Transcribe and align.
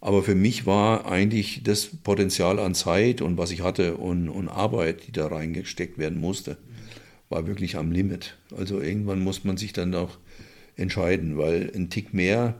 Aber 0.00 0.22
für 0.22 0.34
mich 0.34 0.66
war 0.66 1.06
eigentlich 1.06 1.62
das 1.62 1.86
Potenzial 1.86 2.58
an 2.58 2.74
Zeit 2.74 3.20
und 3.20 3.36
was 3.36 3.50
ich 3.50 3.62
hatte 3.62 3.96
und, 3.96 4.28
und 4.28 4.48
Arbeit, 4.48 5.06
die 5.06 5.12
da 5.12 5.26
reingesteckt 5.26 5.98
werden 5.98 6.18
musste, 6.18 6.56
war 7.28 7.46
wirklich 7.46 7.76
am 7.76 7.92
Limit. 7.92 8.36
Also 8.56 8.80
irgendwann 8.80 9.20
muss 9.20 9.44
man 9.44 9.56
sich 9.56 9.72
dann 9.72 9.94
auch 9.94 10.18
entscheiden, 10.76 11.36
weil 11.36 11.70
ein 11.74 11.90
Tick 11.90 12.14
mehr, 12.14 12.54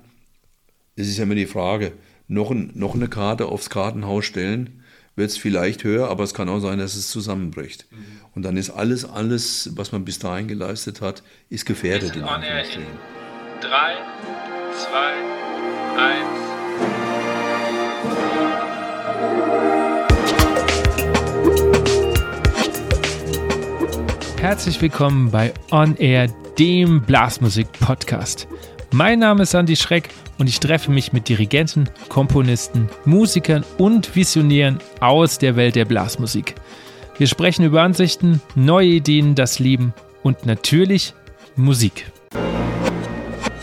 es 0.96 1.08
ist 1.08 1.16
ja 1.16 1.24
immer 1.24 1.34
die 1.34 1.46
Frage, 1.46 1.92
noch, 2.28 2.50
ein, 2.50 2.70
noch 2.74 2.94
eine 2.94 3.08
Karte 3.08 3.46
aufs 3.46 3.70
Kartenhaus 3.70 4.26
stellen, 4.26 4.82
wird 5.16 5.30
es 5.30 5.36
vielleicht 5.36 5.82
höher, 5.82 6.08
aber 6.08 6.24
es 6.24 6.34
kann 6.34 6.48
auch 6.48 6.60
sein, 6.60 6.78
dass 6.78 6.94
es 6.94 7.08
zusammenbricht. 7.08 7.86
Mhm. 7.90 7.96
Und 8.34 8.42
dann 8.42 8.56
ist 8.56 8.70
alles, 8.70 9.04
alles, 9.04 9.70
was 9.74 9.92
man 9.92 10.04
bis 10.04 10.18
dahin 10.18 10.46
geleistet 10.46 11.00
hat, 11.00 11.22
ist 11.48 11.66
gefährdet 11.66 12.14
in 12.16 12.22
Anführungsstrichen. 12.22 12.92
3, 13.60 13.68
2, 15.96 15.98
1. 15.98 16.49
Herzlich 24.40 24.80
willkommen 24.80 25.30
bei 25.30 25.52
On 25.70 25.94
Air, 25.98 26.28
dem 26.58 27.02
Blasmusik-Podcast. 27.02 28.48
Mein 28.90 29.18
Name 29.18 29.42
ist 29.42 29.52
Andy 29.52 29.76
Schreck 29.76 30.08
und 30.38 30.48
ich 30.48 30.60
treffe 30.60 30.90
mich 30.90 31.12
mit 31.12 31.28
Dirigenten, 31.28 31.90
Komponisten, 32.08 32.88
Musikern 33.04 33.66
und 33.76 34.16
Visionären 34.16 34.78
aus 35.00 35.36
der 35.36 35.56
Welt 35.56 35.76
der 35.76 35.84
Blasmusik. 35.84 36.54
Wir 37.18 37.26
sprechen 37.26 37.66
über 37.66 37.82
Ansichten, 37.82 38.40
neue 38.54 38.86
Ideen, 38.88 39.34
das 39.34 39.58
Leben 39.58 39.92
und 40.22 40.46
natürlich 40.46 41.12
Musik. 41.54 42.09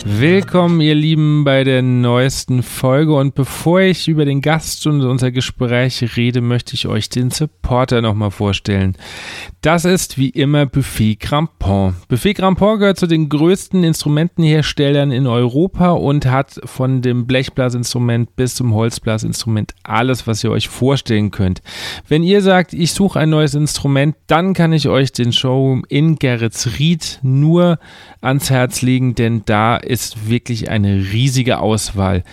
Willkommen, 0.09 0.79
ihr 0.79 0.95
Lieben, 0.95 1.43
bei 1.43 1.65
der 1.65 1.81
neuesten 1.81 2.63
Folge. 2.63 3.13
Und 3.13 3.35
bevor 3.35 3.81
ich 3.81 4.07
über 4.07 4.23
den 4.23 4.41
Gast 4.41 4.87
und 4.87 5.01
unser 5.01 5.31
Gespräch 5.31 6.15
rede, 6.15 6.39
möchte 6.39 6.75
ich 6.75 6.87
euch 6.87 7.09
den 7.09 7.29
Supporter 7.29 8.01
nochmal 8.01 8.31
vorstellen. 8.31 8.95
Das 9.61 9.83
ist 9.83 10.17
wie 10.17 10.29
immer 10.29 10.65
Buffet 10.65 11.17
Crampon. 11.17 11.95
Buffet 12.07 12.35
Crampon 12.35 12.79
gehört 12.79 12.97
zu 12.97 13.05
den 13.05 13.27
größten 13.27 13.83
Instrumentenherstellern 13.83 15.11
in 15.11 15.27
Europa 15.27 15.91
und 15.91 16.25
hat 16.25 16.61
von 16.63 17.01
dem 17.01 17.27
Blechblasinstrument 17.27 18.33
bis 18.37 18.55
zum 18.55 18.73
Holzblasinstrument 18.73 19.73
alles, 19.83 20.25
was 20.25 20.41
ihr 20.41 20.51
euch 20.51 20.69
vorstellen 20.69 21.31
könnt. 21.31 21.61
Wenn 22.07 22.23
ihr 22.23 22.41
sagt, 22.41 22.71
ich 22.71 22.93
suche 22.93 23.19
ein 23.19 23.29
neues 23.29 23.55
Instrument, 23.55 24.15
dann 24.27 24.53
kann 24.53 24.71
ich 24.71 24.87
euch 24.87 25.11
den 25.11 25.33
Showroom 25.33 25.83
in 25.89 26.15
Geretsried 26.15 27.19
nur 27.23 27.77
ans 28.21 28.49
Herz 28.49 28.81
legen, 28.81 29.13
denn 29.13 29.41
da 29.45 29.75
ist 29.75 29.96
wirklich 30.27 30.69
eine 30.69 30.95
riesige 31.11 31.59
Auswahl. 31.59 32.23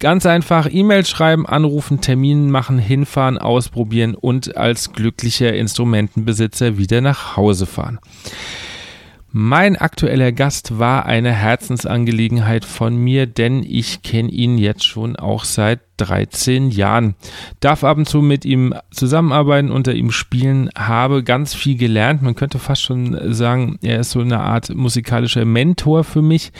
Ganz 0.00 0.26
einfach 0.26 0.68
E-Mail 0.70 1.06
schreiben, 1.06 1.46
anrufen, 1.46 2.00
Termin 2.00 2.50
machen, 2.50 2.78
hinfahren, 2.78 3.38
ausprobieren 3.38 4.14
und 4.14 4.56
als 4.56 4.92
glücklicher 4.92 5.54
Instrumentenbesitzer 5.54 6.76
wieder 6.76 7.00
nach 7.00 7.36
Hause 7.36 7.66
fahren. 7.66 8.00
Mein 9.36 9.76
aktueller 9.76 10.30
Gast 10.30 10.78
war 10.78 11.06
eine 11.06 11.32
Herzensangelegenheit 11.32 12.64
von 12.64 12.96
mir, 12.96 13.26
denn 13.26 13.64
ich 13.64 14.02
kenne 14.02 14.30
ihn 14.30 14.58
jetzt 14.58 14.84
schon 14.84 15.16
auch 15.16 15.44
seit 15.44 15.80
13 15.96 16.70
Jahren. 16.70 17.14
Darf 17.60 17.84
ab 17.84 17.98
und 17.98 18.08
zu 18.08 18.22
mit 18.22 18.44
ihm 18.44 18.74
zusammenarbeiten, 18.90 19.70
unter 19.70 19.94
ihm 19.94 20.10
spielen, 20.10 20.70
habe 20.76 21.22
ganz 21.22 21.54
viel 21.54 21.76
gelernt. 21.76 22.22
Man 22.22 22.34
könnte 22.34 22.58
fast 22.58 22.82
schon 22.82 23.34
sagen, 23.34 23.78
er 23.82 24.00
ist 24.00 24.10
so 24.10 24.20
eine 24.20 24.40
Art 24.40 24.74
musikalischer 24.74 25.44
Mentor 25.44 26.04
für 26.04 26.22
mich. 26.22 26.52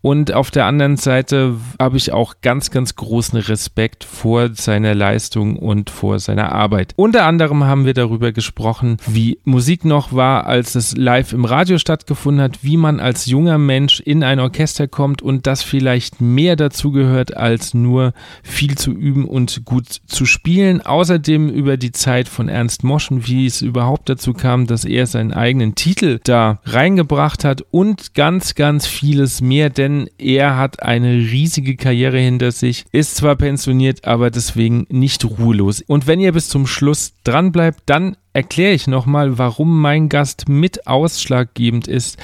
Und 0.00 0.32
auf 0.32 0.50
der 0.50 0.66
anderen 0.66 0.96
Seite 0.96 1.56
habe 1.80 1.96
ich 1.96 2.12
auch 2.12 2.34
ganz, 2.42 2.70
ganz 2.70 2.94
großen 2.94 3.38
Respekt 3.38 4.04
vor 4.04 4.50
seiner 4.54 4.94
Leistung 4.94 5.56
und 5.56 5.88
vor 5.88 6.18
seiner 6.18 6.52
Arbeit. 6.52 6.92
Unter 6.96 7.24
anderem 7.24 7.64
haben 7.64 7.86
wir 7.86 7.94
darüber 7.94 8.32
gesprochen, 8.32 8.98
wie 9.06 9.38
Musik 9.44 9.84
noch 9.84 10.12
war, 10.12 10.46
als 10.46 10.74
es 10.74 10.96
live 10.96 11.32
im 11.32 11.44
Radio 11.44 11.78
stattgefunden 11.78 12.42
hat, 12.42 12.62
wie 12.62 12.76
man 12.76 13.00
als 13.00 13.26
junger 13.26 13.56
Mensch 13.56 14.00
in 14.00 14.22
ein 14.22 14.40
Orchester 14.40 14.88
kommt 14.88 15.22
und 15.22 15.46
das 15.46 15.62
vielleicht 15.62 16.20
mehr 16.20 16.56
dazu 16.56 16.92
gehört 16.92 17.36
als 17.36 17.72
nur 17.74 18.12
viel 18.42 18.73
viel 18.74 18.78
zu 18.78 18.92
üben 18.92 19.24
und 19.24 19.64
gut 19.64 20.00
zu 20.06 20.26
spielen. 20.26 20.80
Außerdem 20.80 21.48
über 21.48 21.76
die 21.76 21.92
Zeit 21.92 22.28
von 22.28 22.48
Ernst 22.48 22.82
Moschen, 22.82 23.26
wie 23.26 23.46
es 23.46 23.62
überhaupt 23.62 24.08
dazu 24.08 24.32
kam, 24.32 24.66
dass 24.66 24.84
er 24.84 25.06
seinen 25.06 25.32
eigenen 25.32 25.74
Titel 25.74 26.18
da 26.24 26.58
reingebracht 26.64 27.44
hat 27.44 27.64
und 27.70 28.14
ganz, 28.14 28.54
ganz 28.54 28.86
vieles 28.86 29.40
mehr, 29.40 29.70
denn 29.70 30.08
er 30.18 30.56
hat 30.56 30.82
eine 30.82 31.12
riesige 31.12 31.76
Karriere 31.76 32.18
hinter 32.18 32.52
sich, 32.52 32.84
ist 32.90 33.16
zwar 33.16 33.36
pensioniert, 33.36 34.04
aber 34.04 34.30
deswegen 34.30 34.86
nicht 34.88 35.24
ruhelos. 35.24 35.82
Und 35.86 36.06
wenn 36.06 36.20
ihr 36.20 36.32
bis 36.32 36.48
zum 36.48 36.66
Schluss 36.66 37.12
dran 37.22 37.52
bleibt, 37.52 37.82
dann 37.86 38.16
erkläre 38.32 38.72
ich 38.72 38.88
nochmal, 38.88 39.38
warum 39.38 39.80
mein 39.80 40.08
Gast 40.08 40.48
mit 40.48 40.88
ausschlaggebend 40.88 41.86
ist, 41.86 42.18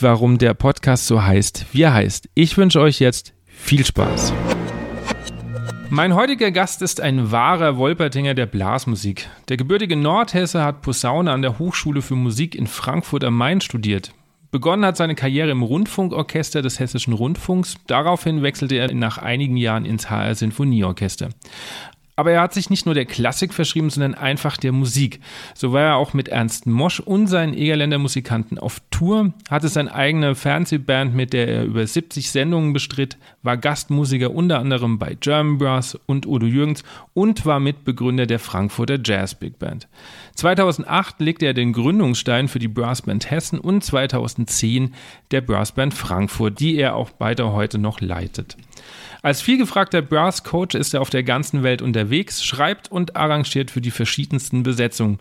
warum 0.00 0.38
der 0.38 0.54
Podcast 0.54 1.06
so 1.06 1.22
heißt, 1.22 1.66
wie 1.72 1.82
er 1.82 1.94
heißt. 1.94 2.28
Ich 2.34 2.56
wünsche 2.56 2.80
euch 2.80 2.98
jetzt 2.98 3.32
viel 3.46 3.84
Spaß. 3.86 4.32
Mein 5.94 6.16
heutiger 6.16 6.50
Gast 6.50 6.82
ist 6.82 7.00
ein 7.00 7.30
wahrer 7.30 7.76
Wolpertinger 7.76 8.34
der 8.34 8.46
Blasmusik. 8.46 9.28
Der 9.48 9.56
gebürtige 9.56 9.94
Nordhesse 9.94 10.64
hat 10.64 10.82
Posaune 10.82 11.30
an 11.30 11.40
der 11.40 11.60
Hochschule 11.60 12.02
für 12.02 12.16
Musik 12.16 12.56
in 12.56 12.66
Frankfurt 12.66 13.22
am 13.22 13.36
Main 13.36 13.60
studiert. 13.60 14.12
Begonnen 14.50 14.84
hat 14.84 14.96
seine 14.96 15.14
Karriere 15.14 15.52
im 15.52 15.62
Rundfunkorchester 15.62 16.62
des 16.62 16.80
Hessischen 16.80 17.12
Rundfunks. 17.12 17.76
Daraufhin 17.86 18.42
wechselte 18.42 18.74
er 18.74 18.92
nach 18.92 19.18
einigen 19.18 19.56
Jahren 19.56 19.84
ins 19.84 20.10
HR 20.10 20.34
Sinfonieorchester. 20.34 21.28
Aber 22.16 22.30
er 22.30 22.42
hat 22.42 22.54
sich 22.54 22.70
nicht 22.70 22.86
nur 22.86 22.94
der 22.94 23.06
Klassik 23.06 23.52
verschrieben, 23.52 23.90
sondern 23.90 24.14
einfach 24.14 24.56
der 24.56 24.70
Musik. 24.70 25.18
So 25.54 25.72
war 25.72 25.82
er 25.82 25.96
auch 25.96 26.14
mit 26.14 26.28
Ernst 26.28 26.66
Mosch 26.66 27.00
und 27.00 27.26
seinen 27.26 27.54
Egerländer 27.54 27.98
Musikanten 27.98 28.56
auf 28.58 28.80
Tour, 28.90 29.32
hatte 29.50 29.68
seine 29.68 29.92
eigene 29.92 30.36
Fernsehband, 30.36 31.14
mit 31.14 31.32
der 31.32 31.48
er 31.48 31.64
über 31.64 31.84
70 31.84 32.30
Sendungen 32.30 32.72
bestritt, 32.72 33.16
war 33.42 33.56
Gastmusiker 33.56 34.30
unter 34.30 34.60
anderem 34.60 34.98
bei 35.00 35.16
German 35.18 35.58
Brass 35.58 35.98
und 36.06 36.26
Udo 36.26 36.46
Jürgens 36.46 36.84
und 37.14 37.46
war 37.46 37.58
Mitbegründer 37.58 38.26
der 38.26 38.38
Frankfurter 38.38 38.98
Jazz 39.02 39.34
Big 39.34 39.58
Band. 39.58 39.88
2008 40.36 41.20
legte 41.20 41.46
er 41.46 41.54
den 41.54 41.72
Gründungsstein 41.72 42.46
für 42.46 42.60
die 42.60 42.68
Brassband 42.68 43.28
Hessen 43.30 43.58
und 43.58 43.82
2010 43.82 44.94
der 45.32 45.40
Brassband 45.40 45.94
Frankfurt, 45.94 46.60
die 46.60 46.76
er 46.76 46.94
auch 46.94 47.10
weiter 47.18 47.52
heute 47.52 47.78
noch 47.78 48.00
leitet. 48.00 48.56
Als 49.24 49.40
vielgefragter 49.40 50.02
Brass-Coach 50.02 50.74
ist 50.74 50.92
er 50.92 51.00
auf 51.00 51.08
der 51.08 51.22
ganzen 51.22 51.62
Welt 51.62 51.80
unterwegs, 51.80 52.44
schreibt 52.44 52.92
und 52.92 53.16
arrangiert 53.16 53.70
für 53.70 53.80
die 53.80 53.90
verschiedensten 53.90 54.64
Besetzungen. 54.64 55.18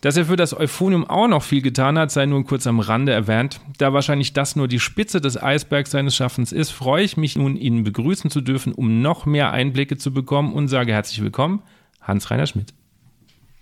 Dass 0.00 0.16
er 0.16 0.26
für 0.26 0.36
das 0.36 0.56
Euphonium 0.56 1.04
auch 1.04 1.26
noch 1.26 1.42
viel 1.42 1.60
getan 1.60 1.98
hat, 1.98 2.12
sei 2.12 2.26
nur 2.26 2.44
kurz 2.44 2.68
am 2.68 2.78
Rande 2.78 3.10
erwähnt. 3.10 3.60
Da 3.76 3.92
wahrscheinlich 3.92 4.34
das 4.34 4.54
nur 4.54 4.68
die 4.68 4.78
Spitze 4.78 5.20
des 5.20 5.36
Eisbergs 5.36 5.90
seines 5.90 6.14
Schaffens 6.14 6.52
ist, 6.52 6.70
freue 6.70 7.02
ich 7.02 7.16
mich 7.16 7.34
nun, 7.34 7.56
ihn 7.56 7.82
begrüßen 7.82 8.30
zu 8.30 8.40
dürfen, 8.40 8.72
um 8.72 9.02
noch 9.02 9.26
mehr 9.26 9.50
Einblicke 9.50 9.96
zu 9.96 10.12
bekommen 10.12 10.52
und 10.52 10.68
sage 10.68 10.92
herzlich 10.92 11.20
willkommen, 11.20 11.60
Hans-Reiner 12.02 12.46
Schmidt. 12.46 12.72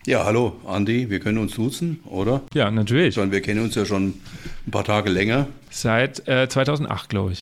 Ja, 0.04 0.26
hallo, 0.26 0.58
Andi, 0.66 1.08
wir 1.08 1.18
können 1.18 1.38
uns 1.38 1.54
duzen, 1.54 2.00
oder? 2.04 2.42
Ja, 2.52 2.70
natürlich. 2.70 3.14
Sondern 3.14 3.32
wir 3.32 3.40
kennen 3.40 3.64
uns 3.64 3.74
ja 3.74 3.86
schon 3.86 4.12
ein 4.66 4.70
paar 4.70 4.84
Tage 4.84 5.08
länger. 5.08 5.48
Seit 5.70 6.28
äh, 6.28 6.46
2008, 6.46 7.08
glaube 7.08 7.32
ich. 7.32 7.38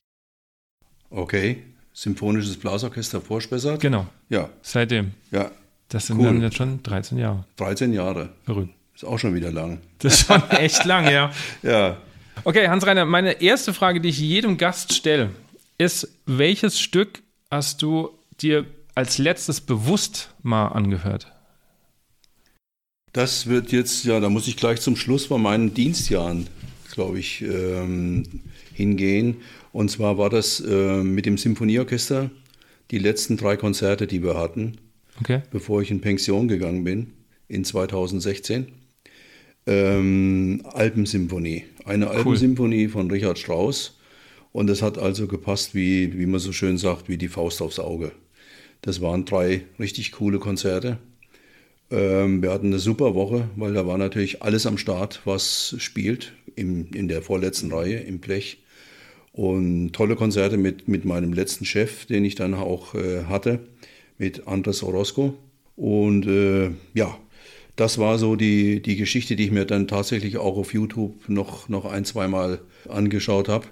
Okay. 1.09 1.57
Symphonisches 1.97 2.57
Blasorchester 2.57 3.21
Vorspessart. 3.21 3.79
Genau. 3.81 4.05
Ja. 4.29 4.51
Seitdem. 4.61 5.13
Ja. 5.31 5.49
Das 5.89 6.05
sind 6.05 6.19
cool. 6.19 6.25
dann 6.25 6.41
jetzt 6.43 6.55
schon 6.55 6.83
13 6.83 7.17
Jahre. 7.17 7.45
13 7.55 7.91
Jahre. 7.91 8.29
Verrückt. 8.45 8.71
Ist 8.93 9.03
auch 9.03 9.17
schon 9.17 9.33
wieder 9.33 9.51
lang. 9.51 9.79
Das 9.97 10.13
ist 10.13 10.27
schon 10.27 10.43
echt 10.51 10.85
lang, 10.85 11.09
ja. 11.09 11.31
ja. 11.63 11.97
Okay, 12.43 12.67
Hans-Reiner, 12.67 13.05
meine 13.05 13.41
erste 13.41 13.73
Frage, 13.73 13.99
die 13.99 14.09
ich 14.09 14.19
jedem 14.19 14.59
Gast 14.59 14.93
stelle, 14.93 15.31
ist, 15.79 16.07
welches 16.27 16.79
Stück 16.79 17.23
hast 17.49 17.81
du 17.81 18.11
dir 18.41 18.67
als 18.93 19.17
letztes 19.17 19.59
bewusst 19.59 20.29
mal 20.43 20.67
angehört? 20.67 21.33
Das 23.11 23.47
wird 23.47 23.71
jetzt, 23.71 24.03
ja, 24.03 24.19
da 24.19 24.29
muss 24.29 24.47
ich 24.47 24.55
gleich 24.55 24.81
zum 24.81 24.97
Schluss 24.97 25.25
von 25.25 25.41
meinen 25.41 25.73
Dienstjahren, 25.73 26.45
glaube 26.91 27.17
ich, 27.17 27.41
ähm, 27.41 28.43
hingehen. 28.75 29.37
Und 29.77 29.91
zwar 29.91 30.17
war 30.17 30.31
das 30.31 30.59
äh, 30.59 31.03
mit 31.03 31.27
dem 31.27 31.37
Symphonieorchester 31.37 32.31
die 32.89 32.97
letzten 32.97 33.37
drei 33.37 33.57
Konzerte, 33.57 34.07
die 34.07 34.23
wir 34.23 34.35
hatten, 34.35 34.77
okay. 35.19 35.43
bevor 35.51 35.83
ich 35.83 35.91
in 35.91 36.01
Pension 36.01 36.47
gegangen 36.47 36.83
bin, 36.83 37.13
in 37.47 37.63
2016. 37.63 38.69
Ähm, 39.67 40.63
Alpensymphonie. 40.73 41.65
Eine 41.85 42.07
cool. 42.07 42.15
Alpensymphonie 42.15 42.87
von 42.87 43.11
Richard 43.11 43.37
Strauss. 43.37 43.99
Und 44.51 44.67
es 44.71 44.81
hat 44.81 44.97
also 44.97 45.27
gepasst, 45.27 45.75
wie, 45.75 46.17
wie 46.17 46.25
man 46.25 46.39
so 46.39 46.53
schön 46.53 46.79
sagt, 46.79 47.07
wie 47.07 47.19
die 47.19 47.27
Faust 47.27 47.61
aufs 47.61 47.77
Auge. 47.77 48.13
Das 48.81 48.99
waren 48.99 49.25
drei 49.25 49.61
richtig 49.79 50.11
coole 50.13 50.39
Konzerte. 50.39 50.97
Ähm, 51.91 52.41
wir 52.41 52.49
hatten 52.49 52.67
eine 52.67 52.79
super 52.79 53.13
Woche, 53.13 53.47
weil 53.55 53.75
da 53.75 53.85
war 53.85 53.99
natürlich 53.99 54.41
alles 54.41 54.65
am 54.65 54.79
Start, 54.79 55.21
was 55.25 55.75
spielt, 55.77 56.33
im, 56.55 56.87
in 56.95 57.07
der 57.07 57.21
vorletzten 57.21 57.71
Reihe 57.71 57.99
im 57.99 58.17
Blech. 58.17 58.57
Und 59.37 59.93
tolle 59.93 60.15
Konzerte 60.15 60.57
mit, 60.57 60.87
mit 60.87 61.05
meinem 61.05 61.31
letzten 61.31 61.63
Chef, 61.63 62.07
den 62.07 62.25
ich 62.25 62.33
dann 62.33 62.55
auch 62.55 62.95
äh, 62.95 63.25
hatte, 63.25 63.59
mit 64.17 64.47
Andres 64.47 64.81
Orozco. 64.81 65.35
Und 65.75 66.25
äh, 66.25 66.71
ja, 66.95 67.15
das 67.75 67.99
war 67.99 68.17
so 68.17 68.35
die, 68.35 68.81
die 68.81 68.95
Geschichte, 68.95 69.35
die 69.35 69.45
ich 69.45 69.51
mir 69.51 69.65
dann 69.65 69.87
tatsächlich 69.87 70.37
auch 70.37 70.57
auf 70.57 70.73
YouTube 70.73 71.29
noch, 71.29 71.69
noch 71.69 71.85
ein, 71.85 72.03
zweimal 72.03 72.61
angeschaut 72.89 73.47
habe. 73.47 73.67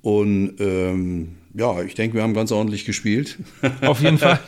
Und 0.00 0.54
ähm, 0.58 1.36
ja, 1.52 1.82
ich 1.82 1.94
denke, 1.94 2.16
wir 2.16 2.22
haben 2.22 2.32
ganz 2.32 2.50
ordentlich 2.50 2.86
gespielt. 2.86 3.38
Auf 3.82 4.00
jeden 4.00 4.16
Fall. 4.16 4.40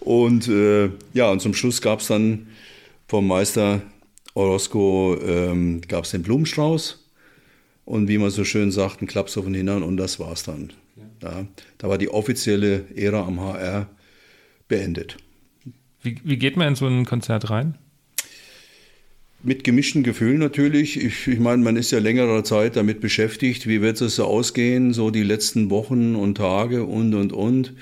und 0.00 0.46
äh, 0.46 0.90
ja, 1.14 1.30
und 1.30 1.40
zum 1.40 1.54
Schluss 1.54 1.80
gab 1.80 2.00
es 2.00 2.08
dann 2.08 2.48
vom 3.08 3.26
Meister 3.26 3.80
Orozco 4.34 5.16
ähm, 5.26 5.80
gab 5.88 6.04
es 6.04 6.10
den 6.10 6.22
Blumenstrauß 6.22 7.01
und 7.84 8.08
wie 8.08 8.18
man 8.18 8.30
so 8.30 8.44
schön 8.44 8.70
sagt, 8.70 9.02
ein 9.02 9.06
Klaps 9.06 9.36
auf 9.36 9.44
den 9.44 9.54
Hintern 9.54 9.82
und 9.82 9.96
das 9.96 10.20
war's 10.20 10.44
dann. 10.44 10.72
Ja, 11.22 11.46
da 11.78 11.88
war 11.88 11.98
die 11.98 12.08
offizielle 12.08 12.84
Ära 12.94 13.26
am 13.26 13.40
HR 13.40 13.88
beendet. 14.68 15.16
Wie, 16.02 16.18
wie 16.24 16.36
geht 16.36 16.56
man 16.56 16.68
in 16.68 16.74
so 16.74 16.86
ein 16.86 17.04
Konzert 17.04 17.50
rein? 17.50 17.78
Mit 19.44 19.64
gemischten 19.64 20.02
Gefühlen 20.02 20.38
natürlich. 20.38 20.96
Ich, 21.02 21.26
ich 21.26 21.38
meine, 21.38 21.62
man 21.62 21.76
ist 21.76 21.90
ja 21.90 21.98
längere 21.98 22.42
Zeit 22.44 22.76
damit 22.76 23.00
beschäftigt, 23.00 23.66
wie 23.66 23.80
wird 23.80 24.00
es 24.00 24.16
so 24.16 24.24
ausgehen, 24.24 24.92
so 24.92 25.10
die 25.10 25.24
letzten 25.24 25.70
Wochen 25.70 26.14
und 26.14 26.36
Tage 26.36 26.84
und, 26.84 27.14
und, 27.14 27.32
und. 27.32 27.74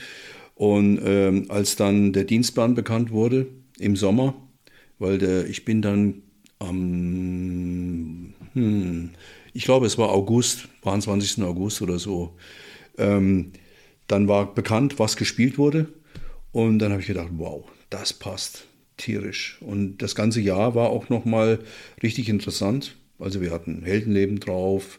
Und 0.55 1.01
ähm, 1.05 1.47
als 1.49 1.77
dann 1.77 2.13
der 2.13 2.25
Dienstplan 2.25 2.75
bekannt 2.75 3.11
wurde 3.11 3.47
im 3.79 3.97
Sommer, 3.97 4.35
weil 4.99 5.19
der, 5.19 5.47
ich 5.47 5.65
bin 5.65 5.83
dann 5.83 6.23
am, 6.59 8.35
hm, 8.53 9.11
ich 9.53 9.65
glaube, 9.65 9.87
es 9.87 9.99
war 9.99 10.11
August, 10.11 10.69
22. 10.83 11.43
August 11.45 11.83
oder 11.83 11.99
so, 11.99 12.37
ähm, 12.99 13.53
dann 14.07 14.29
war 14.29 14.55
bekannt, 14.55 14.99
was 14.99 15.17
gespielt 15.17 15.59
wurde. 15.59 15.89
Und 16.53 16.81
dann 16.81 16.91
habe 16.91 17.01
ich 17.01 17.07
gedacht, 17.07 17.31
wow, 17.33 17.65
das 17.91 18.13
passt 18.13 18.67
tierisch. 18.97 19.59
Und 19.61 19.99
das 19.99 20.15
ganze 20.15 20.41
Jahr 20.41 20.75
war 20.75 20.91
auch 20.91 21.09
nochmal 21.09 21.61
richtig 22.03 22.29
interessant. 22.29 22.97
Also 23.19 23.41
wir 23.41 23.51
hatten 23.51 23.83
Heldenleben 23.85 24.41
drauf 24.41 24.99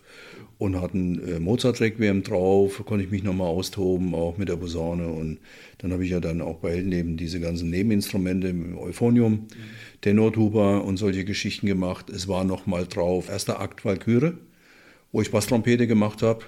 und 0.61 0.79
hatten 0.79 1.19
äh, 1.27 1.39
Mozart-Requiem 1.39 2.21
drauf, 2.21 2.83
konnte 2.85 3.03
ich 3.03 3.09
mich 3.09 3.23
nochmal 3.23 3.47
austoben, 3.47 4.13
auch 4.13 4.37
mit 4.37 4.47
der 4.47 4.57
Posaune. 4.57 5.07
Und 5.07 5.39
dann 5.79 5.91
habe 5.91 6.05
ich 6.05 6.11
ja 6.11 6.19
dann 6.19 6.39
auch 6.39 6.57
bei 6.57 6.73
Heldenleben 6.73 7.17
diese 7.17 7.39
ganzen 7.39 7.71
Nebeninstrumente 7.71 8.49
im 8.49 8.77
Euphonium, 8.77 9.31
mhm. 9.31 9.47
Tenortuba 10.01 10.77
und 10.77 10.97
solche 10.97 11.25
Geschichten 11.25 11.65
gemacht. 11.65 12.11
Es 12.11 12.27
war 12.27 12.43
nochmal 12.43 12.85
drauf, 12.85 13.27
erster 13.27 13.59
Akt 13.59 13.83
Walküre, 13.85 14.37
wo 15.11 15.23
ich 15.23 15.31
Basstrompete 15.31 15.87
gemacht 15.87 16.21
habe. 16.21 16.45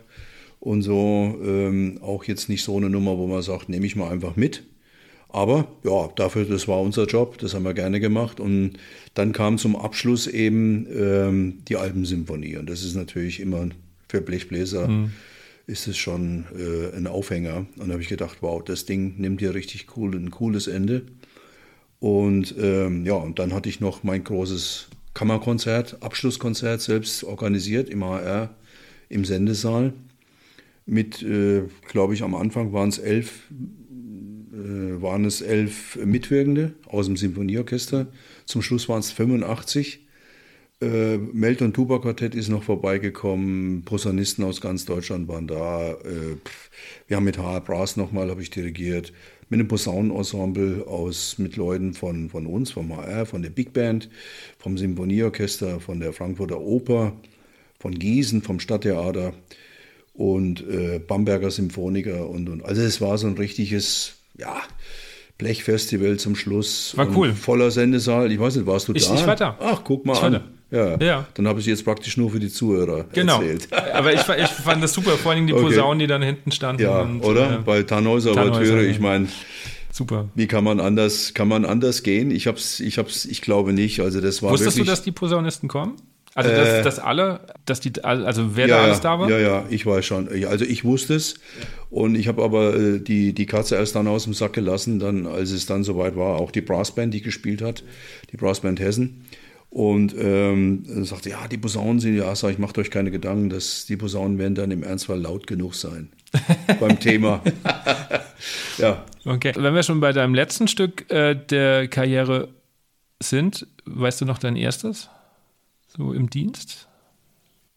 Und 0.59 0.83
so 0.83 1.35
ähm, 1.43 1.97
auch 2.03 2.23
jetzt 2.25 2.49
nicht 2.49 2.63
so 2.63 2.77
eine 2.77 2.91
Nummer, 2.91 3.17
wo 3.17 3.25
man 3.25 3.41
sagt, 3.41 3.67
nehme 3.67 3.87
ich 3.87 3.95
mal 3.95 4.11
einfach 4.11 4.35
mit 4.35 4.61
aber 5.33 5.67
ja, 5.83 6.09
dafür, 6.15 6.45
das 6.45 6.67
war 6.67 6.79
unser 6.79 7.07
Job, 7.07 7.39
das 7.39 7.55
haben 7.55 7.63
wir 7.63 7.73
gerne 7.73 7.99
gemacht. 7.99 8.39
Und 8.39 8.73
dann 9.15 9.33
kam 9.33 9.57
zum 9.57 9.75
Abschluss 9.75 10.27
eben 10.27 10.85
ähm, 10.95 11.63
die 11.67 11.75
Alpensymphonie. 11.75 12.57
Und 12.57 12.69
das 12.69 12.83
ist 12.83 12.95
natürlich 12.95 13.39
immer 13.39 13.67
für 14.13 14.21
Blechbläser 14.21 14.87
mhm. 14.87 15.11
ist 15.65 15.87
es 15.87 15.97
schon 15.97 16.45
äh, 16.55 16.95
ein 16.95 17.07
Aufhänger. 17.07 17.65
Und 17.77 17.87
da 17.87 17.93
habe 17.93 18.03
ich 18.03 18.09
gedacht, 18.09 18.37
wow, 18.41 18.63
das 18.63 18.85
Ding 18.85 19.15
nimmt 19.17 19.39
hier 19.39 19.55
richtig 19.55 19.97
cool, 19.97 20.15
ein 20.15 20.29
cooles 20.29 20.67
Ende. 20.67 21.01
Und 21.99 22.53
ähm, 22.59 23.07
ja, 23.07 23.15
und 23.15 23.39
dann 23.39 23.53
hatte 23.53 23.69
ich 23.69 23.79
noch 23.79 24.03
mein 24.03 24.23
großes 24.23 24.89
Kammerkonzert, 25.15 25.97
Abschlusskonzert 26.03 26.81
selbst 26.81 27.23
organisiert 27.23 27.89
im 27.89 28.03
HR 28.03 28.53
im 29.09 29.25
Sendesaal. 29.25 29.93
Mit, 30.85 31.23
äh, 31.23 31.63
glaube 31.87 32.13
ich, 32.13 32.21
am 32.21 32.35
Anfang 32.35 32.71
waren 32.71 32.89
es 32.89 32.99
elf 32.99 33.49
äh, 34.53 35.01
waren 35.01 35.25
es 35.25 35.41
elf 35.41 35.95
Mitwirkende 36.05 36.73
aus 36.85 37.07
dem 37.07 37.17
Symphonieorchester. 37.17 38.05
Zum 38.45 38.61
Schluss 38.61 38.87
waren 38.89 38.99
es 38.99 39.11
85. 39.11 40.02
Äh, 40.83 41.17
Melt- 41.17 41.61
und 41.61 41.73
Tuba-Quartett 41.73 42.35
ist 42.35 42.49
noch 42.49 42.63
vorbeigekommen. 42.63 43.83
Posaunisten 43.83 44.43
aus 44.43 44.59
ganz 44.59 44.85
Deutschland 44.85 45.27
waren 45.27 45.47
da. 45.47 45.91
Äh, 45.91 46.37
wir 47.07 47.17
haben 47.17 47.23
mit 47.23 47.37
HR 47.37 47.61
Brass 47.61 47.95
nochmal, 47.95 48.29
habe 48.29 48.41
ich 48.41 48.49
dirigiert. 48.49 49.13
Mit 49.49 49.59
einem 49.59 49.67
Posaunenensemble 49.67 50.85
aus, 50.87 51.37
mit 51.37 51.55
Leuten 51.55 51.93
von, 51.93 52.29
von 52.29 52.47
uns, 52.47 52.71
vom 52.71 52.95
HR, 52.95 53.25
von 53.25 53.41
der 53.41 53.49
Big 53.49 53.71
Band, 53.71 54.09
vom 54.57 54.77
Symphonieorchester, 54.77 55.79
von 55.79 55.99
der 55.99 56.11
Frankfurter 56.11 56.59
Oper, 56.59 57.13
von 57.79 57.93
Gießen, 57.97 58.41
vom 58.41 58.59
Stadttheater 58.59 59.33
und 60.13 60.67
äh, 60.67 60.99
Bamberger 60.99 61.51
Symphoniker 61.51 62.29
und, 62.29 62.49
und. 62.49 62.65
Also 62.65 62.81
es 62.81 62.99
war 62.99 63.17
so 63.17 63.27
ein 63.27 63.37
richtiges 63.37 64.15
ja, 64.37 64.61
Blechfestival 65.37 66.17
zum 66.17 66.35
Schluss. 66.35 66.95
War 66.97 67.15
cool. 67.15 67.33
Voller 67.33 67.71
Sendesaal. 67.71 68.31
Ich 68.31 68.39
weiß 68.39 68.55
nicht, 68.55 68.65
warst 68.65 68.87
du 68.87 68.93
ich, 68.93 69.07
da? 69.07 69.15
Ich 69.15 69.27
war 69.27 69.35
da. 69.35 69.57
Ach, 69.59 69.83
guck 69.83 70.05
mal 70.05 70.13
ich 70.13 70.23
an. 70.23 70.43
Ja. 70.73 70.97
ja. 70.99 71.27
Dann 71.35 71.47
habe 71.47 71.59
ich 71.59 71.67
jetzt 71.67 71.85
praktisch 71.85 72.17
nur 72.17 72.31
für 72.31 72.39
die 72.39 72.49
Zuhörer 72.49 73.05
genau. 73.13 73.41
erzählt. 73.41 73.67
Aber 73.93 74.11
ich, 74.11 74.21
ich 74.21 74.47
fand 74.47 74.83
das 74.83 74.93
super, 74.93 75.11
vor 75.11 75.31
allem 75.31 75.45
die 75.45 75.53
Posaunen, 75.53 75.89
okay. 75.89 75.99
die 75.99 76.07
dann 76.07 76.23
hinten 76.23 76.51
standen. 76.51 76.81
Ja, 76.81 77.01
und, 77.01 77.21
oder? 77.21 77.55
Äh, 77.55 77.57
Bei 77.59 77.83
Tannhäuser 77.83 78.31
Ouvertüre, 78.31 78.83
ich 78.83 78.99
meine, 78.99 79.27
super. 79.91 80.29
Wie 80.33 80.47
kann 80.47 80.63
man 80.63 80.79
anders, 80.79 81.35
kann 81.35 81.47
man 81.47 81.63
anders 81.63 82.01
gehen? 82.01 82.31
Ich 82.31 82.47
hab's, 82.47 82.79
ich 82.79 82.97
hab's, 82.97 83.25
ich 83.25 83.43
glaube 83.43 83.71
nicht. 83.71 83.99
Also 83.99 84.19
das 84.19 84.41
war 84.41 84.51
Wusstest 84.51 84.77
wirklich, 84.77 84.87
du, 84.87 84.91
dass 84.91 85.03
die 85.03 85.11
Posaunisten 85.11 85.69
kommen? 85.69 85.95
Also 86.35 86.49
dass, 86.49 86.67
äh, 86.67 86.81
dass 86.81 86.97
alle, 86.97 87.41
dass 87.65 87.79
die, 87.79 88.03
also 88.03 88.55
wer 88.55 88.67
ja, 88.67 88.77
da 88.77 88.83
alles 88.85 89.01
da 89.01 89.19
war? 89.19 89.29
Ja, 89.29 89.37
ja, 89.37 89.65
ich 89.69 89.85
weiß 89.85 90.03
schon. 90.03 90.27
Also 90.47 90.65
ich 90.65 90.83
wusste 90.83 91.13
es 91.13 91.35
und 91.91 92.15
ich 92.15 92.27
habe 92.27 92.43
aber 92.43 92.75
äh, 92.75 92.99
die, 92.99 93.33
die 93.33 93.45
Katze 93.45 93.75
erst 93.75 93.95
dann 93.95 94.07
aus 94.07 94.23
dem 94.23 94.33
Sack 94.33 94.53
gelassen, 94.53 94.97
dann, 94.97 95.27
als 95.27 95.51
es 95.51 95.67
dann 95.67 95.83
soweit 95.83 96.15
war, 96.15 96.39
auch 96.39 96.49
die 96.49 96.61
Brassband, 96.61 97.13
die 97.13 97.21
gespielt 97.21 97.61
hat, 97.61 97.83
die 98.31 98.37
Brassband 98.37 98.79
Hessen. 98.79 99.25
Und 99.73 100.13
ähm, 100.15 100.83
sagte, 101.03 101.31
ja, 101.31 101.47
die 101.47 101.57
Posaunen 101.57 101.99
sind, 101.99 102.15
ja, 102.15 102.35
sag 102.35 102.51
ich, 102.51 102.59
macht 102.59 102.77
euch 102.77 102.91
keine 102.91 103.09
Gedanken, 103.09 103.49
dass 103.49 103.87
die 103.87 103.97
Posaunen 103.97 104.37
werden 104.37 104.53
dann 104.53 104.69
im 104.69 104.83
Ernstfall 104.83 105.19
laut 105.19 105.47
genug 105.47 105.73
sein 105.73 106.09
beim 106.79 106.99
Thema. 106.99 107.41
ja. 108.77 109.03
Okay, 109.25 109.53
wenn 109.55 109.73
wir 109.73 109.81
schon 109.81 109.99
bei 109.99 110.13
deinem 110.13 110.35
letzten 110.35 110.67
Stück 110.67 111.09
äh, 111.09 111.33
der 111.33 111.87
Karriere 111.87 112.49
sind, 113.19 113.65
weißt 113.85 114.21
du 114.21 114.25
noch 114.25 114.37
dein 114.37 114.55
erstes? 114.55 115.09
so 115.95 116.13
im 116.13 116.29
Dienst? 116.29 116.87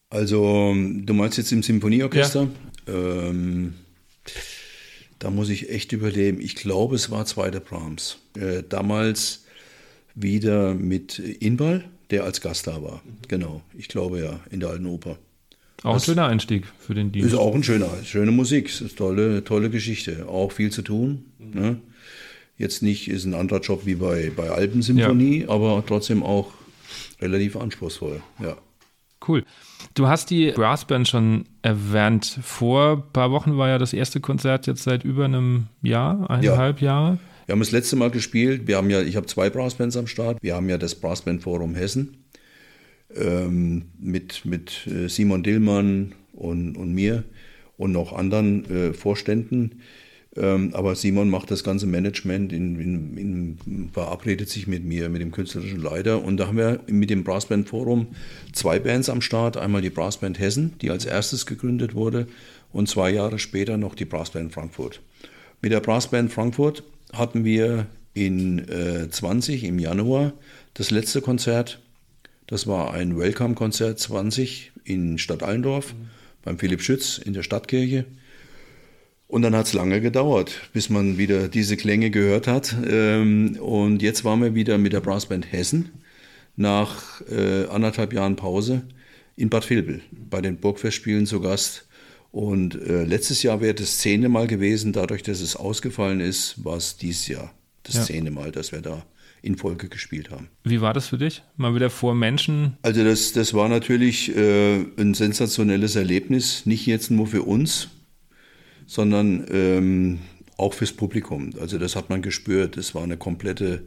Also, 0.09 0.75
du 0.75 1.15
meinst 1.15 1.39
jetzt 1.39 1.53
im 1.53 1.63
Symphonieorchester? 1.63 2.49
Ja. 2.87 2.95
Ähm, 2.95 3.75
da 5.19 5.31
muss 5.31 5.49
ich 5.49 5.71
echt 5.71 5.93
überleben. 5.93 6.41
Ich 6.41 6.57
glaube, 6.57 6.95
es 6.95 7.11
war 7.11 7.27
zweiter 7.27 7.61
Brahms. 7.61 8.19
Äh, 8.37 8.63
damals 8.69 9.46
wieder 10.17 10.75
mit 10.75 11.19
Inbal, 11.19 11.85
der 12.11 12.25
als 12.25 12.41
Gast 12.41 12.67
da 12.67 12.83
war. 12.83 13.03
Mhm. 13.05 13.29
Genau, 13.29 13.63
ich 13.77 13.87
glaube 13.87 14.21
ja, 14.21 14.41
in 14.51 14.59
der 14.59 14.71
alten 14.71 14.87
Oper. 14.87 15.19
Auch 15.83 15.95
das 15.95 16.03
ein 16.03 16.07
schöner 16.07 16.27
Einstieg 16.27 16.65
für 16.79 16.95
den 16.95 17.13
Dienst. 17.13 17.29
Ist 17.29 17.39
auch 17.39 17.55
ein 17.55 17.63
schöner, 17.63 17.91
schöne 18.03 18.33
Musik, 18.33 18.81
ist 18.81 18.97
tolle, 18.97 19.45
tolle 19.45 19.71
Geschichte. 19.71 20.27
Auch 20.27 20.51
viel 20.51 20.73
zu 20.73 20.83
tun. 20.83 21.27
Mhm. 21.39 21.61
Ne? 21.61 21.81
Jetzt 22.59 22.83
nicht, 22.83 23.09
ist 23.09 23.27
ein 23.27 23.35
anderer 23.35 23.61
Job 23.61 23.83
wie 23.85 23.97
bei, 23.97 24.33
bei 24.35 24.49
Alpensymphonie, 24.49 25.43
ja. 25.43 25.51
aber 25.51 25.85
trotzdem 25.87 26.23
auch 26.23 26.53
relativ 27.21 27.57
anspruchsvoll, 27.57 28.23
ja. 28.43 28.57
Cool. 29.27 29.45
Du 29.95 30.07
hast 30.07 30.31
die 30.31 30.53
Brassband 30.53 31.09
schon 31.09 31.47
erwähnt. 31.63 32.39
Vor 32.43 32.93
ein 32.93 33.13
paar 33.13 33.31
Wochen 33.31 33.57
war 33.57 33.69
ja 33.69 33.79
das 33.79 33.93
erste 33.93 34.21
Konzert 34.21 34.67
jetzt 34.67 34.85
seit 34.85 35.05
über 35.05 35.25
einem 35.25 35.67
Jahr, 35.83 36.31
eineinhalb 36.31 36.81
ja. 36.81 36.87
Jahre. 36.87 37.19
Wir 37.47 37.53
haben 37.53 37.61
das 37.61 37.71
letzte 37.71 37.95
Mal 37.95 38.11
gespielt. 38.11 38.67
Wir 38.67 38.77
haben 38.77 38.91
ja, 38.91 39.03
ich 39.03 39.15
habe 39.15 39.27
zwei 39.27 39.51
Brassbands 39.51 39.97
am 39.97 40.09
Start. 40.09 40.39
Wir 40.43 40.57
haben 40.57 40.69
ja 40.69 40.79
das 40.79 40.97
Brassband 40.97 41.43
Forum 41.43 41.77
Hessen 41.77 42.25
ähm, 43.15 43.87
mit, 44.01 44.45
mit 44.45 44.87
äh, 44.89 45.09
Simon 45.09 45.45
Dillmann 45.45 46.13
und, 46.33 46.77
und 46.77 46.93
mir 46.93 47.23
und 47.77 47.93
noch 47.93 48.13
anderen 48.13 48.69
äh, 48.69 48.93
Vorständen. 48.93 49.83
Ähm, 50.37 50.71
aber 50.75 50.97
Simon 50.97 51.31
macht 51.31 51.53
das 51.53 51.63
ganze 51.63 51.87
Management, 51.87 52.53
in, 52.53 52.81
in, 52.81 53.17
in, 53.17 53.91
verabredet 53.93 54.51
sich 54.51 54.67
mit 54.67 54.85
mir, 54.85 55.09
mit 55.09 55.23
dem 55.23 55.31
künstlerischen 55.31 55.81
Leiter. 55.81 56.25
Und 56.25 56.39
da 56.39 56.49
haben 56.49 56.59
wir 56.59 56.81
mit 56.89 57.11
dem 57.11 57.23
Brassband 57.23 57.69
Forum 57.69 58.09
zwei 58.53 58.81
Bands 58.81 59.09
am 59.09 59.21
Start. 59.21 59.57
Einmal 59.57 59.83
die 59.83 59.91
Brassband 59.91 60.41
Hessen, 60.41 60.75
die 60.83 60.91
als 60.91 61.07
erstes 61.07 61.47
gegründet 61.47 61.95
wurde, 61.95 62.27
und 62.73 62.89
zwei 62.89 63.11
Jahre 63.11 63.39
später 63.39 63.77
noch 63.77 63.95
die 63.95 64.05
Brassband 64.05 64.53
Frankfurt. 64.53 65.01
Mit 65.63 65.71
der 65.71 65.81
Brassband 65.81 66.33
Frankfurt 66.33 66.83
hatten 67.13 67.45
wir 67.45 67.87
in 68.15 68.69
äh, 68.69 69.11
20 69.11 69.65
im 69.65 69.79
Januar 69.79 70.33
das 70.75 70.91
letzte 70.91 71.21
Konzert. 71.21 71.81
Das 72.47 72.67
war 72.67 72.95
ein 72.95 73.19
Welcome-Konzert 73.19 73.99
20 73.99 74.73
in 74.85 75.19
Stadt 75.19 75.43
Allendorf 75.43 75.95
mhm. 75.95 76.09
beim 76.43 76.59
Philipp 76.59 76.83
Schütz 76.83 77.19
in 77.19 77.35
der 77.35 77.43
Stadtkirche. 77.43 78.07
Und 79.29 79.43
dann 79.43 79.57
hat 79.57 79.67
es 79.67 79.73
lange 79.73 80.01
gedauert, 80.01 80.53
bis 80.73 80.89
man 80.89 81.19
wieder 81.19 81.49
diese 81.49 81.77
Klänge 81.77 82.11
gehört 82.11 82.47
hat. 82.47 82.77
Ähm, 82.89 83.59
und 83.61 84.01
jetzt 84.01 84.25
waren 84.25 84.41
wir 84.41 84.55
wieder 84.55 84.79
mit 84.79 84.93
der 84.93 85.01
Brassband 85.01 85.51
Hessen 85.51 85.91
nach 86.55 87.21
äh, 87.29 87.67
anderthalb 87.67 88.13
Jahren 88.13 88.37
Pause 88.37 88.83
in 89.37 89.51
Bad 89.51 89.69
Vilbel 89.69 90.01
bei 90.13 90.41
den 90.41 90.59
Burgfestspielen 90.59 91.27
zu 91.27 91.41
Gast. 91.41 91.86
Und 92.37 92.75
äh, 92.75 93.05
letztes 93.05 93.43
Jahr 93.43 93.63
wäre 93.63 93.73
das 93.73 93.97
zehnte 93.97 94.29
Mal 94.29 94.47
gewesen, 94.47 94.93
dadurch, 94.93 95.23
dass 95.23 95.41
es 95.41 95.57
ausgefallen 95.57 96.21
ist, 96.21 96.63
war 96.63 96.77
es 96.77 96.99
dieses 96.99 97.29
Jahr 97.29 97.55
das 97.83 97.95
ja. 97.95 98.03
zehnte 98.03 98.31
Mal, 98.31 98.53
dass 98.53 98.73
wir 98.73 98.83
da 98.83 99.07
in 99.41 99.57
Folge 99.57 99.89
gespielt 99.89 100.31
haben. 100.31 100.51
Wie 100.63 100.83
war 100.83 100.93
das 100.93 101.09
für 101.09 101.17
dich? 101.17 101.43
Mal 101.57 101.75
wieder 101.75 101.89
vor 101.89 102.15
Menschen? 102.15 102.77
Also 102.83 103.03
das, 103.05 103.33
das 103.33 103.55
war 103.55 103.71
natürlich 103.71 104.37
äh, 104.37 104.85
ein 104.99 105.15
sensationelles 105.15 105.97
Erlebnis, 105.97 106.67
nicht 106.67 106.85
jetzt 106.85 107.11
nur 107.11 107.27
für 107.27 107.43
uns, 107.43 107.89
sondern 108.85 109.47
ähm, 109.51 110.19
auch 110.59 110.75
fürs 110.75 110.93
Publikum. 110.93 111.55
Also 111.59 111.79
das 111.79 111.97
hat 111.97 112.11
man 112.11 112.21
gespürt. 112.21 112.77
Das 112.77 112.95
war 112.95 113.03
eine 113.03 113.17
komplette, 113.17 113.85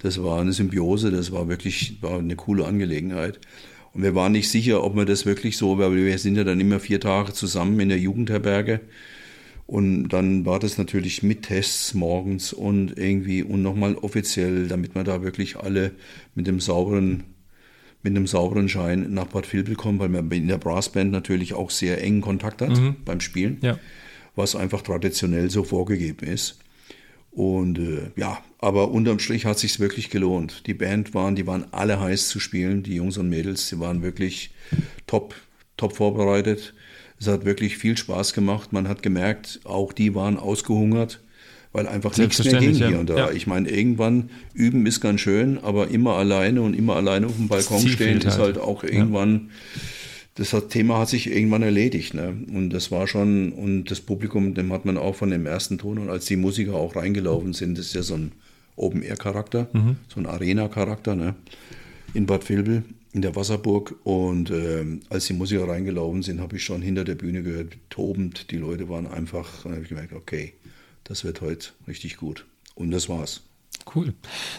das 0.00 0.22
war 0.22 0.42
eine 0.42 0.52
Symbiose, 0.52 1.10
das 1.10 1.32
war 1.32 1.48
wirklich 1.48 2.02
war 2.02 2.18
eine 2.18 2.36
coole 2.36 2.66
Angelegenheit. 2.66 3.40
Und 3.96 4.02
wir 4.02 4.14
waren 4.14 4.32
nicht 4.32 4.50
sicher, 4.50 4.84
ob 4.84 4.94
wir 4.94 5.06
das 5.06 5.24
wirklich 5.24 5.56
so, 5.56 5.78
weil 5.78 5.96
wir 5.96 6.18
sind 6.18 6.36
ja 6.36 6.44
dann 6.44 6.60
immer 6.60 6.80
vier 6.80 7.00
Tage 7.00 7.32
zusammen 7.32 7.80
in 7.80 7.88
der 7.88 7.98
Jugendherberge. 7.98 8.80
Und 9.66 10.10
dann 10.10 10.44
war 10.44 10.58
das 10.58 10.76
natürlich 10.76 11.22
mit 11.22 11.44
Tests 11.44 11.94
morgens 11.94 12.52
und 12.52 12.98
irgendwie 12.98 13.42
und 13.42 13.62
nochmal 13.62 13.94
offiziell, 13.94 14.68
damit 14.68 14.94
man 14.94 15.06
da 15.06 15.22
wirklich 15.22 15.56
alle 15.56 15.92
mit 16.34 16.46
dem 16.46 16.60
sauberen, 16.60 17.24
mit 18.02 18.14
einem 18.14 18.26
sauberen 18.26 18.68
Schein 18.68 19.14
nach 19.14 19.28
Bad 19.28 19.50
Vilbel 19.50 19.76
kommen, 19.76 19.98
weil 19.98 20.10
man 20.10 20.30
in 20.30 20.48
der 20.48 20.58
Brassband 20.58 21.10
natürlich 21.10 21.54
auch 21.54 21.70
sehr 21.70 22.02
engen 22.04 22.20
Kontakt 22.20 22.60
hat 22.60 22.78
mhm. 22.78 22.96
beim 23.06 23.20
Spielen, 23.20 23.56
ja. 23.62 23.78
was 24.34 24.54
einfach 24.54 24.82
traditionell 24.82 25.48
so 25.48 25.64
vorgegeben 25.64 26.26
ist. 26.26 26.58
Und 27.36 27.78
äh, 27.78 28.10
ja, 28.16 28.38
aber 28.58 28.90
unterm 28.90 29.18
Strich 29.18 29.44
hat 29.44 29.58
sich 29.58 29.78
wirklich 29.78 30.08
gelohnt. 30.08 30.66
Die 30.66 30.72
Band 30.72 31.12
waren, 31.12 31.36
die 31.36 31.46
waren 31.46 31.66
alle 31.70 32.00
heiß 32.00 32.28
zu 32.28 32.40
spielen, 32.40 32.82
die 32.82 32.94
Jungs 32.94 33.18
und 33.18 33.28
Mädels, 33.28 33.68
die 33.68 33.78
waren 33.78 34.02
wirklich 34.02 34.52
top, 35.06 35.34
top 35.76 35.94
vorbereitet. 35.94 36.72
Es 37.20 37.28
hat 37.28 37.44
wirklich 37.44 37.76
viel 37.76 37.94
Spaß 37.98 38.32
gemacht. 38.32 38.72
Man 38.72 38.88
hat 38.88 39.02
gemerkt, 39.02 39.60
auch 39.64 39.92
die 39.92 40.14
waren 40.14 40.38
ausgehungert, 40.38 41.20
weil 41.72 41.86
einfach 41.86 42.16
nichts 42.16 42.42
mehr 42.42 42.58
ging 42.58 42.72
hier 42.72 42.98
und 42.98 43.10
da. 43.10 43.16
Ja. 43.18 43.30
Ich 43.30 43.46
meine, 43.46 43.68
irgendwann 43.68 44.30
üben 44.54 44.86
ist 44.86 45.02
ganz 45.02 45.20
schön, 45.20 45.58
aber 45.58 45.88
immer 45.88 46.14
alleine 46.14 46.62
und 46.62 46.72
immer 46.72 46.96
alleine 46.96 47.26
auf 47.26 47.36
dem 47.36 47.48
Balkon 47.48 47.86
stehen 47.86 48.16
ist 48.16 48.38
halt, 48.38 48.56
halt 48.56 48.58
auch 48.58 48.82
irgendwann. 48.82 49.50
Ja 49.74 49.82
das 50.36 50.54
Thema 50.68 50.98
hat 50.98 51.08
sich 51.08 51.30
irgendwann 51.30 51.62
erledigt. 51.62 52.14
Ne? 52.14 52.36
Und 52.52 52.70
das 52.70 52.90
war 52.90 53.06
schon, 53.06 53.52
und 53.52 53.90
das 53.90 54.00
Publikum, 54.00 54.54
dem 54.54 54.72
hat 54.72 54.84
man 54.84 54.98
auch 54.98 55.16
von 55.16 55.30
dem 55.30 55.46
ersten 55.46 55.78
Ton, 55.78 55.98
und 55.98 56.10
als 56.10 56.26
die 56.26 56.36
Musiker 56.36 56.74
auch 56.74 56.94
reingelaufen 56.94 57.54
sind, 57.54 57.78
das 57.78 57.86
ist 57.86 57.94
ja 57.94 58.02
so 58.02 58.14
ein 58.14 58.32
Open-Air-Charakter, 58.76 59.68
mhm. 59.72 59.96
so 60.08 60.20
ein 60.20 60.26
Arena-Charakter, 60.26 61.16
ne? 61.16 61.34
in 62.12 62.26
Bad 62.26 62.48
Vilbel, 62.48 62.84
in 63.12 63.22
der 63.22 63.34
Wasserburg. 63.34 63.94
Und 64.04 64.50
äh, 64.50 64.84
als 65.08 65.26
die 65.26 65.32
Musiker 65.32 65.68
reingelaufen 65.68 66.22
sind, 66.22 66.40
habe 66.40 66.56
ich 66.56 66.64
schon 66.64 66.82
hinter 66.82 67.04
der 67.04 67.14
Bühne 67.14 67.42
gehört, 67.42 67.78
tobend, 67.88 68.50
die 68.50 68.58
Leute 68.58 68.90
waren 68.90 69.06
einfach, 69.06 69.62
dann 69.62 69.72
habe 69.72 69.82
ich 69.82 69.88
gemerkt, 69.88 70.12
okay, 70.12 70.52
das 71.04 71.24
wird 71.24 71.40
heute 71.40 71.70
richtig 71.88 72.18
gut. 72.18 72.44
Und 72.74 72.90
das 72.90 73.08
war's. 73.08 73.42
Cool. 73.94 74.12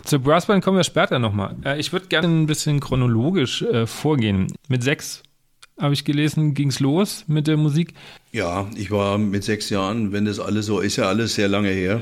Zur 0.04 0.20
Brassband 0.20 0.64
kommen 0.64 0.78
wir 0.78 0.84
später 0.84 1.20
nochmal. 1.20 1.56
Äh, 1.64 1.80
ich 1.80 1.94
würde 1.94 2.08
gerne 2.08 2.28
ein 2.28 2.48
bisschen 2.48 2.80
chronologisch 2.80 3.62
äh, 3.62 3.86
vorgehen. 3.86 4.48
Mit 4.70 4.82
sechs 4.84 5.24
habe 5.80 5.94
ich 5.94 6.06
gelesen, 6.06 6.54
ging 6.54 6.70
es 6.70 6.80
los 6.80 7.24
mit 7.28 7.48
der 7.48 7.58
Musik? 7.58 7.94
Ja, 8.32 8.70
ich 8.76 8.92
war 8.92 9.18
mit 9.18 9.44
sechs 9.44 9.70
Jahren, 9.70 10.12
wenn 10.12 10.26
das 10.26 10.40
alles 10.40 10.66
so 10.66 10.80
ist, 10.80 10.96
ja 10.96 11.06
alles 11.06 11.36
sehr 11.36 11.48
lange 11.48 11.70
her. 11.70 12.02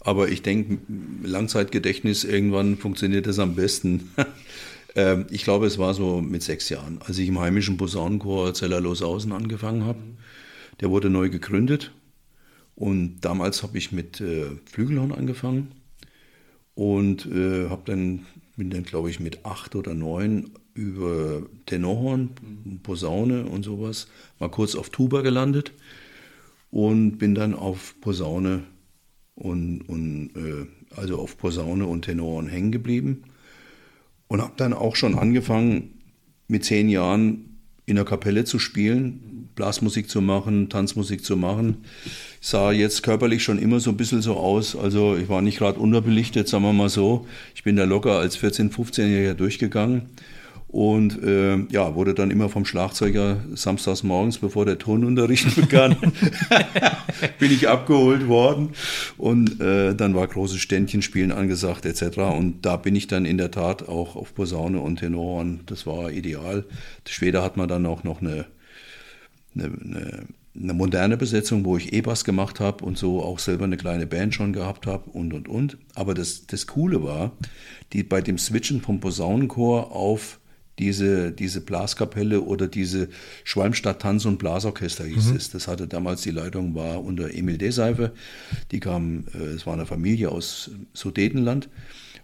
Aber 0.00 0.28
ich 0.28 0.42
denke, 0.42 0.78
Langzeitgedächtnis, 1.22 2.24
irgendwann 2.24 2.78
funktioniert 2.78 3.26
das 3.26 3.38
am 3.38 3.54
besten. 3.54 4.10
Ähm, 4.96 5.26
ich 5.30 5.44
glaube, 5.44 5.66
es 5.66 5.78
war 5.78 5.94
so 5.94 6.20
mit 6.20 6.42
sechs 6.42 6.68
Jahren, 6.68 6.98
als 7.06 7.16
ich 7.16 7.28
im 7.28 7.38
heimischen 7.38 7.76
Posaunenchor 7.76 8.54
Zeller 8.54 8.80
Loshausen 8.80 9.30
angefangen 9.30 9.84
habe. 9.84 10.00
Der 10.80 10.90
wurde 10.90 11.10
neu 11.10 11.30
gegründet 11.30 11.92
und 12.74 13.20
damals 13.20 13.62
habe 13.62 13.78
ich 13.78 13.92
mit 13.92 14.20
äh, 14.20 14.46
Flügelhorn 14.64 15.12
angefangen 15.12 15.72
und 16.74 17.26
äh, 17.26 17.68
habe 17.68 17.82
dann 17.84 18.26
bin 18.56 18.70
dann 18.70 18.82
glaube 18.82 19.10
ich 19.10 19.20
mit 19.20 19.44
acht 19.44 19.76
oder 19.76 19.94
neun 19.94 20.50
über 20.80 21.42
Tenorhorn, 21.66 22.30
Posaune 22.82 23.44
und 23.44 23.64
sowas, 23.64 24.08
mal 24.38 24.48
kurz 24.48 24.74
auf 24.74 24.88
Tuba 24.88 25.20
gelandet 25.20 25.72
und 26.70 27.18
bin 27.18 27.34
dann 27.34 27.54
auf 27.54 27.94
Posaune 28.00 28.62
und, 29.34 29.82
und 29.82 30.30
äh, 30.34 30.96
also 30.96 31.18
auf 31.18 31.36
Posaune 31.36 31.86
und 31.86 32.06
Tenorhorn 32.06 32.48
hängen 32.48 32.72
geblieben 32.72 33.24
und 34.28 34.40
habe 34.40 34.54
dann 34.56 34.72
auch 34.72 34.96
schon 34.96 35.18
angefangen 35.18 36.00
mit 36.48 36.64
zehn 36.64 36.88
Jahren 36.88 37.58
in 37.84 37.96
der 37.96 38.06
Kapelle 38.06 38.44
zu 38.44 38.58
spielen, 38.58 39.50
Blasmusik 39.54 40.08
zu 40.08 40.22
machen, 40.22 40.70
Tanzmusik 40.70 41.24
zu 41.24 41.36
machen. 41.36 41.84
Ich 42.40 42.48
sah 42.48 42.72
jetzt 42.72 43.02
körperlich 43.02 43.42
schon 43.42 43.58
immer 43.58 43.80
so 43.80 43.90
ein 43.90 43.96
bisschen 43.96 44.22
so 44.22 44.36
aus. 44.36 44.76
Also 44.76 45.16
ich 45.16 45.28
war 45.28 45.42
nicht 45.42 45.58
gerade 45.58 45.78
unterbelichtet, 45.78 46.48
sagen 46.48 46.62
wir 46.62 46.72
mal 46.72 46.88
so. 46.88 47.26
Ich 47.54 47.64
bin 47.64 47.76
da 47.76 47.84
locker 47.84 48.18
als 48.18 48.38
14-, 48.38 48.70
15-Jähriger 48.70 49.34
durchgegangen 49.34 50.08
und 50.70 51.20
äh, 51.24 51.58
ja, 51.70 51.96
wurde 51.96 52.14
dann 52.14 52.30
immer 52.30 52.48
vom 52.48 52.64
Schlagzeuger 52.64 53.38
samstags 53.54 54.04
morgens, 54.04 54.38
bevor 54.38 54.64
der 54.64 54.78
Tonunterricht 54.78 55.56
begann, 55.60 55.96
bin 57.40 57.50
ich 57.50 57.68
abgeholt 57.68 58.28
worden. 58.28 58.70
Und 59.16 59.60
äh, 59.60 59.96
dann 59.96 60.14
war 60.14 60.28
großes 60.28 60.60
Ständchenspielen 60.60 61.32
angesagt 61.32 61.86
etc. 61.86 62.18
Und 62.18 62.64
da 62.64 62.76
bin 62.76 62.94
ich 62.94 63.08
dann 63.08 63.24
in 63.24 63.36
der 63.36 63.50
Tat 63.50 63.88
auch 63.88 64.14
auf 64.14 64.32
Posaune 64.32 64.80
und 64.80 65.00
Tenor. 65.00 65.44
das 65.66 65.86
war 65.86 66.12
ideal. 66.12 66.64
Später 67.08 67.42
hat 67.42 67.56
man 67.56 67.68
dann 67.68 67.84
auch 67.86 68.04
noch 68.04 68.20
eine, 68.20 68.46
eine, 69.56 69.64
eine, 69.64 70.26
eine 70.54 70.72
moderne 70.72 71.16
Besetzung, 71.16 71.64
wo 71.64 71.76
ich 71.78 71.92
E-Bass 71.92 72.24
gemacht 72.24 72.60
habe 72.60 72.84
und 72.84 72.96
so 72.96 73.24
auch 73.24 73.40
selber 73.40 73.64
eine 73.64 73.76
kleine 73.76 74.06
Band 74.06 74.34
schon 74.34 74.52
gehabt 74.52 74.86
habe 74.86 75.10
und 75.10 75.34
und 75.34 75.48
und. 75.48 75.78
Aber 75.96 76.14
das, 76.14 76.46
das 76.46 76.68
Coole 76.68 77.02
war, 77.02 77.32
die 77.92 78.04
bei 78.04 78.20
dem 78.20 78.38
Switchen 78.38 78.80
vom 78.80 79.00
Posaunenchor 79.00 79.90
auf 79.90 80.39
diese, 80.80 81.30
diese 81.30 81.60
Blaskapelle 81.60 82.40
oder 82.40 82.66
diese 82.66 83.08
Schwalmstadt 83.44 84.00
Tanz- 84.00 84.24
und 84.24 84.38
Blasorchester 84.38 85.04
hieß 85.04 85.30
mhm. 85.30 85.36
es. 85.36 85.50
Das 85.50 85.68
hatte 85.68 85.86
damals 85.86 86.22
die 86.22 86.30
Leitung, 86.30 86.74
war 86.74 87.04
unter 87.04 87.32
Emil 87.32 87.58
Deseife. 87.58 88.12
Die 88.70 88.80
kam, 88.80 89.26
äh, 89.34 89.38
es 89.38 89.66
war 89.66 89.74
eine 89.74 89.86
Familie 89.86 90.30
aus 90.30 90.70
Sudetenland. 90.94 91.68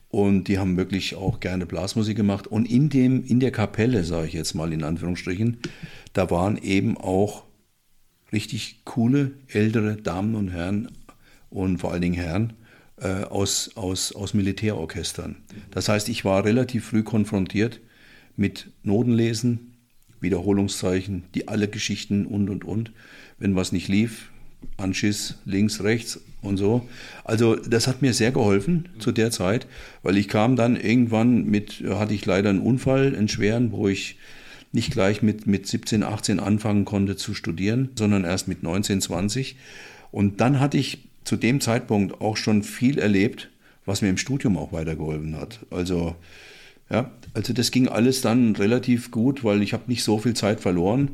Und 0.08 0.44
die 0.44 0.58
haben 0.58 0.78
wirklich 0.78 1.16
auch 1.16 1.40
gerne 1.40 1.66
Blasmusik 1.66 2.16
gemacht. 2.16 2.46
Und 2.46 2.64
in, 2.64 2.88
dem, 2.88 3.24
in 3.24 3.40
der 3.40 3.50
Kapelle, 3.50 4.04
sage 4.04 4.28
ich 4.28 4.32
jetzt 4.32 4.54
mal 4.54 4.72
in 4.72 4.82
Anführungsstrichen, 4.82 5.58
da 6.14 6.30
waren 6.30 6.56
eben 6.56 6.96
auch 6.96 7.44
richtig 8.32 8.84
coole 8.84 9.32
ältere 9.48 9.96
Damen 9.96 10.34
und 10.34 10.48
Herren 10.48 10.90
und 11.50 11.78
vor 11.78 11.92
allen 11.92 12.02
Dingen 12.02 12.14
Herren 12.14 12.54
äh, 12.96 13.24
aus, 13.24 13.72
aus, 13.74 14.14
aus 14.14 14.32
Militärorchestern. 14.32 15.36
Das 15.70 15.90
heißt, 15.90 16.08
ich 16.08 16.24
war 16.24 16.44
relativ 16.44 16.86
früh 16.86 17.02
konfrontiert 17.02 17.80
mit 18.36 18.70
Notenlesen, 18.82 19.74
Wiederholungszeichen, 20.20 21.24
die 21.34 21.48
alle 21.48 21.68
Geschichten 21.68 22.26
und 22.26 22.48
und 22.50 22.64
und. 22.64 22.92
Wenn 23.38 23.56
was 23.56 23.72
nicht 23.72 23.88
lief, 23.88 24.30
Anschiss 24.76 25.36
links, 25.44 25.82
rechts 25.82 26.20
und 26.42 26.56
so. 26.56 26.88
Also 27.24 27.56
das 27.56 27.86
hat 27.86 28.02
mir 28.02 28.14
sehr 28.14 28.32
geholfen 28.32 28.88
zu 28.98 29.12
der 29.12 29.30
Zeit, 29.30 29.66
weil 30.02 30.16
ich 30.16 30.28
kam 30.28 30.56
dann 30.56 30.76
irgendwann 30.76 31.44
mit, 31.44 31.82
hatte 31.86 32.14
ich 32.14 32.24
leider 32.24 32.50
einen 32.50 32.60
Unfall, 32.60 33.14
einen 33.14 33.28
schweren, 33.28 33.72
wo 33.72 33.88
ich 33.88 34.16
nicht 34.72 34.92
gleich 34.92 35.22
mit, 35.22 35.46
mit 35.46 35.66
17, 35.66 36.02
18 36.02 36.40
anfangen 36.40 36.84
konnte 36.84 37.16
zu 37.16 37.34
studieren, 37.34 37.90
sondern 37.96 38.24
erst 38.24 38.48
mit 38.48 38.62
19, 38.62 39.00
20. 39.00 39.56
Und 40.12 40.40
dann 40.40 40.60
hatte 40.60 40.78
ich 40.78 40.98
zu 41.24 41.36
dem 41.36 41.60
Zeitpunkt 41.60 42.20
auch 42.20 42.36
schon 42.36 42.62
viel 42.62 42.98
erlebt, 42.98 43.50
was 43.84 44.02
mir 44.02 44.08
im 44.08 44.18
Studium 44.18 44.56
auch 44.56 44.72
weitergeholfen 44.72 45.36
hat. 45.36 45.60
Also 45.70 46.16
ja, 46.90 47.10
also 47.36 47.52
das 47.52 47.70
ging 47.70 47.86
alles 47.86 48.22
dann 48.22 48.56
relativ 48.56 49.10
gut, 49.10 49.44
weil 49.44 49.60
ich 49.60 49.74
habe 49.74 49.84
nicht 49.88 50.02
so 50.02 50.16
viel 50.16 50.32
Zeit 50.32 50.60
verloren. 50.60 51.10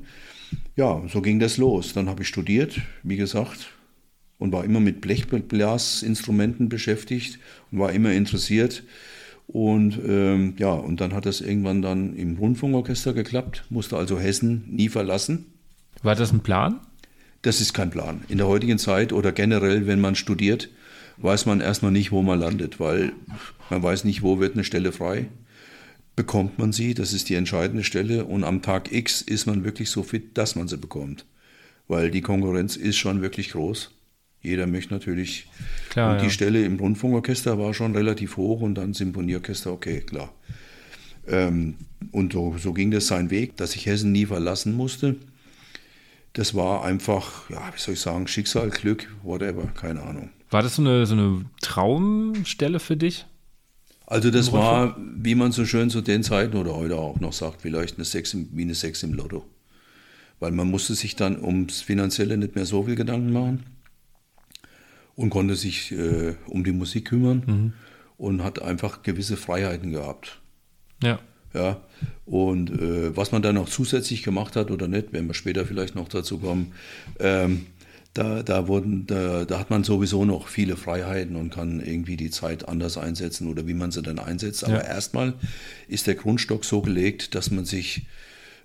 Ja, 0.77 1.03
so 1.13 1.21
ging 1.21 1.41
das 1.41 1.57
los. 1.57 1.95
Dann 1.95 2.09
habe 2.09 2.23
ich 2.23 2.29
studiert, 2.29 2.81
wie 3.03 3.17
gesagt, 3.17 3.73
und 4.39 4.53
war 4.53 4.65
immer 4.65 4.79
mit 4.79 5.01
Blechblasinstrumenten 5.01 6.69
beschäftigt 6.69 7.41
und 7.73 7.81
war 7.81 7.93
immer 7.93 8.13
interessiert. 8.13 8.85
Und 9.49 9.99
ähm, 10.07 10.55
ja, 10.59 10.71
und 10.71 11.01
dann 11.01 11.13
hat 11.13 11.27
das 11.27 11.41
irgendwann 11.41 11.83
dann 11.83 12.15
im 12.15 12.37
Rundfunkorchester 12.37 13.15
geklappt, 13.15 13.65
musste 13.69 13.97
also 13.97 14.21
Hessen 14.21 14.63
nie 14.71 14.89
verlassen. 14.89 15.47
War 16.05 16.15
das 16.15 16.33
ein 16.33 16.41
Plan? 16.41 16.79
Das 17.43 17.61
ist 17.61 17.73
kein 17.73 17.91
Plan. 17.91 18.23
In 18.29 18.39
der 18.39 18.47
heutigen 18.47 18.79
Zeit 18.79 19.13
oder 19.13 19.33
generell, 19.33 19.89
wenn 19.89 20.01
man 20.01 20.15
studiert, 20.15 20.69
weiß 21.17 21.47
man 21.47 21.61
erstmal 21.61 21.91
nicht, 21.91 22.13
wo 22.13 22.23
man 22.23 22.39
landet, 22.39 22.79
weil 22.79 23.13
man 23.71 23.83
weiß 23.83 24.05
nicht, 24.05 24.23
wo 24.23 24.39
wird 24.39 24.55
eine 24.55 24.63
Stelle 24.63 24.93
frei 24.93 25.27
bekommt 26.17 26.59
man 26.59 26.73
sie, 26.73 26.95
das 26.95 27.13
ist 27.13 27.29
die 27.29 27.35
entscheidende 27.35 27.85
Stelle. 27.85 28.25
Und 28.25 28.45
am 28.45 28.63
Tag 28.63 28.93
X 28.93 29.23
ist 29.23 29.47
man 29.47 29.65
wirklich 29.65 29.91
so 29.91 30.03
fit, 30.03 30.37
dass 30.37 30.57
man 30.57 30.69
sie 30.69 30.77
bekommt. 30.77 31.25
Weil 31.89 32.11
die 32.11 32.21
Konkurrenz 32.21 32.77
ist 32.77 32.97
schon 32.97 33.23
wirklich 33.23 33.51
groß. 33.51 33.91
Jeder 34.41 34.67
möchte 34.67 34.93
natürlich. 34.93 35.47
Klar, 35.91 36.13
und 36.13 36.21
die 36.21 36.27
ja. 36.27 36.31
Stelle 36.31 36.65
im 36.65 36.79
Rundfunkorchester 36.79 37.59
war 37.59 37.75
schon 37.75 37.95
relativ 37.95 38.37
hoch 38.37 38.61
und 38.61 38.75
dann 38.75 38.93
Symphonieorchester, 38.93 39.73
okay, 39.73 40.01
klar. 40.01 40.33
Ähm, 41.29 41.77
und 42.11 42.33
so, 42.33 42.57
so, 42.59 42.73
ging 42.73 42.91
das 42.91 43.07
seinen 43.07 43.31
Weg, 43.31 43.57
dass 43.57 43.77
ich 43.77 43.87
Hessen 43.87 44.11
nie 44.11 44.27
verlassen 44.27 44.75
musste. 44.75 45.17
Das 46.33 46.55
war 46.55 46.85
einfach, 46.85 47.49
ja, 47.51 47.63
wie 47.73 47.79
soll 47.79 47.95
ich 47.95 48.01
sagen, 48.01 48.27
Schicksal, 48.27 48.71
Glück, 48.71 49.09
whatever, 49.23 49.67
keine 49.67 50.03
Ahnung. 50.03 50.31
War 50.51 50.63
das 50.63 50.77
so 50.77 50.83
eine, 50.83 51.07
so 51.07 51.15
eine 51.15 51.45
Traumstelle 51.61 52.81
für 52.81 52.97
dich? 52.97 53.27
Also 54.13 54.31
das 54.31 54.53
war, 54.53 54.95
wie 55.17 55.35
man 55.35 55.53
so 55.53 55.65
schön 55.65 55.89
zu 55.89 56.03
den 56.03 56.23
Zeiten 56.23 56.59
oder 56.59 56.77
heute 56.77 56.97
auch 56.97 57.19
noch 57.19 57.33
sagt, 57.33 57.63
vielleicht 57.63 57.97
eine 57.97 58.05
Sechs 58.05 58.35
im, 58.35 58.51
wie 58.53 58.61
eine 58.61 58.75
Sechs 58.75 59.03
im 59.03 59.15
Lotto. 59.15 59.43
Weil 60.39 60.53
man 60.53 60.71
musste 60.71 60.95
sich 60.95 61.17
dann 61.17 61.43
ums 61.43 61.81
Finanzielle 61.81 62.37
nicht 62.37 62.55
mehr 62.55 62.67
so 62.67 62.83
viel 62.83 62.95
Gedanken 62.95 63.33
machen 63.33 63.63
und 65.17 65.31
konnte 65.31 65.57
sich 65.57 65.93
äh, 65.93 66.35
um 66.47 66.63
die 66.63 66.73
Musik 66.73 67.07
kümmern 67.07 67.43
mhm. 67.47 67.73
und 68.19 68.45
hat 68.45 68.61
einfach 68.61 69.03
gewisse 69.03 69.39
Freiheiten 69.39 69.93
gehabt. 69.93 70.43
Ja. 71.03 71.19
Ja, 71.55 71.81
und 72.27 72.71
äh, 72.71 73.17
was 73.17 73.33
man 73.33 73.41
dann 73.41 73.55
noch 73.55 73.69
zusätzlich 73.69 74.23
gemacht 74.23 74.57
hat 74.57 74.71
oder 74.71 74.89
nicht, 74.89 75.15
werden 75.15 75.27
wir 75.27 75.35
später 75.35 75.65
vielleicht 75.65 75.95
noch 75.95 76.09
dazu 76.09 76.39
kommen, 76.39 76.73
ähm, 77.19 77.67
da, 78.15 78.43
da, 78.43 78.69
wurden, 78.69 79.07
da, 79.07 79.45
da, 79.45 79.59
hat 79.59 79.71
man 79.71 79.85
sowieso 79.85 80.25
noch 80.25 80.49
viele 80.49 80.77
Freiheiten 80.77 81.37
und 81.37 81.51
kann 81.51 81.81
irgendwie 81.81 82.17
die 82.17 82.31
Zeit 82.31 82.69
anders 82.69 82.99
einsetzen 82.99 83.49
oder 83.49 83.67
wie 83.67 83.75
man 83.75 83.91
sie 83.91 84.03
dann 84.03 84.19
einsetzt. 84.19 84.65
Aber 84.65 84.83
ja. 84.83 84.83
erstmal 84.83 85.35
ist 85.89 86.07
der 86.07 86.15
Grundstock 86.15 86.65
so 86.65 86.83
gelegt, 86.83 87.35
dass 87.35 87.51
man 87.51 87.65
sich 87.65 88.07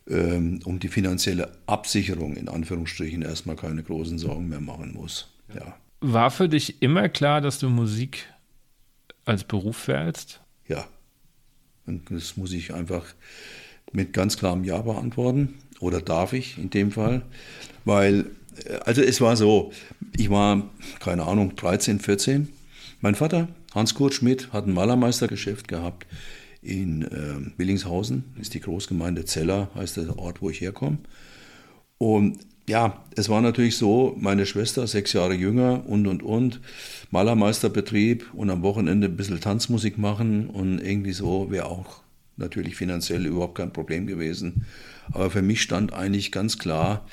ähm, 0.09 0.59
um 0.65 0.79
die 0.79 0.89
finanzielle 0.89 1.51
Absicherung 1.65 2.35
in 2.35 2.49
Anführungsstrichen 2.49 3.21
erstmal 3.21 3.55
keine 3.55 3.83
großen 3.83 4.17
Sorgen 4.17 4.49
mehr 4.49 4.59
machen 4.59 4.93
muss. 4.93 5.33
Ja. 5.55 5.77
War 6.01 6.29
für 6.29 6.49
dich 6.49 6.81
immer 6.81 7.07
klar, 7.09 7.39
dass 7.41 7.59
du 7.59 7.69
Musik 7.69 8.27
als 9.25 9.43
Beruf 9.43 9.87
wählst? 9.87 10.41
Ja. 10.67 10.85
Und 11.85 12.11
das 12.11 12.35
muss 12.35 12.51
ich 12.51 12.73
einfach 12.73 13.05
mit 13.93 14.11
ganz 14.11 14.37
klarem 14.37 14.65
Ja 14.65 14.81
beantworten. 14.81 15.55
Oder 15.79 16.01
darf 16.01 16.33
ich 16.33 16.57
in 16.57 16.69
dem 16.69 16.91
Fall? 16.91 17.21
Weil 17.85 18.25
also 18.85 19.01
es 19.01 19.21
war 19.21 19.35
so, 19.35 19.71
ich 20.15 20.29
war, 20.29 20.69
keine 20.99 21.23
Ahnung, 21.23 21.55
13, 21.55 21.99
14. 21.99 22.49
Mein 23.01 23.15
Vater, 23.15 23.47
Hans-Kurt 23.73 24.13
Schmidt, 24.13 24.51
hat 24.53 24.67
ein 24.67 24.73
Malermeistergeschäft 24.73 25.67
gehabt 25.67 26.07
in 26.61 27.03
äh, 27.03 27.57
Willingshausen, 27.57 28.23
ist 28.39 28.53
die 28.53 28.59
Großgemeinde 28.59 29.25
Zeller, 29.25 29.69
heißt 29.75 29.97
der 29.97 30.17
Ort, 30.17 30.41
wo 30.41 30.49
ich 30.49 30.61
herkomme. 30.61 30.97
Und 31.97 32.39
ja, 32.67 33.05
es 33.15 33.29
war 33.29 33.41
natürlich 33.41 33.77
so, 33.77 34.15
meine 34.19 34.45
Schwester, 34.45 34.85
sechs 34.87 35.13
Jahre 35.13 35.33
jünger 35.33 35.85
und, 35.87 36.05
und, 36.05 36.21
und, 36.21 36.59
Malermeisterbetrieb 37.11 38.33
und 38.33 38.49
am 38.49 38.61
Wochenende 38.61 39.07
ein 39.07 39.15
bisschen 39.15 39.39
Tanzmusik 39.39 39.97
machen 39.97 40.49
und 40.49 40.79
irgendwie 40.79 41.13
so 41.13 41.49
wäre 41.49 41.67
auch 41.67 42.01
natürlich 42.35 42.75
finanziell 42.75 43.25
überhaupt 43.25 43.55
kein 43.55 43.71
Problem 43.71 44.05
gewesen. 44.05 44.65
Aber 45.11 45.31
für 45.31 45.41
mich 45.41 45.61
stand 45.61 45.93
eigentlich 45.93 46.31
ganz 46.31 46.57
klar 46.57 47.07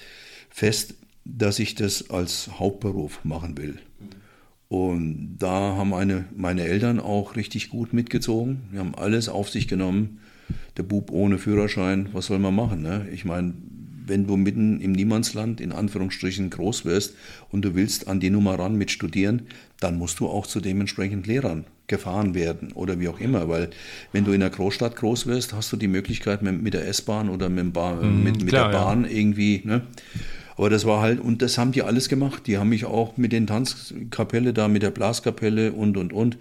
fest, 0.50 0.94
dass 1.24 1.58
ich 1.58 1.74
das 1.74 2.10
als 2.10 2.58
Hauptberuf 2.58 3.24
machen 3.24 3.56
will. 3.56 3.78
Und 4.68 5.36
da 5.38 5.76
haben 5.76 5.90
meine, 5.90 6.24
meine 6.36 6.62
Eltern 6.62 7.00
auch 7.00 7.36
richtig 7.36 7.68
gut 7.68 7.92
mitgezogen. 7.92 8.62
Die 8.72 8.78
haben 8.78 8.94
alles 8.94 9.28
auf 9.28 9.48
sich 9.50 9.68
genommen. 9.68 10.20
Der 10.76 10.82
Bub 10.82 11.10
ohne 11.10 11.38
Führerschein, 11.38 12.08
was 12.12 12.26
soll 12.26 12.38
man 12.38 12.54
machen? 12.54 12.82
Ne? 12.82 13.06
Ich 13.12 13.24
meine, 13.24 13.54
wenn 14.06 14.26
du 14.26 14.36
mitten 14.36 14.80
im 14.80 14.92
Niemandsland 14.92 15.60
in 15.60 15.72
Anführungsstrichen 15.72 16.50
groß 16.50 16.84
wirst 16.84 17.14
und 17.50 17.64
du 17.64 17.74
willst 17.74 18.08
an 18.08 18.20
die 18.20 18.30
Nummer 18.30 18.58
ran 18.58 18.76
mit 18.76 18.90
studieren, 18.90 19.42
dann 19.80 19.96
musst 19.96 20.20
du 20.20 20.28
auch 20.28 20.46
zu 20.46 20.60
dementsprechend 20.60 21.26
Lehrern 21.26 21.64
gefahren 21.86 22.34
werden 22.34 22.72
oder 22.72 22.98
wie 22.98 23.08
auch 23.08 23.20
immer, 23.20 23.48
weil 23.48 23.70
wenn 24.12 24.24
du 24.24 24.32
in 24.32 24.40
der 24.40 24.50
Großstadt 24.50 24.96
groß 24.96 25.26
wirst, 25.26 25.52
hast 25.52 25.70
du 25.72 25.76
die 25.76 25.88
Möglichkeit 25.88 26.42
mit, 26.42 26.62
mit 26.62 26.74
der 26.74 26.86
S-Bahn 26.88 27.28
oder 27.28 27.48
mit, 27.48 27.74
mhm, 27.74 28.22
mit, 28.22 28.38
mit 28.38 28.48
klar, 28.48 28.70
der 28.70 28.78
Bahn 28.78 29.04
ja. 29.04 29.10
irgendwie. 29.10 29.62
Ne? 29.64 29.82
Aber 30.56 30.70
das 30.70 30.84
war 30.84 31.00
halt, 31.00 31.20
und 31.20 31.42
das 31.42 31.58
haben 31.58 31.72
die 31.72 31.82
alles 31.82 32.08
gemacht. 32.08 32.46
Die 32.46 32.58
haben 32.58 32.68
mich 32.68 32.84
auch 32.84 33.16
mit 33.16 33.32
den 33.32 33.46
Tanzkapelle 33.46 34.52
da, 34.52 34.68
mit 34.68 34.82
der 34.82 34.90
Blaskapelle 34.90 35.72
und, 35.72 35.96
und, 35.96 36.12
und, 36.12 36.38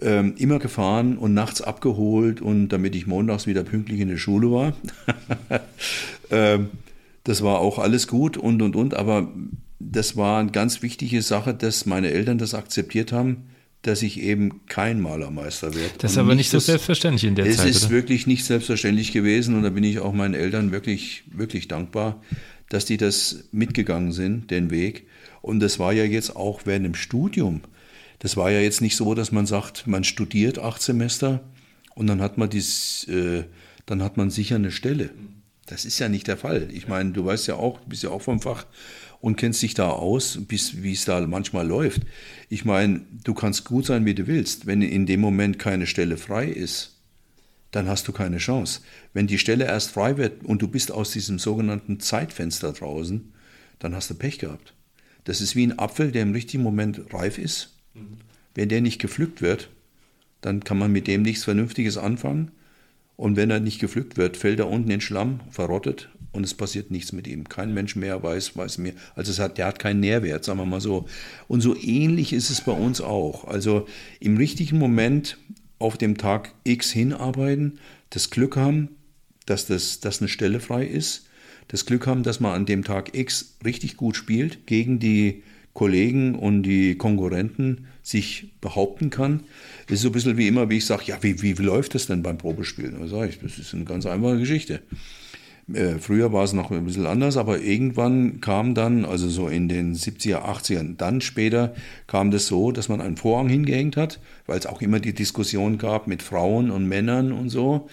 ähm, 0.00 0.34
immer 0.36 0.58
gefahren 0.58 1.16
und 1.16 1.34
nachts 1.34 1.60
abgeholt 1.60 2.40
und 2.40 2.68
damit 2.68 2.94
ich 2.94 3.06
montags 3.06 3.46
wieder 3.46 3.64
pünktlich 3.64 4.00
in 4.00 4.08
der 4.08 4.16
Schule 4.16 4.50
war. 4.50 4.72
ähm, 6.30 6.68
das 7.24 7.42
war 7.42 7.58
auch 7.58 7.78
alles 7.78 8.06
gut 8.06 8.36
und, 8.36 8.62
und, 8.62 8.76
und, 8.76 8.94
aber 8.94 9.28
das 9.80 10.16
war 10.16 10.40
eine 10.40 10.50
ganz 10.50 10.82
wichtige 10.82 11.22
Sache, 11.22 11.54
dass 11.54 11.86
meine 11.86 12.10
Eltern 12.10 12.38
das 12.38 12.54
akzeptiert 12.54 13.12
haben, 13.12 13.48
dass 13.82 14.02
ich 14.02 14.20
eben 14.20 14.66
kein 14.66 15.00
Malermeister 15.00 15.74
werde. 15.74 15.92
Das 15.98 16.12
ist 16.12 16.18
aber 16.18 16.34
nicht, 16.34 16.50
so 16.50 16.58
selbstverständlich 16.58 17.24
in 17.24 17.36
der 17.36 17.46
es 17.46 17.58
Zeit. 17.58 17.68
Es 17.68 17.76
ist 17.76 17.84
oder? 17.84 17.92
wirklich 17.94 18.26
nicht 18.26 18.44
selbstverständlich 18.44 19.12
gewesen 19.12 19.54
und 19.56 19.62
da 19.62 19.70
bin 19.70 19.84
ich 19.84 20.00
auch 20.00 20.12
meinen 20.12 20.34
Eltern 20.34 20.72
wirklich, 20.72 21.24
wirklich 21.30 21.68
dankbar, 21.68 22.20
dass 22.68 22.84
die 22.84 22.96
das 22.96 23.44
mitgegangen 23.52 24.12
sind, 24.12 24.50
den 24.50 24.70
Weg. 24.70 25.06
Und 25.42 25.60
das 25.60 25.78
war 25.78 25.92
ja 25.92 26.04
jetzt 26.04 26.36
auch 26.36 26.62
während 26.64 26.84
dem 26.84 26.94
Studium. 26.94 27.62
Das 28.18 28.36
war 28.36 28.50
ja 28.50 28.60
jetzt 28.60 28.80
nicht 28.80 28.96
so, 28.96 29.14
dass 29.14 29.32
man 29.32 29.46
sagt, 29.46 29.86
man 29.86 30.04
studiert 30.04 30.58
acht 30.58 30.82
Semester 30.82 31.40
und 31.94 32.06
dann 32.06 32.20
hat 32.20 32.36
man 32.36 32.50
dies, 32.50 33.06
äh, 33.08 33.44
dann 33.86 34.02
hat 34.02 34.16
man 34.16 34.30
sicher 34.30 34.56
eine 34.56 34.70
Stelle. 34.70 35.10
Das 35.66 35.84
ist 35.84 35.98
ja 35.98 36.08
nicht 36.08 36.26
der 36.26 36.36
Fall. 36.36 36.68
Ich 36.72 36.88
meine, 36.88 37.12
du 37.12 37.24
weißt 37.24 37.46
ja 37.46 37.54
auch, 37.54 37.80
bist 37.80 38.02
ja 38.02 38.10
auch 38.10 38.22
vom 38.22 38.40
Fach 38.40 38.66
und 39.20 39.36
kennst 39.36 39.62
dich 39.62 39.74
da 39.74 39.90
aus, 39.90 40.38
wie 40.48 40.92
es 40.92 41.04
da 41.04 41.20
manchmal 41.26 41.66
läuft. 41.66 42.02
Ich 42.48 42.64
meine, 42.64 43.02
du 43.24 43.34
kannst 43.34 43.64
gut 43.64 43.86
sein, 43.86 44.04
wie 44.04 44.14
du 44.14 44.26
willst. 44.26 44.66
Wenn 44.66 44.82
in 44.82 45.06
dem 45.06 45.20
Moment 45.20 45.58
keine 45.58 45.86
Stelle 45.86 46.16
frei 46.16 46.46
ist, 46.46 46.97
dann 47.70 47.88
hast 47.88 48.08
du 48.08 48.12
keine 48.12 48.38
Chance. 48.38 48.80
Wenn 49.12 49.26
die 49.26 49.38
Stelle 49.38 49.66
erst 49.66 49.90
frei 49.90 50.16
wird 50.16 50.44
und 50.44 50.62
du 50.62 50.68
bist 50.68 50.90
aus 50.90 51.10
diesem 51.10 51.38
sogenannten 51.38 52.00
Zeitfenster 52.00 52.72
draußen, 52.72 53.32
dann 53.78 53.94
hast 53.94 54.10
du 54.10 54.14
Pech 54.14 54.38
gehabt. 54.38 54.74
Das 55.24 55.40
ist 55.40 55.54
wie 55.54 55.66
ein 55.66 55.78
Apfel, 55.78 56.10
der 56.10 56.22
im 56.22 56.32
richtigen 56.32 56.62
Moment 56.62 57.12
reif 57.12 57.38
ist. 57.38 57.76
Mhm. 57.94 58.18
Wenn 58.54 58.68
der 58.68 58.80
nicht 58.80 59.00
gepflückt 59.00 59.42
wird, 59.42 59.68
dann 60.40 60.64
kann 60.64 60.78
man 60.78 60.90
mit 60.90 61.06
dem 61.06 61.22
nichts 61.22 61.44
Vernünftiges 61.44 61.98
anfangen. 61.98 62.50
Und 63.16 63.36
wenn 63.36 63.50
er 63.50 63.60
nicht 63.60 63.80
gepflückt 63.80 64.16
wird, 64.16 64.36
fällt 64.36 64.60
er 64.60 64.68
unten 64.68 64.90
in 64.90 65.00
Schlamm, 65.00 65.40
verrottet 65.50 66.08
und 66.32 66.44
es 66.44 66.54
passiert 66.54 66.90
nichts 66.90 67.12
mit 67.12 67.26
ihm. 67.26 67.48
Kein 67.48 67.74
Mensch 67.74 67.96
mehr 67.96 68.22
weiß, 68.22 68.56
weiß 68.56 68.78
mehr. 68.78 68.92
Also 69.14 69.32
es 69.32 69.38
hat, 69.38 69.58
der 69.58 69.66
hat 69.66 69.78
keinen 69.78 70.00
Nährwert, 70.00 70.44
sagen 70.44 70.60
wir 70.60 70.66
mal 70.66 70.80
so. 70.80 71.06
Und 71.48 71.60
so 71.60 71.76
ähnlich 71.76 72.32
ist 72.32 72.50
es 72.50 72.60
bei 72.60 72.72
uns 72.72 73.00
auch. 73.00 73.44
Also 73.44 73.86
im 74.20 74.36
richtigen 74.36 74.78
Moment 74.78 75.36
auf 75.78 75.96
dem 75.96 76.16
Tag 76.16 76.54
X 76.64 76.90
hinarbeiten, 76.90 77.78
das 78.10 78.30
Glück 78.30 78.56
haben, 78.56 78.88
dass, 79.46 79.66
das, 79.66 80.00
dass 80.00 80.20
eine 80.20 80.28
Stelle 80.28 80.60
frei 80.60 80.84
ist, 80.84 81.26
das 81.68 81.86
Glück 81.86 82.06
haben, 82.06 82.22
dass 82.22 82.40
man 82.40 82.54
an 82.54 82.66
dem 82.66 82.84
Tag 82.84 83.14
X 83.16 83.56
richtig 83.64 83.96
gut 83.96 84.16
spielt, 84.16 84.66
gegen 84.66 84.98
die 84.98 85.42
Kollegen 85.74 86.34
und 86.34 86.64
die 86.64 86.96
Konkurrenten 86.96 87.86
sich 88.02 88.52
behaupten 88.60 89.10
kann. 89.10 89.44
Das 89.86 89.96
ist 89.96 90.02
so 90.02 90.08
ein 90.08 90.12
bisschen 90.12 90.36
wie 90.36 90.48
immer, 90.48 90.70
wie 90.70 90.78
ich 90.78 90.86
sage, 90.86 91.04
ja, 91.06 91.22
wie, 91.22 91.40
wie 91.42 91.52
läuft 91.52 91.94
das 91.94 92.06
denn 92.06 92.22
beim 92.22 92.38
Probespielen? 92.38 92.98
Da 92.98 93.06
sage 93.06 93.30
ich, 93.30 93.38
das 93.38 93.58
ist 93.58 93.74
eine 93.74 93.84
ganz 93.84 94.06
einfache 94.06 94.38
Geschichte. 94.38 94.80
Äh, 95.72 95.98
früher 95.98 96.32
war 96.32 96.44
es 96.44 96.52
noch 96.52 96.70
ein 96.70 96.84
bisschen 96.84 97.06
anders, 97.06 97.36
aber 97.36 97.60
irgendwann 97.60 98.40
kam 98.40 98.74
dann, 98.74 99.04
also 99.04 99.28
so 99.28 99.48
in 99.48 99.68
den 99.68 99.94
70er, 99.94 100.44
80ern, 100.44 100.96
dann 100.96 101.20
später 101.20 101.74
kam 102.06 102.30
das 102.30 102.46
so, 102.46 102.72
dass 102.72 102.88
man 102.88 103.00
einen 103.00 103.16
Vorhang 103.16 103.48
hingehängt 103.48 103.96
hat, 103.96 104.18
weil 104.46 104.58
es 104.58 104.66
auch 104.66 104.80
immer 104.80 104.98
die 104.98 105.12
Diskussion 105.12 105.76
gab 105.76 106.06
mit 106.06 106.22
Frauen 106.22 106.70
und 106.70 106.88
Männern 106.88 107.32
und 107.32 107.50
so. 107.50 107.88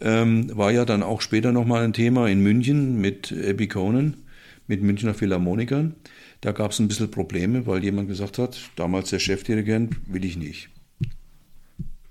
Ähm, 0.00 0.56
war 0.56 0.70
ja 0.70 0.84
dann 0.84 1.02
auch 1.02 1.22
später 1.22 1.50
nochmal 1.50 1.82
ein 1.82 1.92
Thema 1.92 2.28
in 2.28 2.42
München 2.42 3.00
mit 3.00 3.32
Abby 3.32 3.68
Conan, 3.68 4.18
mit 4.66 4.82
Münchner 4.82 5.14
Philharmonikern. 5.14 5.94
Da 6.40 6.52
gab 6.52 6.70
es 6.70 6.78
ein 6.78 6.88
bisschen 6.88 7.10
Probleme, 7.10 7.66
weil 7.66 7.82
jemand 7.82 8.08
gesagt 8.08 8.38
hat, 8.38 8.60
damals 8.76 9.10
der 9.10 9.18
Chefdirigent, 9.18 9.96
will 10.06 10.24
ich 10.24 10.36
nicht. 10.36 10.68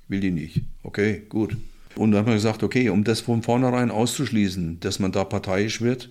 Will 0.10 0.20
die 0.20 0.32
nicht. 0.32 0.62
Okay, 0.84 1.22
gut. 1.30 1.56
Und 1.98 2.12
dann 2.12 2.20
hat 2.20 2.28
man 2.28 2.36
gesagt, 2.36 2.64
okay, 2.64 2.90
um 2.90 3.04
das 3.04 3.22
von 3.22 3.42
vornherein 3.42 3.92
auszuschließen, 3.92 4.80
dass 4.80 5.00
man 5.00 5.12
da 5.12 5.24
parteiisch 5.24 5.82
wird, 5.82 6.10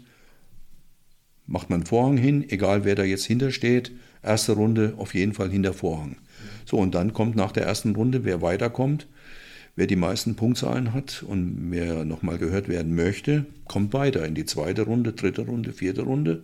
macht 1.47 1.71
man 1.71 1.87
Vorhang 1.87 2.17
hin, 2.17 2.45
egal 2.49 2.85
wer 2.85 2.97
da 2.97 3.05
jetzt 3.05 3.25
hintersteht. 3.25 3.93
Erste 4.23 4.53
Runde 4.53 4.95
auf 4.97 5.15
jeden 5.15 5.33
Fall 5.33 5.51
hinter 5.51 5.73
Vorhang. 5.73 6.17
So, 6.65 6.79
und 6.79 6.95
dann 6.95 7.13
kommt 7.13 7.37
nach 7.37 7.53
der 7.53 7.65
ersten 7.65 7.95
Runde, 7.95 8.25
wer 8.25 8.43
weiterkommt, 8.43 9.07
wer 9.77 9.87
die 9.87 9.97
meisten 9.97 10.35
Punktzahlen 10.35 10.93
hat 10.93 11.23
und 11.23 11.71
wer 11.71 12.05
nochmal 12.05 12.39
gehört 12.39 12.69
werden 12.69 12.97
möchte, 12.97 13.47
kommt 13.69 13.93
weiter 13.93 14.27
in 14.27 14.35
die 14.35 14.45
zweite 14.45 14.83
Runde, 14.83 15.13
dritte 15.13 15.43
Runde, 15.43 15.73
vierte 15.73 16.03
Runde. 16.03 16.43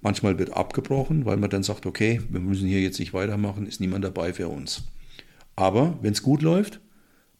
Manchmal 0.00 0.38
wird 0.38 0.56
abgebrochen, 0.56 1.26
weil 1.26 1.36
man 1.36 1.50
dann 1.50 1.62
sagt, 1.62 1.84
okay, 1.84 2.20
wir 2.30 2.40
müssen 2.40 2.66
hier 2.66 2.80
jetzt 2.80 2.98
nicht 2.98 3.12
weitermachen, 3.12 3.66
ist 3.66 3.80
niemand 3.80 4.04
dabei 4.04 4.32
für 4.32 4.48
uns. 4.48 4.84
Aber 5.56 5.98
wenn 6.00 6.12
es 6.12 6.22
gut 6.22 6.42
läuft, 6.42 6.80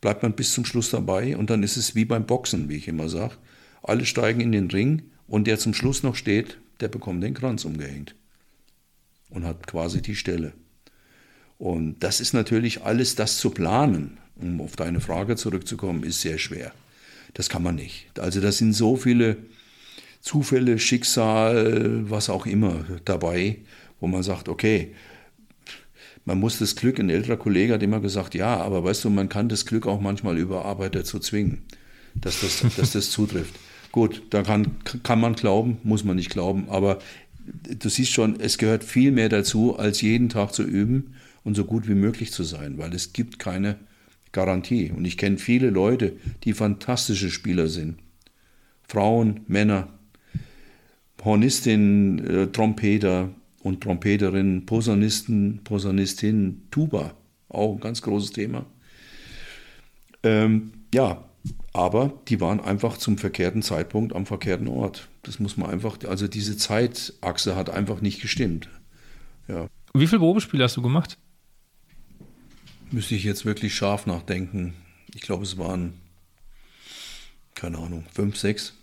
bleibt 0.04 0.22
man 0.22 0.34
bis 0.34 0.52
zum 0.52 0.66
Schluss 0.66 0.90
dabei 0.90 1.34
und 1.34 1.48
dann 1.48 1.62
ist 1.62 1.78
es 1.78 1.94
wie 1.94 2.04
beim 2.04 2.26
Boxen, 2.26 2.68
wie 2.68 2.76
ich 2.76 2.88
immer 2.88 3.08
sage. 3.08 3.36
Alle 3.82 4.04
steigen 4.04 4.42
in 4.42 4.52
den 4.52 4.70
Ring 4.70 5.04
und 5.26 5.46
der 5.46 5.58
zum 5.58 5.72
Schluss 5.72 6.02
noch 6.02 6.14
steht, 6.14 6.58
der 6.80 6.88
bekommt 6.88 7.22
den 7.22 7.32
Kranz 7.32 7.64
umgehängt 7.64 8.14
und 9.30 9.46
hat 9.46 9.66
quasi 9.66 10.02
die 10.02 10.14
Stelle. 10.14 10.52
Und 11.56 12.00
das 12.00 12.20
ist 12.20 12.34
natürlich 12.34 12.82
alles, 12.82 13.14
das 13.14 13.38
zu 13.38 13.48
planen, 13.48 14.18
um 14.36 14.60
auf 14.60 14.76
deine 14.76 15.00
Frage 15.00 15.36
zurückzukommen, 15.36 16.02
ist 16.02 16.20
sehr 16.20 16.36
schwer. 16.36 16.72
Das 17.32 17.48
kann 17.48 17.62
man 17.62 17.76
nicht. 17.76 18.18
Also 18.18 18.42
das 18.42 18.58
sind 18.58 18.74
so 18.74 18.96
viele 18.96 19.38
Zufälle, 20.20 20.78
Schicksal, 20.78 22.10
was 22.10 22.28
auch 22.28 22.44
immer 22.44 22.84
dabei, 23.06 23.56
wo 24.00 24.06
man 24.06 24.22
sagt, 24.22 24.50
okay, 24.50 24.94
man 26.24 26.40
muss 26.40 26.58
das 26.58 26.76
Glück, 26.76 26.98
ein 26.98 27.10
älterer 27.10 27.36
Kollege 27.36 27.74
hat 27.74 27.82
immer 27.82 28.00
gesagt, 28.00 28.34
ja, 28.34 28.56
aber 28.56 28.84
weißt 28.84 29.04
du, 29.04 29.10
man 29.10 29.28
kann 29.28 29.48
das 29.48 29.66
Glück 29.66 29.86
auch 29.86 30.00
manchmal 30.00 30.38
über 30.38 30.64
Arbeit 30.64 30.94
dazu 30.94 31.18
zwingen, 31.18 31.62
dass 32.14 32.40
das, 32.40 32.64
dass 32.76 32.92
das 32.92 33.10
zutrifft. 33.10 33.54
Gut, 33.92 34.22
da 34.30 34.42
kann, 34.42 34.76
kann 35.02 35.20
man 35.20 35.34
glauben, 35.34 35.78
muss 35.82 36.04
man 36.04 36.16
nicht 36.16 36.30
glauben, 36.30 36.68
aber 36.68 36.98
du 37.78 37.88
siehst 37.88 38.12
schon, 38.12 38.40
es 38.40 38.58
gehört 38.58 38.84
viel 38.84 39.12
mehr 39.12 39.28
dazu, 39.28 39.78
als 39.78 40.00
jeden 40.00 40.28
Tag 40.28 40.52
zu 40.52 40.62
üben 40.62 41.14
und 41.44 41.54
so 41.54 41.64
gut 41.64 41.86
wie 41.88 41.94
möglich 41.94 42.32
zu 42.32 42.42
sein, 42.42 42.78
weil 42.78 42.94
es 42.94 43.12
gibt 43.12 43.38
keine 43.38 43.76
Garantie. 44.32 44.90
Und 44.90 45.04
ich 45.04 45.16
kenne 45.16 45.38
viele 45.38 45.70
Leute, 45.70 46.14
die 46.42 46.54
fantastische 46.54 47.30
Spieler 47.30 47.68
sind. 47.68 47.98
Frauen, 48.82 49.40
Männer, 49.46 49.88
Hornistin, 51.22 52.18
äh, 52.26 52.46
Trompeter 52.48 53.30
und 53.64 53.80
Trompeterinnen, 53.82 54.66
Posaunisten, 54.66 55.64
Posaunistinnen, 55.64 56.68
Tuba, 56.70 57.14
auch 57.48 57.72
ein 57.72 57.80
ganz 57.80 58.02
großes 58.02 58.30
Thema. 58.30 58.66
Ähm, 60.22 60.72
ja, 60.94 61.24
aber 61.72 62.12
die 62.28 62.40
waren 62.42 62.60
einfach 62.60 62.98
zum 62.98 63.16
verkehrten 63.16 63.62
Zeitpunkt 63.62 64.14
am 64.14 64.26
verkehrten 64.26 64.68
Ort. 64.68 65.08
Das 65.22 65.40
muss 65.40 65.56
man 65.56 65.70
einfach, 65.70 65.98
also 66.06 66.28
diese 66.28 66.58
Zeitachse 66.58 67.56
hat 67.56 67.70
einfach 67.70 68.02
nicht 68.02 68.20
gestimmt. 68.20 68.68
Ja. 69.48 69.68
Wie 69.94 70.06
viele 70.06 70.20
Probespiele 70.20 70.62
hast 70.62 70.76
du 70.76 70.82
gemacht? 70.82 71.16
Müsste 72.90 73.14
ich 73.14 73.24
jetzt 73.24 73.46
wirklich 73.46 73.74
scharf 73.74 74.04
nachdenken. 74.06 74.74
Ich 75.14 75.22
glaube, 75.22 75.44
es 75.44 75.56
waren, 75.56 75.94
keine 77.54 77.78
Ahnung, 77.78 78.04
fünf, 78.12 78.36
sechs. 78.36 78.74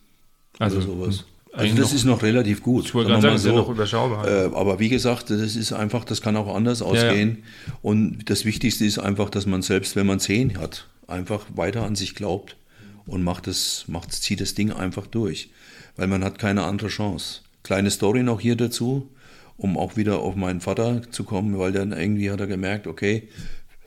Also 0.57 0.77
oder 0.77 0.85
sowas. 0.85 1.25
Also 1.53 1.75
das 1.75 1.89
noch, 1.89 1.95
ist 1.95 2.05
noch 2.05 2.23
relativ 2.23 2.63
gut. 2.63 2.85
Ich 2.85 2.93
wollte 2.93 3.09
gerade 3.09 3.21
sagen, 3.21 3.37
so. 3.37 3.49
ist 3.49 3.53
ja 3.53 3.61
noch 3.61 3.69
überschaubar. 3.69 4.27
Äh, 4.27 4.55
aber 4.55 4.79
wie 4.79 4.87
gesagt, 4.87 5.29
das 5.29 5.55
ist 5.55 5.73
einfach, 5.73 6.05
das 6.05 6.21
kann 6.21 6.37
auch 6.37 6.53
anders 6.53 6.81
ausgehen. 6.81 7.29
Ja, 7.29 7.73
ja. 7.73 7.79
Und 7.81 8.29
das 8.29 8.45
Wichtigste 8.45 8.85
ist 8.85 8.99
einfach, 8.99 9.29
dass 9.29 9.45
man 9.45 9.61
selbst, 9.61 9.95
wenn 9.95 10.05
man 10.05 10.19
zehn 10.19 10.57
hat, 10.57 10.87
einfach 11.07 11.45
weiter 11.53 11.83
an 11.83 11.95
sich 11.95 12.15
glaubt 12.15 12.55
und 13.05 13.23
macht 13.23 13.47
es, 13.47 13.85
macht, 13.87 14.13
zieht 14.13 14.39
das 14.39 14.53
Ding 14.53 14.71
einfach 14.71 15.07
durch. 15.07 15.49
Weil 15.97 16.07
man 16.07 16.23
hat 16.23 16.39
keine 16.39 16.63
andere 16.63 16.87
Chance. 16.87 17.41
Kleine 17.63 17.91
Story 17.91 18.23
noch 18.23 18.39
hier 18.39 18.55
dazu, 18.55 19.09
um 19.57 19.77
auch 19.77 19.97
wieder 19.97 20.19
auf 20.19 20.35
meinen 20.35 20.61
Vater 20.61 21.01
zu 21.11 21.25
kommen, 21.25 21.59
weil 21.59 21.73
dann 21.73 21.91
irgendwie 21.91 22.31
hat 22.31 22.39
er 22.39 22.47
gemerkt, 22.47 22.87
okay, 22.87 23.27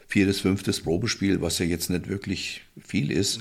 viertes, 0.07 0.41
fünftes 0.41 0.83
Probespiel, 0.83 1.41
was 1.41 1.59
ja 1.59 1.65
jetzt 1.65 1.89
nicht 1.89 2.09
wirklich 2.09 2.63
viel 2.79 3.11
ist. 3.11 3.41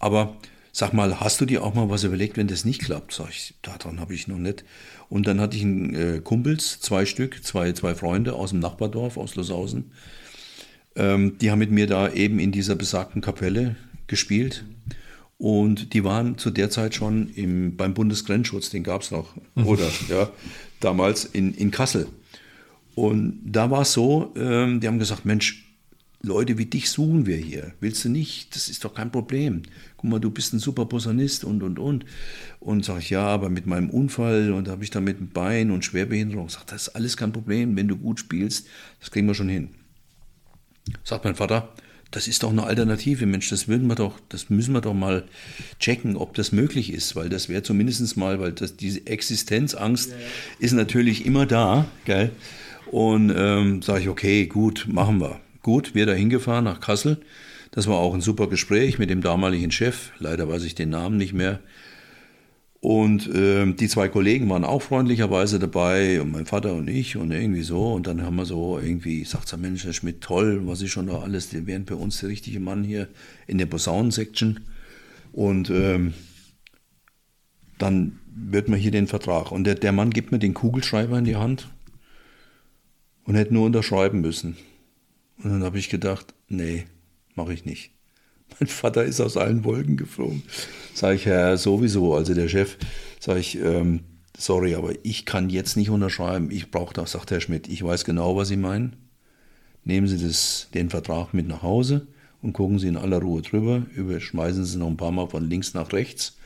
Aber 0.00 0.36
sag 0.72 0.92
mal, 0.92 1.20
hast 1.20 1.40
du 1.40 1.46
dir 1.46 1.62
auch 1.64 1.74
mal 1.74 1.90
was 1.90 2.04
überlegt, 2.04 2.36
wenn 2.36 2.48
das 2.48 2.64
nicht 2.64 2.82
klappt? 2.82 3.12
Sag 3.12 3.30
ich, 3.30 3.54
daran 3.62 4.00
habe 4.00 4.14
ich 4.14 4.28
noch 4.28 4.38
nicht. 4.38 4.64
Und 5.08 5.26
dann 5.26 5.40
hatte 5.40 5.56
ich 5.56 5.62
einen 5.62 5.94
äh, 5.94 6.20
Kumpels, 6.22 6.80
zwei 6.80 7.06
Stück, 7.06 7.44
zwei, 7.44 7.72
zwei 7.72 7.94
Freunde 7.94 8.34
aus 8.34 8.50
dem 8.50 8.60
Nachbardorf, 8.60 9.16
aus 9.16 9.34
Loshausen. 9.34 9.92
Ähm, 10.96 11.38
die 11.38 11.50
haben 11.50 11.58
mit 11.58 11.70
mir 11.70 11.86
da 11.86 12.12
eben 12.12 12.38
in 12.38 12.52
dieser 12.52 12.76
besagten 12.76 13.20
Kapelle 13.20 13.76
gespielt. 14.06 14.64
Und 15.38 15.94
die 15.94 16.04
waren 16.04 16.36
zu 16.36 16.50
der 16.50 16.68
Zeit 16.68 16.94
schon 16.94 17.30
im, 17.30 17.76
beim 17.76 17.94
Bundesgrenzschutz, 17.94 18.68
den 18.68 18.82
gab 18.82 19.02
es 19.02 19.10
noch, 19.10 19.34
mhm. 19.54 19.66
oder 19.66 19.88
ja, 20.08 20.30
damals 20.80 21.24
in, 21.24 21.54
in 21.54 21.70
Kassel. 21.70 22.08
Und 22.94 23.40
da 23.44 23.70
war 23.70 23.82
es 23.82 23.92
so, 23.94 24.34
ähm, 24.36 24.80
die 24.80 24.86
haben 24.86 24.98
gesagt, 24.98 25.24
Mensch, 25.24 25.64
Leute 26.22 26.58
wie 26.58 26.66
dich 26.66 26.90
suchen 26.90 27.24
wir 27.24 27.36
hier. 27.36 27.72
Willst 27.80 28.04
du 28.04 28.10
nicht? 28.10 28.54
Das 28.54 28.68
ist 28.68 28.84
doch 28.84 28.92
kein 28.92 29.10
Problem. 29.10 29.62
Guck 30.00 30.08
mal, 30.08 30.18
du 30.18 30.30
bist 30.30 30.54
ein 30.54 30.60
super 30.60 30.86
Posaunist 30.86 31.44
und, 31.44 31.62
und, 31.62 31.78
und. 31.78 32.06
Und 32.58 32.86
sag 32.86 33.00
ich, 33.00 33.10
ja, 33.10 33.26
aber 33.26 33.50
mit 33.50 33.66
meinem 33.66 33.90
Unfall 33.90 34.50
und 34.50 34.66
habe 34.66 34.82
ich 34.82 34.88
da 34.88 34.98
mit 34.98 35.18
dem 35.18 35.28
Bein 35.28 35.70
und 35.70 35.84
Schwerbehinderung. 35.84 36.48
Sag, 36.48 36.66
das 36.68 36.88
ist 36.88 36.96
alles 36.96 37.18
kein 37.18 37.32
Problem. 37.32 37.76
Wenn 37.76 37.86
du 37.86 37.98
gut 37.98 38.18
spielst, 38.18 38.66
das 38.98 39.10
kriegen 39.10 39.26
wir 39.26 39.34
schon 39.34 39.50
hin. 39.50 39.68
Sagt 41.04 41.24
mein 41.24 41.34
Vater, 41.34 41.68
das 42.10 42.28
ist 42.28 42.42
doch 42.44 42.50
eine 42.50 42.64
Alternative, 42.64 43.26
Mensch, 43.26 43.50
das 43.50 43.68
würden 43.68 43.88
wir 43.88 43.94
doch, 43.94 44.18
das 44.30 44.48
müssen 44.48 44.72
wir 44.72 44.80
doch 44.80 44.94
mal 44.94 45.24
checken, 45.78 46.16
ob 46.16 46.32
das 46.32 46.50
möglich 46.50 46.94
ist, 46.94 47.14
weil 47.14 47.28
das 47.28 47.50
wäre 47.50 47.62
zumindest 47.62 48.16
mal, 48.16 48.40
weil 48.40 48.52
das, 48.52 48.78
diese 48.78 49.06
Existenzangst 49.06 50.12
ja, 50.12 50.16
ja. 50.16 50.22
ist 50.60 50.72
natürlich 50.72 51.26
immer 51.26 51.44
da, 51.44 51.84
gell? 52.06 52.30
Und 52.90 53.30
ähm, 53.36 53.82
sage 53.82 54.00
ich, 54.00 54.08
okay, 54.08 54.46
gut, 54.46 54.86
machen 54.90 55.20
wir. 55.20 55.40
Gut, 55.62 55.94
wir 55.94 56.06
da 56.06 56.14
hingefahren 56.14 56.64
nach 56.64 56.80
Kassel. 56.80 57.20
Das 57.70 57.86
war 57.86 57.98
auch 57.98 58.14
ein 58.14 58.20
super 58.20 58.48
Gespräch 58.48 58.98
mit 58.98 59.10
dem 59.10 59.22
damaligen 59.22 59.70
Chef. 59.70 60.10
Leider 60.18 60.48
weiß 60.48 60.64
ich 60.64 60.74
den 60.74 60.90
Namen 60.90 61.16
nicht 61.16 61.32
mehr. 61.32 61.60
Und 62.80 63.32
äh, 63.34 63.70
die 63.74 63.88
zwei 63.88 64.08
Kollegen 64.08 64.48
waren 64.48 64.64
auch 64.64 64.80
freundlicherweise 64.80 65.58
dabei 65.58 66.20
und 66.20 66.32
mein 66.32 66.46
Vater 66.46 66.74
und 66.74 66.88
ich 66.88 67.16
und 67.16 67.30
irgendwie 67.30 67.62
so. 67.62 67.92
Und 67.92 68.06
dann 68.06 68.22
haben 68.22 68.36
wir 68.36 68.46
so 68.46 68.78
irgendwie, 68.78 69.24
sagt 69.24 69.52
der 69.52 69.58
Mensch, 69.58 69.84
Herr 69.84 69.92
Schmidt, 69.92 70.22
toll, 70.22 70.62
was 70.64 70.80
ist 70.80 70.90
schon 70.90 71.06
da 71.06 71.20
alles, 71.20 71.50
die 71.50 71.66
wären 71.66 71.84
bei 71.84 71.94
uns 71.94 72.20
der 72.20 72.30
richtige 72.30 72.58
Mann 72.58 72.82
hier 72.82 73.08
in 73.46 73.58
der 73.58 73.66
Posaunen-Section. 73.66 74.60
Und 75.32 75.68
ähm, 75.68 76.14
dann 77.78 78.18
wird 78.34 78.68
man 78.68 78.78
hier 78.78 78.90
den 78.90 79.06
Vertrag. 79.06 79.52
Und 79.52 79.64
der, 79.64 79.74
der 79.74 79.92
Mann 79.92 80.10
gibt 80.10 80.32
mir 80.32 80.38
den 80.38 80.54
Kugelschreiber 80.54 81.18
in 81.18 81.24
die 81.24 81.36
Hand 81.36 81.68
und 83.24 83.34
hätte 83.34 83.52
nur 83.52 83.66
unterschreiben 83.66 84.22
müssen. 84.22 84.56
Und 85.42 85.50
dann 85.50 85.62
habe 85.64 85.78
ich 85.78 85.90
gedacht, 85.90 86.34
nee, 86.48 86.86
mache 87.34 87.52
ich 87.52 87.64
nicht. 87.64 87.92
Mein 88.58 88.68
Vater 88.68 89.04
ist 89.04 89.20
aus 89.20 89.36
allen 89.36 89.64
Wolken 89.64 89.96
geflogen. 89.96 90.42
Sage 90.94 91.16
ich, 91.16 91.24
ja, 91.24 91.56
sowieso. 91.56 92.14
Also 92.14 92.34
der 92.34 92.48
Chef, 92.48 92.76
sage 93.20 93.40
ich, 93.40 93.58
ähm, 93.58 94.00
sorry, 94.36 94.74
aber 94.74 94.92
ich 95.02 95.24
kann 95.24 95.50
jetzt 95.50 95.76
nicht 95.76 95.90
unterschreiben. 95.90 96.50
Ich 96.50 96.70
brauche 96.70 96.94
das, 96.94 97.12
sagt 97.12 97.30
Herr 97.30 97.40
Schmidt. 97.40 97.68
Ich 97.68 97.82
weiß 97.82 98.04
genau, 98.04 98.36
was 98.36 98.48
Sie 98.48 98.56
meinen. 98.56 98.96
Nehmen 99.84 100.08
Sie 100.08 100.18
das, 100.18 100.68
den 100.74 100.90
Vertrag 100.90 101.32
mit 101.32 101.46
nach 101.46 101.62
Hause 101.62 102.06
und 102.42 102.52
gucken 102.52 102.78
Sie 102.78 102.88
in 102.88 102.96
aller 102.96 103.20
Ruhe 103.20 103.42
drüber. 103.42 103.86
Überschmeißen 103.94 104.64
Sie 104.64 104.78
noch 104.78 104.88
ein 104.88 104.96
paar 104.96 105.12
Mal 105.12 105.28
von 105.28 105.48
links 105.48 105.74
nach 105.74 105.92
rechts 105.92 106.36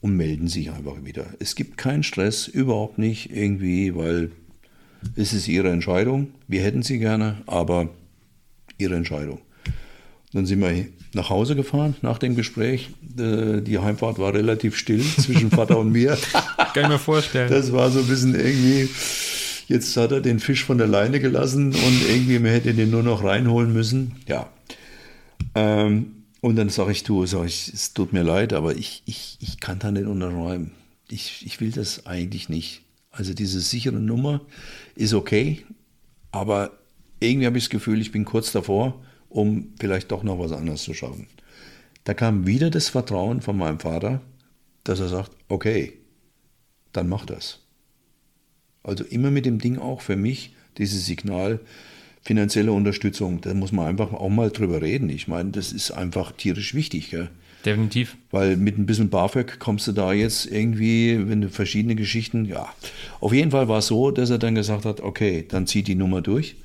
und 0.00 0.16
melden 0.16 0.48
sich 0.48 0.70
einfach 0.70 1.04
wieder. 1.04 1.26
Es 1.38 1.54
gibt 1.54 1.76
keinen 1.76 2.02
Stress, 2.02 2.48
überhaupt 2.48 2.98
nicht 2.98 3.30
irgendwie, 3.30 3.94
weil 3.94 4.32
es 5.14 5.32
ist 5.32 5.48
Ihre 5.48 5.70
Entscheidung. 5.70 6.28
Wir 6.48 6.62
hätten 6.62 6.82
Sie 6.82 6.98
gerne, 6.98 7.42
aber 7.46 7.90
ihre 8.78 8.96
Entscheidung. 8.96 9.40
Dann 10.36 10.44
sind 10.44 10.60
wir 10.60 10.84
nach 11.14 11.30
Hause 11.30 11.56
gefahren 11.56 11.96
nach 12.02 12.18
dem 12.18 12.36
Gespräch. 12.36 12.90
Äh, 13.18 13.62
die 13.62 13.78
Heimfahrt 13.78 14.18
war 14.18 14.34
relativ 14.34 14.76
still 14.76 15.02
zwischen 15.02 15.50
Vater 15.50 15.78
und 15.78 15.92
mir. 15.92 16.18
Kann 16.74 16.84
ich 16.84 16.88
mir 16.90 16.98
vorstellen. 16.98 17.50
Das 17.50 17.72
war 17.72 17.90
so 17.90 18.00
ein 18.00 18.06
bisschen 18.06 18.34
irgendwie, 18.34 18.90
jetzt 19.66 19.96
hat 19.96 20.12
er 20.12 20.20
den 20.20 20.38
Fisch 20.38 20.62
von 20.62 20.76
der 20.76 20.88
Leine 20.88 21.20
gelassen 21.20 21.68
und 21.68 22.02
irgendwie, 22.10 22.38
man 22.38 22.50
hätte 22.50 22.74
den 22.74 22.90
nur 22.90 23.02
noch 23.02 23.24
reinholen 23.24 23.72
müssen. 23.72 24.16
Ja. 24.28 24.50
Ähm, 25.54 26.24
und 26.42 26.56
dann 26.56 26.68
sage 26.68 26.92
ich, 26.92 27.02
du, 27.02 27.24
sag 27.24 27.46
ich, 27.46 27.72
es 27.72 27.94
tut 27.94 28.12
mir 28.12 28.22
leid, 28.22 28.52
aber 28.52 28.76
ich, 28.76 29.02
ich, 29.06 29.38
ich 29.40 29.58
kann 29.58 29.78
da 29.78 29.90
nicht 29.90 30.04
unterschreiben. 30.04 30.72
Ich, 31.08 31.46
ich 31.46 31.62
will 31.62 31.70
das 31.70 32.04
eigentlich 32.04 32.50
nicht. 32.50 32.82
Also 33.10 33.32
diese 33.32 33.62
sichere 33.62 33.96
Nummer 33.96 34.42
ist 34.96 35.14
okay, 35.14 35.64
aber 36.30 36.72
irgendwie 37.20 37.46
habe 37.46 37.56
ich 37.56 37.64
das 37.64 37.70
Gefühl, 37.70 38.02
ich 38.02 38.12
bin 38.12 38.26
kurz 38.26 38.52
davor, 38.52 39.00
um 39.28 39.74
vielleicht 39.78 40.10
doch 40.12 40.22
noch 40.22 40.38
was 40.38 40.52
anderes 40.52 40.82
zu 40.82 40.94
schaffen. 40.94 41.26
Da 42.04 42.14
kam 42.14 42.46
wieder 42.46 42.70
das 42.70 42.88
Vertrauen 42.88 43.40
von 43.40 43.56
meinem 43.56 43.80
Vater, 43.80 44.20
dass 44.84 45.00
er 45.00 45.08
sagt, 45.08 45.32
okay, 45.48 45.94
dann 46.92 47.08
mach 47.08 47.26
das. 47.26 47.60
Also 48.82 49.04
immer 49.04 49.30
mit 49.30 49.46
dem 49.46 49.58
Ding 49.58 49.78
auch 49.78 50.00
für 50.00 50.16
mich, 50.16 50.54
dieses 50.78 51.06
Signal, 51.06 51.60
finanzielle 52.22 52.72
Unterstützung, 52.72 53.40
da 53.40 53.54
muss 53.54 53.72
man 53.72 53.86
einfach 53.86 54.12
auch 54.12 54.28
mal 54.28 54.50
drüber 54.50 54.82
reden. 54.82 55.08
Ich 55.10 55.28
meine, 55.28 55.50
das 55.50 55.72
ist 55.72 55.90
einfach 55.90 56.32
tierisch 56.32 56.74
wichtig. 56.74 57.10
Gell? 57.10 57.30
Definitiv. 57.64 58.16
Weil 58.30 58.56
mit 58.56 58.78
ein 58.78 58.86
bisschen 58.86 59.10
BAföG 59.10 59.58
kommst 59.58 59.88
du 59.88 59.92
da 59.92 60.12
jetzt 60.12 60.46
irgendwie, 60.46 61.28
wenn 61.28 61.40
du 61.40 61.50
verschiedene 61.50 61.96
Geschichten, 61.96 62.44
ja. 62.44 62.72
Auf 63.20 63.32
jeden 63.32 63.50
Fall 63.50 63.68
war 63.68 63.78
es 63.78 63.88
so, 63.88 64.10
dass 64.12 64.30
er 64.30 64.38
dann 64.38 64.54
gesagt 64.54 64.84
hat, 64.84 65.00
okay, 65.00 65.44
dann 65.48 65.66
zieh 65.66 65.82
die 65.82 65.96
Nummer 65.96 66.20
durch. 66.20 66.56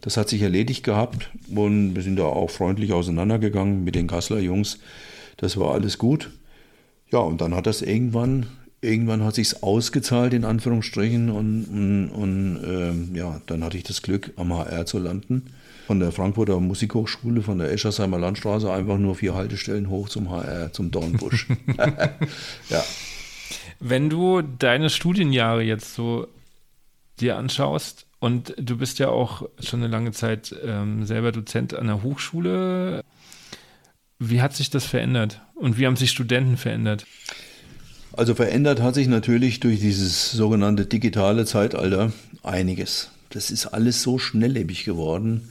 Das 0.00 0.16
hat 0.16 0.28
sich 0.28 0.42
erledigt 0.42 0.84
gehabt 0.84 1.30
und 1.54 1.94
wir 1.94 2.02
sind 2.02 2.16
da 2.16 2.24
auch 2.24 2.50
freundlich 2.50 2.92
auseinandergegangen 2.92 3.84
mit 3.84 3.94
den 3.94 4.06
Kasseler 4.06 4.40
Jungs. 4.40 4.78
Das 5.36 5.56
war 5.56 5.72
alles 5.72 5.98
gut. 5.98 6.30
Ja, 7.10 7.18
und 7.18 7.40
dann 7.40 7.54
hat 7.54 7.66
das 7.66 7.82
irgendwann, 7.82 8.46
irgendwann 8.80 9.22
hat 9.24 9.34
sich's 9.34 9.62
ausgezahlt, 9.62 10.34
in 10.34 10.44
Anführungsstrichen. 10.44 11.30
Und, 11.30 11.64
und, 11.64 12.08
und 12.10 12.60
ähm, 12.64 13.14
ja, 13.14 13.40
dann 13.46 13.62
hatte 13.62 13.76
ich 13.76 13.84
das 13.84 14.02
Glück, 14.02 14.32
am 14.36 14.52
HR 14.52 14.86
zu 14.86 14.98
landen. 14.98 15.46
Von 15.86 16.00
der 16.00 16.10
Frankfurter 16.10 16.58
Musikhochschule, 16.58 17.42
von 17.42 17.58
der 17.58 17.70
Eschersheimer 17.70 18.18
Landstraße, 18.18 18.72
einfach 18.72 18.98
nur 18.98 19.14
vier 19.14 19.34
Haltestellen 19.34 19.88
hoch 19.88 20.08
zum 20.08 20.30
HR, 20.30 20.72
zum 20.72 20.90
Dornbusch. 20.90 21.46
ja. 22.68 22.82
Wenn 23.78 24.10
du 24.10 24.42
deine 24.42 24.90
Studienjahre 24.90 25.62
jetzt 25.62 25.94
so 25.94 26.26
dir 27.20 27.36
anschaust, 27.36 28.05
und 28.18 28.54
du 28.58 28.78
bist 28.78 28.98
ja 28.98 29.08
auch 29.08 29.48
schon 29.60 29.82
eine 29.82 29.90
lange 29.90 30.12
Zeit 30.12 30.54
ähm, 30.64 31.04
selber 31.04 31.32
Dozent 31.32 31.74
an 31.74 31.86
der 31.86 32.02
Hochschule. 32.02 33.02
Wie 34.18 34.40
hat 34.40 34.54
sich 34.54 34.70
das 34.70 34.86
verändert 34.86 35.42
und 35.54 35.78
wie 35.78 35.86
haben 35.86 35.96
sich 35.96 36.10
Studenten 36.10 36.56
verändert? 36.56 37.06
Also 38.12 38.34
verändert 38.34 38.80
hat 38.80 38.94
sich 38.94 39.08
natürlich 39.08 39.60
durch 39.60 39.80
dieses 39.80 40.32
sogenannte 40.32 40.86
digitale 40.86 41.44
Zeitalter 41.44 42.12
einiges. 42.42 43.10
das 43.30 43.50
ist 43.50 43.66
alles 43.66 44.02
so 44.02 44.18
schnelllebig 44.18 44.84
geworden. 44.84 45.50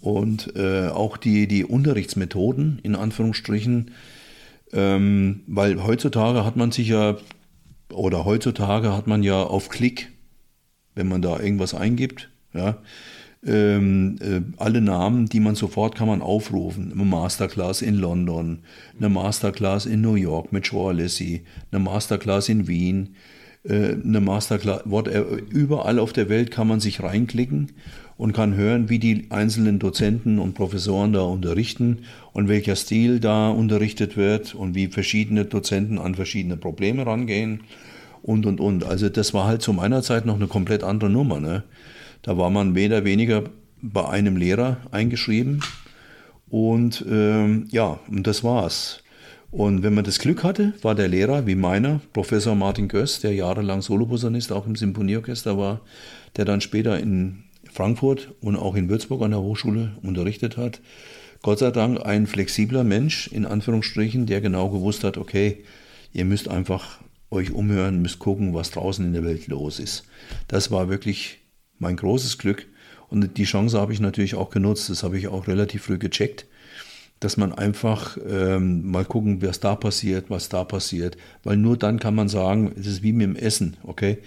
Und 0.00 0.54
äh, 0.54 0.88
auch 0.88 1.16
die, 1.16 1.48
die 1.48 1.64
Unterrichtsmethoden, 1.64 2.78
in 2.82 2.94
Anführungsstrichen, 2.94 3.90
ähm, 4.72 5.40
weil 5.48 5.82
heutzutage 5.82 6.44
hat 6.44 6.54
man 6.56 6.70
sich 6.70 6.88
ja, 6.88 7.16
oder 7.90 8.24
heutzutage 8.24 8.92
hat 8.92 9.08
man 9.08 9.24
ja 9.24 9.42
auf 9.42 9.68
Klick, 9.68 10.12
wenn 10.96 11.06
man 11.06 11.22
da 11.22 11.38
irgendwas 11.38 11.74
eingibt, 11.74 12.28
ja, 12.52 12.78
ähm, 13.46 14.16
äh, 14.20 14.40
alle 14.56 14.80
Namen, 14.80 15.26
die 15.26 15.40
man 15.40 15.54
sofort 15.54 15.94
kann 15.94 16.08
man 16.08 16.22
aufrufen. 16.22 16.90
Eine 16.92 17.04
Masterclass 17.04 17.82
in 17.82 17.94
London, 17.94 18.60
eine 18.98 19.08
Masterclass 19.08 19.86
in 19.86 20.00
New 20.00 20.14
York 20.14 20.52
mit 20.52 20.66
Joe 20.66 20.90
Alessi, 20.90 21.42
eine 21.70 21.80
Masterclass 21.80 22.48
in 22.48 22.66
Wien, 22.66 23.14
äh, 23.62 23.92
eine 23.92 24.20
Masterclass, 24.20 24.82
whatever. 24.84 25.38
überall 25.50 26.00
auf 26.00 26.12
der 26.12 26.28
Welt 26.28 26.50
kann 26.50 26.66
man 26.66 26.80
sich 26.80 27.02
reinklicken 27.02 27.72
und 28.16 28.32
kann 28.32 28.56
hören, 28.56 28.88
wie 28.88 28.98
die 28.98 29.26
einzelnen 29.30 29.78
Dozenten 29.78 30.38
und 30.38 30.54
Professoren 30.54 31.12
da 31.12 31.20
unterrichten 31.20 31.98
und 32.32 32.48
welcher 32.48 32.74
Stil 32.74 33.20
da 33.20 33.50
unterrichtet 33.50 34.16
wird 34.16 34.54
und 34.54 34.74
wie 34.74 34.88
verschiedene 34.88 35.44
Dozenten 35.44 35.98
an 35.98 36.14
verschiedene 36.14 36.56
Probleme 36.56 37.06
rangehen 37.06 37.60
und 38.26 38.44
und 38.44 38.60
und. 38.60 38.84
Also 38.84 39.08
das 39.08 39.32
war 39.32 39.46
halt 39.46 39.62
zu 39.62 39.72
meiner 39.72 40.02
Zeit 40.02 40.26
noch 40.26 40.34
eine 40.34 40.48
komplett 40.48 40.82
andere 40.82 41.08
Nummer. 41.08 41.40
Ne? 41.40 41.62
Da 42.22 42.36
war 42.36 42.50
man 42.50 42.74
weder 42.74 43.04
weniger 43.04 43.44
bei 43.80 44.06
einem 44.08 44.36
Lehrer 44.36 44.78
eingeschrieben 44.90 45.60
und 46.48 47.04
ähm, 47.08 47.68
ja, 47.70 48.00
und 48.08 48.26
das 48.26 48.42
war's. 48.42 49.02
Und 49.52 49.84
wenn 49.84 49.94
man 49.94 50.04
das 50.04 50.18
Glück 50.18 50.42
hatte, 50.42 50.74
war 50.82 50.94
der 50.94 51.08
Lehrer 51.08 51.46
wie 51.46 51.54
meiner, 51.54 52.00
Professor 52.12 52.54
Martin 52.56 52.88
Göss, 52.88 53.20
der 53.20 53.32
jahrelang 53.32 53.80
Soloposaunist 53.80 54.52
auch 54.52 54.66
im 54.66 54.74
Symphonieorchester 54.74 55.56
war, 55.56 55.80
der 56.36 56.44
dann 56.44 56.60
später 56.60 56.98
in 56.98 57.44
Frankfurt 57.72 58.34
und 58.40 58.56
auch 58.56 58.74
in 58.74 58.88
Würzburg 58.88 59.22
an 59.22 59.30
der 59.30 59.40
Hochschule 59.40 59.92
unterrichtet 60.02 60.56
hat. 60.56 60.80
Gott 61.42 61.60
sei 61.60 61.70
Dank 61.70 62.04
ein 62.04 62.26
flexibler 62.26 62.82
Mensch, 62.82 63.28
in 63.28 63.46
Anführungsstrichen, 63.46 64.26
der 64.26 64.40
genau 64.40 64.68
gewusst 64.68 65.04
hat, 65.04 65.16
okay, 65.16 65.62
ihr 66.12 66.24
müsst 66.24 66.48
einfach 66.48 66.98
euch 67.30 67.52
umhören, 67.52 68.02
müsst 68.02 68.18
gucken, 68.18 68.54
was 68.54 68.70
draußen 68.70 69.04
in 69.04 69.12
der 69.12 69.24
Welt 69.24 69.46
los 69.48 69.78
ist. 69.78 70.04
Das 70.48 70.70
war 70.70 70.88
wirklich 70.88 71.38
mein 71.78 71.96
großes 71.96 72.38
Glück. 72.38 72.66
Und 73.08 73.36
die 73.36 73.44
Chance 73.44 73.80
habe 73.80 73.92
ich 73.92 74.00
natürlich 74.00 74.34
auch 74.34 74.50
genutzt. 74.50 74.90
Das 74.90 75.02
habe 75.02 75.18
ich 75.18 75.28
auch 75.28 75.46
relativ 75.46 75.84
früh 75.84 75.98
gecheckt 75.98 76.46
dass 77.20 77.38
man 77.38 77.52
einfach 77.52 78.18
ähm, 78.28 78.90
mal 78.90 79.04
gucken, 79.04 79.40
was 79.40 79.60
da 79.60 79.74
passiert, 79.74 80.28
was 80.28 80.48
da 80.48 80.64
passiert. 80.64 81.16
Weil 81.44 81.56
nur 81.56 81.76
dann 81.78 81.98
kann 81.98 82.14
man 82.14 82.28
sagen, 82.28 82.72
es 82.78 82.86
ist 82.86 83.02
wie 83.02 83.12
mit 83.12 83.26
dem 83.26 83.36
Essen, 83.36 83.76
okay? 83.84 84.18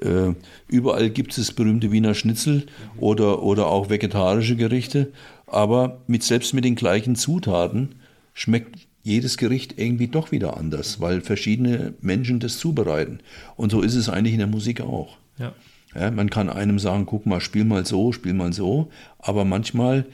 Äh, 0.00 0.32
überall 0.66 1.10
gibt 1.10 1.36
es 1.36 1.52
berühmte 1.52 1.92
Wiener 1.92 2.14
Schnitzel 2.14 2.66
oder, 2.96 3.42
oder 3.42 3.66
auch 3.66 3.90
vegetarische 3.90 4.56
Gerichte, 4.56 5.12
aber 5.46 6.00
mit, 6.06 6.22
selbst 6.22 6.54
mit 6.54 6.64
den 6.64 6.74
gleichen 6.74 7.16
Zutaten 7.16 7.96
schmeckt 8.32 8.87
jedes 9.08 9.36
Gericht 9.36 9.74
irgendwie 9.78 10.06
doch 10.06 10.30
wieder 10.30 10.56
anders, 10.56 11.00
weil 11.00 11.20
verschiedene 11.20 11.94
Menschen 12.00 12.38
das 12.38 12.58
zubereiten. 12.58 13.20
Und 13.56 13.70
so 13.70 13.80
ist 13.80 13.94
es 13.94 14.08
eigentlich 14.08 14.34
in 14.34 14.38
der 14.38 14.48
Musik 14.48 14.80
auch. 14.80 15.16
Ja. 15.38 15.54
Ja, 15.94 16.10
man 16.10 16.28
kann 16.28 16.50
einem 16.50 16.78
sagen, 16.78 17.06
guck 17.06 17.24
mal, 17.24 17.40
spiel 17.40 17.64
mal 17.64 17.86
so, 17.86 18.12
spiel 18.12 18.34
mal 18.34 18.52
so, 18.52 18.90
aber 19.18 19.44
manchmal 19.46 20.04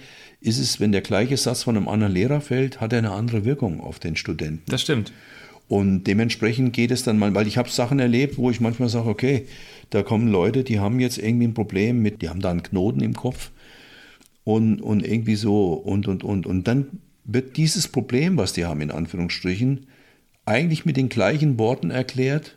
ist 0.40 0.59
es, 0.59 0.78
wenn 0.78 0.92
der 0.92 1.00
gleiche 1.00 1.37
Satz 1.37 1.64
von 1.64 1.76
einem 1.76 1.88
anderen 1.88 2.12
Lehrer 2.12 2.40
fällt, 2.40 2.80
hat 2.80 2.92
er 2.92 3.00
eine 3.00 3.11
andere 3.11 3.44
Wirkung 3.44 3.80
auf 3.80 3.98
den 3.98 4.14
Studenten. 4.14 4.62
Das 4.70 4.83
stimmt. 4.83 5.12
Und 5.66 6.04
dementsprechend 6.04 6.74
geht 6.74 6.90
es 6.90 7.02
dann 7.02 7.18
mal, 7.18 7.35
weil 7.35 7.46
ich 7.46 7.57
habe 7.57 7.70
Sachen 7.70 7.98
erlebt, 7.98 8.37
wo 8.37 8.50
ich 8.50 8.61
manchmal 8.61 8.88
sage, 8.88 9.09
okay, 9.09 9.46
da 9.90 10.02
kommen 10.02 10.28
Leute, 10.28 10.62
die 10.62 10.78
haben 10.78 11.00
jetzt 11.00 11.18
irgendwie 11.18 11.46
ein 11.48 11.54
Problem 11.54 12.02
mit, 12.02 12.22
die 12.22 12.28
haben 12.28 12.40
da 12.40 12.50
einen 12.50 12.62
Knoten 12.62 13.00
im 13.00 13.14
Kopf 13.14 13.50
und, 14.44 14.80
und 14.80 15.07
irgendwie 15.07 15.37
so 15.37 15.72
und, 15.72 16.07
und, 16.07 16.22
und. 16.22 16.46
Und 16.46 16.68
dann 16.68 16.87
wird 17.24 17.56
dieses 17.56 17.88
Problem, 17.88 18.37
was 18.37 18.52
die 18.52 18.64
haben, 18.64 18.80
in 18.80 18.90
Anführungsstrichen, 18.90 19.87
eigentlich 20.46 20.84
mit 20.84 20.96
den 20.96 21.08
gleichen 21.08 21.58
Worten 21.58 21.90
erklärt, 21.90 22.56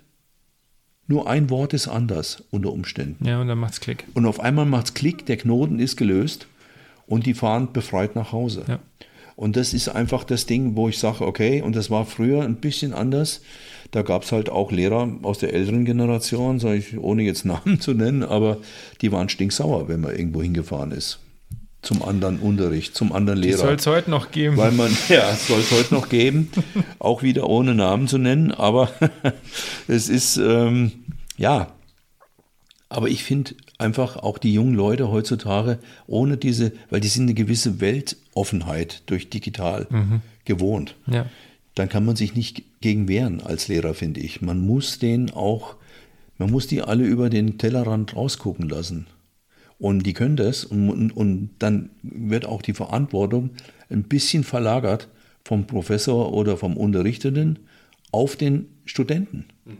nur 1.07 1.29
ein 1.29 1.49
Wort 1.49 1.73
ist 1.73 1.87
anders 1.87 2.43
unter 2.51 2.71
Umständen. 2.73 3.25
Ja, 3.25 3.39
und 3.39 3.47
dann 3.47 3.57
macht 3.57 3.73
es 3.73 3.79
Klick. 3.79 4.05
Und 4.13 4.25
auf 4.25 4.41
einmal 4.41 4.65
macht 4.65 4.87
es 4.87 4.93
Klick, 4.93 5.25
der 5.25 5.37
Knoten 5.37 5.79
ist 5.79 5.95
gelöst 5.95 6.47
und 7.05 7.25
die 7.25 7.33
fahren 7.33 7.71
befreit 7.71 8.15
nach 8.15 8.33
Hause. 8.33 8.65
Ja. 8.67 8.79
Und 9.37 9.55
das 9.55 9.73
ist 9.73 9.87
einfach 9.87 10.23
das 10.23 10.47
Ding, 10.47 10.75
wo 10.75 10.89
ich 10.89 10.97
sage, 10.97 11.25
okay, 11.25 11.61
und 11.61 11.75
das 11.75 11.91
war 11.91 12.05
früher 12.05 12.43
ein 12.43 12.55
bisschen 12.55 12.93
anders. 12.93 13.41
Da 13.91 14.01
gab 14.01 14.23
es 14.23 14.31
halt 14.31 14.49
auch 14.49 14.71
Lehrer 14.71 15.09
aus 15.21 15.37
der 15.37 15.53
älteren 15.53 15.85
Generation, 15.85 16.59
sage 16.59 16.77
ich, 16.77 16.97
ohne 16.97 17.21
jetzt 17.21 17.45
Namen 17.45 17.79
zu 17.79 17.93
nennen, 17.93 18.23
aber 18.23 18.57
die 19.01 19.11
waren 19.11 19.29
stinksauer, 19.29 19.87
wenn 19.87 20.01
man 20.01 20.15
irgendwo 20.15 20.41
hingefahren 20.41 20.91
ist. 20.91 21.19
Zum 21.81 22.01
anderen 22.01 22.39
Unterricht, 22.39 22.95
zum 22.95 23.11
anderen 23.13 23.39
Lehrer. 23.39 23.59
Soll 23.59 23.75
es 23.75 23.87
heute 23.87 24.09
noch 24.09 24.31
geben. 24.31 24.57
Weil 24.57 24.71
man, 24.71 24.95
ja, 25.09 25.33
soll 25.35 25.59
es 25.59 25.71
heute 25.71 25.93
noch 25.93 26.09
geben, 26.09 26.49
auch 26.99 27.23
wieder 27.23 27.47
ohne 27.49 27.75
Namen 27.75 28.07
zu 28.07 28.17
nennen, 28.17 28.51
aber 28.51 28.91
es 29.87 30.09
ist, 30.09 30.37
ähm, 30.37 30.91
ja, 31.37 31.71
aber 32.89 33.09
ich 33.09 33.23
finde 33.23 33.55
einfach 33.77 34.17
auch 34.17 34.37
die 34.37 34.53
jungen 34.53 34.73
Leute 34.73 35.11
heutzutage 35.11 35.79
ohne 36.07 36.37
diese, 36.37 36.71
weil 36.89 36.99
die 36.99 37.09
sind 37.09 37.23
eine 37.23 37.33
gewisse 37.33 37.79
Weltoffenheit 37.81 39.03
durch 39.07 39.29
digital 39.29 39.87
mhm. 39.89 40.21
gewohnt. 40.45 40.95
Ja. 41.07 41.25
Dann 41.75 41.89
kann 41.89 42.05
man 42.05 42.15
sich 42.15 42.33
nicht 42.33 42.63
gegen 42.81 43.07
wehren 43.07 43.41
als 43.41 43.67
Lehrer, 43.67 43.93
finde 43.93 44.21
ich. 44.21 44.41
Man 44.41 44.65
muss 44.65 44.99
den 44.99 45.31
auch, 45.31 45.75
man 46.37 46.49
muss 46.49 46.67
die 46.67 46.81
alle 46.81 47.03
über 47.03 47.29
den 47.29 47.57
Tellerrand 47.57 48.15
rausgucken 48.15 48.67
lassen. 48.67 49.07
Und 49.79 50.03
die 50.05 50.13
können 50.13 50.37
das 50.37 50.65
und, 50.65 50.89
und, 50.89 51.11
und 51.11 51.49
dann 51.59 51.89
wird 52.01 52.45
auch 52.45 52.61
die 52.61 52.73
Verantwortung 52.73 53.51
ein 53.89 54.03
bisschen 54.03 54.43
verlagert 54.43 55.07
vom 55.43 55.67
Professor 55.67 56.33
oder 56.33 56.57
vom 56.57 56.75
Unterrichtenden 56.75 57.59
auf 58.11 58.35
den 58.35 58.67
Studenten. 58.85 59.45
Mhm. 59.65 59.77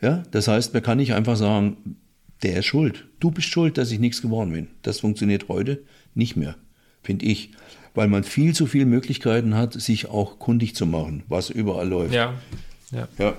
Ja, 0.00 0.22
das 0.30 0.46
heißt, 0.46 0.74
man 0.74 0.82
kann 0.82 0.98
nicht 0.98 1.12
einfach 1.12 1.36
sagen, 1.36 1.96
der 2.42 2.58
ist 2.58 2.66
schuld. 2.66 3.06
Du 3.18 3.30
bist 3.30 3.48
schuld, 3.48 3.78
dass 3.78 3.90
ich 3.90 3.98
nichts 3.98 4.22
geworden 4.22 4.52
bin. 4.52 4.68
Das 4.82 5.00
funktioniert 5.00 5.48
heute 5.48 5.82
nicht 6.14 6.36
mehr, 6.36 6.54
finde 7.02 7.26
ich. 7.26 7.50
Weil 7.94 8.06
man 8.06 8.22
viel 8.22 8.54
zu 8.54 8.66
viele 8.66 8.86
Möglichkeiten 8.86 9.56
hat, 9.56 9.72
sich 9.72 10.06
auch 10.06 10.38
kundig 10.38 10.76
zu 10.76 10.86
machen, 10.86 11.24
was 11.26 11.50
überall 11.50 11.88
läuft. 11.88 12.14
Ja. 12.14 12.34
Ja. 12.92 13.08
ja. 13.18 13.36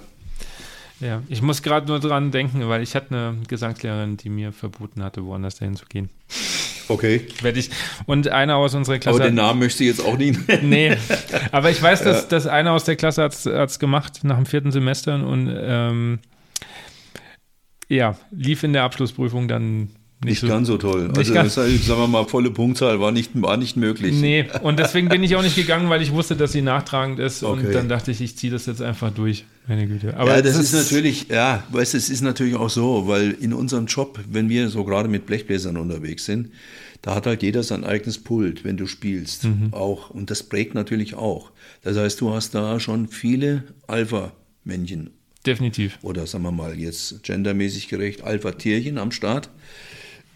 Ja. 0.99 1.21
ich 1.27 1.41
muss 1.41 1.61
gerade 1.61 1.87
nur 1.87 1.99
dran 1.99 2.31
denken, 2.31 2.67
weil 2.67 2.83
ich 2.83 2.95
hatte 2.95 3.15
eine 3.15 3.37
Gesangslehrerin, 3.47 4.17
die 4.17 4.29
mir 4.29 4.51
verboten 4.51 5.03
hatte, 5.03 5.23
woanders 5.25 5.55
dahin 5.55 5.75
zu 5.75 5.85
gehen. 5.85 6.09
Okay. 6.87 7.27
Werde 7.41 7.59
ich. 7.59 7.69
Und 8.07 8.27
einer 8.29 8.55
aus 8.55 8.73
unserer 8.73 8.97
Klasse. 8.97 9.19
Aber 9.19 9.25
den 9.25 9.35
Namen 9.35 9.59
möchte 9.59 9.83
ich 9.83 9.89
jetzt 9.89 10.03
auch 10.03 10.17
nicht 10.17 10.47
nennen. 10.47 10.69
Nee. 10.69 10.97
Aber 11.51 11.69
ich 11.69 11.81
weiß, 11.81 12.03
dass, 12.03 12.23
ja. 12.23 12.27
dass 12.29 12.47
einer 12.47 12.71
aus 12.71 12.83
der 12.83 12.95
Klasse 12.95 13.23
hat 13.23 13.45
es 13.45 13.79
gemacht 13.79 14.23
nach 14.23 14.37
dem 14.37 14.45
vierten 14.45 14.71
Semester 14.71 15.15
und 15.25 15.55
ähm, 15.55 16.19
ja, 17.87 18.15
lief 18.31 18.63
in 18.63 18.73
der 18.73 18.83
Abschlussprüfung 18.83 19.47
dann 19.47 19.89
nicht, 20.21 20.31
nicht 20.31 20.39
so, 20.41 20.47
ganz 20.47 20.67
so 20.67 20.77
toll. 20.77 21.09
Also, 21.15 21.33
ganz, 21.33 21.53
sagen 21.53 21.79
wir 21.85 22.07
mal, 22.07 22.25
volle 22.25 22.51
Punktzahl 22.51 22.99
war 22.99 23.13
nicht, 23.13 23.31
war 23.41 23.55
nicht 23.55 23.77
möglich. 23.77 24.13
Nee, 24.15 24.47
und 24.63 24.77
deswegen 24.77 25.07
bin 25.07 25.23
ich 25.23 25.37
auch 25.37 25.41
nicht 25.41 25.55
gegangen, 25.55 25.89
weil 25.89 26.01
ich 26.01 26.11
wusste, 26.11 26.35
dass 26.35 26.51
sie 26.51 26.61
nachtragend 26.61 27.19
ist. 27.19 27.41
Okay. 27.41 27.67
Und 27.67 27.73
dann 27.73 27.87
dachte 27.87 28.11
ich, 28.11 28.19
ich 28.19 28.35
ziehe 28.35 28.51
das 28.51 28.65
jetzt 28.65 28.81
einfach 28.81 29.13
durch. 29.13 29.45
Meine 29.65 29.87
Güte. 29.87 30.17
Aber 30.17 30.35
ja, 30.35 30.41
das, 30.41 30.57
das 30.57 30.73
ist 30.73 30.73
natürlich, 30.73 31.27
ja, 31.29 31.63
weißt 31.71 31.95
es 31.95 32.09
ist 32.09 32.21
natürlich 32.21 32.55
auch 32.55 32.69
so, 32.69 33.07
weil 33.07 33.31
in 33.31 33.53
unserem 33.53 33.85
Job, 33.85 34.19
wenn 34.29 34.49
wir 34.49 34.67
so 34.67 34.83
gerade 34.83 35.07
mit 35.07 35.25
Blechbläsern 35.25 35.77
unterwegs 35.77 36.25
sind, 36.25 36.51
da 37.01 37.15
hat 37.15 37.25
halt 37.25 37.41
jeder 37.41 37.63
sein 37.63 37.85
eigenes 37.85 38.17
Pult, 38.17 38.65
wenn 38.65 38.75
du 38.75 38.87
spielst. 38.87 39.45
Mhm. 39.45 39.69
Auch. 39.71 40.09
Und 40.09 40.31
das 40.31 40.43
prägt 40.43 40.75
natürlich 40.75 41.15
auch. 41.15 41.51
Das 41.81 41.95
heißt, 41.95 42.19
du 42.19 42.33
hast 42.33 42.53
da 42.55 42.81
schon 42.81 43.07
viele 43.07 43.63
Alpha-Männchen 43.87 45.11
Definitiv. 45.45 45.97
Oder 46.01 46.27
sagen 46.27 46.43
wir 46.43 46.51
mal 46.51 46.77
jetzt 46.77 47.23
gendermäßig 47.23 47.87
gerecht, 47.87 48.23
Alpha-Tierchen 48.23 48.97
am 48.97 49.11
Start. 49.11 49.49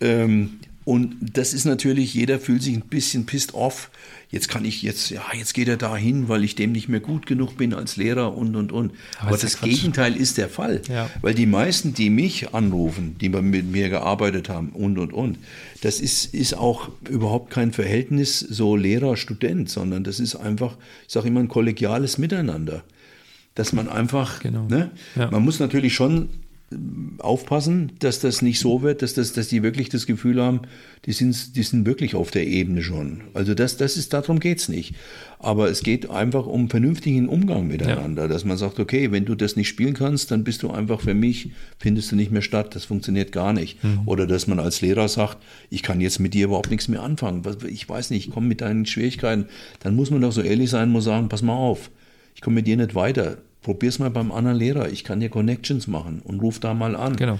Ähm, 0.03 0.59
und 0.85 1.15
das 1.21 1.53
ist 1.53 1.63
natürlich, 1.63 2.13
jeder 2.13 2.39
fühlt 2.39 2.61
sich 2.61 2.75
ein 2.75 2.81
bisschen 2.81 3.25
pissed 3.25 3.53
off. 3.53 3.89
Jetzt 4.29 4.49
kann 4.49 4.65
ich 4.65 4.81
jetzt, 4.81 5.11
ja, 5.11 5.21
jetzt 5.33 5.53
geht 5.53 5.69
er 5.69 5.77
da 5.77 5.95
hin, 5.95 6.27
weil 6.27 6.43
ich 6.43 6.55
dem 6.55 6.73
nicht 6.73 6.89
mehr 6.89 6.99
gut 6.99 7.25
genug 7.25 7.55
bin 7.55 7.73
als 7.73 7.95
Lehrer 7.95 8.35
und, 8.35 8.55
und, 8.55 8.73
und. 8.73 8.91
Aber, 9.19 9.29
Aber 9.29 9.37
das 9.37 9.61
Gegenteil 9.61 10.17
ist 10.17 10.37
der 10.37 10.49
Fall. 10.49 10.81
Ja. 10.89 11.09
Weil 11.21 11.35
die 11.35 11.45
meisten, 11.45 11.93
die 11.93 12.09
mich 12.09 12.53
anrufen, 12.53 13.15
die 13.21 13.29
mit 13.29 13.71
mir 13.71 13.89
gearbeitet 13.89 14.49
haben 14.49 14.69
und, 14.69 14.97
und, 14.97 15.13
und, 15.13 15.37
das 15.81 16.01
ist, 16.01 16.33
ist 16.33 16.57
auch 16.57 16.89
überhaupt 17.09 17.49
kein 17.49 17.71
Verhältnis 17.71 18.39
so 18.39 18.75
Lehrer-Student, 18.75 19.69
sondern 19.69 20.03
das 20.03 20.19
ist 20.19 20.35
einfach, 20.35 20.75
ich 21.07 21.13
sage 21.13 21.29
immer, 21.29 21.39
ein 21.39 21.47
kollegiales 21.47 22.17
Miteinander 22.17 22.83
dass 23.55 23.71
man 23.71 23.87
einfach, 23.87 24.39
genau. 24.39 24.65
ne, 24.67 24.89
ja. 25.15 25.29
man 25.29 25.43
muss 25.43 25.59
natürlich 25.59 25.93
schon 25.93 26.29
aufpassen, 27.19 27.91
dass 27.99 28.19
das 28.19 28.41
nicht 28.41 28.59
so 28.59 28.81
wird, 28.81 29.01
dass, 29.01 29.13
das, 29.13 29.33
dass 29.33 29.47
die 29.47 29.63
wirklich 29.63 29.89
das 29.89 30.05
Gefühl 30.05 30.41
haben, 30.41 30.61
die 31.05 31.11
sind, 31.11 31.55
die 31.55 31.63
sind 31.63 31.85
wirklich 31.85 32.15
auf 32.15 32.31
der 32.31 32.47
Ebene 32.47 32.81
schon. 32.81 33.21
Also 33.33 33.53
das, 33.53 33.77
das 33.77 33.97
ist, 33.97 34.13
darum 34.13 34.39
geht's 34.39 34.69
nicht. 34.69 34.95
Aber 35.39 35.69
es 35.69 35.83
geht 35.83 36.09
einfach 36.09 36.45
um 36.45 36.69
vernünftigen 36.69 37.27
Umgang 37.27 37.67
miteinander, 37.67 38.23
ja. 38.23 38.27
dass 38.27 38.45
man 38.45 38.57
sagt, 38.57 38.79
okay, 38.79 39.11
wenn 39.11 39.25
du 39.25 39.35
das 39.35 39.55
nicht 39.55 39.67
spielen 39.67 39.93
kannst, 39.93 40.31
dann 40.31 40.43
bist 40.43 40.63
du 40.63 40.71
einfach 40.71 41.01
für 41.01 41.13
mich, 41.13 41.51
findest 41.79 42.11
du 42.11 42.15
nicht 42.15 42.31
mehr 42.31 42.41
statt, 42.41 42.75
das 42.75 42.85
funktioniert 42.85 43.31
gar 43.31 43.53
nicht. 43.53 43.83
Mhm. 43.83 44.01
Oder 44.05 44.25
dass 44.27 44.47
man 44.47 44.59
als 44.59 44.81
Lehrer 44.81 45.07
sagt, 45.07 45.37
ich 45.69 45.83
kann 45.83 45.99
jetzt 45.99 46.19
mit 46.19 46.33
dir 46.33 46.45
überhaupt 46.45 46.71
nichts 46.71 46.87
mehr 46.87 47.03
anfangen. 47.03 47.43
Ich 47.67 47.87
weiß 47.87 48.09
nicht, 48.09 48.27
ich 48.27 48.33
komme 48.33 48.47
mit 48.47 48.61
deinen 48.61 48.85
Schwierigkeiten. 48.85 49.45
Dann 49.81 49.95
muss 49.95 50.11
man 50.11 50.21
doch 50.21 50.31
so 50.31 50.41
ehrlich 50.41 50.69
sein, 50.69 50.89
muss 50.89 51.05
sagen, 51.05 51.29
pass 51.29 51.41
mal 51.41 51.53
auf, 51.53 51.91
ich 52.35 52.41
komme 52.41 52.55
mit 52.55 52.67
dir 52.67 52.77
nicht 52.77 52.95
weiter 52.95 53.37
probier's 53.63 53.97
mal 53.97 54.09
beim 54.09 54.31
anderen 54.31 54.57
Lehrer. 54.57 54.91
Ich 54.91 55.03
kann 55.03 55.19
dir 55.19 55.29
Connections 55.29 55.87
machen 55.87 56.21
und 56.23 56.41
ruf 56.41 56.59
da 56.59 56.73
mal 56.73 56.95
an. 56.95 57.15
Genau. 57.15 57.39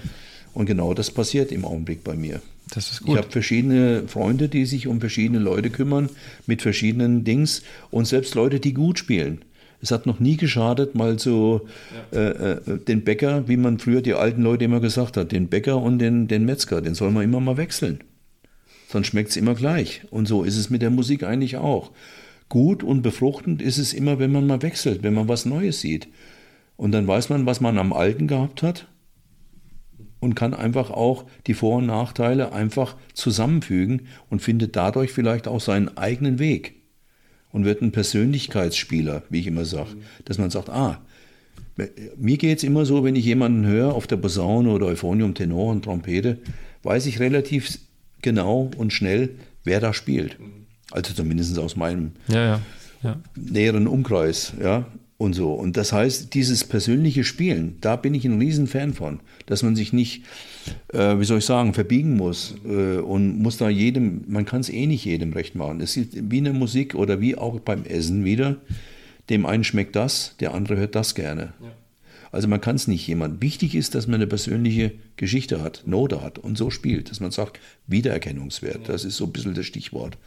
Und 0.54 0.66
genau 0.66 0.94
das 0.94 1.10
passiert 1.10 1.52
im 1.52 1.64
Augenblick 1.64 2.02
bei 2.02 2.14
mir. 2.14 2.40
Das 2.70 2.90
ist 2.90 3.02
gut. 3.02 3.10
Ich 3.10 3.16
habe 3.18 3.30
verschiedene 3.30 4.08
Freunde, 4.08 4.48
die 4.48 4.64
sich 4.66 4.86
um 4.86 5.00
verschiedene 5.00 5.38
Leute 5.38 5.70
kümmern, 5.70 6.08
mit 6.46 6.62
verschiedenen 6.62 7.24
Dings 7.24 7.62
und 7.90 8.06
selbst 8.06 8.34
Leute, 8.34 8.58
die 8.60 8.72
gut 8.72 8.98
spielen. 8.98 9.42
Es 9.82 9.90
hat 9.90 10.06
noch 10.06 10.18
nie 10.18 10.38
geschadet, 10.38 10.94
mal 10.94 11.18
so 11.18 11.66
ja. 12.12 12.18
äh, 12.18 12.52
äh, 12.52 12.78
den 12.78 13.04
Bäcker, 13.04 13.46
wie 13.48 13.58
man 13.58 13.78
früher 13.78 14.00
die 14.00 14.14
alten 14.14 14.42
Leute 14.42 14.64
immer 14.64 14.80
gesagt 14.80 15.18
hat, 15.18 15.30
den 15.30 15.48
Bäcker 15.48 15.76
und 15.76 15.98
den, 15.98 16.26
den 16.26 16.46
Metzger, 16.46 16.80
den 16.80 16.94
soll 16.94 17.10
man 17.10 17.22
immer 17.22 17.40
mal 17.40 17.58
wechseln. 17.58 18.00
Sonst 18.88 19.08
schmeckt 19.08 19.30
es 19.30 19.36
immer 19.36 19.54
gleich. 19.54 20.02
Und 20.10 20.26
so 20.26 20.42
ist 20.42 20.56
es 20.56 20.70
mit 20.70 20.80
der 20.80 20.90
Musik 20.90 21.24
eigentlich 21.24 21.56
auch 21.56 21.90
gut 22.48 22.82
und 22.82 23.02
befruchtend 23.02 23.62
ist 23.62 23.78
es 23.78 23.92
immer, 23.92 24.18
wenn 24.18 24.32
man 24.32 24.46
mal 24.46 24.62
wechselt, 24.62 25.02
wenn 25.02 25.14
man 25.14 25.28
was 25.28 25.44
Neues 25.44 25.80
sieht. 25.80 26.08
Und 26.76 26.92
dann 26.92 27.06
weiß 27.06 27.28
man, 27.28 27.46
was 27.46 27.60
man 27.60 27.78
am 27.78 27.92
Alten 27.92 28.26
gehabt 28.26 28.62
hat 28.62 28.88
und 30.20 30.34
kann 30.34 30.54
einfach 30.54 30.90
auch 30.90 31.24
die 31.46 31.54
Vor- 31.54 31.78
und 31.78 31.86
Nachteile 31.86 32.52
einfach 32.52 32.96
zusammenfügen 33.12 34.08
und 34.30 34.40
findet 34.40 34.74
dadurch 34.74 35.12
vielleicht 35.12 35.46
auch 35.46 35.60
seinen 35.60 35.96
eigenen 35.96 36.38
Weg 36.38 36.74
und 37.52 37.64
wird 37.64 37.82
ein 37.82 37.92
Persönlichkeitsspieler, 37.92 39.22
wie 39.30 39.40
ich 39.40 39.46
immer 39.46 39.64
sage, 39.64 39.90
dass 40.24 40.38
man 40.38 40.50
sagt, 40.50 40.70
ah, 40.70 41.00
mir 42.16 42.36
geht 42.36 42.58
es 42.58 42.64
immer 42.64 42.86
so, 42.86 43.04
wenn 43.04 43.16
ich 43.16 43.24
jemanden 43.24 43.66
höre 43.66 43.94
auf 43.94 44.06
der 44.06 44.16
Posaune 44.16 44.70
oder 44.70 44.86
Euphonium, 44.86 45.34
Tenor 45.34 45.72
und 45.72 45.84
Trompete, 45.84 46.38
weiß 46.82 47.06
ich 47.06 47.20
relativ 47.20 47.78
genau 48.22 48.70
und 48.76 48.92
schnell, 48.92 49.30
wer 49.64 49.80
da 49.80 49.92
spielt. 49.92 50.36
Also 50.90 51.14
zumindest 51.14 51.58
aus 51.58 51.76
meinem 51.76 52.12
ja, 52.28 52.44
ja, 52.44 52.60
ja. 53.02 53.16
näheren 53.36 53.86
Umkreis, 53.86 54.52
ja. 54.60 54.86
Und 55.16 55.32
so. 55.32 55.52
Und 55.52 55.76
das 55.76 55.92
heißt, 55.92 56.34
dieses 56.34 56.64
persönliche 56.64 57.22
Spielen, 57.22 57.76
da 57.80 57.94
bin 57.94 58.14
ich 58.14 58.24
ein 58.24 58.38
Riesenfan 58.40 58.94
von, 58.94 59.20
dass 59.46 59.62
man 59.62 59.76
sich 59.76 59.92
nicht, 59.92 60.24
äh, 60.92 61.18
wie 61.18 61.24
soll 61.24 61.38
ich 61.38 61.44
sagen, 61.44 61.72
verbiegen 61.72 62.16
muss 62.16 62.56
äh, 62.66 62.98
und 62.98 63.38
muss 63.40 63.56
da 63.56 63.68
jedem, 63.68 64.24
man 64.26 64.44
kann 64.44 64.60
es 64.60 64.70
eh 64.70 64.86
nicht 64.86 65.04
jedem 65.04 65.32
recht 65.32 65.54
machen. 65.54 65.80
Es 65.80 65.96
ist 65.96 66.30
wie 66.30 66.38
eine 66.38 66.52
Musik 66.52 66.96
oder 66.96 67.20
wie 67.20 67.36
auch 67.36 67.60
beim 67.60 67.84
Essen 67.84 68.24
wieder. 68.24 68.56
Dem 69.30 69.46
einen 69.46 69.62
schmeckt 69.62 69.94
das, 69.94 70.34
der 70.40 70.52
andere 70.52 70.76
hört 70.76 70.96
das 70.96 71.14
gerne. 71.14 71.54
Ja. 71.62 71.72
Also 72.34 72.48
man 72.48 72.60
kann 72.60 72.74
es 72.74 72.88
nicht 72.88 73.06
jemand. 73.06 73.40
Wichtig 73.40 73.76
ist, 73.76 73.94
dass 73.94 74.08
man 74.08 74.16
eine 74.16 74.26
persönliche 74.26 74.90
Geschichte 75.16 75.62
hat, 75.62 75.84
Note 75.86 76.20
hat 76.20 76.40
und 76.40 76.58
so 76.58 76.68
spielt, 76.68 77.08
dass 77.08 77.20
man 77.20 77.30
sagt, 77.30 77.60
Wiedererkennungswert, 77.86 78.88
das 78.88 79.04
ist 79.04 79.16
so 79.16 79.26
ein 79.26 79.32
bisschen 79.32 79.54
das 79.54 79.66
Stichwort. 79.66 80.18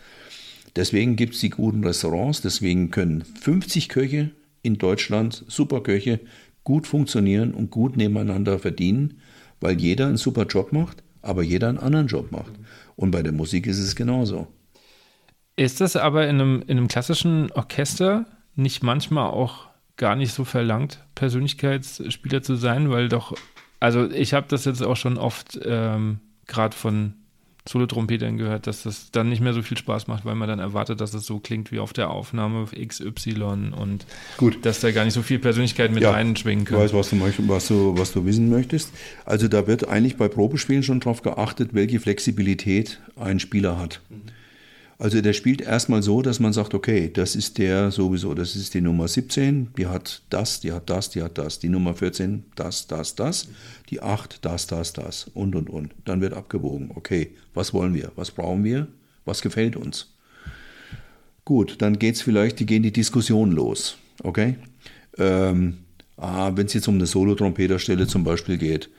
Deswegen 0.77 1.15
gibt 1.15 1.33
es 1.33 1.39
die 1.39 1.49
guten 1.49 1.83
Restaurants, 1.83 2.41
deswegen 2.41 2.91
können 2.91 3.23
50 3.23 3.89
Köche 3.89 4.29
in 4.61 4.77
Deutschland, 4.77 5.43
super 5.47 5.81
Köche, 5.81 6.19
gut 6.63 6.85
funktionieren 6.85 7.55
und 7.55 7.71
gut 7.71 7.97
nebeneinander 7.97 8.59
verdienen, 8.59 9.19
weil 9.59 9.81
jeder 9.81 10.05
einen 10.05 10.17
super 10.17 10.45
Job 10.45 10.71
macht, 10.71 11.01
aber 11.23 11.41
jeder 11.41 11.69
einen 11.69 11.79
anderen 11.79 12.05
Job 12.05 12.31
macht. 12.31 12.51
Und 12.95 13.09
bei 13.09 13.23
der 13.23 13.31
Musik 13.31 13.65
ist 13.65 13.79
es 13.79 13.95
genauso. 13.95 14.47
Ist 15.55 15.81
das 15.81 15.95
aber 15.95 16.27
in 16.27 16.39
einem, 16.39 16.63
in 16.67 16.77
einem 16.77 16.87
klassischen 16.87 17.51
Orchester 17.53 18.27
nicht 18.53 18.83
manchmal 18.83 19.31
auch 19.31 19.69
gar 19.95 20.15
nicht 20.15 20.31
so 20.31 20.45
verlangt, 20.45 21.03
Persönlichkeitsspieler 21.15 22.43
zu 22.43 22.55
sein, 22.55 22.91
weil 22.91 23.09
doch, 23.09 23.35
also 23.79 24.07
ich 24.11 24.35
habe 24.35 24.45
das 24.47 24.65
jetzt 24.65 24.83
auch 24.83 24.95
schon 24.95 25.17
oft 25.17 25.59
ähm, 25.65 26.19
gerade 26.45 26.77
von 26.77 27.15
Solo-Trompetern 27.67 28.37
gehört, 28.37 28.67
dass 28.67 28.83
das 28.83 29.11
dann 29.11 29.29
nicht 29.29 29.41
mehr 29.41 29.53
so 29.53 29.61
viel 29.61 29.77
Spaß 29.77 30.07
macht, 30.07 30.25
weil 30.25 30.35
man 30.35 30.47
dann 30.47 30.59
erwartet, 30.59 31.01
dass 31.01 31.13
es 31.13 31.25
so 31.25 31.39
klingt 31.39 31.71
wie 31.71 31.79
auf 31.79 31.93
der 31.93 32.09
Aufnahme 32.09 32.65
XY 32.65 33.73
und 33.75 34.05
Gut. 34.37 34.65
dass 34.65 34.79
da 34.79 34.91
gar 34.91 35.05
nicht 35.05 35.13
so 35.13 35.21
viel 35.21 35.39
Persönlichkeit 35.39 35.91
mit 35.91 36.03
ja, 36.03 36.11
reinschwingen 36.11 36.65
kann. 36.65 36.77
Ich 36.77 36.83
weiß, 36.83 36.93
was 36.93 37.09
du, 37.09 37.47
was, 37.47 37.67
du, 37.67 37.97
was 37.97 38.13
du 38.13 38.25
wissen 38.25 38.49
möchtest. 38.49 38.91
Also 39.25 39.47
da 39.47 39.67
wird 39.67 39.87
eigentlich 39.87 40.17
bei 40.17 40.27
Probespielen 40.27 40.83
schon 40.83 40.99
darauf 40.99 41.21
geachtet, 41.21 41.69
welche 41.73 41.99
Flexibilität 41.99 42.99
ein 43.15 43.39
Spieler 43.39 43.77
hat. 43.77 44.01
Mhm. 44.09 44.36
Also 44.99 45.21
der 45.21 45.33
spielt 45.33 45.61
erstmal 45.61 46.01
so, 46.01 46.23
dass 46.23 46.39
man 46.39 46.53
sagt, 46.53 46.73
okay, 46.73 47.11
das 47.13 47.35
ist 47.35 47.59
der 47.59 47.91
sowieso, 47.91 48.33
das 48.33 48.55
ist 48.55 48.73
die 48.73 48.81
Nummer 48.81 49.07
17, 49.07 49.69
die 49.77 49.85
hat 49.85 50.23
das, 50.31 50.59
die 50.59 50.71
hat 50.71 50.89
das, 50.89 51.11
die 51.11 51.21
hat 51.21 51.37
das. 51.37 51.59
Die 51.59 51.69
Nummer 51.69 51.93
14, 51.93 52.45
das, 52.55 52.87
das, 52.87 53.13
das. 53.13 53.47
Die 53.91 54.01
8, 54.01 54.43
das, 54.43 54.65
das, 54.65 54.93
das 54.93 55.29
und, 55.35 55.55
und, 55.55 55.69
und. 55.69 55.93
Dann 56.05 56.19
wird 56.21 56.33
abgewogen, 56.33 56.91
okay, 56.95 57.31
was 57.53 57.73
wollen 57.73 57.93
wir, 57.93 58.11
was 58.15 58.31
brauchen 58.31 58.63
wir, 58.63 58.87
was 59.23 59.43
gefällt 59.43 59.75
uns. 59.75 60.15
Gut, 61.45 61.75
dann 61.79 61.99
geht 61.99 62.15
es 62.15 62.23
vielleicht, 62.23 62.59
die 62.59 62.65
gehen 62.65 62.83
die 62.83 62.91
Diskussion 62.91 63.51
los, 63.51 63.97
okay. 64.23 64.55
Ähm, 65.19 65.77
ah, 66.17 66.51
Wenn 66.55 66.65
es 66.65 66.73
jetzt 66.73 66.87
um 66.87 66.95
eine 66.95 67.05
Solo-Trompeterstelle 67.05 68.07
zum 68.07 68.23
Beispiel 68.23 68.57
geht, 68.57 68.89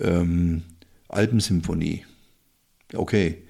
ähm, 0.00 0.62
Alpensymphonie, 1.08 2.04
okay, 2.94 3.42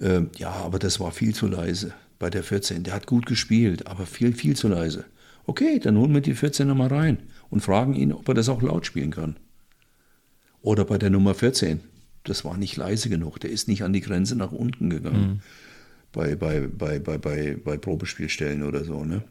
ähm, 0.00 0.30
ja, 0.36 0.50
aber 0.50 0.78
das 0.78 1.00
war 1.00 1.12
viel 1.12 1.34
zu 1.34 1.46
leise 1.46 1.92
bei 2.18 2.30
der 2.30 2.42
14. 2.42 2.82
Der 2.82 2.94
hat 2.94 3.06
gut 3.06 3.26
gespielt, 3.26 3.86
aber 3.86 4.06
viel, 4.06 4.32
viel 4.32 4.56
zu 4.56 4.68
leise. 4.68 5.04
Okay, 5.46 5.78
dann 5.78 5.96
holen 5.96 6.12
wir 6.12 6.20
die 6.20 6.34
14 6.34 6.68
nochmal 6.68 6.88
rein 6.88 7.18
und 7.50 7.60
fragen 7.60 7.94
ihn, 7.94 8.12
ob 8.12 8.28
er 8.28 8.34
das 8.34 8.48
auch 8.48 8.62
laut 8.62 8.86
spielen 8.86 9.10
kann. 9.10 9.36
Oder 10.60 10.84
bei 10.84 10.98
der 10.98 11.10
Nummer 11.10 11.34
14. 11.34 11.80
Das 12.24 12.44
war 12.44 12.56
nicht 12.56 12.76
leise 12.76 13.08
genug. 13.08 13.40
Der 13.40 13.50
ist 13.50 13.68
nicht 13.68 13.82
an 13.82 13.92
die 13.92 14.00
Grenze 14.00 14.36
nach 14.36 14.52
unten 14.52 14.90
gegangen. 14.90 15.28
Mhm. 15.28 15.40
Bei, 16.12 16.36
bei, 16.36 16.66
bei, 16.66 16.98
bei, 16.98 17.18
bei, 17.18 17.56
bei 17.62 17.76
Probespielstellen 17.76 18.62
oder 18.62 18.84
so. 18.84 19.04
Ne? 19.04 19.22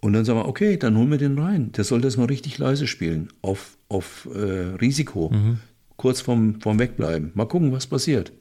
Und 0.00 0.12
dann 0.12 0.24
sagen 0.24 0.38
wir, 0.40 0.48
okay, 0.48 0.76
dann 0.76 0.96
holen 0.96 1.10
wir 1.10 1.18
den 1.18 1.38
rein. 1.38 1.72
Der 1.72 1.84
soll 1.84 2.00
das 2.00 2.16
mal 2.16 2.26
richtig 2.26 2.58
leise 2.58 2.86
spielen. 2.86 3.28
Auf, 3.42 3.78
auf 3.88 4.28
äh, 4.34 4.74
Risiko. 4.80 5.30
Mhm. 5.30 5.58
Kurz 5.96 6.20
vorm, 6.20 6.60
vorm 6.60 6.78
Wegbleiben. 6.78 7.30
Mal 7.34 7.46
gucken, 7.46 7.72
was 7.72 7.86
passiert. 7.86 8.32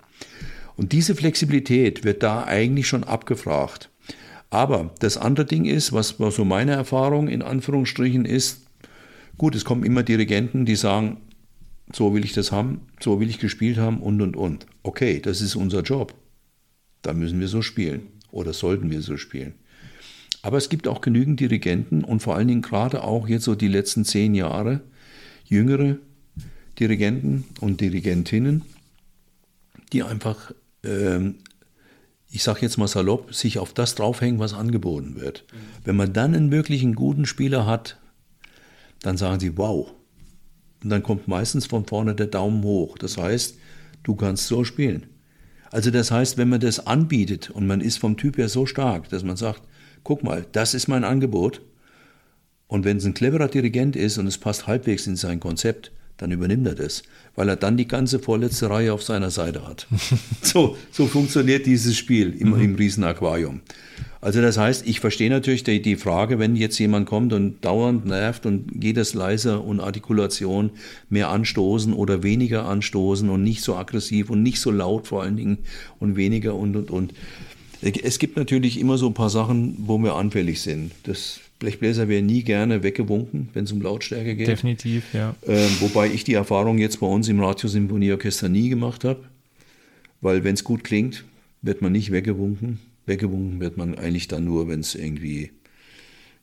Und 0.79 0.93
diese 0.93 1.13
Flexibilität 1.13 2.05
wird 2.05 2.23
da 2.23 2.45
eigentlich 2.45 2.87
schon 2.87 3.03
abgefragt. 3.03 3.89
Aber 4.49 4.91
das 4.99 5.17
andere 5.17 5.45
Ding 5.45 5.65
ist, 5.65 5.91
was, 5.91 6.15
so 6.17 6.45
meine 6.45 6.71
Erfahrung 6.71 7.27
in 7.27 7.41
Anführungsstrichen 7.41 8.23
ist, 8.23 8.61
gut, 9.37 9.55
es 9.55 9.65
kommen 9.65 9.83
immer 9.83 10.03
Dirigenten, 10.03 10.65
die 10.65 10.77
sagen, 10.77 11.17
so 11.91 12.13
will 12.13 12.23
ich 12.23 12.31
das 12.31 12.53
haben, 12.53 12.79
so 13.01 13.19
will 13.19 13.29
ich 13.29 13.39
gespielt 13.39 13.77
haben 13.77 13.97
und 13.97 14.21
und 14.21 14.37
und. 14.37 14.67
Okay, 14.81 15.19
das 15.19 15.41
ist 15.41 15.57
unser 15.57 15.81
Job. 15.81 16.13
Da 17.01 17.11
müssen 17.11 17.41
wir 17.41 17.49
so 17.49 17.61
spielen 17.61 18.03
oder 18.31 18.53
sollten 18.53 18.89
wir 18.89 19.01
so 19.01 19.17
spielen. 19.17 19.55
Aber 20.43 20.55
es 20.55 20.69
gibt 20.69 20.87
auch 20.87 21.01
genügend 21.01 21.41
Dirigenten 21.41 22.05
und 22.05 22.21
vor 22.21 22.37
allen 22.37 22.47
Dingen 22.47 22.61
gerade 22.61 23.03
auch 23.03 23.27
jetzt 23.27 23.43
so 23.43 23.53
die 23.53 23.67
letzten 23.67 24.05
zehn 24.05 24.33
Jahre 24.33 24.79
jüngere 25.43 25.97
Dirigenten 26.79 27.43
und 27.59 27.81
Dirigentinnen, 27.81 28.61
die 29.91 30.03
einfach 30.03 30.53
ähm, 30.83 31.35
ich 32.31 32.43
sage 32.43 32.61
jetzt 32.61 32.77
mal 32.77 32.87
salopp, 32.87 33.33
sich 33.33 33.57
auf 33.57 33.73
das 33.73 33.95
draufhängen, 33.95 34.39
was 34.39 34.53
angeboten 34.53 35.19
wird. 35.19 35.45
Mhm. 35.51 35.57
Wenn 35.85 35.95
man 35.95 36.13
dann 36.13 36.35
einen 36.35 36.51
wirklichen 36.51 36.93
guten 36.93 37.25
Spieler 37.25 37.65
hat, 37.65 37.97
dann 39.01 39.17
sagen 39.17 39.39
sie, 39.39 39.57
wow. 39.57 39.91
Und 40.83 40.89
dann 40.89 41.03
kommt 41.03 41.27
meistens 41.27 41.65
von 41.65 41.85
vorne 41.85 42.15
der 42.15 42.27
Daumen 42.27 42.63
hoch. 42.63 42.97
Das 42.97 43.17
heißt, 43.17 43.57
du 44.03 44.15
kannst 44.15 44.47
so 44.47 44.63
spielen. 44.63 45.07
Also 45.71 45.91
das 45.91 46.11
heißt, 46.11 46.37
wenn 46.37 46.49
man 46.49 46.59
das 46.59 46.85
anbietet 46.87 47.49
und 47.49 47.67
man 47.67 47.81
ist 47.81 47.97
vom 47.97 48.17
Typ 48.17 48.37
her 48.37 48.49
so 48.49 48.65
stark, 48.65 49.09
dass 49.09 49.23
man 49.23 49.37
sagt, 49.37 49.61
guck 50.03 50.23
mal, 50.23 50.45
das 50.51 50.73
ist 50.73 50.87
mein 50.87 51.03
Angebot. 51.03 51.61
Und 52.67 52.85
wenn 52.85 52.97
es 52.97 53.05
ein 53.05 53.13
cleverer 53.13 53.47
Dirigent 53.47 53.95
ist 53.95 54.17
und 54.17 54.27
es 54.27 54.37
passt 54.37 54.67
halbwegs 54.67 55.07
in 55.07 55.15
sein 55.15 55.39
Konzept, 55.39 55.91
dann 56.19 56.32
übernimmt 56.32 56.67
er 56.67 56.75
das, 56.75 57.03
weil 57.36 57.49
er 57.49 57.55
dann 57.55 57.78
die 57.78 57.88
ganze 57.88 58.20
vorletzte 58.20 58.70
Reihe 58.70 58.93
auf 58.93 59.01
seiner 59.03 59.32
Seite 59.32 59.65
hat. 59.65 59.88
so, 60.41 60.78
so 60.91 61.07
funktioniert 61.07 61.65
dieses 61.65 61.97
Spiel 61.97 62.36
im, 62.38 62.49
mhm. 62.49 62.61
im 62.61 62.76
Riesenaquarium. 62.76 63.61
Also 64.22 64.41
das 64.41 64.57
heißt, 64.57 64.86
ich 64.86 64.99
verstehe 64.99 65.30
natürlich 65.30 65.63
die, 65.63 65.82
die, 65.82 65.95
Frage, 65.95 66.39
wenn 66.39 66.57
jetzt 66.57 66.78
jemand 66.78 67.07
kommt 67.07 67.32
und 67.32 67.63
dauernd 67.63 68.05
nervt 68.05 68.45
und 68.45 68.82
geht 68.82 68.97
es 68.97 69.13
leiser 69.13 69.63
und 69.63 69.80
Artikulation 69.80 70.72
mehr 71.09 71.30
anstoßen 71.30 71.93
oder 71.93 72.22
weniger 72.22 72.65
anstoßen 72.65 73.30
und 73.30 73.43
nicht 73.43 73.63
so 73.63 73.78
aggressiv 73.78 74.30
und 74.30 74.43
nicht 74.43 74.59
so 74.59 74.72
laut 74.72 75.07
vor 75.07 75.24
allen 75.24 75.38
Dingen 75.38 75.59
und 75.99 76.17
weniger 76.17 76.55
und 76.55 76.76
und 76.76 76.91
und. 76.91 77.13
Es 77.82 78.20
gibt 78.20 78.36
natürlich 78.36 78.78
immer 78.78 78.97
so 78.97 79.07
ein 79.07 79.13
paar 79.13 79.30
Sachen, 79.30 79.76
wo 79.80 79.97
wir 79.99 80.15
anfällig 80.15 80.59
sind. 80.59 80.91
Das 81.03 81.39
Blechbläser 81.60 82.07
werden 82.07 82.26
nie 82.26 82.43
gerne 82.43 82.84
weggewunken, 82.84 83.49
wenn 83.53 83.66
es 83.66 83.72
um 83.72 83.82
Lautstärke 83.82 84.36
geht. 84.36 84.47
Definitiv, 84.47 85.14
ja. 85.14 85.36
Ähm, 85.45 85.70
wobei 85.82 86.07
ich 86.07 86.24
die 86.24 86.34
Erfahrung 86.34 86.78
jetzt 86.78 87.01
bei 87.01 87.07
uns 87.07 87.28
im 87.28 87.41
Radiosymphonieorchester 87.41 88.47
nie 88.47 88.70
gemacht 88.70 89.03
habe, 89.03 89.26
weil 90.22 90.45
wenn 90.45 90.53
es 90.53 90.64
gut 90.64 90.86
klingt, 90.86 91.26
wird 91.62 91.82
man 91.82 91.91
nicht 91.91 92.12
weggewunken. 92.12 92.80
Weggewunken 93.05 93.60
wird 93.60 93.76
man 93.76 93.95
eigentlich 93.95 94.30
dann 94.30 94.45
nur, 94.45 94.70
wenn 94.70 94.80
es 94.80 94.95
irgendwie, 94.95 95.51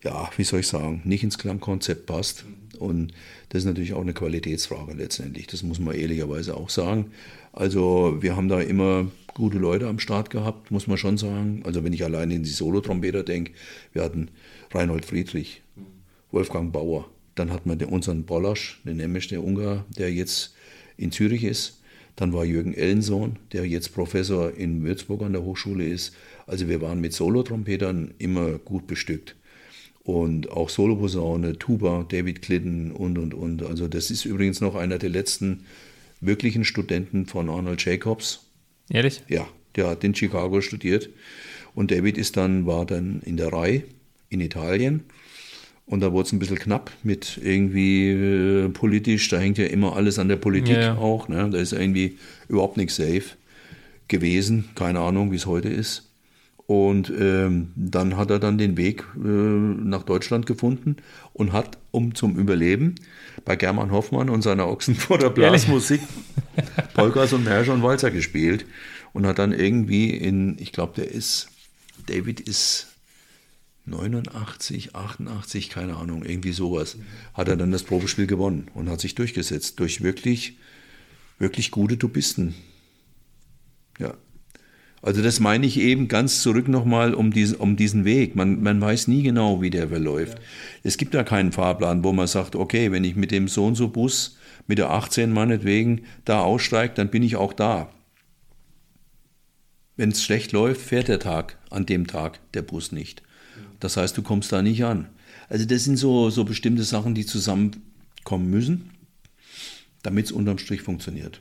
ja, 0.05 0.31
wie 0.37 0.45
soll 0.45 0.61
ich 0.61 0.67
sagen, 0.67 1.01
nicht 1.05 1.25
ins 1.25 1.39
Klangkonzept 1.39 2.05
passt. 2.05 2.45
Und 2.79 3.13
das 3.49 3.61
ist 3.61 3.67
natürlich 3.67 3.95
auch 3.95 4.03
eine 4.03 4.13
Qualitätsfrage 4.13 4.93
letztendlich. 4.93 5.47
Das 5.47 5.63
muss 5.63 5.79
man 5.79 5.95
ehrlicherweise 5.95 6.55
auch 6.55 6.69
sagen. 6.69 7.07
Also 7.53 8.19
wir 8.21 8.37
haben 8.37 8.49
da 8.49 8.61
immer 8.61 9.11
gute 9.33 9.57
Leute 9.57 9.87
am 9.87 9.99
Start 9.99 10.29
gehabt, 10.29 10.71
muss 10.71 10.87
man 10.87 10.99
schon 10.99 11.17
sagen. 11.17 11.63
Also 11.65 11.85
wenn 11.85 11.95
ich 11.95 12.05
allein 12.05 12.31
in 12.31 12.43
die 12.43 12.51
Solotrompeter 12.51 13.23
denke, 13.23 13.53
wir 13.95 14.03
hatten 14.03 14.29
Reinhold 14.77 15.07
Friedrich, 15.07 15.63
Wolfgang 16.31 16.71
Bauer, 16.71 17.09
dann 17.35 17.51
hatten 17.51 17.71
wir 17.71 17.77
den, 17.77 17.89
unseren 17.89 18.25
Bollasch, 18.25 18.81
den 18.85 18.99
Nemesch, 18.99 19.29
der 19.29 19.43
Ungar, 19.43 19.87
der 19.97 20.13
jetzt 20.13 20.55
in 20.99 21.13
Zürich 21.13 21.45
ist. 21.45 21.81
Dann 22.15 22.33
war 22.33 22.45
Jürgen 22.45 22.75
Ellensohn, 22.75 23.39
der 23.53 23.67
jetzt 23.67 23.95
Professor 23.95 24.53
in 24.53 24.83
Würzburg 24.83 25.23
an 25.23 25.33
der 25.33 25.43
Hochschule 25.43 25.87
ist. 25.87 26.15
Also 26.47 26.69
wir 26.69 26.81
waren 26.81 27.01
mit 27.01 27.13
Solotrompetern 27.13 28.15
immer 28.19 28.59
gut 28.59 28.87
bestückt. 28.87 29.37
Und 30.03 30.51
auch 30.51 30.69
Soloposaune, 30.69 31.59
Tuba, 31.59 32.07
David 32.09 32.41
Glidden 32.43 32.93
und, 32.93 33.19
und, 33.19 33.35
und. 33.35 33.63
Also 33.63 33.89
das 33.89 34.11
ist 34.11 34.25
übrigens 34.25 34.61
noch 34.61 34.75
einer 34.75 34.99
der 34.99 35.11
letzten 35.11 35.65
wirklichen 36.21 36.65
Studenten 36.65 37.27
von 37.27 37.51
Arnold 37.51 37.85
Jacobs. 37.85 38.47
Ehrlich? 38.89 39.23
Ja, 39.29 39.49
der 39.75 39.89
hat 39.89 40.05
in 40.05 40.15
Chicago 40.15 40.61
studiert. 40.61 41.11
Und 41.75 41.91
David 41.91 42.17
ist 42.17 42.37
dann, 42.37 42.67
war 42.67 42.87
dann 42.87 43.21
in 43.23 43.37
der 43.37 43.53
Reihe 43.53 43.83
in 44.37 44.47
Italien. 44.47 45.05
Und 45.87 46.01
da 46.01 46.13
wurde 46.13 46.27
es 46.27 46.33
ein 46.33 46.41
bisschen 46.41 46.59
knapp 46.59 46.91
mit 47.05 47.39
irgendwie 47.43 48.11
äh, 48.11 48.69
politisch, 48.71 49.29
da 49.29 49.39
hängt 49.39 49.57
ja 49.59 49.67
immer 49.67 49.95
alles 49.95 50.19
an 50.19 50.29
der 50.29 50.37
Politik 50.37 50.75
ja, 50.75 50.81
ja. 50.81 50.97
auch. 50.97 51.29
Ne? 51.29 51.49
Da 51.51 51.59
ist 51.59 51.73
irgendwie 51.73 52.19
überhaupt 52.49 52.77
nichts 52.77 52.97
safe 52.97 53.25
gewesen. 54.09 54.69
Keine 54.75 55.01
Ahnung, 55.01 55.31
wie 55.31 55.37
es 55.37 55.47
heute 55.47 55.69
ist. 55.69 56.11
Und 56.67 57.13
ähm, 57.17 57.71
dann 57.77 58.17
hat 58.17 58.31
er 58.31 58.41
dann 58.41 58.59
den 58.59 58.77
Weg 58.77 59.05
äh, 59.15 59.29
nach 59.29 60.03
Deutschland 60.03 60.47
gefunden 60.47 60.97
und 61.33 61.53
hat, 61.53 61.79
um 61.93 62.17
zum 62.17 62.37
Überleben, 62.37 62.97
bei 63.45 63.55
German 63.55 63.93
Hoffmann 63.93 64.29
und 64.29 64.43
seiner 64.43 64.67
Ochsenfurter 64.67 65.31
Blasmusik 65.31 66.01
Polkas 66.95 67.33
und 67.33 67.45
Märsche 67.45 67.73
und 67.73 67.85
Walzer 67.85 68.11
gespielt 68.11 68.67
und 69.13 69.27
hat 69.27 69.39
dann 69.39 69.53
irgendwie 69.53 70.11
in, 70.11 70.57
ich 70.59 70.73
glaube, 70.73 70.95
der 70.97 71.09
ist, 71.09 71.49
David 72.07 72.41
ist 72.41 72.96
89, 73.87 74.95
88, 74.95 75.71
keine 75.71 75.97
Ahnung, 75.97 76.25
irgendwie 76.25 76.53
sowas, 76.53 76.97
hat 77.35 77.49
er 77.49 77.57
dann 77.57 77.71
das 77.71 77.85
Probespiel 77.85 78.27
gewonnen 78.27 78.69
und 78.75 78.91
hat 78.91 79.01
sich 79.01 79.15
durchgesetzt 79.15 79.79
durch 79.79 80.03
wirklich, 80.03 80.59
wirklich 81.39 81.71
gute 81.71 81.97
Dubisten. 81.97 82.55
Ja. 83.99 84.15
Also 85.03 85.23
das 85.23 85.39
meine 85.39 85.67
ich 85.67 85.79
eben 85.79 86.09
ganz 86.09 86.43
zurück 86.43 86.67
nochmal 86.67 87.15
um 87.15 87.33
diesen, 87.33 87.59
um 87.59 87.77
diesen 87.77 88.05
Weg. 88.05 88.35
Man, 88.35 88.61
man 88.63 88.81
weiß 88.81 89.07
nie 89.07 89.23
genau, 89.23 89.63
wie 89.63 89.71
der 89.71 89.89
verläuft. 89.89 90.39
Ja. 90.39 90.45
Es 90.83 90.97
gibt 90.97 91.15
da 91.15 91.23
keinen 91.23 91.53
Fahrplan, 91.53 92.03
wo 92.03 92.13
man 92.13 92.27
sagt, 92.27 92.57
okay, 92.57 92.91
wenn 92.91 93.05
ich 93.05 93.15
mit 93.15 93.31
dem 93.31 93.47
so 93.47 93.67
und 93.67 93.77
so 93.77 93.89
Bus, 93.89 94.37
mit 94.67 94.79
der 94.79 94.91
18 94.91 95.33
meinetwegen, 95.33 96.03
da 96.25 96.41
aussteige, 96.41 96.95
dann 96.95 97.11
bin 97.11 97.23
ich 97.23 97.37
auch 97.37 97.53
da. 97.53 97.93
Wenn 99.97 100.11
es 100.11 100.25
schlecht 100.25 100.51
läuft, 100.53 100.81
fährt 100.81 101.09
der 101.09 101.21
Tag 101.21 101.57
an 101.71 101.87
dem 101.87 102.09
Tag 102.09 102.41
der 102.53 102.63
Bus 102.63 102.91
nicht. 102.91 103.23
Das 103.81 103.97
heißt, 103.97 104.17
du 104.17 104.23
kommst 104.23 104.53
da 104.53 104.63
nicht 104.63 104.85
an. 104.85 105.09
Also 105.49 105.65
das 105.65 105.85
sind 105.85 105.97
so, 105.97 106.31
so 106.31 106.45
bestimmte 106.45 106.83
Sachen, 106.83 107.15
die 107.15 107.27
zusammenkommen 107.27 108.51
müssen, 108.51 108.91
damit 110.03 110.27
es 110.27 110.33
unterm 110.33 110.59
Strich 110.59 110.83
funktioniert. 110.83 111.41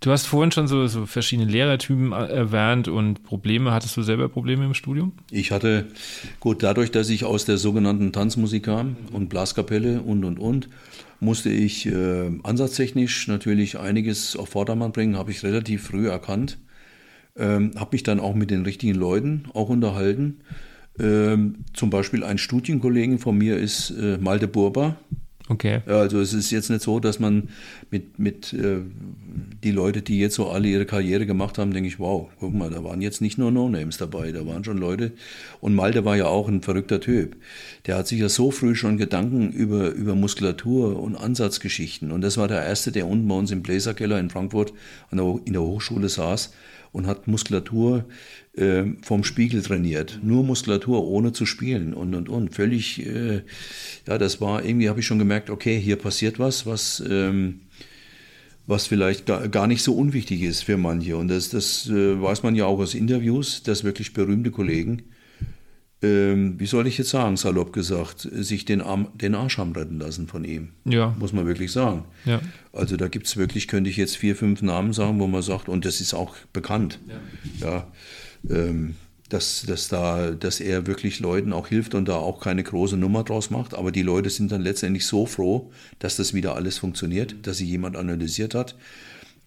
Du 0.00 0.12
hast 0.12 0.26
vorhin 0.26 0.52
schon 0.52 0.68
so, 0.68 0.86
so 0.86 1.06
verschiedene 1.06 1.50
Lehrertypen 1.50 2.12
erwähnt 2.12 2.86
und 2.86 3.24
Probleme. 3.24 3.72
Hattest 3.72 3.96
du 3.96 4.02
selber 4.02 4.28
Probleme 4.28 4.64
im 4.64 4.74
Studium? 4.74 5.12
Ich 5.32 5.50
hatte, 5.50 5.88
gut, 6.38 6.62
dadurch, 6.62 6.92
dass 6.92 7.08
ich 7.08 7.24
aus 7.24 7.44
der 7.46 7.58
sogenannten 7.58 8.12
Tanzmusik 8.12 8.66
kam 8.66 8.96
und 9.12 9.28
Blaskapelle 9.28 10.00
und, 10.02 10.24
und, 10.24 10.38
und, 10.38 10.68
musste 11.18 11.50
ich 11.50 11.86
äh, 11.86 12.30
ansatztechnisch 12.44 13.26
natürlich 13.26 13.76
einiges 13.76 14.36
auf 14.36 14.50
Vordermann 14.50 14.92
bringen, 14.92 15.16
habe 15.16 15.32
ich 15.32 15.42
relativ 15.42 15.88
früh 15.88 16.08
erkannt. 16.08 16.58
Ähm, 17.36 17.72
habe 17.76 17.90
mich 17.92 18.04
dann 18.04 18.20
auch 18.20 18.36
mit 18.36 18.52
den 18.52 18.62
richtigen 18.62 18.94
Leuten 18.94 19.46
auch 19.52 19.68
unterhalten 19.68 20.42
ähm, 21.00 21.64
zum 21.74 21.90
Beispiel 21.90 22.24
ein 22.24 22.38
Studienkollegen 22.38 23.18
von 23.18 23.36
mir 23.36 23.56
ist 23.56 23.90
äh, 23.90 24.18
Malte 24.18 24.48
Burba. 24.48 24.96
Okay. 25.50 25.80
Also 25.86 26.20
es 26.20 26.34
ist 26.34 26.50
jetzt 26.50 26.68
nicht 26.68 26.82
so, 26.82 27.00
dass 27.00 27.20
man 27.20 27.48
mit, 27.90 28.18
mit 28.18 28.52
äh, 28.52 28.80
die 29.64 29.70
Leute, 29.70 30.02
die 30.02 30.18
jetzt 30.18 30.34
so 30.34 30.50
alle 30.50 30.68
ihre 30.68 30.84
Karriere 30.84 31.24
gemacht 31.24 31.56
haben, 31.56 31.72
denke 31.72 31.88
ich, 31.88 31.98
wow, 31.98 32.28
guck 32.38 32.52
mal, 32.52 32.70
da 32.70 32.84
waren 32.84 33.00
jetzt 33.00 33.22
nicht 33.22 33.38
nur 33.38 33.50
No-Names 33.50 33.96
dabei, 33.96 34.30
da 34.30 34.46
waren 34.46 34.62
schon 34.62 34.76
Leute. 34.76 35.12
Und 35.60 35.74
Malte 35.74 36.04
war 36.04 36.16
ja 36.16 36.26
auch 36.26 36.48
ein 36.48 36.60
verrückter 36.60 37.00
Typ. 37.00 37.36
Der 37.86 37.96
hat 37.96 38.06
sich 38.08 38.20
ja 38.20 38.28
so 38.28 38.50
früh 38.50 38.74
schon 38.74 38.98
Gedanken 38.98 39.50
über, 39.50 39.90
über 39.92 40.14
Muskulatur 40.14 41.00
und 41.00 41.16
Ansatzgeschichten. 41.16 42.12
Und 42.12 42.20
das 42.20 42.36
war 42.36 42.46
der 42.46 42.62
Erste, 42.62 42.92
der 42.92 43.06
unten 43.06 43.26
bei 43.26 43.34
uns 43.34 43.50
im 43.50 43.62
Bläserkeller 43.62 44.20
in 44.20 44.28
Frankfurt 44.28 44.74
an 45.10 45.16
der, 45.16 45.40
in 45.46 45.54
der 45.54 45.62
Hochschule 45.62 46.10
saß 46.10 46.52
und 46.92 47.06
hat 47.06 47.28
Muskulatur 47.28 48.04
äh, 48.56 48.84
vom 49.02 49.24
Spiegel 49.24 49.62
trainiert. 49.62 50.20
Nur 50.22 50.44
Muskulatur, 50.44 51.04
ohne 51.06 51.32
zu 51.32 51.46
spielen 51.46 51.94
und 51.94 52.14
und 52.14 52.28
und. 52.28 52.54
Völlig, 52.54 53.04
äh, 53.06 53.42
ja, 54.06 54.18
das 54.18 54.40
war 54.40 54.64
irgendwie, 54.64 54.88
habe 54.88 55.00
ich 55.00 55.06
schon 55.06 55.18
gemerkt, 55.18 55.50
okay, 55.50 55.78
hier 55.78 55.96
passiert 55.96 56.38
was, 56.38 56.66
was, 56.66 57.02
ähm, 57.08 57.60
was 58.66 58.86
vielleicht 58.86 59.26
gar, 59.26 59.66
nicht 59.66 59.82
so 59.82 59.94
unwichtig 59.94 60.42
ist 60.42 60.62
für 60.62 60.76
manche. 60.76 61.16
Und 61.16 61.28
das, 61.28 61.48
das 61.50 61.88
äh, 61.88 62.20
weiß 62.20 62.42
man 62.42 62.54
ja 62.54 62.66
auch 62.66 62.78
aus 62.78 62.94
Interviews, 62.94 63.62
dass 63.62 63.84
wirklich 63.84 64.12
berühmte 64.12 64.50
Kollegen, 64.50 65.02
ähm, 66.00 66.58
wie 66.58 66.66
soll 66.66 66.86
ich 66.86 66.98
jetzt 66.98 67.10
sagen, 67.10 67.36
salopp 67.36 67.72
gesagt, 67.72 68.28
sich 68.30 68.64
den, 68.64 68.80
Arm, 68.80 69.08
den 69.14 69.34
Arsch 69.34 69.58
haben 69.58 69.72
retten 69.72 69.98
lassen 69.98 70.28
von 70.28 70.44
ihm. 70.44 70.70
Ja. 70.84 71.14
Muss 71.18 71.32
man 71.32 71.46
wirklich 71.46 71.72
sagen. 71.72 72.04
Ja. 72.24 72.40
Also 72.72 72.96
da 72.96 73.08
gibt 73.08 73.26
es 73.26 73.36
wirklich, 73.36 73.66
könnte 73.66 73.90
ich 73.90 73.96
jetzt 73.96 74.16
vier, 74.16 74.36
fünf 74.36 74.62
Namen 74.62 74.92
sagen, 74.92 75.18
wo 75.18 75.26
man 75.26 75.42
sagt, 75.42 75.68
und 75.68 75.84
das 75.84 76.00
ist 76.00 76.14
auch 76.14 76.36
bekannt. 76.52 77.00
Ja. 77.60 77.86
ja 78.48 78.56
ähm, 78.56 78.94
dass, 79.28 79.64
dass, 79.66 79.88
da, 79.88 80.30
dass 80.30 80.60
er 80.60 80.86
wirklich 80.86 81.20
Leuten 81.20 81.52
auch 81.52 81.68
hilft 81.68 81.94
und 81.94 82.08
da 82.08 82.16
auch 82.16 82.40
keine 82.40 82.62
große 82.62 82.96
Nummer 82.96 83.24
draus 83.24 83.50
macht. 83.50 83.74
Aber 83.74 83.92
die 83.92 84.02
Leute 84.02 84.30
sind 84.30 84.52
dann 84.52 84.62
letztendlich 84.62 85.04
so 85.04 85.26
froh, 85.26 85.70
dass 85.98 86.16
das 86.16 86.32
wieder 86.32 86.54
alles 86.54 86.78
funktioniert, 86.78 87.34
dass 87.42 87.58
sie 87.58 87.66
jemand 87.66 87.96
analysiert 87.96 88.54
hat 88.54 88.74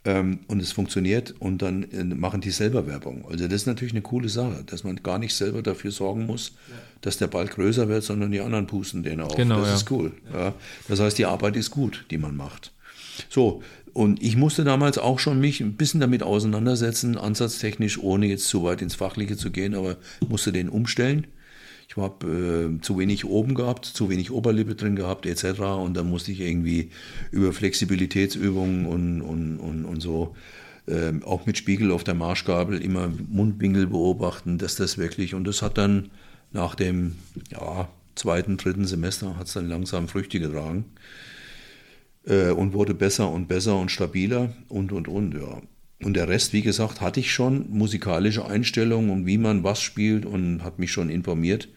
und 0.03 0.59
es 0.59 0.71
funktioniert 0.71 1.35
und 1.37 1.61
dann 1.61 1.83
äh, 1.91 2.03
machen 2.03 2.41
die 2.41 2.49
selber 2.49 2.87
Werbung. 2.87 3.23
Also 3.29 3.45
das 3.45 3.53
ist 3.53 3.65
natürlich 3.67 3.93
eine 3.93 4.01
coole 4.01 4.29
Sache, 4.29 4.63
dass 4.65 4.83
man 4.83 4.95
gar 5.03 5.19
nicht 5.19 5.35
selber 5.35 5.61
dafür 5.61 5.91
sorgen 5.91 6.25
muss, 6.25 6.53
ja. 6.69 6.75
dass 7.01 7.17
der 7.17 7.27
Ball 7.27 7.45
größer 7.45 7.87
wird, 7.87 8.03
sondern 8.03 8.31
die 8.31 8.39
anderen 8.39 8.65
pusten 8.65 9.03
den 9.03 9.21
auf. 9.21 9.35
Genau, 9.35 9.59
das 9.59 9.67
ja. 9.67 9.75
ist 9.75 9.91
cool. 9.91 10.11
Ja. 10.33 10.55
Das 10.87 10.99
heißt, 10.99 11.19
die 11.19 11.25
Arbeit 11.25 11.55
ist 11.55 11.69
gut, 11.69 12.05
die 12.09 12.17
man 12.17 12.35
macht. 12.35 12.71
So, 13.29 13.61
und 13.93 14.23
ich 14.23 14.35
musste 14.37 14.63
damals 14.63 14.97
auch 14.97 15.19
schon 15.19 15.39
mich 15.39 15.61
ein 15.61 15.73
bisschen 15.73 15.99
damit 15.99 16.23
auseinandersetzen, 16.23 17.17
ansatztechnisch, 17.17 17.99
ohne 17.99 18.25
jetzt 18.25 18.47
zu 18.47 18.63
weit 18.63 18.81
ins 18.81 18.95
Fachliche 18.95 19.37
zu 19.37 19.51
gehen, 19.51 19.75
aber 19.75 19.97
musste 20.27 20.51
den 20.51 20.69
umstellen. 20.69 21.27
Ich 21.91 21.97
habe 21.97 22.25
äh, 22.79 22.81
zu 22.81 22.97
wenig 22.97 23.25
oben 23.25 23.53
gehabt, 23.53 23.83
zu 23.83 24.09
wenig 24.09 24.31
Oberlippe 24.31 24.75
drin 24.75 24.95
gehabt, 24.95 25.25
etc. 25.25 25.59
Und 25.59 25.97
dann 25.97 26.09
musste 26.09 26.31
ich 26.31 26.39
irgendwie 26.39 26.89
über 27.31 27.51
Flexibilitätsübungen 27.51 28.85
und, 28.85 29.21
und, 29.21 29.57
und, 29.57 29.83
und 29.83 29.99
so, 29.99 30.33
äh, 30.87 31.11
auch 31.25 31.45
mit 31.45 31.57
Spiegel 31.57 31.91
auf 31.91 32.05
der 32.05 32.13
Marschgabel, 32.13 32.81
immer 32.81 33.11
Mundwinkel 33.27 33.87
beobachten, 33.87 34.57
dass 34.57 34.75
das 34.75 34.97
wirklich, 34.97 35.35
und 35.35 35.43
das 35.43 35.61
hat 35.61 35.77
dann 35.77 36.11
nach 36.53 36.75
dem 36.75 37.17
ja, 37.51 37.89
zweiten, 38.15 38.55
dritten 38.55 38.85
Semester, 38.85 39.37
hat 39.37 39.47
es 39.47 39.53
dann 39.53 39.67
langsam 39.67 40.07
Früchte 40.07 40.39
getragen 40.39 40.85
äh, 42.23 42.51
und 42.51 42.71
wurde 42.71 42.93
besser 42.93 43.29
und 43.29 43.49
besser 43.49 43.75
und 43.75 43.91
stabiler 43.91 44.53
und, 44.69 44.93
und, 44.93 45.09
und, 45.09 45.33
ja. 45.33 45.61
Und 46.01 46.13
der 46.13 46.29
Rest, 46.29 46.53
wie 46.53 46.61
gesagt, 46.61 47.01
hatte 47.01 47.19
ich 47.19 47.33
schon 47.33 47.69
musikalische 47.69 48.45
Einstellungen 48.45 49.11
und 49.11 49.25
wie 49.25 49.37
man 49.37 49.65
was 49.65 49.81
spielt 49.81 50.25
und 50.25 50.63
hat 50.63 50.79
mich 50.79 50.93
schon 50.93 51.09
informiert. 51.09 51.67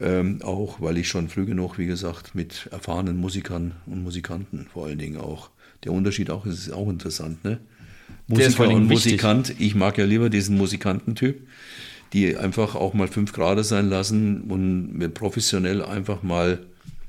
Ähm, 0.00 0.42
auch 0.42 0.80
weil 0.80 0.96
ich 0.98 1.08
schon 1.08 1.28
früh 1.28 1.44
genug, 1.44 1.76
wie 1.76 1.86
gesagt, 1.86 2.34
mit 2.34 2.68
erfahrenen 2.70 3.16
Musikern 3.16 3.72
und 3.86 4.02
Musikanten 4.02 4.68
vor 4.72 4.86
allen 4.86 4.98
Dingen 4.98 5.16
auch. 5.16 5.50
Der 5.84 5.92
Unterschied 5.92 6.30
auch 6.30 6.46
ist 6.46 6.70
auch 6.72 6.88
interessant, 6.88 7.44
ne? 7.44 7.58
Musiker 8.26 8.68
und 8.68 8.86
Musikant. 8.86 9.54
Ich 9.58 9.74
mag 9.74 9.98
ja 9.98 10.04
lieber 10.04 10.30
diesen 10.30 10.56
Musikantentyp, 10.56 11.46
die 12.12 12.36
einfach 12.36 12.74
auch 12.74 12.94
mal 12.94 13.08
fünf 13.08 13.32
Grad 13.32 13.64
sein 13.64 13.88
lassen 13.88 14.42
und 14.42 15.14
professionell 15.14 15.82
einfach 15.82 16.22
mal 16.22 16.60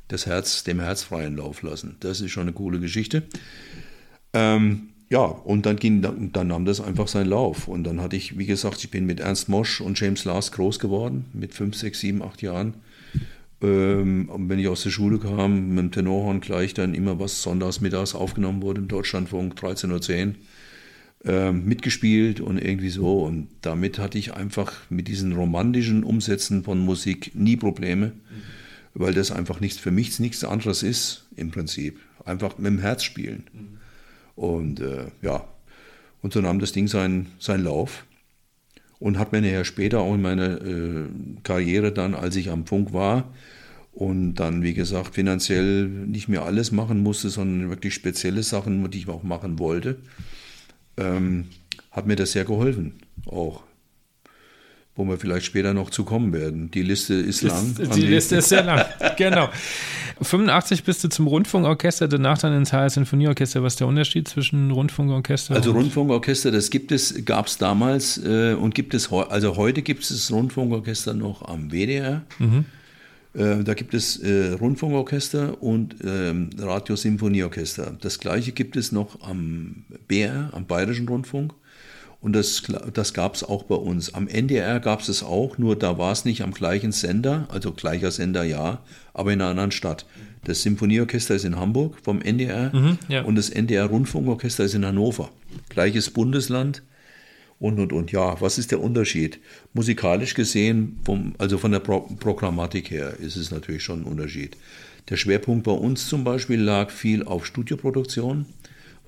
das 0.08 0.26
Herz, 0.26 0.64
dem 0.64 0.80
Herz 0.80 1.04
freien 1.04 1.38
Lauf 1.38 1.62
lassen. 1.62 1.96
Das 2.00 2.22
ist 2.22 2.32
schon 2.32 2.44
eine 2.44 2.54
coole 2.54 2.80
Geschichte. 2.80 3.24
Ähm, 4.34 4.90
ja, 5.10 5.22
und 5.24 5.66
dann, 5.66 5.78
ging, 5.78 6.02
dann 6.02 6.48
nahm 6.48 6.66
das 6.66 6.80
einfach 6.80 7.08
seinen 7.08 7.30
Lauf. 7.30 7.68
Und 7.68 7.84
dann 7.84 8.00
hatte 8.00 8.16
ich, 8.16 8.38
wie 8.38 8.46
gesagt, 8.46 8.84
ich 8.84 8.92
bin 8.92 9.08
mit 9.08 9.20
Ernst 9.20 9.50
Mosch 9.50 9.82
und 9.82 10.00
James 10.00 10.24
Last 10.24 10.52
groß 10.52 10.78
geworden, 10.78 11.26
mit 11.34 11.54
fünf, 11.54 11.76
sechs, 11.76 12.00
sieben, 12.00 12.22
acht 12.22 12.44
Jahren. 12.44 12.76
Ähm, 13.62 14.30
wenn 14.38 14.60
ich 14.60 14.68
aus 14.68 14.84
der 14.84 14.92
Schule 14.92 15.18
kam, 15.18 15.70
mit 15.70 15.80
dem 15.80 15.92
Tenorhorn 15.92 16.42
gleich 16.42 16.76
dann 16.76 16.94
immer 16.94 17.20
was 17.20 17.42
sonntags, 17.42 17.82
mittags 17.82 18.14
aufgenommen 18.14 18.62
wurde 18.62 18.82
im 18.82 18.88
Deutschlandfunk, 18.88 19.56
13.10 19.60 20.28
Uhr, 20.28 20.34
ähm, 21.26 21.66
mitgespielt 21.66 22.40
und 22.40 22.60
irgendwie 22.60 22.90
so. 22.90 23.24
Und 23.24 23.50
damit 23.62 23.98
hatte 23.98 24.20
ich 24.20 24.36
einfach 24.36 24.74
mit 24.90 25.08
diesen 25.08 25.34
romantischen 25.34 26.04
Umsätzen 26.04 26.64
von 26.64 26.80
Musik 26.80 27.32
nie 27.34 27.58
Probleme, 27.58 28.08
mhm. 28.08 28.14
weil 28.94 29.14
das 29.16 29.32
einfach 29.32 29.60
nichts 29.60 29.80
für 29.80 29.92
mich 29.92 30.20
nichts 30.20 30.44
anderes 30.44 30.84
ist 30.84 31.26
im 31.36 31.50
Prinzip. 31.50 32.00
Einfach 32.24 32.60
mit 32.60 32.68
dem 32.68 32.80
Herz 32.80 33.04
spielen. 33.04 33.44
Mhm. 33.52 33.79
Und 34.40 34.80
äh, 34.80 35.08
ja, 35.22 35.44
und 36.22 36.32
so 36.32 36.40
nahm 36.40 36.60
das 36.60 36.72
Ding 36.72 36.88
seinen, 36.88 37.28
seinen 37.40 37.66
Lauf 37.66 38.06
und 38.98 39.20
hat 39.20 39.34
mir 39.34 39.42
nachher 39.42 39.66
später 39.66 40.00
auch 40.00 40.16
in 40.16 40.22
meiner 40.22 40.62
äh, 40.62 41.08
Karriere 41.44 41.92
dann, 41.92 42.16
als 42.16 42.38
ich 42.38 42.50
am 42.50 42.66
Funk 42.66 42.94
war 42.94 43.34
und 43.92 44.36
dann, 44.36 44.64
wie 44.64 44.74
gesagt, 44.74 45.16
finanziell 45.16 45.90
nicht 45.90 46.30
mehr 46.30 46.44
alles 46.44 46.72
machen 46.72 47.04
musste, 47.04 47.30
sondern 47.30 47.70
wirklich 47.70 47.94
spezielle 47.94 48.44
Sachen, 48.44 48.90
die 48.90 49.00
ich 49.00 49.10
auch 49.10 49.24
machen 49.24 49.60
wollte, 49.60 49.98
ähm, 50.96 51.50
hat 51.92 52.08
mir 52.08 52.16
das 52.16 52.32
sehr 52.32 52.46
geholfen 52.46 52.94
auch 53.26 53.64
wo 55.00 55.06
wir 55.06 55.18
vielleicht 55.18 55.46
später 55.46 55.74
noch 55.74 55.90
zu 55.90 56.04
kommen 56.04 56.34
werden. 56.34 56.70
Die 56.72 56.82
Liste 56.84 57.14
ist 57.14 57.42
lang. 57.42 57.74
Die, 57.96 58.02
Liste 58.02 58.36
ist 58.36 58.50
sehr 58.50 58.64
lang, 58.64 58.86
genau. 59.18 59.50
85 60.22 60.84
bist 60.84 61.02
du 61.06 61.08
zum 61.08 61.28
Rundfunkorchester, 61.28 62.10
danach 62.10 62.38
dann 62.38 62.54
ins 62.54 62.74
HR 62.74 62.90
Sinfonieorchester. 62.90 63.64
Was 63.64 63.74
ist 63.74 63.80
der 63.80 63.88
Unterschied 63.88 64.28
zwischen 64.28 64.70
Rundfunkorchester? 64.72 65.56
Also 65.56 65.72
Rundfunkorchester, 65.72 66.52
das 66.52 66.70
gibt 66.70 66.92
es, 66.92 67.24
gab 67.24 67.48
es 67.48 67.58
damals 67.58 68.18
äh, 68.18 68.54
und 68.54 68.76
gibt 68.76 68.94
es, 68.94 69.10
also 69.10 69.56
heute 69.56 69.82
gibt 69.82 70.04
es 70.04 70.10
das 70.10 70.32
Rundfunkorchester 70.32 71.14
noch 71.14 71.48
am 71.48 71.72
WDR. 71.72 72.24
Mhm. 72.38 72.66
Äh, 73.34 73.64
da 73.64 73.74
gibt 73.76 73.94
es 73.94 74.18
äh, 74.18 74.52
Rundfunkorchester 74.60 75.64
und 75.64 75.96
ähm, 76.04 76.50
Radiosymphonieorchester. 76.58 77.96
Das 78.02 78.20
gleiche 78.20 78.52
gibt 78.52 78.76
es 78.76 78.92
noch 78.92 79.22
am 79.22 79.86
BR, 80.10 80.50
am 80.52 80.66
Bayerischen 80.66 81.08
Rundfunk. 81.08 81.54
Und 82.22 82.34
das, 82.34 82.64
das 82.94 83.14
gab 83.14 83.36
es 83.36 83.44
auch 83.44 83.64
bei 83.64 83.76
uns. 83.76 84.14
Am 84.14 84.28
NDR 84.28 84.80
gab 84.80 85.00
es 85.00 85.08
es 85.08 85.24
auch, 85.24 85.58
nur 85.58 85.78
da 85.78 85.98
war 85.98 86.12
es 86.12 86.26
nicht 86.26 86.42
am 86.42 86.52
gleichen 86.52 86.92
Sender, 86.92 87.48
also 87.50 87.72
gleicher 87.72 88.12
Sender 88.12 88.44
ja, 88.44 88.80
aber 89.14 89.32
in 89.32 89.42
einer 89.42 89.52
anderen 89.52 89.72
Stadt. 89.72 90.06
Das 90.44 90.62
Symphonieorchester 90.62 91.36
ist 91.36 91.46
in 91.46 91.58
Hamburg 91.58 91.98
vom 92.04 92.22
NDR 92.22 92.76
mhm, 92.76 92.98
ja. 93.08 93.24
und 93.24 93.36
das 93.36 93.50
NDR 93.50 93.86
Rundfunkorchester 93.86 94.66
ist 94.66 94.74
in 94.74 94.86
Hannover. 94.86 95.30
Gleiches 95.70 96.10
Bundesland 96.10 96.84
und 97.60 97.80
und 97.80 97.94
und. 97.94 98.12
Ja, 98.12 98.40
was 98.42 98.58
ist 98.58 98.72
der 98.72 98.82
Unterschied? 98.82 99.40
Musikalisch 99.74 100.34
gesehen, 100.34 101.00
vom, 101.06 101.36
also 101.38 101.58
von 101.58 101.72
der 101.72 101.80
Pro 101.80 102.02
Programmatik 102.02 102.92
her, 102.92 103.18
ist 103.20 103.36
es 103.36 103.52
natürlich 103.52 103.84
schon 103.84 104.02
ein 104.02 104.06
Unterschied. 104.06 104.58
Der 105.10 105.18
Schwerpunkt 105.18 105.64
bei 105.64 105.72
uns 105.72 106.08
zum 106.08 106.24
Beispiel 106.24 106.62
lag 106.62 106.90
viel 106.90 107.24
auf 107.24 107.46
Studioproduktion 107.46 108.46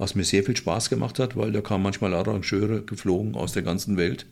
was 0.02 0.16
mir 0.16 0.24
sehr 0.24 0.44
viel 0.44 0.58
Spaß 0.58 0.90
gemacht 0.90 1.20
hat, 1.20 1.38
weil 1.38 1.52
da 1.52 1.62
kamen 1.62 1.84
manchmal 1.84 2.16
Arrangeure 2.16 2.82
geflogen 2.82 3.36
aus 3.36 3.52
der 3.52 3.62
ganzen 3.62 3.98
Welt, 3.98 4.26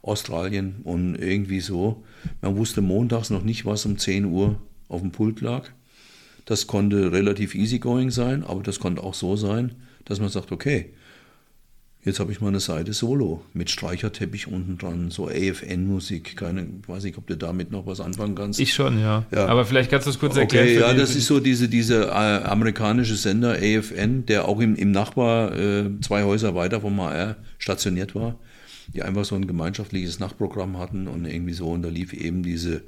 Australien 0.00 0.76
und 0.82 1.14
irgendwie 1.14 1.60
so. 1.60 2.02
Man 2.40 2.56
wusste 2.56 2.80
montags 2.80 3.28
noch 3.28 3.42
nicht, 3.42 3.66
was 3.66 3.84
um 3.84 3.98
10 3.98 4.24
Uhr 4.24 4.58
auf 4.88 5.02
dem 5.02 5.12
Pult 5.12 5.42
lag. 5.42 5.68
Das 6.46 6.66
konnte 6.66 7.12
relativ 7.12 7.54
easygoing 7.54 8.10
sein, 8.10 8.44
aber 8.44 8.62
das 8.62 8.80
konnte 8.80 9.02
auch 9.02 9.12
so 9.12 9.36
sein, 9.36 9.74
dass 10.06 10.20
man 10.20 10.30
sagt, 10.30 10.52
okay, 10.52 10.94
Jetzt 12.02 12.18
habe 12.18 12.32
ich 12.32 12.40
mal 12.40 12.48
eine 12.48 12.60
Seite 12.60 12.94
Solo 12.94 13.42
mit 13.52 13.68
Streicherteppich 13.70 14.46
unten 14.48 14.78
dran, 14.78 15.10
so 15.10 15.28
AFN-Musik. 15.28 16.34
Keine, 16.34 16.66
weiß 16.86 17.04
nicht, 17.04 17.18
ob 17.18 17.26
du 17.26 17.36
damit 17.36 17.70
noch 17.70 17.86
was 17.86 18.00
anfangen 18.00 18.34
kannst. 18.34 18.58
Ich 18.58 18.72
schon, 18.72 18.98
ja. 18.98 19.26
ja. 19.30 19.46
Aber 19.46 19.66
vielleicht 19.66 19.90
kannst 19.90 20.06
du 20.06 20.10
es 20.10 20.18
kurz 20.18 20.34
erklären. 20.34 20.66
Okay, 20.66 20.80
ja, 20.80 20.94
das 20.94 21.14
ist 21.14 21.26
so 21.26 21.40
diese, 21.40 21.68
diese 21.68 22.06
äh, 22.06 22.10
amerikanische 22.10 23.16
Sender 23.16 23.58
AFN, 23.60 24.24
der 24.24 24.48
auch 24.48 24.60
im, 24.60 24.76
im 24.76 24.92
Nachbar 24.92 25.54
äh, 25.54 25.90
zwei 26.00 26.22
Häuser 26.22 26.54
weiter 26.54 26.80
vom 26.80 26.98
HR 27.02 27.36
stationiert 27.58 28.14
war, 28.14 28.38
die 28.94 29.02
einfach 29.02 29.26
so 29.26 29.34
ein 29.34 29.46
gemeinschaftliches 29.46 30.20
Nachtprogramm 30.20 30.78
hatten 30.78 31.06
und 31.06 31.26
irgendwie 31.26 31.52
so, 31.52 31.68
und 31.68 31.82
da 31.82 31.90
lief 31.90 32.14
eben 32.14 32.42
diese 32.42 32.82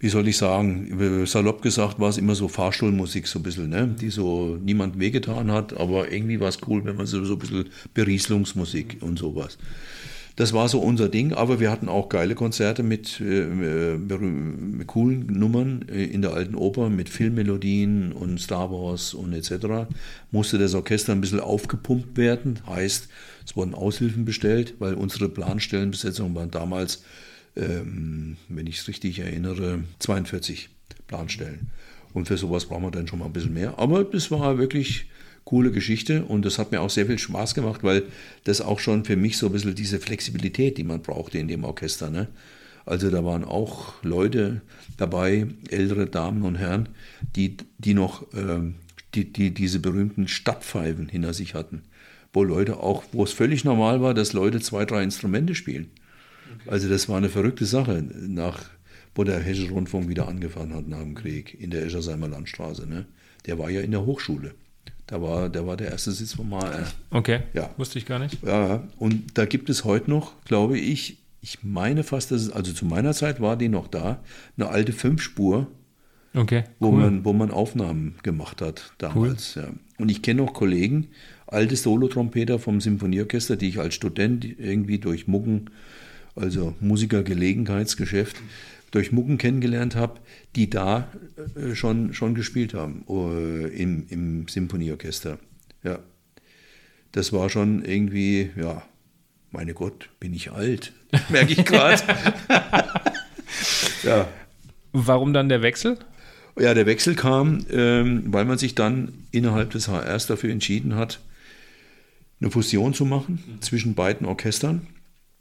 wie 0.00 0.08
soll 0.08 0.28
ich 0.28 0.36
sagen, 0.36 1.26
salopp 1.26 1.60
gesagt 1.62 1.98
war 1.98 2.08
es 2.08 2.18
immer 2.18 2.34
so 2.34 2.46
Fahrstuhlmusik 2.46 3.26
so 3.26 3.40
ein 3.40 3.42
bisschen, 3.42 3.70
ne? 3.70 3.96
die 4.00 4.10
so 4.10 4.56
niemand 4.62 4.98
wehgetan 4.98 5.50
hat, 5.50 5.76
aber 5.76 6.12
irgendwie 6.12 6.38
war 6.38 6.48
es 6.48 6.58
cool, 6.68 6.84
wenn 6.84 6.96
man 6.96 7.06
so, 7.06 7.24
so 7.24 7.34
ein 7.34 7.38
bisschen 7.38 7.66
Berieselungsmusik 7.94 8.98
und 9.00 9.18
sowas. 9.18 9.58
Das 10.38 10.52
war 10.52 10.68
so 10.68 10.78
unser 10.78 11.08
Ding, 11.08 11.32
aber 11.32 11.58
wir 11.58 11.68
hatten 11.68 11.88
auch 11.88 12.08
geile 12.08 12.36
Konzerte 12.36 12.84
mit, 12.84 13.18
äh, 13.18 13.46
mit 13.96 14.86
coolen 14.86 15.26
Nummern 15.26 15.84
äh, 15.92 16.04
in 16.04 16.22
der 16.22 16.32
alten 16.32 16.54
Oper, 16.54 16.90
mit 16.90 17.08
Filmmelodien 17.08 18.12
und 18.12 18.40
Star 18.40 18.70
Wars 18.70 19.14
und 19.14 19.32
etc. 19.32 19.90
Musste 20.30 20.58
das 20.58 20.74
Orchester 20.74 21.10
ein 21.10 21.20
bisschen 21.20 21.40
aufgepumpt 21.40 22.16
werden, 22.16 22.60
heißt, 22.68 23.08
es 23.44 23.56
wurden 23.56 23.74
Aushilfen 23.74 24.24
bestellt, 24.24 24.74
weil 24.78 24.94
unsere 24.94 25.28
Planstellenbesetzung 25.28 26.32
waren 26.36 26.52
damals 26.52 27.02
ähm, 27.58 28.36
wenn 28.48 28.66
ich 28.66 28.78
es 28.78 28.88
richtig 28.88 29.18
erinnere, 29.18 29.84
42 29.98 30.70
Planstellen. 31.06 31.70
Und 32.14 32.26
für 32.28 32.36
sowas 32.36 32.66
brauchen 32.66 32.84
wir 32.84 32.90
dann 32.90 33.06
schon 33.06 33.18
mal 33.18 33.26
ein 33.26 33.32
bisschen 33.32 33.54
mehr. 33.54 33.78
Aber 33.78 34.04
das 34.04 34.30
war 34.30 34.58
wirklich 34.58 35.06
coole 35.44 35.70
Geschichte 35.70 36.24
und 36.24 36.44
das 36.44 36.58
hat 36.58 36.72
mir 36.72 36.80
auch 36.80 36.90
sehr 36.90 37.06
viel 37.06 37.18
Spaß 37.18 37.54
gemacht, 37.54 37.82
weil 37.82 38.04
das 38.44 38.60
auch 38.60 38.80
schon 38.80 39.04
für 39.04 39.16
mich 39.16 39.38
so 39.38 39.46
ein 39.46 39.52
bisschen 39.52 39.74
diese 39.74 39.98
Flexibilität, 39.98 40.76
die 40.76 40.84
man 40.84 41.00
brauchte 41.00 41.38
in 41.38 41.48
dem 41.48 41.64
Orchester. 41.64 42.10
Ne? 42.10 42.28
Also 42.84 43.10
da 43.10 43.24
waren 43.24 43.44
auch 43.44 43.94
Leute 44.02 44.60
dabei, 44.98 45.46
ältere 45.70 46.06
Damen 46.06 46.42
und 46.42 46.56
Herren, 46.56 46.90
die, 47.34 47.56
die 47.78 47.94
noch 47.94 48.26
ähm, 48.34 48.74
die, 49.14 49.32
die 49.32 49.52
diese 49.52 49.80
berühmten 49.80 50.28
Stadtpfeifen 50.28 51.08
hinter 51.08 51.32
sich 51.32 51.54
hatten, 51.54 51.82
wo 52.32 52.44
Leute 52.44 52.78
auch, 52.78 53.04
wo 53.12 53.24
es 53.24 53.32
völlig 53.32 53.64
normal 53.64 54.02
war, 54.02 54.14
dass 54.14 54.32
Leute 54.32 54.60
zwei, 54.60 54.84
drei 54.84 55.02
Instrumente 55.02 55.54
spielen. 55.54 55.90
Also 56.66 56.88
das 56.88 57.08
war 57.08 57.16
eine 57.16 57.28
verrückte 57.28 57.66
Sache, 57.66 58.04
nach, 58.14 58.64
wo 59.14 59.24
der 59.24 59.40
Hessische 59.40 59.70
Rundfunk 59.70 60.08
wieder 60.08 60.28
angefangen 60.28 60.74
hat 60.74 60.88
nach 60.88 61.00
dem 61.00 61.14
Krieg 61.14 61.58
in 61.60 61.70
der 61.70 61.84
Eschersheimer 61.84 62.28
Landstraße. 62.28 62.86
Ne? 62.86 63.06
Der 63.46 63.58
war 63.58 63.70
ja 63.70 63.80
in 63.80 63.90
der 63.90 64.04
Hochschule. 64.04 64.54
Da 65.06 65.22
war, 65.22 65.48
da 65.48 65.66
war 65.66 65.76
der 65.78 65.90
erste 65.90 66.12
Sitz 66.12 66.34
vom 66.34 66.54
HR. 66.54 66.86
Okay, 67.10 67.40
ja. 67.54 67.70
wusste 67.78 67.98
ich 67.98 68.04
gar 68.04 68.18
nicht. 68.18 68.42
Ja, 68.44 68.86
und 68.98 69.38
da 69.38 69.46
gibt 69.46 69.70
es 69.70 69.84
heute 69.84 70.10
noch, 70.10 70.32
glaube 70.44 70.78
ich, 70.78 71.16
ich 71.40 71.62
meine 71.62 72.04
fast, 72.04 72.30
dass 72.30 72.42
es, 72.42 72.50
also 72.50 72.72
zu 72.72 72.84
meiner 72.84 73.14
Zeit 73.14 73.40
war 73.40 73.56
die 73.56 73.68
noch 73.68 73.88
da, 73.88 74.20
eine 74.58 74.68
alte 74.68 74.92
Fünfspur, 74.92 75.66
okay, 76.34 76.64
wo, 76.78 76.88
cool. 76.88 77.00
man, 77.00 77.24
wo 77.24 77.32
man 77.32 77.50
Aufnahmen 77.50 78.16
gemacht 78.22 78.60
hat 78.60 78.92
damals. 78.98 79.56
Cool. 79.56 79.62
Ja. 79.62 79.68
Und 79.98 80.10
ich 80.10 80.20
kenne 80.20 80.42
noch 80.42 80.52
Kollegen, 80.52 81.08
alte 81.46 81.76
Solotrompeter 81.76 82.58
vom 82.58 82.82
Symphonieorchester, 82.82 83.56
die 83.56 83.68
ich 83.68 83.80
als 83.80 83.94
Student 83.94 84.44
irgendwie 84.44 84.98
durch 84.98 85.26
Mucken 85.26 85.70
also 86.38 86.74
Musikergelegenheitsgeschäft, 86.80 88.36
durch 88.90 89.12
Mucken 89.12 89.38
kennengelernt 89.38 89.96
habe, 89.96 90.20
die 90.56 90.70
da 90.70 91.08
äh, 91.54 91.74
schon, 91.74 92.14
schon 92.14 92.34
gespielt 92.34 92.74
haben 92.74 93.04
äh, 93.08 93.68
im, 93.68 94.06
im 94.08 94.48
Symphonieorchester. 94.48 95.38
Ja. 95.82 95.98
Das 97.12 97.32
war 97.32 97.50
schon 97.50 97.84
irgendwie, 97.84 98.50
ja, 98.56 98.82
meine 99.50 99.74
Gott, 99.74 100.10
bin 100.20 100.32
ich 100.34 100.52
alt, 100.52 100.92
merke 101.28 101.52
ich 101.52 101.64
gerade. 101.64 102.02
ja. 104.02 104.28
Warum 104.92 105.32
dann 105.32 105.48
der 105.48 105.62
Wechsel? 105.62 105.98
Ja, 106.58 106.74
der 106.74 106.86
Wechsel 106.86 107.14
kam, 107.14 107.64
ähm, 107.70 108.24
weil 108.26 108.44
man 108.44 108.58
sich 108.58 108.74
dann 108.74 109.12
innerhalb 109.30 109.70
des 109.70 109.88
HRs 109.88 110.26
dafür 110.26 110.50
entschieden 110.50 110.96
hat, 110.96 111.20
eine 112.40 112.50
Fusion 112.50 112.94
zu 112.94 113.04
machen 113.04 113.58
zwischen 113.60 113.94
beiden 113.94 114.26
Orchestern. 114.26 114.86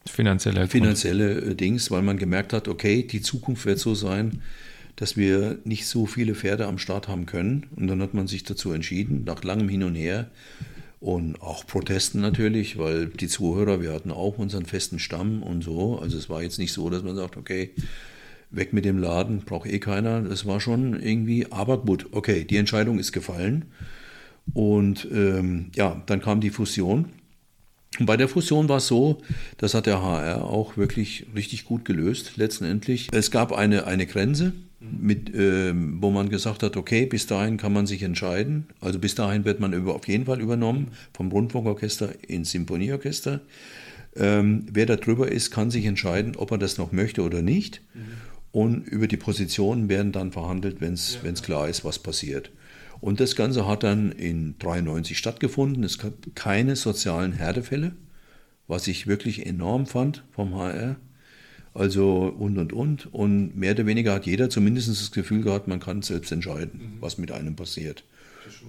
Finanzielle, 0.07 0.67
finanzielle 0.67 1.41
äh, 1.41 1.55
Dings, 1.55 1.91
weil 1.91 2.01
man 2.01 2.17
gemerkt 2.17 2.53
hat, 2.53 2.67
okay, 2.67 3.03
die 3.03 3.21
Zukunft 3.21 3.65
wird 3.65 3.79
so 3.79 3.95
sein, 3.95 4.41
dass 4.95 5.15
wir 5.15 5.59
nicht 5.63 5.85
so 5.85 6.05
viele 6.05 6.35
Pferde 6.35 6.65
am 6.65 6.77
Start 6.77 7.07
haben 7.07 7.25
können. 7.25 7.67
Und 7.75 7.87
dann 7.87 8.01
hat 8.01 8.13
man 8.13 8.27
sich 8.27 8.43
dazu 8.43 8.71
entschieden, 8.71 9.23
nach 9.25 9.43
langem 9.43 9.69
Hin 9.69 9.83
und 9.83 9.95
Her 9.95 10.29
und 10.99 11.41
auch 11.41 11.65
Protesten 11.67 12.19
natürlich, 12.19 12.77
weil 12.77 13.05
die 13.05 13.27
Zuhörer, 13.27 13.81
wir 13.81 13.93
hatten 13.93 14.11
auch 14.11 14.39
unseren 14.39 14.65
festen 14.65 14.97
Stamm 14.97 15.43
und 15.43 15.63
so. 15.63 15.99
Also 15.99 16.17
es 16.17 16.29
war 16.29 16.41
jetzt 16.41 16.57
nicht 16.57 16.73
so, 16.73 16.89
dass 16.89 17.03
man 17.03 17.15
sagt, 17.15 17.37
okay, 17.37 17.71
weg 18.49 18.73
mit 18.73 18.85
dem 18.85 18.97
Laden, 18.97 19.41
braucht 19.41 19.67
eh 19.67 19.79
keiner. 19.79 20.21
Das 20.21 20.45
war 20.45 20.59
schon 20.59 20.99
irgendwie, 20.99 21.51
aber 21.51 21.77
gut, 21.79 22.07
okay, 22.11 22.43
die 22.43 22.57
Entscheidung 22.57 22.97
ist 22.97 23.11
gefallen. 23.11 23.65
Und 24.53 25.07
ähm, 25.11 25.67
ja, 25.75 26.01
dann 26.07 26.21
kam 26.21 26.41
die 26.41 26.49
Fusion 26.49 27.05
Und 27.99 28.05
bei 28.05 28.17
der 28.17 28.27
Fusion 28.27 28.69
war 28.69 28.77
es 28.77 28.87
so, 28.87 29.21
das 29.57 29.73
hat 29.73 29.85
der 29.85 30.01
HR 30.01 30.43
auch 30.43 30.77
wirklich 30.77 31.25
richtig 31.35 31.65
gut 31.65 31.85
gelöst, 31.85 32.33
letztendlich. 32.35 33.07
Es 33.11 33.31
gab 33.31 33.51
eine, 33.51 33.87
eine 33.87 34.05
Grenze, 34.05 34.53
mit, 34.79 35.33
äh, 35.33 35.73
wo 35.75 36.11
man 36.11 36.29
gesagt 36.29 36.63
hat, 36.63 36.77
okay, 36.77 37.05
bis 37.05 37.25
dahin 37.25 37.57
kann 37.57 37.73
man 37.73 37.87
sich 37.87 38.03
entscheiden. 38.03 38.67
Also 38.79 38.99
bis 38.99 39.15
dahin 39.15 39.45
wird 39.45 39.59
man 39.59 39.73
über, 39.73 39.95
auf 39.95 40.07
jeden 40.07 40.25
Fall 40.25 40.39
übernommen 40.39 40.89
vom 41.13 41.31
Rundfunkorchester 41.31 42.13
ins 42.27 42.51
Symphonieorchester. 42.51 43.41
Ähm, 44.15 44.65
wer 44.71 44.85
da 44.85 44.95
drüber 44.95 45.31
ist, 45.31 45.51
kann 45.51 45.71
sich 45.71 45.85
entscheiden, 45.85 46.35
ob 46.35 46.51
er 46.51 46.57
das 46.57 46.77
noch 46.77 46.91
möchte 46.91 47.21
oder 47.23 47.41
nicht. 47.41 47.81
Mhm. 47.93 48.01
Und 48.51 48.87
über 48.87 49.07
die 49.07 49.17
Positionen 49.17 49.89
werden 49.89 50.11
dann 50.11 50.31
verhandelt, 50.31 50.77
wenn 50.79 50.93
es 50.93 51.19
ja. 51.23 51.31
klar 51.33 51.69
ist, 51.69 51.83
was 51.83 51.99
passiert. 51.99 52.51
Und 52.99 53.19
das 53.19 53.35
Ganze 53.35 53.67
hat 53.67 53.83
dann 53.83 54.11
in 54.11 54.57
93 54.59 55.17
stattgefunden. 55.17 55.83
Es 55.83 55.97
gab 55.97 56.13
keine 56.35 56.75
sozialen 56.75 57.33
Härtefälle, 57.33 57.95
was 58.67 58.87
ich 58.87 59.07
wirklich 59.07 59.45
enorm 59.45 59.85
fand 59.85 60.23
vom 60.31 60.55
HR. 60.55 60.97
Also 61.73 62.33
und 62.37 62.57
und 62.57 62.73
und. 62.73 63.13
Und 63.13 63.55
mehr 63.55 63.73
oder 63.73 63.85
weniger 63.85 64.13
hat 64.13 64.25
jeder 64.25 64.49
zumindest 64.49 64.89
das 64.89 65.11
Gefühl 65.11 65.43
gehabt, 65.43 65.67
man 65.67 65.79
kann 65.79 66.01
selbst 66.01 66.31
entscheiden, 66.31 66.79
mhm. 66.79 67.01
was 67.01 67.17
mit 67.17 67.31
einem 67.31 67.55
passiert. 67.55 68.03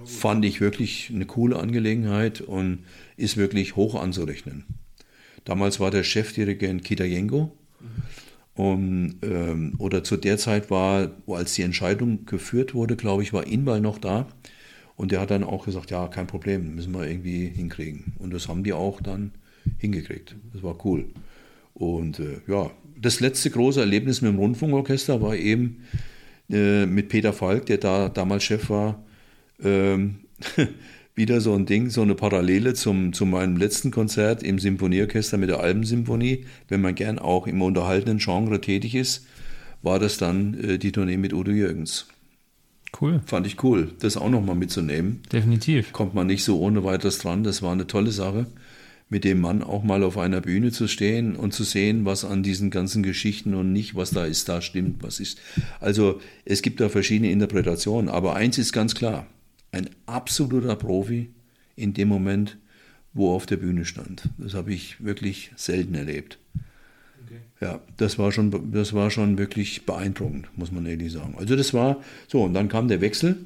Fand 0.04 0.44
ich 0.44 0.60
wirklich 0.60 1.10
eine 1.14 1.24
coole 1.24 1.56
Angelegenheit 1.56 2.40
und 2.40 2.80
ist 3.16 3.36
wirklich 3.36 3.76
hoch 3.76 3.94
anzurechnen. 3.94 4.64
Damals 5.44 5.80
war 5.80 5.90
der 5.90 6.02
Chefdirigent 6.02 6.84
Kita 6.84 7.04
Jengo. 7.04 7.56
Mhm. 7.80 8.02
Und, 8.58 9.18
ähm, 9.22 9.74
oder 9.78 10.02
zu 10.02 10.16
der 10.16 10.36
Zeit 10.36 10.68
war, 10.68 11.12
als 11.28 11.54
die 11.54 11.62
Entscheidung 11.62 12.26
geführt 12.26 12.74
wurde, 12.74 12.96
glaube 12.96 13.22
ich, 13.22 13.32
war 13.32 13.46
Inbal 13.46 13.80
noch 13.80 13.98
da. 13.98 14.26
Und 14.96 15.12
der 15.12 15.20
hat 15.20 15.30
dann 15.30 15.44
auch 15.44 15.64
gesagt, 15.64 15.92
ja, 15.92 16.08
kein 16.08 16.26
Problem, 16.26 16.74
müssen 16.74 16.92
wir 16.92 17.06
irgendwie 17.06 17.46
hinkriegen. 17.46 18.14
Und 18.18 18.34
das 18.34 18.48
haben 18.48 18.64
die 18.64 18.72
auch 18.72 19.00
dann 19.00 19.30
hingekriegt. 19.78 20.34
Das 20.52 20.64
war 20.64 20.84
cool. 20.84 21.04
Und 21.72 22.18
äh, 22.18 22.40
ja, 22.48 22.68
das 23.00 23.20
letzte 23.20 23.50
große 23.50 23.78
Erlebnis 23.78 24.22
mit 24.22 24.32
dem 24.32 24.40
Rundfunkorchester 24.40 25.22
war 25.22 25.36
eben 25.36 25.84
äh, 26.50 26.84
mit 26.84 27.10
Peter 27.10 27.32
Falk, 27.32 27.66
der 27.66 27.78
da 27.78 28.08
damals 28.08 28.42
Chef 28.42 28.70
war, 28.70 29.04
ähm, 29.62 30.16
wieder 31.18 31.42
so 31.42 31.54
ein 31.54 31.66
Ding, 31.66 31.90
so 31.90 32.00
eine 32.00 32.14
Parallele 32.14 32.72
zum, 32.72 33.12
zu 33.12 33.26
meinem 33.26 33.58
letzten 33.58 33.90
Konzert 33.90 34.42
im 34.42 34.58
Symphonieorchester 34.58 35.36
mit 35.36 35.50
der 35.50 35.60
Albensymphonie. 35.60 36.46
Wenn 36.68 36.80
man 36.80 36.94
gern 36.94 37.18
auch 37.18 37.46
im 37.46 37.60
unterhaltenden 37.60 38.18
Genre 38.18 38.60
tätig 38.62 38.94
ist, 38.94 39.26
war 39.82 39.98
das 39.98 40.16
dann 40.16 40.54
äh, 40.54 40.78
die 40.78 40.92
Tournee 40.92 41.18
mit 41.18 41.34
Udo 41.34 41.50
Jürgens. 41.50 42.06
Cool. 42.98 43.20
Fand 43.26 43.46
ich 43.46 43.62
cool, 43.62 43.90
das 43.98 44.16
auch 44.16 44.30
nochmal 44.30 44.56
mitzunehmen. 44.56 45.20
Definitiv. 45.30 45.92
Kommt 45.92 46.14
man 46.14 46.26
nicht 46.26 46.44
so 46.44 46.58
ohne 46.58 46.84
weiteres 46.84 47.18
dran. 47.18 47.44
Das 47.44 47.60
war 47.60 47.72
eine 47.72 47.86
tolle 47.86 48.12
Sache, 48.12 48.46
mit 49.10 49.24
dem 49.24 49.40
Mann 49.40 49.62
auch 49.62 49.82
mal 49.82 50.02
auf 50.04 50.16
einer 50.16 50.40
Bühne 50.40 50.70
zu 50.70 50.88
stehen 50.88 51.36
und 51.36 51.52
zu 51.52 51.64
sehen, 51.64 52.04
was 52.06 52.24
an 52.24 52.42
diesen 52.42 52.70
ganzen 52.70 53.02
Geschichten 53.02 53.54
und 53.54 53.72
nicht, 53.72 53.94
was 53.94 54.10
da 54.10 54.24
ist, 54.24 54.48
da 54.48 54.62
stimmt, 54.62 55.02
was 55.02 55.20
ist. 55.20 55.38
Also 55.80 56.20
es 56.46 56.62
gibt 56.62 56.80
da 56.80 56.88
verschiedene 56.88 57.30
Interpretationen, 57.30 58.08
aber 58.08 58.36
eins 58.36 58.56
ist 58.56 58.72
ganz 58.72 58.94
klar 58.94 59.26
ein 59.72 59.90
absoluter 60.06 60.76
Profi 60.76 61.30
in 61.76 61.94
dem 61.94 62.08
Moment, 62.08 62.56
wo 63.12 63.30
er 63.30 63.36
auf 63.36 63.46
der 63.46 63.56
Bühne 63.56 63.84
stand. 63.84 64.28
Das 64.38 64.54
habe 64.54 64.72
ich 64.72 65.02
wirklich 65.04 65.50
selten 65.56 65.94
erlebt. 65.94 66.38
Okay. 67.24 67.40
Ja, 67.60 67.80
das 67.96 68.18
war, 68.18 68.32
schon, 68.32 68.72
das 68.72 68.92
war 68.92 69.10
schon 69.10 69.38
wirklich 69.38 69.84
beeindruckend, 69.84 70.48
muss 70.56 70.72
man 70.72 70.86
ehrlich 70.86 71.12
sagen. 71.12 71.34
Also 71.38 71.56
das 71.56 71.74
war 71.74 72.02
so, 72.26 72.42
und 72.42 72.54
dann 72.54 72.68
kam 72.68 72.88
der 72.88 73.00
Wechsel. 73.00 73.36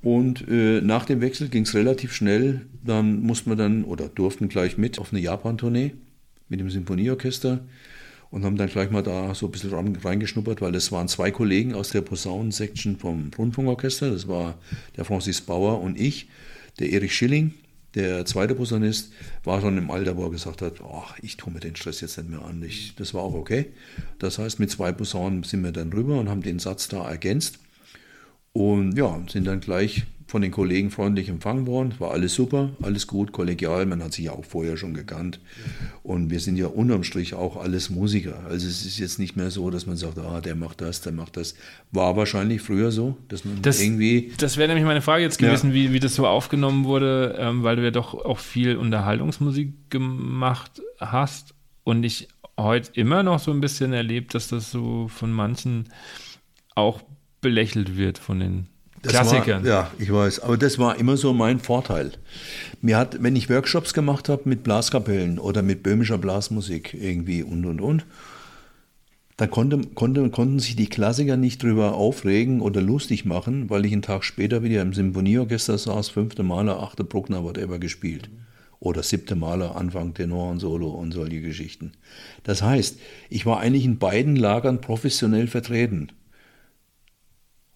Und 0.00 0.46
äh, 0.48 0.80
nach 0.80 1.04
dem 1.06 1.20
Wechsel 1.20 1.48
ging 1.48 1.64
es 1.64 1.74
relativ 1.74 2.12
schnell. 2.12 2.66
Dann 2.84 3.20
mussten 3.20 3.50
wir 3.50 3.56
dann 3.56 3.84
oder 3.84 4.08
durften 4.08 4.48
gleich 4.48 4.78
mit 4.78 4.98
auf 4.98 5.12
eine 5.12 5.20
Japan-Tournee 5.20 5.94
mit 6.48 6.60
dem 6.60 6.70
Symphonieorchester 6.70 7.60
und 8.30 8.44
haben 8.44 8.56
dann 8.56 8.68
gleich 8.68 8.90
mal 8.90 9.02
da 9.02 9.34
so 9.34 9.46
ein 9.46 9.52
bisschen 9.52 9.72
reingeschnuppert, 9.72 10.60
weil 10.60 10.72
das 10.72 10.92
waren 10.92 11.08
zwei 11.08 11.30
Kollegen 11.30 11.74
aus 11.74 11.90
der 11.90 12.02
Posaunensection 12.02 12.96
vom 12.96 13.30
Rundfunkorchester. 13.36 14.10
Das 14.10 14.28
war 14.28 14.58
der 14.96 15.04
Francis 15.04 15.40
Bauer 15.40 15.80
und 15.80 15.98
ich. 15.98 16.28
Der 16.78 16.90
Erich 16.90 17.14
Schilling, 17.14 17.54
der 17.94 18.24
zweite 18.24 18.54
Posaunist, 18.54 19.12
war 19.42 19.60
schon 19.60 19.78
im 19.78 19.90
Alter, 19.90 20.16
wo 20.16 20.24
er 20.24 20.30
gesagt 20.30 20.62
hat, 20.62 20.80
oh, 20.80 21.04
ich 21.22 21.36
tue 21.36 21.52
mir 21.52 21.60
den 21.60 21.74
Stress 21.74 22.00
jetzt 22.00 22.18
nicht 22.18 22.30
mehr 22.30 22.42
an. 22.42 22.62
Ich, 22.62 22.94
das 22.94 23.14
war 23.14 23.22
auch 23.22 23.34
okay. 23.34 23.66
Das 24.18 24.38
heißt, 24.38 24.60
mit 24.60 24.70
zwei 24.70 24.92
Posaunen 24.92 25.42
sind 25.42 25.64
wir 25.64 25.72
dann 25.72 25.92
rüber 25.92 26.20
und 26.20 26.28
haben 26.28 26.42
den 26.42 26.58
Satz 26.58 26.88
da 26.88 27.08
ergänzt. 27.08 27.58
Und 28.52 28.96
ja, 28.96 29.20
sind 29.28 29.46
dann 29.46 29.60
gleich 29.60 30.04
von 30.28 30.42
den 30.42 30.50
Kollegen 30.50 30.90
freundlich 30.90 31.30
empfangen 31.30 31.66
worden. 31.66 31.94
War 31.98 32.10
alles 32.10 32.34
super, 32.34 32.68
alles 32.82 33.06
gut, 33.06 33.32
kollegial. 33.32 33.86
Man 33.86 34.02
hat 34.02 34.12
sich 34.12 34.26
ja 34.26 34.32
auch 34.32 34.44
vorher 34.44 34.76
schon 34.76 34.92
gekannt. 34.92 35.40
Und 36.02 36.28
wir 36.28 36.38
sind 36.38 36.58
ja 36.58 36.66
unterm 36.66 37.02
Strich 37.02 37.32
auch 37.32 37.56
alles 37.56 37.88
Musiker. 37.88 38.40
Also 38.46 38.68
es 38.68 38.84
ist 38.84 38.98
jetzt 38.98 39.18
nicht 39.18 39.36
mehr 39.36 39.50
so, 39.50 39.70
dass 39.70 39.86
man 39.86 39.96
sagt, 39.96 40.18
ah, 40.18 40.42
der 40.42 40.54
macht 40.54 40.82
das, 40.82 41.00
der 41.00 41.12
macht 41.12 41.38
das. 41.38 41.54
War 41.92 42.14
wahrscheinlich 42.16 42.60
früher 42.60 42.92
so, 42.92 43.16
dass 43.28 43.46
man 43.46 43.62
das, 43.62 43.80
irgendwie. 43.80 44.30
Das 44.36 44.58
wäre 44.58 44.68
nämlich 44.68 44.84
meine 44.84 45.00
Frage 45.00 45.22
jetzt 45.22 45.38
gewesen, 45.38 45.68
ja. 45.68 45.74
wie, 45.74 45.92
wie 45.94 46.00
das 46.00 46.14
so 46.14 46.26
aufgenommen 46.26 46.84
wurde, 46.84 47.34
ähm, 47.38 47.62
weil 47.62 47.76
du 47.76 47.82
ja 47.82 47.90
doch 47.90 48.12
auch 48.12 48.38
viel 48.38 48.76
Unterhaltungsmusik 48.76 49.90
gemacht 49.90 50.82
hast. 51.00 51.54
Und 51.84 52.04
ich 52.04 52.28
heute 52.58 52.90
immer 53.00 53.22
noch 53.22 53.38
so 53.38 53.50
ein 53.50 53.62
bisschen 53.62 53.94
erlebt, 53.94 54.34
dass 54.34 54.48
das 54.48 54.70
so 54.70 55.08
von 55.08 55.32
manchen 55.32 55.88
auch 56.74 57.00
belächelt 57.40 57.96
wird 57.96 58.18
von 58.18 58.40
den 58.40 58.66
das 59.02 59.12
Klassikern. 59.12 59.64
War, 59.64 59.70
ja, 59.70 59.90
ich 59.98 60.12
weiß. 60.12 60.40
Aber 60.40 60.56
das 60.56 60.78
war 60.78 60.96
immer 60.96 61.16
so 61.16 61.32
mein 61.32 61.60
Vorteil. 61.60 62.12
Mir 62.80 62.96
hat, 62.96 63.22
wenn 63.22 63.36
ich 63.36 63.50
Workshops 63.50 63.94
gemacht 63.94 64.28
habe 64.28 64.42
mit 64.46 64.62
Blaskapellen 64.62 65.38
oder 65.38 65.62
mit 65.62 65.82
böhmischer 65.82 66.18
Blasmusik 66.18 66.94
irgendwie 66.94 67.42
und 67.42 67.64
und 67.64 67.80
und, 67.80 68.06
dann 69.38 69.50
konnte, 69.50 69.78
konnte, 69.94 70.28
konnten 70.30 70.58
sich 70.58 70.74
die 70.74 70.88
Klassiker 70.88 71.36
nicht 71.36 71.62
drüber 71.62 71.94
aufregen 71.94 72.60
oder 72.60 72.80
lustig 72.80 73.24
machen, 73.24 73.70
weil 73.70 73.86
ich 73.86 73.92
einen 73.92 74.02
Tag 74.02 74.24
später 74.24 74.64
wieder 74.64 74.82
im 74.82 74.92
Symphonieorchester 74.92 75.78
saß, 75.78 76.08
fünfte 76.08 76.42
Maler, 76.42 76.82
achte 76.82 77.04
Bruckner, 77.04 77.44
whatever 77.44 77.78
gespielt. 77.78 78.28
Oder 78.80 79.04
siebte 79.04 79.36
Maler, 79.36 79.76
Anfang 79.76 80.14
Tenor 80.14 80.50
und 80.50 80.58
Solo 80.58 80.88
und 80.88 81.12
solche 81.12 81.40
Geschichten. 81.40 81.92
Das 82.42 82.62
heißt, 82.62 82.98
ich 83.30 83.46
war 83.46 83.60
eigentlich 83.60 83.84
in 83.84 83.98
beiden 83.98 84.34
Lagern 84.34 84.80
professionell 84.80 85.46
vertreten. 85.46 86.10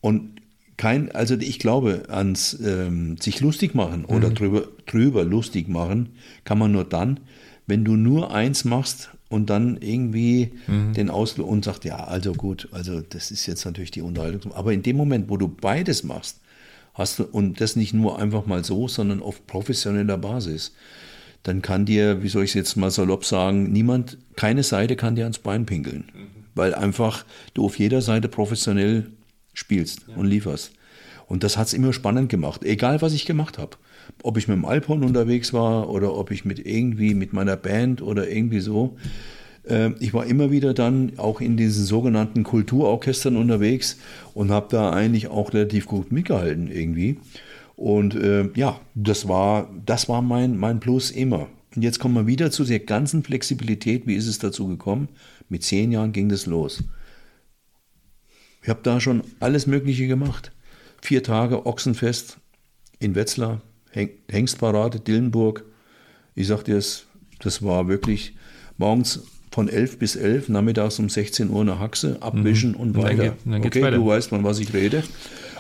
Und 0.01 0.42
kein, 0.83 1.13
also 1.13 1.37
ich 1.37 1.61
glaube, 1.61 2.07
ans 2.09 2.59
ähm, 2.61 3.17
sich 3.17 3.41
lustig 3.41 3.73
machen 3.73 4.05
oder 4.05 4.31
mhm. 4.31 4.35
drüber, 4.35 4.65
drüber 4.85 5.23
lustig 5.23 5.69
machen, 5.69 6.09
kann 6.43 6.59
man 6.59 6.73
nur 6.73 6.83
dann, 6.83 7.21
wenn 7.69 7.85
du 7.85 7.95
nur 7.95 8.35
eins 8.35 8.65
machst 8.65 9.11
und 9.29 9.49
dann 9.49 9.77
irgendwie 9.81 10.51
mhm. 10.67 10.93
den 10.95 11.09
Ausflug 11.09 11.49
und 11.49 11.65
sagt, 11.65 11.85
ja, 11.85 12.03
also 12.03 12.33
gut, 12.33 12.69
also 12.73 13.01
das 13.01 13.31
ist 13.31 13.47
jetzt 13.47 13.65
natürlich 13.65 13.93
die 13.93 14.03
Unterhaltung. 14.03 14.53
Aber 14.55 14.73
in 14.73 14.83
dem 14.83 14.97
Moment, 14.97 15.31
wo 15.31 15.37
du 15.37 15.47
beides 15.47 16.03
machst, 16.03 16.41
hast 16.95 17.21
du, 17.21 17.27
und 17.31 17.61
das 17.61 17.77
nicht 17.77 17.95
nur 17.95 18.19
einfach 18.19 18.47
mal 18.47 18.65
so, 18.65 18.89
sondern 18.89 19.23
auf 19.23 19.47
professioneller 19.47 20.19
Basis, 20.19 20.73
dann 21.45 21.63
kann 21.63 21.87
dir, 21.87 22.25
wie 22.25 22.29
soll 22.29 22.43
ich 22.43 22.51
es 22.51 22.55
jetzt 22.55 22.75
mal 22.75 22.91
salopp 22.91 23.25
sagen, 23.25 23.71
niemand, 23.71 24.19
keine 24.35 24.65
Seite 24.65 24.97
kann 24.97 25.15
dir 25.15 25.23
ans 25.23 25.39
Bein 25.39 25.65
pinkeln. 25.65 26.07
Mhm. 26.13 26.27
Weil 26.57 26.75
einfach 26.75 27.25
du 27.55 27.67
auf 27.67 27.79
jeder 27.79 28.03
Seite 28.03 28.27
professionell 28.27 29.07
spielst 29.55 30.07
ja. 30.09 30.17
und 30.17 30.27
lieferst. 30.27 30.73
Und 31.27 31.45
das 31.45 31.57
hat 31.57 31.69
es 31.69 31.75
immer 31.75 31.93
spannend 31.93 32.29
gemacht, 32.29 32.65
egal 32.65 33.01
was 33.01 33.15
ich 33.15 33.25
gemacht 33.25 33.59
habe. 33.59 33.77
Ob 34.23 34.37
ich 34.37 34.49
mit 34.49 34.57
dem 34.57 34.65
Alphorn 34.65 35.05
unterwegs 35.05 35.53
war 35.53 35.89
oder 35.89 36.15
ob 36.15 36.31
ich 36.31 36.45
mit 36.45 36.67
irgendwie 36.67 37.15
mit 37.15 37.33
meiner 37.33 37.57
Band 37.57 38.03
oder 38.03 38.29
irgendwie 38.29 38.61
so. 38.61 38.97
Äh, 39.65 39.93
ich 40.01 40.13
war 40.13 40.27
immer 40.27 40.51
wieder 40.51 40.75
dann 40.75 41.13
auch 41.17 41.41
in 41.41 41.57
diesen 41.57 41.85
sogenannten 41.85 42.43
Kulturorchestern 42.43 43.37
unterwegs 43.37 43.99
und 44.35 44.51
habe 44.51 44.67
da 44.71 44.91
eigentlich 44.91 45.29
auch 45.29 45.55
relativ 45.55 45.87
gut 45.87 46.13
mitgehalten 46.13 46.71
irgendwie. 46.71 47.19
Und 47.77 48.15
äh, 48.15 48.51
ja, 48.55 48.79
das 48.95 49.27
war, 49.29 49.71
das 49.87 50.09
war 50.09 50.23
mein, 50.23 50.57
mein 50.57 50.81
Plus 50.81 51.11
immer. 51.11 51.49
Und 51.75 51.83
jetzt 51.83 51.99
kommen 51.99 52.15
wir 52.15 52.27
wieder 52.27 52.51
zu 52.51 52.65
der 52.65 52.81
ganzen 52.81 53.23
Flexibilität. 53.23 54.07
Wie 54.07 54.15
ist 54.15 54.27
es 54.27 54.39
dazu 54.39 54.69
gekommen? 54.69 55.09
Mit 55.49 55.63
zehn 55.63 55.91
Jahren 55.91 56.13
ging 56.13 56.29
das 56.29 56.47
los. 56.47 56.85
Ich 58.63 58.69
habe 58.69 58.81
da 58.83 59.01
schon 59.01 59.23
alles 59.41 59.67
Mögliche 59.67 60.07
gemacht. 60.07 60.53
Vier 61.01 61.23
Tage 61.23 61.67
Ochsenfest 61.67 62.39
in 63.01 63.15
Wetzlar, 63.15 63.61
Hengstparade, 64.31 65.01
Dillenburg. 65.01 65.65
Ich 66.35 66.47
sag 66.47 66.63
dir, 66.63 66.77
das, 66.77 67.07
das 67.41 67.63
war 67.63 67.89
wirklich 67.89 68.37
morgens 68.79 69.25
von 69.51 69.69
11 69.69 69.99
bis 69.99 70.17
11, 70.17 70.49
nachmittags 70.49 70.99
um 70.99 71.09
16 71.09 71.51
Uhr 71.51 71.61
eine 71.61 71.79
Haxe, 71.79 72.17
abwischen 72.21 72.71
mhm. 72.71 72.77
und 72.77 72.97
weiter. 72.97 73.09
Dann 73.09 73.17
geht, 73.17 73.33
dann 73.45 73.67
okay, 73.67 73.83
weiter. 73.83 73.97
du 73.97 74.07
weißt, 74.07 74.29
von 74.31 74.45
was 74.45 74.61
ich 74.61 74.73
rede. 74.73 75.03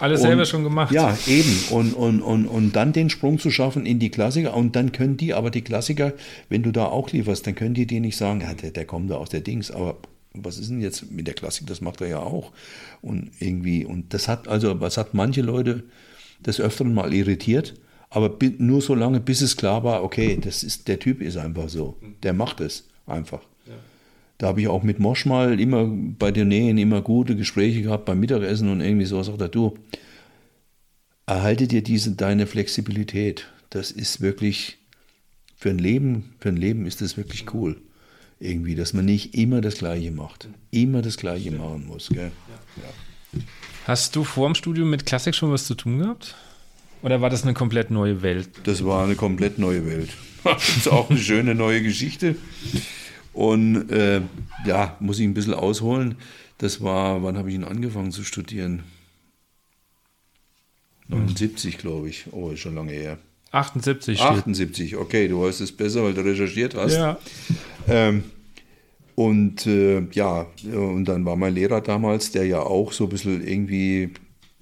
Alles 0.01 0.21
und, 0.21 0.29
selber 0.29 0.45
schon 0.47 0.65
gemacht. 0.65 0.93
Ja, 0.93 1.17
eben. 1.27 1.59
Und, 1.71 1.95
und, 1.95 2.23
und, 2.23 2.47
und 2.47 2.75
dann 2.75 2.93
den 2.93 3.11
Sprung 3.11 3.39
zu 3.39 3.51
schaffen 3.51 3.85
in 3.85 3.99
die 3.99 4.11
Klassiker. 4.11 4.55
Und 4.55 4.77
dann 4.77 4.93
können 4.93 5.17
die, 5.17 5.35
aber 5.35 5.51
die 5.51 5.63
Klassiker, 5.63 6.15
wenn 6.49 6.63
du 6.63 6.73
da 6.73 6.87
auch 6.87 7.11
lieferst, 7.11 7.47
dann 7.47 7.55
können 7.55 7.75
die 7.75 7.87
dir 7.87 8.01
nicht 8.01 8.17
sagen, 8.17 8.41
ja, 8.41 8.55
der, 8.55 8.71
der 8.71 8.85
kommt 8.87 9.11
da 9.11 9.17
aus 9.17 9.29
der 9.29 9.41
Dings. 9.41 9.71
Aber 9.71 9.97
was 10.35 10.59
ist 10.59 10.71
denn 10.71 10.81
jetzt 10.81 11.11
mit 11.11 11.27
der 11.27 11.35
Klassik? 11.35 11.67
Das 11.67 11.81
macht 11.81 12.01
er 12.01 12.09
ja 12.09 12.19
auch. 12.19 12.53
Und 13.01 13.31
irgendwie, 13.41 13.85
und 13.85 14.15
das 14.15 14.29
hat, 14.29 14.49
also, 14.49 14.81
was 14.81 14.97
hat 14.97 15.15
manche 15.15 15.43
Leute 15.43 15.85
des 16.45 16.61
Öfteren 16.61 16.95
mal 16.95 17.13
irritiert, 17.13 17.75
Aber 18.15 18.37
nur 18.59 18.83
so 18.83 18.95
lange, 18.95 19.21
bis 19.21 19.41
es 19.41 19.57
klar 19.57 19.85
war, 19.85 20.05
okay, 20.05 20.39
das 20.39 20.63
ist, 20.63 20.87
der 20.87 20.99
Typ 20.99 21.23
ist 21.23 21.39
einfach 21.39 21.71
so. 21.71 21.97
Der 22.23 22.35
macht 22.35 22.61
es 22.61 22.87
einfach. 23.07 23.41
Ja. 23.67 23.73
Da 24.37 24.49
habe 24.49 24.61
ich 24.61 24.69
auch 24.69 24.83
mit 24.83 24.99
Mosch 24.99 25.25
mal 25.25 25.59
immer 25.59 25.87
bei 25.87 26.31
den 26.31 26.49
Nähen 26.49 26.77
immer 26.77 27.01
gute 27.01 27.37
Gespräche 27.37 27.81
gehabt 27.81 28.05
beim 28.05 28.21
Mittagessen 28.21 28.69
und 28.69 28.83
irgendwie 28.83 29.07
so 29.07 29.23
sagt 29.23 29.41
er, 29.41 29.49
du, 29.49 29.79
erhalte 31.25 31.67
dir 31.67 31.83
diese, 31.83 32.13
deine 32.13 32.47
Flexibilität. 32.47 33.49
Das 33.71 33.91
ist 33.91 34.21
wirklich, 34.21 34.77
für 35.57 35.71
ein 35.71 35.79
Leben, 35.79 36.35
für 36.39 36.51
ein 36.51 36.57
Leben 36.57 36.85
ist 36.85 37.01
das 37.01 37.17
wirklich 37.17 37.55
cool. 37.55 37.81
Irgendwie, 38.43 38.75
dass 38.75 38.93
man 38.93 39.05
nicht 39.05 39.35
immer 39.35 39.61
das 39.61 39.77
Gleiche 39.77 40.11
macht. 40.11 40.49
Immer 40.73 41.01
das 41.01 41.17
Gleiche 41.17 41.53
machen 41.53 41.87
muss. 41.87 42.09
Gell? 42.09 42.33
Ja. 42.77 43.41
Hast 43.87 44.17
du 44.17 44.25
vor 44.25 44.49
dem 44.49 44.57
Studium 44.57 44.91
mit 44.91 45.07
Klassik 45.07 45.37
schon 45.37 45.53
was 45.53 45.65
zu 45.67 45.77
tun 45.77 46.01
gehabt? 46.01 46.35
Oder 47.03 47.21
war 47.21 47.31
das 47.31 47.45
eine 47.45 47.55
komplett 47.55 47.93
neue 47.93 48.21
Welt? 48.23 48.49
Das 48.65 48.85
war 48.85 49.05
eine 49.05 49.15
komplett 49.15 49.59
neue 49.59 49.87
Welt. 49.87 50.11
Das 50.45 50.77
ist 50.77 50.89
auch 50.89 51.09
eine 51.09 51.21
schöne 51.21 51.55
neue 51.55 51.85
Geschichte. 51.85 52.35
Und 53.33 53.93
äh, 53.93 54.23
ja, 54.67 54.97
muss 54.99 55.21
ich 55.21 55.25
ein 55.25 55.35
bisschen 55.35 55.55
ausholen. 55.55 56.17
Das 56.59 56.83
war, 56.83 57.23
wann 57.23 57.39
habe 57.39 57.49
ich 57.49 57.55
ihn 57.55 57.63
angefangen 57.63 58.11
zu 58.11 58.25
studieren? 58.25 58.83
79, 61.07 61.79
glaube 61.79 62.09
ich. 62.09 62.25
Oh, 62.33 62.51
ist 62.51 62.59
schon 62.59 62.75
lange 62.75 62.91
her. 62.91 63.19
78 63.53 64.19
steht. 64.19 64.29
78, 64.29 64.97
okay, 64.97 65.29
du 65.29 65.43
weißt 65.43 65.61
es 65.61 65.71
besser, 65.71 66.03
weil 66.03 66.15
du 66.15 66.23
recherchiert 66.23 66.75
hast. 66.75 66.95
Ja. 66.95 67.19
Ähm, 67.89 68.25
und 69.15 69.67
äh, 69.67 70.03
ja, 70.13 70.47
und 70.73 71.05
dann 71.05 71.25
war 71.25 71.37
mein 71.37 71.55
Lehrer 71.55 71.81
damals, 71.81 72.33
der 72.33 72.47
ja 72.47 72.61
auch 72.61 72.93
so 72.93 73.05
ein 73.05 73.11
bisschen 73.11 73.47
irgendwie 73.47 74.11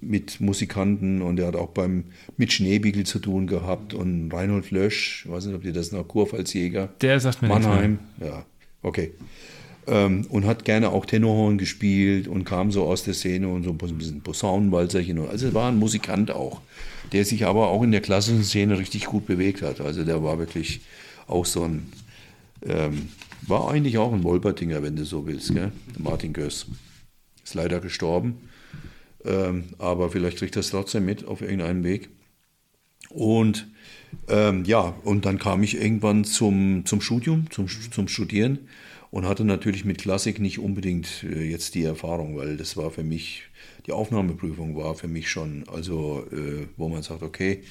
mit 0.01 0.41
Musikanten 0.41 1.21
und 1.21 1.39
er 1.39 1.47
hat 1.47 1.55
auch 1.55 1.69
beim 1.69 2.05
mit 2.35 2.51
Schneebiegel 2.51 3.05
zu 3.05 3.19
tun 3.19 3.47
gehabt 3.47 3.93
und 3.93 4.31
Reinhold 4.33 4.71
Lösch, 4.71 5.23
ich 5.25 5.31
weiß 5.31 5.45
nicht, 5.45 5.55
ob 5.55 5.63
ihr 5.63 5.73
das 5.73 5.91
noch 5.91 6.07
Kurpfalzjäger. 6.07 6.89
Der 7.01 7.19
sagt 7.19 7.41
mir 7.41 7.47
Mannheim, 7.47 7.99
ja, 8.19 8.45
okay. 8.81 9.11
Ähm, 9.87 10.25
und 10.29 10.45
hat 10.45 10.65
gerne 10.65 10.89
auch 10.89 11.05
Tenorhorn 11.05 11.57
gespielt 11.57 12.27
und 12.27 12.45
kam 12.45 12.71
so 12.71 12.83
aus 12.83 13.03
der 13.03 13.13
Szene 13.13 13.47
und 13.47 13.63
so 13.63 13.71
ein 13.71 13.77
bisschen 13.77 14.21
Posaunenwalzerchen. 14.21 15.19
Also 15.27 15.53
war 15.53 15.71
ein 15.71 15.77
Musikant 15.77 16.31
auch, 16.31 16.61
der 17.13 17.25
sich 17.25 17.45
aber 17.45 17.69
auch 17.69 17.83
in 17.83 17.91
der 17.91 18.01
klassischen 18.01 18.43
Szene 18.43 18.77
richtig 18.77 19.05
gut 19.05 19.25
bewegt 19.25 19.61
hat. 19.61 19.81
Also 19.81 20.03
der 20.03 20.23
war 20.23 20.39
wirklich 20.39 20.81
auch 21.27 21.45
so 21.45 21.63
ein, 21.63 21.91
ähm, 22.65 23.09
war 23.47 23.69
eigentlich 23.69 23.97
auch 23.97 24.13
ein 24.13 24.23
Wolpertinger, 24.23 24.83
wenn 24.83 24.95
du 24.95 25.05
so 25.05 25.27
willst, 25.27 25.53
gell? 25.53 25.71
Martin 25.97 26.33
Göss. 26.33 26.67
Ist 27.43 27.55
leider 27.55 27.79
gestorben 27.79 28.37
ähm, 29.25 29.65
aber 29.77 30.09
vielleicht 30.09 30.37
kriegt 30.37 30.55
es 30.57 30.69
trotzdem 30.69 31.05
mit 31.05 31.25
auf 31.25 31.41
irgendeinem 31.41 31.83
Weg. 31.83 32.09
Und 33.09 33.67
ähm, 34.27 34.65
ja, 34.65 34.95
und 35.03 35.25
dann 35.25 35.37
kam 35.37 35.63
ich 35.63 35.79
irgendwann 35.79 36.23
zum, 36.23 36.85
zum 36.85 37.01
Studium, 37.01 37.49
zum, 37.49 37.67
zum 37.67 38.07
Studieren 38.07 38.59
und 39.09 39.25
hatte 39.25 39.43
natürlich 39.43 39.85
mit 39.85 39.99
Klassik 39.99 40.39
nicht 40.39 40.59
unbedingt 40.59 41.23
äh, 41.23 41.43
jetzt 41.43 41.75
die 41.75 41.83
Erfahrung, 41.83 42.37
weil 42.37 42.57
das 42.57 42.77
war 42.77 42.91
für 42.91 43.03
mich, 43.03 43.43
die 43.85 43.91
Aufnahmeprüfung 43.91 44.75
war 44.75 44.95
für 44.95 45.07
mich 45.07 45.29
schon, 45.29 45.65
also 45.67 46.25
äh, 46.31 46.67
wo 46.77 46.87
man 46.89 47.03
sagt, 47.03 47.21
okay, 47.21 47.63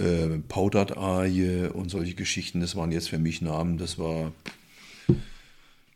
äh, 0.00 0.38
Paudert-Arie 0.48 1.68
und 1.72 1.90
solche 1.90 2.14
Geschichten, 2.14 2.60
das 2.60 2.74
waren 2.76 2.92
jetzt 2.92 3.10
für 3.10 3.18
mich 3.18 3.42
Namen, 3.42 3.78
das 3.78 3.98
war, 3.98 4.32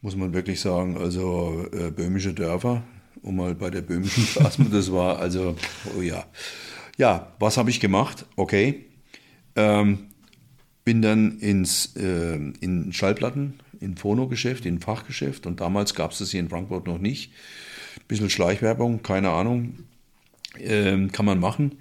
muss 0.03 0.17
man 0.17 0.35
wirklich 0.35 0.61
sagen, 0.61 0.97
also 0.99 1.67
äh, 1.73 1.91
böhmische 1.91 2.35
Dörfer, 2.35 2.83
um 3.23 3.37
mal 3.37 3.55
bei 3.55 3.71
der 3.71 3.83
böhmischen 3.83 4.25
Plasma, 4.35 4.67
das 4.71 4.93
war 4.93 5.19
also, 5.19 5.57
oh 5.97 6.03
ja. 6.03 6.27
Ja, 6.97 7.33
was 7.41 7.57
habe 7.57 7.71
ich 7.71 7.81
gemacht? 7.81 8.27
Okay. 8.37 8.85
Ähm, 9.57 10.11
bin 10.85 11.01
dann 11.03 11.39
ins 11.39 11.97
äh, 11.97 12.35
in 12.35 12.93
Schallplatten, 12.93 13.55
in 13.81 13.97
Phono-Geschäft, 13.97 14.67
in 14.67 14.81
Fachgeschäft 14.81 15.47
und 15.47 15.61
damals 15.61 15.95
gab 15.95 16.13
es 16.13 16.19
das 16.19 16.31
hier 16.31 16.41
in 16.41 16.49
Frankfurt 16.49 16.87
noch 16.87 16.99
nicht. 16.99 17.33
Bisschen 18.07 18.31
Schleichwerbung, 18.31 19.03
keine 19.03 19.31
Ahnung, 19.31 19.79
ähm, 20.59 21.11
kann 21.11 21.25
man 21.25 21.41
machen. 21.41 21.79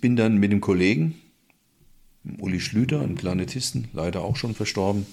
Bin 0.00 0.16
dann 0.16 0.38
mit 0.38 0.52
dem 0.52 0.60
Kollegen, 0.60 1.14
Uli 2.38 2.60
Schlüter, 2.60 3.00
einem 3.00 3.16
Klarinettisten, 3.16 3.88
leider 3.92 4.22
auch 4.22 4.36
schon 4.36 4.54
verstorben, 4.54 5.06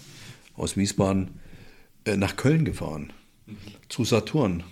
aus 0.55 0.77
Wiesbaden, 0.77 1.29
äh, 2.05 2.17
nach 2.17 2.35
Köln 2.35 2.65
gefahren, 2.65 3.13
mhm. 3.45 3.57
zu 3.89 4.05
Saturn. 4.05 4.63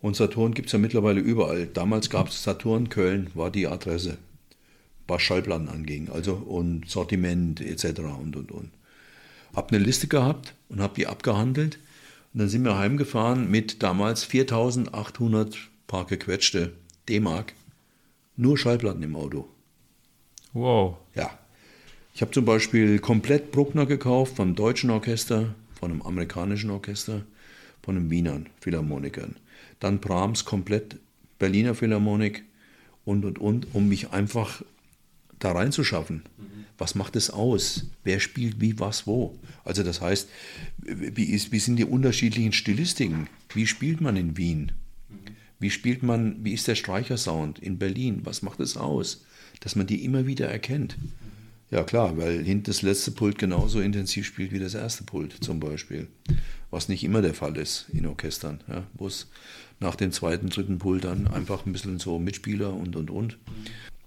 Und 0.00 0.16
Saturn 0.16 0.52
gibt 0.52 0.66
es 0.66 0.72
ja 0.72 0.78
mittlerweile 0.78 1.20
überall. 1.20 1.66
Damals 1.66 2.10
gab 2.10 2.28
es 2.28 2.42
Saturn, 2.42 2.90
Köln 2.90 3.30
war 3.34 3.50
die 3.50 3.66
Adresse, 3.66 4.18
was 5.06 5.22
Schallplatten 5.22 5.68
anging, 5.68 6.10
also 6.10 6.34
und 6.34 6.88
Sortiment 6.90 7.60
etc. 7.60 8.00
und 8.20 8.36
und 8.36 8.52
und. 8.52 8.70
Hab 9.54 9.72
eine 9.72 9.82
Liste 9.82 10.08
gehabt 10.08 10.54
und 10.68 10.80
habe 10.80 10.94
die 10.96 11.06
abgehandelt. 11.06 11.78
Und 12.32 12.40
dann 12.40 12.48
sind 12.48 12.64
wir 12.64 12.76
heimgefahren 12.76 13.48
mit 13.50 13.82
damals 13.82 14.24
4800 14.24 15.56
paar 15.86 16.04
gequetschte 16.04 16.72
D-Mark. 17.08 17.54
Nur 18.36 18.58
Schallplatten 18.58 19.04
im 19.04 19.14
Auto. 19.14 19.48
Wow. 20.52 20.98
Ich 22.14 22.22
habe 22.22 22.30
zum 22.30 22.44
Beispiel 22.44 23.00
komplett 23.00 23.52
Bruckner 23.52 23.86
gekauft 23.86 24.36
vom 24.36 24.54
deutschen 24.54 24.90
Orchester, 24.90 25.54
von 25.78 25.90
einem 25.90 26.02
amerikanischen 26.02 26.70
Orchester, 26.70 27.26
von 27.82 27.96
einem 27.96 28.08
Wienern 28.10 28.46
Philharmonikern 28.60 29.36
dann 29.84 30.00
Brahms 30.00 30.44
komplett 30.44 30.96
Berliner 31.38 31.74
Philharmonik 31.74 32.44
und 33.04 33.24
und 33.24 33.38
und, 33.38 33.74
um 33.74 33.88
mich 33.88 34.10
einfach 34.10 34.62
da 35.38 35.52
reinzuschaffen. 35.52 36.22
Mhm. 36.38 36.64
Was 36.78 36.94
macht 36.94 37.16
es 37.16 37.30
aus? 37.30 37.86
Wer 38.02 38.18
spielt 38.18 38.60
wie, 38.60 38.78
was, 38.78 39.06
wo? 39.06 39.38
Also 39.64 39.82
das 39.82 40.00
heißt, 40.00 40.28
wie, 40.78 41.24
ist, 41.24 41.52
wie 41.52 41.58
sind 41.58 41.76
die 41.76 41.84
unterschiedlichen 41.84 42.52
Stilistiken? 42.52 43.28
Wie 43.52 43.66
spielt 43.66 44.00
man 44.00 44.16
in 44.16 44.36
Wien? 44.36 44.72
Mhm. 45.10 45.16
Wie 45.58 45.70
spielt 45.70 46.02
man, 46.02 46.42
wie 46.44 46.54
ist 46.54 46.66
der 46.66 46.74
Streichersound 46.74 47.58
in 47.58 47.78
Berlin? 47.78 48.20
Was 48.24 48.42
macht 48.42 48.60
es 48.60 48.76
aus? 48.76 49.24
Dass 49.60 49.76
man 49.76 49.86
die 49.86 50.04
immer 50.04 50.26
wieder 50.26 50.48
erkennt. 50.48 50.96
Ja 51.74 51.82
klar, 51.82 52.16
weil 52.16 52.44
hinten 52.44 52.66
das 52.66 52.82
letzte 52.82 53.10
Pult 53.10 53.36
genauso 53.36 53.80
intensiv 53.80 54.26
spielt 54.26 54.52
wie 54.52 54.60
das 54.60 54.74
erste 54.74 55.02
Pult 55.02 55.32
zum 55.42 55.58
Beispiel. 55.58 56.06
Was 56.70 56.88
nicht 56.88 57.02
immer 57.02 57.20
der 57.20 57.34
Fall 57.34 57.56
ist 57.56 57.86
in 57.92 58.06
Orchestern, 58.06 58.60
ja, 58.68 58.84
wo 58.94 59.08
es 59.08 59.28
nach 59.80 59.96
dem 59.96 60.12
zweiten, 60.12 60.50
dritten 60.50 60.78
Pult 60.78 61.02
dann 61.02 61.26
einfach 61.26 61.66
ein 61.66 61.72
bisschen 61.72 61.98
so 61.98 62.20
Mitspieler 62.20 62.72
und 62.72 62.94
und 62.94 63.10
und. 63.10 63.38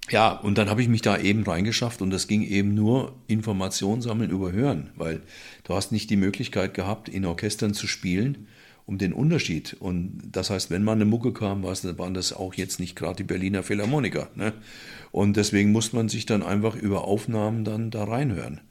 Ja, 0.09 0.31
und 0.31 0.57
dann 0.57 0.69
habe 0.69 0.81
ich 0.81 0.87
mich 0.87 1.01
da 1.01 1.17
eben 1.17 1.43
reingeschafft 1.43 2.01
und 2.01 2.09
das 2.09 2.27
ging 2.27 2.41
eben 2.41 2.73
nur 2.73 3.13
Information 3.27 4.01
sammeln 4.01 4.31
über 4.31 4.53
Hören, 4.53 4.91
weil 4.95 5.21
du 5.65 5.73
hast 5.73 5.91
nicht 5.91 6.09
die 6.09 6.15
Möglichkeit 6.15 6.73
gehabt, 6.73 7.09
in 7.09 7.25
Orchestern 7.25 7.73
zu 7.73 7.85
spielen, 7.85 8.47
um 8.87 8.97
den 8.97 9.13
Unterschied. 9.13 9.75
Und 9.79 10.19
das 10.31 10.49
heißt, 10.49 10.71
wenn 10.71 10.83
mal 10.83 10.93
eine 10.93 11.05
Mucke 11.05 11.31
kam, 11.33 11.61
waren 11.63 12.13
das 12.15 12.33
auch 12.33 12.55
jetzt 12.55 12.79
nicht 12.79 12.95
gerade 12.95 13.17
die 13.17 13.23
Berliner 13.23 13.61
Philharmoniker. 13.61 14.29
Ne? 14.33 14.53
Und 15.11 15.37
deswegen 15.37 15.71
muss 15.71 15.93
man 15.93 16.09
sich 16.09 16.25
dann 16.25 16.41
einfach 16.41 16.75
über 16.75 17.03
Aufnahmen 17.03 17.63
dann 17.63 17.91
da 17.91 18.05
reinhören 18.05 18.61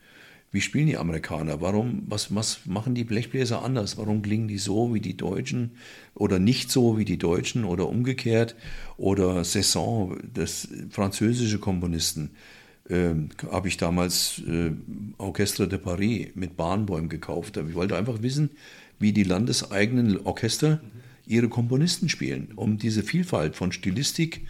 wie 0.57 0.63
spielen 0.63 0.87
die 0.87 0.97
Amerikaner? 0.97 1.61
Warum, 1.61 2.05
was, 2.07 2.35
was 2.35 2.61
machen 2.65 2.95
die 2.95 3.05
Blechbläser 3.05 3.63
anders? 3.63 3.99
Warum 3.99 4.23
klingen 4.23 4.49
die 4.49 4.57
so 4.57 4.95
wie 4.95 5.01
die 5.01 5.15
Deutschen 5.15 5.73
oder 6.15 6.39
nicht 6.39 6.71
so 6.71 6.97
wie 6.97 7.05
die 7.05 7.19
Deutschen 7.19 7.65
oder 7.65 7.89
umgekehrt? 7.89 8.57
Oder 8.97 9.45
Cesson, 9.45 10.19
das 10.33 10.69
französische 10.89 11.59
Komponisten, 11.59 12.31
äh, 12.89 13.11
habe 13.51 13.69
ich 13.69 13.77
damals 13.77 14.41
äh, 14.49 14.71
Orchestre 15.19 15.69
de 15.69 15.79
Paris 15.79 16.29
mit 16.35 16.57
Bahnbäumen 16.57 17.11
gekauft. 17.11 17.57
Ich 17.57 17.75
wollte 17.75 17.97
einfach 17.99 18.23
wissen, 18.23 18.51
wie 18.99 19.13
die 19.13 19.25
landeseigenen 19.25 20.27
Orchester 20.27 20.81
ihre 21.27 21.49
Komponisten 21.49 22.09
spielen, 22.09 22.53
um 22.57 22.79
diese 22.79 23.03
Vielfalt 23.03 23.57
von 23.57 23.73
Stilistik 23.73 24.47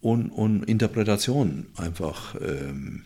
und, 0.00 0.30
und 0.30 0.64
Interpretation 0.64 1.66
einfach 1.76 2.36
ähm, 2.40 3.04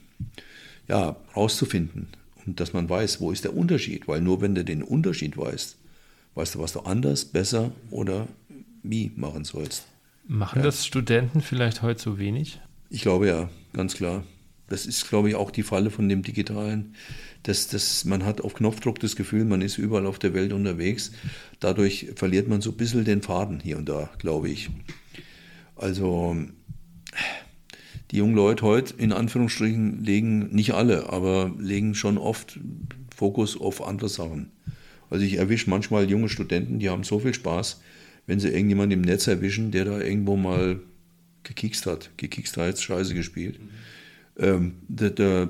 ja, 0.89 1.17
rauszufinden 1.35 2.09
und 2.47 2.61
dass 2.61 2.73
man 2.73 2.89
weiß, 2.89 3.21
wo 3.21 3.33
ist 3.33 3.45
der 3.45 3.57
Unterschied, 3.57 4.07
weil 4.09 4.21
nur 4.21 4.41
wenn 4.41 4.55
du 4.55 4.65
den 4.65 4.83
Unterschied 4.83 5.37
weißt, 5.37 5.77
weißt 6.35 6.55
du, 6.55 6.59
was 6.61 6.73
du 6.73 6.81
anders, 6.81 7.25
besser 7.25 7.73
oder 7.91 8.29
wie 8.83 9.11
machen 9.17 9.45
sollst. 9.45 9.87
Machen 10.29 10.59
ja. 10.59 10.65
das 10.65 10.87
Studenten 10.87 11.41
vielleicht 11.41 11.83
heute 11.83 12.01
so 12.01 12.19
wenig? 12.19 12.61
Ich 12.91 13.03
glaube 13.03 13.27
ja, 13.27 13.49
ganz 13.73 13.95
klar. 13.95 14.25
Das 14.69 14.87
ist, 14.87 15.09
glaube 15.09 15.29
ich, 15.29 15.35
auch 15.35 15.51
die 15.51 15.63
Falle 15.63 15.91
von 15.91 16.09
dem 16.09 16.23
Digitalen. 16.23 16.95
Das, 17.45 17.69
das, 17.69 18.05
man 18.05 18.25
hat 18.25 18.41
auf 18.41 18.55
Knopfdruck 18.55 18.99
das 18.99 19.15
Gefühl, 19.15 19.45
man 19.45 19.63
ist 19.63 19.79
überall 19.79 20.07
auf 20.07 20.19
der 20.19 20.35
Welt 20.35 20.53
unterwegs. 20.53 21.13
Dadurch 21.61 22.09
verliert 22.17 22.49
man 22.49 22.61
so 22.61 22.71
ein 22.71 22.77
bisschen 22.77 23.05
den 23.05 23.23
Faden 23.23 23.61
hier 23.61 23.79
und 23.79 23.89
da, 23.89 24.11
glaube 24.19 24.49
ich. 24.49 24.71
Also 25.77 26.37
die 28.11 28.17
jungen 28.17 28.35
Leute 28.35 28.63
heute 28.65 28.95
in 28.99 29.13
Anführungsstrichen 29.13 30.03
legen, 30.03 30.49
nicht 30.55 30.75
alle, 30.75 31.11
aber 31.11 31.53
legen 31.59 31.95
schon 31.95 32.19
oft 32.19 32.59
Fokus 33.15 33.61
auf 33.61 33.87
andere 33.87 34.09
Sachen. 34.09 34.51
Also 35.09 35.25
ich 35.25 35.35
erwische 35.35 35.71
manchmal 35.71 36.11
junge 36.11 36.29
Studenten, 36.29 36.81
die 36.81 36.91
haben 36.91 37.05
so 37.05 37.21
viel 37.21 37.35
Spaß, 37.35 37.81
wenn 38.27 38.41
sie 38.41 38.49
irgendjemanden 38.49 38.99
im 38.99 39.05
Netz 39.05 39.29
erwischen, 39.29 39.71
der 39.71 39.85
da 39.85 40.01
irgendwo 40.01 40.37
mal 40.37 40.81
gekikst 41.45 41.87
hat. 41.87 42.11
Gekikst 42.17 42.57
heißt 42.57 42.83
Scheiße 42.83 43.15
gespielt. 43.15 43.61
Mhm. 43.61 43.69
Ähm, 44.39 44.75
da, 44.89 45.09
da 45.11 45.49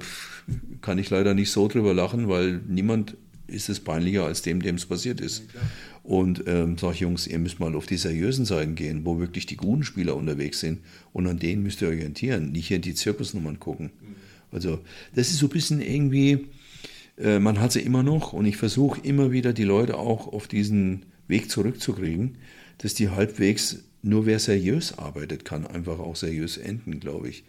kann 0.80 0.98
ich 0.98 1.10
leider 1.10 1.34
nicht 1.34 1.50
so 1.50 1.68
drüber 1.68 1.92
lachen, 1.92 2.28
weil 2.28 2.60
niemand 2.68 3.16
ist 3.48 3.68
es 3.68 3.80
peinlicher 3.80 4.24
als 4.24 4.42
dem, 4.42 4.62
dem 4.62 4.76
es 4.76 4.86
passiert 4.86 5.20
ist. 5.20 5.44
Ja, 5.54 5.60
und 6.06 6.44
ähm, 6.46 6.78
sage 6.78 6.94
ich, 6.94 7.00
Jungs, 7.00 7.26
ihr 7.26 7.40
müsst 7.40 7.58
mal 7.58 7.74
auf 7.74 7.86
die 7.86 7.96
seriösen 7.96 8.44
Seiten 8.44 8.76
gehen, 8.76 9.04
wo 9.04 9.18
wirklich 9.18 9.44
die 9.44 9.56
guten 9.56 9.82
Spieler 9.82 10.14
unterwegs 10.14 10.60
sind. 10.60 10.78
Und 11.12 11.26
an 11.26 11.40
denen 11.40 11.64
müsst 11.64 11.82
ihr 11.82 11.88
orientieren, 11.88 12.52
nicht 12.52 12.68
hier 12.68 12.76
in 12.76 12.82
die 12.82 12.94
Zirkusnummern 12.94 13.58
gucken. 13.58 13.86
Mhm. 13.86 14.14
Also 14.52 14.78
das 15.16 15.30
ist 15.30 15.38
so 15.38 15.46
ein 15.46 15.50
bisschen 15.50 15.80
irgendwie, 15.80 16.46
äh, 17.18 17.40
man 17.40 17.60
hat 17.60 17.72
sie 17.72 17.80
immer 17.80 18.04
noch 18.04 18.32
und 18.32 18.46
ich 18.46 18.56
versuche 18.56 19.00
immer 19.00 19.32
wieder 19.32 19.52
die 19.52 19.64
Leute 19.64 19.98
auch 19.98 20.32
auf 20.32 20.46
diesen 20.46 21.06
Weg 21.26 21.50
zurückzukriegen, 21.50 22.38
dass 22.78 22.94
die 22.94 23.08
halbwegs 23.08 23.82
nur 24.02 24.26
wer 24.26 24.38
seriös 24.38 24.96
arbeitet, 24.96 25.44
kann 25.44 25.66
einfach 25.66 25.98
auch 25.98 26.14
seriös 26.14 26.56
enden, 26.56 27.00
glaube 27.00 27.30
ich. 27.30 27.42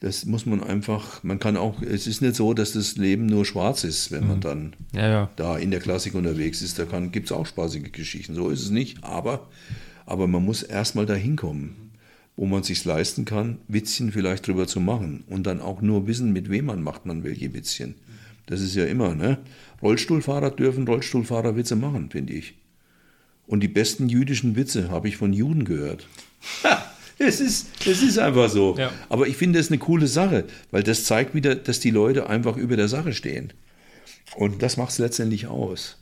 Das 0.00 0.24
muss 0.26 0.46
man 0.46 0.62
einfach, 0.62 1.24
man 1.24 1.40
kann 1.40 1.56
auch, 1.56 1.82
es 1.82 2.06
ist 2.06 2.22
nicht 2.22 2.36
so, 2.36 2.54
dass 2.54 2.72
das 2.72 2.96
Leben 2.96 3.26
nur 3.26 3.44
schwarz 3.44 3.82
ist, 3.82 4.12
wenn 4.12 4.28
man 4.28 4.36
mhm. 4.36 4.42
dann 4.42 4.76
ja, 4.94 5.08
ja. 5.08 5.30
da 5.34 5.58
in 5.58 5.72
der 5.72 5.80
Klassik 5.80 6.14
unterwegs 6.14 6.62
ist. 6.62 6.78
Da 6.78 6.84
gibt 6.84 7.26
es 7.26 7.32
auch 7.32 7.46
spaßige 7.46 7.90
Geschichten. 7.90 8.34
So 8.34 8.48
ist 8.50 8.62
es 8.62 8.70
nicht, 8.70 9.02
aber, 9.02 9.48
aber 10.06 10.28
man 10.28 10.44
muss 10.44 10.62
erstmal 10.62 11.04
dahin 11.04 11.34
kommen, 11.34 11.90
wo 12.36 12.46
man 12.46 12.62
sich 12.62 12.84
leisten 12.84 13.24
kann, 13.24 13.58
Witzchen 13.66 14.12
vielleicht 14.12 14.46
drüber 14.46 14.68
zu 14.68 14.78
machen 14.78 15.24
und 15.26 15.48
dann 15.48 15.60
auch 15.60 15.82
nur 15.82 16.06
wissen, 16.06 16.32
mit 16.32 16.48
wem 16.48 16.66
man 16.66 16.80
macht 16.80 17.04
man 17.04 17.24
welche 17.24 17.52
Witzchen. 17.52 17.96
Das 18.46 18.60
ist 18.60 18.76
ja 18.76 18.84
immer, 18.86 19.14
ne? 19.16 19.38
Rollstuhlfahrer 19.82 20.52
dürfen 20.52 20.86
Rollstuhlfahrerwitze 20.86 21.74
machen, 21.76 22.10
finde 22.10 22.34
ich. 22.34 22.54
Und 23.48 23.60
die 23.60 23.68
besten 23.68 24.08
jüdischen 24.08 24.56
Witze 24.56 24.90
habe 24.90 25.08
ich 25.08 25.16
von 25.16 25.32
Juden 25.32 25.64
gehört. 25.64 26.06
Es 27.18 27.40
ist, 27.40 27.68
es 27.86 28.02
ist 28.02 28.18
einfach 28.18 28.48
so. 28.48 28.76
Ja. 28.78 28.92
Aber 29.08 29.26
ich 29.26 29.36
finde 29.36 29.58
es 29.58 29.68
eine 29.68 29.78
coole 29.78 30.06
Sache, 30.06 30.44
weil 30.70 30.82
das 30.82 31.04
zeigt 31.04 31.34
wieder, 31.34 31.54
dass 31.56 31.80
die 31.80 31.90
Leute 31.90 32.28
einfach 32.28 32.56
über 32.56 32.76
der 32.76 32.88
Sache 32.88 33.12
stehen. 33.12 33.52
Und 34.36 34.62
das 34.62 34.76
macht 34.76 34.90
es 34.90 34.98
letztendlich 34.98 35.46
aus. 35.48 35.98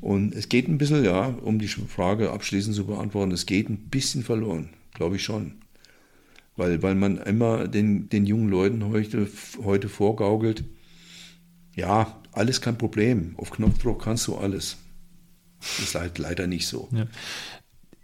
Und 0.00 0.34
es 0.34 0.48
geht 0.48 0.68
ein 0.68 0.78
bisschen, 0.78 1.04
ja, 1.04 1.26
um 1.42 1.58
die 1.58 1.66
Frage 1.66 2.30
abschließend 2.30 2.76
zu 2.76 2.86
beantworten, 2.86 3.32
es 3.32 3.46
geht 3.46 3.68
ein 3.68 3.88
bisschen 3.88 4.22
verloren, 4.22 4.68
glaube 4.92 5.16
ich 5.16 5.24
schon. 5.24 5.54
Weil, 6.56 6.82
weil 6.82 6.94
man 6.94 7.16
immer 7.16 7.66
den, 7.66 8.08
den 8.10 8.26
jungen 8.26 8.48
Leuten 8.48 8.88
heute, 8.90 9.26
heute 9.64 9.88
vorgaukelt, 9.88 10.62
ja, 11.74 12.20
alles 12.32 12.60
kein 12.60 12.78
Problem, 12.78 13.34
auf 13.38 13.50
Knopfdruck 13.50 14.02
kannst 14.02 14.28
du 14.28 14.36
alles. 14.36 14.76
Das 15.58 15.78
ist 15.80 15.94
halt 15.94 16.18
leider 16.18 16.46
nicht 16.46 16.66
so. 16.66 16.88
Ja. 16.92 17.06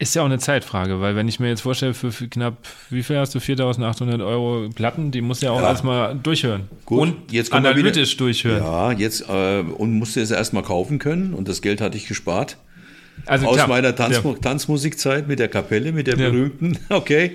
Ist 0.00 0.14
ja 0.14 0.22
auch 0.22 0.26
eine 0.26 0.38
Zeitfrage, 0.38 1.02
weil 1.02 1.14
wenn 1.14 1.28
ich 1.28 1.40
mir 1.40 1.48
jetzt 1.48 1.60
vorstelle, 1.60 1.92
für, 1.92 2.10
knapp, 2.10 2.56
wie 2.88 3.02
viel 3.02 3.18
hast 3.18 3.34
du, 3.34 3.38
4.800 3.38 4.26
Euro 4.26 4.70
Platten, 4.74 5.10
die 5.10 5.20
musst 5.20 5.42
du 5.42 5.46
ja 5.46 5.52
auch 5.52 5.60
ja. 5.60 5.68
erstmal 5.68 6.14
durchhören. 6.14 6.68
Gut, 6.86 7.00
und 7.00 7.32
jetzt 7.32 7.52
analytisch 7.52 8.16
durchhören. 8.16 8.62
Ja, 8.62 8.92
jetzt, 8.92 9.28
äh, 9.28 9.60
und 9.60 9.92
musste 9.92 10.22
es 10.22 10.30
erstmal 10.30 10.62
kaufen 10.62 10.98
können 10.98 11.34
und 11.34 11.48
das 11.48 11.60
Geld 11.60 11.82
hatte 11.82 11.98
ich 11.98 12.08
gespart. 12.08 12.56
Also 13.26 13.46
Aus 13.46 13.56
klar, 13.56 13.68
meiner 13.68 13.94
Tanz 13.94 14.22
ja. 14.24 14.32
Tanzmusikzeit 14.40 15.28
mit 15.28 15.38
der 15.38 15.48
Kapelle, 15.48 15.92
mit 15.92 16.06
der 16.06 16.16
ja. 16.16 16.30
berühmten, 16.30 16.78
okay. 16.88 17.32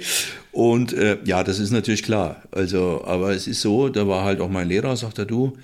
Und 0.51 0.91
äh, 0.93 1.20
ja, 1.24 1.43
das 1.43 1.59
ist 1.59 1.70
natürlich 1.70 2.01
klar. 2.01 2.41
Also, 2.51 3.03
aber 3.05 3.34
es 3.34 3.45
ist 3.45 3.61
so, 3.61 3.89
da 3.89 4.07
war 4.07 4.24
halt 4.24 4.41
auch 4.41 4.49
mein 4.49 4.70
Lehrer, 4.70 4.95
sagt 4.97 5.20
er, 5.20 5.26
du, 5.26 5.55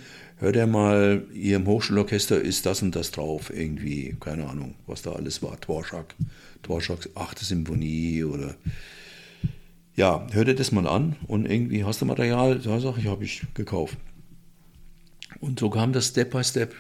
hör 0.42 0.52
dir 0.52 0.66
mal, 0.66 1.24
hier 1.32 1.58
im 1.58 1.68
Hochschulorchester 1.68 2.42
ist 2.42 2.66
das 2.66 2.82
und 2.82 2.96
das 2.96 3.12
drauf, 3.12 3.52
irgendwie, 3.56 4.18
keine 4.20 4.48
Ahnung, 4.48 4.74
was 4.88 5.04
da 5.04 5.12
alles 5.12 5.44
war, 5.44 5.56
Dvorak, 5.56 6.16
Dvorak, 6.64 7.10
achte 7.14 7.46
Symphonie 7.46 8.24
oder 8.24 8.56
ja, 9.96 10.26
hör 10.32 10.44
dir 10.44 10.56
das 10.56 10.72
mal 10.72 10.88
an 10.88 11.16
und 11.28 11.46
irgendwie 11.46 11.86
hast 11.86 12.02
du 12.02 12.06
Material, 12.06 12.58
da 12.58 12.80
sag 12.80 12.98
ich, 12.98 13.06
habe 13.06 13.24
ich 13.24 13.44
gekauft. 13.54 13.98
Und 15.40 15.60
so 15.60 15.70
kam 15.70 15.94
das 15.94 16.08
Step 16.08 16.32
by 16.32 16.44
Step. 16.44 16.74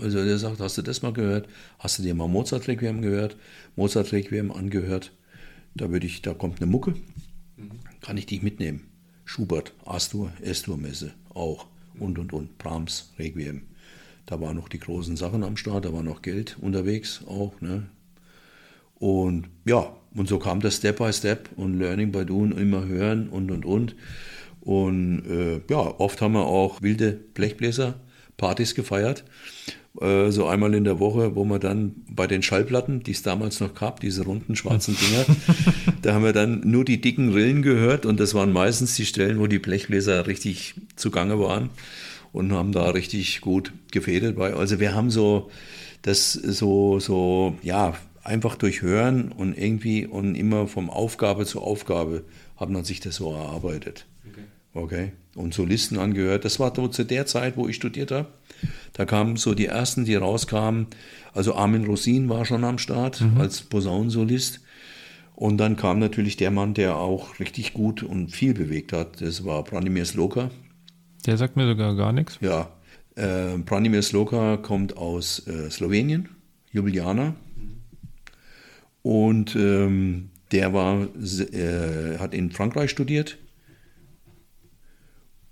Also 0.00 0.24
der 0.24 0.38
sagt, 0.38 0.60
hast 0.60 0.78
du 0.78 0.82
das 0.82 1.02
mal 1.02 1.12
gehört? 1.12 1.48
Hast 1.78 1.98
du 1.98 2.02
dir 2.02 2.14
mal 2.14 2.28
Mozart 2.28 2.66
Requiem 2.66 3.02
gehört? 3.02 3.36
Mozart 3.76 4.12
Requiem 4.12 4.50
angehört? 4.50 5.12
Da 5.74 5.90
würde 5.90 6.06
ich, 6.06 6.22
da 6.22 6.32
kommt 6.32 6.62
eine 6.62 6.70
Mucke, 6.70 6.94
kann 8.00 8.16
ich 8.16 8.26
dich 8.26 8.42
mitnehmen. 8.42 8.88
Schubert, 9.24 9.74
Astur, 9.84 10.32
Estur 10.40 10.78
Messe 10.78 11.12
auch 11.34 11.66
und 11.98 12.18
und 12.18 12.32
und, 12.32 12.58
Brahms, 12.58 13.12
Requiem. 13.18 13.62
Da 14.26 14.40
waren 14.40 14.56
noch 14.56 14.68
die 14.68 14.78
großen 14.78 15.16
Sachen 15.16 15.42
am 15.42 15.56
Start, 15.56 15.84
da 15.84 15.92
war 15.92 16.02
noch 16.02 16.22
Geld 16.22 16.56
unterwegs 16.60 17.22
auch. 17.26 17.60
Ne? 17.60 17.88
Und 18.94 19.48
ja, 19.64 19.96
und 20.14 20.28
so 20.28 20.38
kam 20.38 20.60
das 20.60 20.76
Step 20.76 20.98
by 20.98 21.12
Step 21.12 21.50
und 21.56 21.78
Learning 21.78 22.12
by 22.12 22.24
Doing, 22.24 22.52
immer 22.52 22.86
hören 22.86 23.28
und 23.28 23.50
und 23.50 23.64
und. 23.64 23.96
Und 24.60 25.26
äh, 25.28 25.60
ja, 25.68 25.78
oft 25.98 26.20
haben 26.20 26.34
wir 26.34 26.46
auch 26.46 26.82
wilde 26.82 27.12
Blechbläser, 27.12 27.98
Partys 28.36 28.74
gefeiert. 28.74 29.24
Äh, 30.00 30.30
so 30.30 30.46
einmal 30.46 30.74
in 30.74 30.84
der 30.84 30.98
Woche, 31.00 31.36
wo 31.36 31.44
wir 31.44 31.58
dann 31.58 31.94
bei 32.08 32.26
den 32.26 32.42
Schallplatten, 32.42 33.02
die 33.02 33.10
es 33.10 33.22
damals 33.22 33.60
noch 33.60 33.74
gab, 33.74 34.00
diese 34.00 34.24
runden 34.24 34.56
schwarzen 34.56 34.96
Dinger, 34.96 35.26
da 36.02 36.14
haben 36.14 36.24
wir 36.24 36.32
dann 36.32 36.60
nur 36.64 36.84
die 36.84 37.00
dicken 37.00 37.32
Rillen 37.32 37.62
gehört 37.62 38.06
und 38.06 38.18
das 38.18 38.32
waren 38.34 38.52
meistens 38.52 38.94
die 38.96 39.04
Stellen, 39.04 39.38
wo 39.38 39.46
die 39.46 39.58
Blechbläser 39.58 40.26
richtig 40.26 40.74
zugange 40.96 41.38
waren 41.38 41.68
und 42.32 42.52
haben 42.52 42.72
da 42.72 42.88
richtig 42.90 43.42
gut 43.42 43.72
gefädelt 43.90 44.36
bei. 44.36 44.54
Also 44.54 44.80
wir 44.80 44.94
haben 44.94 45.10
so 45.10 45.50
das 46.00 46.32
so, 46.32 46.98
so, 46.98 47.56
ja, 47.62 47.94
einfach 48.24 48.56
durch 48.56 48.82
Hören 48.82 49.30
und 49.30 49.56
irgendwie 49.56 50.06
und 50.06 50.34
immer 50.34 50.68
vom 50.68 50.90
Aufgabe 50.90 51.44
zu 51.44 51.60
Aufgabe 51.60 52.24
hat 52.56 52.70
man 52.70 52.84
sich 52.84 53.00
das 53.00 53.16
so 53.16 53.32
erarbeitet. 53.32 54.06
Okay. 54.30 54.44
okay. 54.72 55.12
Und 55.34 55.54
Solisten 55.54 55.98
angehört. 55.98 56.44
Das 56.44 56.60
war 56.60 56.74
zu 56.74 57.04
der 57.04 57.26
Zeit, 57.26 57.56
wo 57.56 57.68
ich 57.68 57.76
studiert 57.76 58.10
habe. 58.10 58.28
Da 58.92 59.04
kamen 59.04 59.36
so 59.36 59.54
die 59.54 59.66
ersten, 59.66 60.04
die 60.04 60.14
rauskamen. 60.14 60.86
Also 61.32 61.54
Armin 61.54 61.86
Rosin 61.86 62.28
war 62.28 62.44
schon 62.44 62.64
am 62.64 62.78
Start 62.78 63.20
mhm. 63.20 63.40
als 63.40 63.62
Posaunensolist. 63.62 64.60
Und 65.34 65.58
dann 65.58 65.76
kam 65.76 65.98
natürlich 65.98 66.36
der 66.36 66.50
Mann, 66.50 66.74
der 66.74 66.96
auch 66.96 67.40
richtig 67.40 67.72
gut 67.72 68.02
und 68.02 68.30
viel 68.30 68.54
bewegt 68.54 68.92
hat. 68.92 69.20
Das 69.20 69.44
war 69.44 69.64
Branimir 69.64 70.04
Sloka. 70.04 70.50
Der 71.26 71.36
sagt 71.36 71.56
mir 71.56 71.66
sogar 71.66 71.96
gar 71.96 72.12
nichts. 72.12 72.38
Ja. 72.40 72.70
Äh, 73.14 73.58
Branimir 73.58 74.02
Sloka 74.02 74.56
kommt 74.56 74.96
aus 74.96 75.46
äh, 75.46 75.70
Slowenien, 75.70 76.28
Ljubljana. 76.72 77.34
Und 79.02 79.56
ähm, 79.56 80.30
der 80.52 80.72
war, 80.72 81.02
äh, 81.02 82.18
hat 82.18 82.34
in 82.34 82.50
Frankreich 82.50 82.90
studiert. 82.90 83.38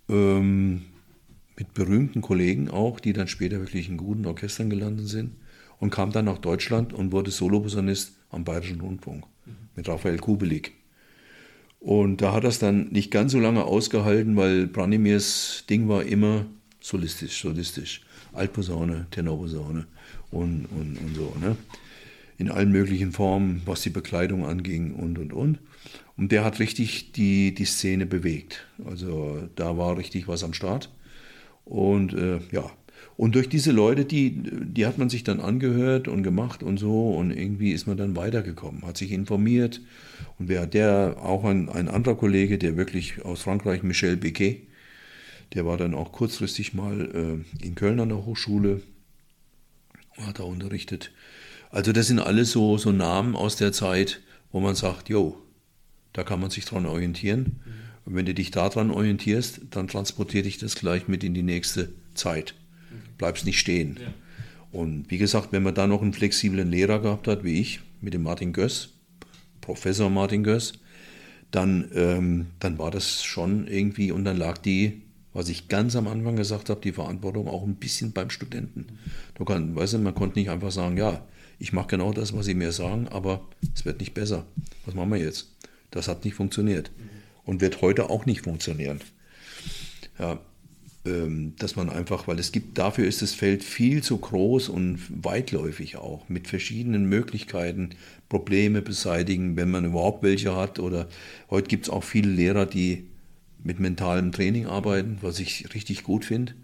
Ähm, 0.09 0.83
mit 1.61 1.75
berühmten 1.75 2.23
Kollegen 2.23 2.71
auch, 2.71 3.01
die 3.01 3.13
dann 3.13 3.29
später 3.29 3.61
wirklich 3.61 3.89
in 3.89 3.99
guten 3.99 4.25
Orchestern 4.25 4.71
gelandet 4.71 5.09
sind 5.09 5.33
und 5.79 5.91
kam 5.91 6.11
dann 6.11 6.25
nach 6.25 6.39
Deutschland 6.39 6.95
und 6.95 7.13
wurde 7.13 7.31
Soloposaunist 7.31 8.15
am 8.31 8.45
Bayerischen 8.45 8.81
Rundfunk 8.81 9.25
mhm. 9.45 9.53
mit 9.77 9.87
Raphael 9.87 10.19
Kubelik. 10.19 10.73
Und 11.79 12.23
da 12.23 12.33
hat 12.33 12.45
es 12.45 12.59
dann 12.59 12.89
nicht 12.89 13.11
ganz 13.11 13.33
so 13.33 13.41
lange 13.41 13.65
ausgehalten, 13.65 14.37
weil 14.37 14.67
Branimirs 14.67 15.65
Ding 15.69 15.87
war 15.87 16.03
immer 16.03 16.47
solistisch, 16.81 17.43
solistisch. 17.43 18.03
Altposaune, 18.33 19.07
Tenorposaune 19.11 19.87
und, 20.31 20.67
und, 20.67 20.99
und 20.99 21.15
so. 21.15 21.35
Ne? 21.41 21.57
In 22.39 22.51
allen 22.51 22.73
möglichen 22.73 23.13
Formen, 23.13 23.61
was 23.67 23.83
die 23.83 23.91
Bekleidung 23.91 24.47
anging 24.47 24.95
und, 24.95 25.19
und, 25.19 25.33
und. 25.35 25.59
Und 26.17 26.33
der 26.33 26.45
hat 26.45 26.59
richtig 26.59 27.13
die, 27.13 27.55
die 27.55 27.65
Szene 27.65 28.07
bewegt. 28.07 28.67
Also 28.87 29.49
da 29.57 29.77
war 29.77 29.99
richtig 29.99 30.27
was 30.27 30.43
am 30.43 30.55
Start. 30.55 30.91
Und 31.71 32.13
äh, 32.15 32.41
ja, 32.51 32.69
und 33.17 33.35
durch 33.35 33.49
diese 33.49 33.71
Leute, 33.71 34.05
die, 34.05 34.43
die 34.43 34.87
hat 34.87 34.99
man 34.99 35.09
sich 35.09 35.23
dann 35.23 35.41
angehört 35.41 36.09
und 36.09 36.23
gemacht 36.23 36.63
und 36.63 36.79
so 36.79 37.11
und 37.11 37.31
irgendwie 37.31 37.73
ist 37.73 37.87
man 37.87 37.97
dann 37.97 38.17
weitergekommen, 38.17 38.83
hat 38.83 38.97
sich 38.97 39.13
informiert. 39.13 39.81
Und 40.39 40.49
wer 40.49 40.67
der, 40.67 41.17
auch 41.23 41.45
ein, 41.45 41.69
ein 41.69 41.89
anderer 41.89 42.17
Kollege, 42.17 42.59
der 42.59 42.77
wirklich 42.77 43.25
aus 43.25 43.43
Frankreich, 43.43 43.83
Michel 43.83 44.17
Bequet, 44.17 44.63
der 45.55 45.65
war 45.65 45.77
dann 45.77 45.95
auch 45.95 46.13
kurzfristig 46.13 46.75
mal 46.75 47.45
äh, 47.63 47.65
in 47.65 47.75
Köln 47.77 48.01
an 48.01 48.09
der 48.09 48.25
Hochschule, 48.25 48.83
hat 50.17 50.41
da 50.41 50.43
unterrichtet. 50.43 51.13
Also 51.71 51.93
das 51.93 52.09
sind 52.09 52.19
alles 52.19 52.51
so, 52.51 52.79
so 52.79 52.91
Namen 52.91 53.37
aus 53.37 53.55
der 53.55 53.73
Zeit, 53.73 54.23
wo 54.51 54.59
man 54.59 54.75
sagt, 54.75 55.09
jo, 55.09 55.41
da 56.13 56.25
kann 56.25 56.41
man 56.41 56.51
sich 56.51 56.65
dran 56.65 56.87
orientieren. 56.87 57.61
Mhm. 57.65 57.90
Und 58.11 58.17
wenn 58.17 58.27
du 58.27 58.35
dich 58.35 58.51
daran 58.51 58.91
orientierst, 58.91 59.61
dann 59.71 59.87
transportiere 59.87 60.43
dich 60.43 60.59
das 60.59 60.75
gleich 60.75 61.07
mit 61.07 61.23
in 61.23 61.33
die 61.33 61.45
nächste 61.45 61.91
Zeit. 62.15 62.57
Bleibst 63.19 63.47
nicht 63.47 63.61
stehen. 63.61 64.01
Ja. 64.03 64.13
Und 64.73 65.09
wie 65.13 65.19
gesagt, 65.19 65.53
wenn 65.53 65.63
man 65.63 65.77
da 65.77 65.87
noch 65.87 66.03
einen 66.03 66.13
flexiblen 66.13 66.69
Lehrer 66.69 66.99
gehabt 66.99 67.29
hat, 67.29 67.45
wie 67.45 67.61
ich, 67.61 67.79
mit 68.01 68.13
dem 68.13 68.25
Martin 68.25 68.53
Göss, 68.53 68.89
Professor 69.61 70.11
Martin 70.11 70.43
Göss, 70.43 70.73
dann, 71.53 71.89
ähm, 71.95 72.47
dann 72.59 72.79
war 72.79 72.91
das 72.91 73.23
schon 73.23 73.69
irgendwie, 73.69 74.11
und 74.11 74.25
dann 74.25 74.39
lag 74.39 74.59
die, 74.59 75.03
was 75.33 75.49
ich 75.49 75.69
ganz 75.69 75.95
am 75.95 76.09
Anfang 76.09 76.35
gesagt 76.35 76.69
habe, 76.69 76.81
die 76.81 76.91
Verantwortung 76.91 77.47
auch 77.47 77.63
ein 77.63 77.77
bisschen 77.77 78.11
beim 78.11 78.31
Studenten. 78.31 78.87
Du 79.37 79.45
kann, 79.45 79.77
weißt 79.77 79.93
du, 79.93 79.99
man 79.99 80.17
konnte 80.17 80.37
nicht 80.41 80.51
einfach 80.51 80.73
sagen, 80.73 80.97
ja, 80.97 81.25
ich 81.61 81.73
mache 81.73 81.87
genau 81.87 82.13
das, 82.13 82.37
was 82.37 82.47
sie 82.47 82.55
mir 82.55 82.73
sagen, 82.73 83.07
aber 83.07 83.47
es 83.73 83.85
wird 83.85 84.01
nicht 84.01 84.15
besser. 84.15 84.47
Was 84.85 84.97
machen 84.97 85.13
wir 85.13 85.21
jetzt? 85.21 85.55
Das 85.93 86.09
hat 86.09 86.25
nicht 86.25 86.35
funktioniert 86.35 86.91
und 87.51 87.61
wird 87.61 87.83
heute 87.83 88.11
auch 88.11 88.27
nicht 88.27 88.43
funktionieren. 88.43 89.01
Ja, 90.21 90.39
ähm, 91.05 91.55
dass 91.59 91.75
man 91.75 91.91
einfach, 91.91 92.29
weil 92.29 92.39
es 92.39 92.53
gibt, 92.53 92.79
dafür 92.79 93.09
ist 93.09 93.23
das 93.23 93.35
Feld 93.35 93.65
viel 93.65 94.05
zu 94.05 94.19
groß 94.19 94.69
und 94.69 95.01
weitläufig 95.11 95.97
auch, 95.97 96.29
mit 96.29 96.47
verschiedenen 96.47 97.07
Möglichkeiten, 97.07 97.91
Probleme 98.29 98.83
beseitigen, 98.83 99.57
wenn 99.57 99.69
man 99.69 99.85
überhaupt 99.85 100.23
welche 100.23 100.55
hat. 100.55 100.79
Oder 100.79 101.09
heute 101.51 101.67
gibt 101.67 101.87
es 101.87 101.91
auch 101.91 102.05
viele 102.05 102.31
Lehrer, 102.31 102.67
die 102.67 103.09
mit 103.65 103.81
mentalem 103.81 104.31
Training 104.31 104.67
arbeiten, 104.67 105.19
was 105.21 105.41
ich 105.41 105.75
richtig 105.75 106.05
gut 106.05 106.25
finde. 106.25 106.55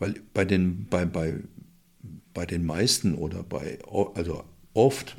Weil 0.00 0.14
bei 0.34 0.44
den, 0.44 0.86
bei, 0.90 1.04
bei, 1.04 1.34
bei 2.34 2.44
den 2.44 2.66
meisten 2.66 3.14
oder 3.14 3.44
bei, 3.44 3.78
also 4.16 4.42
oft, 4.74 5.16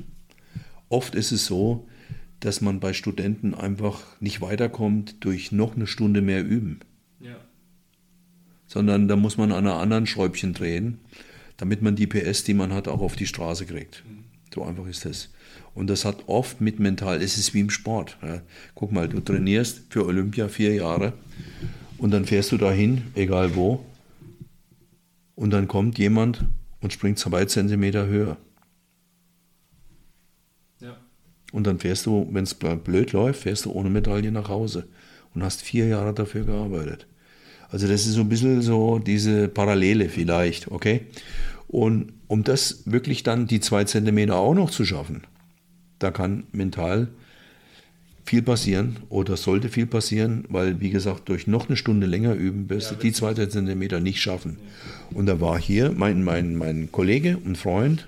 oft 0.89 1.15
ist 1.15 1.31
es 1.31 1.45
so, 1.45 1.87
dass 2.39 2.61
man 2.61 2.79
bei 2.79 2.93
Studenten 2.93 3.53
einfach 3.53 4.01
nicht 4.19 4.41
weiterkommt 4.41 5.17
durch 5.21 5.51
noch 5.51 5.75
eine 5.75 5.87
Stunde 5.87 6.21
mehr 6.21 6.43
Üben. 6.43 6.79
Ja 7.19 7.35
sondern 8.69 9.07
da 9.07 9.15
muss 9.15 9.35
man 9.35 9.51
an 9.51 9.65
einer 9.65 9.79
anderen 9.79 10.05
Schräubchen 10.05 10.53
drehen, 10.53 10.99
damit 11.57 11.81
man 11.81 11.95
die 11.95 12.07
PS, 12.07 12.43
die 12.43 12.53
man 12.53 12.71
hat, 12.71 12.87
auch 12.87 13.01
auf 13.01 13.15
die 13.15 13.25
Straße 13.25 13.65
kriegt. 13.65 14.03
So 14.53 14.63
einfach 14.63 14.85
ist 14.85 15.05
das. 15.05 15.29
Und 15.73 15.89
das 15.89 16.05
hat 16.05 16.27
oft 16.27 16.61
mit 16.61 16.79
mental, 16.79 17.21
es 17.21 17.37
ist 17.37 17.53
wie 17.53 17.61
im 17.61 17.71
Sport. 17.71 18.17
Ja. 18.21 18.41
Guck 18.75 18.91
mal, 18.91 19.09
du 19.09 19.19
trainierst 19.19 19.81
für 19.89 20.05
Olympia 20.05 20.47
vier 20.47 20.75
Jahre 20.75 21.13
und 21.97 22.11
dann 22.11 22.25
fährst 22.25 22.51
du 22.51 22.57
dahin, 22.57 23.03
egal 23.15 23.55
wo, 23.55 23.83
und 25.35 25.49
dann 25.49 25.67
kommt 25.67 25.97
jemand 25.97 26.45
und 26.79 26.93
springt 26.93 27.17
zwei 27.17 27.45
Zentimeter 27.45 28.05
höher. 28.05 28.37
Ja. 30.79 30.95
Und 31.51 31.65
dann 31.65 31.79
fährst 31.79 32.05
du, 32.05 32.27
wenn 32.31 32.43
es 32.43 32.53
blöd 32.53 33.11
läuft, 33.11 33.41
fährst 33.41 33.65
du 33.65 33.71
ohne 33.71 33.89
Medaille 33.89 34.31
nach 34.31 34.49
Hause 34.49 34.87
und 35.33 35.43
hast 35.43 35.61
vier 35.61 35.87
Jahre 35.87 36.13
dafür 36.13 36.45
gearbeitet. 36.45 37.07
Also 37.71 37.87
das 37.87 38.05
ist 38.05 38.13
so 38.13 38.21
ein 38.21 38.29
bisschen 38.29 38.61
so 38.61 38.99
diese 38.99 39.47
Parallele 39.47 40.09
vielleicht, 40.09 40.71
okay? 40.71 41.01
Und 41.67 42.13
um 42.27 42.43
das 42.43 42.83
wirklich 42.85 43.23
dann 43.23 43.47
die 43.47 43.59
zwei 43.59 43.83
Zentimeter 43.83 44.35
auch 44.35 44.55
noch 44.55 44.71
zu 44.71 44.85
schaffen, 44.85 45.21
da 45.99 46.11
kann 46.11 46.45
mental 46.51 47.09
viel 48.25 48.41
passieren 48.43 48.97
oder 49.09 49.37
sollte 49.37 49.69
viel 49.69 49.87
passieren, 49.87 50.45
weil, 50.49 50.79
wie 50.81 50.91
gesagt, 50.91 51.29
durch 51.29 51.47
noch 51.47 51.67
eine 51.67 51.77
Stunde 51.77 52.05
länger 52.05 52.33
üben 52.33 52.69
wirst 52.69 52.91
du 52.91 52.95
die 52.95 53.11
zwei 53.11 53.33
Zentimeter 53.33 53.99
nicht 53.99 54.21
schaffen. 54.21 54.57
Und 55.11 55.25
da 55.25 55.41
war 55.41 55.59
hier 55.59 55.91
mein, 55.91 56.23
mein, 56.23 56.55
mein 56.55 56.91
Kollege 56.91 57.37
und 57.37 57.57
Freund, 57.57 58.07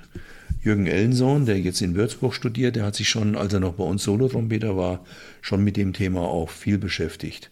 Jürgen 0.62 0.86
Ellensohn, 0.86 1.45
der 1.45 1.59
jetzt 1.59 1.82
in 1.82 1.95
Würzburg 1.95 2.34
studiert, 2.34 2.76
der 2.76 2.86
hat 2.86 2.95
sich 2.95 3.09
schon, 3.09 3.36
als 3.36 3.53
er 3.53 3.59
noch 3.59 3.74
bei 3.74 3.84
uns 3.84 4.03
Solotrompeter 4.03 4.78
war, 4.78 5.03
schon 5.41 5.64
mit 5.64 5.76
dem 5.76 5.93
Thema 5.93 6.22
auch 6.22 6.49
viel 6.49 6.78
beschäftigt 6.78 7.51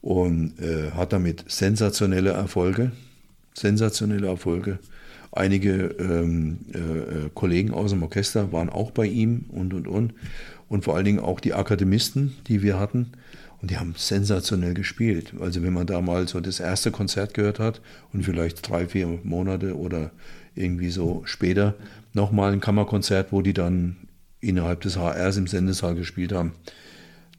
und 0.00 0.58
äh, 0.60 0.90
hat 0.92 1.12
damit 1.12 1.44
sensationelle 1.46 2.30
Erfolge. 2.30 2.92
Sensationelle 3.54 4.26
Erfolge. 4.26 4.78
Einige 5.30 5.94
ähm, 5.98 6.58
äh, 6.74 6.78
äh, 6.78 7.30
Kollegen 7.34 7.72
aus 7.72 7.90
dem 7.90 8.02
Orchester 8.02 8.52
waren 8.52 8.68
auch 8.68 8.90
bei 8.90 9.06
ihm 9.06 9.44
und 9.48 9.72
und 9.72 9.86
und. 9.86 10.14
Und 10.68 10.84
vor 10.84 10.96
allen 10.96 11.04
Dingen 11.04 11.20
auch 11.20 11.38
die 11.40 11.54
Akademisten, 11.54 12.34
die 12.48 12.62
wir 12.62 12.78
hatten. 12.78 13.12
Und 13.60 13.70
die 13.70 13.78
haben 13.78 13.94
sensationell 13.96 14.74
gespielt. 14.74 15.34
Also 15.40 15.62
wenn 15.62 15.72
man 15.72 15.86
da 15.86 16.00
mal 16.00 16.26
so 16.26 16.40
das 16.40 16.60
erste 16.60 16.90
Konzert 16.90 17.34
gehört 17.34 17.60
hat 17.60 17.80
und 18.12 18.24
vielleicht 18.24 18.68
drei, 18.68 18.86
vier 18.88 19.20
Monate 19.22 19.76
oder 19.76 20.10
irgendwie 20.54 20.90
so 20.90 21.22
später 21.24 21.76
nochmal 22.12 22.52
ein 22.52 22.60
Kammerkonzert, 22.60 23.32
wo 23.32 23.42
die 23.42 23.54
dann 23.54 23.96
innerhalb 24.40 24.80
des 24.80 24.96
HRs 24.96 25.36
im 25.36 25.46
Sendesaal 25.46 25.94
gespielt 25.94 26.32
haben, 26.32 26.52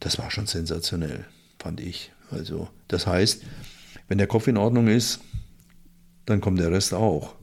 das 0.00 0.18
war 0.18 0.30
schon 0.30 0.46
sensationell, 0.46 1.24
fand 1.58 1.80
ich. 1.80 2.12
Also 2.30 2.68
das 2.88 3.06
heißt, 3.06 3.42
wenn 4.08 4.18
der 4.18 4.26
Kopf 4.26 4.48
in 4.48 4.56
Ordnung 4.56 4.88
ist, 4.88 5.20
dann 6.26 6.40
kommt 6.40 6.58
der 6.58 6.72
Rest 6.72 6.94
auch. 6.94 7.34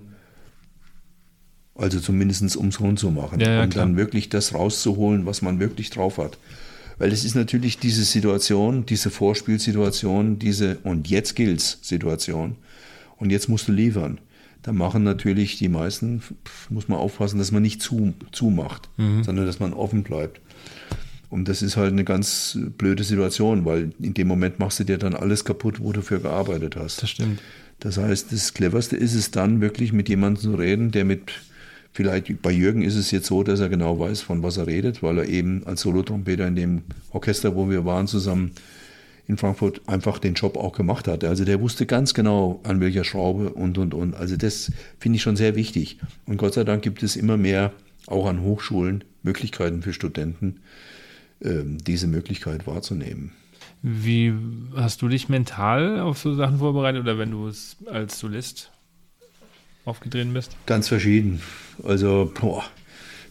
Also 1.76 2.00
zumindest 2.00 2.56
um 2.58 2.68
es 2.68 2.80
rund 2.80 3.00
zu 3.00 3.12
machen 3.12 3.40
ja, 3.40 3.54
ja, 3.54 3.64
und 3.64 3.72
klar. 3.72 3.86
dann 3.86 3.98
wirklich 3.98 4.30
das 4.30 4.54
rauszuholen, 4.54 5.26
was 5.26 5.42
man 5.42 5.60
wirklich 5.60 5.90
drauf 5.90 6.18
hat. 6.18 6.38
Weil 6.98 7.12
es 7.12 7.24
ist 7.24 7.36
natürlich 7.36 7.80
diese 7.80 8.04
Situation, 8.04 8.86
diese 8.86 9.10
Vorspielsituation, 9.10 10.38
diese 10.38 10.78
und 10.84 11.10
jetzt 11.10 11.36
gilt's 11.36 11.80
Situation 11.82 12.58
und 13.18 13.30
jetzt 13.32 13.50
musst 13.50 13.68
du 13.68 13.72
liefern. 13.72 14.20
Da 14.64 14.74
machen 14.74 15.04
natürlich 15.04 15.58
die 15.58 15.70
meisten, 15.70 16.22
muss 16.70 16.88
man 16.88 17.00
aufpassen, 17.00 17.40
dass 17.40 17.52
man 17.52 17.64
nicht 17.64 17.82
zu, 17.82 18.14
zumacht, 18.32 18.90
mhm. 18.98 19.24
sondern 19.24 19.46
dass 19.46 19.60
man 19.60 19.74
offen 19.74 20.04
bleibt. 20.04 20.40
Und 21.32 21.48
das 21.48 21.62
ist 21.62 21.78
halt 21.78 21.94
eine 21.94 22.04
ganz 22.04 22.60
blöde 22.78 23.04
Situation, 23.04 23.66
weil 23.66 23.92
in 24.00 24.14
dem 24.14 24.28
Moment 24.28 24.60
machst 24.60 24.80
du 24.80 24.84
dir 24.84 24.98
dann 24.98 25.16
alles 25.16 25.46
kaputt, 25.46 25.80
wo 25.80 25.94
du 25.94 26.02
für 26.02 26.20
gearbeitet 26.20 26.76
hast. 26.76 27.02
Das 27.02 27.10
stimmt. 27.10 27.42
Das 27.80 27.98
heißt, 27.98 28.32
das 28.32 28.54
Cleverste 28.54 28.98
ist 28.98 29.16
es 29.16 29.32
dann 29.32 29.62
wirklich 29.62 29.94
mit 29.94 30.10
jemandem 30.10 30.44
zu 30.44 30.54
reden, 30.54 30.92
der 30.92 31.06
mit, 31.06 31.32
vielleicht 31.94 32.42
bei 32.42 32.52
Jürgen 32.52 32.84
ist 32.84 32.96
es 32.96 33.12
jetzt 33.12 33.28
so, 33.28 33.44
dass 33.44 33.62
er 33.62 33.70
genau 33.70 33.98
weiß, 33.98 34.22
von 34.22 34.44
was 34.44 34.58
er 34.58 34.68
redet, 34.68 35.02
weil 35.02 35.18
er 35.18 35.26
eben 35.26 35.66
als 35.66 35.82
Solotrompeter 35.82 36.46
in 36.48 36.56
dem 36.56 36.82
Orchester, 37.12 37.56
wo 37.56 37.70
wir 37.70 37.86
waren, 37.86 38.08
zusammen 38.08 38.52
in 39.28 39.38
Frankfurt 39.38 39.82
einfach 39.88 40.20
den 40.20 40.34
Job 40.34 40.58
auch 40.58 40.74
gemacht 40.74 41.08
hat. 41.08 41.24
Also 41.24 41.46
der 41.46 41.62
wusste 41.62 41.86
ganz 41.86 42.14
genau, 42.14 42.60
an 42.64 42.80
welcher 42.80 43.04
Schraube 43.04 43.50
und, 43.50 43.78
und, 43.78 43.94
und. 43.94 44.16
Also 44.16 44.36
das 44.36 44.72
finde 45.00 45.18
ich 45.18 45.22
schon 45.22 45.36
sehr 45.36 45.56
wichtig. 45.56 46.00
Und 46.26 46.38
Gott 46.38 46.54
sei 46.54 46.64
Dank 46.64 46.82
gibt 46.82 47.04
es 47.04 47.16
immer 47.16 47.38
mehr, 47.38 47.72
auch 48.08 48.28
an 48.28 48.42
Hochschulen, 48.42 49.04
Möglichkeiten 49.24 49.82
für 49.82 49.94
Studenten, 49.94 50.62
ähm, 51.42 51.78
diese 51.78 52.08
Möglichkeit 52.08 52.68
wahrzunehmen. 52.68 53.32
Wie 53.84 54.34
hast 54.76 55.02
du 55.02 55.08
dich 55.08 55.30
mental 55.30 56.00
auf 56.00 56.20
so 56.20 56.36
Sachen 56.36 56.60
vorbereitet 56.60 57.02
oder 57.02 57.18
wenn 57.18 57.32
du 57.32 57.48
es 57.48 57.78
als 57.88 58.20
Solist 58.20 58.72
aufgetreten 59.86 60.34
bist? 60.34 60.56
Ganz 60.68 60.88
verschieden. 60.88 61.42
Also, 61.84 62.32
boah, 62.40 62.64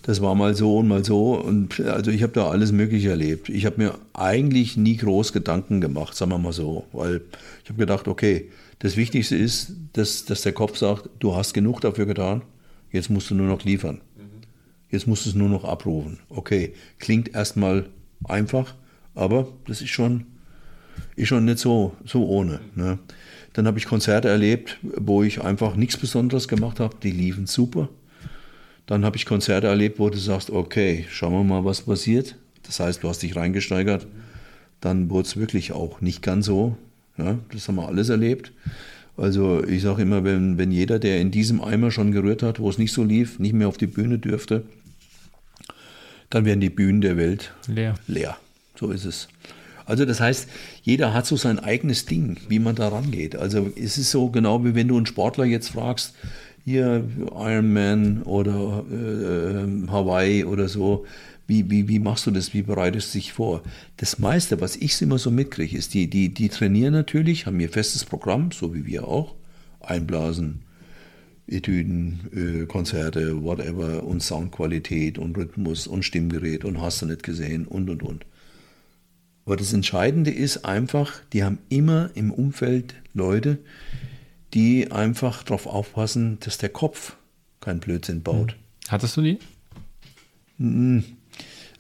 das 0.02 0.22
war 0.22 0.34
mal 0.34 0.54
so 0.54 0.78
und 0.78 0.88
mal 0.88 1.04
so. 1.04 1.34
Und 1.34 1.80
also 1.80 2.10
ich 2.10 2.22
habe 2.22 2.32
da 2.32 2.48
alles 2.48 2.72
Mögliche 2.72 3.10
erlebt. 3.10 3.48
Ich 3.48 3.66
habe 3.66 3.76
mir 3.78 3.94
eigentlich 4.12 4.76
nie 4.76 4.96
groß 4.96 5.32
Gedanken 5.32 5.80
gemacht, 5.80 6.16
sagen 6.16 6.30
wir 6.30 6.38
mal 6.38 6.52
so. 6.52 6.86
Weil 6.92 7.20
ich 7.62 7.70
habe 7.70 7.78
gedacht, 7.78 8.08
okay, 8.08 8.50
das 8.78 8.96
Wichtigste 8.96 9.36
ist, 9.36 9.72
dass, 9.92 10.24
dass 10.24 10.42
der 10.42 10.52
Kopf 10.52 10.78
sagt, 10.78 11.08
du 11.18 11.36
hast 11.36 11.52
genug 11.52 11.80
dafür 11.80 12.06
getan, 12.06 12.42
jetzt 12.90 13.10
musst 13.10 13.30
du 13.30 13.34
nur 13.34 13.46
noch 13.46 13.64
liefern. 13.64 14.00
Jetzt 14.90 15.06
musst 15.06 15.24
du 15.24 15.30
es 15.30 15.36
nur 15.36 15.48
noch 15.48 15.64
abrufen. 15.64 16.18
Okay, 16.28 16.74
klingt 16.98 17.34
erstmal 17.34 17.86
einfach, 18.24 18.74
aber 19.14 19.48
das 19.66 19.82
ist 19.82 19.90
schon, 19.90 20.26
ist 21.14 21.28
schon 21.28 21.44
nicht 21.44 21.58
so, 21.58 21.94
so 22.04 22.26
ohne. 22.26 22.60
Ne? 22.74 22.98
Dann 23.52 23.66
habe 23.66 23.78
ich 23.78 23.86
Konzerte 23.86 24.28
erlebt, 24.28 24.78
wo 24.82 25.22
ich 25.22 25.42
einfach 25.42 25.76
nichts 25.76 25.96
Besonderes 25.96 26.48
gemacht 26.48 26.80
habe, 26.80 26.96
die 27.02 27.12
liefen 27.12 27.46
super. 27.46 27.88
Dann 28.90 29.04
habe 29.04 29.16
ich 29.16 29.24
Konzerte 29.24 29.68
erlebt, 29.68 30.00
wo 30.00 30.10
du 30.10 30.18
sagst, 30.18 30.50
okay, 30.50 31.06
schauen 31.08 31.32
wir 31.32 31.44
mal, 31.44 31.64
was 31.64 31.82
passiert. 31.82 32.34
Das 32.64 32.80
heißt, 32.80 33.04
du 33.04 33.08
hast 33.08 33.22
dich 33.22 33.36
reingesteigert. 33.36 34.08
Dann 34.80 35.10
wurde 35.10 35.28
es 35.28 35.36
wirklich 35.36 35.70
auch 35.70 36.00
nicht 36.00 36.22
ganz 36.22 36.46
so. 36.46 36.76
Ja, 37.16 37.38
das 37.52 37.68
haben 37.68 37.76
wir 37.76 37.86
alles 37.86 38.08
erlebt. 38.08 38.50
Also 39.16 39.62
ich 39.62 39.82
sage 39.82 40.02
immer, 40.02 40.24
wenn, 40.24 40.58
wenn 40.58 40.72
jeder, 40.72 40.98
der 40.98 41.20
in 41.20 41.30
diesem 41.30 41.62
Eimer 41.62 41.92
schon 41.92 42.10
gerührt 42.10 42.42
hat, 42.42 42.58
wo 42.58 42.68
es 42.68 42.78
nicht 42.78 42.92
so 42.92 43.04
lief, 43.04 43.38
nicht 43.38 43.52
mehr 43.52 43.68
auf 43.68 43.76
die 43.78 43.86
Bühne 43.86 44.18
dürfte, 44.18 44.64
dann 46.28 46.44
werden 46.44 46.60
die 46.60 46.68
Bühnen 46.68 47.00
der 47.00 47.16
Welt 47.16 47.54
leer. 47.68 47.94
leer. 48.08 48.38
So 48.74 48.90
ist 48.90 49.04
es. 49.04 49.28
Also 49.84 50.04
das 50.04 50.18
heißt, 50.18 50.48
jeder 50.82 51.14
hat 51.14 51.26
so 51.26 51.36
sein 51.36 51.60
eigenes 51.60 52.06
Ding, 52.06 52.38
wie 52.48 52.58
man 52.58 52.74
da 52.74 52.88
rangeht. 52.88 53.36
Also 53.36 53.70
es 53.76 53.98
ist 53.98 54.10
so 54.10 54.30
genau 54.30 54.64
wie 54.64 54.74
wenn 54.74 54.88
du 54.88 54.96
einen 54.96 55.06
Sportler 55.06 55.44
jetzt 55.44 55.70
fragst, 55.70 56.14
hier 56.64 57.04
Ironman 57.32 58.22
oder 58.22 58.84
äh, 58.90 58.94
äh, 58.94 59.88
Hawaii 59.88 60.44
oder 60.44 60.68
so, 60.68 61.06
wie, 61.46 61.68
wie, 61.68 61.88
wie 61.88 61.98
machst 61.98 62.26
du 62.26 62.30
das, 62.30 62.54
wie 62.54 62.62
bereitest 62.62 63.12
du 63.12 63.18
dich 63.18 63.32
vor? 63.32 63.62
Das 63.96 64.20
meiste, 64.20 64.60
was 64.60 64.76
ich 64.76 65.02
immer 65.02 65.18
so 65.18 65.32
mitkriege, 65.32 65.76
ist, 65.76 65.94
die, 65.94 66.08
die, 66.08 66.28
die 66.28 66.48
trainieren 66.48 66.92
natürlich, 66.92 67.46
haben 67.46 67.58
ihr 67.58 67.68
festes 67.68 68.04
Programm, 68.04 68.52
so 68.52 68.72
wie 68.72 68.86
wir 68.86 69.08
auch, 69.08 69.34
einblasen, 69.80 70.60
Etüden, 71.48 72.20
äh, 72.32 72.66
Konzerte, 72.66 73.42
whatever 73.42 74.04
und 74.04 74.22
Soundqualität 74.22 75.18
und 75.18 75.36
Rhythmus 75.36 75.88
und 75.88 76.04
Stimmgerät 76.04 76.64
und 76.64 76.80
hast 76.80 77.02
du 77.02 77.06
nicht 77.06 77.24
gesehen 77.24 77.66
und 77.66 77.90
und 77.90 78.04
und. 78.04 78.24
Aber 79.44 79.56
das 79.56 79.72
Entscheidende 79.72 80.30
ist 80.30 80.64
einfach, 80.64 81.20
die 81.32 81.42
haben 81.42 81.58
immer 81.68 82.10
im 82.14 82.30
Umfeld 82.30 82.94
Leute, 83.14 83.58
die 84.54 84.90
einfach 84.90 85.42
darauf 85.42 85.66
aufpassen, 85.66 86.38
dass 86.40 86.58
der 86.58 86.70
Kopf 86.70 87.16
keinen 87.60 87.80
Blödsinn 87.80 88.22
baut. 88.22 88.52
Hm. 88.52 88.58
Hattest 88.88 89.16
du 89.16 89.22
die? 89.22 89.38
Hm. 90.58 91.04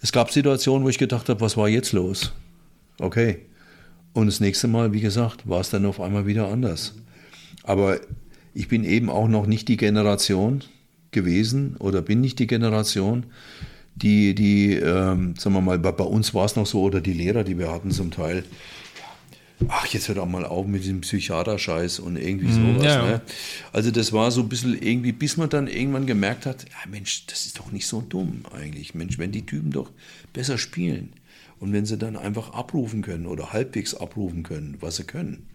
Es 0.02 0.12
gab 0.12 0.30
Situationen, 0.30 0.84
wo 0.84 0.88
ich 0.88 0.98
gedacht 0.98 1.28
habe, 1.28 1.40
was 1.40 1.56
war 1.56 1.68
jetzt 1.68 1.92
los? 1.92 2.32
Okay. 2.98 3.46
Und 4.12 4.26
das 4.26 4.40
nächste 4.40 4.66
Mal, 4.66 4.92
wie 4.92 5.00
gesagt, 5.00 5.48
war 5.48 5.60
es 5.60 5.70
dann 5.70 5.86
auf 5.86 6.00
einmal 6.00 6.26
wieder 6.26 6.48
anders. 6.48 6.94
Aber 7.62 8.00
ich 8.54 8.68
bin 8.68 8.84
eben 8.84 9.10
auch 9.10 9.28
noch 9.28 9.46
nicht 9.46 9.68
die 9.68 9.76
Generation 9.76 10.64
gewesen 11.10 11.76
oder 11.78 12.02
bin 12.02 12.20
nicht 12.20 12.38
die 12.38 12.46
Generation, 12.46 13.26
die, 13.94 14.34
die 14.34 14.74
ähm, 14.74 15.34
sagen 15.36 15.54
wir 15.54 15.60
mal, 15.60 15.78
bei, 15.78 15.92
bei 15.92 16.04
uns 16.04 16.34
war 16.34 16.46
es 16.46 16.56
noch 16.56 16.66
so, 16.66 16.82
oder 16.82 17.00
die 17.00 17.12
Lehrer, 17.12 17.44
die 17.44 17.58
wir 17.58 17.70
hatten 17.70 17.90
zum 17.90 18.10
Teil, 18.10 18.44
ach, 19.68 19.86
jetzt 19.86 20.08
hört 20.08 20.18
auch 20.18 20.28
mal 20.28 20.44
auf 20.44 20.66
mit 20.66 20.82
diesem 20.82 21.00
Psychiater-Scheiß 21.00 22.00
und 22.00 22.16
irgendwie 22.16 22.52
sowas. 22.52 22.78
Mhm, 22.78 22.82
ja. 22.82 23.06
Ne? 23.06 23.20
Also 23.72 23.90
das 23.90 24.12
war 24.12 24.30
so 24.30 24.40
ein 24.40 24.48
bisschen 24.48 24.80
irgendwie, 24.80 25.12
bis 25.12 25.36
man 25.36 25.48
dann 25.48 25.66
irgendwann 25.66 26.06
gemerkt 26.06 26.46
hat, 26.46 26.64
ja 26.64 26.90
Mensch, 26.90 27.26
das 27.26 27.46
ist 27.46 27.58
doch 27.58 27.72
nicht 27.72 27.86
so 27.86 28.00
dumm 28.00 28.42
eigentlich. 28.52 28.94
Mensch, 28.94 29.18
wenn 29.18 29.32
die 29.32 29.46
Typen 29.46 29.70
doch 29.70 29.90
besser 30.32 30.58
spielen 30.58 31.12
und 31.58 31.72
wenn 31.72 31.86
sie 31.86 31.98
dann 31.98 32.16
einfach 32.16 32.52
abrufen 32.52 33.02
können 33.02 33.26
oder 33.26 33.52
halbwegs 33.52 33.94
abrufen 33.94 34.42
können, 34.42 34.76
was 34.80 34.96
sie 34.96 35.04
können, 35.04 35.46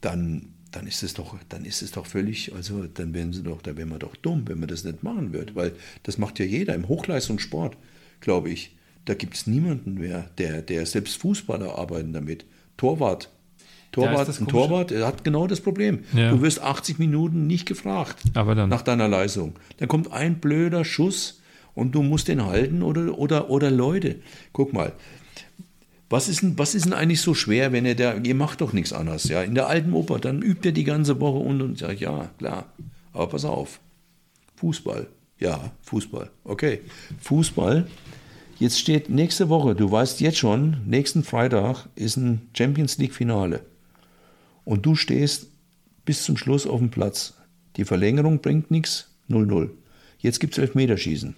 dann, 0.00 0.46
dann 0.70 0.86
ist 0.86 1.02
es 1.02 1.14
doch, 1.14 1.36
dann 1.48 1.64
ist 1.64 1.82
es 1.82 1.92
doch 1.92 2.06
völlig, 2.06 2.54
also 2.54 2.84
dann 2.86 3.14
wären 3.14 3.32
sie 3.32 3.42
doch, 3.42 3.62
da 3.62 3.76
wären 3.76 3.88
wir 3.88 3.98
doch 3.98 4.16
dumm, 4.16 4.42
wenn 4.46 4.58
man 4.58 4.68
das 4.68 4.84
nicht 4.84 5.02
machen 5.02 5.32
würde, 5.32 5.54
weil 5.54 5.72
das 6.02 6.18
macht 6.18 6.38
ja 6.38 6.44
jeder 6.44 6.74
im 6.74 6.88
Hochleistungssport, 6.88 7.76
glaube 8.20 8.50
ich. 8.50 8.74
Da 9.04 9.14
gibt 9.14 9.36
es 9.36 9.46
niemanden 9.46 9.94
mehr, 9.94 10.28
der, 10.36 10.60
der 10.60 10.84
selbst 10.84 11.16
Fußballer 11.16 11.78
arbeiten 11.78 12.12
damit. 12.12 12.44
Torwart. 12.78 13.28
Torwart, 13.92 14.40
ein 14.40 14.46
Torwart, 14.46 14.92
er 14.92 15.06
hat 15.06 15.24
genau 15.24 15.46
das 15.46 15.60
Problem. 15.60 16.04
Ja. 16.14 16.30
Du 16.30 16.42
wirst 16.42 16.60
80 16.60 16.98
Minuten 16.98 17.46
nicht 17.46 17.66
gefragt 17.66 18.16
Aber 18.34 18.54
dann. 18.54 18.68
nach 18.68 18.82
deiner 18.82 19.08
Leistung. 19.08 19.54
Dann 19.78 19.88
kommt 19.88 20.12
ein 20.12 20.40
blöder 20.40 20.84
Schuss 20.84 21.40
und 21.74 21.94
du 21.94 22.02
musst 22.02 22.28
den 22.28 22.44
halten 22.44 22.82
oder, 22.82 23.18
oder, 23.18 23.50
oder 23.50 23.70
Leute. 23.70 24.16
Guck 24.52 24.72
mal, 24.72 24.92
was 26.10 26.28
ist, 26.28 26.42
denn, 26.42 26.58
was 26.58 26.74
ist 26.74 26.86
denn 26.86 26.92
eigentlich 26.92 27.20
so 27.20 27.34
schwer, 27.34 27.72
wenn 27.72 27.84
ihr 27.84 27.94
da, 27.94 28.14
ihr 28.16 28.34
macht 28.34 28.60
doch 28.60 28.72
nichts 28.72 28.92
anderes, 28.92 29.24
ja? 29.24 29.42
In 29.42 29.54
der 29.54 29.68
alten 29.68 29.92
Oper, 29.92 30.18
dann 30.18 30.42
übt 30.42 30.66
ihr 30.66 30.72
die 30.72 30.84
ganze 30.84 31.20
Woche 31.20 31.38
und, 31.38 31.60
und 31.60 31.78
sagt, 31.78 32.00
ja, 32.00 32.30
klar, 32.38 32.66
aber 33.12 33.26
pass 33.28 33.44
auf, 33.44 33.80
Fußball, 34.56 35.06
ja, 35.38 35.70
Fußball, 35.82 36.30
okay, 36.44 36.80
Fußball, 37.20 37.86
jetzt 38.58 38.78
steht 38.78 39.08
nächste 39.08 39.48
Woche, 39.48 39.74
du 39.74 39.90
weißt 39.90 40.20
jetzt 40.20 40.38
schon, 40.38 40.78
nächsten 40.86 41.22
Freitag 41.22 41.88
ist 41.94 42.16
ein 42.16 42.48
Champions 42.56 42.98
League 42.98 43.14
Finale 43.14 43.64
und 44.64 44.84
du 44.84 44.94
stehst 44.94 45.48
bis 46.04 46.24
zum 46.24 46.36
Schluss 46.36 46.66
auf 46.66 46.78
dem 46.78 46.90
Platz. 46.90 47.34
Die 47.76 47.84
Verlängerung 47.84 48.40
bringt 48.40 48.70
nichts, 48.70 49.14
0-0. 49.28 49.70
Jetzt 50.18 50.40
gibt 50.40 50.54
es 50.54 50.58
Elfmeterschießen. 50.58 51.36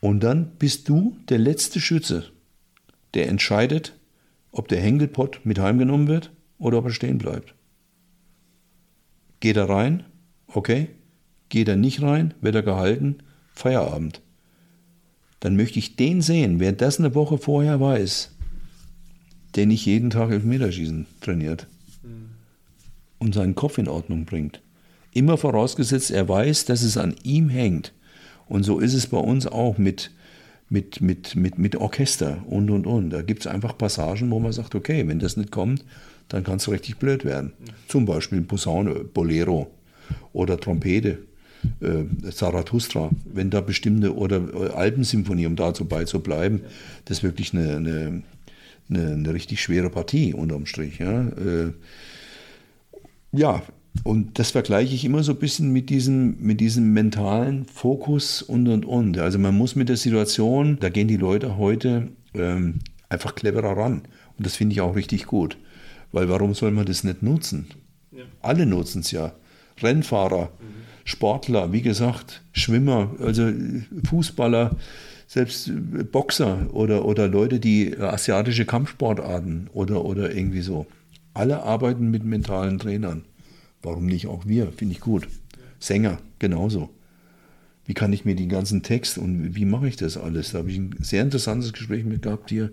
Und 0.00 0.20
dann 0.20 0.52
bist 0.58 0.88
du 0.88 1.16
der 1.28 1.38
letzte 1.38 1.80
Schütze, 1.80 2.30
der 3.14 3.28
entscheidet, 3.28 3.94
ob 4.52 4.68
der 4.68 4.80
Henkelpott 4.80 5.40
mit 5.44 5.58
heimgenommen 5.58 6.08
wird 6.08 6.30
oder 6.58 6.78
ob 6.78 6.86
er 6.86 6.92
stehen 6.92 7.18
bleibt. 7.18 7.54
Geht 9.40 9.56
er 9.56 9.68
rein? 9.68 10.04
Okay. 10.46 10.88
Geht 11.48 11.68
er 11.68 11.76
nicht 11.76 12.02
rein? 12.02 12.34
Wird 12.40 12.54
er 12.54 12.62
gehalten? 12.62 13.18
Feierabend. 13.52 14.20
Dann 15.44 15.56
möchte 15.56 15.78
ich 15.78 15.94
den 15.94 16.22
sehen, 16.22 16.58
wer 16.58 16.72
das 16.72 16.98
eine 16.98 17.14
Woche 17.14 17.36
vorher 17.36 17.78
weiß, 17.78 18.30
der 19.56 19.66
nicht 19.66 19.84
jeden 19.84 20.08
Tag 20.08 20.30
Elfmeterschießen 20.30 21.04
trainiert 21.20 21.66
und 23.18 23.34
seinen 23.34 23.54
Kopf 23.54 23.76
in 23.76 23.86
Ordnung 23.86 24.24
bringt. 24.24 24.62
Immer 25.12 25.36
vorausgesetzt, 25.36 26.10
er 26.10 26.26
weiß, 26.30 26.64
dass 26.64 26.80
es 26.80 26.96
an 26.96 27.14
ihm 27.24 27.50
hängt. 27.50 27.92
Und 28.46 28.62
so 28.62 28.78
ist 28.78 28.94
es 28.94 29.06
bei 29.06 29.18
uns 29.18 29.46
auch 29.46 29.76
mit, 29.76 30.12
mit, 30.70 31.02
mit, 31.02 31.36
mit, 31.36 31.58
mit 31.58 31.76
Orchester 31.76 32.42
und 32.46 32.70
und 32.70 32.86
und. 32.86 33.10
Da 33.10 33.20
gibt 33.20 33.40
es 33.40 33.46
einfach 33.46 33.76
Passagen, 33.76 34.30
wo 34.30 34.40
man 34.40 34.52
sagt, 34.52 34.74
okay, 34.74 35.06
wenn 35.06 35.18
das 35.18 35.36
nicht 35.36 35.50
kommt, 35.50 35.84
dann 36.28 36.42
kann 36.42 36.56
es 36.56 36.70
richtig 36.70 36.96
blöd 36.96 37.26
werden. 37.26 37.52
Zum 37.86 38.06
Beispiel 38.06 38.40
Posaune, 38.40 38.94
Bolero 38.94 39.70
oder 40.32 40.58
Trompete, 40.58 41.18
äh, 41.80 42.30
Zarathustra. 42.30 43.10
Wenn 43.24 43.50
da 43.50 43.60
bestimmte, 43.60 44.16
oder 44.16 44.36
äh, 44.54 44.68
Alpensymphonie, 44.70 45.46
um 45.46 45.56
dazu 45.56 45.84
beizubleiben, 45.84 46.62
das 47.04 47.18
ist 47.18 47.22
wirklich 47.22 47.52
eine, 47.52 47.76
eine, 47.76 48.22
eine, 48.88 49.12
eine 49.12 49.34
richtig 49.34 49.62
schwere 49.62 49.90
Partie 49.90 50.34
unterm 50.34 50.66
Strich. 50.66 50.98
Ja, 50.98 51.28
äh, 51.28 51.72
ja 53.32 53.62
und 54.02 54.38
das 54.38 54.50
vergleiche 54.50 54.94
ich 54.94 55.04
immer 55.04 55.22
so 55.22 55.32
ein 55.32 55.38
bisschen 55.38 55.72
mit 55.72 55.88
diesem, 55.88 56.36
mit 56.40 56.60
diesem 56.60 56.92
mentalen 56.92 57.64
Fokus 57.66 58.42
und 58.42 58.66
und 58.66 58.84
und. 58.84 59.18
Also 59.18 59.38
man 59.38 59.56
muss 59.56 59.76
mit 59.76 59.88
der 59.88 59.96
Situation, 59.96 60.78
da 60.80 60.88
gehen 60.88 61.06
die 61.06 61.16
Leute 61.16 61.56
heute 61.56 62.08
ähm, 62.34 62.80
einfach 63.08 63.34
cleverer 63.34 63.76
ran. 63.76 64.02
Und 64.36 64.46
das 64.46 64.56
finde 64.56 64.72
ich 64.72 64.80
auch 64.80 64.96
richtig 64.96 65.26
gut. 65.26 65.56
Weil 66.10 66.28
warum 66.28 66.54
soll 66.54 66.72
man 66.72 66.86
das 66.86 67.04
nicht 67.04 67.22
nutzen? 67.22 67.66
Ja. 68.10 68.24
Alle 68.42 68.66
nutzen 68.66 69.00
es 69.00 69.10
ja. 69.12 69.32
Rennfahrer, 69.80 70.50
mhm. 70.60 70.84
Sportler, 71.04 71.72
wie 71.72 71.82
gesagt, 71.82 72.42
Schwimmer, 72.52 73.10
also 73.20 73.50
Fußballer, 74.08 74.76
selbst 75.26 75.70
Boxer 76.12 76.66
oder, 76.72 77.04
oder 77.04 77.28
Leute, 77.28 77.60
die 77.60 77.96
asiatische 77.98 78.64
Kampfsportarten 78.64 79.68
oder, 79.72 80.04
oder 80.04 80.34
irgendwie 80.34 80.60
so. 80.60 80.86
Alle 81.34 81.62
arbeiten 81.62 82.10
mit 82.10 82.24
mentalen 82.24 82.78
Trainern. 82.78 83.24
Warum 83.82 84.06
nicht 84.06 84.26
auch 84.26 84.46
wir? 84.46 84.72
Finde 84.72 84.94
ich 84.94 85.00
gut. 85.00 85.28
Sänger, 85.78 86.18
genauso. 86.38 86.90
Wie 87.84 87.94
kann 87.94 88.12
ich 88.12 88.24
mir 88.24 88.34
den 88.34 88.48
ganzen 88.48 88.82
Text 88.82 89.18
und 89.18 89.54
wie 89.54 89.66
mache 89.66 89.88
ich 89.88 89.96
das 89.96 90.16
alles? 90.16 90.52
Da 90.52 90.58
habe 90.58 90.70
ich 90.70 90.78
ein 90.78 90.94
sehr 91.00 91.22
interessantes 91.22 91.72
Gespräch 91.72 92.04
mit 92.04 92.22
gehabt 92.22 92.48
hier 92.48 92.70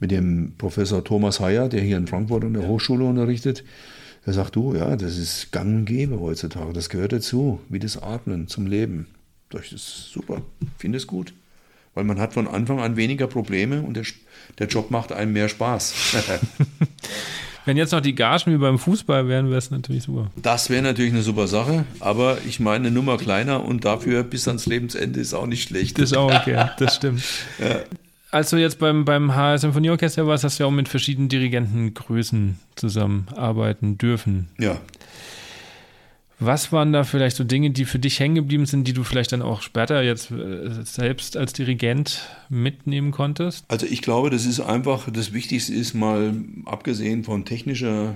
mit 0.00 0.10
dem 0.10 0.52
Professor 0.58 1.02
Thomas 1.02 1.40
Heyer, 1.40 1.68
der 1.68 1.80
hier 1.80 1.96
in 1.96 2.06
Frankfurt 2.06 2.44
an 2.44 2.54
der. 2.54 2.66
Hochschule 2.66 3.04
unterrichtet. 3.04 3.64
Er 4.24 4.32
sagt, 4.32 4.56
du, 4.56 4.74
ja, 4.74 4.96
das 4.96 5.16
ist 5.16 5.52
gang 5.52 5.78
und 5.78 5.84
gäbe 5.86 6.20
heutzutage. 6.20 6.72
Das 6.72 6.88
gehört 6.88 7.12
dazu, 7.12 7.60
wie 7.68 7.78
das 7.78 8.00
Atmen 8.02 8.48
zum 8.48 8.66
Leben. 8.66 9.06
Das 9.50 9.72
ist 9.72 10.10
super. 10.12 10.42
Finde 10.76 10.98
es 10.98 11.06
gut. 11.06 11.32
Weil 11.94 12.04
man 12.04 12.20
hat 12.20 12.34
von 12.34 12.46
Anfang 12.46 12.80
an 12.80 12.96
weniger 12.96 13.26
Probleme 13.26 13.82
und 13.82 13.96
der, 13.96 14.04
der 14.58 14.66
Job 14.66 14.90
macht 14.90 15.12
einem 15.12 15.32
mehr 15.32 15.48
Spaß. 15.48 15.94
Wenn 17.64 17.76
jetzt 17.76 17.92
noch 17.92 18.00
die 18.00 18.14
Gagen 18.14 18.52
wie 18.52 18.56
beim 18.56 18.78
Fußball 18.78 19.28
wären, 19.28 19.48
wäre 19.48 19.58
es 19.58 19.70
natürlich 19.70 20.04
super. 20.04 20.30
Das 20.36 20.70
wäre 20.70 20.80
natürlich 20.80 21.12
eine 21.12 21.22
super 21.22 21.46
Sache, 21.48 21.84
aber 22.00 22.38
ich 22.46 22.60
meine, 22.60 22.86
eine 22.86 22.94
Nummer 22.94 23.18
kleiner 23.18 23.62
und 23.62 23.84
dafür 23.84 24.22
bis 24.22 24.48
ans 24.48 24.64
Lebensende 24.64 25.20
ist 25.20 25.34
auch 25.34 25.46
nicht 25.46 25.68
schlecht. 25.68 25.98
Das 25.98 26.12
ist 26.12 26.16
auch 26.16 26.32
okay, 26.32 26.70
das 26.78 26.96
stimmt. 26.96 27.22
ja. 27.58 27.80
Als 28.30 28.50
du 28.50 28.56
jetzt 28.56 28.78
beim, 28.78 29.04
beim 29.04 29.34
HR 29.34 29.58
Symphonieorchester 29.58 30.26
warst, 30.26 30.44
hast 30.44 30.58
du 30.58 30.64
ja 30.64 30.68
auch 30.68 30.72
mit 30.72 30.88
verschiedenen 30.88 31.28
Dirigentengrößen 31.28 32.58
zusammenarbeiten 32.76 33.96
dürfen. 33.96 34.48
Ja. 34.58 34.80
Was 36.40 36.70
waren 36.70 36.92
da 36.92 37.02
vielleicht 37.02 37.36
so 37.36 37.42
Dinge, 37.42 37.70
die 37.70 37.84
für 37.84 37.98
dich 37.98 38.20
hängen 38.20 38.36
geblieben 38.36 38.64
sind, 38.66 38.86
die 38.86 38.92
du 38.92 39.02
vielleicht 39.02 39.32
dann 39.32 39.42
auch 39.42 39.60
später 39.60 40.02
jetzt 40.02 40.30
äh, 40.30 40.84
selbst 40.84 41.36
als 41.36 41.52
Dirigent 41.52 42.28
mitnehmen 42.48 43.10
konntest? 43.10 43.64
Also 43.66 43.86
ich 43.86 44.02
glaube, 44.02 44.30
das 44.30 44.44
ist 44.44 44.60
einfach, 44.60 45.10
das 45.10 45.32
Wichtigste 45.32 45.74
ist 45.74 45.94
mal, 45.94 46.34
abgesehen 46.64 47.24
von 47.24 47.44
technischer 47.44 48.14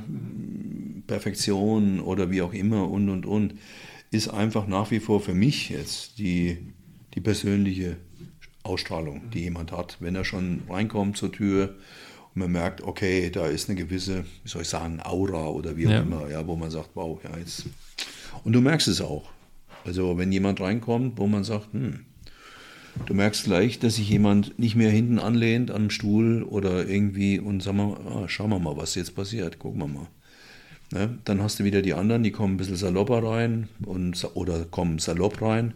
Perfektion 1.08 1.98
oder 1.98 2.30
wie 2.30 2.42
auch 2.42 2.52
immer 2.52 2.88
und 2.88 3.08
und 3.08 3.26
und, 3.26 3.54
ist 4.12 4.28
einfach 4.28 4.68
nach 4.68 4.90
wie 4.90 5.00
vor 5.00 5.20
für 5.20 5.34
mich 5.34 5.70
jetzt 5.70 6.18
die, 6.18 6.58
die 7.14 7.20
persönliche 7.20 7.96
Ausstrahlung, 8.62 9.30
die 9.30 9.40
jemand 9.40 9.72
hat. 9.72 9.96
Wenn 10.00 10.14
er 10.14 10.24
schon 10.24 10.62
reinkommt 10.68 11.16
zur 11.16 11.32
Tür 11.32 11.74
und 12.34 12.40
man 12.40 12.52
merkt, 12.52 12.82
okay, 12.82 13.30
da 13.30 13.46
ist 13.46 13.68
eine 13.68 13.78
gewisse, 13.78 14.24
wie 14.42 14.48
soll 14.48 14.62
ich 14.62 14.68
sagen, 14.68 15.00
Aura 15.02 15.48
oder 15.48 15.76
wie 15.76 15.86
auch 15.86 15.92
ja. 15.92 16.02
immer, 16.02 16.28
ja, 16.28 16.46
wo 16.46 16.56
man 16.56 16.70
sagt, 16.70 16.90
wow, 16.94 17.18
ja, 17.24 17.36
jetzt 17.38 17.66
und 18.44 18.52
du 18.52 18.60
merkst 18.60 18.88
es 18.88 19.00
auch. 19.00 19.30
Also 19.84 20.18
wenn 20.18 20.32
jemand 20.32 20.60
reinkommt, 20.60 21.18
wo 21.18 21.26
man 21.26 21.44
sagt, 21.44 21.72
hm, 21.72 22.00
du 23.06 23.14
merkst 23.14 23.44
gleich, 23.44 23.78
dass 23.78 23.96
sich 23.96 24.08
jemand 24.08 24.58
nicht 24.58 24.76
mehr 24.76 24.90
hinten 24.90 25.18
anlehnt 25.18 25.70
am 25.70 25.90
Stuhl 25.90 26.42
oder 26.42 26.86
irgendwie 26.86 27.38
und 27.38 27.62
sag 27.62 27.74
mal, 27.74 27.96
ah, 28.08 28.28
schauen 28.28 28.50
wir 28.50 28.58
mal, 28.58 28.76
was 28.76 28.94
jetzt 28.94 29.14
passiert, 29.14 29.58
gucken 29.58 29.80
wir 29.80 29.88
mal. 29.88 30.06
Ne? 30.92 31.18
Dann 31.24 31.42
hast 31.42 31.58
du 31.58 31.64
wieder 31.64 31.82
die 31.82 31.94
anderen, 31.94 32.22
die 32.22 32.32
kommen 32.32 32.54
ein 32.54 32.58
bisschen 32.58 32.76
salopper 32.76 33.22
rein 33.22 33.68
und, 33.84 34.28
oder 34.34 34.64
kommen 34.64 34.98
salopp 34.98 35.40
rein. 35.40 35.72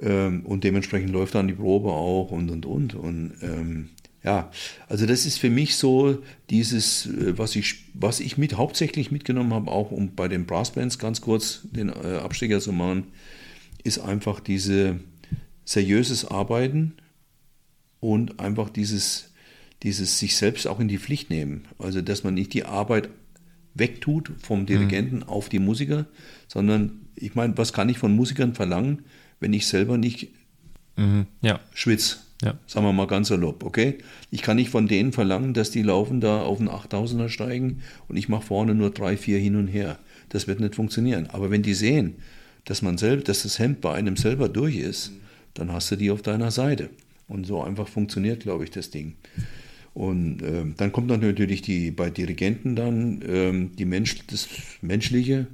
Ähm, 0.00 0.44
und 0.46 0.64
dementsprechend 0.64 1.10
läuft 1.10 1.34
dann 1.34 1.48
die 1.48 1.54
Probe 1.54 1.90
auch 1.90 2.30
und 2.30 2.50
und 2.50 2.66
und. 2.66 2.94
Und 2.94 3.32
ähm, 3.42 3.90
ja, 4.22 4.50
also 4.88 5.06
das 5.06 5.26
ist 5.26 5.38
für 5.38 5.50
mich 5.50 5.76
so 5.76 6.22
dieses, 6.50 7.06
äh, 7.06 7.38
was 7.38 7.56
ich, 7.56 7.84
was 7.94 8.20
ich 8.20 8.38
mit 8.38 8.56
hauptsächlich 8.56 9.10
mitgenommen 9.10 9.52
habe, 9.52 9.70
auch 9.70 9.90
um 9.90 10.14
bei 10.14 10.28
den 10.28 10.46
Brassbands 10.46 10.98
ganz 10.98 11.20
kurz 11.20 11.60
den 11.64 11.88
äh, 11.88 12.18
Abstecher 12.22 12.60
zu 12.60 12.72
machen, 12.72 13.08
ist 13.84 13.98
einfach 13.98 14.40
diese 14.40 15.00
seriöses 15.64 16.24
Arbeiten 16.24 16.94
und 18.00 18.40
einfach 18.40 18.70
dieses, 18.70 19.32
dieses 19.82 20.18
sich 20.18 20.36
selbst 20.36 20.66
auch 20.66 20.80
in 20.80 20.88
die 20.88 20.98
Pflicht 20.98 21.30
nehmen. 21.30 21.66
Also 21.78 22.00
dass 22.00 22.24
man 22.24 22.34
nicht 22.34 22.52
die 22.54 22.64
Arbeit 22.64 23.08
wegtut 23.74 24.32
vom 24.38 24.66
Dirigenten 24.66 25.18
mhm. 25.18 25.22
auf 25.24 25.48
die 25.48 25.60
Musiker, 25.60 26.06
sondern 26.48 27.08
ich 27.14 27.34
meine, 27.34 27.56
was 27.56 27.72
kann 27.72 27.88
ich 27.88 27.98
von 27.98 28.14
Musikern 28.14 28.54
verlangen, 28.54 29.04
wenn 29.40 29.52
ich 29.52 29.66
selber 29.66 29.98
nicht 29.98 30.28
mhm. 30.96 31.26
ja. 31.42 31.60
schwitze? 31.74 32.18
Ja. 32.42 32.54
Sagen 32.66 32.86
wir 32.86 32.92
mal 32.92 33.06
ganz 33.06 33.28
salopp, 33.28 33.64
okay? 33.64 33.98
Ich 34.30 34.40
kann 34.40 34.56
nicht 34.56 34.70
von 34.70 34.88
denen 34.88 35.12
verlangen, 35.12 35.52
dass 35.52 35.70
die 35.70 35.82
laufen 35.82 36.20
da 36.20 36.42
auf 36.42 36.58
den 36.58 36.70
8000er 36.70 37.28
steigen 37.28 37.82
und 38.08 38.16
ich 38.16 38.28
mache 38.28 38.46
vorne 38.46 38.74
nur 38.74 38.90
drei, 38.90 39.16
vier 39.16 39.38
hin 39.38 39.56
und 39.56 39.66
her. 39.66 39.98
Das 40.30 40.46
wird 40.46 40.60
nicht 40.60 40.74
funktionieren. 40.74 41.28
Aber 41.30 41.50
wenn 41.50 41.62
die 41.62 41.74
sehen, 41.74 42.14
dass 42.64 42.82
man 42.82 42.96
selbst, 42.96 43.28
dass 43.28 43.42
das 43.42 43.58
Hemd 43.58 43.80
bei 43.80 43.92
einem 43.92 44.16
selber 44.16 44.48
durch 44.48 44.76
ist, 44.76 45.12
dann 45.54 45.72
hast 45.72 45.90
du 45.90 45.96
die 45.96 46.10
auf 46.10 46.22
deiner 46.22 46.50
Seite. 46.50 46.88
Und 47.28 47.46
so 47.46 47.62
einfach 47.62 47.88
funktioniert, 47.88 48.40
glaube 48.40 48.64
ich, 48.64 48.70
das 48.70 48.90
Ding. 48.90 49.14
Und 49.92 50.42
äh, 50.42 50.64
dann 50.76 50.92
kommt 50.92 51.08
natürlich 51.08 51.62
die, 51.62 51.90
bei 51.90 52.10
Dirigenten 52.10 52.76
dann 52.76 53.22
ähm, 53.26 53.72
die 53.76 53.84
Mensch, 53.84 54.26
das 54.28 54.48
menschliche, 54.82 55.46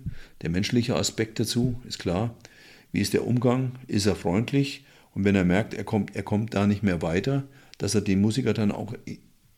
der 0.42 0.50
menschliche 0.50 0.94
Aspekt 0.94 1.40
dazu, 1.40 1.80
ist 1.88 1.98
klar. 1.98 2.34
Wie 2.96 3.02
ist 3.02 3.12
der 3.12 3.26
Umgang? 3.26 3.72
Ist 3.88 4.06
er 4.06 4.14
freundlich? 4.14 4.86
Und 5.14 5.26
wenn 5.26 5.34
er 5.34 5.44
merkt, 5.44 5.74
er 5.74 5.84
kommt, 5.84 6.16
er 6.16 6.22
kommt 6.22 6.54
da 6.54 6.66
nicht 6.66 6.82
mehr 6.82 7.02
weiter, 7.02 7.44
dass 7.76 7.94
er 7.94 8.00
den 8.00 8.22
Musiker 8.22 8.54
dann 8.54 8.72
auch 8.72 8.94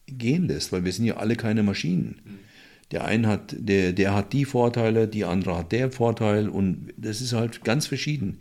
gehen 0.06 0.48
lässt, 0.48 0.73
weil 0.73 0.85
wir 0.85 0.90
sind 0.90 1.05
ja 1.05 1.19
alle 1.19 1.36
keine 1.36 1.62
Maschinen. 1.62 2.20
Der 2.90 3.05
eine 3.05 3.28
hat, 3.28 3.55
der, 3.56 3.93
der 3.93 4.12
hat 4.12 4.32
die 4.32 4.44
Vorteile, 4.44 5.06
die 5.06 5.24
andere 5.24 5.59
hat 5.59 5.70
der 5.70 5.93
Vorteil 5.93 6.48
und 6.48 6.93
das 6.97 7.20
ist 7.20 7.32
halt 7.32 7.62
ganz 7.62 7.86
verschieden. 7.86 8.39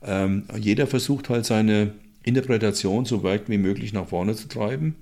Ähm, 0.00 0.44
jeder 0.56 0.86
versucht 0.86 1.28
halt 1.28 1.44
seine 1.44 1.94
Interpretation 2.22 3.04
so 3.04 3.24
weit 3.24 3.48
wie 3.48 3.58
möglich 3.58 3.92
nach 3.92 4.06
vorne 4.06 4.36
zu 4.36 4.46
treiben. 4.46 4.94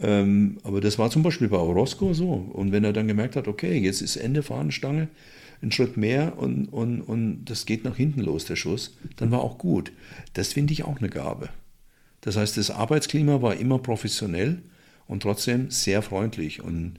Ähm, 0.00 0.56
aber 0.62 0.80
das 0.80 0.98
war 0.98 1.10
zum 1.10 1.22
Beispiel 1.22 1.48
bei 1.48 1.58
Orozco 1.58 2.14
so. 2.14 2.32
Und 2.32 2.72
wenn 2.72 2.84
er 2.84 2.94
dann 2.94 3.06
gemerkt 3.06 3.36
hat, 3.36 3.48
okay, 3.48 3.76
jetzt 3.76 4.00
ist 4.00 4.16
Ende 4.16 4.42
Fahnenstange, 4.42 5.08
ein 5.62 5.72
Schritt 5.72 5.96
mehr 5.96 6.38
und, 6.38 6.66
und, 6.66 7.00
und 7.02 7.44
das 7.44 7.66
geht 7.66 7.84
nach 7.84 7.96
hinten 7.96 8.20
los, 8.20 8.44
der 8.44 8.56
Schuss, 8.56 8.96
dann 9.16 9.30
war 9.30 9.40
auch 9.40 9.58
gut. 9.58 9.92
Das 10.34 10.52
finde 10.52 10.72
ich 10.72 10.84
auch 10.84 10.98
eine 10.98 11.08
Gabe. 11.08 11.50
Das 12.20 12.36
heißt, 12.36 12.56
das 12.56 12.70
Arbeitsklima 12.70 13.42
war 13.42 13.56
immer 13.56 13.78
professionell 13.78 14.62
und 15.06 15.22
trotzdem 15.22 15.70
sehr 15.70 16.02
freundlich. 16.02 16.62
Und 16.62 16.94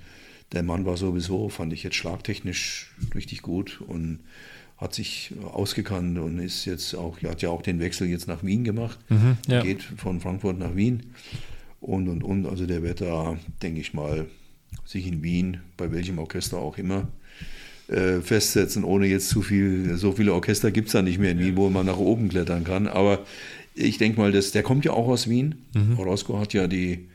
der 0.51 0.63
Mann 0.63 0.85
war 0.85 0.97
sowieso, 0.97 1.49
fand 1.49 1.73
ich 1.73 1.83
jetzt 1.83 1.95
schlagtechnisch 1.95 2.91
richtig 3.15 3.41
gut 3.41 3.81
und 3.81 4.19
hat 4.77 4.93
sich 4.93 5.33
ausgekannt 5.53 6.17
und 6.19 6.39
ist 6.39 6.65
jetzt 6.65 6.93
auch, 6.95 7.21
hat 7.21 7.41
ja 7.41 7.49
auch 7.49 7.61
den 7.61 7.79
Wechsel 7.79 8.07
jetzt 8.07 8.27
nach 8.27 8.43
Wien 8.43 8.63
gemacht, 8.63 8.99
mhm, 9.09 9.37
ja. 9.47 9.61
geht 9.61 9.81
von 9.81 10.19
Frankfurt 10.19 10.59
nach 10.59 10.75
Wien 10.75 11.13
und 11.79 12.07
und 12.09 12.23
und. 12.23 12.45
Also 12.45 12.65
der 12.65 12.83
wird 12.83 13.01
da, 13.01 13.37
denke 13.61 13.79
ich 13.79 13.93
mal, 13.93 14.27
sich 14.85 15.07
in 15.07 15.23
Wien, 15.23 15.61
bei 15.77 15.91
welchem 15.91 16.19
Orchester 16.19 16.57
auch 16.57 16.77
immer, 16.77 17.07
äh, 17.87 18.21
festsetzen, 18.21 18.83
ohne 18.83 19.07
jetzt 19.07 19.29
zu 19.29 19.41
viel, 19.41 19.97
so 19.97 20.13
viele 20.13 20.33
Orchester 20.33 20.71
gibt 20.71 20.87
es 20.87 20.93
da 20.93 21.01
nicht 21.01 21.19
mehr 21.19 21.31
in 21.31 21.39
Wien, 21.39 21.57
wo 21.57 21.69
man 21.69 21.85
nach 21.85 21.97
oben 21.97 22.29
klettern 22.29 22.63
kann. 22.63 22.87
Aber 22.87 23.19
ich 23.75 23.97
denke 23.97 24.19
mal, 24.19 24.31
das, 24.31 24.51
der 24.51 24.63
kommt 24.63 24.85
ja 24.85 24.93
auch 24.93 25.07
aus 25.07 25.29
Wien. 25.29 25.55
Mhm. 25.73 25.99
Orozco 25.99 26.39
hat 26.39 26.53
ja 26.53 26.67
die 26.67 27.09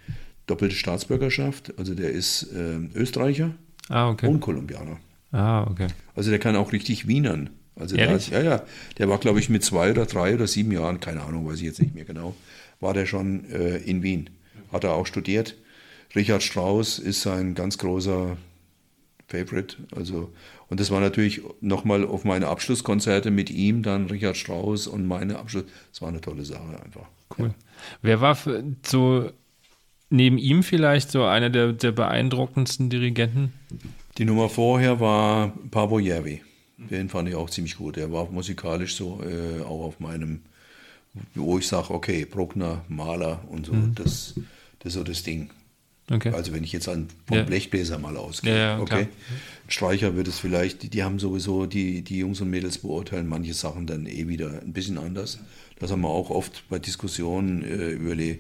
doppelte 0.47 0.75
Staatsbürgerschaft, 0.75 1.75
also 1.79 1.95
der 1.95 2.11
ist 2.11 2.49
äh, 2.55 2.79
Österreicher 2.99 3.55
ah, 3.89 4.11
okay. 4.11 4.27
und 4.27 4.41
Kolumbianer. 4.41 4.99
Ah, 5.31 5.65
okay. 5.65 5.89
Also 6.15 6.31
der 6.31 6.39
kann 6.39 6.57
auch 6.57 6.73
richtig 6.73 7.07
Wienern. 7.07 7.51
Also 7.77 7.97
der, 7.97 8.17
ja, 8.17 8.41
ja, 8.43 8.63
der 8.99 9.09
war, 9.09 9.19
glaube 9.19 9.39
ich, 9.39 9.49
mit 9.49 9.63
zwei 9.63 9.91
oder 9.91 10.05
drei 10.07 10.35
oder 10.35 10.49
sieben 10.49 10.73
Jahren, 10.73 11.01
keine 11.01 11.23
Ahnung, 11.23 11.47
weiß 11.47 11.59
ich 11.59 11.63
jetzt 11.63 11.81
nicht 11.81 11.95
mehr 11.95 12.05
genau, 12.05 12.35
war 12.81 12.93
der 12.93 13.07
schon 13.07 13.45
äh, 13.51 13.77
in 13.79 14.03
Wien. 14.03 14.31
Hat 14.73 14.85
er 14.85 14.95
auch 14.95 15.07
studiert. 15.07 15.55
Richard 16.17 16.43
Strauss 16.43 16.99
ist 16.99 17.23
sein 17.23 17.55
ganz 17.55 17.79
großer 17.79 18.37
Favorite. 19.29 19.77
Also, 19.95 20.33
und 20.69 20.81
das 20.81 20.91
war 20.91 21.01
natürlich 21.01 21.43
nochmal 21.61 22.05
auf 22.05 22.25
meine 22.25 22.49
Abschlusskonzerte 22.49 23.31
mit 23.31 23.51
ihm, 23.51 23.83
dann 23.83 24.07
Richard 24.07 24.37
Strauss 24.37 24.87
und 24.87 25.07
meine 25.07 25.39
Abschluss. 25.39 25.65
Das 25.93 26.03
war 26.03 26.09
eine 26.09 26.21
tolle 26.21 26.45
Sache 26.45 26.83
einfach. 26.83 27.07
Cool. 27.39 27.49
Ja. 27.49 27.55
Wer 28.03 28.21
war 28.21 28.37
so 28.85 29.31
neben 30.11 30.39
ihm 30.39 30.63
vielleicht 30.63 31.11
so 31.11 31.25
einer 31.25 31.51
der, 31.51 31.73
der 31.75 31.93
beeindruckendsten 31.93 32.89
Dirigenten? 32.89 33.53
Die 34.17 34.25
Nummer 34.25 34.49
vorher 34.49 34.99
war 34.99 35.53
Pavo 35.71 35.99
Järvi. 35.99 36.43
Den 36.79 37.09
fand 37.09 37.29
ich 37.29 37.35
auch 37.35 37.51
ziemlich 37.51 37.77
gut. 37.77 37.97
Er 37.97 38.11
war 38.13 38.31
musikalisch 38.31 38.95
so 38.97 39.21
äh, 39.23 39.63
auch 39.63 39.85
auf 39.85 40.01
meinem, 40.01 40.43
wo 41.35 41.59
ich 41.59 41.67
sage, 41.67 41.91
okay, 41.91 42.25
Bruckner, 42.25 42.85
Maler 42.89 43.41
und 43.49 43.67
so, 43.67 43.73
mhm. 43.75 43.95
das, 43.95 44.35
das 44.79 44.87
ist 44.87 44.95
so 44.95 45.05
das 45.05 45.23
Ding. 45.23 45.51
Okay. 46.11 46.31
Also 46.33 46.53
wenn 46.53 46.65
ich 46.65 46.73
jetzt 46.73 46.89
an 46.89 47.09
vom 47.27 47.37
ja. 47.37 47.43
Blechbläser 47.43 47.99
mal 47.99 48.17
ausgehe. 48.17 48.53
Ja, 48.53 48.59
ja, 48.59 48.81
okay. 48.81 49.09
Streicher 49.69 50.17
wird 50.17 50.27
es 50.29 50.39
vielleicht, 50.39 50.83
die, 50.83 50.89
die, 50.89 51.03
haben 51.03 51.19
sowieso, 51.19 51.67
die, 51.67 52.03
die 52.03 52.19
Jungs 52.19 52.41
und 52.41 52.49
Mädels 52.49 52.79
beurteilen 52.79 53.27
manche 53.27 53.53
Sachen 53.53 53.87
dann 53.87 54.07
eh 54.07 54.27
wieder 54.27 54.63
ein 54.63 54.73
bisschen 54.73 54.97
anders. 54.97 55.39
Das 55.79 55.91
haben 55.91 56.01
wir 56.01 56.09
auch 56.09 56.31
oft 56.31 56.65
bei 56.71 56.79
Diskussionen 56.79 57.63
äh, 57.63 57.91
über 57.91 58.17
die, 58.17 58.39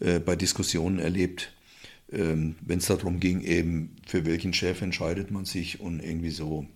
äh, 0.00 0.18
bei 0.18 0.34
Diskussionen 0.34 0.98
erlebt, 0.98 1.52
ähm, 2.12 2.56
wenn 2.60 2.78
es 2.78 2.86
darum 2.86 3.20
ging, 3.20 3.42
eben 3.42 3.96
für 4.04 4.26
welchen 4.26 4.52
Chef 4.52 4.82
entscheidet 4.82 5.30
man 5.30 5.44
sich 5.44 5.80
und 5.80 6.00
irgendwie 6.00 6.30
so. 6.30 6.66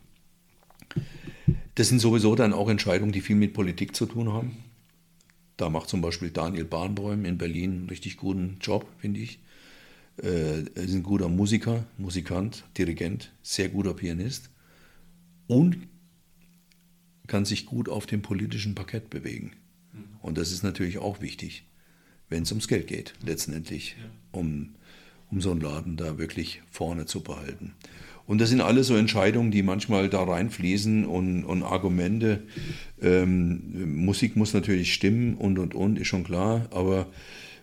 Das 1.74 1.88
sind 1.88 1.98
sowieso 1.98 2.36
dann 2.36 2.52
auch 2.52 2.68
Entscheidungen, 2.68 3.12
die 3.12 3.20
viel 3.20 3.36
mit 3.36 3.54
Politik 3.54 3.96
zu 3.96 4.06
tun 4.06 4.32
haben. 4.32 4.56
Da 5.56 5.68
macht 5.68 5.88
zum 5.88 6.00
Beispiel 6.00 6.30
Daniel 6.30 6.64
Bahnbäum 6.64 7.24
in 7.24 7.36
Berlin 7.36 7.72
einen 7.72 7.88
richtig 7.88 8.16
guten 8.16 8.58
Job, 8.60 8.86
finde 9.00 9.18
ich 9.18 9.40
äh, 10.22 10.62
ist 10.62 10.94
ein 10.94 11.02
guter 11.02 11.28
Musiker, 11.28 11.84
Musikant, 11.96 12.64
Dirigent, 12.76 13.32
sehr 13.42 13.68
guter 13.68 13.94
Pianist 13.94 14.50
und 15.46 15.88
kann 17.26 17.44
sich 17.44 17.66
gut 17.66 17.88
auf 17.88 18.06
dem 18.06 18.22
politischen 18.22 18.74
Parkett 18.74 19.10
bewegen. 19.10 19.52
Mhm. 19.92 20.04
Und 20.20 20.38
das 20.38 20.52
ist 20.52 20.62
natürlich 20.62 20.98
auch 20.98 21.20
wichtig, 21.20 21.64
wenn 22.28 22.42
es 22.42 22.50
ums 22.50 22.68
Geld 22.68 22.86
geht, 22.86 23.14
letztendlich, 23.24 23.96
um, 24.32 24.74
um 25.30 25.40
so 25.40 25.50
einen 25.50 25.60
Laden 25.60 25.96
da 25.96 26.18
wirklich 26.18 26.62
vorne 26.70 27.06
zu 27.06 27.22
behalten. 27.22 27.74
Und 28.26 28.42
das 28.42 28.50
sind 28.50 28.60
alles 28.60 28.88
so 28.88 28.94
Entscheidungen, 28.94 29.50
die 29.50 29.62
manchmal 29.62 30.10
da 30.10 30.22
reinfließen 30.22 31.06
und, 31.06 31.44
und 31.44 31.62
Argumente. 31.62 32.42
Ähm, 33.00 34.04
Musik 34.04 34.36
muss 34.36 34.52
natürlich 34.52 34.92
stimmen 34.92 35.34
und 35.34 35.58
und 35.58 35.74
und, 35.74 35.98
ist 35.98 36.08
schon 36.08 36.24
klar, 36.24 36.68
aber 36.70 37.06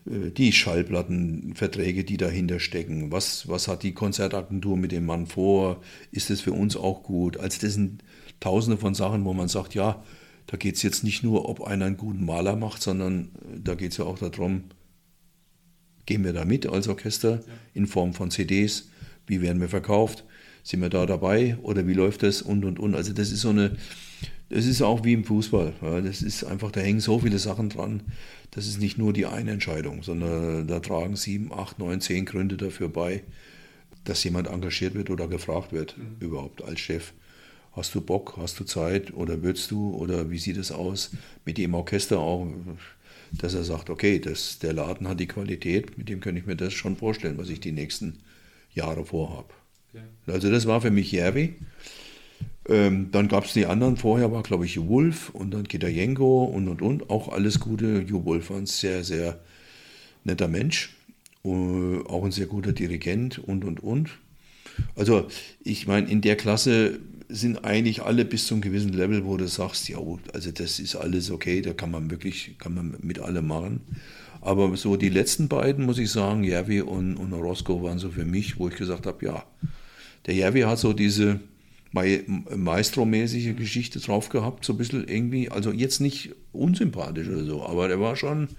die 0.05 0.51
Schallplattenverträge, 0.51 2.03
die 2.03 2.17
dahinter 2.17 2.59
stecken. 2.59 3.11
Was, 3.11 3.47
was 3.47 3.67
hat 3.67 3.81
die 3.81 3.93
Konzertagentur 3.93 4.77
mit 4.77 4.91
dem 4.91 5.05
Mann 5.05 5.25
vor? 5.25 5.81
Ist 6.11 6.29
es 6.29 6.41
für 6.41 6.53
uns 6.53 6.77
auch 6.77 7.01
gut? 7.01 7.37
Also 7.37 7.59
das 7.61 7.73
sind 7.73 8.03
tausende 8.39 8.77
von 8.77 8.93
Sachen, 8.93 9.25
wo 9.25 9.33
man 9.33 9.47
sagt, 9.47 9.73
ja, 9.73 10.03
da 10.47 10.57
geht 10.57 10.75
es 10.75 10.83
jetzt 10.83 11.03
nicht 11.03 11.23
nur, 11.23 11.49
ob 11.49 11.63
einer 11.63 11.85
einen 11.85 11.97
guten 11.97 12.25
Maler 12.25 12.55
macht, 12.55 12.81
sondern 12.81 13.31
äh, 13.41 13.59
da 13.63 13.75
geht 13.75 13.91
es 13.91 13.97
ja 13.97 14.05
auch 14.05 14.19
darum, 14.19 14.65
gehen 16.05 16.23
wir 16.23 16.33
da 16.33 16.45
mit 16.45 16.67
als 16.67 16.87
Orchester 16.87 17.43
in 17.73 17.87
Form 17.87 18.13
von 18.13 18.29
CDs? 18.29 18.89
Wie 19.25 19.41
werden 19.41 19.59
wir 19.59 19.69
verkauft? 19.69 20.23
Sind 20.61 20.81
wir 20.81 20.89
da 20.89 21.05
dabei 21.05 21.57
oder 21.63 21.87
wie 21.87 21.93
läuft 21.93 22.23
das 22.23 22.41
und 22.41 22.63
und 22.63 22.79
und? 22.79 22.95
Also 22.95 23.13
das 23.13 23.31
ist 23.31 23.41
so 23.41 23.49
eine, 23.49 23.75
das 24.49 24.65
ist 24.65 24.81
auch 24.81 25.03
wie 25.03 25.13
im 25.13 25.23
Fußball. 25.23 25.73
Ja, 25.81 26.01
das 26.01 26.21
ist 26.21 26.43
einfach, 26.43 26.71
da 26.71 26.79
hängen 26.79 26.99
so 26.99 27.19
viele 27.19 27.39
Sachen 27.39 27.69
dran. 27.69 28.03
Das 28.51 28.67
ist 28.67 28.79
nicht 28.79 28.97
nur 28.97 29.11
die 29.11 29.25
eine 29.25 29.51
Entscheidung, 29.51 30.03
sondern 30.03 30.67
da 30.67 30.79
tragen 30.79 31.15
sieben, 31.15 31.51
acht, 31.51 31.79
neun, 31.79 31.99
zehn 32.01 32.25
Gründe 32.25 32.57
dafür 32.57 32.89
bei, 32.89 33.23
dass 34.03 34.23
jemand 34.23 34.47
engagiert 34.47 34.93
wird 34.93 35.09
oder 35.09 35.27
gefragt 35.27 35.73
wird, 35.73 35.97
mhm. 35.97 36.17
überhaupt 36.19 36.63
als 36.63 36.79
Chef. 36.79 37.13
Hast 37.73 37.93
du 37.93 38.01
Bock, 38.01 38.35
hast 38.37 38.59
du 38.59 38.63
Zeit 38.63 39.13
oder 39.13 39.43
willst 39.43 39.71
du 39.71 39.93
oder 39.95 40.29
wie 40.29 40.37
sieht 40.37 40.57
es 40.57 40.71
aus? 40.71 41.11
Mit 41.43 41.57
dem 41.57 41.73
Orchester 41.73 42.19
auch, 42.19 42.47
dass 43.33 43.53
er 43.53 43.65
sagt, 43.65 43.89
okay, 43.89 44.19
das, 44.19 44.59
der 44.59 44.71
Laden 44.71 45.09
hat 45.09 45.19
die 45.19 45.27
Qualität, 45.27 45.97
mit 45.97 46.07
dem 46.07 46.21
könnte 46.21 46.39
ich 46.39 46.47
mir 46.47 46.55
das 46.55 46.73
schon 46.73 46.95
vorstellen, 46.95 47.37
was 47.37 47.49
ich 47.49 47.59
die 47.59 47.73
nächsten 47.73 48.19
Jahre 48.73 49.05
vorhabe. 49.05 49.49
Okay. 49.93 50.03
Also 50.27 50.49
das 50.49 50.65
war 50.67 50.79
für 50.79 50.91
mich 50.91 51.11
Järvi. 51.11 51.55
Ähm, 52.67 53.09
dann 53.11 53.27
gab 53.27 53.45
es 53.45 53.53
die 53.53 53.65
anderen. 53.65 53.97
Vorher 53.97 54.31
war, 54.31 54.43
glaube 54.43 54.65
ich, 54.65 54.87
Wolf 54.87 55.29
und 55.29 55.53
dann 55.53 55.67
Kitajenko 55.67 56.45
und 56.45 56.67
und 56.67 56.81
und. 56.81 57.09
Auch 57.09 57.29
alles 57.29 57.59
Gute. 57.59 58.03
Ju 58.07 58.25
Wolf 58.25 58.49
war 58.49 58.57
ein 58.57 58.65
sehr, 58.65 59.03
sehr 59.03 59.39
netter 60.23 60.47
Mensch. 60.47 60.95
Uh, 61.43 62.03
auch 62.07 62.25
ein 62.25 62.31
sehr 62.31 62.47
guter 62.47 62.73
Dirigent 62.73 63.37
und 63.37 63.63
und 63.65 63.83
und. 63.83 64.09
Also, 64.95 65.27
ich 65.63 65.85
meine, 65.85 66.09
in 66.09 66.21
der 66.21 66.35
Klasse 66.35 66.99
sind 67.29 67.63
eigentlich 67.63 68.01
alle 68.01 68.25
bis 68.25 68.47
zu 68.47 68.55
einem 68.55 68.61
gewissen 68.61 68.93
Level, 68.93 69.25
wo 69.25 69.37
du 69.37 69.47
sagst, 69.47 69.87
ja, 69.87 69.97
also 70.33 70.51
das 70.51 70.79
ist 70.79 70.95
alles 70.95 71.29
okay, 71.31 71.61
da 71.61 71.73
kann 71.73 71.91
man 71.91 72.09
wirklich, 72.09 72.55
kann 72.57 72.73
man 72.73 72.95
mit 73.01 73.19
allem 73.19 73.47
machen. 73.47 73.81
Aber 74.41 74.75
so 74.77 74.95
die 74.95 75.09
letzten 75.09 75.47
beiden, 75.47 75.85
muss 75.85 75.97
ich 75.97 76.11
sagen, 76.11 76.43
Järvi 76.43 76.81
und, 76.81 77.15
und 77.15 77.33
Orozco 77.33 77.81
waren 77.83 77.99
so 77.99 78.09
für 78.09 78.25
mich, 78.25 78.59
wo 78.59 78.67
ich 78.67 78.75
gesagt 78.75 79.05
habe, 79.05 79.25
ja, 79.25 79.43
der 80.25 80.35
Järvi 80.35 80.61
hat 80.61 80.79
so 80.79 80.93
diese, 80.93 81.39
Maestro-mäßige 81.95 83.55
Geschichte 83.55 83.99
drauf 83.99 84.29
gehabt, 84.29 84.65
so 84.65 84.73
ein 84.73 84.77
bisschen 84.77 85.07
irgendwie, 85.07 85.49
also 85.49 85.71
jetzt 85.71 86.01
nicht 86.01 86.35
unsympathisch 86.51 87.27
oder 87.27 87.45
so, 87.45 87.65
aber 87.65 87.87
der 87.87 87.99
war 87.99 88.15
schon, 88.15 88.49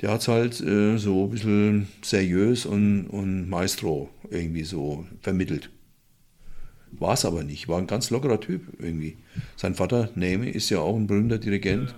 der 0.00 0.10
hat 0.12 0.20
es 0.20 0.28
halt 0.28 0.60
äh, 0.60 0.96
so 0.96 1.24
ein 1.24 1.30
bisschen 1.30 1.88
seriös 2.02 2.66
und, 2.66 3.06
und 3.06 3.48
Maestro 3.48 4.10
irgendwie 4.30 4.64
so 4.64 5.04
vermittelt. 5.20 5.70
War 6.92 7.14
es 7.14 7.24
aber 7.24 7.44
nicht, 7.44 7.68
war 7.68 7.78
ein 7.78 7.86
ganz 7.86 8.10
lockerer 8.10 8.40
Typ 8.40 8.62
irgendwie. 8.78 9.16
Sein 9.56 9.74
Vater, 9.74 10.10
Neme, 10.14 10.50
ist 10.50 10.70
ja 10.70 10.80
auch 10.80 10.96
ein 10.96 11.06
berühmter 11.06 11.38
Dirigent. 11.38 11.90
Ja. 11.90 11.96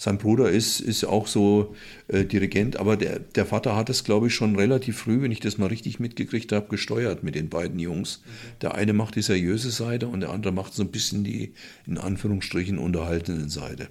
Sein 0.00 0.16
Bruder 0.16 0.48
ist, 0.48 0.80
ist 0.80 1.04
auch 1.04 1.26
so 1.26 1.74
äh, 2.08 2.24
Dirigent, 2.24 2.78
aber 2.78 2.96
der, 2.96 3.18
der 3.18 3.44
Vater 3.44 3.76
hat 3.76 3.90
es, 3.90 4.02
glaube 4.02 4.28
ich, 4.28 4.34
schon 4.34 4.56
relativ 4.56 4.96
früh, 4.96 5.20
wenn 5.20 5.30
ich 5.30 5.40
das 5.40 5.58
mal 5.58 5.66
richtig 5.66 6.00
mitgekriegt 6.00 6.52
habe, 6.52 6.68
gesteuert 6.68 7.22
mit 7.22 7.34
den 7.34 7.50
beiden 7.50 7.78
Jungs. 7.78 8.22
Der 8.62 8.74
eine 8.76 8.94
macht 8.94 9.16
die 9.16 9.20
seriöse 9.20 9.70
Seite 9.70 10.08
und 10.08 10.20
der 10.20 10.30
andere 10.30 10.54
macht 10.54 10.72
so 10.72 10.82
ein 10.82 10.90
bisschen 10.90 11.22
die, 11.22 11.52
in 11.86 11.98
Anführungsstrichen, 11.98 12.78
unterhaltenden 12.78 13.50
Seite. 13.50 13.88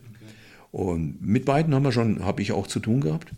Und 0.72 1.22
mit 1.22 1.46
beiden 1.46 1.76
haben 1.76 1.84
wir 1.84 1.92
schon, 1.92 2.26
habe 2.26 2.42
ich 2.42 2.54
auch 2.54 2.66
zu 2.66 2.80
tun 2.80 3.02
gehabt. 3.02 3.32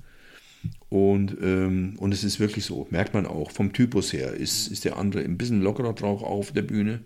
Und, 0.87 1.35
ähm, 1.41 1.95
und 1.97 2.13
es 2.13 2.23
ist 2.23 2.39
wirklich 2.39 2.63
so, 2.63 2.87
merkt 2.89 3.13
man 3.13 3.25
auch, 3.25 3.51
vom 3.51 3.73
Typus 3.73 4.13
her 4.13 4.31
ist, 4.33 4.67
ist 4.67 4.85
der 4.85 4.95
andere 4.95 5.23
ein 5.23 5.37
bisschen 5.37 5.61
lockerer 5.61 5.91
drauf 5.91 6.23
auf 6.23 6.53
der 6.53 6.61
Bühne 6.61 7.01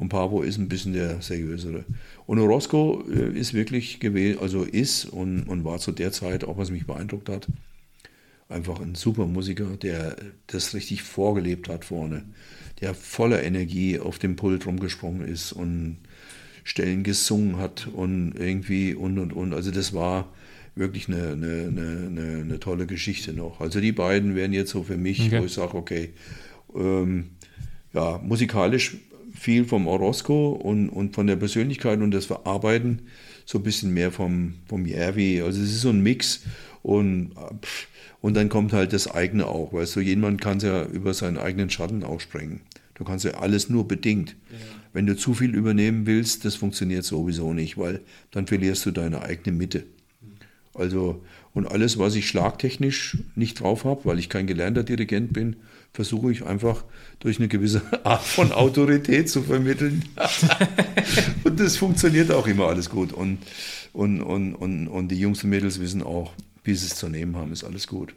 und 0.00 0.08
Pavo 0.08 0.40
ist 0.40 0.56
ein 0.56 0.68
bisschen 0.68 0.94
der 0.94 1.20
seriösere. 1.20 1.84
Und 2.26 2.38
Orozco 2.38 3.04
äh, 3.10 3.38
ist 3.38 3.52
wirklich 3.52 4.00
gewesen, 4.00 4.40
also 4.40 4.62
ist 4.62 5.04
und, 5.04 5.42
und 5.42 5.64
war 5.64 5.78
zu 5.78 5.92
der 5.92 6.10
Zeit, 6.10 6.42
auch 6.42 6.56
was 6.56 6.70
mich 6.70 6.86
beeindruckt 6.86 7.28
hat, 7.28 7.48
einfach 8.48 8.80
ein 8.80 8.94
super 8.94 9.26
Musiker, 9.26 9.76
der 9.76 10.16
das 10.46 10.72
richtig 10.72 11.02
vorgelebt 11.02 11.68
hat 11.68 11.84
vorne, 11.84 12.24
der 12.80 12.94
voller 12.94 13.42
Energie 13.42 14.00
auf 14.00 14.18
dem 14.18 14.36
Pult 14.36 14.66
rumgesprungen 14.66 15.28
ist 15.28 15.52
und 15.52 15.98
Stellen 16.64 17.02
gesungen 17.02 17.58
hat 17.58 17.86
und 17.86 18.32
irgendwie 18.38 18.94
und 18.94 19.18
und 19.18 19.34
und. 19.34 19.52
Also 19.52 19.70
das 19.70 19.92
war 19.92 20.32
wirklich 20.74 21.08
eine, 21.08 21.32
eine, 21.32 21.66
eine, 21.68 22.40
eine 22.40 22.58
tolle 22.58 22.86
Geschichte 22.86 23.34
noch. 23.34 23.60
Also 23.60 23.80
die 23.80 23.92
beiden 23.92 24.34
wären 24.34 24.54
jetzt 24.54 24.70
so 24.70 24.82
für 24.82 24.96
mich, 24.96 25.26
okay. 25.26 25.40
wo 25.40 25.44
ich 25.44 25.52
sage, 25.52 25.74
okay, 25.74 26.14
ähm, 26.74 27.32
ja, 27.92 28.18
musikalisch 28.22 28.96
viel 29.32 29.64
vom 29.64 29.86
Orozco 29.86 30.50
und, 30.50 30.88
und 30.88 31.14
von 31.14 31.26
der 31.26 31.36
Persönlichkeit 31.36 32.00
und 32.00 32.10
das 32.10 32.26
Verarbeiten 32.26 33.02
so 33.44 33.58
ein 33.58 33.64
bisschen 33.64 33.92
mehr 33.92 34.12
vom, 34.12 34.54
vom 34.66 34.86
Järvi. 34.86 35.42
Also 35.42 35.60
es 35.62 35.70
ist 35.70 35.80
so 35.80 35.90
ein 35.90 36.02
Mix 36.02 36.42
und, 36.82 37.32
und 38.20 38.34
dann 38.34 38.48
kommt 38.48 38.72
halt 38.72 38.92
das 38.92 39.10
eigene 39.10 39.46
auch, 39.46 39.72
weißt 39.72 39.96
du, 39.96 40.00
jemand 40.00 40.40
kann 40.40 40.60
ja 40.60 40.84
über 40.84 41.14
seinen 41.14 41.38
eigenen 41.38 41.70
Schatten 41.70 42.04
auch 42.04 42.20
sprengen. 42.20 42.60
Du 42.94 43.04
kannst 43.04 43.24
ja 43.24 43.32
alles 43.32 43.70
nur 43.70 43.88
bedingt. 43.88 44.36
Ja. 44.50 44.58
Wenn 44.92 45.06
du 45.06 45.16
zu 45.16 45.32
viel 45.32 45.54
übernehmen 45.54 46.04
willst, 46.04 46.44
das 46.44 46.56
funktioniert 46.56 47.04
sowieso 47.04 47.54
nicht, 47.54 47.78
weil 47.78 48.00
dann 48.30 48.46
verlierst 48.46 48.84
du 48.84 48.90
deine 48.90 49.22
eigene 49.22 49.56
Mitte. 49.56 49.84
Also, 50.74 51.24
und 51.52 51.66
alles, 51.66 51.98
was 51.98 52.14
ich 52.14 52.28
schlagtechnisch 52.28 53.18
nicht 53.34 53.60
drauf 53.60 53.84
habe, 53.84 54.04
weil 54.04 54.18
ich 54.18 54.28
kein 54.28 54.46
gelernter 54.46 54.82
Dirigent 54.82 55.32
bin, 55.32 55.56
versuche 55.92 56.32
ich 56.32 56.44
einfach 56.44 56.84
durch 57.18 57.38
eine 57.38 57.48
gewisse 57.48 57.82
Art 58.04 58.22
von 58.22 58.52
Autorität 58.52 59.28
zu 59.28 59.42
vermitteln. 59.42 60.04
und 61.44 61.58
das 61.58 61.76
funktioniert 61.76 62.30
auch 62.30 62.46
immer 62.46 62.66
alles 62.66 62.90
gut. 62.90 63.12
Und, 63.12 63.38
und, 63.92 64.22
und, 64.22 64.54
und, 64.54 64.88
und 64.88 65.08
die 65.08 65.18
Jungs 65.18 65.44
und 65.44 65.50
Mädels 65.50 65.80
wissen 65.80 66.02
auch, 66.02 66.32
wie 66.64 66.74
sie 66.74 66.86
es 66.86 66.96
zu 66.96 67.08
nehmen 67.08 67.36
haben, 67.36 67.52
ist 67.52 67.64
alles 67.64 67.86
gut. 67.86 68.14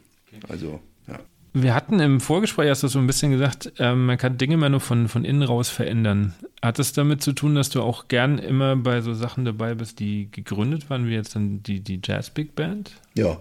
Also, 0.48 0.80
ja. 1.08 1.18
Wir 1.52 1.74
hatten 1.74 2.00
im 2.00 2.20
Vorgespräch, 2.20 2.68
hast 2.68 2.82
du 2.82 2.88
so 2.88 2.98
ein 2.98 3.06
bisschen 3.06 3.30
gesagt, 3.30 3.72
äh, 3.78 3.94
man 3.94 4.18
kann 4.18 4.38
Dinge 4.38 4.54
immer 4.54 4.68
nur 4.68 4.80
von, 4.80 5.08
von 5.08 5.24
innen 5.24 5.42
raus 5.42 5.68
verändern. 5.68 6.34
Hat 6.60 6.78
das 6.78 6.92
damit 6.92 7.22
zu 7.22 7.32
tun, 7.32 7.54
dass 7.54 7.70
du 7.70 7.80
auch 7.80 8.08
gern 8.08 8.38
immer 8.38 8.74
bei 8.74 9.00
so 9.00 9.14
Sachen 9.14 9.44
dabei 9.44 9.74
bist, 9.74 10.00
die 10.00 10.30
gegründet 10.32 10.90
waren, 10.90 11.06
wie 11.06 11.12
jetzt 11.12 11.36
dann 11.36 11.62
die, 11.62 11.80
die 11.80 12.00
Jazz 12.02 12.30
Big 12.30 12.56
Band? 12.56 12.92
Ja. 13.14 13.38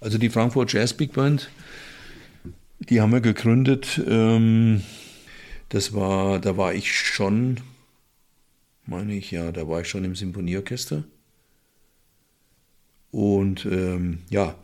Also 0.00 0.18
die 0.18 0.30
Frankfurt 0.30 0.72
Jazz 0.72 0.94
Big 0.94 1.12
Band, 1.12 1.50
die 2.80 3.00
haben 3.00 3.12
wir 3.12 3.20
gegründet. 3.20 4.00
Ähm, 4.06 4.82
das 5.68 5.94
war, 5.94 6.40
da 6.40 6.56
war 6.56 6.74
ich 6.74 6.92
schon, 6.92 7.60
meine 8.86 9.14
ich, 9.14 9.30
ja, 9.30 9.52
da 9.52 9.68
war 9.68 9.82
ich 9.82 9.88
schon 9.88 10.04
im 10.04 10.16
Symphonieorchester. 10.16 11.04
Und 13.12 13.66
ähm, 13.66 14.18
ja, 14.30 14.56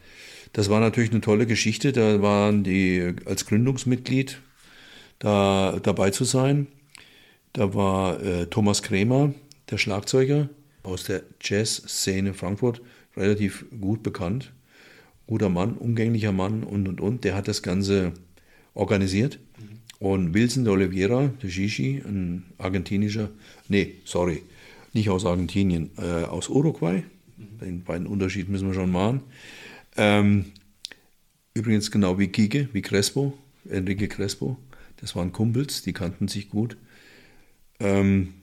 das 0.53 0.71
war 0.71 0.81
natürlich 0.81 1.11
eine 1.11 1.21
tolle 1.21 1.47
Geschichte. 1.47 1.93
Da 1.93 2.23
waren 2.23 2.65
die 2.65 3.15
als 3.25 3.47
Gründungsmitglied 3.47 4.41
da 5.19 5.79
dabei 5.83 6.11
zu 6.11 6.25
sein. 6.25 6.67
Da 7.53 7.75
war 7.75 8.23
äh, 8.23 8.47
Thomas 8.47 8.83
Krämer, 8.83 9.35
der 9.71 9.79
Schlagzeuger 9.79 10.49
aus 10.83 11.05
der 11.05 11.23
Jazz-Szene 11.41 12.35
Frankfurt, 12.35 12.81
relativ 13.17 13.65
gut 13.81 14.03
bekannt. 14.03 14.53
Guter 15.27 15.49
Mann, 15.49 15.75
umgänglicher 15.75 16.33
Mann 16.33 16.63
und 16.63 16.89
und 16.89 17.01
und. 17.01 17.25
Der 17.25 17.35
hat 17.35 17.49
das 17.49 17.63
Ganze 17.63 18.13
organisiert. 18.75 19.39
Und 19.99 20.35
Wilson 20.35 20.65
de 20.65 20.73
Oliveira, 20.73 21.31
der 21.43 21.49
Shishi, 21.49 22.03
ein 22.07 22.45
argentinischer, 22.59 23.31
nee, 23.69 23.95
sorry, 24.05 24.43
nicht 24.93 25.09
aus 25.09 25.25
Argentinien, 25.25 25.91
äh, 25.97 26.25
aus 26.25 26.49
Uruguay. 26.49 27.03
Den 27.37 27.83
beiden 27.83 28.07
Unterschied 28.07 28.49
müssen 28.49 28.69
wir 28.69 28.75
schon 28.75 28.93
machen. 28.93 29.23
Ähm, 29.97 30.47
übrigens 31.55 31.91
genau 31.91 32.19
wie 32.19 32.29
Kike, 32.29 32.69
wie 32.73 32.83
Crespo, 32.83 33.37
Enrique 33.69 34.09
Crespo. 34.09 34.59
Das 34.99 35.17
waren 35.17 35.33
Kumpels, 35.33 35.83
die 35.83 35.93
kannten 35.93 36.29
sich 36.29 36.51
gut. 36.51 36.77
Ähm, 37.81 38.35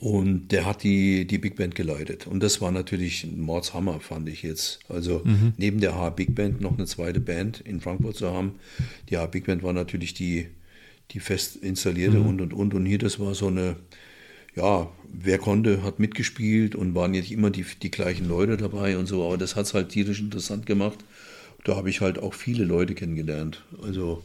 und 0.00 0.48
der 0.48 0.64
hat 0.64 0.84
die, 0.84 1.26
die 1.26 1.38
Big 1.38 1.56
Band 1.56 1.74
geleitet. 1.74 2.26
Und 2.26 2.40
das 2.40 2.60
war 2.60 2.70
natürlich 2.70 3.24
ein 3.24 3.40
Mordshammer, 3.40 3.98
fand 4.00 4.28
ich 4.28 4.42
jetzt. 4.42 4.78
Also 4.88 5.22
mhm. 5.24 5.54
neben 5.56 5.80
der 5.80 5.96
H 5.96 6.10
Big 6.10 6.34
Band 6.36 6.60
noch 6.60 6.76
eine 6.76 6.86
zweite 6.86 7.18
Band 7.18 7.60
in 7.60 7.80
Frankfurt 7.80 8.16
zu 8.16 8.30
haben. 8.30 8.52
Die 9.08 9.16
H 9.16 9.26
Big 9.26 9.46
Band 9.46 9.64
war 9.64 9.72
natürlich 9.72 10.14
die, 10.14 10.46
die 11.10 11.18
fest 11.18 11.56
installierte 11.56 12.18
mhm. 12.18 12.26
und 12.26 12.40
und 12.40 12.52
und. 12.52 12.74
Und 12.74 12.86
hier, 12.86 12.98
das 12.98 13.18
war 13.18 13.34
so 13.34 13.48
eine, 13.48 13.74
ja, 14.54 14.88
wer 15.12 15.38
konnte, 15.38 15.82
hat 15.82 15.98
mitgespielt 15.98 16.76
und 16.76 16.94
waren 16.94 17.14
jetzt 17.14 17.32
immer 17.32 17.50
die, 17.50 17.64
die 17.82 17.90
gleichen 17.90 18.28
Leute 18.28 18.56
dabei 18.56 18.98
und 18.98 19.06
so, 19.06 19.26
aber 19.26 19.36
das 19.36 19.56
hat 19.56 19.66
es 19.66 19.74
halt 19.74 19.88
tierisch 19.88 20.20
interessant 20.20 20.66
gemacht. 20.66 20.98
Da 21.64 21.74
habe 21.74 21.90
ich 21.90 22.00
halt 22.00 22.20
auch 22.20 22.34
viele 22.34 22.64
Leute 22.64 22.94
kennengelernt. 22.94 23.64
Also 23.82 24.22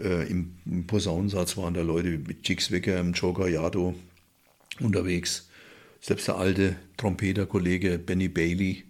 äh, 0.00 0.26
im, 0.30 0.52
im, 0.64 0.86
Posaunensatz 0.86 1.58
waren 1.58 1.74
da 1.74 1.82
Leute 1.82 2.08
mit 2.26 2.48
Jigs 2.48 2.70
Wicker, 2.70 2.98
im 2.98 3.12
Joker 3.12 3.48
Yado 3.48 3.94
unterwegs. 4.80 5.48
Selbst 6.00 6.28
der 6.28 6.36
alte 6.36 6.76
Trompeterkollege 6.96 7.98
Benny 7.98 8.28
Bailey, 8.28 8.84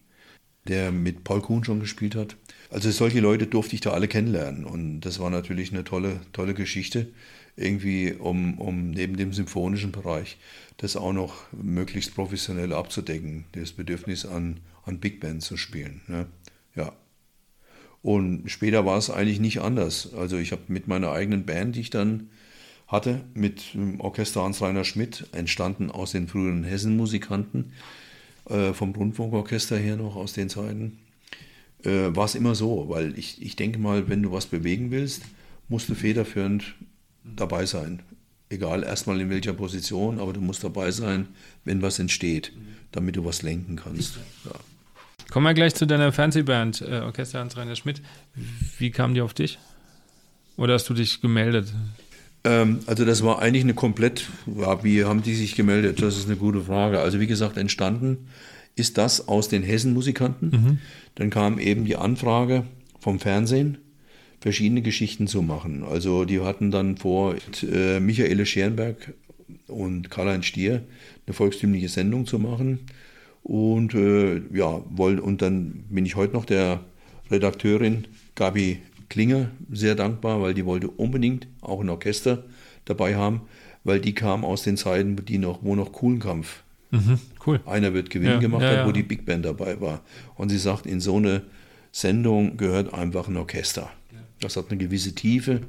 der 0.67 0.93
mit 0.93 1.25
Paul 1.25 1.41
Kuhn 1.41 1.65
schon 1.65 1.81
gespielt 1.81 2.15
hat. 2.15 2.37
Also 2.71 2.91
solche 2.91 3.21
Leute 3.21 3.47
durfte 3.47 3.75
ich 3.75 3.81
da 3.81 3.93
alle 3.93 4.09
kennenlernen 4.09 4.67
und 4.67 5.01
das 5.01 5.19
war 5.19 5.31
natürlich 5.31 5.73
eine 5.73 5.85
tolle, 5.85 6.21
tolle 6.33 6.53
Geschichte 6.53 7.09
irgendwie, 7.57 8.13
um, 8.13 8.59
um 8.59 8.91
neben 8.91 9.17
dem 9.17 9.33
symphonischen 9.33 9.91
Bereich 9.91 10.39
das 10.77 10.97
auch 10.97 11.13
noch 11.13 11.53
möglichst 11.53 12.15
professionell 12.15 12.73
abzudecken, 12.73 13.45
das 13.53 13.73
Bedürfnis 13.73 14.25
an, 14.25 14.61
an 14.85 15.01
Big 15.01 15.21
Band 15.21 15.43
zu 15.43 15.57
spielen. 15.57 16.03
Ne? 16.07 16.27
Ja. 16.77 16.93
Und 18.01 18.49
später 18.49 18.87
war 18.87 18.97
es 18.97 19.11
eigentlich 19.11 19.41
nicht 19.41 19.61
anders. 19.61 20.15
Also 20.15 20.39
ich 20.39 20.53
habe 20.53 20.63
mit 20.69 20.87
meiner 20.87 21.11
eigenen 21.11 21.45
Band, 21.47 21.75
die 21.75 21.81
ich 21.81 21.91
dann 21.91 22.31
hatte, 22.89 23.20
mit 23.35 23.74
dem 23.74 24.01
Orchester 24.01 24.43
Hans-Reiner 24.43 24.85
Schmidt, 24.85 25.27
entstanden 25.32 25.90
aus 25.90 26.12
den 26.12 26.27
früheren 26.27 26.65
Hessen-Musikanten, 26.65 27.73
äh, 28.48 28.73
vom 28.73 28.94
Rundfunkorchester 28.94 29.77
her 29.77 29.97
noch 29.97 30.16
aus 30.16 30.32
den 30.32 30.48
Zeiten, 30.48 30.98
äh, 31.85 32.09
war 32.09 32.24
es 32.24 32.35
immer 32.35 32.55
so, 32.55 32.89
weil 32.89 33.16
ich, 33.19 33.40
ich 33.43 33.56
denke 33.56 33.78
mal, 33.78 34.09
wenn 34.09 34.23
du 34.23 34.32
was 34.32 34.47
bewegen 34.47 34.90
willst, 34.90 35.23
musst 35.69 35.89
du 35.89 35.94
federführend 35.94 36.74
dabei 37.24 37.66
sein. 37.66 38.01
Egal 38.48 38.82
erstmal 38.82 39.20
in 39.20 39.28
welcher 39.28 39.52
Position, 39.52 40.19
aber 40.19 40.32
du 40.32 40.40
musst 40.40 40.65
dabei 40.65 40.90
sein, 40.90 41.28
wenn 41.65 41.82
was 41.82 41.98
entsteht, 41.98 42.52
damit 42.93 43.16
du 43.16 43.24
was 43.24 43.43
lenken 43.43 43.77
kannst. 43.77 44.19
Ja. 44.47 44.52
Kommen 45.31 45.44
wir 45.44 45.52
gleich 45.52 45.74
zu 45.74 45.86
deiner 45.86 46.10
Fernsehband, 46.10 46.81
äh, 46.81 47.01
Orchester 47.01 47.40
Hans-Reiner 47.40 47.77
Schmidt. 47.77 48.01
Wie 48.78 48.90
kam 48.90 49.12
die 49.12 49.20
auf 49.20 49.35
dich? 49.35 49.59
Oder 50.56 50.74
hast 50.74 50.89
du 50.89 50.94
dich 50.94 51.20
gemeldet? 51.20 51.74
Ähm, 52.44 52.81
also 52.86 53.05
das 53.05 53.23
war 53.23 53.40
eigentlich 53.40 53.65
eine 53.65 53.74
komplett, 53.74 54.28
ja, 54.47 54.82
wie 54.85 55.05
haben 55.05 55.23
die 55.23 55.35
sich 55.35 55.55
gemeldet? 55.55 56.02
Das 56.02 56.16
ist 56.16 56.27
eine 56.27 56.36
gute 56.36 56.62
Frage. 56.62 57.01
Also 57.01 57.20
wie 57.20 57.27
gesagt, 57.27 57.56
entstanden 57.56 58.28
ist 58.77 58.97
das 58.97 59.28
aus 59.28 59.48
den 59.48 59.62
Hessen-Musikanten. 59.62 60.51
Mhm. 60.51 60.78
Dann 61.16 61.31
kam 61.31 61.59
eben 61.59 61.85
die 61.85 61.97
Anfrage 61.97 62.65
vom 63.01 63.19
Fernsehen 63.19 63.78
verschiedene 64.40 64.82
Geschichten 64.82 65.27
zu 65.27 65.43
machen. 65.43 65.82
Also 65.82 66.24
die 66.24 66.40
hatten 66.40 66.70
dann 66.70 66.97
vor, 66.97 67.35
äh, 67.62 67.98
Michaele 67.98 68.47
Scherenberg 68.47 69.15
und 69.66 70.10
Karl-Heinz 70.10 70.47
Stier 70.47 70.85
eine 71.27 71.35
volkstümliche 71.35 71.89
Sendung 71.89 72.27
zu 72.27 72.39
machen. 72.39 72.81
Und 73.43 73.94
äh, 73.94 74.43
ja, 74.52 74.82
wollt, 74.90 75.20
und 75.20 75.43
dann 75.43 75.85
bin 75.89 76.06
ich 76.06 76.16
heute 76.16 76.35
noch 76.35 76.44
der 76.44 76.81
Redakteurin 77.31 78.06
Gabi 78.35 78.78
Klinger 79.09 79.51
sehr 79.71 79.95
dankbar, 79.95 80.43
weil 80.43 80.55
die 80.55 80.65
wollte 80.65 80.89
unbedingt 80.89 81.47
auch 81.61 81.81
ein 81.81 81.89
Orchester 81.89 82.45
dabei 82.85 83.17
haben, 83.17 83.43
weil 83.85 84.01
die 84.01 84.15
kam 84.15 84.45
aus 84.45 84.63
den 84.63 84.77
Zeiten, 84.77 85.17
die 85.25 85.39
noch, 85.39 85.61
wo 85.63 85.75
noch 85.75 85.93
Kuhlenkampf 85.93 86.63
mhm, 86.91 87.19
cool. 87.47 87.61
einer 87.67 87.95
wird 87.95 88.11
Gewinn 88.11 88.31
ja, 88.31 88.39
gemacht 88.39 88.63
ja, 88.63 88.71
hat, 88.71 88.77
ja. 88.79 88.87
wo 88.87 88.93
die 88.93 89.03
Big 89.03 89.25
Band 89.25 89.45
dabei 89.45 89.81
war. 89.81 90.03
Und 90.37 90.51
sie 90.51 90.59
sagt, 90.59 90.87
in 90.87 91.01
so 91.01 91.17
eine 91.17 91.43
Sendung 91.93 92.57
gehört 92.57 92.93
einfach 92.93 93.29
ein 93.29 93.37
Orchester. 93.37 93.91
Das 94.41 94.57
hat 94.57 94.71
eine 94.71 94.79
gewisse 94.79 95.15
Tiefe 95.15 95.63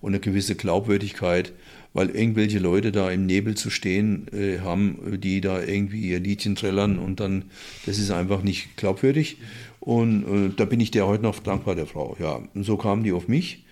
und 0.00 0.12
eine 0.12 0.20
gewisse 0.20 0.54
Glaubwürdigkeit, 0.54 1.52
weil 1.92 2.10
irgendwelche 2.10 2.58
Leute 2.58 2.90
da 2.90 3.10
im 3.10 3.26
Nebel 3.26 3.54
zu 3.54 3.70
stehen 3.70 4.26
äh, 4.32 4.60
haben, 4.60 5.20
die 5.20 5.40
da 5.40 5.62
irgendwie 5.62 6.08
ihr 6.08 6.20
Liedchen 6.20 6.54
trällern 6.56 6.98
und 6.98 7.20
dann, 7.20 7.44
das 7.86 7.98
ist 7.98 8.10
einfach 8.10 8.42
nicht 8.42 8.76
glaubwürdig. 8.76 9.38
Und 9.84 10.24
äh, 10.24 10.54
da 10.56 10.64
bin 10.64 10.80
ich 10.80 10.90
der 10.90 11.06
heute 11.06 11.22
noch 11.22 11.38
dankbar, 11.40 11.74
der 11.74 11.86
Frau. 11.86 12.16
Ja, 12.18 12.40
und 12.54 12.64
so 12.64 12.76
kamen 12.76 13.04
die 13.04 13.12
auf 13.12 13.28
mich. 13.28 13.64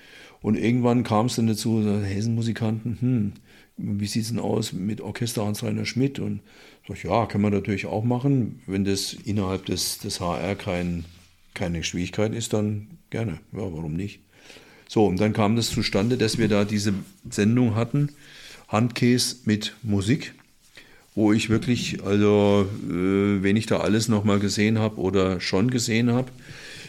Und 0.42 0.56
irgendwann 0.56 1.04
kam 1.04 1.26
es 1.26 1.36
dann 1.36 1.46
dazu, 1.46 1.82
Hessenmusikanten, 1.82 2.98
hm, 3.00 3.32
wie 3.76 4.06
sieht 4.06 4.24
es 4.24 4.28
denn 4.28 4.38
aus 4.38 4.72
mit 4.72 5.00
Orchester 5.00 5.46
Hans-Reiner 5.46 5.86
Schmidt? 5.86 6.18
Und 6.18 6.40
sag 6.86 6.98
ich, 6.98 7.04
ja, 7.04 7.26
kann 7.26 7.40
man 7.40 7.52
natürlich 7.52 7.86
auch 7.86 8.04
machen, 8.04 8.60
wenn 8.66 8.84
das 8.84 9.14
innerhalb 9.14 9.64
des, 9.66 9.98
des 9.98 10.20
HR 10.20 10.54
kein 10.56 11.04
keine 11.54 11.84
Schwierigkeit 11.84 12.34
ist, 12.34 12.52
dann 12.52 12.98
gerne. 13.10 13.40
Ja, 13.52 13.72
warum 13.72 13.94
nicht? 13.94 14.20
So, 14.88 15.06
und 15.06 15.20
dann 15.20 15.32
kam 15.32 15.56
das 15.56 15.70
zustande, 15.70 16.18
dass 16.18 16.38
wir 16.38 16.48
da 16.48 16.64
diese 16.64 16.94
Sendung 17.28 17.74
hatten, 17.74 18.10
Handkäse 18.68 19.36
mit 19.44 19.74
Musik, 19.82 20.34
wo 21.14 21.32
ich 21.32 21.50
wirklich, 21.50 22.02
also 22.04 22.66
äh, 22.88 23.42
wenn 23.42 23.56
ich 23.56 23.66
da 23.66 23.78
alles 23.78 24.08
nochmal 24.08 24.38
gesehen 24.38 24.78
habe 24.78 24.98
oder 24.98 25.40
schon 25.40 25.70
gesehen 25.70 26.10
habe, 26.10 26.30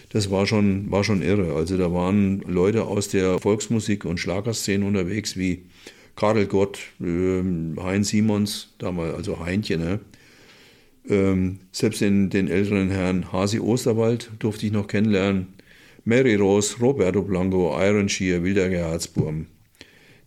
das 0.10 0.30
war 0.30 0.46
schon, 0.46 0.92
war 0.92 1.04
schon 1.04 1.22
irre. 1.22 1.56
Also 1.56 1.78
da 1.78 1.92
waren 1.92 2.42
Leute 2.42 2.84
aus 2.84 3.10
der 3.10 3.40
Volksmusik 3.40 4.06
und 4.06 4.20
Schlagerszene 4.20 4.86
unterwegs, 4.86 5.36
wie 5.36 5.64
Karel 6.16 6.46
Gott, 6.46 6.80
äh, 7.02 7.42
Heinz 7.82 8.10
Simons, 8.10 8.74
damals, 8.78 9.16
also 9.16 9.40
Heinchen, 9.40 9.82
ne? 9.82 10.00
Ähm, 11.10 11.60
selbst 11.74 12.00
den, 12.00 12.30
den 12.30 12.48
älteren 12.48 12.90
Herrn 12.90 13.34
Hasi 13.34 13.60
Osterwald 13.60 14.32
durfte 14.40 14.66
ich 14.66 14.72
noch 14.72 14.88
kennenlernen. 14.88 15.48
Mary 16.06 16.36
Rose, 16.36 16.78
Roberto 16.80 17.22
Blanco, 17.22 17.78
Iron 17.78 18.08
Shear, 18.08 18.42
Wilderger 18.44 18.90
Herzburm. 18.90 19.48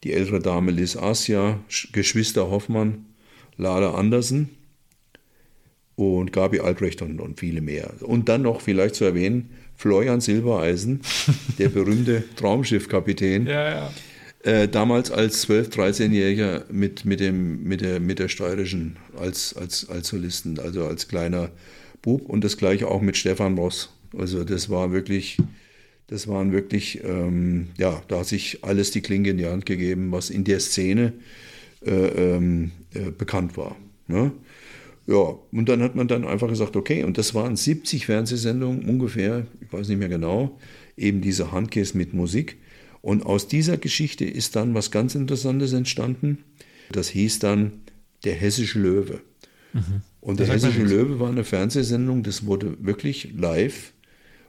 Die 0.04 0.12
ältere 0.12 0.40
Dame 0.40 0.72
Liz 0.72 0.96
Asia, 0.96 1.60
Geschwister 1.92 2.50
Hoffmann, 2.50 3.05
Lala 3.56 3.94
Andersen 3.94 4.50
und 5.96 6.32
Gabi 6.32 6.60
Albrecht 6.60 7.02
und, 7.02 7.20
und 7.20 7.40
viele 7.40 7.60
mehr. 7.60 7.90
Und 8.02 8.28
dann 8.28 8.42
noch 8.42 8.60
vielleicht 8.60 8.94
zu 8.94 9.04
erwähnen, 9.04 9.50
Florian 9.74 10.20
Silbereisen, 10.20 11.00
der 11.58 11.70
berühmte 11.70 12.24
Traumschiffkapitän. 12.36 13.46
Ja, 13.46 13.70
ja. 13.70 13.92
Äh, 14.42 14.68
damals 14.68 15.10
als 15.10 15.48
12-, 15.48 15.70
13-Jähriger 15.70 16.64
mit, 16.70 17.04
mit, 17.04 17.20
mit, 17.32 17.80
der, 17.80 17.98
mit 17.98 18.18
der 18.18 18.28
Steirischen 18.28 18.96
als, 19.18 19.56
als, 19.56 19.88
als 19.88 20.08
Solisten, 20.08 20.60
also 20.60 20.84
als 20.86 21.08
kleiner 21.08 21.50
Bub 22.02 22.28
und 22.28 22.44
das 22.44 22.56
gleiche 22.56 22.88
auch 22.88 23.00
mit 23.00 23.16
Stefan 23.16 23.58
Ross. 23.58 23.92
Also 24.16 24.44
das 24.44 24.70
war 24.70 24.92
wirklich, 24.92 25.38
das 26.06 26.28
waren 26.28 26.52
wirklich, 26.52 27.02
ähm, 27.02 27.68
ja, 27.76 28.02
da 28.06 28.20
hat 28.20 28.26
sich 28.26 28.62
alles 28.62 28.92
die 28.92 29.00
Klinge 29.00 29.30
in 29.30 29.38
die 29.38 29.46
Hand 29.46 29.66
gegeben, 29.66 30.12
was 30.12 30.30
in 30.30 30.44
der 30.44 30.60
Szene 30.60 31.06
äh, 31.06 31.45
ähm, 31.90 32.72
äh, 32.94 33.10
bekannt 33.10 33.56
war. 33.56 33.76
Ne? 34.08 34.32
Ja, 35.06 35.38
und 35.52 35.68
dann 35.68 35.82
hat 35.82 35.94
man 35.94 36.08
dann 36.08 36.24
einfach 36.24 36.48
gesagt, 36.48 36.74
okay, 36.76 37.04
und 37.04 37.16
das 37.16 37.34
waren 37.34 37.56
70 37.56 38.06
Fernsehsendungen 38.06 38.88
ungefähr, 38.88 39.46
ich 39.60 39.72
weiß 39.72 39.88
nicht 39.88 39.98
mehr 39.98 40.08
genau, 40.08 40.58
eben 40.96 41.20
diese 41.20 41.52
Handkäse 41.52 41.96
mit 41.96 42.12
Musik. 42.12 42.56
Und 43.02 43.24
aus 43.24 43.46
dieser 43.46 43.76
Geschichte 43.76 44.24
ist 44.24 44.56
dann 44.56 44.74
was 44.74 44.90
ganz 44.90 45.14
Interessantes 45.14 45.72
entstanden. 45.72 46.38
Das 46.90 47.08
hieß 47.08 47.38
dann 47.38 47.72
Der 48.24 48.34
Hessische 48.34 48.80
Löwe. 48.80 49.20
Mhm. 49.72 50.02
Und 50.20 50.40
der 50.40 50.48
Hessische 50.48 50.82
Löwe 50.82 51.20
war 51.20 51.28
eine 51.28 51.44
Fernsehsendung, 51.44 52.24
das 52.24 52.46
wurde 52.46 52.76
wirklich 52.84 53.32
live. 53.36 53.92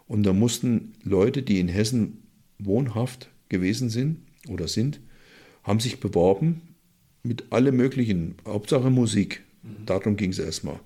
Und 0.07 0.23
da 0.23 0.33
mussten 0.33 0.93
Leute, 1.03 1.43
die 1.43 1.59
in 1.59 1.67
Hessen 1.67 2.23
wohnhaft 2.57 3.29
gewesen 3.49 3.89
sind 3.89 4.17
oder 4.47 4.67
sind, 4.67 5.01
haben 5.63 5.79
sich 5.79 5.99
beworben 5.99 6.61
mit 7.23 7.51
allem 7.51 7.75
möglichen, 7.77 8.35
Hauptsache 8.45 8.89
Musik. 8.89 9.43
Mhm. 9.63 9.85
Darum 9.85 10.15
ging 10.15 10.31
es 10.31 10.39
erstmal. 10.39 10.79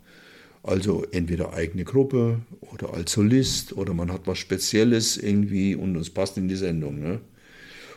Also 0.64 1.06
entweder 1.12 1.54
eigene 1.54 1.84
Gruppe 1.84 2.40
oder 2.62 2.94
als 2.94 3.14
Solist 3.14 3.74
oder 3.74 3.94
man 3.94 4.12
hat 4.12 4.28
was 4.28 4.38
Spezielles 4.38 5.18
irgendwie 5.18 5.76
und 5.76 5.96
es 5.96 6.10
passt 6.10 6.38
in 6.38 6.48
die 6.48 6.56
Sendung. 6.56 7.00
Ne? 7.00 7.20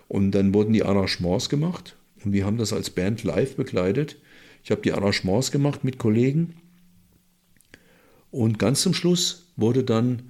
Und 0.09 0.31
dann 0.31 0.55
wurden 0.55 0.73
die 0.73 0.83
Arrangements 0.83 1.49
gemacht 1.49 1.97
und 2.25 2.33
wir 2.33 2.47
haben 2.47 2.57
das 2.57 2.73
als 2.73 2.91
Band 2.91 3.23
live 3.23 3.57
begleitet. 3.57 4.17
Ich 4.63 4.71
habe 4.71 4.81
die 4.81 4.93
Arrangements 4.93 5.51
gemacht 5.51 5.85
mit 5.85 5.99
Kollegen 5.99 6.55
und 8.31 8.59
ganz 8.59 8.81
zum 8.81 8.95
Schluss 8.95 9.47
wurde 9.57 9.85
dann 9.85 10.23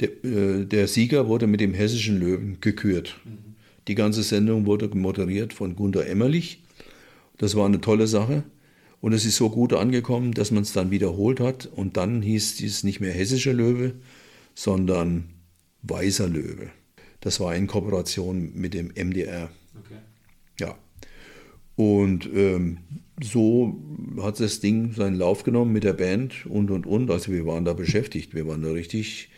der, 0.00 0.24
äh, 0.24 0.64
der 0.64 0.88
Sieger 0.88 1.28
wurde 1.28 1.46
mit 1.46 1.60
dem 1.60 1.74
hessischen 1.74 2.18
Löwen 2.18 2.58
gekürt. 2.60 3.16
Mhm. 3.24 3.54
Die 3.86 3.94
ganze 3.94 4.22
Sendung 4.22 4.66
wurde 4.66 4.88
moderiert 4.88 5.52
von 5.52 5.76
Gunter 5.76 6.06
Emmerlich. 6.06 6.63
Das 7.38 7.54
war 7.56 7.66
eine 7.66 7.80
tolle 7.80 8.06
Sache. 8.06 8.44
Und 9.00 9.12
es 9.12 9.24
ist 9.24 9.36
so 9.36 9.50
gut 9.50 9.72
angekommen, 9.74 10.32
dass 10.32 10.50
man 10.50 10.62
es 10.62 10.72
dann 10.72 10.90
wiederholt 10.90 11.40
hat. 11.40 11.66
Und 11.66 11.96
dann 11.96 12.22
hieß 12.22 12.60
es 12.62 12.84
nicht 12.84 13.00
mehr 13.00 13.12
hessischer 13.12 13.52
Löwe, 13.52 13.94
sondern 14.54 15.24
weißer 15.82 16.28
Löwe. 16.28 16.70
Das 17.20 17.40
war 17.40 17.54
in 17.54 17.66
Kooperation 17.66 18.52
mit 18.54 18.74
dem 18.74 18.88
MDR. 18.94 19.50
Okay. 19.78 19.98
Ja. 20.58 20.78
Und 21.76 22.28
ähm, 22.34 22.78
so 23.22 23.76
hat 24.20 24.40
das 24.40 24.60
Ding 24.60 24.92
seinen 24.92 25.16
Lauf 25.16 25.42
genommen 25.42 25.72
mit 25.72 25.84
der 25.84 25.92
Band 25.92 26.46
und 26.46 26.70
und 26.70 26.86
und. 26.86 27.10
Also 27.10 27.32
wir 27.32 27.46
waren 27.46 27.64
da 27.64 27.72
beschäftigt, 27.72 28.34
wir 28.34 28.46
waren 28.46 28.62
da 28.62 28.70
richtig. 28.70 29.30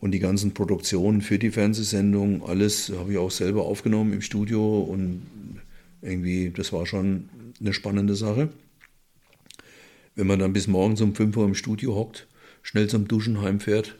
Und 0.00 0.12
die 0.12 0.20
ganzen 0.20 0.54
Produktionen 0.54 1.22
für 1.22 1.38
die 1.38 1.50
Fernsehsendung, 1.50 2.44
alles 2.44 2.92
habe 2.96 3.12
ich 3.12 3.18
auch 3.18 3.32
selber 3.32 3.64
aufgenommen 3.64 4.12
im 4.12 4.20
Studio 4.20 4.80
und 4.80 5.22
irgendwie, 6.02 6.50
das 6.50 6.72
war 6.72 6.86
schon 6.86 7.28
eine 7.60 7.72
spannende 7.72 8.14
Sache. 8.14 8.50
Wenn 10.14 10.26
man 10.26 10.38
dann 10.38 10.52
bis 10.52 10.66
morgens 10.66 11.00
um 11.00 11.14
5 11.14 11.36
Uhr 11.36 11.44
im 11.44 11.54
Studio 11.54 11.94
hockt, 11.94 12.26
schnell 12.62 12.88
zum 12.88 13.08
Duschen 13.08 13.40
heimfährt 13.40 13.94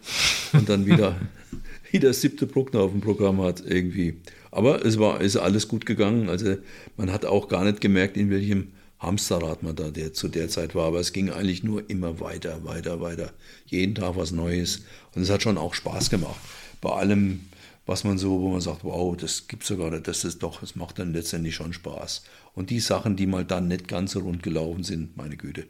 und 0.53 0.69
dann 0.69 0.87
wieder 0.87 1.20
wie 1.91 1.99
der 1.99 2.12
siebte 2.12 2.47
Bruckner 2.47 2.81
auf 2.81 2.93
dem 2.93 3.01
Programm 3.01 3.41
hat 3.41 3.62
irgendwie. 3.65 4.16
Aber 4.51 4.85
es 4.85 4.99
war, 4.99 5.20
ist 5.20 5.37
alles 5.37 5.69
gut 5.69 5.87
gegangen. 5.87 6.29
Also 6.29 6.57
man 6.97 7.12
hat 7.12 7.25
auch 7.25 7.49
gar 7.49 7.65
nicht 7.65 7.81
gemerkt, 7.81 8.16
in 8.16 8.31
welchem 8.31 8.69
Hamsterrad 8.99 9.62
man 9.62 9.77
da 9.77 9.91
der, 9.91 10.12
zu 10.12 10.29
der 10.29 10.49
Zeit 10.49 10.75
war. 10.75 10.87
Aber 10.87 11.01
es 11.01 11.12
ging 11.12 11.31
eigentlich 11.31 11.62
nur 11.62 11.89
immer 11.89 12.20
weiter, 12.20 12.65
weiter, 12.65 13.01
weiter. 13.01 13.33
Jeden 13.66 13.95
Tag 13.95 14.16
was 14.16 14.33
Neues. 14.33 14.83
Und 15.15 15.23
es 15.23 15.31
hat 15.31 15.43
schon 15.43 15.59
auch 15.59 15.75
Spaß 15.75 16.11
gemacht. 16.11 16.41
Bei 16.81 16.91
allem, 16.91 17.41
was 17.89 18.05
man 18.05 18.19
so, 18.19 18.43
wo 18.43 18.51
man 18.51 18.60
sagt, 18.60 18.85
wow, 18.85 19.16
das 19.16 19.48
gibt's 19.48 19.69
sogar 19.69 19.90
nicht, 19.90 20.06
das 20.06 20.23
ist 20.23 20.43
doch, 20.43 20.62
es 20.62 20.77
macht 20.77 20.98
dann 20.98 21.15
letztendlich 21.15 21.55
schon 21.55 21.73
Spaß. 21.73 22.23
Und 22.55 22.69
die 22.69 22.81
Sachen, 22.81 23.16
die 23.16 23.27
mal 23.27 23.47
dann 23.47 23.66
nicht 23.66 23.89
ganz 23.89 24.12
so 24.12 24.20
rund 24.20 24.43
gelaufen 24.43 24.85
sind, 24.85 25.16
meine 25.16 25.39
Güte, 25.39 25.66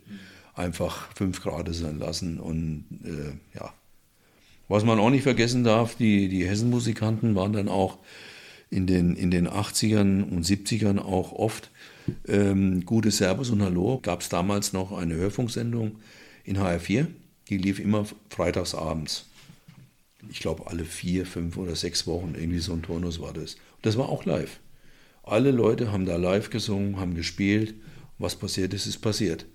einfach 0.53 1.15
fünf 1.15 1.41
Grad 1.41 1.73
sein 1.73 2.01
lassen 2.01 2.41
und 2.41 2.87
äh, 3.05 3.57
ja, 3.57 3.73
was 4.67 4.85
man 4.85 4.99
auch 4.99 5.11
nicht 5.11 5.23
vergessen 5.23 5.63
darf, 5.63 5.95
die, 5.95 6.29
die 6.29 6.45
Hessen-Musikanten 6.45 7.37
waren 7.37 7.53
dann 7.53 7.69
auch 7.69 7.99
in 8.69 8.89
den, 8.89 9.15
in 9.15 9.31
den 9.31 9.49
80ern 9.49 10.29
und 10.29 10.45
70ern 10.45 10.99
auch 10.99 11.33
oft 11.33 11.71
ähm, 12.27 12.85
Gute 12.85 13.13
Servus 13.13 13.51
und 13.51 13.63
Hallo. 13.63 14.01
Gab 14.03 14.23
es 14.23 14.29
damals 14.29 14.73
noch 14.73 14.91
eine 14.91 15.15
Hörfunksendung 15.15 16.01
in 16.45 16.59
HR4, 16.59 17.07
die 17.49 17.59
lief 17.59 17.79
immer 17.79 18.05
freitags 18.29 18.75
abends. 18.75 19.28
Ich 20.31 20.41
glaube, 20.41 20.67
alle 20.67 20.85
vier, 20.85 21.27
fünf 21.27 21.57
oder 21.57 21.77
sechs 21.77 22.07
Wochen, 22.07 22.35
irgendwie 22.37 22.59
so 22.59 22.73
ein 22.73 22.83
Turnus 22.83 23.21
war 23.21 23.33
das. 23.33 23.57
Das 23.83 23.97
war 23.97 24.09
auch 24.09 24.25
live. 24.25 24.61
Alle 25.23 25.51
Leute 25.51 25.93
haben 25.93 26.07
da 26.07 26.17
live 26.17 26.51
gesungen, 26.51 26.99
haben 26.99 27.15
gespielt. 27.15 27.75
Was 28.19 28.37
passiert 28.37 28.75
ist, 28.75 28.87
ist 28.87 28.99
passiert. 28.99 29.47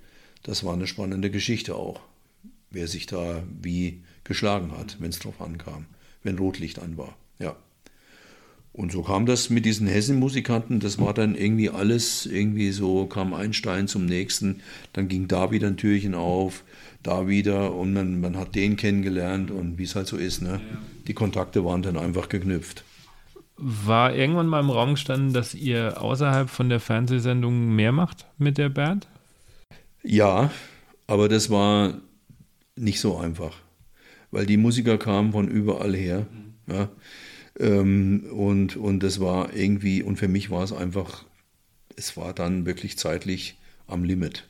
Das 0.44 0.64
war 0.64 0.74
eine 0.74 0.88
spannende 0.88 1.30
Geschichte 1.30 1.76
auch 1.76 2.02
wer 2.74 2.88
sich 2.88 3.06
da 3.06 3.44
wie 3.62 4.02
geschlagen 4.26 4.72
hat, 4.78 4.98
wenn 5.00 5.12
es 5.12 5.20
drauf 5.20 5.40
ankam, 5.40 5.86
wenn 6.24 6.38
Rotlicht 6.38 6.80
an 6.80 6.98
war. 6.98 7.16
Ja. 7.40 7.56
Und 8.74 8.92
so 8.92 9.04
kam 9.04 9.28
das 9.28 9.52
mit 9.52 9.66
diesen 9.66 9.86
Hessen-Musikanten, 9.86 10.80
das 10.80 10.98
war 10.98 11.14
dann 11.14 11.36
irgendwie 11.36 11.70
alles, 11.70 12.26
irgendwie 12.26 12.72
so 12.72 13.06
kam 13.06 13.36
ein 13.36 13.54
Stein 13.54 13.88
zum 13.88 14.08
nächsten, 14.08 14.62
dann 14.94 15.08
ging 15.08 15.28
da 15.28 15.52
wieder 15.52 15.68
ein 15.68 15.78
Türchen 15.78 16.16
auf, 16.16 16.64
da 17.04 17.28
wieder 17.28 17.74
und 17.74 17.94
man, 17.94 18.20
man 18.22 18.38
hat 18.38 18.56
den 18.56 18.76
kennengelernt 18.76 19.52
und 19.52 19.78
wie 19.78 19.84
es 19.84 19.96
halt 19.96 20.08
so 20.08 20.18
ist, 20.18 20.42
ne? 20.42 20.60
Die 21.08 21.14
Kontakte 21.14 21.64
waren 21.66 21.82
dann 21.82 21.98
einfach 21.98 22.30
geknüpft. 22.30 22.84
War 23.58 24.16
irgendwann 24.16 24.48
mal 24.48 24.62
im 24.62 24.70
Raum 24.70 24.92
gestanden, 24.92 25.34
dass 25.34 25.54
ihr 25.54 26.02
außerhalb 26.02 26.50
von 26.50 26.70
der 26.70 26.80
Fernsehsendung 26.80 27.76
mehr 27.76 27.92
macht 27.92 28.26
mit 28.38 28.58
der 28.58 28.70
Band? 28.70 29.08
Ja, 30.02 30.52
aber 31.08 31.30
das 31.30 31.50
war 31.50 31.94
nicht 32.76 33.00
so 33.00 33.18
einfach, 33.18 33.56
weil 34.32 34.46
die 34.46 34.58
Musiker 34.58 34.98
kamen 34.98 35.34
von 35.34 35.48
überall 35.48 35.96
her. 35.96 36.26
Mhm. 36.32 36.74
Ja, 36.74 36.90
ähm, 37.60 38.26
und, 38.32 38.76
und 38.76 39.02
das 39.02 39.20
war 39.20 39.54
irgendwie, 39.54 40.02
und 40.02 40.18
für 40.18 40.28
mich 40.28 40.50
war 40.50 40.64
es 40.64 40.74
einfach, 40.74 41.26
es 41.96 42.18
war 42.18 42.34
dann 42.34 42.66
wirklich 42.66 42.98
zeitlich 42.98 43.58
am 43.88 44.04
Limit. 44.04 44.48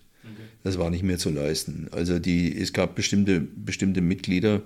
Das 0.64 0.78
war 0.80 0.90
nicht 0.90 1.04
mehr 1.04 1.18
zu 1.18 1.30
leisten. 1.30 1.88
Also 1.92 2.20
die, 2.20 2.56
es 2.58 2.74
gab 2.74 2.96
bestimmte, 2.96 3.42
bestimmte 3.42 4.02
Mitglieder, 4.02 4.62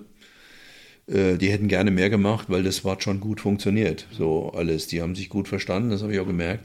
äh, 1.06 1.36
die 1.36 1.50
hätten 1.50 1.68
gerne 1.68 1.90
mehr 1.90 2.10
gemacht, 2.10 2.46
weil 2.48 2.62
das 2.62 2.84
war 2.84 3.00
schon 3.00 3.20
gut 3.20 3.40
funktioniert. 3.40 4.06
So 4.12 4.52
alles. 4.52 4.86
Die 4.86 5.02
haben 5.02 5.14
sich 5.14 5.28
gut 5.28 5.48
verstanden, 5.48 5.90
das 5.90 6.02
habe 6.02 6.12
ich 6.12 6.20
auch 6.20 6.26
gemerkt. 6.26 6.64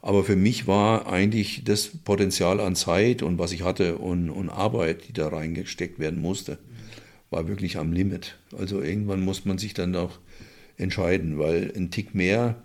Aber 0.00 0.24
für 0.24 0.36
mich 0.36 0.66
war 0.66 1.06
eigentlich 1.06 1.62
das 1.64 1.86
Potenzial 1.86 2.58
an 2.60 2.74
Zeit 2.74 3.22
und 3.22 3.38
was 3.38 3.52
ich 3.52 3.62
hatte 3.62 3.98
und, 3.98 4.30
und 4.30 4.50
Arbeit, 4.50 5.08
die 5.08 5.12
da 5.12 5.28
reingesteckt 5.28 6.00
werden 6.00 6.20
musste, 6.20 6.58
war 7.30 7.46
wirklich 7.46 7.78
am 7.78 7.92
Limit. 7.92 8.36
Also 8.58 8.82
irgendwann 8.82 9.20
muss 9.20 9.44
man 9.44 9.58
sich 9.58 9.74
dann 9.74 9.94
auch 9.94 10.18
entscheiden, 10.76 11.38
weil 11.38 11.72
ein 11.76 11.90
Tick 11.90 12.14
mehr, 12.14 12.56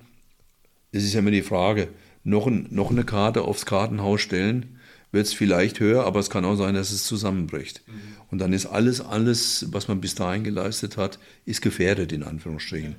es 0.91 1.03
ist 1.03 1.13
ja 1.13 1.19
immer 1.19 1.31
die 1.31 1.43
Frage, 1.43 1.89
noch, 2.23 2.47
ein, 2.47 2.67
noch 2.71 2.89
eine 2.89 3.03
Karte 3.03 3.43
aufs 3.43 3.67
Kartenhaus 3.67 4.21
stellen, 4.21 4.76
wird 5.17 5.25
es 5.25 5.33
vielleicht 5.33 5.79
höher, 5.79 6.05
aber 6.05 6.19
es 6.19 6.29
kann 6.29 6.45
auch 6.45 6.55
sein, 6.55 6.75
dass 6.75 6.91
es 6.91 7.03
zusammenbricht. 7.03 7.81
Mhm. 7.87 7.93
Und 8.29 8.37
dann 8.37 8.53
ist 8.53 8.67
alles, 8.67 9.01
alles, 9.01 9.65
was 9.71 9.87
man 9.87 9.99
bis 9.99 10.13
dahin 10.13 10.43
geleistet 10.43 10.95
hat, 10.95 11.17
ist 11.45 11.63
gefährdet, 11.63 12.11
in 12.11 12.21
Anführungsstrichen. 12.21 12.95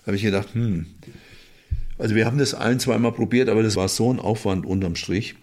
Da 0.00 0.06
habe 0.06 0.16
ich 0.16 0.22
gedacht, 0.22 0.54
hm, 0.54 0.86
also 1.98 2.14
wir 2.14 2.24
haben 2.24 2.38
das 2.38 2.54
ein, 2.54 2.78
zweimal 2.78 3.10
probiert, 3.10 3.48
aber 3.48 3.64
das 3.64 3.74
war 3.74 3.88
so 3.88 4.12
ein 4.12 4.20
Aufwand 4.20 4.64
unterm 4.64 4.94
Strich, 4.94 5.34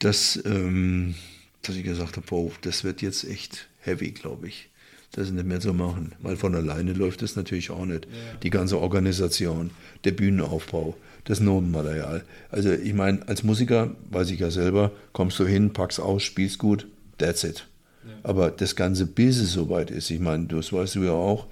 dass, 0.00 0.42
ähm, 0.44 1.14
dass 1.62 1.76
ich 1.76 1.84
gesagt 1.84 2.16
habe, 2.16 2.26
wow, 2.30 2.52
das 2.60 2.82
wird 2.82 3.00
jetzt 3.00 3.22
echt 3.22 3.68
heavy, 3.80 4.10
glaube 4.10 4.48
ich. 4.48 4.68
Das 5.12 5.30
nicht 5.30 5.46
mehr 5.46 5.60
zu 5.60 5.72
machen, 5.72 6.14
weil 6.20 6.36
von 6.36 6.54
alleine 6.54 6.92
läuft 6.92 7.22
das 7.22 7.36
natürlich 7.36 7.70
auch 7.70 7.86
nicht. 7.86 8.06
Ja. 8.06 8.10
Die 8.42 8.50
ganze 8.50 8.78
Organisation, 8.78 9.70
der 10.04 10.12
Bühnenaufbau, 10.12 10.96
das 11.28 11.40
Notenmaterial. 11.40 12.24
Also 12.50 12.72
ich 12.72 12.94
meine, 12.94 13.20
als 13.28 13.42
Musiker, 13.42 13.90
weiß 14.10 14.30
ich 14.30 14.40
ja 14.40 14.50
selber, 14.50 14.92
kommst 15.12 15.38
du 15.38 15.46
hin, 15.46 15.74
packst 15.74 16.00
aus, 16.00 16.22
spielst 16.22 16.58
gut, 16.58 16.86
that's 17.18 17.44
it. 17.44 17.66
Ja. 18.06 18.12
Aber 18.22 18.50
das 18.50 18.76
Ganze, 18.76 19.04
bis 19.04 19.36
es 19.38 19.52
soweit 19.52 19.90
ist, 19.90 20.10
ich 20.10 20.20
meine, 20.20 20.46
das 20.46 20.72
weißt 20.72 20.94
du 20.94 21.02
ja 21.04 21.12
auch, 21.12 21.46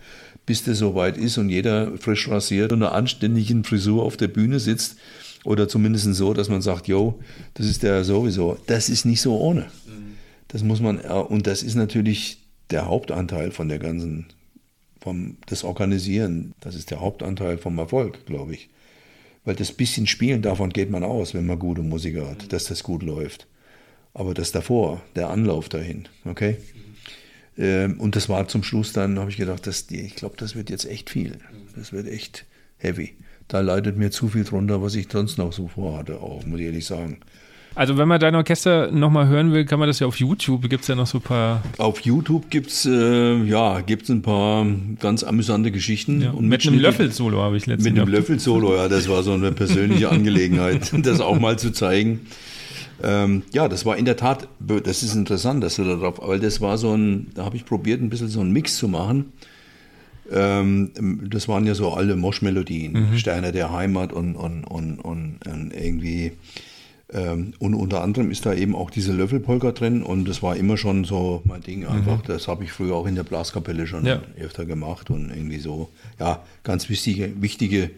bis 0.46 0.64
das 0.64 0.78
soweit 0.78 1.18
ist 1.18 1.36
und 1.36 1.50
jeder 1.50 1.92
frisch 1.98 2.26
rasiert 2.28 2.72
und 2.72 2.82
einer 2.82 2.92
anständigen 2.92 3.64
Frisur 3.64 4.02
auf 4.02 4.16
der 4.16 4.28
Bühne 4.28 4.60
sitzt, 4.60 4.96
oder 5.44 5.68
zumindest 5.68 6.12
so, 6.14 6.32
dass 6.32 6.48
man 6.48 6.62
sagt, 6.62 6.88
yo, 6.88 7.20
das 7.54 7.66
ist 7.66 7.82
der 7.84 8.02
sowieso. 8.02 8.58
Das 8.66 8.88
ist 8.88 9.04
nicht 9.04 9.20
so 9.20 9.38
ohne. 9.38 9.60
Mhm. 9.86 10.16
Das 10.48 10.64
muss 10.64 10.80
man, 10.80 10.98
und 10.98 11.46
das 11.46 11.62
ist 11.62 11.76
natürlich 11.76 12.38
der 12.70 12.86
Hauptanteil 12.86 13.52
von 13.52 13.68
der 13.68 13.78
ganzen, 13.78 14.26
vom, 15.00 15.36
das 15.46 15.62
Organisieren. 15.62 16.52
Das 16.60 16.74
ist 16.74 16.90
der 16.90 17.00
Hauptanteil 17.00 17.58
vom 17.58 17.78
Erfolg, 17.78 18.26
glaube 18.26 18.54
ich. 18.54 18.70
Weil 19.46 19.54
das 19.54 19.72
bisschen 19.72 20.06
Spielen, 20.06 20.42
davon 20.42 20.70
geht 20.70 20.90
man 20.90 21.04
aus, 21.04 21.32
wenn 21.32 21.46
man 21.46 21.58
gute 21.58 21.80
Musiker 21.80 22.28
hat, 22.28 22.52
dass 22.52 22.64
das 22.64 22.82
gut 22.82 23.02
läuft. 23.02 23.46
Aber 24.12 24.34
das 24.34 24.50
davor, 24.50 25.00
der 25.14 25.30
Anlauf 25.30 25.68
dahin, 25.68 26.08
okay? 26.24 26.56
Ähm, 27.56 28.00
und 28.00 28.16
das 28.16 28.28
war 28.28 28.48
zum 28.48 28.62
Schluss 28.64 28.92
dann, 28.92 29.18
habe 29.18 29.30
ich 29.30 29.36
gedacht, 29.36 29.66
das, 29.66 29.86
ich 29.90 30.16
glaube, 30.16 30.36
das 30.36 30.56
wird 30.56 30.68
jetzt 30.68 30.84
echt 30.84 31.10
viel. 31.10 31.38
Das 31.76 31.92
wird 31.92 32.08
echt 32.08 32.44
heavy. 32.78 33.14
Da 33.48 33.60
leidet 33.60 33.96
mir 33.96 34.10
zu 34.10 34.28
viel 34.28 34.44
drunter, 34.44 34.82
was 34.82 34.96
ich 34.96 35.06
sonst 35.10 35.38
noch 35.38 35.52
so 35.52 35.68
vorhatte, 35.68 36.20
auch, 36.20 36.44
muss 36.44 36.58
ich 36.58 36.66
ehrlich 36.66 36.84
sagen. 36.84 37.20
Also 37.76 37.98
wenn 37.98 38.08
man 38.08 38.18
dein 38.18 38.34
Orchester 38.34 38.90
nochmal 38.90 39.28
hören 39.28 39.52
will, 39.52 39.66
kann 39.66 39.78
man 39.78 39.86
das 39.86 40.00
ja 40.00 40.06
auf 40.06 40.18
YouTube, 40.18 40.68
gibt 40.70 40.82
es 40.82 40.88
ja 40.88 40.94
noch 40.94 41.06
so 41.06 41.18
ein 41.18 41.20
paar... 41.20 41.62
Auf 41.76 42.00
YouTube 42.00 42.48
gibt 42.48 42.70
es 42.70 42.86
äh, 42.86 43.44
ja, 43.44 43.82
gibt's 43.82 44.08
ein 44.08 44.22
paar 44.22 44.66
ganz 44.98 45.22
amüsante 45.22 45.70
Geschichten. 45.70 46.22
Ja, 46.22 46.30
und 46.30 46.48
mit 46.48 46.66
einem 46.66 46.78
Löffelsolo 46.78 47.42
habe 47.42 47.58
ich 47.58 47.66
letztens 47.66 47.92
Mit 47.92 48.00
einem 48.00 48.10
Löffelsolo, 48.10 48.74
ja, 48.76 48.88
das 48.88 49.10
war 49.10 49.22
so 49.22 49.34
eine 49.34 49.52
persönliche 49.52 50.08
Angelegenheit, 50.08 50.90
das 51.06 51.20
auch 51.20 51.38
mal 51.38 51.58
zu 51.58 51.70
zeigen. 51.70 52.20
Ähm, 53.02 53.42
ja, 53.52 53.68
das 53.68 53.84
war 53.84 53.98
in 53.98 54.06
der 54.06 54.16
Tat, 54.16 54.48
das 54.58 55.02
ist 55.02 55.14
interessant, 55.14 55.62
dass 55.62 55.76
du 55.76 55.84
da 55.84 55.96
drauf, 55.96 56.18
weil 56.22 56.40
das 56.40 56.62
war 56.62 56.78
so 56.78 56.94
ein, 56.94 57.26
da 57.34 57.44
habe 57.44 57.56
ich 57.56 57.66
probiert, 57.66 58.00
ein 58.00 58.08
bisschen 58.08 58.28
so 58.28 58.40
einen 58.40 58.52
Mix 58.52 58.78
zu 58.78 58.88
machen. 58.88 59.34
Ähm, 60.32 60.92
das 61.30 61.46
waren 61.46 61.66
ja 61.66 61.74
so 61.74 61.92
alle 61.92 62.16
Mosch-Melodien, 62.16 63.10
mhm. 63.10 63.18
Sterne 63.18 63.52
der 63.52 63.70
Heimat 63.70 64.14
und, 64.14 64.34
und, 64.34 64.64
und, 64.64 64.98
und, 64.98 65.46
und 65.46 65.74
irgendwie 65.74 66.32
und 67.20 67.74
unter 67.74 68.02
anderem 68.02 68.30
ist 68.30 68.44
da 68.46 68.52
eben 68.52 68.74
auch 68.74 68.90
diese 68.90 69.12
Löffelpolka 69.12 69.72
drin 69.72 70.02
und 70.02 70.28
das 70.28 70.42
war 70.42 70.56
immer 70.56 70.76
schon 70.76 71.04
so 71.04 71.40
mein 71.44 71.62
Ding 71.62 71.80
mhm. 71.80 71.88
einfach. 71.88 72.18
Mhm. 72.18 72.26
Das 72.26 72.48
habe 72.48 72.64
ich 72.64 72.72
früher 72.72 72.94
auch 72.94 73.06
in 73.06 73.14
der 73.14 73.24
Blaskapelle 73.24 73.86
schon 73.86 74.04
ja. 74.04 74.20
öfter 74.38 74.66
gemacht 74.66 75.10
und 75.10 75.30
irgendwie 75.30 75.58
so, 75.58 75.88
ja, 76.18 76.42
ganz 76.62 76.88
wichtige, 76.88 77.40
wichtige 77.40 77.90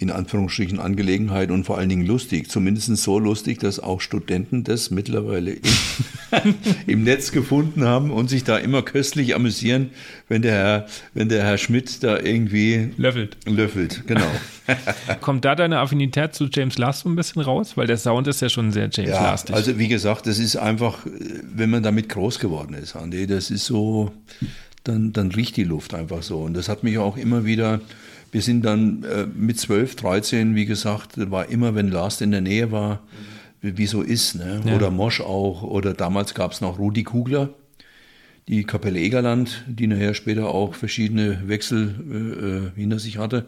in 0.00 0.10
Anführungsstrichen 0.10 0.80
Angelegenheit 0.80 1.50
und 1.50 1.64
vor 1.64 1.76
allen 1.76 1.90
Dingen 1.90 2.06
lustig. 2.06 2.50
Zumindest 2.50 2.96
so 2.96 3.18
lustig, 3.18 3.58
dass 3.58 3.78
auch 3.78 4.00
Studenten 4.00 4.64
das 4.64 4.90
mittlerweile 4.90 5.52
im, 5.52 5.62
im, 6.86 7.04
Netz 7.04 7.32
gefunden 7.32 7.84
haben 7.84 8.10
und 8.10 8.30
sich 8.30 8.42
da 8.42 8.56
immer 8.56 8.80
köstlich 8.80 9.34
amüsieren, 9.34 9.90
wenn 10.28 10.40
der 10.40 10.52
Herr, 10.52 10.86
wenn 11.12 11.28
der 11.28 11.44
Herr 11.44 11.58
Schmidt 11.58 12.02
da 12.02 12.18
irgendwie 12.18 12.92
löffelt. 12.96 13.36
Löffelt, 13.44 14.06
genau. 14.06 14.30
Kommt 15.20 15.44
da 15.44 15.54
deine 15.54 15.80
Affinität 15.80 16.34
zu 16.34 16.46
James 16.50 16.78
Last 16.78 17.00
so 17.00 17.10
ein 17.10 17.16
bisschen 17.16 17.42
raus? 17.42 17.76
Weil 17.76 17.86
der 17.86 17.98
Sound 17.98 18.26
ist 18.26 18.40
ja 18.40 18.48
schon 18.48 18.72
sehr 18.72 18.88
James 18.90 19.10
ja, 19.10 19.20
Lastig. 19.22 19.54
Also 19.54 19.78
wie 19.78 19.88
gesagt, 19.88 20.26
das 20.26 20.38
ist 20.38 20.56
einfach, 20.56 21.00
wenn 21.54 21.68
man 21.68 21.82
damit 21.82 22.08
groß 22.08 22.38
geworden 22.38 22.72
ist, 22.72 22.96
Andi, 22.96 23.26
das 23.26 23.50
ist 23.50 23.66
so, 23.66 24.12
dann, 24.82 25.12
dann 25.12 25.30
riecht 25.30 25.58
die 25.58 25.64
Luft 25.64 25.92
einfach 25.92 26.22
so. 26.22 26.38
Und 26.38 26.54
das 26.54 26.70
hat 26.70 26.84
mich 26.84 26.96
auch 26.96 27.18
immer 27.18 27.44
wieder 27.44 27.80
wir 28.32 28.42
sind 28.42 28.64
dann 28.64 29.02
äh, 29.04 29.26
mit 29.26 29.58
12, 29.58 29.96
13, 29.96 30.54
wie 30.54 30.66
gesagt, 30.66 31.30
war 31.30 31.48
immer, 31.48 31.74
wenn 31.74 31.88
Last 31.88 32.22
in 32.22 32.30
der 32.30 32.40
Nähe 32.40 32.70
war, 32.70 33.02
mhm. 33.62 33.76
wie 33.78 33.86
so 33.86 34.02
ist, 34.02 34.36
ne? 34.36 34.60
Ja. 34.64 34.76
oder 34.76 34.90
Mosch 34.90 35.20
auch, 35.20 35.62
oder 35.62 35.94
damals 35.94 36.34
gab 36.34 36.52
es 36.52 36.60
noch 36.60 36.78
Rudi 36.78 37.02
Kugler, 37.02 37.50
die 38.48 38.64
Kapelle 38.64 39.00
Egerland, 39.00 39.64
die 39.66 39.86
nachher 39.86 40.14
später 40.14 40.48
auch 40.48 40.74
verschiedene 40.74 41.48
Wechsel 41.48 41.94
äh, 42.10 42.46
äh 42.46 42.80
hinter 42.80 42.98
sich 42.98 43.18
hatte. 43.18 43.46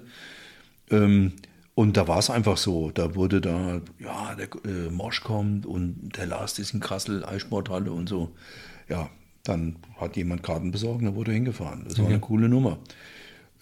Ähm, 0.91 1.33
und 1.75 1.97
da 1.97 2.07
war 2.07 2.19
es 2.19 2.29
einfach 2.29 2.59
so, 2.59 2.91
da 2.91 3.15
wurde 3.15 3.41
da, 3.41 3.81
ja, 3.99 4.35
der 4.35 4.49
äh, 4.65 4.91
Mosch 4.91 5.23
kommt 5.23 5.65
und 5.65 6.11
der 6.17 6.27
Last 6.27 6.59
ist 6.59 6.75
in 6.75 6.81
Kassel, 6.81 7.25
Eissporthalle 7.25 7.91
und 7.91 8.09
so. 8.09 8.33
Ja, 8.89 9.09
dann 9.45 9.77
hat 9.99 10.17
jemand 10.17 10.43
Karten 10.43 10.71
besorgt 10.71 11.01
und 11.01 11.07
dann 11.07 11.15
wurde 11.15 11.33
hingefahren. 11.33 11.85
Das 11.89 11.99
war 11.99 12.07
eine 12.07 12.21
coole 12.21 12.49
Nummer. 12.49 12.79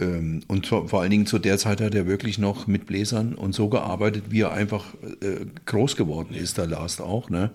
Ähm, 0.00 0.40
und 0.48 0.66
vor 0.66 1.00
allen 1.00 1.10
Dingen 1.10 1.26
zu 1.26 1.38
der 1.38 1.58
Zeit 1.58 1.80
hat 1.80 1.94
er 1.94 2.06
wirklich 2.06 2.38
noch 2.38 2.66
mit 2.66 2.86
Bläsern 2.86 3.34
und 3.34 3.54
so 3.54 3.68
gearbeitet, 3.68 4.24
wie 4.30 4.40
er 4.40 4.52
einfach 4.52 4.94
äh, 5.20 5.46
groß 5.66 5.96
geworden 5.96 6.34
ist, 6.34 6.58
der 6.58 6.66
Last 6.66 7.00
auch. 7.00 7.30
Ne? 7.30 7.50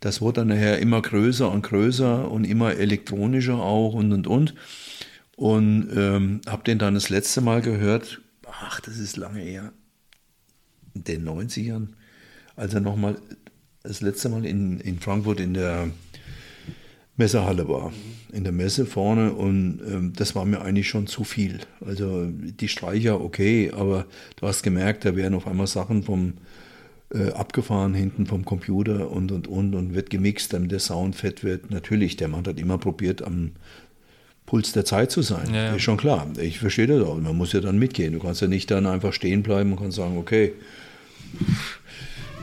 Das 0.00 0.20
wurde 0.20 0.40
dann 0.40 0.48
nachher 0.48 0.78
immer 0.78 1.02
größer 1.02 1.50
und 1.50 1.62
größer 1.62 2.30
und 2.30 2.44
immer 2.44 2.74
elektronischer 2.74 3.56
auch 3.56 3.94
und 3.94 4.12
und 4.12 4.26
und. 4.26 4.54
Und 5.36 5.88
ähm, 5.94 6.40
habe 6.46 6.64
den 6.64 6.78
dann 6.78 6.94
das 6.94 7.08
letzte 7.08 7.40
Mal 7.40 7.62
gehört, 7.62 8.20
ach, 8.46 8.80
das 8.80 8.98
ist 8.98 9.16
lange 9.16 9.40
her, 9.40 9.72
in 10.94 11.04
den 11.04 11.28
90ern, 11.28 11.88
als 12.56 12.74
er 12.74 12.80
nochmal 12.80 13.16
das 13.82 14.00
letzte 14.00 14.28
Mal 14.28 14.44
in, 14.44 14.78
in 14.80 15.00
Frankfurt 15.00 15.40
in 15.40 15.54
der 15.54 15.88
Messehalle 17.16 17.68
war, 17.68 17.92
in 18.32 18.44
der 18.44 18.52
Messe 18.52 18.86
vorne 18.86 19.32
und 19.32 19.80
ähm, 19.86 20.12
das 20.16 20.34
war 20.34 20.44
mir 20.44 20.62
eigentlich 20.62 20.88
schon 20.88 21.06
zu 21.06 21.24
viel. 21.24 21.60
Also 21.84 22.26
die 22.26 22.68
Streicher 22.68 23.20
okay, 23.20 23.70
aber 23.74 24.06
du 24.36 24.46
hast 24.46 24.62
gemerkt, 24.62 25.04
da 25.04 25.14
werden 25.14 25.34
auf 25.34 25.46
einmal 25.46 25.66
Sachen 25.66 26.02
vom 26.02 26.34
äh, 27.14 27.30
abgefahren 27.32 27.92
hinten 27.92 28.24
vom 28.24 28.46
Computer 28.46 29.10
und 29.10 29.30
und 29.30 29.46
und 29.46 29.74
und 29.74 29.94
wird 29.94 30.08
gemixt, 30.08 30.54
damit 30.54 30.72
der 30.72 30.80
Sound 30.80 31.14
fett 31.14 31.44
wird. 31.44 31.70
Natürlich, 31.70 32.16
der 32.16 32.28
Mann 32.28 32.46
hat 32.46 32.58
immer 32.58 32.78
probiert, 32.78 33.22
am 33.22 33.52
Puls 34.46 34.72
der 34.72 34.86
Zeit 34.86 35.10
zu 35.10 35.20
sein. 35.20 35.52
Ja, 35.52 35.64
ja. 35.64 35.74
Ist 35.74 35.82
schon 35.82 35.98
klar. 35.98 36.26
Ich 36.40 36.58
verstehe 36.58 36.86
das 36.86 37.06
auch. 37.06 37.18
Man 37.18 37.36
muss 37.36 37.52
ja 37.52 37.60
dann 37.60 37.78
mitgehen. 37.78 38.14
Du 38.14 38.20
kannst 38.20 38.40
ja 38.40 38.48
nicht 38.48 38.70
dann 38.70 38.86
einfach 38.86 39.12
stehen 39.12 39.42
bleiben 39.42 39.72
und 39.72 39.78
kannst 39.78 39.98
sagen, 39.98 40.16
okay 40.16 40.54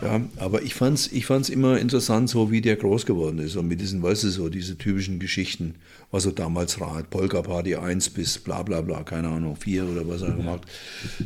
ja, 0.02 0.22
aber 0.38 0.62
ich 0.62 0.76
fand 0.76 0.98
es 0.98 1.12
ich 1.12 1.26
fand's 1.26 1.50
immer 1.50 1.80
interessant, 1.80 2.30
so 2.30 2.52
wie 2.52 2.62
der 2.62 2.76
groß 2.76 3.06
geworden 3.06 3.40
ist 3.40 3.56
und 3.56 3.68
mit 3.68 3.82
diesen, 3.82 4.02
weißt 4.02 4.24
du, 4.24 4.30
so 4.30 4.50
diese 4.50 4.78
typischen 4.78 5.20
Geschichten, 5.20 5.76
was 6.12 6.26
er 6.26 6.32
damals 6.32 6.80
hat, 6.80 7.10
Polka 7.10 7.42
Party 7.42 7.76
1 7.76 8.10
bis 8.12 8.38
bla 8.40 8.64
bla 8.64 8.82
bla, 8.82 9.04
keine 9.04 9.30
Ahnung, 9.30 9.56
4 9.56 9.86
oder 9.86 10.08
was 10.08 10.22
er 10.22 10.32
gemacht. 10.32 10.62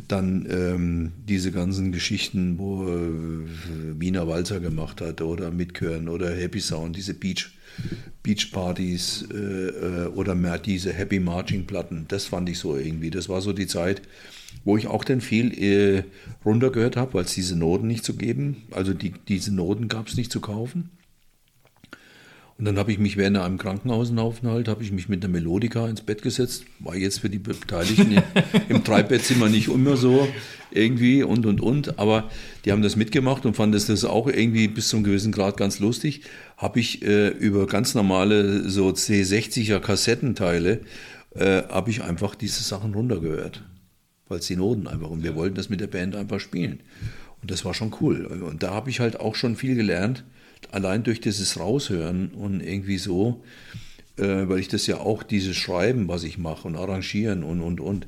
Dann 0.08 0.46
ähm, 0.50 1.12
diese 1.26 1.52
ganzen 1.52 1.92
Geschichten, 1.92 2.58
wo 2.58 2.88
äh, 2.88 4.00
Wiener 4.00 4.28
Walzer 4.28 4.60
gemacht 4.60 5.00
hat 5.00 5.20
oder 5.20 5.50
Mitkören 5.50 6.08
oder 6.08 6.34
Happy 6.34 6.60
Sound, 6.60 6.96
diese 6.96 7.14
Beach, 7.14 7.50
Beachpartys 8.22 9.28
äh, 9.32 9.36
äh, 9.36 10.06
oder 10.08 10.34
mehr 10.34 10.58
diese 10.58 10.92
Happy 10.92 11.20
Marching 11.20 11.66
Platten, 11.66 12.06
das 12.08 12.26
fand 12.26 12.48
ich 12.48 12.58
so 12.58 12.76
irgendwie. 12.76 13.10
Das 13.10 13.28
war 13.28 13.40
so 13.40 13.52
die 13.52 13.66
Zeit, 13.66 14.02
wo 14.64 14.76
ich 14.76 14.86
auch 14.86 15.04
dann 15.04 15.20
viel 15.20 15.52
äh, 15.58 16.04
runtergehört 16.44 16.96
habe, 16.96 17.14
weil 17.14 17.24
es 17.24 17.34
diese 17.34 17.56
Noten 17.56 17.86
nicht 17.86 18.04
zu 18.04 18.14
geben, 18.14 18.62
also 18.70 18.94
die, 18.94 19.12
diese 19.28 19.54
Noten 19.54 19.88
gab 19.88 20.08
es 20.08 20.16
nicht 20.16 20.32
zu 20.32 20.40
kaufen. 20.40 20.90
Und 22.56 22.66
dann 22.66 22.78
habe 22.78 22.92
ich 22.92 23.00
mich 23.00 23.16
während 23.16 23.36
einem 23.36 23.58
Krankenhausaufenthalt, 23.58 24.68
habe 24.68 24.84
ich 24.84 24.92
mich 24.92 25.08
mit 25.08 25.24
der 25.24 25.30
Melodika 25.30 25.88
ins 25.88 26.02
Bett 26.02 26.22
gesetzt. 26.22 26.64
War 26.78 26.94
jetzt 26.94 27.18
für 27.18 27.28
die 27.28 27.40
Beteiligten 27.40 28.22
im 28.68 28.84
Dreibettzimmer 28.84 29.48
nicht 29.48 29.68
immer 29.68 29.96
so 29.96 30.28
irgendwie 30.70 31.24
und, 31.24 31.46
und, 31.46 31.60
und. 31.60 31.98
Aber 31.98 32.30
die 32.64 32.70
haben 32.70 32.82
das 32.82 32.94
mitgemacht 32.94 33.44
und 33.44 33.56
fanden 33.56 33.82
das 33.84 34.04
auch 34.04 34.28
irgendwie 34.28 34.68
bis 34.68 34.88
zu 34.88 34.96
einem 34.96 35.04
gewissen 35.04 35.32
Grad 35.32 35.56
ganz 35.56 35.80
lustig. 35.80 36.22
Habe 36.56 36.78
ich 36.78 37.02
äh, 37.02 37.28
über 37.28 37.66
ganz 37.66 37.96
normale 37.96 38.70
so 38.70 38.88
C60er 38.88 39.80
Kassettenteile, 39.80 40.80
äh, 41.34 41.62
habe 41.68 41.90
ich 41.90 42.04
einfach 42.04 42.36
diese 42.36 42.62
Sachen 42.62 42.94
runtergehört 42.94 43.64
weil 44.28 44.40
Noten 44.56 44.86
einfach 44.86 45.10
und 45.10 45.22
wir 45.22 45.34
wollten 45.34 45.54
das 45.54 45.68
mit 45.68 45.80
der 45.80 45.86
Band 45.86 46.16
einfach 46.16 46.40
spielen. 46.40 46.80
Und 47.42 47.50
das 47.50 47.64
war 47.64 47.74
schon 47.74 47.94
cool. 48.00 48.24
Und 48.24 48.62
da 48.62 48.70
habe 48.70 48.90
ich 48.90 49.00
halt 49.00 49.20
auch 49.20 49.34
schon 49.34 49.56
viel 49.56 49.74
gelernt, 49.74 50.24
allein 50.70 51.02
durch 51.02 51.20
dieses 51.20 51.58
Raushören 51.58 52.28
und 52.28 52.60
irgendwie 52.60 52.98
so, 52.98 53.42
äh, 54.16 54.48
weil 54.48 54.60
ich 54.60 54.68
das 54.68 54.86
ja 54.86 54.98
auch, 54.98 55.22
dieses 55.22 55.56
Schreiben, 55.56 56.08
was 56.08 56.24
ich 56.24 56.38
mache 56.38 56.66
und 56.66 56.76
Arrangieren 56.76 57.42
und, 57.42 57.60
und, 57.60 57.80
und, 57.80 58.06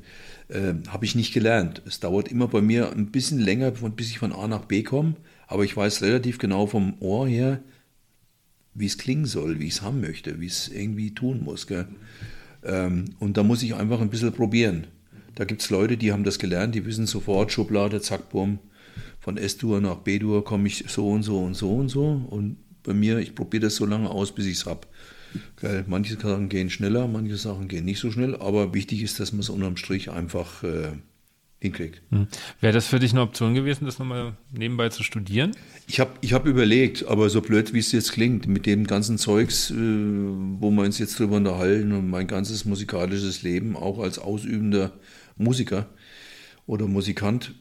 äh, 0.49 0.73
habe 0.87 1.05
ich 1.05 1.15
nicht 1.15 1.33
gelernt. 1.33 1.81
Es 1.85 1.99
dauert 1.99 2.29
immer 2.29 2.47
bei 2.47 2.61
mir 2.61 2.91
ein 2.91 3.11
bisschen 3.11 3.39
länger, 3.39 3.71
bis 3.71 4.09
ich 4.09 4.19
von 4.19 4.33
A 4.33 4.47
nach 4.47 4.65
B 4.65 4.83
komme, 4.83 5.15
aber 5.47 5.63
ich 5.65 5.75
weiß 5.75 6.01
relativ 6.01 6.39
genau 6.39 6.65
vom 6.65 6.95
Ohr 6.99 7.27
her, 7.27 7.61
wie 8.73 8.85
es 8.85 8.97
klingen 8.97 9.25
soll, 9.25 9.59
wie 9.59 9.67
ich 9.67 9.73
es 9.73 9.81
haben 9.81 10.01
möchte, 10.01 10.39
wie 10.39 10.47
es 10.47 10.67
irgendwie 10.67 11.13
tun 11.13 11.43
muss. 11.43 11.67
Ähm, 12.63 13.05
und 13.19 13.37
da 13.37 13.43
muss 13.43 13.63
ich 13.63 13.75
einfach 13.75 14.01
ein 14.01 14.09
bisschen 14.09 14.33
probieren. 14.33 14.87
Da 15.37 15.45
gibt 15.45 15.61
es 15.61 15.69
Leute, 15.69 15.97
die 15.97 16.11
haben 16.11 16.23
das 16.23 16.39
gelernt, 16.39 16.73
die 16.73 16.83
wissen 16.83 17.05
sofort, 17.05 17.51
Schublade, 17.51 18.01
zack, 18.01 18.31
bumm, 18.31 18.57
von 19.19 19.37
S-Dur 19.37 19.79
nach 19.81 19.97
B-Dur 19.97 20.43
komme 20.43 20.67
ich 20.67 20.85
so 20.87 21.11
und 21.11 21.21
so 21.21 21.43
und 21.43 21.53
so 21.53 21.75
und 21.75 21.89
so. 21.89 22.25
Und 22.27 22.57
bei 22.81 22.95
mir, 22.95 23.19
ich 23.19 23.35
probiere 23.35 23.65
das 23.65 23.75
so 23.75 23.85
lange 23.85 24.09
aus, 24.09 24.33
bis 24.33 24.47
ich 24.47 24.57
es 24.57 24.65
habe. 24.65 24.87
Manche 25.85 26.15
Sachen 26.15 26.49
gehen 26.49 26.71
schneller, 26.71 27.07
manche 27.07 27.37
Sachen 27.37 27.67
gehen 27.67 27.85
nicht 27.85 27.99
so 27.99 28.09
schnell, 28.09 28.35
aber 28.35 28.73
wichtig 28.73 29.03
ist, 29.03 29.19
dass 29.19 29.31
man 29.31 29.41
es 29.41 29.49
unterm 29.49 29.77
Strich 29.77 30.09
einfach 30.09 30.63
äh, 30.63 30.93
hinkriegt. 31.59 32.01
Hm. 32.09 32.27
Wäre 32.59 32.73
das 32.73 32.87
für 32.87 32.97
dich 32.97 33.11
eine 33.11 33.21
Option 33.21 33.53
gewesen, 33.53 33.85
das 33.85 33.99
nochmal 33.99 34.35
nebenbei 34.51 34.89
zu 34.89 35.03
studieren? 35.03 35.51
Ich 35.87 35.99
habe 35.99 36.13
ich 36.21 36.33
hab 36.33 36.47
überlegt, 36.47 37.05
aber 37.05 37.29
so 37.29 37.41
blöd, 37.41 37.73
wie 37.73 37.79
es 37.79 37.91
jetzt 37.91 38.11
klingt, 38.11 38.47
mit 38.47 38.65
dem 38.65 38.87
ganzen 38.87 39.19
Zeugs, 39.19 39.69
äh, 39.69 39.75
wo 39.75 40.71
wir 40.71 40.81
uns 40.81 40.97
jetzt 40.97 41.19
drüber 41.19 41.35
unterhalten 41.35 41.91
und 41.91 42.09
mein 42.09 42.25
ganzes 42.25 42.65
musikalisches 42.65 43.43
Leben, 43.43 43.75
auch 43.75 43.99
als 43.99 44.17
ausübender 44.17 44.93
Musiker 45.37 45.87
oder 46.65 46.87
Musikant, 46.87 47.53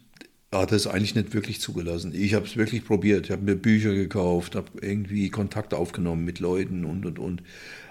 hat 0.53 0.73
es 0.73 0.87
eigentlich 0.87 1.15
nicht 1.15 1.35
wirklich 1.35 1.61
zugelassen. 1.61 2.13
Ich 2.15 2.35
habe 2.35 2.47
es 2.47 2.57
wirklich 2.57 2.85
probiert. 2.85 3.27
Ich 3.27 3.33
habe 3.33 3.43
mir 3.43 3.57
Bücher 3.57 3.95
gekauft, 3.95 4.55
habe 4.55 4.71
irgendwie 4.81 5.29
Kontakt 5.29 5.75
aufgenommen 5.75 6.25
mit 6.25 6.41
Leuten 6.41 6.85
und 6.85 7.05
und 7.05 7.19
und. 7.19 7.43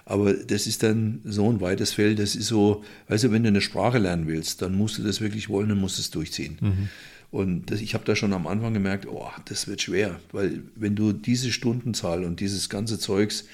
Aber 0.05 0.33
das 0.33 0.67
ist 0.67 0.83
dann 0.83 1.21
so 1.23 1.49
ein 1.51 1.61
weites 1.61 1.91
Feld. 1.93 2.19
Das 2.19 2.35
ist 2.35 2.47
so, 2.47 2.83
weißt 3.07 3.25
du, 3.25 3.31
wenn 3.31 3.43
du 3.43 3.49
eine 3.49 3.61
Sprache 3.61 3.97
lernen 3.97 4.27
willst, 4.27 4.61
dann 4.61 4.75
musst 4.75 4.97
du 4.97 5.03
das 5.03 5.19
wirklich 5.19 5.49
wollen 5.49 5.71
und 5.71 5.79
musst 5.79 5.99
es 5.99 6.11
durchziehen. 6.11 6.57
Mhm. 6.61 6.89
Und 7.31 7.71
das, 7.71 7.81
ich 7.81 7.93
habe 7.95 8.05
da 8.05 8.15
schon 8.15 8.33
am 8.33 8.47
Anfang 8.47 8.73
gemerkt, 8.73 9.07
oh, 9.07 9.29
das 9.45 9.67
wird 9.67 9.81
schwer, 9.81 10.19
weil 10.31 10.61
wenn 10.75 10.95
du 10.95 11.11
diese 11.11 11.51
Stundenzahl 11.51 12.23
und 12.23 12.39
dieses 12.39 12.69
ganze 12.69 12.97
Zeugs, 12.97 13.45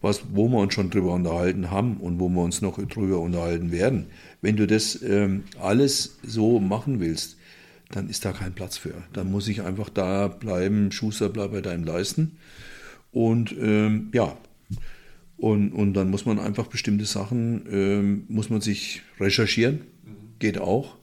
was, 0.00 0.22
wo 0.32 0.48
wir 0.48 0.58
uns 0.58 0.74
schon 0.74 0.90
drüber 0.90 1.12
unterhalten 1.12 1.70
haben 1.70 1.96
und 1.98 2.20
wo 2.20 2.28
wir 2.28 2.42
uns 2.42 2.62
noch 2.62 2.78
drüber 2.78 3.20
unterhalten 3.20 3.72
werden, 3.72 4.06
wenn 4.40 4.56
du 4.56 4.66
das 4.66 5.02
ähm, 5.02 5.44
alles 5.60 6.18
so 6.22 6.60
machen 6.60 7.00
willst, 7.00 7.36
dann 7.90 8.08
ist 8.08 8.24
da 8.24 8.32
kein 8.32 8.52
Platz 8.52 8.76
für. 8.76 8.94
Dann 9.12 9.30
muss 9.30 9.48
ich 9.48 9.62
einfach 9.62 9.88
da 9.88 10.28
bleiben, 10.28 10.92
Schuster, 10.92 11.28
bleib 11.28 11.52
bei 11.52 11.60
deinem 11.60 11.84
Leisten. 11.84 12.36
Und 13.10 13.54
ähm, 13.58 14.10
ja, 14.12 14.36
und, 15.38 15.72
und 15.72 15.94
dann 15.94 16.10
muss 16.10 16.26
man 16.26 16.38
einfach 16.38 16.66
bestimmte 16.66 17.06
Sachen, 17.06 17.64
ähm, 17.70 18.24
muss 18.28 18.50
man 18.50 18.60
sich 18.60 19.02
recherchieren, 19.18 19.82
geht 20.38 20.58
auch. 20.58 20.96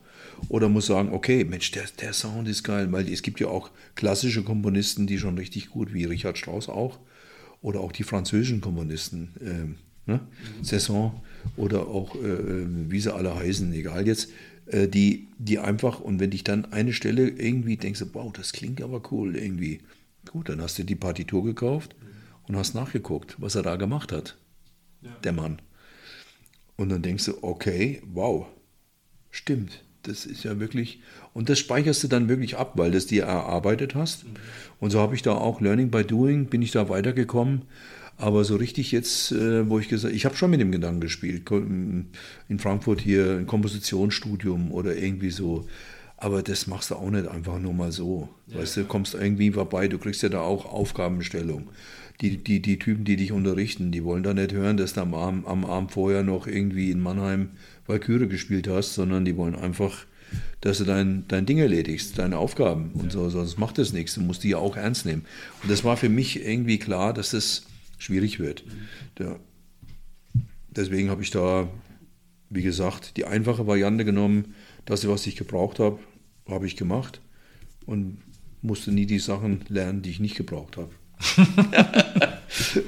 Oder 0.50 0.68
muss 0.70 0.88
sagen, 0.88 1.14
okay, 1.14 1.46
Mensch, 1.46 1.72
der, 1.72 1.86
der 2.02 2.14
Sound 2.14 2.48
ist 2.48 2.64
geil, 2.64 2.92
weil 2.92 3.12
es 3.12 3.22
gibt 3.22 3.40
ja 3.40 3.48
auch 3.48 3.72
klassische 3.96 4.44
Komponisten, 4.44 5.08
die 5.08 5.18
schon 5.18 5.38
richtig 5.38 5.70
gut, 5.70 5.94
wie 5.94 6.04
Richard 6.04 6.38
Strauss 6.38 6.68
auch, 6.68 7.00
oder 7.66 7.80
auch 7.80 7.92
die 7.92 8.04
französischen 8.04 8.62
Komponisten, 8.62 9.30
ähm, 9.42 9.76
ne? 10.06 10.20
Saison 10.62 11.20
oder 11.58 11.88
auch, 11.88 12.14
äh, 12.14 12.20
äh, 12.20 12.68
wie 12.92 13.00
sie 13.00 13.12
alle 13.12 13.36
heißen, 13.36 13.74
egal 13.74 14.06
jetzt, 14.06 14.30
äh, 14.68 14.88
die, 14.88 15.30
die 15.40 15.58
einfach, 15.58 16.00
und 16.00 16.20
wenn 16.20 16.30
dich 16.30 16.44
dann 16.44 16.72
eine 16.72 16.94
Stelle 16.94 17.28
irgendwie 17.28 17.76
denkst, 17.76 18.04
wow, 18.14 18.32
das 18.32 18.54
klingt 18.54 18.84
aber 18.84 19.02
cool 19.12 19.36
irgendwie. 19.36 19.80
Gut, 20.32 20.50
dann 20.50 20.62
hast 20.62 20.78
du 20.78 20.84
die 20.84 20.96
Partitur 20.96 21.44
gekauft 21.44 21.96
und 22.48 22.56
hast 22.56 22.76
nachgeguckt, 22.76 23.36
was 23.40 23.56
er 23.56 23.64
da 23.64 23.78
gemacht 23.78 24.12
hat, 24.12 24.38
ja. 25.02 25.10
der 25.24 25.34
Mann. 25.34 25.60
Und 26.78 26.90
dann 26.90 27.02
denkst 27.02 27.26
du, 27.26 27.44
okay, 27.44 28.04
wow, 28.06 28.46
stimmt. 29.32 29.84
Das 30.04 30.28
ist 30.28 30.44
ja 30.44 30.60
wirklich, 30.60 31.02
und 31.36 31.50
das 31.50 31.60
speicherst 31.60 32.02
du 32.02 32.08
dann 32.08 32.30
wirklich 32.30 32.56
ab, 32.56 32.72
weil 32.76 32.92
du 32.92 32.98
es 32.98 33.08
dir 33.08 33.26
erarbeitet 33.26 33.94
hast. 33.94 34.24
Mhm. 34.24 34.30
Und 34.80 34.92
so 34.92 35.02
habe 35.02 35.16
ich 35.16 35.22
da 35.22 35.34
auch 35.34 35.60
Learning 35.60 35.92
by 35.92 36.06
Doing, 36.06 36.46
bin 36.46 36.62
ich 36.62 36.72
da 36.72 36.88
weitergekommen. 36.88 37.64
Aber 38.18 38.46
so 38.46 38.56
richtig 38.56 38.94
jetzt, 38.94 39.34
äh, 39.34 39.70
wo 39.70 39.78
ich 39.78 39.90
gesagt 39.90 40.16
ich 40.16 40.24
habe 40.24 40.38
schon 40.38 40.50
mit 40.50 40.62
dem 40.62 40.72
Gedanken 40.72 41.02
gespielt, 41.02 41.44
in 41.52 42.08
Frankfurt 42.58 43.02
hier 43.02 43.32
ein 43.32 43.48
Kompositionsstudium 43.48 44.72
oder 44.72 44.96
irgendwie 44.96 45.30
so. 45.30 45.68
Aber 46.16 46.42
das 46.42 46.68
machst 46.68 46.92
du 46.92 46.96
auch 46.96 47.10
nicht 47.10 47.28
einfach 47.28 47.60
nur 47.60 47.74
mal 47.74 47.92
so. 47.92 48.30
Ja, 48.48 48.60
weißt 48.60 48.78
du, 48.78 48.86
kommst 48.86 49.14
irgendwie 49.14 49.52
vorbei, 49.52 49.90
du 49.90 49.98
kriegst 49.98 50.24
ja 50.24 50.30
da 50.30 50.40
auch 50.40 50.66
Aufgabenstellung. 50.66 51.68
Die, 52.22 52.38
die, 52.38 52.62
die 52.62 52.80
Typen, 52.80 53.04
die 53.04 53.18
dich 53.18 53.34
unterrichten, 53.34 53.92
die 53.92 54.06
wollen 54.06 54.24
da 54.24 54.34
nicht 54.34 54.54
hören, 54.54 54.78
dass 54.78 54.94
du 54.94 55.02
am 55.02 55.14
Abend, 55.14 55.46
am 55.48 55.66
Abend 55.66 55.92
vorher 55.92 56.24
noch 56.24 56.48
irgendwie 56.48 56.92
in 56.92 57.02
Mannheim 57.02 57.50
Valkyrie 57.88 58.30
gespielt 58.30 58.70
hast, 58.70 58.94
sondern 58.94 59.26
die 59.26 59.36
wollen 59.36 59.56
einfach, 59.56 60.06
dass 60.62 60.80
du 60.80 60.84
dein, 60.84 61.26
dein 61.28 61.46
Ding 61.46 61.60
erledigst, 61.60 62.18
deine 62.18 62.40
Aufgaben 62.40 62.92
und 62.94 63.12
so, 63.12 63.30
sonst 63.30 63.60
macht 63.60 63.78
das 63.78 63.94
nichts. 63.94 64.16
Du 64.16 64.22
musst 64.22 64.44
die 64.44 64.50
ja 64.50 64.58
auch 64.58 64.76
ernst 64.76 65.06
nehmen. 65.06 65.26
Und 65.62 65.72
das 65.72 65.84
war 65.84 65.96
für 65.96 66.10
mich 66.10 66.44
irgendwie 66.44 66.80
klar, 66.80 67.14
dass 67.14 67.32
das 67.32 67.68
schwierig 68.00 68.40
wird. 68.40 68.64
Der, 69.20 69.40
deswegen 70.70 71.10
habe 71.10 71.22
ich 71.22 71.32
da, 71.32 71.68
wie 72.50 72.64
gesagt, 72.64 73.18
die 73.18 73.26
einfache 73.26 73.68
Variante 73.68 74.06
genommen. 74.06 74.56
Das, 74.86 75.08
was 75.08 75.28
ich 75.28 75.36
gebraucht 75.36 75.80
habe, 75.80 76.00
habe 76.50 76.66
ich 76.66 76.76
gemacht 76.76 77.22
und 77.86 78.18
musste 78.64 78.92
nie 78.92 79.06
die 79.06 79.20
Sachen 79.20 79.62
lernen, 79.70 80.02
die 80.02 80.10
ich 80.10 80.20
nicht 80.20 80.36
gebraucht 80.36 80.78
habe. 80.78 80.90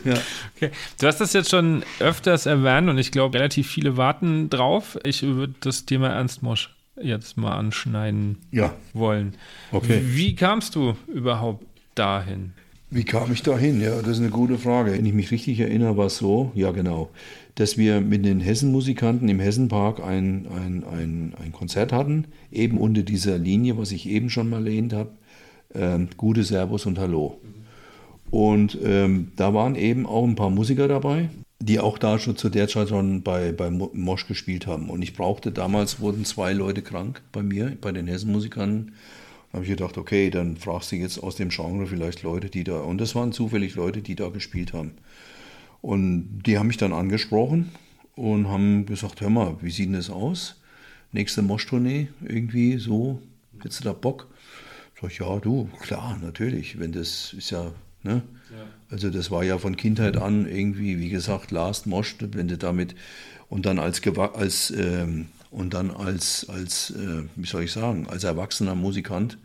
ja. 0.03 0.17
okay. 0.55 0.71
Du 0.99 1.07
hast 1.07 1.21
das 1.21 1.33
jetzt 1.33 1.49
schon 1.49 1.83
öfters 1.99 2.45
erwähnt 2.45 2.89
und 2.89 2.97
ich 2.97 3.11
glaube, 3.11 3.37
relativ 3.37 3.69
viele 3.69 3.97
warten 3.97 4.49
drauf. 4.49 4.97
Ich 5.03 5.21
würde 5.21 5.53
das 5.59 5.85
Thema 5.85 6.09
Ernst 6.09 6.43
Mosch 6.43 6.76
jetzt 7.01 7.37
mal 7.37 7.55
anschneiden 7.55 8.37
ja. 8.51 8.73
wollen. 8.93 9.33
Okay. 9.71 10.01
Wie 10.03 10.35
kamst 10.35 10.75
du 10.75 10.95
überhaupt 11.07 11.65
dahin? 11.95 12.53
Wie 12.89 13.03
kam 13.03 13.33
ich 13.33 13.43
da 13.43 13.57
hin? 13.57 13.81
Ja, 13.81 13.97
das 14.01 14.11
ist 14.11 14.19
eine 14.19 14.29
gute 14.29 14.57
Frage. 14.57 14.93
Wenn 14.93 15.05
ich 15.05 15.13
mich 15.13 15.31
richtig 15.31 15.59
erinnere, 15.59 15.97
war 15.97 16.05
es 16.05 16.17
so, 16.17 16.51
ja 16.55 16.71
genau, 16.71 17.09
dass 17.55 17.77
wir 17.77 17.99
mit 17.99 18.23
den 18.23 18.39
Hessenmusikanten 18.39 19.27
im 19.27 19.39
Hessenpark 19.39 19.99
ein, 19.99 20.47
ein, 20.47 20.83
ein, 20.85 21.33
ein 21.43 21.51
Konzert 21.51 21.91
hatten, 21.91 22.25
eben 22.51 22.77
unter 22.77 23.01
dieser 23.01 23.37
Linie, 23.37 23.77
was 23.77 23.91
ich 23.91 24.07
eben 24.07 24.29
schon 24.29 24.49
mal 24.49 24.65
erwähnt 24.65 24.93
habe, 24.93 25.09
äh, 25.73 25.99
Gute 26.15 26.43
Servus 26.43 26.85
und 26.85 26.97
Hallo. 26.97 27.41
Und 28.29 28.77
ähm, 28.83 29.31
da 29.35 29.53
waren 29.53 29.75
eben 29.75 30.05
auch 30.05 30.25
ein 30.25 30.35
paar 30.35 30.49
Musiker 30.49 30.87
dabei, 30.87 31.29
die 31.59 31.79
auch 31.79 31.97
da 31.97 32.19
schon 32.19 32.37
zu 32.37 32.49
der 32.49 32.67
Zeit 32.67 32.89
schon 32.89 33.23
bei, 33.23 33.51
bei 33.51 33.69
Mosch 33.69 34.27
gespielt 34.27 34.67
haben. 34.67 34.89
Und 34.89 35.01
ich 35.01 35.13
brauchte, 35.13 35.51
damals 35.51 35.99
wurden 35.99 36.25
zwei 36.25 36.53
Leute 36.53 36.81
krank 36.81 37.21
bei 37.31 37.41
mir, 37.41 37.75
bei 37.81 37.91
den 37.91 38.07
Hessenmusikanten 38.07 38.93
habe 39.53 39.63
ich 39.63 39.69
gedacht, 39.69 39.97
okay, 39.97 40.29
dann 40.29 40.57
fragst 40.57 40.91
du 40.91 40.97
jetzt 40.97 41.17
aus 41.23 41.35
dem 41.35 41.49
Genre 41.49 41.87
vielleicht 41.87 42.21
Leute, 42.23 42.49
die 42.49 42.63
da, 42.63 42.79
und 42.79 42.99
das 42.99 43.15
waren 43.15 43.31
zufällig 43.31 43.75
Leute, 43.75 44.01
die 44.01 44.15
da 44.15 44.29
gespielt 44.29 44.73
haben. 44.73 44.91
Und 45.81 46.43
die 46.45 46.57
haben 46.57 46.67
mich 46.67 46.77
dann 46.77 46.93
angesprochen 46.93 47.71
und 48.15 48.49
haben 48.49 48.85
gesagt, 48.85 49.21
hör 49.21 49.29
mal, 49.29 49.57
wie 49.61 49.71
sieht 49.71 49.87
denn 49.87 49.93
das 49.93 50.09
aus? 50.09 50.61
Nächste 51.11 51.41
Moschtournee, 51.41 52.09
irgendwie 52.21 52.77
so, 52.77 53.21
hättest 53.59 53.79
du 53.79 53.83
da 53.85 53.93
Bock? 53.93 54.27
Sag 54.99 55.11
ich, 55.11 55.19
ja, 55.19 55.39
du, 55.39 55.69
klar, 55.81 56.19
natürlich, 56.21 56.79
wenn 56.79 56.91
das 56.91 57.33
ist 57.33 57.51
ja, 57.51 57.71
ne? 58.03 58.23
Also 58.89 59.09
das 59.09 59.31
war 59.31 59.43
ja 59.43 59.57
von 59.57 59.75
Kindheit 59.75 60.17
an 60.17 60.47
irgendwie, 60.47 60.99
wie 60.99 61.09
gesagt, 61.09 61.51
Last 61.51 61.87
Mosch, 61.87 62.15
wenn 62.19 62.47
du 62.47 62.57
damit 62.57 62.95
und 63.49 63.65
dann 63.65 63.79
als, 63.79 64.01
als 64.05 64.71
ähm, 64.71 65.27
und 65.51 65.73
dann 65.73 65.91
als, 65.91 66.47
als 66.49 66.91
äh, 66.91 67.23
wie 67.35 67.47
soll 67.47 67.63
ich 67.63 67.71
sagen, 67.71 68.07
als 68.07 68.23
erwachsener 68.23 68.75
Musikant, 68.75 69.37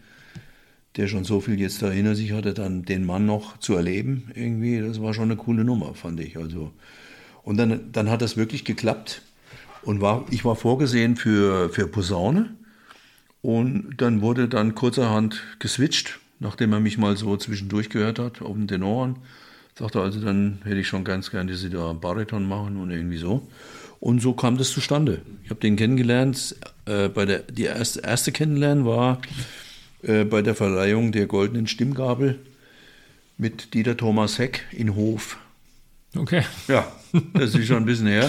der 0.97 1.09
schon 1.09 1.25
so 1.25 1.41
viel 1.41 1.59
jetzt 1.59 1.81
da 1.83 1.91
hinter 1.91 2.15
sich 2.15 2.33
hatte, 2.33 2.55
dann 2.55 2.85
den 2.85 3.07
Mann 3.07 3.25
noch 3.25 3.57
zu 3.59 3.75
erleben, 3.75 4.31
irgendwie, 4.35 4.81
das 4.81 5.01
war 5.01 5.15
schon 5.15 5.25
eine 5.25 5.37
coole 5.37 5.65
Nummer, 5.65 5.95
fand 5.95 6.21
ich. 6.21 6.37
Also, 6.37 6.73
und 7.45 7.57
dann, 7.57 7.93
dann 7.93 8.11
hat 8.11 8.23
das 8.23 8.37
wirklich 8.37 8.65
geklappt. 8.65 9.23
Und 9.83 10.01
war, 10.01 10.27
ich 10.31 10.45
war 10.45 10.55
vorgesehen 10.55 11.17
für, 11.17 11.71
für 11.71 11.89
Posaune. 11.89 12.55
Und 13.41 13.95
dann 13.97 14.21
wurde 14.21 14.49
dann 14.49 14.77
kurzerhand 14.77 15.43
geswitcht, 15.59 16.21
nachdem 16.43 16.73
er 16.73 16.81
mich 16.81 16.99
mal 16.99 17.17
so 17.17 17.37
zwischendurch 17.37 17.89
gehört 17.89 18.19
hat, 18.19 18.43
auf 18.43 18.55
den 18.55 18.69
Tenoren. 18.69 19.17
Sagte 19.79 20.01
also, 20.01 20.21
dann 20.21 20.59
hätte 20.65 20.81
ich 20.81 20.89
schon 20.89 21.05
ganz 21.05 21.31
gern, 21.31 21.47
dass 21.47 21.61
sie 21.61 21.71
da 21.71 21.93
Bariton 21.93 22.47
machen 22.47 22.77
und 22.77 22.91
irgendwie 22.91 23.17
so. 23.17 23.47
Und 24.01 24.21
so 24.21 24.35
kam 24.35 24.59
das 24.59 24.71
zustande. 24.71 25.23
Ich 25.45 25.51
habe 25.51 25.61
den 25.61 25.77
kennengelernt. 25.77 26.57
Äh, 26.85 27.09
bei 27.09 27.25
der, 27.25 27.39
die 27.39 27.65
erste, 27.65 28.01
erste 28.01 28.33
Kennenlernen 28.33 28.85
war 28.85 29.23
äh, 30.03 30.25
bei 30.25 30.43
der 30.43 30.57
Verleihung 30.57 31.13
der 31.13 31.27
Goldenen 31.27 31.69
Stimmgabel 31.69 32.39
mit 33.39 33.73
Dieter 33.73 33.97
Thomas 33.97 34.39
Heck 34.39 34.67
in 34.73 34.97
Hof. 34.97 35.39
Okay. 36.17 36.43
Ja, 36.67 36.93
das 37.35 37.55
ist 37.55 37.67
schon 37.67 37.79
ein 37.79 37.87
bisschen 37.87 38.09
her. 38.09 38.29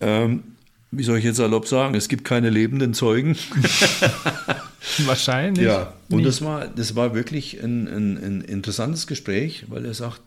Ähm, 0.00 0.42
wie 0.90 1.02
soll 1.02 1.18
ich 1.18 1.24
jetzt 1.24 1.36
salopp 1.36 1.68
sagen? 1.68 1.94
Es 1.94 2.08
gibt 2.08 2.24
keine 2.24 2.48
lebenden 2.48 2.94
Zeugen. 2.94 3.36
Wahrscheinlich. 5.06 5.64
Ja, 5.66 5.94
und 6.10 6.22
das 6.24 6.42
war, 6.42 6.68
das 6.68 6.94
war 6.94 7.14
wirklich 7.14 7.62
ein, 7.62 7.86
ein, 7.88 8.16
ein 8.18 8.40
interessantes 8.42 9.06
Gespräch, 9.06 9.64
weil 9.68 9.84
er 9.84 9.94
sagt, 9.94 10.20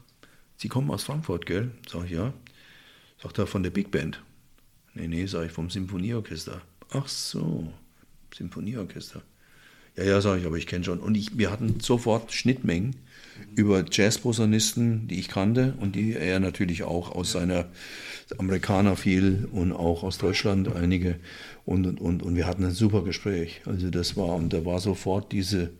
Sie 0.57 0.67
kommen 0.67 0.91
aus 0.91 1.03
Frankfurt, 1.03 1.45
gell? 1.45 1.71
Sag 1.89 2.05
ich, 2.05 2.11
ja. 2.11 2.33
Sagt 3.21 3.37
er 3.37 3.47
von 3.47 3.63
der 3.63 3.69
Big 3.69 3.91
Band. 3.91 4.21
Nee, 4.93 5.07
nee, 5.07 5.25
sag 5.25 5.45
ich 5.45 5.51
vom 5.53 5.69
Symphonieorchester. 5.69 6.61
Ach 6.91 7.07
so, 7.07 7.71
Symphonieorchester. 8.35 9.21
Ja, 9.95 10.03
ja, 10.03 10.21
sage 10.21 10.41
ich, 10.41 10.45
aber 10.45 10.57
ich 10.57 10.67
kenne 10.67 10.83
schon. 10.83 10.99
Und 10.99 11.15
ich, 11.15 11.37
wir 11.37 11.49
hatten 11.49 11.79
sofort 11.79 12.33
Schnittmengen 12.33 12.95
über 13.55 13.83
Jazzposaunisten, 13.89 15.07
die 15.07 15.19
ich 15.19 15.27
kannte 15.27 15.73
und 15.79 15.95
die 15.95 16.13
er 16.13 16.39
natürlich 16.39 16.83
auch 16.83 17.11
aus 17.11 17.31
seiner 17.31 17.65
Amerikaner 18.37 18.95
viel 18.95 19.47
und 19.51 19.71
auch 19.71 20.03
aus 20.03 20.17
Deutschland 20.17 20.73
einige. 20.75 21.15
Und, 21.65 21.85
und, 21.85 22.01
und, 22.01 22.23
und 22.23 22.35
wir 22.35 22.47
hatten 22.47 22.63
ein 22.63 22.71
super 22.71 23.03
Gespräch. 23.03 23.61
Also 23.65 23.89
das 23.89 24.15
war, 24.17 24.35
und 24.35 24.53
da 24.53 24.65
war 24.65 24.79
sofort 24.79 25.31
diese 25.31 25.71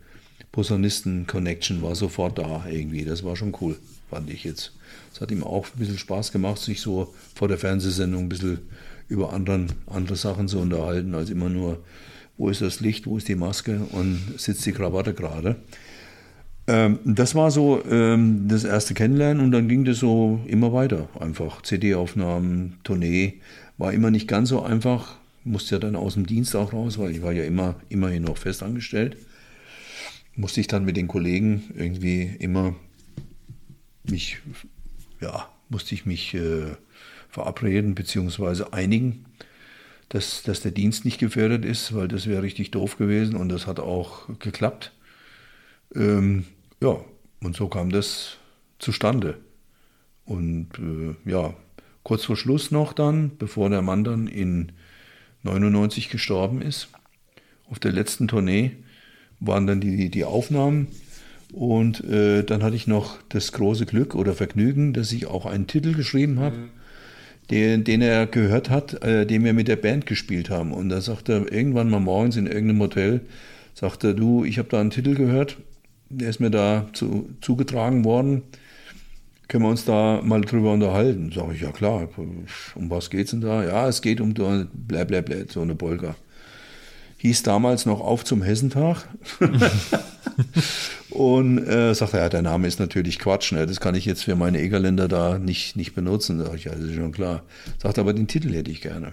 Posaunisten-Connection 0.52 1.80
war 1.82 1.94
sofort 1.94 2.38
da 2.38 2.66
irgendwie. 2.68 3.04
Das 3.04 3.22
war 3.24 3.36
schon 3.36 3.56
cool, 3.60 3.76
fand 4.08 4.30
ich 4.30 4.44
jetzt. 4.44 4.72
Es 5.12 5.20
hat 5.20 5.30
ihm 5.30 5.44
auch 5.44 5.66
ein 5.66 5.78
bisschen 5.78 5.98
Spaß 5.98 6.32
gemacht, 6.32 6.60
sich 6.60 6.80
so 6.80 7.14
vor 7.34 7.48
der 7.48 7.58
Fernsehsendung 7.58 8.24
ein 8.24 8.28
bisschen 8.28 8.58
über 9.08 9.32
anderen, 9.32 9.72
andere 9.86 10.16
Sachen 10.16 10.48
zu 10.48 10.58
unterhalten, 10.58 11.14
als 11.14 11.30
immer 11.30 11.48
nur, 11.48 11.82
wo 12.36 12.48
ist 12.48 12.62
das 12.62 12.80
Licht, 12.80 13.06
wo 13.06 13.16
ist 13.16 13.28
die 13.28 13.34
Maske 13.36 13.80
und 13.92 14.34
sitzt 14.38 14.66
die 14.66 14.72
Krawatte 14.72 15.14
gerade. 15.14 15.56
Ähm, 16.70 17.00
das 17.04 17.34
war 17.34 17.50
so 17.50 17.84
ähm, 17.84 18.46
das 18.46 18.62
erste 18.62 18.94
Kennenlernen 18.94 19.42
und 19.42 19.50
dann 19.50 19.68
ging 19.68 19.84
das 19.84 19.98
so 19.98 20.40
immer 20.46 20.72
weiter. 20.72 21.08
Einfach 21.18 21.62
CD-Aufnahmen, 21.62 22.78
Tournee. 22.84 23.40
War 23.76 23.92
immer 23.92 24.12
nicht 24.12 24.28
ganz 24.28 24.50
so 24.50 24.62
einfach. 24.62 25.16
Musste 25.42 25.74
ja 25.74 25.78
dann 25.80 25.96
aus 25.96 26.14
dem 26.14 26.26
Dienst 26.26 26.54
auch 26.54 26.72
raus, 26.72 26.96
weil 26.96 27.10
ich 27.10 27.22
war 27.22 27.32
ja 27.32 27.42
immer, 27.42 27.74
immerhin 27.88 28.22
noch 28.22 28.38
fest 28.38 28.62
angestellt. 28.62 29.16
Musste 30.36 30.60
ich 30.60 30.68
dann 30.68 30.84
mit 30.84 30.96
den 30.96 31.08
Kollegen 31.08 31.64
irgendwie 31.76 32.36
immer 32.38 32.76
mich, 34.04 34.38
ja, 35.20 35.48
musste 35.70 35.96
ich 35.96 36.06
mich 36.06 36.34
äh, 36.34 36.76
verabreden 37.30 37.96
bzw. 37.96 38.66
einigen, 38.70 39.24
dass, 40.08 40.44
dass 40.44 40.60
der 40.60 40.70
Dienst 40.70 41.04
nicht 41.04 41.18
gefährdet 41.18 41.64
ist, 41.64 41.96
weil 41.96 42.06
das 42.06 42.28
wäre 42.28 42.44
richtig 42.44 42.70
doof 42.70 42.96
gewesen 42.96 43.34
und 43.34 43.48
das 43.48 43.66
hat 43.66 43.80
auch 43.80 44.28
geklappt. 44.38 44.92
Ähm, 45.96 46.44
ja, 46.82 46.96
und 47.42 47.56
so 47.56 47.68
kam 47.68 47.90
das 47.90 48.36
zustande. 48.78 49.38
Und 50.24 50.68
äh, 50.78 51.30
ja, 51.30 51.54
kurz 52.02 52.24
vor 52.24 52.36
Schluss 52.36 52.70
noch 52.70 52.92
dann, 52.92 53.32
bevor 53.38 53.70
der 53.70 53.82
Mann 53.82 54.04
dann 54.04 54.26
in 54.26 54.72
99 55.42 56.08
gestorben 56.08 56.62
ist, 56.62 56.88
auf 57.70 57.78
der 57.78 57.92
letzten 57.92 58.28
Tournee 58.28 58.72
waren 59.38 59.66
dann 59.66 59.80
die, 59.80 60.10
die 60.10 60.24
Aufnahmen. 60.24 60.88
Und 61.52 62.04
äh, 62.04 62.44
dann 62.44 62.62
hatte 62.62 62.76
ich 62.76 62.86
noch 62.86 63.18
das 63.28 63.52
große 63.52 63.86
Glück 63.86 64.14
oder 64.14 64.34
Vergnügen, 64.34 64.92
dass 64.92 65.10
ich 65.12 65.26
auch 65.26 65.46
einen 65.46 65.66
Titel 65.66 65.94
geschrieben 65.94 66.38
habe, 66.38 66.56
mhm. 66.56 66.68
den, 67.50 67.84
den 67.84 68.02
er 68.02 68.26
gehört 68.26 68.70
hat, 68.70 69.02
äh, 69.02 69.26
den 69.26 69.44
wir 69.44 69.52
mit 69.52 69.66
der 69.66 69.76
Band 69.76 70.06
gespielt 70.06 70.48
haben. 70.48 70.72
Und 70.72 70.90
da 70.90 71.00
sagte 71.00 71.32
er 71.32 71.52
irgendwann 71.52 71.90
mal 71.90 72.00
morgens 72.00 72.36
in 72.36 72.46
irgendeinem 72.46 72.80
Hotel, 72.80 73.20
sagte 73.74 74.14
du, 74.14 74.44
ich 74.44 74.58
habe 74.58 74.68
da 74.68 74.80
einen 74.80 74.90
Titel 74.90 75.14
gehört 75.14 75.56
der 76.10 76.28
ist 76.28 76.40
mir 76.40 76.50
da 76.50 76.86
zu, 76.92 77.30
zugetragen 77.40 78.04
worden. 78.04 78.42
Können 79.48 79.64
wir 79.64 79.70
uns 79.70 79.84
da 79.84 80.20
mal 80.22 80.42
drüber 80.42 80.72
unterhalten? 80.72 81.32
Sag 81.34 81.52
ich, 81.54 81.60
ja 81.60 81.72
klar, 81.72 82.08
um 82.74 82.90
was 82.90 83.10
geht's 83.10 83.32
denn 83.32 83.40
da? 83.40 83.64
Ja, 83.64 83.88
es 83.88 84.02
geht 84.02 84.20
um 84.20 84.34
blablabla, 84.34 85.36
so 85.48 85.62
eine 85.62 85.74
Polka. 85.74 86.14
Hieß 87.16 87.42
damals 87.42 87.84
noch 87.84 88.00
Auf 88.00 88.24
zum 88.24 88.42
Hessentag. 88.42 89.08
und 91.10 91.58
äh, 91.58 91.94
sagte 91.94 92.16
er, 92.16 92.24
ja, 92.24 92.28
der 92.28 92.42
Name 92.42 92.66
ist 92.66 92.80
natürlich 92.80 93.18
Quatsch, 93.18 93.52
ne? 93.52 93.66
das 93.66 93.80
kann 93.80 93.94
ich 93.94 94.06
jetzt 94.06 94.24
für 94.24 94.36
meine 94.36 94.60
Egerländer 94.60 95.06
da 95.06 95.38
nicht, 95.38 95.76
nicht 95.76 95.94
benutzen. 95.94 96.42
Sag 96.42 96.54
ich, 96.54 96.64
ja, 96.64 96.72
das 96.72 96.84
ist 96.84 96.94
schon 96.94 97.12
klar. 97.12 97.42
Sagt 97.82 97.98
aber, 97.98 98.14
den 98.14 98.26
Titel 98.26 98.54
hätte 98.54 98.70
ich 98.70 98.80
gerne. 98.80 99.12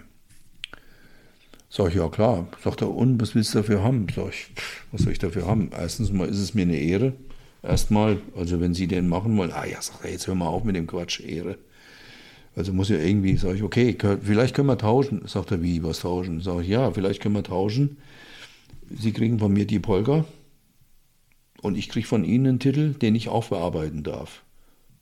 Sag 1.78 1.90
ich, 1.90 1.96
ja 1.96 2.10
klar. 2.10 2.48
Sagt 2.64 2.82
er, 2.82 2.90
und 2.90 3.22
was 3.22 3.36
willst 3.36 3.54
du 3.54 3.60
dafür 3.60 3.84
haben? 3.84 4.08
Sag 4.16 4.30
ich, 4.30 4.48
was 4.92 5.04
soll 5.04 5.12
ich 5.12 5.20
dafür 5.20 5.46
haben? 5.46 5.70
Erstens 5.72 6.12
mal 6.12 6.28
ist 6.28 6.40
es 6.40 6.56
mir 6.56 6.64
eine 6.64 6.80
Ehre. 6.80 7.14
Erstmal, 7.62 8.20
also 8.36 8.60
wenn 8.60 8.74
Sie 8.74 8.88
den 8.88 9.08
machen 9.08 9.38
wollen, 9.38 9.52
ah 9.52 9.64
ja, 9.64 9.80
sagt 9.80 10.04
er, 10.04 10.10
jetzt 10.10 10.26
hör 10.26 10.34
mal 10.34 10.48
auf 10.48 10.64
mit 10.64 10.76
dem 10.76 10.88
Quatsch, 10.88 11.20
Ehre. 11.20 11.60
Also 12.56 12.74
muss 12.74 12.90
ja 12.90 12.98
irgendwie, 12.98 13.38
sag 13.38 13.54
ich, 13.54 13.62
okay, 13.62 13.96
vielleicht 14.24 14.56
können 14.56 14.70
wir 14.70 14.80
tauschen. 14.80 15.28
Sagt 15.28 15.52
er, 15.52 15.62
wie, 15.62 15.84
was 15.84 16.00
tauschen? 16.00 16.42
Sag 16.42 16.62
ich, 16.62 16.68
ja, 16.68 16.90
vielleicht 16.90 17.22
können 17.22 17.36
wir 17.36 17.44
tauschen. 17.44 17.98
Sie 18.90 19.12
kriegen 19.12 19.38
von 19.38 19.54
mir 19.54 19.68
die 19.68 19.80
Polka 19.80 20.26
und 21.62 21.78
ich 21.78 21.90
kriege 21.90 22.08
von 22.08 22.24
Ihnen 22.24 22.48
einen 22.48 22.60
Titel, 22.60 22.94
den 22.94 23.14
ich 23.14 23.30
auch 23.30 23.50
bearbeiten 23.50 24.02
darf. 24.02 24.42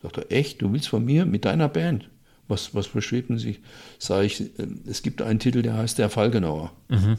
Sagt 0.01 0.17
er, 0.17 0.29
echt, 0.29 0.61
du 0.61 0.73
willst 0.73 0.89
von 0.89 1.05
mir 1.05 1.25
mit 1.25 1.45
deiner 1.45 1.69
Band? 1.69 2.09
Was, 2.47 2.75
was 2.75 2.87
beschreiben 2.87 3.37
Sie? 3.39 3.57
Sage 3.99 4.25
ich, 4.25 4.41
äh, 4.41 4.67
es 4.87 5.01
gibt 5.01 5.21
einen 5.21 5.39
Titel, 5.39 5.61
der 5.61 5.75
heißt 5.75 5.97
Der 5.97 6.09
Fallgenauer. 6.09 6.71
Mhm. 6.89 7.17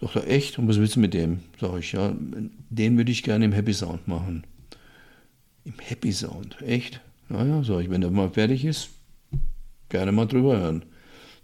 Sagt 0.00 0.16
er, 0.16 0.28
echt? 0.28 0.58
Und 0.58 0.68
was 0.68 0.78
willst 0.78 0.96
du 0.96 1.00
mit 1.00 1.14
dem? 1.14 1.40
Sage 1.60 1.78
ich, 1.78 1.92
ja, 1.92 2.14
den 2.70 2.96
würde 2.96 3.12
ich 3.12 3.22
gerne 3.22 3.44
im 3.44 3.52
Happy 3.52 3.72
Sound 3.72 4.06
machen. 4.08 4.44
Im 5.64 5.74
Happy 5.78 6.12
Sound, 6.12 6.60
echt? 6.62 7.00
Naja, 7.28 7.62
sage 7.62 7.84
ich, 7.84 7.90
wenn 7.90 8.02
der 8.02 8.10
mal 8.10 8.30
fertig 8.30 8.64
ist, 8.64 8.90
gerne 9.88 10.12
mal 10.12 10.26
drüber 10.26 10.58
hören. 10.58 10.84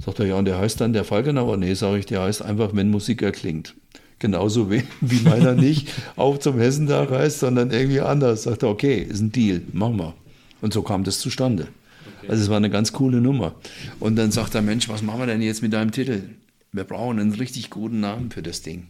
Sagt 0.05 0.19
er, 0.21 0.27
ja, 0.27 0.37
und 0.37 0.45
der 0.45 0.59
heißt 0.59 0.81
dann 0.81 0.93
der 0.93 1.05
Fallgenauer? 1.05 1.57
Nee, 1.57 1.75
sage 1.75 1.99
ich, 1.99 2.07
der 2.07 2.23
heißt 2.23 2.43
einfach, 2.43 2.75
wenn 2.75 2.91
Musik 2.91 3.23
erklingt. 3.23 3.75
Genauso 4.19 4.71
wie, 4.71 4.83
wie 5.01 5.21
meiner 5.21 5.55
nicht 5.55 5.89
auch 6.17 6.39
zum 6.39 6.59
Hessentag 6.59 7.11
heißt, 7.11 7.41
sondern 7.41 7.71
irgendwie 7.71 8.01
anders. 8.01 8.43
Sagt 8.43 8.63
er, 8.63 8.69
okay, 8.69 8.99
ist 9.03 9.21
ein 9.21 9.33
Deal, 9.33 9.63
machen 9.73 9.99
wir. 9.99 10.15
Und 10.61 10.75
so 10.75 10.83
kam 10.83 11.05
das 11.05 11.21
zustande. 11.21 11.69
Also 12.29 12.43
es 12.43 12.49
war 12.49 12.57
eine 12.57 12.71
ganz 12.71 12.93
coole 12.93 13.21
Nummer. 13.21 13.55
Und 13.99 14.17
dann 14.17 14.31
sagt 14.31 14.55
der 14.55 14.63
Mensch, 14.63 14.89
was 14.89 15.03
machen 15.03 15.21
wir 15.21 15.27
denn 15.27 15.43
jetzt 15.43 15.63
mit 15.63 15.73
deinem 15.73 15.93
Titel? 15.93 16.23
Wir 16.73 16.85
brauchen 16.85 17.19
einen 17.19 17.33
richtig 17.33 17.71
guten 17.71 18.01
Namen 18.01 18.31
für 18.31 18.43
das 18.43 18.63
Ding. 18.63 18.89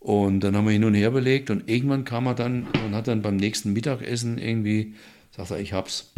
Und 0.00 0.40
dann 0.40 0.56
haben 0.56 0.66
wir 0.66 0.72
hin 0.72 0.84
und 0.84 0.94
her 0.94 1.10
belegt 1.10 1.50
und 1.50 1.68
irgendwann 1.68 2.04
kam 2.04 2.26
er 2.26 2.34
dann 2.34 2.66
und 2.84 2.94
hat 2.94 3.08
dann 3.08 3.22
beim 3.22 3.36
nächsten 3.36 3.72
Mittagessen 3.72 4.38
irgendwie, 4.38 4.94
sagt 5.36 5.50
er, 5.50 5.60
ich 5.60 5.72
hab's. 5.72 6.12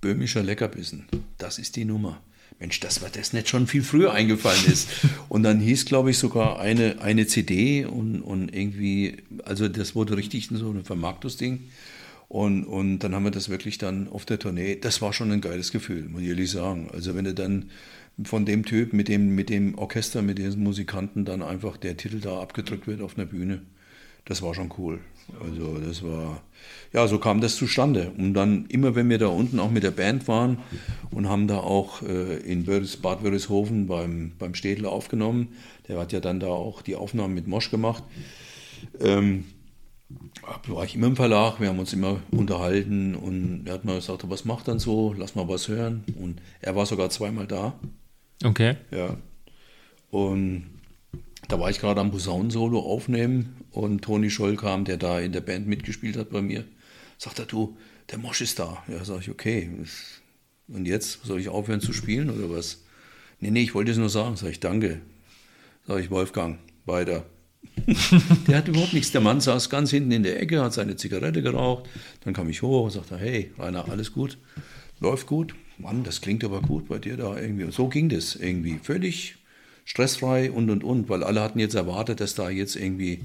Böhmischer 0.00 0.42
Leckerbissen. 0.42 1.06
Das 1.38 1.58
ist 1.58 1.76
die 1.76 1.84
Nummer. 1.84 2.20
Mensch, 2.60 2.78
dass 2.80 3.00
mir 3.00 3.10
das 3.10 3.32
nicht 3.32 3.48
schon 3.48 3.66
viel 3.66 3.82
früher 3.82 4.12
eingefallen 4.12 4.66
ist. 4.66 4.88
Und 5.28 5.42
dann 5.42 5.60
hieß, 5.60 5.86
glaube 5.86 6.10
ich, 6.10 6.18
sogar 6.18 6.60
eine, 6.60 7.00
eine 7.00 7.26
CD 7.26 7.84
und, 7.84 8.22
und 8.22 8.54
irgendwie, 8.54 9.16
also 9.44 9.68
das 9.68 9.94
wurde 9.94 10.16
richtig 10.16 10.48
so 10.48 10.70
ein 10.70 10.84
Vermarktungsding. 10.84 11.68
Und, 12.34 12.64
und 12.64 12.98
dann 12.98 13.14
haben 13.14 13.22
wir 13.22 13.30
das 13.30 13.48
wirklich 13.48 13.78
dann 13.78 14.08
auf 14.08 14.24
der 14.24 14.40
Tournee. 14.40 14.74
Das 14.74 15.00
war 15.00 15.12
schon 15.12 15.30
ein 15.30 15.40
geiles 15.40 15.70
Gefühl, 15.70 16.08
muss 16.08 16.22
ich 16.22 16.30
ehrlich 16.30 16.50
sagen. 16.50 16.88
Also 16.92 17.14
wenn 17.14 17.26
du 17.26 17.32
dann 17.32 17.70
von 18.24 18.44
dem 18.44 18.64
Typ 18.64 18.92
mit 18.92 19.06
dem, 19.06 19.36
mit 19.36 19.50
dem 19.50 19.78
Orchester, 19.78 20.20
mit 20.20 20.38
diesen 20.38 20.60
Musikanten 20.64 21.24
dann 21.24 21.42
einfach 21.42 21.76
der 21.76 21.96
Titel 21.96 22.18
da 22.18 22.40
abgedrückt 22.40 22.88
wird 22.88 23.02
auf 23.02 23.16
einer 23.16 23.24
Bühne, 23.24 23.62
das 24.24 24.42
war 24.42 24.52
schon 24.52 24.72
cool. 24.78 24.98
Also 25.40 25.78
das 25.78 26.02
war, 26.02 26.42
ja, 26.92 27.06
so 27.06 27.20
kam 27.20 27.40
das 27.40 27.54
zustande. 27.54 28.10
Und 28.18 28.34
dann 28.34 28.66
immer, 28.66 28.96
wenn 28.96 29.08
wir 29.08 29.18
da 29.18 29.28
unten 29.28 29.60
auch 29.60 29.70
mit 29.70 29.84
der 29.84 29.92
Band 29.92 30.26
waren 30.26 30.58
und 31.12 31.28
haben 31.28 31.46
da 31.46 31.58
auch 31.58 32.02
äh, 32.02 32.38
in 32.38 32.64
Bad 32.64 33.22
Wörishofen 33.22 33.86
beim, 33.86 34.32
beim 34.40 34.56
Städler 34.56 34.90
aufgenommen, 34.90 35.50
der 35.86 36.00
hat 36.00 36.10
ja 36.10 36.18
dann 36.18 36.40
da 36.40 36.48
auch 36.48 36.82
die 36.82 36.96
Aufnahmen 36.96 37.34
mit 37.34 37.46
Mosch 37.46 37.70
gemacht, 37.70 38.02
ähm, 38.98 39.44
war 40.66 40.84
ich 40.84 40.94
immer 40.94 41.06
im 41.06 41.16
Verlag, 41.16 41.60
wir 41.60 41.68
haben 41.68 41.78
uns 41.78 41.92
immer 41.92 42.20
unterhalten 42.30 43.14
und 43.14 43.66
er 43.66 43.74
hat 43.74 43.84
mal 43.84 43.96
gesagt, 43.96 44.28
was 44.28 44.44
macht 44.44 44.68
dann 44.68 44.78
so, 44.78 45.14
lass 45.16 45.34
mal 45.34 45.48
was 45.48 45.68
hören. 45.68 46.04
Und 46.18 46.40
er 46.60 46.76
war 46.76 46.86
sogar 46.86 47.10
zweimal 47.10 47.46
da. 47.46 47.78
Okay. 48.44 48.76
Ja. 48.90 49.16
Und 50.10 50.66
da 51.48 51.58
war 51.58 51.70
ich 51.70 51.80
gerade 51.80 52.00
am 52.00 52.10
Posaunensolo 52.10 52.80
aufnehmen 52.80 53.56
und 53.70 54.02
Toni 54.02 54.30
Scholl 54.30 54.56
kam, 54.56 54.84
der 54.84 54.96
da 54.96 55.20
in 55.20 55.32
der 55.32 55.40
Band 55.40 55.66
mitgespielt 55.66 56.16
hat 56.16 56.30
bei 56.30 56.42
mir. 56.42 56.64
Sagt 57.18 57.38
er, 57.38 57.46
du, 57.46 57.76
der 58.10 58.18
Mosch 58.18 58.40
ist 58.40 58.58
da. 58.58 58.82
Ja, 58.88 59.04
sag 59.04 59.20
ich, 59.20 59.30
okay. 59.30 59.70
Und 60.68 60.86
jetzt 60.86 61.24
soll 61.24 61.40
ich 61.40 61.48
aufhören 61.48 61.80
zu 61.80 61.92
spielen 61.92 62.30
oder 62.30 62.50
was? 62.50 62.82
Nee, 63.40 63.50
nee, 63.50 63.62
ich 63.62 63.74
wollte 63.74 63.90
es 63.90 63.98
nur 63.98 64.08
sagen. 64.08 64.36
Sag 64.36 64.50
ich, 64.50 64.60
danke. 64.60 65.00
Sag 65.86 66.00
ich, 66.00 66.10
Wolfgang, 66.10 66.58
weiter. 66.86 67.24
der 68.46 68.58
hat 68.58 68.68
überhaupt 68.68 68.92
nichts. 68.92 69.12
Der 69.12 69.20
Mann 69.20 69.40
saß 69.40 69.70
ganz 69.70 69.90
hinten 69.90 70.12
in 70.12 70.22
der 70.22 70.40
Ecke, 70.40 70.62
hat 70.62 70.72
seine 70.72 70.96
Zigarette 70.96 71.42
geraucht. 71.42 71.84
Dann 72.24 72.34
kam 72.34 72.48
ich 72.48 72.62
hoch 72.62 72.84
und 72.84 72.90
sagte, 72.90 73.18
hey, 73.18 73.52
Rainer, 73.58 73.88
alles 73.88 74.12
gut? 74.12 74.38
Läuft 75.00 75.26
gut? 75.26 75.54
Mann, 75.78 76.04
das 76.04 76.20
klingt 76.20 76.44
aber 76.44 76.62
gut 76.62 76.88
bei 76.88 76.98
dir 76.98 77.16
da 77.16 77.36
irgendwie. 77.38 77.64
Und 77.64 77.74
so 77.74 77.88
ging 77.88 78.08
das 78.08 78.36
irgendwie. 78.36 78.78
Völlig 78.82 79.36
stressfrei 79.84 80.50
und, 80.50 80.70
und, 80.70 80.84
und. 80.84 81.08
Weil 81.08 81.24
alle 81.24 81.42
hatten 81.42 81.58
jetzt 81.58 81.74
erwartet, 81.74 82.20
dass 82.20 82.34
da 82.34 82.48
jetzt 82.48 82.76
irgendwie, 82.76 83.20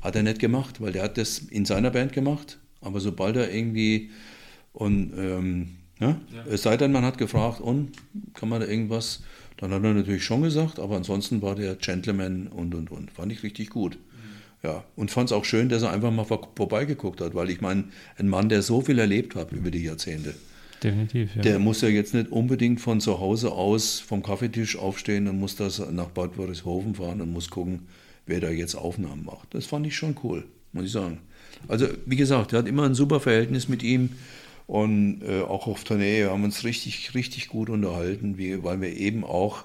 hat 0.00 0.16
er 0.16 0.22
nicht 0.22 0.38
gemacht, 0.38 0.80
weil 0.80 0.92
der 0.92 1.04
hat 1.04 1.18
das 1.18 1.38
in 1.38 1.64
seiner 1.64 1.90
Band 1.90 2.12
gemacht. 2.12 2.58
Aber 2.80 3.00
sobald 3.00 3.36
er 3.36 3.52
irgendwie, 3.52 4.10
und 4.72 5.12
ähm, 5.16 5.76
ja, 6.00 6.20
ja. 6.34 6.44
es 6.50 6.62
sei 6.62 6.76
denn, 6.76 6.92
man 6.92 7.04
hat 7.04 7.18
gefragt, 7.18 7.60
und 7.60 7.92
kann 8.34 8.48
man 8.48 8.60
da 8.60 8.66
irgendwas 8.66 9.22
dann 9.62 9.72
hat 9.72 9.84
er 9.84 9.94
natürlich 9.94 10.24
schon 10.24 10.42
gesagt, 10.42 10.80
aber 10.80 10.96
ansonsten 10.96 11.40
war 11.40 11.54
der 11.54 11.76
Gentleman 11.76 12.48
und 12.48 12.74
und 12.74 12.90
und. 12.90 13.12
Fand 13.12 13.30
ich 13.30 13.44
richtig 13.44 13.70
gut. 13.70 13.94
Mhm. 13.94 14.68
Ja, 14.68 14.84
und 14.96 15.12
fand 15.12 15.30
es 15.30 15.32
auch 15.32 15.44
schön, 15.44 15.68
dass 15.68 15.82
er 15.82 15.92
einfach 15.92 16.10
mal 16.10 16.24
vorbeigeguckt 16.24 17.20
hat, 17.20 17.36
weil 17.36 17.48
ich 17.48 17.60
meine, 17.60 17.84
ein 18.18 18.28
Mann, 18.28 18.48
der 18.48 18.62
so 18.62 18.80
viel 18.80 18.98
erlebt 18.98 19.36
hat 19.36 19.52
über 19.52 19.70
die 19.70 19.84
Jahrzehnte, 19.84 20.34
definitiv. 20.82 21.36
Ja. 21.36 21.42
Der 21.42 21.58
muss 21.60 21.80
ja 21.80 21.88
jetzt 21.88 22.12
nicht 22.12 22.32
unbedingt 22.32 22.80
von 22.80 23.00
zu 23.00 23.20
Hause 23.20 23.52
aus 23.52 24.00
vom 24.00 24.24
Kaffeetisch 24.24 24.76
aufstehen 24.76 25.28
und 25.28 25.38
muss 25.38 25.54
das 25.54 25.80
nach 25.92 26.08
Bad 26.08 26.36
Wörishofen 26.36 26.96
fahren 26.96 27.20
und 27.20 27.32
muss 27.32 27.48
gucken, 27.48 27.86
wer 28.26 28.40
da 28.40 28.50
jetzt 28.50 28.74
Aufnahmen 28.74 29.24
macht. 29.24 29.54
Das 29.54 29.66
fand 29.66 29.86
ich 29.86 29.96
schon 29.96 30.16
cool, 30.24 30.44
muss 30.72 30.86
ich 30.86 30.92
sagen. 30.92 31.20
Also, 31.68 31.86
wie 32.06 32.16
gesagt, 32.16 32.52
er 32.52 32.58
hat 32.58 32.66
immer 32.66 32.82
ein 32.82 32.94
super 32.94 33.20
Verhältnis 33.20 33.68
mit 33.68 33.84
ihm 33.84 34.10
und 34.66 35.22
äh, 35.22 35.42
auch 35.42 35.66
auf 35.66 35.84
Tournee 35.84 36.20
wir 36.20 36.30
haben 36.30 36.44
uns 36.44 36.64
richtig, 36.64 37.14
richtig 37.14 37.48
gut 37.48 37.68
unterhalten, 37.70 38.38
wie, 38.38 38.62
weil 38.62 38.80
wir 38.80 38.96
eben 38.96 39.24
auch 39.24 39.64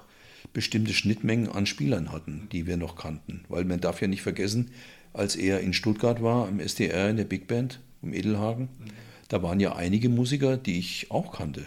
bestimmte 0.52 0.92
Schnittmengen 0.92 1.48
an 1.48 1.66
Spielern 1.66 2.12
hatten, 2.12 2.48
die 2.52 2.66
wir 2.66 2.76
noch 2.76 2.96
kannten. 2.96 3.44
Weil 3.48 3.64
man 3.64 3.80
darf 3.80 4.00
ja 4.00 4.08
nicht 4.08 4.22
vergessen, 4.22 4.70
als 5.12 5.36
er 5.36 5.60
in 5.60 5.72
Stuttgart 5.72 6.22
war, 6.22 6.48
im 6.48 6.60
SDR 6.60 7.10
in 7.10 7.16
der 7.16 7.24
Big 7.24 7.46
Band, 7.46 7.80
im 8.02 8.12
Edelhagen, 8.12 8.68
mhm. 8.78 8.90
da 9.28 9.42
waren 9.42 9.60
ja 9.60 9.74
einige 9.74 10.08
Musiker, 10.08 10.56
die 10.56 10.78
ich 10.78 11.10
auch 11.10 11.32
kannte. 11.32 11.66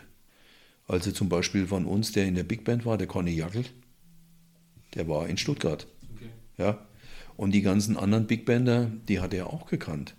Also 0.87 1.11
zum 1.11 1.29
Beispiel 1.29 1.67
von 1.67 1.85
uns, 1.85 2.11
der 2.11 2.25
in 2.25 2.35
der 2.35 2.43
Big 2.43 2.63
Band 2.63 2.85
war, 2.85 2.97
der 2.97 3.07
Conny 3.07 3.31
Jackel, 3.31 3.65
der 4.95 5.07
war 5.07 5.27
in 5.29 5.37
Stuttgart. 5.37 5.87
Okay. 6.15 6.29
Ja. 6.57 6.85
Und 7.37 7.51
die 7.51 7.61
ganzen 7.61 7.97
anderen 7.97 8.27
Big 8.27 8.45
Bander, 8.45 8.91
die 9.07 9.19
hat 9.19 9.33
er 9.33 9.47
auch 9.47 9.67
gekannt. 9.67 10.15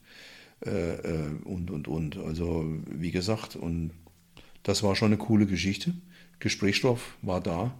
Äh, 0.64 0.94
äh, 0.94 1.30
und, 1.44 1.70
und, 1.70 1.89
und. 1.89 2.16
Also, 2.18 2.64
wie 2.86 3.10
gesagt, 3.10 3.56
und 3.56 3.90
das 4.62 4.82
war 4.82 4.94
schon 4.94 5.09
eine 5.09 5.18
coole 5.18 5.47
Geschichte. 5.47 5.94
Gesprächsstoff 6.39 7.16
war 7.22 7.40
da. 7.40 7.74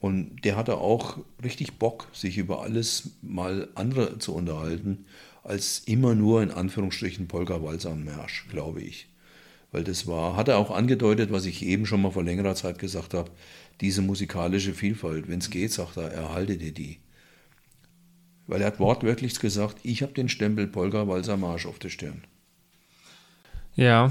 Und 0.00 0.44
der 0.44 0.56
hatte 0.56 0.76
auch 0.78 1.18
richtig 1.42 1.78
Bock, 1.78 2.06
sich 2.12 2.38
über 2.38 2.62
alles 2.62 3.10
mal 3.20 3.68
andere 3.74 4.18
zu 4.18 4.32
unterhalten, 4.32 5.06
als 5.42 5.80
immer 5.86 6.14
nur 6.14 6.40
in 6.42 6.52
Anführungsstrichen 6.52 7.26
Polka, 7.26 7.62
Walzer 7.62 7.90
und 7.90 8.04
Märsch, 8.04 8.46
glaube 8.48 8.80
ich. 8.80 9.08
Weil 9.72 9.82
das 9.82 10.06
war, 10.06 10.36
hat 10.36 10.48
er 10.48 10.58
auch 10.58 10.70
angedeutet, 10.70 11.32
was 11.32 11.46
ich 11.46 11.64
eben 11.64 11.84
schon 11.84 12.00
mal 12.00 12.12
vor 12.12 12.22
längerer 12.22 12.54
Zeit 12.54 12.78
gesagt 12.78 13.12
habe, 13.12 13.30
diese 13.80 14.00
musikalische 14.00 14.72
Vielfalt. 14.72 15.28
Wenn 15.28 15.40
es 15.40 15.50
geht, 15.50 15.72
sagt 15.72 15.96
er, 15.96 16.12
erhalte 16.12 16.56
dir 16.56 16.72
die. 16.72 16.98
Weil 18.48 18.62
er 18.62 18.68
hat 18.68 18.80
wortwörtlich 18.80 19.38
gesagt, 19.38 19.76
ich 19.84 20.02
habe 20.02 20.12
den 20.14 20.28
Stempel 20.28 20.66
Polka 20.66 21.06
Walzer 21.06 21.36
Marsch 21.36 21.66
auf 21.66 21.78
der 21.78 21.90
Stirn. 21.90 22.24
Ja. 23.76 24.10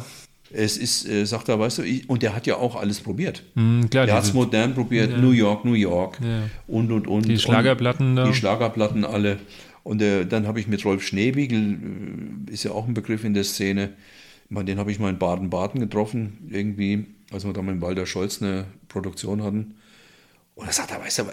Es 0.52 0.78
ist, 0.78 1.10
äh, 1.10 1.26
sagt 1.26 1.50
er, 1.50 1.60
weißt 1.60 1.80
du, 1.80 1.82
ich, 1.82 2.10
und 2.10 2.24
der 2.24 2.34
hat 2.34 2.48
ja 2.48 2.56
auch 2.56 2.76
alles 2.76 3.02
probiert. 3.02 3.44
Mm, 3.56 3.86
klar, 3.86 4.06
der 4.06 4.16
hat 4.16 4.24
es 4.24 4.34
modern 4.34 4.74
probiert, 4.76 5.12
ja. 5.12 5.18
New 5.18 5.32
York, 5.32 5.66
New 5.66 5.74
York 5.74 6.20
ja. 6.22 6.50
und 6.68 6.90
und 6.92 7.08
und. 7.08 7.28
Die 7.28 7.38
Schlagerplatten 7.38 8.12
und 8.12 8.16
da. 8.16 8.28
Die 8.28 8.34
Schlagerplatten 8.34 9.04
alle. 9.04 9.40
Und 9.84 10.02
äh, 10.02 10.26
dann 10.26 10.48
habe 10.48 10.60
ich 10.60 10.68
mit 10.68 10.86
Rolf 10.86 11.04
Schneewiegel, 11.04 11.78
äh, 12.48 12.54
ist 12.54 12.64
ja 12.64 12.72
auch 12.72 12.88
ein 12.88 12.94
Begriff 12.94 13.26
in 13.26 13.34
der 13.34 13.44
Szene, 13.44 13.90
den 14.50 14.78
habe 14.78 14.92
ich 14.92 15.00
mal 15.00 15.10
in 15.10 15.18
Baden-Baden 15.18 15.82
getroffen, 15.82 16.38
irgendwie, 16.50 17.06
als 17.32 17.46
wir 17.46 17.52
da 17.52 17.62
mit 17.62 17.82
Walter 17.82 18.06
Scholz 18.06 18.42
eine 18.42 18.66
Produktion 18.88 19.44
hatten. 19.44 19.76
Und 20.58 20.66
er 20.66 20.74
sagt 20.74 20.90
er, 20.90 21.00
weißt 21.00 21.20
du, 21.20 21.24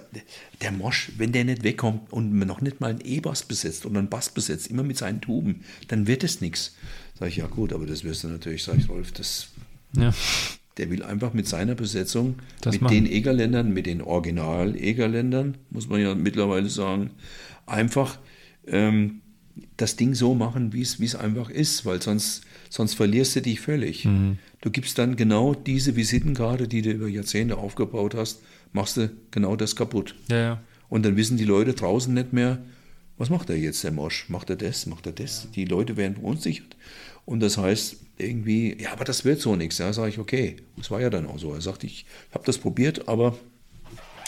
der 0.60 0.70
Mosch, 0.70 1.10
wenn 1.16 1.32
der 1.32 1.46
nicht 1.46 1.62
wegkommt 1.62 2.12
und 2.12 2.38
noch 2.38 2.60
nicht 2.60 2.82
mal 2.82 2.90
einen 2.90 3.00
E-Bass 3.02 3.42
besetzt 3.44 3.86
oder 3.86 3.98
einen 3.98 4.10
Bass 4.10 4.28
besetzt, 4.28 4.66
immer 4.66 4.82
mit 4.82 4.98
seinen 4.98 5.22
Tuben, 5.22 5.64
dann 5.88 6.06
wird 6.06 6.24
es 6.24 6.42
nichts. 6.42 6.76
Sag 7.18 7.28
ich, 7.28 7.36
ja 7.36 7.46
gut, 7.46 7.72
aber 7.72 7.86
das 7.86 8.04
wirst 8.04 8.22
du 8.24 8.28
natürlich, 8.28 8.62
sag 8.62 8.76
ich, 8.76 8.88
Rolf, 8.90 9.12
das. 9.12 9.48
Ja. 9.96 10.12
Der 10.76 10.90
will 10.90 11.02
einfach 11.02 11.32
mit 11.32 11.48
seiner 11.48 11.74
Besetzung, 11.74 12.34
das 12.60 12.74
mit 12.74 12.82
machen. 12.82 12.94
den 12.94 13.06
Egerländern, 13.06 13.72
mit 13.72 13.86
den 13.86 14.02
Original-Egerländern, 14.02 15.56
muss 15.70 15.88
man 15.88 16.02
ja 16.02 16.14
mittlerweile 16.14 16.68
sagen, 16.68 17.10
einfach 17.64 18.18
ähm, 18.66 19.22
das 19.78 19.96
Ding 19.96 20.14
so 20.14 20.34
machen, 20.34 20.74
wie 20.74 20.82
es 20.82 21.14
einfach 21.14 21.48
ist, 21.48 21.86
weil 21.86 22.02
sonst, 22.02 22.42
sonst 22.68 22.92
verlierst 22.92 23.36
du 23.36 23.40
dich 23.40 23.60
völlig. 23.60 24.04
Mhm. 24.04 24.36
Du 24.60 24.70
gibst 24.70 24.98
dann 24.98 25.16
genau 25.16 25.54
diese 25.54 25.96
Visitenkarte, 25.96 26.68
die 26.68 26.82
du 26.82 26.90
über 26.90 27.08
Jahrzehnte 27.08 27.56
aufgebaut 27.56 28.14
hast, 28.14 28.42
machst 28.74 28.98
du 28.98 29.10
genau 29.30 29.56
das 29.56 29.74
kaputt. 29.74 30.14
Ja, 30.28 30.36
ja. 30.36 30.62
Und 30.90 31.06
dann 31.06 31.16
wissen 31.16 31.38
die 31.38 31.44
Leute 31.44 31.72
draußen 31.72 32.12
nicht 32.12 32.34
mehr, 32.34 32.58
was 33.16 33.30
macht 33.30 33.48
er 33.48 33.56
jetzt, 33.56 33.82
der 33.84 33.92
Mosch? 33.92 34.28
Macht 34.28 34.50
er 34.50 34.56
das? 34.56 34.86
Macht 34.86 35.06
er 35.06 35.12
das? 35.12 35.48
Die 35.54 35.64
Leute 35.64 35.96
werden 35.96 36.16
verunsichert. 36.16 36.76
Und 37.24 37.40
das 37.40 37.56
heißt 37.56 37.96
irgendwie, 38.18 38.76
ja, 38.80 38.92
aber 38.92 39.04
das 39.04 39.24
wird 39.24 39.40
so 39.40 39.56
nichts. 39.56 39.78
Ja, 39.78 39.92
sage 39.92 40.10
ich, 40.10 40.18
okay. 40.18 40.56
Das 40.76 40.90
war 40.90 41.00
ja 41.00 41.10
dann 41.10 41.26
auch 41.26 41.38
so. 41.38 41.52
Er 41.52 41.60
sagt, 41.60 41.84
ich 41.84 42.04
habe 42.32 42.44
das 42.44 42.58
probiert, 42.58 43.08
aber 43.08 43.38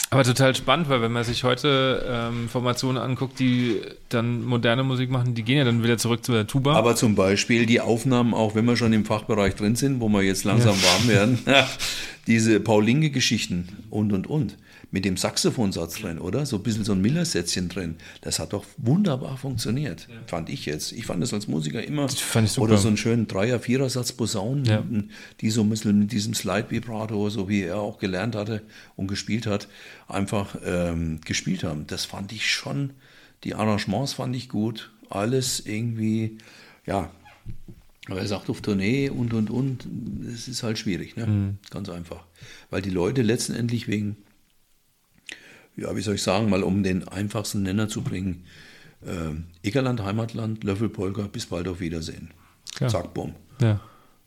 aber 0.09 0.23
total 0.23 0.55
spannend, 0.55 0.87
weil 0.87 1.01
wenn 1.01 1.11
man 1.11 1.25
sich 1.25 1.43
heute 1.43 2.05
ähm, 2.09 2.47
Formationen 2.47 3.01
anguckt, 3.01 3.39
die 3.39 3.81
dann 4.07 4.45
moderne 4.45 4.83
Musik 4.83 5.09
machen, 5.09 5.35
die 5.35 5.43
gehen 5.43 5.57
ja 5.57 5.65
dann 5.65 5.83
wieder 5.83 5.97
zurück 5.97 6.23
zu 6.23 6.31
der 6.31 6.47
Tuba. 6.47 6.73
Aber 6.73 6.95
zum 6.95 7.15
Beispiel 7.15 7.65
die 7.65 7.81
Aufnahmen, 7.81 8.33
auch 8.33 8.55
wenn 8.55 8.63
wir 8.65 8.77
schon 8.77 8.93
im 8.93 9.03
Fachbereich 9.03 9.55
drin 9.55 9.75
sind, 9.75 9.99
wo 9.99 10.07
wir 10.07 10.21
jetzt 10.21 10.45
langsam 10.45 10.75
ja. 10.75 10.83
warm 10.83 11.07
werden, 11.07 11.39
diese 12.27 12.59
Paulinge-Geschichten 12.61 13.67
und 13.89 14.13
und 14.13 14.27
und 14.27 14.57
mit 14.89 15.03
dem 15.03 15.17
Saxophonsatz 15.17 15.95
drin, 15.95 16.19
oder? 16.19 16.45
So 16.45 16.57
ein 16.57 16.63
bisschen 16.63 16.85
so 16.85 16.93
ein 16.93 17.01
Miller-Sätzchen 17.01 17.67
drin. 17.67 17.95
Das 18.21 18.39
hat 18.39 18.53
doch 18.53 18.65
wunderbar 18.77 19.37
funktioniert, 19.37 20.07
ja. 20.09 20.15
fand 20.27 20.49
ich 20.49 20.65
jetzt. 20.65 20.93
Ich 20.93 21.05
fand 21.05 21.21
das 21.21 21.33
als 21.33 21.47
Musiker 21.47 21.83
immer. 21.83 22.07
Oder 22.57 22.77
so 22.77 22.87
einen 22.87 22.97
schönen 22.97 23.27
Dreier-, 23.27 23.59
Vierer-Satz 23.59 24.13
Posaunen, 24.13 24.65
ja. 24.65 24.83
die 25.41 25.49
so 25.49 25.61
ein 25.61 25.69
bisschen 25.69 25.99
mit 25.99 26.11
diesem 26.11 26.33
Slide-Vibrato, 26.33 27.29
so 27.29 27.49
wie 27.49 27.63
er 27.63 27.77
auch 27.77 27.99
gelernt 27.99 28.35
hatte 28.35 28.61
und 28.95 29.07
gespielt 29.07 29.45
hat, 29.45 29.67
einfach 30.07 30.55
ähm, 30.65 31.19
gespielt 31.25 31.63
haben. 31.63 31.85
Das 31.87 32.05
fand 32.05 32.31
ich 32.31 32.49
schon, 32.49 32.91
die 33.43 33.55
Arrangements 33.55 34.13
fand 34.13 34.35
ich 34.35 34.47
gut. 34.49 34.91
Alles 35.09 35.61
irgendwie, 35.65 36.37
ja. 36.85 37.11
Aber 38.09 38.21
er 38.21 38.27
sagt 38.27 38.49
auf 38.49 38.61
Tournee 38.61 39.09
und 39.09 39.33
und 39.33 39.49
und, 39.49 39.85
es 40.33 40.47
ist 40.47 40.63
halt 40.63 40.77
schwierig, 40.79 41.17
ne? 41.17 41.27
Mhm. 41.27 41.57
Ganz 41.69 41.89
einfach. 41.89 42.23
Weil 42.69 42.81
die 42.81 42.89
Leute 42.89 43.21
letztendlich 43.21 43.89
wegen 43.89 44.15
ja, 45.77 45.95
wie 45.95 46.01
soll 46.01 46.15
ich 46.15 46.23
sagen, 46.23 46.49
mal 46.49 46.63
um 46.63 46.83
den 46.83 47.07
einfachsten 47.07 47.63
Nenner 47.63 47.87
zu 47.87 48.01
bringen. 48.01 48.43
Äh, 49.05 49.67
Egerland, 49.67 50.03
Heimatland, 50.03 50.63
Löffelpolka, 50.63 51.23
bis 51.27 51.45
bald 51.45 51.67
auf 51.67 51.79
Wiedersehen. 51.79 52.31
Klar. 52.75 52.89
Zack, 52.89 53.13
bumm. 53.13 53.35
Ja. 53.61 53.79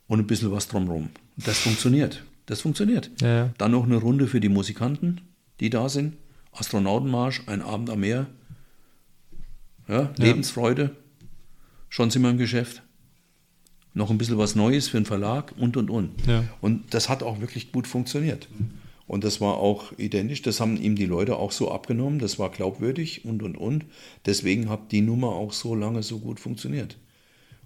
Und 0.07 0.19
ein 0.19 0.27
bisschen 0.27 0.51
was 0.51 0.67
drumherum. 0.67 1.09
Das 1.37 1.59
funktioniert. 1.59 2.23
Das 2.45 2.61
funktioniert. 2.61 3.11
Ja, 3.21 3.27
ja. 3.27 3.49
Dann 3.57 3.71
noch 3.71 3.85
eine 3.85 3.97
Runde 3.97 4.27
für 4.27 4.39
die 4.39 4.49
Musikanten, 4.49 5.21
die 5.59 5.69
da 5.69 5.89
sind. 5.89 6.15
Astronautenmarsch, 6.53 7.43
ein 7.47 7.61
Abend 7.61 7.89
am 7.89 8.01
Meer. 8.01 8.27
Ja, 9.87 10.11
Lebensfreude. 10.17 10.95
Schon 11.89 12.11
sind 12.11 12.21
wir 12.21 12.29
im 12.29 12.37
Geschäft. 12.37 12.81
Noch 13.93 14.09
ein 14.09 14.17
bisschen 14.17 14.37
was 14.37 14.55
Neues 14.55 14.87
für 14.87 14.97
den 14.97 15.05
Verlag 15.05 15.53
und 15.57 15.75
und 15.75 15.89
und. 15.89 16.11
Und 16.61 16.93
das 16.93 17.09
hat 17.09 17.23
auch 17.23 17.41
wirklich 17.41 17.73
gut 17.73 17.87
funktioniert. 17.87 18.47
Und 19.11 19.25
das 19.25 19.41
war 19.41 19.57
auch 19.57 19.91
identisch, 19.97 20.41
das 20.41 20.61
haben 20.61 20.81
ihm 20.81 20.95
die 20.95 21.05
Leute 21.05 21.35
auch 21.35 21.51
so 21.51 21.69
abgenommen, 21.69 22.17
das 22.17 22.39
war 22.39 22.49
glaubwürdig 22.49 23.25
und 23.25 23.43
und 23.43 23.57
und. 23.57 23.83
Deswegen 24.25 24.69
hat 24.69 24.93
die 24.93 25.01
Nummer 25.01 25.33
auch 25.33 25.51
so 25.51 25.75
lange 25.75 26.01
so 26.01 26.19
gut 26.19 26.39
funktioniert. 26.39 26.95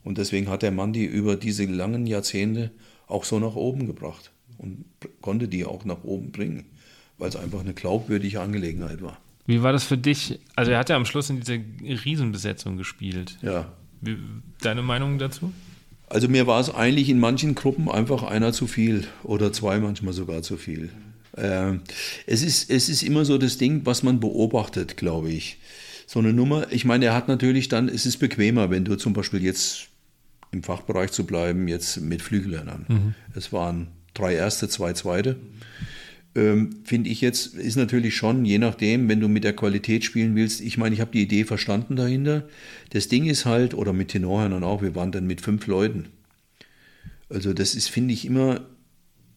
Und 0.04 0.18
deswegen 0.18 0.50
hat 0.50 0.64
der 0.64 0.72
Mann 0.72 0.92
die 0.92 1.06
über 1.06 1.36
diese 1.36 1.66
langen 1.66 2.08
Jahrzehnte 2.08 2.72
auch 3.06 3.26
so 3.26 3.38
nach 3.38 3.54
oben 3.54 3.86
gebracht 3.86 4.32
und 4.58 4.86
konnte 5.22 5.48
die 5.48 5.66
auch 5.66 5.86
nach 5.86 6.04
oben 6.04 6.32
bringen, 6.32 6.66
weil 7.20 7.30
es 7.30 7.36
einfach 7.36 7.60
eine 7.60 7.76
glaubwürdige 7.76 8.42
Angelegenheit 8.42 9.04
war. 9.04 9.20
Wie 9.46 9.62
war 9.62 9.72
das 9.72 9.84
für 9.84 10.00
dich? 10.00 10.40
Also 10.56 10.72
er 10.72 10.80
hat 10.80 10.90
ja 10.90 10.96
am 10.96 11.06
Schluss 11.06 11.30
in 11.30 11.42
dieser 11.42 11.60
Riesenbesetzung 12.04 12.76
gespielt. 12.76 13.38
Ja. 13.44 13.72
Wie, 14.02 14.18
deine 14.62 14.82
Meinung 14.82 15.20
dazu? 15.20 15.54
Also 16.10 16.28
mir 16.28 16.48
war 16.48 16.60
es 16.60 16.74
eigentlich 16.74 17.08
in 17.08 17.20
manchen 17.20 17.54
Gruppen 17.54 17.88
einfach 17.88 18.24
einer 18.24 18.52
zu 18.52 18.66
viel 18.66 19.06
oder 19.22 19.54
zwei 19.54 19.78
manchmal 19.78 20.14
sogar 20.14 20.42
zu 20.42 20.58
viel. 20.58 20.90
Äh, 21.36 21.80
es, 22.26 22.42
ist, 22.42 22.70
es 22.70 22.90
ist 22.90 23.04
immer 23.04 23.26
so 23.26 23.38
das 23.38 23.58
Ding, 23.58 23.82
was 23.86 24.04
man 24.04 24.20
beobachtet, 24.20 24.98
glaube 24.98 25.32
ich. 25.32 25.58
So 26.08 26.20
eine 26.20 26.34
Nummer, 26.34 26.72
ich 26.72 26.86
meine, 26.86 27.06
er 27.06 27.14
hat 27.14 27.28
natürlich 27.28 27.68
dann, 27.68 27.90
es 27.90 28.06
ist 28.06 28.18
bequemer, 28.18 28.70
wenn 28.70 28.86
du 28.86 28.96
zum 28.96 29.14
Beispiel 29.14 29.44
jetzt 29.44 29.88
im 30.52 30.64
Fachbereich 30.64 31.12
zu 31.12 31.26
bleiben, 31.26 31.68
jetzt 31.68 32.00
mit 32.00 32.22
Flügellernern. 32.22 32.86
Mhm. 32.88 33.16
Es 33.36 33.52
waren 33.52 33.88
drei 34.14 34.36
erste, 34.36 34.70
zwei 34.70 34.94
zweite. 34.94 35.36
Ähm, 36.36 36.82
Finde 36.84 37.10
ich 37.10 37.22
jetzt, 37.22 37.56
ist 37.56 37.76
natürlich 37.76 38.16
schon, 38.16 38.46
je 38.46 38.60
nachdem, 38.60 39.10
wenn 39.10 39.20
du 39.20 39.28
mit 39.28 39.44
der 39.44 39.56
Qualität 39.56 40.06
spielen 40.06 40.36
willst, 40.36 40.62
ich 40.62 40.78
meine, 40.78 40.94
ich 40.94 41.02
habe 41.02 41.12
die 41.12 41.22
Idee 41.22 41.44
verstanden 41.44 41.96
dahinter. 41.96 42.48
Das 42.92 43.08
Ding 43.08 43.26
ist 43.26 43.46
halt, 43.46 43.74
oder 43.74 43.92
mit 43.92 44.10
Tenorhörnern 44.10 44.64
auch, 44.64 44.82
wir 44.82 44.96
waren 44.96 45.12
dann 45.12 45.28
mit 45.28 45.42
fünf 45.42 45.68
Leuten. 45.68 46.08
Also 47.30 47.54
das 47.54 47.74
ist, 47.74 47.90
finde 47.90 48.14
ich, 48.14 48.26
immer 48.26 48.62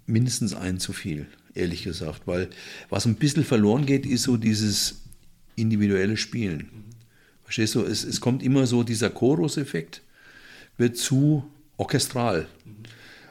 mindestens 0.06 0.54
ein 0.54 0.78
zu 0.78 0.92
viel 0.92 1.26
ehrlich 1.59 1.82
gesagt. 1.82 2.22
Weil 2.26 2.48
was 2.89 3.06
ein 3.06 3.16
bisschen 3.16 3.44
verloren 3.44 3.86
geht, 3.86 4.06
ist 4.06 4.22
so 4.22 4.36
dieses 4.36 5.02
individuelle 5.56 6.16
Spielen. 6.16 6.68
Verstehst 7.44 7.74
du? 7.74 7.82
Es, 7.82 8.05
es 8.05 8.20
kommt 8.20 8.43
immer 8.43 8.66
so, 8.66 8.82
dieser 8.82 9.10
Chorus-Effekt 9.10 10.02
wird 10.76 10.97
zu 10.97 11.44
orchestral. 11.76 12.47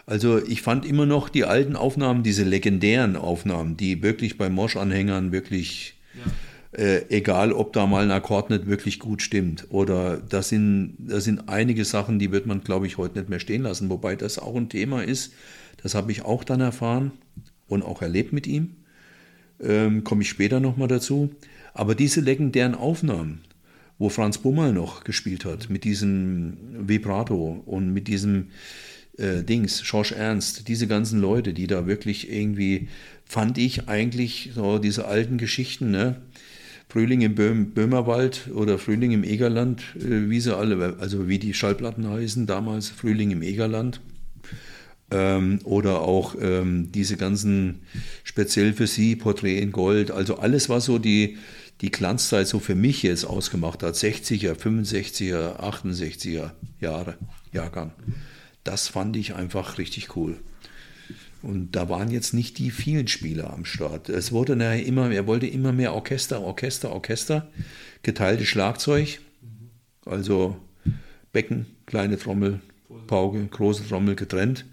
Also 0.06 0.42
ich 0.44 0.62
fand 0.62 0.86
immer 0.86 1.06
noch 1.06 1.30
die 1.30 1.44
alten 1.44 1.76
Aufnahmen, 1.76 2.24
diese 2.24 2.44
legendären 2.44 3.16
Aufnahmen, 3.16 3.76
die 3.78 4.02
wirklich 4.02 4.38
bei 4.38 4.50
Mosch-Anhängern 4.50 5.32
wirklich, 5.32 5.96
ja. 6.74 6.80
äh, 6.82 7.06
egal 7.10 7.52
ob 7.52 7.74
da 7.74 7.86
mal 7.86 8.04
ein 8.04 8.12
Akkord 8.12 8.50
nicht 8.50 8.68
wirklich 8.68 9.00
gut 9.00 9.22
stimmt, 9.22 9.68
oder 9.70 10.18
das 10.18 10.50
sind, 10.50 10.96
das 10.98 11.26
sind 11.26 11.50
einige 11.50 11.84
Sachen, 11.84 12.20
die 12.20 12.32
wird 12.32 12.46
man, 12.46 12.64
glaube 12.64 12.88
ich, 12.88 12.98
heute 12.98 13.20
nicht 13.20 13.30
mehr 13.30 13.42
stehen 13.42 13.64
lassen. 13.64 13.90
Wobei 13.90 14.16
das 14.16 14.40
auch 14.40 14.56
ein 14.56 14.70
Thema 14.70 15.04
ist, 15.04 15.34
Das 15.84 15.96
habe 15.96 16.12
ich 16.12 16.24
auch 16.24 16.44
dann 16.44 16.62
erfahren 16.62 17.12
und 17.68 17.84
auch 17.84 18.02
erlebt 18.02 18.34
mit 18.34 18.48
ihm. 18.48 18.76
Ähm, 19.62 20.04
Komme 20.04 20.22
ich 20.22 20.30
später 20.30 20.60
nochmal 20.60 20.88
dazu. 20.88 21.32
Aber 21.74 21.96
diese 21.96 22.22
legendären 22.22 22.76
Aufnahmen, 22.76 23.42
wo 24.00 24.10
Franz 24.10 24.40
Bummel 24.40 24.74
noch 24.74 25.04
gespielt 25.04 25.46
hat, 25.46 25.70
mit 25.70 25.84
diesem 25.84 26.58
Vibrato 26.88 27.62
und 27.66 27.94
mit 27.94 28.08
diesem 28.08 28.48
äh, 29.18 29.44
Dings, 29.44 29.84
Schorsch 29.84 30.12
Ernst, 30.12 30.68
diese 30.68 30.88
ganzen 30.88 31.20
Leute, 31.20 31.54
die 31.54 31.68
da 31.68 31.88
wirklich 31.88 32.32
irgendwie, 32.32 32.88
fand 33.26 33.58
ich 33.58 33.88
eigentlich 33.88 34.52
so 34.56 34.80
diese 34.80 35.06
alten 35.06 35.38
Geschichten, 35.38 35.92
ne? 35.92 36.22
Frühling 36.90 37.20
im 37.20 37.36
Böhm, 37.36 37.72
Böhmerwald 37.72 38.50
oder 38.54 38.80
Frühling 38.80 39.12
im 39.12 39.24
Egerland, 39.26 39.84
äh, 39.98 40.30
wie 40.30 40.40
sie 40.40 40.56
alle, 40.56 40.96
also 41.00 41.28
wie 41.28 41.38
die 41.38 41.54
Schallplatten 41.54 42.10
heißen 42.10 42.46
damals, 42.46 42.90
Frühling 42.90 43.32
im 43.32 43.42
Egerland. 43.42 44.00
Ähm, 45.10 45.60
oder 45.64 46.02
auch 46.02 46.36
ähm, 46.40 46.92
diese 46.92 47.16
ganzen 47.16 47.84
speziell 48.24 48.74
für 48.74 48.88
sie 48.88 49.16
Porträt 49.16 49.60
in 49.60 49.72
Gold. 49.72 50.12
Also 50.12 50.38
alles, 50.38 50.68
was 50.68 50.86
so 50.86 51.00
die, 51.00 51.38
die 51.82 51.92
Glanzzeit 51.92 52.48
so 52.48 52.60
für 52.60 52.76
mich 52.76 53.04
jetzt 53.04 53.24
ausgemacht 53.24 53.84
hat, 53.84 53.96
60er, 53.96 54.54
65er, 54.54 55.60
68er 55.60 56.52
Jahre, 56.82 57.16
Jahrgang. 57.54 57.94
Das 58.64 58.90
fand 58.90 59.16
ich 59.16 59.34
einfach 59.34 59.78
richtig 59.78 60.16
cool. 60.18 60.38
Und 61.42 61.72
da 61.76 61.88
waren 61.88 62.12
jetzt 62.12 62.34
nicht 62.34 62.58
die 62.58 62.72
vielen 62.72 63.08
Spieler 63.08 63.54
am 63.54 63.64
Start. 63.64 64.10
Es 64.10 64.32
wurde 64.32 64.56
nachher 64.56 64.86
immer, 64.86 65.12
er 65.12 65.28
wollte 65.28 65.48
immer 65.48 65.72
mehr 65.72 65.94
Orchester, 65.94 66.42
Orchester, 66.42 66.92
Orchester, 66.92 67.50
geteiltes 68.02 68.48
Schlagzeug, 68.48 69.22
also 70.06 70.58
Becken, 71.32 71.68
kleine 71.86 72.18
Trommel, 72.18 72.60
Pauke, 73.08 73.46
große 73.46 73.88
Trommel 73.88 74.16
getrennt. 74.16 74.66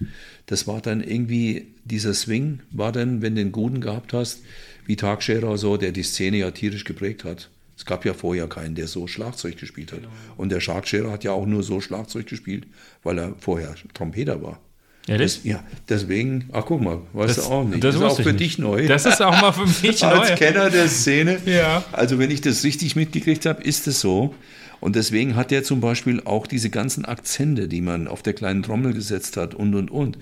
Das 0.46 0.66
war 0.66 0.80
dann 0.80 1.02
irgendwie, 1.02 1.68
dieser 1.84 2.14
Swing 2.14 2.60
war 2.70 2.92
dann, 2.92 3.22
wenn 3.22 3.34
du 3.34 3.42
den 3.42 3.52
guten 3.52 3.80
gehabt 3.80 4.12
hast, 4.12 4.42
wie 4.86 4.96
Tagscherer 4.96 5.56
so, 5.58 5.76
der 5.76 5.92
die 5.92 6.02
Szene 6.02 6.38
ja 6.38 6.50
tierisch 6.50 6.84
geprägt 6.84 7.24
hat. 7.24 7.50
Es 7.76 7.84
gab 7.84 8.04
ja 8.04 8.14
vorher 8.14 8.46
keinen, 8.46 8.74
der 8.74 8.86
so 8.86 9.06
Schlagzeug 9.06 9.56
gespielt 9.56 9.92
hat. 9.92 10.00
Genau. 10.00 10.12
Und 10.36 10.50
der 10.50 10.60
Schlagscherer 10.60 11.10
hat 11.10 11.24
ja 11.24 11.32
auch 11.32 11.46
nur 11.46 11.62
so 11.62 11.80
Schlagzeug 11.80 12.26
gespielt, 12.26 12.66
weil 13.02 13.18
er 13.18 13.34
vorher 13.38 13.74
Trompeter 13.94 14.42
war. 14.42 14.60
Ja, 15.06 15.18
das, 15.18 15.40
ja, 15.44 15.62
deswegen, 15.88 16.48
ach 16.52 16.64
guck 16.64 16.80
mal, 16.80 17.00
weißt 17.12 17.36
das, 17.36 17.46
du 17.46 17.52
auch 17.52 17.64
nicht. 17.64 17.84
Das, 17.84 17.94
das 17.94 18.02
ist 18.02 18.10
auch 18.20 18.22
für 18.22 18.32
dich 18.32 18.58
neu. 18.58 18.86
Das 18.86 19.04
ist 19.04 19.20
auch 19.20 19.38
mal 19.38 19.52
für 19.52 19.66
mich 19.86 20.00
neu. 20.00 20.08
Als 20.08 20.38
Kenner 20.38 20.70
der 20.70 20.88
Szene. 20.88 21.38
Ja. 21.44 21.84
Also 21.92 22.18
wenn 22.18 22.30
ich 22.30 22.40
das 22.40 22.64
richtig 22.64 22.96
mitgekriegt 22.96 23.44
habe, 23.44 23.62
ist 23.62 23.86
es 23.86 24.00
so. 24.00 24.34
Und 24.80 24.96
deswegen 24.96 25.36
hat 25.36 25.52
er 25.52 25.64
zum 25.64 25.80
Beispiel 25.80 26.20
auch 26.24 26.46
diese 26.46 26.70
ganzen 26.70 27.04
Akzente, 27.04 27.68
die 27.68 27.80
man 27.80 28.08
auf 28.08 28.22
der 28.22 28.34
kleinen 28.34 28.62
Trommel 28.62 28.92
gesetzt 28.92 29.36
hat 29.36 29.54
und, 29.54 29.74
und, 29.74 29.90
und. 29.90 30.18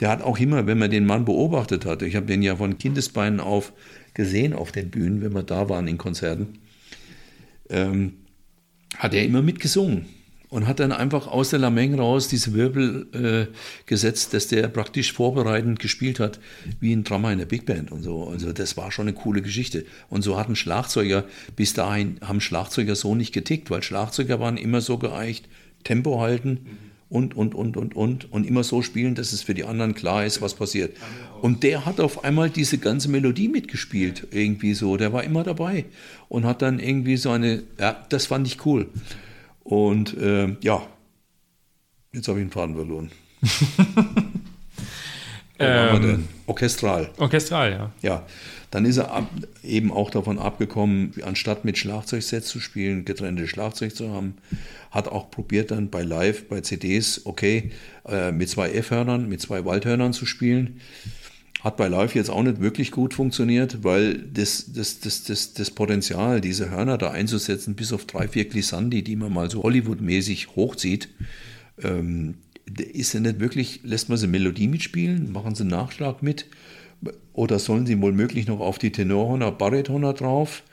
Der 0.00 0.08
hat 0.08 0.22
auch 0.22 0.38
immer, 0.38 0.66
wenn 0.66 0.78
man 0.78 0.90
den 0.90 1.06
Mann 1.06 1.24
beobachtet 1.24 1.84
hat, 1.84 2.02
ich 2.02 2.16
habe 2.16 2.26
den 2.26 2.42
ja 2.42 2.56
von 2.56 2.78
Kindesbeinen 2.78 3.40
auf 3.40 3.72
gesehen 4.14 4.52
auf 4.52 4.70
den 4.70 4.90
Bühnen, 4.90 5.22
wenn 5.22 5.34
wir 5.34 5.42
da 5.42 5.68
waren 5.68 5.88
in 5.88 5.98
Konzerten, 5.98 6.60
ähm, 7.68 8.14
hat 8.96 9.12
er 9.12 9.24
immer 9.24 9.42
mitgesungen 9.42 10.06
und 10.54 10.68
hat 10.68 10.78
dann 10.78 10.92
einfach 10.92 11.26
aus 11.26 11.50
der 11.50 11.58
Lameng 11.58 11.98
raus 11.98 12.28
diese 12.28 12.54
Wirbel 12.54 13.08
äh, 13.12 13.52
gesetzt, 13.86 14.34
dass 14.34 14.46
der 14.46 14.68
praktisch 14.68 15.12
vorbereitend 15.12 15.80
gespielt 15.80 16.20
hat, 16.20 16.38
wie 16.78 16.92
ein 16.94 17.02
Drummer 17.02 17.32
in 17.32 17.40
der 17.40 17.46
Big 17.46 17.66
Band 17.66 17.90
und 17.90 18.04
so. 18.04 18.28
Also 18.28 18.52
das 18.52 18.76
war 18.76 18.92
schon 18.92 19.08
eine 19.08 19.16
coole 19.16 19.42
Geschichte. 19.42 19.84
Und 20.10 20.22
so 20.22 20.38
hatten 20.38 20.54
Schlagzeuger, 20.54 21.24
bis 21.56 21.74
dahin 21.74 22.18
haben 22.20 22.40
Schlagzeuger 22.40 22.94
so 22.94 23.16
nicht 23.16 23.32
getickt, 23.32 23.68
weil 23.68 23.82
Schlagzeuger 23.82 24.38
waren 24.38 24.56
immer 24.56 24.80
so 24.80 24.96
geeicht, 24.96 25.48
Tempo 25.82 26.20
halten 26.20 26.60
und, 27.08 27.36
und, 27.36 27.56
und, 27.56 27.76
und, 27.76 27.96
und, 27.96 28.30
und 28.32 28.46
immer 28.46 28.62
so 28.62 28.80
spielen, 28.80 29.16
dass 29.16 29.32
es 29.32 29.42
für 29.42 29.54
die 29.54 29.64
anderen 29.64 29.96
klar 29.96 30.24
ist, 30.24 30.40
was 30.40 30.54
passiert. 30.54 30.96
Und 31.42 31.64
der 31.64 31.84
hat 31.84 31.98
auf 31.98 32.22
einmal 32.22 32.48
diese 32.48 32.78
ganze 32.78 33.08
Melodie 33.08 33.48
mitgespielt, 33.48 34.28
irgendwie 34.30 34.74
so. 34.74 34.96
Der 34.98 35.12
war 35.12 35.24
immer 35.24 35.42
dabei 35.42 35.86
und 36.28 36.44
hat 36.44 36.62
dann 36.62 36.78
irgendwie 36.78 37.16
so 37.16 37.30
eine, 37.30 37.64
ja, 37.80 38.06
das 38.08 38.26
fand 38.26 38.46
ich 38.46 38.64
cool. 38.64 38.86
Und 39.64 40.16
äh, 40.16 40.56
ja, 40.60 40.86
jetzt 42.12 42.28
habe 42.28 42.38
ich 42.38 42.42
einen 42.42 42.50
Faden 42.50 42.76
verloren. 42.76 43.10
ähm, 45.58 46.28
Orchestral. 46.46 47.10
Orchestral, 47.18 47.72
ja. 47.72 47.90
Ja, 48.02 48.26
dann 48.70 48.84
ist 48.84 48.98
er 48.98 49.10
ab, 49.10 49.30
eben 49.62 49.90
auch 49.90 50.10
davon 50.10 50.38
abgekommen, 50.38 51.14
anstatt 51.22 51.64
mit 51.64 51.78
Schlagzeugsets 51.78 52.48
zu 52.48 52.60
spielen, 52.60 53.04
getrennte 53.04 53.46
Schlagzeug 53.46 53.96
zu 53.96 54.12
haben, 54.12 54.34
hat 54.90 55.08
auch 55.08 55.30
probiert 55.30 55.70
dann 55.70 55.90
bei 55.90 56.02
Live, 56.02 56.48
bei 56.48 56.60
CDs, 56.60 57.24
okay, 57.24 57.70
äh, 58.06 58.32
mit 58.32 58.48
zwei 58.48 58.70
F-Hörnern, 58.70 59.28
mit 59.28 59.40
zwei 59.40 59.64
Waldhörnern 59.64 60.12
zu 60.12 60.26
spielen. 60.26 60.80
Hat 61.64 61.78
bei 61.78 61.88
Live 61.88 62.14
jetzt 62.14 62.28
auch 62.28 62.42
nicht 62.42 62.60
wirklich 62.60 62.90
gut 62.90 63.14
funktioniert, 63.14 63.82
weil 63.82 64.18
das, 64.18 64.70
das, 64.74 65.00
das, 65.00 65.24
das, 65.24 65.54
das 65.54 65.70
Potenzial, 65.70 66.42
diese 66.42 66.70
Hörner 66.70 66.98
da 66.98 67.10
einzusetzen, 67.10 67.74
bis 67.74 67.90
auf 67.94 68.04
drei, 68.04 68.28
vier 68.28 68.44
Glissandi, 68.44 69.02
die 69.02 69.16
man 69.16 69.32
mal 69.32 69.50
so 69.50 69.62
Hollywood-mäßig 69.62 70.56
hochzieht, 70.56 71.08
ähm, 71.82 72.34
ist 72.92 73.14
ja 73.14 73.20
nicht 73.20 73.40
wirklich, 73.40 73.80
lässt 73.82 74.10
man 74.10 74.18
sie 74.18 74.26
Melodie 74.26 74.68
mitspielen, 74.68 75.32
machen 75.32 75.54
sie 75.54 75.62
einen 75.62 75.70
Nachschlag 75.70 76.22
mit 76.22 76.44
oder 77.32 77.58
sollen 77.58 77.86
sie 77.86 78.00
wohl 78.00 78.12
möglich 78.12 78.46
noch 78.46 78.60
auf 78.60 78.78
die 78.78 78.92
Tenorhorner, 78.92 79.50
Baritonner 79.50 80.12
drauf? 80.12 80.64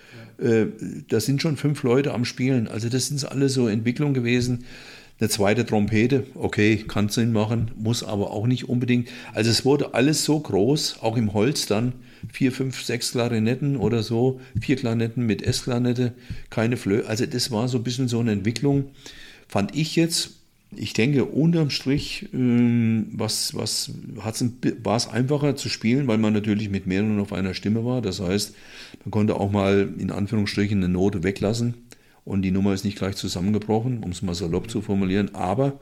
Ja. 0.42 0.46
Äh, 0.46 0.68
da 1.08 1.22
sind 1.22 1.42
schon 1.42 1.56
fünf 1.56 1.84
Leute 1.84 2.14
am 2.14 2.26
Spielen. 2.26 2.68
Also 2.68 2.90
das 2.90 3.08
sind 3.08 3.32
alle 3.32 3.48
so 3.48 3.70
Entwicklungen 3.70 4.14
gewesen. 4.14 4.66
Eine 5.22 5.30
zweite 5.30 5.68
Trompete, 5.68 6.26
okay, 6.34 6.78
kann 6.78 7.10
Sinn 7.10 7.32
machen, 7.32 7.70
muss 7.76 8.04
aber 8.04 8.32
auch 8.32 8.48
nicht 8.48 8.68
unbedingt. 8.68 9.08
Also 9.36 9.52
es 9.52 9.64
wurde 9.64 9.94
alles 9.94 10.26
so 10.26 10.40
groß, 10.40 10.98
auch 11.02 11.16
im 11.16 11.34
Holz 11.34 11.68
dann, 11.68 11.94
vier, 12.34 12.52
fünf, 12.52 12.82
sechs 12.82 13.12
Klarinetten 13.12 13.78
oder 13.78 14.02
so, 14.02 14.42
vier 14.60 14.78
Klarinetten 14.78 15.24
mit 15.24 15.44
S-Klarinette, 15.44 16.14
keine 16.50 16.76
Flöhe. 16.76 17.06
Also 17.06 17.28
das 17.28 17.52
war 17.52 17.68
so 17.68 17.78
ein 17.78 17.84
bisschen 17.84 18.08
so 18.08 18.20
eine 18.20 18.32
Entwicklung, 18.32 18.86
fand 19.48 19.76
ich 19.76 19.96
jetzt. 19.96 20.38
Ich 20.76 20.94
denke, 20.94 21.26
unterm 21.26 21.70
Strich 21.70 22.30
ähm, 22.34 23.10
was, 23.12 23.54
was 23.56 23.92
war 24.16 24.96
es 24.96 25.08
einfacher 25.08 25.56
zu 25.56 25.70
spielen, 25.70 26.08
weil 26.08 26.18
man 26.18 26.34
natürlich 26.34 26.72
mit 26.72 26.88
mehreren 26.88 27.20
auf 27.20 27.32
einer 27.32 27.54
Stimme 27.54 27.86
war. 27.86 28.02
Das 28.02 28.22
heißt, 28.22 28.56
man 29.06 29.12
konnte 29.12 29.36
auch 29.36 29.52
mal 29.52 29.88
in 30.00 30.10
Anführungsstrichen 30.10 30.80
eine 30.80 30.92
Note 30.92 31.22
weglassen 31.22 31.76
und 32.26 32.42
die 32.44 32.52
Nummer 32.52 32.74
ist 32.74 32.86
nicht 32.86 32.98
gleich 32.98 33.16
zusammengebrochen, 33.16 34.04
um 34.04 34.12
es 34.12 34.22
mal 34.22 34.36
salopp 34.36 34.70
zu 34.70 34.82
formulieren, 34.82 35.34
aber 35.36 35.80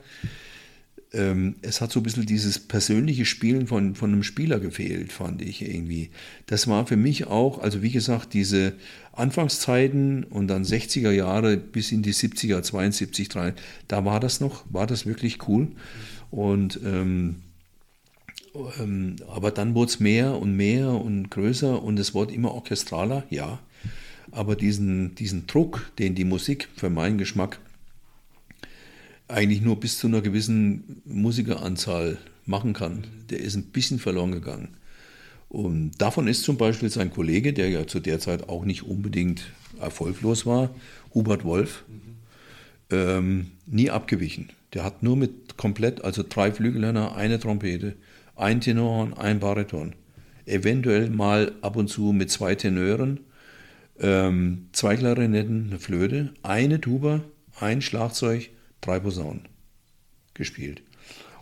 ähm, 1.12 1.56
es 1.62 1.82
hat 1.82 1.92
so 1.92 2.00
ein 2.00 2.04
bisschen 2.04 2.26
dieses 2.26 2.60
persönliche 2.60 3.26
Spielen 3.26 3.68
von, 3.68 3.96
von 3.96 4.12
einem 4.12 4.24
Spieler 4.24 4.60
gefehlt, 4.60 5.12
fand 5.12 5.42
ich 5.42 5.62
irgendwie. 5.68 6.12
Das 6.46 6.68
war 6.68 6.86
für 6.86 6.98
mich 6.98 7.28
auch, 7.28 7.60
also 7.60 7.82
wie 7.82 7.92
gesagt, 7.92 8.34
diese 8.34 8.74
Anfangszeiten 9.14 10.24
und 10.24 10.48
dann 10.48 10.64
60er 10.64 11.12
Jahre 11.12 11.58
bis 11.58 11.92
in 11.92 12.04
die 12.04 12.14
70er, 12.14 12.62
72, 12.62 13.28
3, 13.28 13.54
da 13.88 14.06
war 14.06 14.20
das 14.20 14.40
noch, 14.40 14.66
war 14.70 14.86
das 14.86 15.06
wirklich 15.06 15.48
cool. 15.48 15.70
Und 16.30 16.80
ähm, 16.86 17.38
ähm, 18.80 19.16
aber 19.28 19.52
dann 19.52 19.76
wurde 19.76 19.90
es 19.90 20.00
mehr 20.00 20.38
und 20.38 20.56
mehr 20.56 20.90
und 20.90 21.30
größer 21.30 21.82
und 21.82 22.00
es 22.00 22.14
wurde 22.14 22.34
immer 22.34 22.52
orchestraler, 22.54 23.24
ja. 23.30 23.60
Aber 24.32 24.56
diesen, 24.56 25.16
diesen 25.16 25.48
Druck, 25.48 25.92
den 25.98 26.16
die 26.16 26.26
Musik 26.26 26.68
für 26.76 26.90
meinen 26.90 27.18
Geschmack 27.18 27.60
eigentlich 29.28 29.62
nur 29.62 29.80
bis 29.80 30.00
zu 30.00 30.08
einer 30.08 30.22
gewissen 30.22 31.02
Musikeranzahl 31.06 32.18
machen 32.46 32.74
kann, 32.74 33.06
der 33.30 33.40
ist 33.40 33.56
ein 33.56 33.66
bisschen 33.66 34.00
verloren 34.00 34.32
gegangen. 34.32 34.70
Und 35.50 35.92
davon 36.00 36.28
ist 36.28 36.44
zum 36.44 36.58
Beispiel 36.58 36.90
sein 36.90 37.12
Kollege, 37.12 37.54
der 37.54 37.70
ja 37.70 37.88
zu 37.88 38.00
der 38.00 38.20
Zeit 38.20 38.50
auch 38.50 38.66
nicht 38.66 38.84
unbedingt 38.84 39.52
erfolglos 39.80 40.46
war, 40.46 40.70
Hubert 41.14 41.44
Wolf, 41.44 41.84
ähm, 42.92 43.52
nie 43.66 43.90
abgewichen. 43.90 44.50
Der 44.74 44.84
hat 44.84 45.02
nur 45.02 45.16
mit 45.16 45.58
komplett, 45.58 46.04
also 46.04 46.24
drei 46.28 46.52
Flügelhörner, 46.52 47.16
eine 47.16 47.40
Trompete, 47.40 47.96
ein 48.36 48.62
Tenorhorn, 48.62 49.14
ein 49.14 49.40
Bariton. 49.40 49.94
Eventuell 50.46 51.10
mal 51.10 51.54
ab 51.62 51.76
und 51.76 51.90
zu 51.90 52.14
mit 52.14 52.32
zwei 52.32 52.56
Tenören 52.56 53.20
ähm, 54.00 54.68
zwei 54.72 54.96
Klarinetten, 54.96 55.68
eine 55.70 55.80
Flöte, 55.80 56.34
eine 56.44 56.82
Tuba, 56.82 57.24
ein 57.60 57.82
Schlagzeug, 57.82 58.50
drei 58.82 59.00
Posaunen 59.00 59.48
gespielt. 60.34 60.82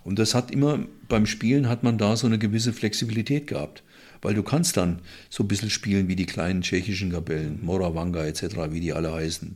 Und 0.04 0.20
das 0.20 0.34
hat 0.34 0.52
immer, 0.52 0.86
beim 1.10 1.26
Spielen 1.26 1.68
hat 1.68 1.84
man 1.84 1.98
da 1.98 2.16
so 2.16 2.28
eine 2.28 2.40
gewisse 2.40 2.74
Flexibilität 2.74 3.48
gehabt. 3.48 3.84
Weil 4.22 4.34
du 4.34 4.42
kannst 4.42 4.78
dann 4.78 5.00
so 5.30 5.44
ein 5.44 5.48
bisschen 5.48 5.70
spielen 5.70 6.08
wie 6.08 6.16
die 6.16 6.26
kleinen 6.26 6.62
tschechischen 6.62 7.12
Kapellen, 7.12 7.60
Moravanga 7.62 8.26
etc., 8.26 8.72
wie 8.72 8.80
die 8.80 8.94
alle 8.94 9.14
heißen, 9.14 9.56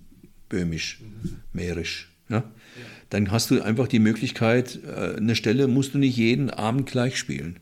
böhmisch, 0.49 1.01
mährisch. 1.53 2.11
Ne? 2.29 2.43
Dann 3.09 3.31
hast 3.31 3.49
du 3.49 3.61
einfach 3.61 3.87
die 3.87 3.99
Möglichkeit, 3.99 4.79
äh, 4.85 5.17
eine 5.17 5.35
Stelle 5.35 5.67
musst 5.67 5.93
du 5.93 5.97
nicht 5.97 6.17
jeden 6.17 6.49
Abend 6.49 6.85
gleich 6.85 7.17
spielen. 7.17 7.59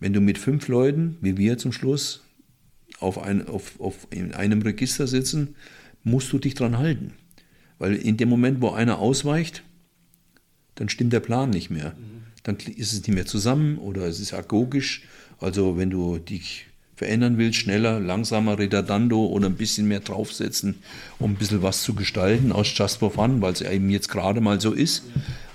Wenn 0.00 0.12
du 0.12 0.20
mit 0.20 0.38
fünf 0.38 0.68
Leuten, 0.68 1.18
wie 1.20 1.36
wir 1.36 1.58
zum 1.58 1.72
Schluss, 1.72 2.24
auf, 3.00 3.18
ein, 3.18 3.46
auf, 3.46 3.78
auf 3.80 4.06
in 4.10 4.34
einem 4.34 4.62
Register 4.62 5.06
sitzen, 5.06 5.54
musst 6.04 6.32
du 6.32 6.38
dich 6.38 6.54
dran 6.54 6.78
halten. 6.78 7.12
Weil 7.78 7.94
in 7.94 8.16
dem 8.16 8.28
Moment, 8.28 8.60
wo 8.60 8.70
einer 8.70 8.98
ausweicht, 8.98 9.62
dann 10.74 10.88
stimmt 10.88 11.12
der 11.12 11.20
Plan 11.20 11.50
nicht 11.50 11.70
mehr. 11.70 11.94
Mhm. 11.96 12.22
dann 12.44 12.56
ist 12.56 12.92
es 12.92 13.06
nicht 13.06 13.14
mehr 13.14 13.26
zusammen 13.26 13.78
oder 13.78 14.06
es 14.06 14.20
ist 14.20 14.32
agogisch. 14.32 15.02
Also 15.40 15.76
wenn 15.76 15.90
du 15.90 16.18
dich 16.18 16.66
verändern 16.96 17.38
willst, 17.38 17.58
schneller, 17.58 18.00
langsamer, 18.00 18.58
redundando 18.58 19.26
oder 19.26 19.46
ein 19.46 19.54
bisschen 19.54 19.86
mehr 19.86 20.00
draufsetzen, 20.00 20.76
um 21.20 21.32
ein 21.32 21.36
bisschen 21.36 21.62
was 21.62 21.82
zu 21.82 21.94
gestalten 21.94 22.50
aus 22.50 22.76
Just 22.76 22.98
for 22.98 23.12
Fun, 23.12 23.40
weil 23.40 23.52
es 23.52 23.60
eben 23.60 23.88
jetzt 23.90 24.08
gerade 24.08 24.40
mal 24.40 24.60
so 24.60 24.72
ist, 24.72 25.04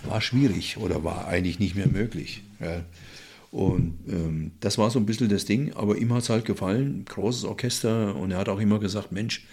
war 0.03 0.21
schwierig 0.21 0.77
oder 0.77 1.03
war 1.03 1.27
eigentlich 1.27 1.59
nicht 1.59 1.75
mehr 1.75 1.87
möglich. 1.87 2.43
Ja. 2.61 2.81
Und 3.53 3.99
ähm, 4.07 4.53
das 4.61 4.79
war 4.79 4.89
so 4.89 4.97
ein 4.97 5.05
bisschen 5.05 5.29
das 5.29 5.45
Ding, 5.45 5.73
aber 5.73 5.95
ihm 5.95 6.11
hat 6.11 6.23
es 6.23 6.29
halt 6.29 6.43
gefallen, 6.43 7.05
großes 7.05 7.43
Orchester 7.43 8.15
und 8.15 8.31
er 8.31 8.39
hat 8.39 8.49
auch 8.49 8.59
immer 8.59 8.79
gesagt, 8.79 9.11
Mensch, 9.11 9.45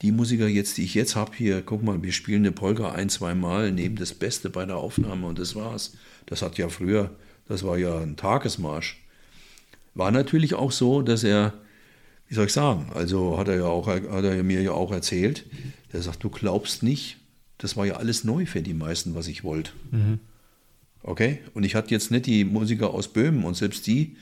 die 0.00 0.12
Musiker 0.12 0.46
jetzt, 0.46 0.78
die 0.78 0.84
ich 0.84 0.94
jetzt 0.94 1.16
habe 1.16 1.32
hier, 1.36 1.60
guck 1.60 1.82
mal, 1.82 2.00
wir 2.04 2.12
spielen 2.12 2.42
eine 2.42 2.52
Polka 2.52 2.92
ein, 2.92 3.08
zwei 3.08 3.34
Mal, 3.34 3.72
nehmen 3.72 3.96
das 3.96 4.14
Beste 4.14 4.48
bei 4.48 4.64
der 4.64 4.76
Aufnahme 4.76 5.26
und 5.26 5.40
das 5.40 5.56
war's. 5.56 5.94
Das 6.26 6.40
hat 6.40 6.56
ja 6.56 6.68
früher, 6.68 7.10
das 7.48 7.64
war 7.64 7.76
ja 7.76 7.98
ein 7.98 8.16
Tagesmarsch. 8.16 9.02
War 9.94 10.12
natürlich 10.12 10.54
auch 10.54 10.70
so, 10.70 11.02
dass 11.02 11.24
er, 11.24 11.52
wie 12.28 12.36
soll 12.36 12.46
ich 12.46 12.52
sagen, 12.52 12.92
also 12.94 13.38
hat 13.38 13.48
er 13.48 13.56
ja 13.56 13.66
auch, 13.66 13.88
hat 13.88 14.24
er 14.24 14.40
mir 14.44 14.62
ja 14.62 14.70
auch 14.70 14.92
erzählt, 14.92 15.46
er 15.92 16.00
sagt, 16.00 16.22
du 16.22 16.30
glaubst 16.30 16.84
nicht, 16.84 17.16
das 17.58 17.76
war 17.76 17.86
ja 17.86 17.94
alles 17.94 18.22
neu 18.22 18.46
für 18.46 18.62
die 18.62 18.72
meisten, 18.72 19.16
was 19.16 19.26
ich 19.26 19.42
wollte. 19.42 19.72
Mhm. 19.90 20.20
Okay? 21.02 21.40
Und 21.54 21.64
ich 21.64 21.74
hatte 21.74 21.90
jetzt 21.90 22.10
nicht 22.10 22.26
die 22.26 22.44
Musiker 22.44 22.90
aus 22.90 23.08
Böhmen 23.08 23.44
und 23.44 23.56
selbst 23.56 23.86
die, 23.86 24.16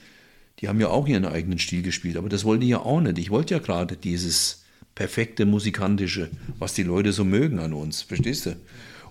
die 0.58 0.68
haben 0.68 0.80
ja 0.80 0.88
auch 0.88 1.06
ihren 1.06 1.24
eigenen 1.24 1.58
Stil 1.58 1.82
gespielt, 1.82 2.16
aber 2.16 2.28
das 2.28 2.44
wollte 2.44 2.64
ich 2.64 2.70
ja 2.70 2.80
auch 2.80 3.00
nicht. 3.00 3.18
Ich 3.18 3.30
wollte 3.30 3.54
ja 3.54 3.60
gerade 3.60 3.96
dieses 3.96 4.64
perfekte 4.94 5.46
musikantische, 5.46 6.28
was 6.58 6.74
die 6.74 6.82
Leute 6.82 7.12
so 7.12 7.24
mögen 7.24 7.58
an 7.58 7.72
uns, 7.72 8.02
verstehst 8.02 8.46
du? 8.46 8.56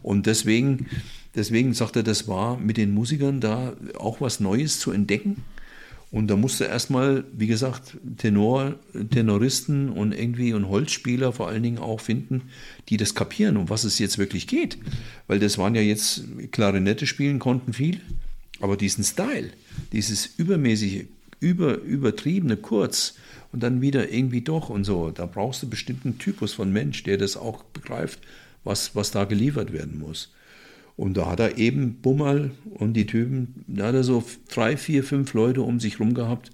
Und 0.02 0.28
deswegen, 0.28 0.88
deswegen 1.36 1.74
sagt 1.74 1.96
er, 1.96 2.04
das 2.04 2.28
war 2.28 2.58
mit 2.58 2.78
den 2.78 2.94
Musikern 2.94 3.42
da 3.42 3.76
auch 3.98 4.22
was 4.22 4.40
Neues 4.40 4.80
zu 4.80 4.92
entdecken 4.92 5.44
und 6.12 6.28
da 6.28 6.36
musste 6.36 6.66
erstmal, 6.66 7.24
wie 7.34 7.46
gesagt, 7.46 7.98
Tenor, 8.18 8.76
Tenoristen 9.12 9.90
und 9.90 10.12
irgendwie 10.12 10.54
und 10.54 10.68
Holzspieler 10.68 11.34
vor 11.34 11.48
allen 11.48 11.62
Dingen 11.62 11.78
auch 11.78 12.02
finden, 12.02 12.50
die 12.90 12.98
das 12.98 13.14
kapieren, 13.14 13.58
um 13.58 13.70
was 13.70 13.84
es 13.84 14.00
jetzt 14.00 14.18
wirklich 14.18 14.48
geht. 14.48 14.80
Weil 15.28 15.40
das 15.40 15.60
waren 15.60 15.76
ja 15.76 15.82
jetzt, 15.82 16.24
Klarinette 16.52 17.06
spielen 17.06 17.38
konnten 17.38 17.74
viel, 17.74 18.02
aber 18.60 18.76
diesen 18.76 19.04
Style, 19.04 19.52
dieses 19.92 20.26
übermäßige, 20.26 21.06
über, 21.40 21.78
übertriebene 21.78 22.58
Kurz 22.58 23.16
und 23.52 23.62
dann 23.62 23.82
wieder 23.82 24.12
irgendwie 24.12 24.42
doch 24.42 24.70
und 24.70 24.86
so, 24.86 25.12
da 25.12 25.28
brauchst 25.28 25.62
du 25.62 25.70
bestimmten 25.70 26.18
Typus 26.18 26.54
von 26.54 26.74
Mensch, 26.74 27.04
der 27.04 27.18
das 27.18 27.38
auch 27.38 27.64
begreift, 27.64 28.20
was, 28.64 28.96
was 28.96 29.12
da 29.12 29.26
geliefert 29.26 29.74
werden 29.74 30.00
muss. 30.00 30.32
Und 31.00 31.16
da 31.16 31.28
hat 31.28 31.40
er 31.40 31.58
eben 31.58 32.02
Bummerl 32.02 32.52
und 32.66 32.92
die 32.92 33.06
Typen, 33.06 33.64
da 33.68 33.88
hat 33.88 33.96
er 33.96 34.04
so 34.04 34.22
drei, 34.50 34.76
vier, 34.76 35.02
fünf 35.06 35.34
Leute 35.34 35.62
um 35.62 35.80
sich 35.80 36.02
rum 36.02 36.14
gehabt, 36.14 36.52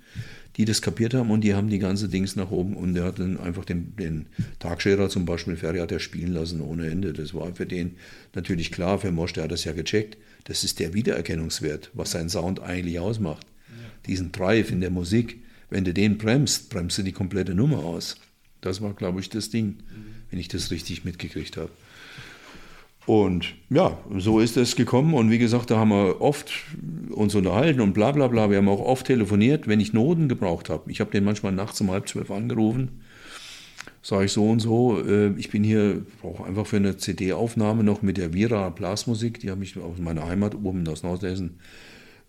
die 0.58 0.66
das 0.66 0.84
kapiert 0.84 1.16
haben 1.16 1.32
und 1.32 1.42
die 1.42 1.56
haben 1.56 1.68
die 1.68 1.80
ganze 1.80 2.10
Dings 2.10 2.36
nach 2.36 2.52
oben 2.52 2.76
und 2.76 2.96
er 2.96 3.06
hat 3.06 3.18
dann 3.18 3.40
einfach 3.40 3.66
den, 3.66 3.96
den 3.96 4.28
Tagscherer 4.60 5.10
zum 5.10 5.26
Beispiel, 5.26 5.56
Ferry 5.56 5.80
hat 5.80 5.92
er 5.92 5.98
spielen 5.98 6.32
lassen 6.32 6.62
ohne 6.62 6.92
Ende. 6.92 7.12
Das 7.12 7.34
war 7.34 7.56
für 7.56 7.66
den 7.66 7.96
natürlich 8.36 8.72
klar, 8.72 9.00
für 9.00 9.12
Mosch, 9.12 9.34
der 9.34 9.46
hat 9.46 9.52
das 9.52 9.64
ja 9.64 9.74
gecheckt. 9.74 10.16
Das 10.44 10.64
ist 10.64 10.80
der 10.80 10.94
Wiedererkennungswert, 10.94 11.90
was 11.96 12.12
sein 12.12 12.30
Sound 12.30 12.60
eigentlich 12.60 13.00
ausmacht. 13.00 13.48
Diesen 14.06 14.32
Drive 14.32 14.70
in 14.70 14.80
der 14.80 14.92
Musik. 14.92 15.40
Wenn 15.72 15.86
du 15.86 15.92
den 15.92 16.20
bremst, 16.20 16.70
bremst 16.70 17.00
du 17.00 17.02
die 17.02 17.14
komplette 17.14 17.56
Nummer 17.56 17.80
aus. 17.80 18.18
Das 18.62 18.80
war, 18.80 18.94
glaube 18.94 19.22
ich, 19.22 19.30
das 19.30 19.50
Ding, 19.50 19.70
mhm. 19.70 20.06
wenn 20.30 20.38
ich 20.38 20.50
das 20.50 20.70
richtig 20.70 21.04
mitgekriegt 21.04 21.58
habe. 21.58 21.72
Und 23.06 23.54
ja, 23.70 23.98
so 24.18 24.40
ist 24.40 24.58
es 24.58 24.76
gekommen. 24.76 25.14
Und 25.14 25.30
wie 25.30 25.38
gesagt, 25.38 25.70
da 25.70 25.78
haben 25.78 25.90
wir 25.90 26.22
oft 26.22 26.52
uns 27.12 27.36
unterhalten 27.36 27.82
und 27.82 27.94
bla 27.94 28.12
bla 28.12 28.28
bla. 28.28 28.50
Wir 28.50 28.58
haben 28.58 28.70
auch 28.70 28.80
oft 28.80 29.06
telefoniert, 29.06 29.68
wenn 29.68 29.80
ich 29.80 29.94
Noten 29.94 30.28
gebraucht 30.28 30.70
habe. 30.70 30.92
Ich 30.92 31.00
habe 31.02 31.12
den 31.12 31.24
manchmal 31.24 31.52
nachts 31.52 31.80
um 31.82 31.92
halb 31.92 32.08
zwölf 32.08 32.32
angerufen. 32.32 33.02
Sage 34.02 34.26
ich 34.26 34.32
so 34.32 34.48
und 34.48 34.60
so, 34.60 35.02
äh, 35.04 35.34
ich 35.38 35.50
bin 35.50 35.64
hier, 35.64 36.06
brauche 36.22 36.46
einfach 36.46 36.68
für 36.68 36.78
eine 36.78 36.98
CD-Aufnahme 36.98 37.84
noch 37.84 38.04
mit 38.04 38.18
der 38.18 38.34
Vira 38.34 38.70
Blasmusik, 38.70 39.40
die 39.40 39.50
habe 39.50 39.64
ich 39.64 39.78
aus 39.78 39.98
meiner 39.98 40.28
Heimat 40.28 40.54
oben 40.54 40.88
aus 40.88 41.02
Nordhessen 41.02 41.58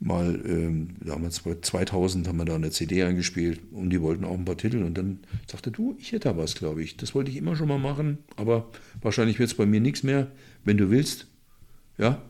mal, 0.01 0.41
ähm, 0.47 0.89
damals 1.01 1.43
2000 1.43 2.29
haben 2.29 2.37
wir 2.37 2.45
da 2.45 2.55
eine 2.55 2.71
CD 2.71 3.03
eingespielt 3.03 3.61
und 3.73 3.91
die 3.91 4.03
wollten 4.03 4.25
auch 4.25 4.35
ein 4.35 4.45
paar 4.45 4.57
Titel 4.57 4.83
und 4.83 4.97
dann 4.97 5.21
sagte 5.51 5.71
du, 5.71 5.97
ich 5.99 6.13
hätte 6.13 6.29
da 6.29 6.37
was, 6.37 6.55
glaube 6.55 6.83
ich. 6.83 6.97
Das 6.97 7.15
wollte 7.15 7.31
ich 7.31 7.37
immer 7.37 7.57
schon 7.57 7.69
mal 7.69 7.79
machen, 7.79 8.19
aber 8.37 8.69
wahrscheinlich 9.01 9.39
wird 9.39 9.51
es 9.51 9.57
bei 9.57 9.67
mir 9.67 9.81
nichts 9.81 10.03
mehr. 10.03 10.29
Wenn 10.67 10.77
du 10.77 10.91
willst, 10.91 11.27
ja, 11.97 12.21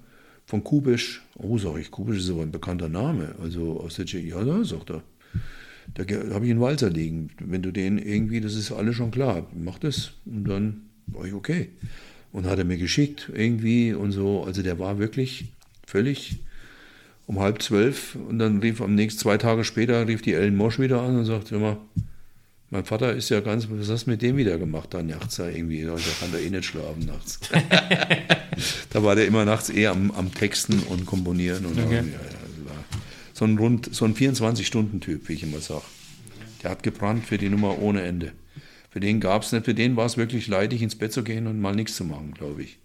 von 0.44 0.62
Kubisch, 0.62 1.22
oh, 1.36 1.58
sag 1.58 1.78
ich, 1.78 1.90
Kubisch 1.90 2.18
ist 2.18 2.30
aber 2.30 2.42
ein 2.42 2.52
bekannter 2.52 2.88
Name, 2.88 3.34
also 3.42 3.80
aus 3.80 3.96
der 3.96 4.04
Tschechie, 4.04 4.28
ja, 4.28 4.44
da, 4.44 4.62
sagt 4.62 4.90
er. 4.90 5.02
Da 5.94 6.04
habe 6.34 6.44
ich 6.44 6.50
einen 6.50 6.60
Walzer 6.60 6.90
liegen. 6.90 7.30
Wenn 7.40 7.62
du 7.62 7.72
den 7.72 7.98
irgendwie, 7.98 8.40
das 8.40 8.54
ist 8.54 8.70
alles 8.72 8.96
schon 8.96 9.10
klar, 9.10 9.46
mach 9.54 9.78
das. 9.78 10.12
Und 10.26 10.44
dann 10.44 10.82
war 11.06 11.24
ich 11.24 11.32
okay. 11.32 11.70
Und 12.32 12.44
hat 12.44 12.58
er 12.58 12.64
mir 12.64 12.76
geschickt 12.76 13.30
irgendwie 13.34 13.94
und 13.94 14.12
so. 14.12 14.44
Also 14.44 14.62
der 14.62 14.78
war 14.78 14.98
wirklich 14.98 15.46
völlig 15.86 16.40
um 17.26 17.40
halb 17.40 17.62
zwölf 17.62 18.16
und 18.28 18.38
dann 18.38 18.60
rief 18.60 18.80
am 18.80 18.94
nächsten, 18.94 19.20
zwei 19.20 19.38
Tage 19.38 19.64
später, 19.64 20.06
rief 20.06 20.22
die 20.22 20.34
Ellen 20.34 20.56
Mosch 20.56 20.78
wieder 20.78 21.02
an 21.02 21.16
und 21.16 21.24
sagte 21.24 21.56
immer, 21.56 21.78
mein 22.70 22.84
Vater 22.84 23.14
ist 23.14 23.28
ja 23.28 23.40
ganz, 23.40 23.68
was 23.70 23.88
hast 23.88 24.06
du 24.06 24.10
mit 24.10 24.22
dem 24.22 24.36
wieder 24.36 24.58
gemacht 24.58 24.92
da 24.92 25.02
nachts 25.02 25.36
da 25.36 25.48
irgendwie? 25.48 25.84
Da 25.84 25.94
kann 26.20 26.32
der 26.32 26.42
eh 26.42 26.50
nicht 26.50 26.64
schlafen 26.64 27.06
nachts. 27.06 27.40
da 28.90 29.02
war 29.02 29.14
der 29.14 29.26
immer 29.26 29.44
nachts 29.44 29.70
eher 29.70 29.90
am, 29.92 30.10
am 30.10 30.32
Texten 30.32 30.80
und 30.80 31.06
Komponieren 31.06 31.66
und 31.66 31.78
okay. 31.78 32.02
so 33.32 33.44
ein 33.44 33.58
rund, 33.58 33.94
so 33.94 34.04
ein 34.04 34.14
24-Stunden-Typ, 34.14 35.28
wie 35.28 35.34
ich 35.34 35.42
immer 35.42 35.60
sage. 35.60 35.84
Der 36.62 36.70
hat 36.70 36.82
gebrannt 36.82 37.26
für 37.26 37.38
die 37.38 37.48
Nummer 37.48 37.78
ohne 37.78 38.02
Ende. 38.02 38.32
Für 38.90 39.00
den 39.00 39.20
gab 39.20 39.42
es 39.42 39.52
nicht, 39.52 39.64
für 39.64 39.74
den 39.74 39.96
war 39.96 40.06
es 40.06 40.16
wirklich 40.16 40.46
leidig, 40.48 40.82
ins 40.82 40.94
Bett 40.94 41.12
zu 41.12 41.22
gehen 41.22 41.46
und 41.46 41.60
mal 41.60 41.74
nichts 41.74 41.96
zu 41.96 42.04
machen, 42.04 42.32
glaube 42.32 42.62
ich. 42.62 42.78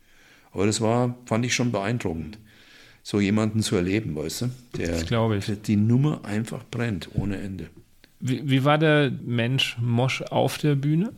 Aber 0.51 0.65
das 0.65 0.81
war, 0.81 1.15
fand 1.25 1.45
ich 1.45 1.55
schon 1.55 1.71
beeindruckend 1.71 2.37
so 3.03 3.19
jemanden 3.19 3.61
zu 3.61 3.75
erleben, 3.75 4.15
weißt 4.15 4.41
du? 4.41 4.49
Der 4.77 5.03
das 5.03 5.61
die 5.63 5.75
Nummer 5.75 6.23
einfach 6.23 6.63
brennt, 6.69 7.09
ohne 7.13 7.37
Ende. 7.37 7.69
Wie, 8.19 8.47
wie, 8.47 8.63
war 8.63 8.77
der 8.77 9.11
Mensch 9.23 9.77
Mosch 9.81 10.21
auf 10.21 10.57
der 10.59 10.75
Bühne? 10.75 11.11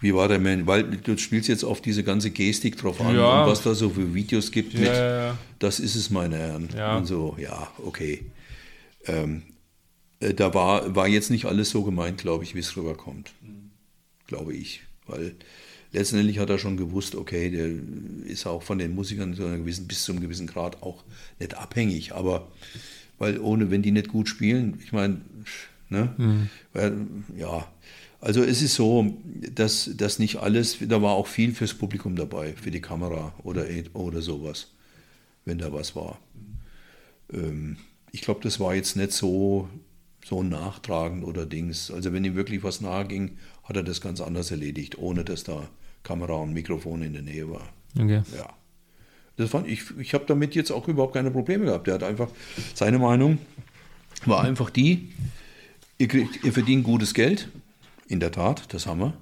Wie 0.00 0.14
war 0.14 0.28
der 0.28 0.38
Mensch? 0.38 0.66
Weil 0.66 0.84
du 0.84 1.16
spielst 1.16 1.48
jetzt 1.48 1.64
auf 1.64 1.80
diese 1.80 2.04
ganze 2.04 2.30
Gestik 2.30 2.76
drauf 2.76 3.00
an 3.00 3.16
ja. 3.16 3.42
und 3.42 3.50
was 3.50 3.62
da 3.62 3.74
so 3.74 3.90
für 3.90 4.14
Videos 4.14 4.50
gibt 4.50 4.74
ja, 4.74 4.80
mit, 4.80 4.88
ja, 4.88 5.38
das 5.58 5.80
ist 5.80 5.96
es, 5.96 6.10
meine 6.10 6.36
Herren. 6.36 6.68
Und 6.98 7.06
so, 7.06 7.36
ja, 7.38 7.70
okay. 7.82 8.26
Ähm, 9.06 9.42
äh, 10.20 10.34
da 10.34 10.54
war, 10.54 10.94
war 10.94 11.08
jetzt 11.08 11.30
nicht 11.30 11.46
alles 11.46 11.70
so 11.70 11.82
gemeint, 11.82 12.18
glaube 12.18 12.44
ich, 12.44 12.54
wie 12.54 12.60
es 12.60 12.76
rüberkommt. 12.76 13.32
Mhm. 13.42 13.70
Glaube 14.26 14.54
ich. 14.54 14.82
Weil 15.06 15.34
letztendlich 15.92 16.38
hat 16.38 16.50
er 16.50 16.58
schon 16.58 16.76
gewusst, 16.76 17.14
okay, 17.14 17.50
der 17.50 17.70
ist 18.30 18.46
auch 18.46 18.62
von 18.62 18.78
den 18.78 18.94
Musikern 18.94 19.34
zu 19.34 19.44
einem 19.44 19.60
gewissen, 19.60 19.86
bis 19.86 20.04
zu 20.04 20.12
einem 20.12 20.20
gewissen 20.20 20.46
Grad 20.46 20.82
auch 20.82 21.04
nicht 21.38 21.56
abhängig. 21.56 22.14
Aber 22.14 22.48
weil 23.18 23.38
ohne, 23.38 23.70
wenn 23.70 23.82
die 23.82 23.92
nicht 23.92 24.08
gut 24.08 24.28
spielen, 24.28 24.78
ich 24.84 24.92
meine, 24.92 25.20
ne? 25.88 26.14
Mhm. 26.16 26.50
Weil, 26.72 26.96
ja, 27.36 27.66
also 28.26 28.42
es 28.42 28.60
ist 28.60 28.74
so, 28.74 29.14
dass, 29.54 29.88
dass 29.96 30.18
nicht 30.18 30.38
alles, 30.38 30.78
da 30.80 31.00
war 31.00 31.12
auch 31.12 31.28
viel 31.28 31.54
fürs 31.54 31.74
Publikum 31.74 32.16
dabei, 32.16 32.54
für 32.54 32.72
die 32.72 32.80
Kamera 32.80 33.32
oder, 33.44 33.66
oder 33.92 34.20
sowas, 34.20 34.72
wenn 35.44 35.58
da 35.58 35.72
was 35.72 35.94
war. 35.94 36.18
Ähm, 37.32 37.76
ich 38.10 38.22
glaube, 38.22 38.40
das 38.42 38.58
war 38.58 38.74
jetzt 38.74 38.96
nicht 38.96 39.12
so, 39.12 39.68
so 40.24 40.42
nachtragend 40.42 41.22
oder 41.22 41.46
Dings. 41.46 41.92
Also 41.92 42.12
wenn 42.12 42.24
ihm 42.24 42.34
wirklich 42.34 42.64
was 42.64 42.80
nahe 42.80 43.06
ging, 43.06 43.38
hat 43.62 43.76
er 43.76 43.84
das 43.84 44.00
ganz 44.00 44.20
anders 44.20 44.50
erledigt, 44.50 44.98
ohne 44.98 45.22
dass 45.22 45.44
da 45.44 45.68
Kamera 46.02 46.34
und 46.34 46.52
Mikrofon 46.52 47.02
in 47.02 47.12
der 47.12 47.22
Nähe 47.22 47.48
war. 47.48 47.68
Okay. 47.96 48.22
Ja. 48.36 48.52
Das 49.36 49.50
fand 49.50 49.68
ich, 49.68 49.84
ich 50.00 50.14
habe 50.14 50.24
damit 50.26 50.56
jetzt 50.56 50.72
auch 50.72 50.88
überhaupt 50.88 51.14
keine 51.14 51.30
Probleme 51.30 51.66
gehabt. 51.66 51.86
Der 51.86 51.94
hat 51.94 52.02
einfach, 52.02 52.30
seine 52.74 52.98
Meinung 52.98 53.38
war 54.24 54.42
einfach 54.42 54.70
die, 54.70 55.12
ihr, 55.98 56.08
kriegt, 56.08 56.42
ihr 56.42 56.52
verdient 56.52 56.82
gutes 56.82 57.14
Geld. 57.14 57.48
In 58.06 58.20
der 58.20 58.30
Tat, 58.30 58.72
das 58.72 58.86
haben 58.86 59.00
wir. 59.00 59.14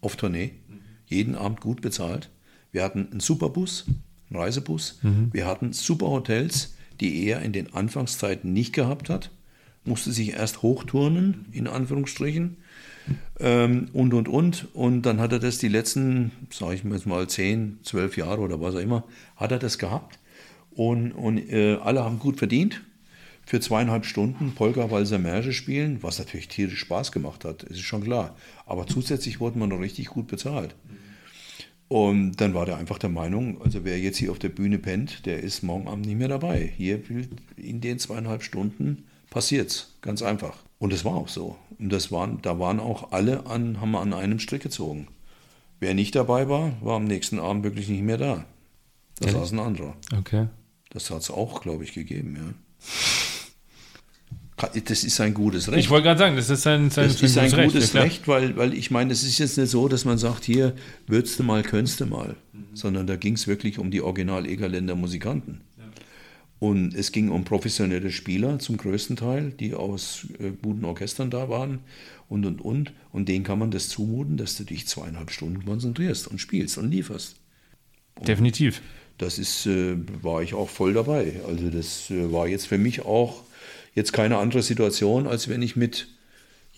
Auf 0.00 0.16
Tournee. 0.16 0.52
Jeden 1.06 1.34
Abend 1.34 1.60
gut 1.60 1.80
bezahlt. 1.80 2.30
Wir 2.70 2.84
hatten 2.84 3.08
einen 3.10 3.20
super 3.20 3.48
Bus, 3.48 3.86
einen 4.30 4.40
Reisebus. 4.40 5.00
Mhm. 5.02 5.30
Wir 5.32 5.46
hatten 5.46 5.72
super 5.72 6.08
Hotels, 6.08 6.74
die 7.00 7.26
er 7.26 7.42
in 7.42 7.52
den 7.52 7.72
Anfangszeiten 7.74 8.52
nicht 8.52 8.72
gehabt 8.72 9.08
hat. 9.08 9.30
Musste 9.84 10.12
sich 10.12 10.34
erst 10.34 10.62
hochturnen, 10.62 11.46
in 11.52 11.66
Anführungsstrichen 11.66 12.58
ähm, 13.40 13.88
und, 13.92 14.14
und, 14.14 14.28
und. 14.28 14.68
Und 14.74 15.02
dann 15.02 15.18
hat 15.18 15.32
er 15.32 15.38
das 15.38 15.58
die 15.58 15.68
letzten, 15.68 16.32
sage 16.50 16.74
ich 16.74 16.84
jetzt 16.84 17.06
mal, 17.06 17.26
10, 17.26 17.78
12 17.82 18.18
Jahre 18.18 18.42
oder 18.42 18.60
was 18.60 18.74
auch 18.74 18.80
immer, 18.80 19.04
hat 19.36 19.50
er 19.50 19.58
das 19.58 19.78
gehabt. 19.78 20.18
Und, 20.70 21.12
und 21.12 21.38
äh, 21.50 21.76
alle 21.76 22.04
haben 22.04 22.18
gut 22.18 22.38
verdient 22.38 22.82
für 23.48 23.60
zweieinhalb 23.60 24.04
Stunden 24.04 24.52
Polka, 24.54 24.90
Walser, 24.90 25.18
Märche 25.18 25.54
spielen, 25.54 26.02
was 26.02 26.18
natürlich 26.18 26.48
tierisch 26.48 26.80
Spaß 26.80 27.12
gemacht 27.12 27.46
hat, 27.46 27.62
ist 27.62 27.80
schon 27.80 28.04
klar. 28.04 28.36
Aber 28.66 28.86
zusätzlich 28.86 29.40
wurde 29.40 29.58
man 29.58 29.70
noch 29.70 29.80
richtig 29.80 30.08
gut 30.08 30.26
bezahlt. 30.26 30.74
Und 31.88 32.32
dann 32.42 32.52
war 32.52 32.66
der 32.66 32.76
einfach 32.76 32.98
der 32.98 33.08
Meinung, 33.08 33.62
also 33.62 33.86
wer 33.86 33.98
jetzt 33.98 34.18
hier 34.18 34.32
auf 34.32 34.38
der 34.38 34.50
Bühne 34.50 34.78
pennt, 34.78 35.24
der 35.24 35.42
ist 35.42 35.62
morgen 35.62 35.88
Abend 35.88 36.04
nicht 36.04 36.18
mehr 36.18 36.28
dabei. 36.28 36.70
Hier 36.76 37.00
in 37.56 37.80
den 37.80 37.98
zweieinhalb 37.98 38.42
Stunden 38.42 39.04
passiert's, 39.30 39.94
ganz 40.02 40.20
einfach. 40.20 40.58
Und 40.78 40.92
das 40.92 41.06
war 41.06 41.14
auch 41.14 41.28
so. 41.28 41.56
Und 41.78 41.90
das 41.90 42.12
waren, 42.12 42.42
da 42.42 42.58
waren 42.58 42.80
auch 42.80 43.12
alle 43.12 43.46
an, 43.46 43.80
haben 43.80 43.96
an 43.96 44.12
einem 44.12 44.40
Strick 44.40 44.62
gezogen. 44.62 45.08
Wer 45.80 45.94
nicht 45.94 46.14
dabei 46.14 46.50
war, 46.50 46.72
war 46.82 46.96
am 46.96 47.06
nächsten 47.06 47.38
Abend 47.38 47.64
wirklich 47.64 47.88
nicht 47.88 48.02
mehr 48.02 48.18
da. 48.18 48.44
Da 49.20 49.30
saß 49.30 49.52
ein 49.52 49.60
anderer. 49.60 49.96
Okay. 50.14 50.48
Das 50.90 51.10
hat 51.10 51.22
es 51.22 51.30
auch, 51.30 51.62
glaube 51.62 51.84
ich, 51.84 51.94
gegeben, 51.94 52.36
ja. 52.36 52.54
Das 54.58 55.04
ist 55.04 55.20
ein 55.20 55.34
gutes 55.34 55.68
Recht. 55.70 55.78
Ich 55.78 55.90
wollte 55.90 56.04
gerade 56.04 56.18
sagen, 56.18 56.36
das 56.36 56.50
ist 56.50 56.66
ein, 56.66 56.90
sein, 56.90 57.06
das 57.08 57.22
ist 57.22 57.38
ein 57.38 57.50
gutes 57.50 57.94
Recht, 57.94 58.04
Recht 58.04 58.28
weil, 58.28 58.56
weil 58.56 58.74
ich 58.74 58.90
meine, 58.90 59.12
es 59.12 59.22
ist 59.22 59.38
jetzt 59.38 59.56
nicht 59.56 59.70
so, 59.70 59.86
dass 59.86 60.04
man 60.04 60.18
sagt, 60.18 60.44
hier 60.44 60.74
würdest 61.06 61.38
du 61.38 61.44
mal, 61.44 61.62
könntest 61.62 62.00
du 62.00 62.06
mal, 62.06 62.34
mhm. 62.52 62.64
sondern 62.74 63.06
da 63.06 63.14
ging 63.14 63.34
es 63.34 63.46
wirklich 63.46 63.78
um 63.78 63.92
die 63.92 64.02
Original-Egerländer 64.02 64.96
Musikanten. 64.96 65.60
Ja. 65.78 65.84
Und 66.58 66.92
es 66.94 67.12
ging 67.12 67.28
um 67.28 67.44
professionelle 67.44 68.10
Spieler 68.10 68.58
zum 68.58 68.78
größten 68.78 69.14
Teil, 69.14 69.52
die 69.52 69.74
aus 69.74 70.26
äh, 70.40 70.50
guten 70.60 70.84
Orchestern 70.84 71.30
da 71.30 71.48
waren 71.48 71.78
und, 72.28 72.44
und, 72.44 72.60
und. 72.60 72.92
Und 73.12 73.28
denen 73.28 73.44
kann 73.44 73.60
man 73.60 73.70
das 73.70 73.88
zumuten, 73.88 74.36
dass 74.36 74.56
du 74.56 74.64
dich 74.64 74.88
zweieinhalb 74.88 75.30
Stunden 75.30 75.64
konzentrierst 75.64 76.26
und 76.26 76.40
spielst 76.40 76.78
und 76.78 76.90
lieferst. 76.90 77.36
Und 78.16 78.26
Definitiv. 78.26 78.82
Das 79.18 79.38
ist, 79.38 79.66
äh, 79.66 79.96
war 80.22 80.42
ich 80.42 80.54
auch 80.54 80.68
voll 80.68 80.94
dabei. 80.94 81.40
Also 81.46 81.70
das 81.70 82.10
äh, 82.10 82.32
war 82.32 82.48
jetzt 82.48 82.66
für 82.66 82.78
mich 82.78 83.04
auch 83.04 83.44
jetzt 83.94 84.12
keine 84.12 84.38
andere 84.38 84.62
Situation, 84.62 85.26
als 85.26 85.48
wenn 85.48 85.62
ich 85.62 85.76
mit 85.76 86.08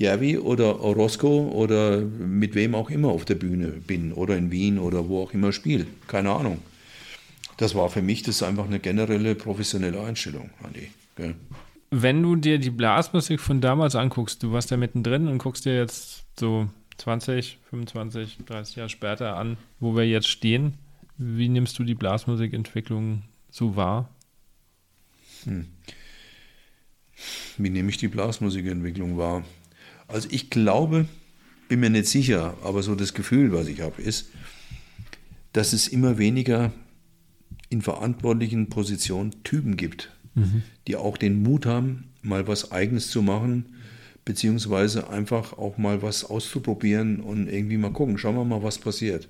Järvi 0.01 0.39
oder 0.39 0.81
Orozco 0.81 1.51
oder 1.53 2.01
mit 2.01 2.55
wem 2.55 2.74
auch 2.74 2.89
immer 2.89 3.09
auf 3.09 3.27
der 3.27 3.35
Bühne 3.35 3.69
bin 3.69 4.12
oder 4.12 4.37
in 4.37 4.51
Wien 4.51 4.78
oder 4.78 5.09
wo 5.09 5.23
auch 5.23 5.35
immer 5.35 5.53
spiele. 5.53 5.87
Keine 6.07 6.31
Ahnung. 6.31 6.62
Das 7.59 7.74
war 7.74 7.91
für 7.91 8.01
mich 8.01 8.23
das 8.23 8.37
ist 8.37 8.43
einfach 8.43 8.65
eine 8.65 8.81
generelle 8.81 9.35
professionelle 9.35 10.01
Einstellung, 10.01 10.49
Andi. 10.62 10.91
Gell? 11.16 11.35
Wenn 11.91 12.23
du 12.23 12.37
dir 12.37 12.59
die 12.59 12.70
Blasmusik 12.70 13.41
von 13.41 13.61
damals 13.61 13.95
anguckst, 13.95 14.43
du 14.43 14.53
warst 14.53 14.70
da 14.70 14.78
mittendrin 14.78 15.28
und 15.28 15.37
guckst 15.37 15.66
dir 15.66 15.77
jetzt 15.77 16.24
so 16.39 16.70
20, 16.97 17.59
25, 17.69 18.39
30 18.47 18.77
Jahre 18.77 18.89
später 18.89 19.37
an, 19.37 19.59
wo 19.81 19.95
wir 19.95 20.09
jetzt 20.09 20.28
stehen, 20.28 20.74
wie 21.19 21.51
nimmst 21.51 21.78
du 21.78 21.85
die 21.85 21.95
Blasmusikentwicklung 21.95 23.23
so 23.51 23.77
wahr? 23.77 24.09
Hm 25.45 25.66
wie 27.59 27.70
nehme 27.70 27.90
ich 27.90 27.98
die 27.98 28.09
Blasmusikentwicklung 28.09 29.16
wahr? 29.16 29.44
Also 30.09 30.28
ich 30.30 30.51
glaube, 30.51 31.06
bin 31.68 31.80
mir 31.80 31.90
nicht 31.90 32.06
sicher, 32.06 32.55
aber 32.64 32.82
so 32.82 32.94
das 32.94 33.14
Gefühl, 33.14 33.52
was 33.52 33.68
ich 33.68 33.80
habe, 33.80 34.02
ist, 34.02 34.30
dass 35.52 35.72
es 35.72 35.88
immer 35.88 36.18
weniger 36.18 36.72
in 37.68 37.82
verantwortlichen 37.82 38.68
Positionen 38.68 39.42
Typen 39.44 39.76
gibt, 39.76 40.10
mhm. 40.34 40.62
die 40.86 40.97
auch 40.97 41.16
den 41.16 41.42
Mut 41.42 41.66
haben, 41.66 42.10
mal 42.22 42.48
was 42.48 42.72
Eigenes 42.72 43.09
zu 43.09 43.22
machen, 43.22 43.66
beziehungsweise 44.24 45.09
einfach 45.09 45.56
auch 45.56 45.78
mal 45.78 46.02
was 46.02 46.24
auszuprobieren 46.24 47.20
und 47.20 47.48
irgendwie 47.48 47.76
mal 47.76 47.92
gucken, 47.92 48.18
schauen 48.18 48.36
wir 48.36 48.44
mal, 48.44 48.62
was 48.62 48.78
passiert. 48.78 49.28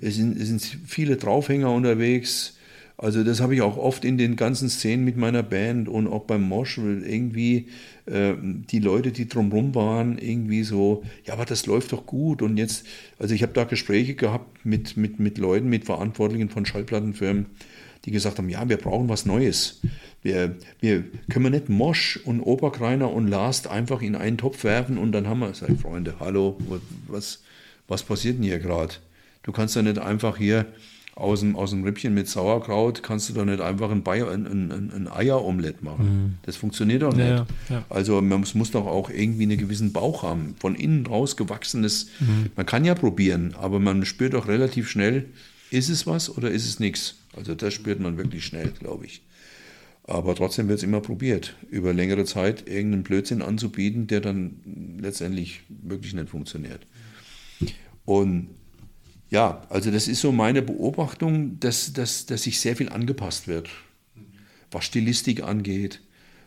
Es 0.00 0.16
sind, 0.16 0.40
es 0.40 0.48
sind 0.48 0.62
viele 0.86 1.16
Draufhänger 1.16 1.70
unterwegs, 1.70 2.56
also 2.96 3.24
das 3.24 3.40
habe 3.40 3.54
ich 3.54 3.62
auch 3.62 3.76
oft 3.76 4.04
in 4.04 4.18
den 4.18 4.36
ganzen 4.36 4.68
Szenen 4.68 5.04
mit 5.04 5.16
meiner 5.16 5.42
Band 5.42 5.88
und 5.88 6.06
auch 6.06 6.24
beim 6.24 6.42
Mosh, 6.42 6.78
irgendwie 6.78 7.68
äh, 8.06 8.34
die 8.40 8.78
Leute, 8.78 9.10
die 9.10 9.28
drumherum 9.28 9.74
waren, 9.74 10.16
irgendwie 10.16 10.62
so, 10.62 11.02
ja, 11.24 11.34
aber 11.34 11.44
das 11.44 11.66
läuft 11.66 11.92
doch 11.92 12.06
gut 12.06 12.40
und 12.40 12.56
jetzt, 12.56 12.86
also 13.18 13.34
ich 13.34 13.42
habe 13.42 13.52
da 13.52 13.64
Gespräche 13.64 14.14
gehabt 14.14 14.64
mit, 14.64 14.96
mit, 14.96 15.18
mit 15.18 15.38
Leuten, 15.38 15.68
mit 15.68 15.86
Verantwortlichen 15.86 16.50
von 16.50 16.66
Schallplattenfirmen, 16.66 17.46
die 18.04 18.12
gesagt 18.12 18.38
haben, 18.38 18.48
ja, 18.48 18.68
wir 18.68 18.76
brauchen 18.76 19.08
was 19.08 19.26
Neues. 19.26 19.80
Wir, 20.22 20.54
wir 20.80 21.04
können 21.30 21.46
wir 21.46 21.50
nicht 21.50 21.68
Mosch 21.68 22.20
und 22.24 22.40
Oberkreiner 22.40 23.10
und 23.10 23.26
Last 23.26 23.66
einfach 23.66 24.02
in 24.02 24.14
einen 24.14 24.38
Topf 24.38 24.62
werfen 24.62 24.98
und 24.98 25.12
dann 25.12 25.26
haben 25.26 25.40
wir, 25.40 25.52
sag 25.54 25.76
Freunde, 25.80 26.14
hallo, 26.20 26.58
was, 27.08 27.42
was 27.88 28.04
passiert 28.04 28.36
denn 28.36 28.44
hier 28.44 28.60
gerade? 28.60 28.94
Du 29.42 29.52
kannst 29.52 29.74
ja 29.74 29.82
nicht 29.82 29.98
einfach 29.98 30.36
hier 30.38 30.66
aus 31.16 31.40
dem, 31.40 31.54
aus 31.54 31.70
dem 31.70 31.84
Rippchen 31.84 32.12
mit 32.12 32.28
Sauerkraut 32.28 33.02
kannst 33.02 33.28
du 33.28 33.34
doch 33.34 33.44
nicht 33.44 33.60
einfach 33.60 33.90
ein, 33.90 34.02
Bayer, 34.02 34.30
ein, 34.30 34.46
ein, 34.46 34.90
ein 34.92 35.08
Eieromelett 35.08 35.82
machen. 35.82 36.04
Mhm. 36.04 36.34
Das 36.42 36.56
funktioniert 36.56 37.02
doch 37.02 37.14
nicht. 37.14 37.28
Ja, 37.28 37.46
ja. 37.68 37.84
Also 37.88 38.20
man 38.20 38.40
muss, 38.40 38.54
muss, 38.54 38.72
doch 38.72 38.86
auch 38.86 39.10
irgendwie 39.10 39.44
einen 39.44 39.58
gewissen 39.58 39.92
Bauch 39.92 40.24
haben. 40.24 40.56
Von 40.58 40.74
innen 40.74 41.06
raus 41.06 41.36
gewachsenes. 41.36 42.08
Mhm. 42.18 42.50
Man 42.56 42.66
kann 42.66 42.84
ja 42.84 42.94
probieren, 42.94 43.54
aber 43.60 43.78
man 43.78 44.04
spürt 44.04 44.34
doch 44.34 44.48
relativ 44.48 44.88
schnell, 44.88 45.26
ist 45.70 45.88
es 45.88 46.06
was 46.06 46.36
oder 46.36 46.50
ist 46.50 46.66
es 46.66 46.80
nichts. 46.80 47.16
Also 47.36 47.54
das 47.54 47.74
spürt 47.74 48.00
man 48.00 48.18
wirklich 48.18 48.44
schnell, 48.44 48.72
glaube 48.80 49.06
ich. 49.06 49.22
Aber 50.06 50.34
trotzdem 50.34 50.68
wird 50.68 50.78
es 50.78 50.84
immer 50.84 51.00
probiert, 51.00 51.54
über 51.70 51.94
längere 51.94 52.24
Zeit 52.24 52.68
irgendeinen 52.68 53.04
Blödsinn 53.04 53.40
anzubieten, 53.40 54.06
der 54.06 54.20
dann 54.20 54.98
letztendlich 55.00 55.60
wirklich 55.68 56.12
nicht 56.12 56.28
funktioniert. 56.28 56.86
Und 58.04 58.48
ja, 59.34 59.62
also 59.68 59.90
das 59.90 60.06
ist 60.06 60.20
so 60.20 60.30
meine 60.30 60.62
Beobachtung, 60.62 61.58
dass, 61.58 61.92
dass, 61.92 62.24
dass 62.24 62.44
sich 62.44 62.60
sehr 62.60 62.76
viel 62.76 62.88
angepasst 62.88 63.48
wird, 63.48 63.68
was 64.70 64.84
Stilistik 64.84 65.42
angeht. 65.42 66.00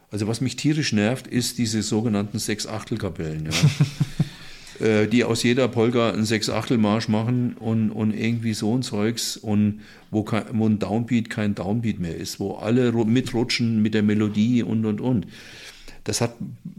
Also 0.09 0.26
was 0.30 0.39
mich 0.39 0.55
tierisch 0.55 0.93
nervt, 0.93 1.27
ist 1.27 1.57
diese 1.57 1.84
sogenannten 1.84 2.39
Sechs-Achtel-Kapellen, 2.39 3.49
ja. 4.80 4.85
äh, 4.85 5.07
die 5.07 5.26
aus 5.26 5.43
jeder 5.43 5.68
Polka 5.68 6.11
einen 6.11 6.23
Sechs-Achtel-Marsch 6.23 7.09
machen 7.09 7.57
und, 7.59 7.91
und 7.91 8.14
irgendwie 8.14 8.53
so 8.53 8.73
ein 8.73 8.84
Zeugs 8.84 9.35
und 9.35 9.81
wo, 10.09 10.23
kein, 10.23 10.45
wo 10.53 10.65
ein 10.65 10.80
Downbeat 10.80 11.30
kein 11.30 11.55
Downbeat 11.55 11.99
mehr 11.99 12.15
ist, 12.15 12.39
wo 12.39 12.53
alle 12.53 12.93
mitrutschen 12.93 13.81
mit 13.81 13.95
der 13.95 14.03
Melodie 14.03 14.64
und, 14.64 14.85
und, 14.85 15.01
und. 15.01 15.27
Das 16.07 16.21
hat 16.21 16.35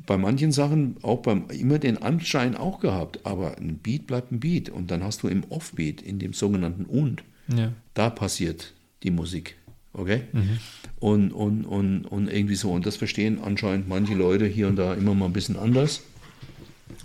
bei 0.06 0.16
manchen 0.16 0.52
Sachen 0.52 0.96
auch 1.02 1.18
beim, 1.18 1.50
immer 1.50 1.78
den 1.78 1.98
Anschein 1.98 2.56
auch 2.56 2.80
gehabt, 2.80 3.26
aber 3.26 3.59
ein 3.59 3.76
Beat 3.76 4.06
bleibt 4.06 4.32
ein 4.32 4.40
Beat 4.40 4.70
und 4.70 4.90
dann 4.90 5.05
hast 5.05 5.22
du 5.22 5.28
im 5.28 5.44
Offbeat, 5.50 6.00
in 6.00 6.18
dem 6.18 6.32
sogenannten 6.32 6.86
Und, 6.86 7.22
ja. 7.55 7.72
da 7.92 8.09
passiert 8.09 8.72
die 9.02 9.10
Musik. 9.10 9.56
Okay? 9.92 10.22
Mhm. 10.32 10.59
Und, 10.98 11.32
und, 11.32 11.66
und, 11.66 12.06
und 12.06 12.32
irgendwie 12.32 12.55
so. 12.55 12.72
Und 12.72 12.86
das 12.86 12.96
verstehen 12.96 13.38
anscheinend 13.44 13.86
manche 13.86 14.14
Leute 14.14 14.46
hier 14.46 14.66
und 14.66 14.76
da 14.76 14.94
immer 14.94 15.14
mal 15.14 15.26
ein 15.26 15.34
bisschen 15.34 15.59
anders. 15.59 16.00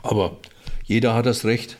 Aber 0.02 0.38
jeder 0.86 1.16
hat 1.16 1.26
das 1.26 1.44
Recht, 1.44 1.76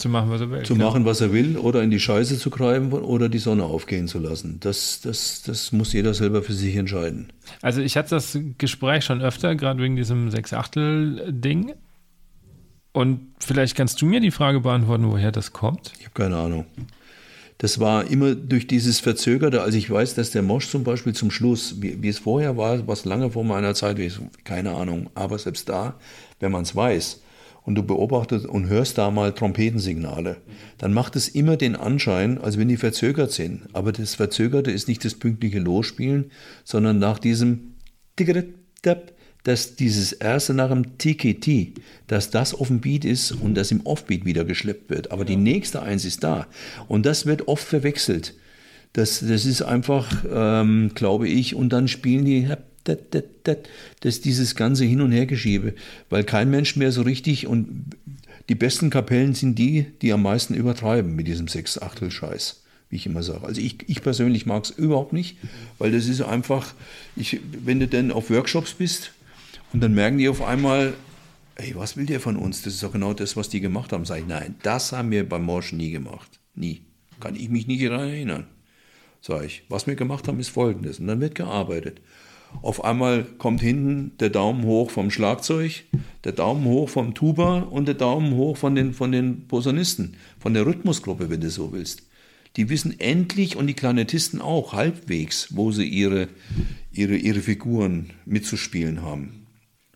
zu 0.00 0.08
machen, 0.08 0.30
was 0.30 0.40
er 0.40 0.50
will. 0.50 0.62
Zu 0.62 0.74
klar. 0.74 0.88
machen, 0.88 1.04
was 1.04 1.20
er 1.20 1.32
will 1.32 1.56
oder 1.56 1.82
in 1.82 1.90
die 1.90 2.00
Scheiße 2.00 2.38
zu 2.38 2.50
treiben 2.50 2.92
oder 2.92 3.28
die 3.28 3.38
Sonne 3.38 3.64
aufgehen 3.64 4.08
zu 4.08 4.18
lassen. 4.18 4.58
Das, 4.60 5.00
das, 5.00 5.42
das 5.42 5.72
muss 5.72 5.92
jeder 5.92 6.14
selber 6.14 6.42
für 6.42 6.52
sich 6.52 6.76
entscheiden. 6.76 7.32
Also 7.62 7.80
ich 7.80 7.96
hatte 7.96 8.10
das 8.10 8.38
Gespräch 8.58 9.04
schon 9.04 9.22
öfter, 9.22 9.54
gerade 9.54 9.82
wegen 9.82 9.96
diesem 9.96 10.30
Sechs-Achtel-Ding. 10.30 11.74
Und 12.92 13.20
vielleicht 13.38 13.76
kannst 13.76 14.00
du 14.00 14.06
mir 14.06 14.20
die 14.20 14.30
Frage 14.30 14.60
beantworten, 14.60 15.10
woher 15.10 15.30
das 15.30 15.52
kommt? 15.52 15.92
Ich 15.98 16.06
habe 16.06 16.14
keine 16.14 16.36
Ahnung. 16.36 16.64
Das 17.58 17.80
war 17.80 18.08
immer 18.08 18.36
durch 18.36 18.68
dieses 18.68 19.00
Verzögerte. 19.00 19.62
Also 19.62 19.76
ich 19.76 19.90
weiß, 19.90 20.14
dass 20.14 20.30
der 20.30 20.42
Mosch 20.42 20.68
zum 20.68 20.84
Beispiel 20.84 21.12
zum 21.12 21.32
Schluss, 21.32 21.82
wie, 21.82 22.00
wie 22.00 22.08
es 22.08 22.20
vorher 22.20 22.56
war, 22.56 22.86
was 22.86 23.04
lange 23.04 23.32
vor 23.32 23.44
meiner 23.44 23.74
Zeit 23.74 23.98
ist, 23.98 24.20
keine 24.44 24.74
Ahnung. 24.74 25.10
Aber 25.14 25.38
selbst 25.38 25.68
da, 25.68 25.94
wenn 26.38 26.52
man 26.52 26.62
es 26.62 26.74
weiß, 26.74 27.20
und 27.68 27.74
du 27.74 27.82
beobachtest 27.82 28.46
und 28.46 28.68
hörst 28.68 28.96
da 28.96 29.10
mal 29.10 29.34
Trompetensignale, 29.34 30.38
dann 30.78 30.94
macht 30.94 31.16
es 31.16 31.28
immer 31.28 31.58
den 31.58 31.76
Anschein, 31.76 32.38
als 32.38 32.56
wenn 32.56 32.68
die 32.68 32.78
verzögert 32.78 33.30
sind. 33.30 33.64
Aber 33.74 33.92
das 33.92 34.14
Verzögerte 34.14 34.70
ist 34.70 34.88
nicht 34.88 35.04
das 35.04 35.14
pünktliche 35.14 35.58
Losspielen, 35.58 36.30
sondern 36.64 36.98
nach 36.98 37.18
diesem 37.18 37.74
dass 39.44 39.76
dieses 39.76 40.12
erste 40.12 40.54
nach 40.54 40.70
dem 40.70 40.96
TKT, 40.96 41.78
dass 42.06 42.30
das 42.30 42.54
auf 42.54 42.68
dem 42.68 42.80
Beat 42.80 43.04
ist 43.04 43.32
und 43.32 43.54
das 43.54 43.70
im 43.70 43.84
Offbeat 43.84 44.24
wieder 44.24 44.46
geschleppt 44.46 44.88
wird. 44.88 45.12
Aber 45.12 45.26
die 45.26 45.36
nächste 45.36 45.82
Eins 45.82 46.06
ist 46.06 46.24
da. 46.24 46.46
Und 46.88 47.04
das 47.04 47.26
wird 47.26 47.48
oft 47.48 47.68
verwechselt. 47.68 48.34
Das, 48.94 49.20
das 49.20 49.44
ist 49.44 49.60
einfach, 49.60 50.24
ähm, 50.32 50.92
glaube 50.94 51.28
ich, 51.28 51.54
und 51.54 51.74
dann 51.74 51.86
spielen 51.86 52.24
die 52.24 52.48
dat, 52.88 53.14
dat, 53.14 53.24
dat, 53.44 53.68
das 54.00 54.20
dieses 54.20 54.54
ganze 54.54 54.84
Hin- 54.84 55.00
und 55.00 55.12
Hergeschiebe, 55.12 55.74
weil 56.10 56.24
kein 56.24 56.50
Mensch 56.50 56.76
mehr 56.76 56.92
so 56.92 57.02
richtig 57.02 57.46
und 57.46 57.84
die 58.48 58.54
besten 58.54 58.90
Kapellen 58.90 59.34
sind 59.34 59.58
die, 59.58 59.86
die 60.00 60.12
am 60.12 60.22
meisten 60.22 60.54
übertreiben 60.54 61.14
mit 61.14 61.26
diesem 61.26 61.48
Sechs-Achtel-Scheiß, 61.48 62.62
wie 62.88 62.96
ich 62.96 63.06
immer 63.06 63.22
sage. 63.22 63.46
Also 63.46 63.60
ich, 63.60 63.88
ich 63.88 64.02
persönlich 64.02 64.46
mag 64.46 64.64
es 64.64 64.70
überhaupt 64.70 65.12
nicht, 65.12 65.36
weil 65.78 65.92
das 65.92 66.08
ist 66.08 66.22
einfach, 66.22 66.74
ich, 67.14 67.40
wenn 67.62 67.78
du 67.78 67.86
dann 67.86 68.10
auf 68.10 68.30
Workshops 68.30 68.72
bist 68.72 69.12
und 69.72 69.82
dann 69.82 69.94
merken 69.94 70.18
die 70.18 70.28
auf 70.28 70.42
einmal, 70.42 70.94
ey, 71.56 71.74
was 71.76 71.96
will 71.96 72.06
der 72.06 72.20
von 72.20 72.36
uns? 72.36 72.62
Das 72.62 72.74
ist 72.74 72.82
doch 72.82 72.92
genau 72.92 73.12
das, 73.12 73.36
was 73.36 73.50
die 73.50 73.60
gemacht 73.60 73.92
haben. 73.92 74.06
Sag 74.06 74.20
ich, 74.20 74.26
nein, 74.26 74.54
das 74.62 74.92
haben 74.92 75.10
wir 75.10 75.28
beim 75.28 75.44
Morsch 75.44 75.72
nie 75.72 75.90
gemacht. 75.90 76.40
Nie. 76.54 76.82
Kann 77.20 77.36
ich 77.36 77.48
mich 77.48 77.66
nie 77.66 77.82
daran 77.84 78.08
erinnern. 78.08 78.46
Sag 79.20 79.44
ich, 79.44 79.64
was 79.68 79.86
wir 79.86 79.96
gemacht 79.96 80.28
haben, 80.28 80.40
ist 80.40 80.50
folgendes. 80.50 81.00
Und 81.00 81.08
dann 81.08 81.20
wird 81.20 81.34
gearbeitet. 81.34 82.00
Auf 82.62 82.84
einmal 82.84 83.24
kommt 83.24 83.60
hinten 83.60 84.12
der 84.18 84.30
Daumen 84.30 84.64
hoch 84.64 84.90
vom 84.90 85.10
Schlagzeug, 85.10 85.84
der 86.24 86.32
Daumen 86.32 86.64
hoch 86.64 86.88
vom 86.88 87.14
Tuba 87.14 87.60
und 87.60 87.86
der 87.86 87.94
Daumen 87.94 88.34
hoch 88.34 88.56
von 88.56 88.74
den, 88.74 88.92
von 88.92 89.12
den 89.12 89.46
Posaunisten, 89.46 90.16
von 90.38 90.54
der 90.54 90.66
Rhythmusgruppe, 90.66 91.30
wenn 91.30 91.40
du 91.40 91.50
so 91.50 91.72
willst. 91.72 92.08
die 92.56 92.68
wissen 92.68 92.98
endlich 92.98 93.56
und 93.56 93.66
die 93.66 93.74
Klarinettisten 93.74 94.40
auch 94.40 94.72
halbwegs, 94.72 95.56
wo 95.56 95.70
sie 95.70 95.86
ihre, 95.86 96.28
ihre, 96.90 97.16
ihre 97.16 97.40
Figuren 97.40 98.10
mitzuspielen 98.24 99.02
haben. 99.02 99.46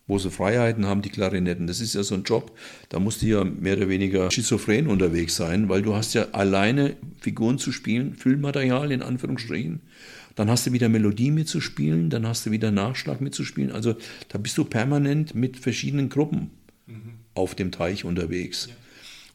Wo 0.07 0.17
sie 0.17 0.31
Freiheiten 0.31 0.85
haben, 0.85 1.01
die 1.01 1.09
Klarinetten. 1.09 1.67
Das 1.67 1.79
ist 1.79 1.95
ja 1.95 2.03
so 2.03 2.15
ein 2.15 2.23
Job, 2.23 2.57
da 2.89 2.99
musst 2.99 3.21
du 3.21 3.25
ja 3.25 3.43
mehr 3.43 3.77
oder 3.77 3.89
weniger 3.89 4.31
schizophren 4.31 4.87
unterwegs 4.87 5.35
sein, 5.35 5.69
weil 5.69 5.81
du 5.81 5.93
hast 5.93 6.13
ja 6.13 6.27
alleine 6.31 6.95
Figuren 7.19 7.57
zu 7.57 7.71
spielen, 7.71 8.13
Füllmaterial 8.13 8.91
in 8.91 9.01
Anführungsstrichen. 9.01 9.81
Dann 10.35 10.49
hast 10.49 10.65
du 10.65 10.73
wieder 10.73 10.89
Melodie 10.89 11.31
mitzuspielen, 11.31 12.09
dann 12.09 12.27
hast 12.27 12.45
du 12.45 12.51
wieder 12.51 12.71
Nachschlag 12.71 13.21
mitzuspielen. 13.21 13.71
Also 13.71 13.95
da 14.29 14.37
bist 14.37 14.57
du 14.57 14.65
permanent 14.65 15.35
mit 15.35 15.57
verschiedenen 15.57 16.09
Gruppen 16.09 16.49
mhm. 16.87 17.13
auf 17.35 17.55
dem 17.55 17.71
Teich 17.71 18.05
unterwegs. 18.05 18.67
Ja. 18.69 18.75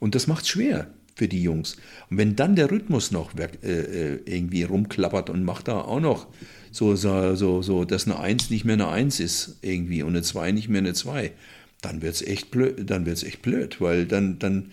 Und 0.01 0.15
das 0.15 0.27
macht 0.27 0.43
es 0.43 0.49
schwer 0.49 0.89
für 1.15 1.29
die 1.29 1.43
Jungs. 1.43 1.77
Und 2.11 2.19
wenn 2.19 2.37
dann 2.37 2.57
der 2.57 2.71
Rhythmus 2.71 3.11
noch 3.11 3.33
äh, 3.37 3.45
äh, 3.65 4.21
irgendwie 4.25 4.63
rumklappert 4.63 5.31
und 5.31 5.45
macht 5.45 5.69
da 5.69 5.81
auch 5.81 6.01
noch 6.01 6.29
so, 6.71 6.95
so, 6.97 7.35
so, 7.35 7.63
so, 7.63 7.85
dass 7.85 8.07
eine 8.07 8.19
Eins 8.19 8.51
nicht 8.51 8.65
mehr 8.65 8.75
eine 8.75 8.89
Eins 8.89 9.21
ist 9.21 9.59
irgendwie 9.63 10.03
und 10.03 10.11
eine 10.11 10.23
Zwei 10.23 10.53
nicht 10.53 10.69
mehr 10.69 10.81
eine 10.81 10.95
Zwei, 10.95 11.33
dann 11.81 12.03
wird 12.03 12.15
es 12.15 12.23
echt 12.23 12.51
blöd, 12.51 12.89
dann 12.91 13.07
wird's 13.07 13.23
echt 13.23 13.43
blöd, 13.43 13.81
weil 13.81 14.07
dann, 14.07 14.39
dann, 14.39 14.71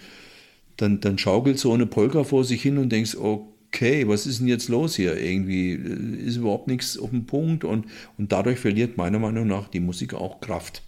dann, 0.77 0.99
dann 1.01 1.17
schaukelt 1.17 1.59
so 1.59 1.73
eine 1.73 1.85
Polka 1.85 2.23
vor 2.23 2.43
sich 2.43 2.61
hin 2.61 2.77
und 2.77 2.89
denkst, 2.89 3.15
okay, 3.15 3.54
was 3.81 4.25
ist 4.25 4.39
denn 4.39 4.47
jetzt 4.47 4.69
los 4.69 4.95
hier? 4.95 5.17
Irgendwie 5.17 5.73
äh, 5.73 6.27
ist 6.27 6.37
überhaupt 6.37 6.67
nichts 6.67 6.97
auf 6.97 7.09
dem 7.09 7.25
Punkt 7.25 7.63
und, 7.63 7.85
und 8.17 8.31
dadurch 8.31 8.59
verliert 8.59 8.97
meiner 8.97 9.19
Meinung 9.19 9.47
nach 9.47 9.67
die 9.67 9.79
Musik 9.79 10.13
auch 10.13 10.41
Kraft. 10.41 10.81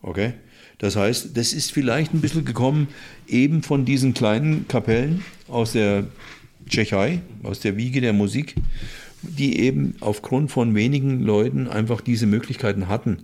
Okay? 0.00 0.34
Das 0.78 0.96
heißt, 0.96 1.36
das 1.36 1.52
ist 1.52 1.70
vielleicht 1.72 2.12
ein 2.12 2.20
bisschen 2.20 2.44
gekommen 2.44 2.88
eben 3.28 3.62
von 3.62 3.84
diesen 3.84 4.14
kleinen 4.14 4.66
Kapellen 4.66 5.22
aus 5.48 5.72
der 5.72 6.06
Tschechei, 6.68 7.20
aus 7.42 7.60
der 7.60 7.76
Wiege 7.76 8.00
der 8.00 8.12
Musik, 8.12 8.56
die 9.22 9.60
eben 9.60 9.94
aufgrund 10.00 10.50
von 10.50 10.74
wenigen 10.74 11.20
Leuten 11.20 11.68
einfach 11.68 12.00
diese 12.00 12.26
Möglichkeiten 12.26 12.88
hatten. 12.88 13.18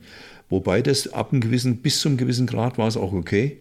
Wobei 0.49 0.81
das 0.83 1.13
ab 1.13 1.33
einem 1.33 1.41
gewissen, 1.41 1.79
bis 1.79 2.01
zum 2.01 2.17
gewissen 2.17 2.47
Grad 2.47 2.79
war 2.79 2.89
es 2.89 2.97
auch 2.97 3.13
okay. 3.13 3.59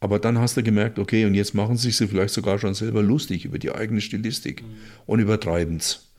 Aber 0.00 0.18
dann 0.18 0.38
hast 0.38 0.56
du 0.56 0.62
gemerkt, 0.62 0.98
okay, 0.98 1.24
und 1.24 1.34
jetzt 1.34 1.54
machen 1.54 1.76
sich 1.76 1.96
sie 1.96 2.06
vielleicht 2.06 2.34
sogar 2.34 2.58
schon 2.58 2.74
selber 2.74 3.02
lustig 3.02 3.44
über 3.44 3.58
die 3.58 3.72
eigene 3.72 4.00
Stilistik 4.00 4.62
mhm. 4.62 4.66
und 5.06 5.20
übertreiben 5.20 5.76
es. 5.76 6.12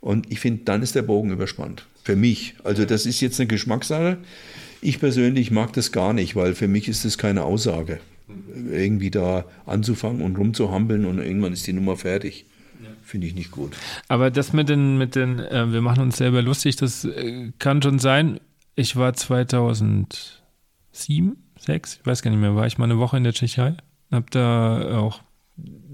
Und 0.00 0.30
ich 0.30 0.40
finde, 0.40 0.64
dann 0.64 0.82
ist 0.82 0.94
der 0.94 1.02
Bogen 1.02 1.30
überspannt. 1.30 1.86
Für 2.02 2.16
mich. 2.16 2.56
Also 2.64 2.84
das 2.84 3.06
ist 3.06 3.20
jetzt 3.20 3.40
eine 3.40 3.46
Geschmackssache. 3.46 4.18
Ich 4.80 4.98
persönlich 4.98 5.52
mag 5.52 5.72
das 5.74 5.92
gar 5.92 6.12
nicht, 6.12 6.34
weil 6.34 6.54
für 6.54 6.66
mich 6.66 6.88
ist 6.88 7.04
das 7.04 7.16
keine 7.16 7.44
Aussage. 7.44 8.00
Irgendwie 8.70 9.10
da 9.10 9.44
anzufangen 9.64 10.22
und 10.22 10.36
rumzuhampeln 10.36 11.04
und 11.04 11.18
irgendwann 11.18 11.52
ist 11.52 11.66
die 11.66 11.72
Nummer 11.72 11.96
fertig. 11.96 12.46
Finde 13.02 13.26
ich 13.26 13.34
nicht 13.34 13.50
gut. 13.50 13.72
Aber 14.08 14.30
das 14.30 14.52
mit 14.52 14.68
den, 14.68 14.98
mit 14.98 15.16
den, 15.16 15.38
äh, 15.38 15.72
wir 15.72 15.82
machen 15.82 16.02
uns 16.02 16.16
selber 16.16 16.42
lustig, 16.42 16.76
das 16.76 17.04
äh, 17.04 17.52
kann 17.58 17.82
schon 17.82 17.98
sein. 17.98 18.40
Ich 18.74 18.96
war 18.96 19.12
2007, 19.12 21.36
6, 21.64 21.98
ich 22.00 22.06
weiß 22.06 22.22
gar 22.22 22.30
nicht 22.30 22.40
mehr, 22.40 22.54
war 22.56 22.66
ich 22.66 22.78
mal 22.78 22.84
eine 22.84 22.98
Woche 22.98 23.16
in 23.16 23.24
der 23.24 23.32
Tschechei, 23.32 23.74
habe 24.10 24.26
da 24.30 24.98
auch 24.98 25.20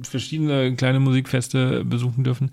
verschiedene 0.03 0.75
kleine 0.77 1.01
Musikfeste 1.01 1.85
besuchen 1.85 2.25
dürfen. 2.25 2.51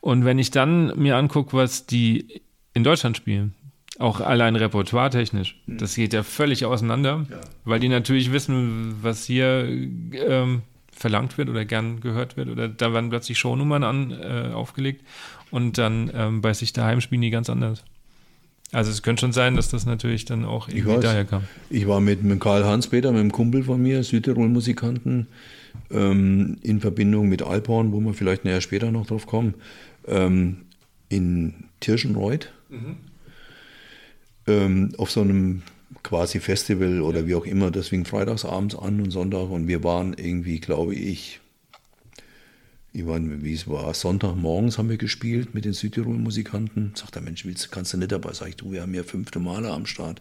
Und 0.00 0.24
wenn 0.24 0.38
ich 0.38 0.50
dann 0.50 0.98
mir 0.98 1.16
angucke, 1.16 1.56
was 1.56 1.86
die 1.86 2.42
in 2.74 2.84
Deutschland 2.84 3.16
spielen, 3.16 3.54
auch 3.98 4.20
allein 4.20 4.56
repertoiretechnisch. 4.56 5.56
Hm. 5.66 5.78
Das 5.78 5.94
geht 5.94 6.12
ja 6.12 6.22
völlig 6.22 6.64
auseinander, 6.64 7.26
ja. 7.30 7.36
weil 7.64 7.80
die 7.80 7.88
natürlich 7.88 8.32
wissen, 8.32 8.96
was 9.02 9.24
hier 9.24 9.68
ähm, 9.68 10.62
verlangt 10.90 11.36
wird 11.38 11.48
oder 11.48 11.64
gern 11.64 12.00
gehört 12.00 12.36
wird. 12.36 12.48
Oder 12.48 12.68
da 12.68 12.92
werden 12.92 13.10
plötzlich 13.10 13.38
Shownummern 13.38 13.84
an, 13.84 14.10
äh, 14.10 14.52
aufgelegt 14.52 15.04
und 15.50 15.78
dann 15.78 16.10
ähm, 16.14 16.40
bei 16.40 16.54
sich 16.54 16.72
daheim 16.72 17.00
spielen 17.00 17.22
die 17.22 17.30
ganz 17.30 17.50
anders. 17.50 17.84
Also 18.72 18.90
es 18.90 19.02
könnte 19.02 19.20
schon 19.20 19.32
sein, 19.32 19.54
dass 19.54 19.68
das 19.68 19.86
natürlich 19.86 20.24
dann 20.24 20.44
auch 20.44 20.68
irgendwie 20.68 21.00
daher 21.00 21.24
kam. 21.24 21.44
Ich 21.70 21.86
war 21.86 22.00
mit, 22.00 22.22
mit 22.22 22.40
Karl 22.40 22.64
Hanspeter, 22.64 23.12
mit 23.12 23.20
einem 23.20 23.32
Kumpel 23.32 23.64
von 23.64 23.80
mir, 23.82 24.02
Südtirol-Musikanten, 24.02 25.26
ähm, 25.90 26.56
in 26.62 26.80
Verbindung 26.80 27.28
mit 27.28 27.42
Alphorn, 27.42 27.92
wo 27.92 28.00
wir 28.00 28.14
vielleicht 28.14 28.44
näher 28.44 28.60
später 28.60 28.90
noch 28.90 29.06
drauf 29.06 29.26
kommen, 29.26 29.54
ähm, 30.06 30.62
in 31.08 31.64
Tirschenreuth. 31.80 32.52
Mhm 32.70 32.96
ähm, 34.46 34.92
auf 34.98 35.10
so 35.10 35.20
einem 35.20 35.62
quasi 36.02 36.40
Festival 36.40 37.00
oder 37.00 37.26
wie 37.26 37.34
auch 37.34 37.46
immer. 37.46 37.70
Das 37.70 37.88
fing 37.88 38.04
freitagsabends 38.04 38.74
an 38.74 39.00
und 39.00 39.10
Sonntag 39.10 39.50
und 39.50 39.68
wir 39.68 39.84
waren 39.84 40.14
irgendwie, 40.14 40.60
glaube 40.60 40.94
ich, 40.94 41.40
ich 42.92 43.06
weiß 43.06 43.22
wie 43.24 43.54
es 43.54 43.68
war, 43.68 43.94
Sonntagmorgens 43.94 44.76
haben 44.76 44.90
wir 44.90 44.98
gespielt 44.98 45.54
mit 45.54 45.64
den 45.64 45.72
Südtirol-Musikanten. 45.72 46.92
Sagt 46.94 47.14
der 47.14 47.22
Mensch, 47.22 47.44
willst, 47.46 47.72
kannst 47.72 47.94
du 47.94 47.96
nicht 47.96 48.12
dabei? 48.12 48.34
Sag 48.34 48.48
ich, 48.48 48.56
du, 48.56 48.72
wir 48.72 48.82
haben 48.82 48.92
ja 48.92 49.02
fünfte 49.02 49.40
Male 49.40 49.70
am 49.70 49.86
Start. 49.86 50.20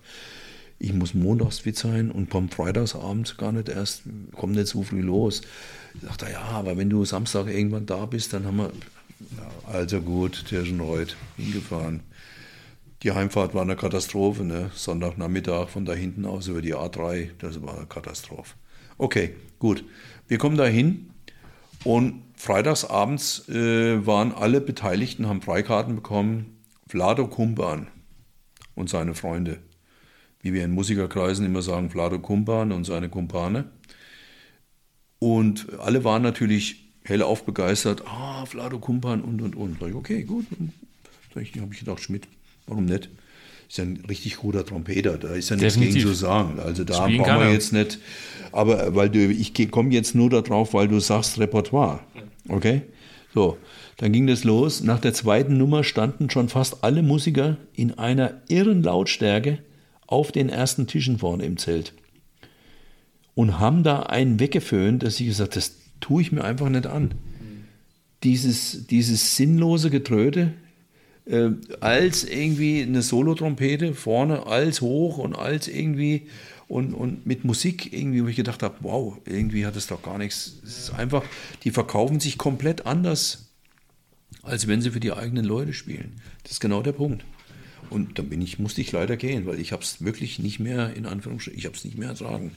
Ich 0.79 0.93
muss 0.93 1.13
montags 1.13 1.59
fit 1.59 1.77
sein 1.77 2.09
und 2.09 2.29
beim 2.29 2.49
Freitagsabend 2.49 3.37
gar 3.37 3.51
nicht 3.51 3.69
erst, 3.69 4.03
kommt 4.35 4.55
nicht 4.55 4.67
so 4.67 4.83
früh 4.83 5.01
los. 5.01 5.41
Sagt 6.01 6.23
er, 6.23 6.31
ja, 6.31 6.41
aber 6.41 6.77
wenn 6.77 6.89
du 6.89 7.03
Samstag 7.03 7.47
irgendwann 7.47 7.85
da 7.85 8.05
bist, 8.05 8.33
dann 8.33 8.45
haben 8.45 8.57
wir, 8.57 8.71
ja, 9.37 9.71
also 9.71 10.01
gut, 10.01 10.45
Tirschenreuth, 10.47 11.17
hingefahren. 11.37 11.99
Die 13.03 13.11
Heimfahrt 13.11 13.53
war 13.53 13.63
eine 13.63 13.75
Katastrophe. 13.75 14.43
Ne? 14.43 14.71
Sonntagnachmittag 14.73 15.69
von 15.69 15.85
da 15.85 15.93
hinten 15.93 16.25
aus 16.25 16.47
über 16.47 16.61
die 16.61 16.73
A3, 16.73 17.31
das 17.39 17.61
war 17.61 17.77
eine 17.77 17.85
Katastrophe. 17.85 18.55
Okay, 18.97 19.35
gut. 19.59 19.83
Wir 20.27 20.37
kommen 20.37 20.57
da 20.57 20.65
hin 20.65 21.11
und 21.83 22.21
freitagsabends 22.41 23.47
äh, 23.49 24.05
waren 24.05 24.33
alle 24.33 24.61
Beteiligten, 24.61 25.27
haben 25.27 25.41
Freikarten 25.41 25.95
bekommen. 25.95 26.57
Vlado 26.87 27.27
Kumban 27.27 27.87
und 28.75 28.89
seine 28.89 29.13
Freunde. 29.13 29.59
Wie 30.41 30.53
wir 30.53 30.65
in 30.65 30.71
Musikerkreisen 30.71 31.45
immer 31.45 31.61
sagen, 31.61 31.89
Vlado 31.89 32.19
Kumban 32.19 32.71
und 32.71 32.83
seine 32.83 33.09
Kumpane. 33.09 33.65
Und 35.19 35.67
alle 35.79 36.03
waren 36.03 36.23
natürlich 36.23 36.89
hellauf 37.03 37.45
begeistert. 37.45 38.03
Ah, 38.07 38.45
Vlado 38.45 38.79
Kumpan 38.79 39.21
und 39.21 39.41
und 39.41 39.55
und. 39.55 39.81
Okay, 39.81 40.23
gut. 40.23 40.45
Da 41.33 41.39
habe 41.39 41.73
ich 41.73 41.79
gedacht, 41.79 42.01
Schmidt, 42.01 42.27
Warum 42.67 42.85
nicht? 42.85 43.09
Ist 43.67 43.77
ja 43.77 43.85
ein 43.85 44.03
richtig 44.07 44.37
guter 44.37 44.65
Trompeter, 44.65 45.17
da 45.17 45.33
ist 45.33 45.49
ja 45.49 45.55
nichts 45.55 45.75
Definitiv. 45.75 46.03
gegen 46.03 46.07
zu 46.07 46.13
sagen. 46.13 46.59
Also 46.59 46.83
da 46.83 47.03
Spielen 47.03 47.21
brauchen 47.21 47.39
wir 47.39 47.51
jetzt 47.53 47.71
nicht, 47.71 47.99
aber 48.51 48.95
weil 48.95 49.09
du, 49.09 49.31
ich 49.31 49.53
komme 49.71 49.93
jetzt 49.93 50.13
nur 50.13 50.29
darauf, 50.29 50.73
weil 50.73 50.87
du 50.87 50.99
sagst 50.99 51.39
Repertoire. 51.39 52.01
Okay? 52.47 52.83
So, 53.33 53.57
dann 53.97 54.11
ging 54.11 54.27
das 54.27 54.43
los. 54.43 54.81
Nach 54.81 54.99
der 54.99 55.13
zweiten 55.13 55.57
Nummer 55.57 55.83
standen 55.83 56.29
schon 56.29 56.49
fast 56.49 56.83
alle 56.83 57.01
Musiker 57.01 57.57
in 57.73 57.97
einer 57.97 58.41
irren 58.49 58.83
Lautstärke 58.83 59.59
auf 60.07 60.31
den 60.31 60.49
ersten 60.49 60.87
Tischen 60.87 61.19
vorne 61.19 61.45
im 61.45 61.57
Zelt 61.57 61.93
und 63.33 63.59
haben 63.59 63.83
da 63.83 64.01
einen 64.01 64.39
weggeföhnt, 64.39 65.03
dass 65.03 65.19
ich 65.19 65.27
gesagt 65.27 65.55
das 65.55 65.77
tue 65.99 66.21
ich 66.21 66.31
mir 66.31 66.43
einfach 66.43 66.69
nicht 66.69 66.87
an. 66.87 67.13
Dieses, 68.23 68.87
dieses 68.87 69.35
sinnlose 69.35 69.89
Getröte, 69.89 70.53
äh, 71.25 71.49
als 71.79 72.23
irgendwie 72.23 72.81
eine 72.81 73.01
Solotrompete 73.01 73.93
vorne, 73.93 74.45
als 74.45 74.81
hoch 74.81 75.17
und 75.17 75.35
als 75.35 75.67
irgendwie 75.67 76.27
und, 76.71 76.93
und 76.93 77.25
mit 77.25 77.43
Musik 77.43 77.91
irgendwie, 77.91 78.23
wo 78.23 78.29
ich 78.29 78.37
gedacht 78.37 78.63
habe, 78.63 78.77
wow, 78.79 79.17
irgendwie 79.25 79.65
hat 79.65 79.75
es 79.75 79.87
doch 79.87 80.01
gar 80.01 80.17
nichts. 80.17 80.61
Es 80.63 80.77
ist 80.77 80.93
einfach, 80.93 81.21
die 81.65 81.71
verkaufen 81.71 82.21
sich 82.21 82.37
komplett 82.37 82.85
anders, 82.85 83.51
als 84.41 84.67
wenn 84.67 84.81
sie 84.81 84.91
für 84.91 85.01
die 85.01 85.11
eigenen 85.11 85.43
Leute 85.43 85.73
spielen. 85.73 86.21
Das 86.43 86.53
ist 86.53 86.59
genau 86.61 86.81
der 86.81 86.93
Punkt. 86.93 87.25
Und 87.89 88.17
dann 88.17 88.29
bin 88.29 88.41
ich, 88.41 88.57
musste 88.57 88.79
ich 88.79 88.93
leider 88.93 89.17
gehen, 89.17 89.45
weil 89.47 89.59
ich 89.59 89.73
habe 89.73 89.83
es 89.83 90.01
wirklich 90.01 90.39
nicht 90.39 90.61
mehr, 90.61 90.95
in 90.95 91.05
Anführungsstrichen, 91.05 91.59
ich 91.59 91.65
habe 91.65 91.75
es 91.75 91.83
nicht 91.83 91.97
mehr 91.97 92.07
ertragen. 92.07 92.55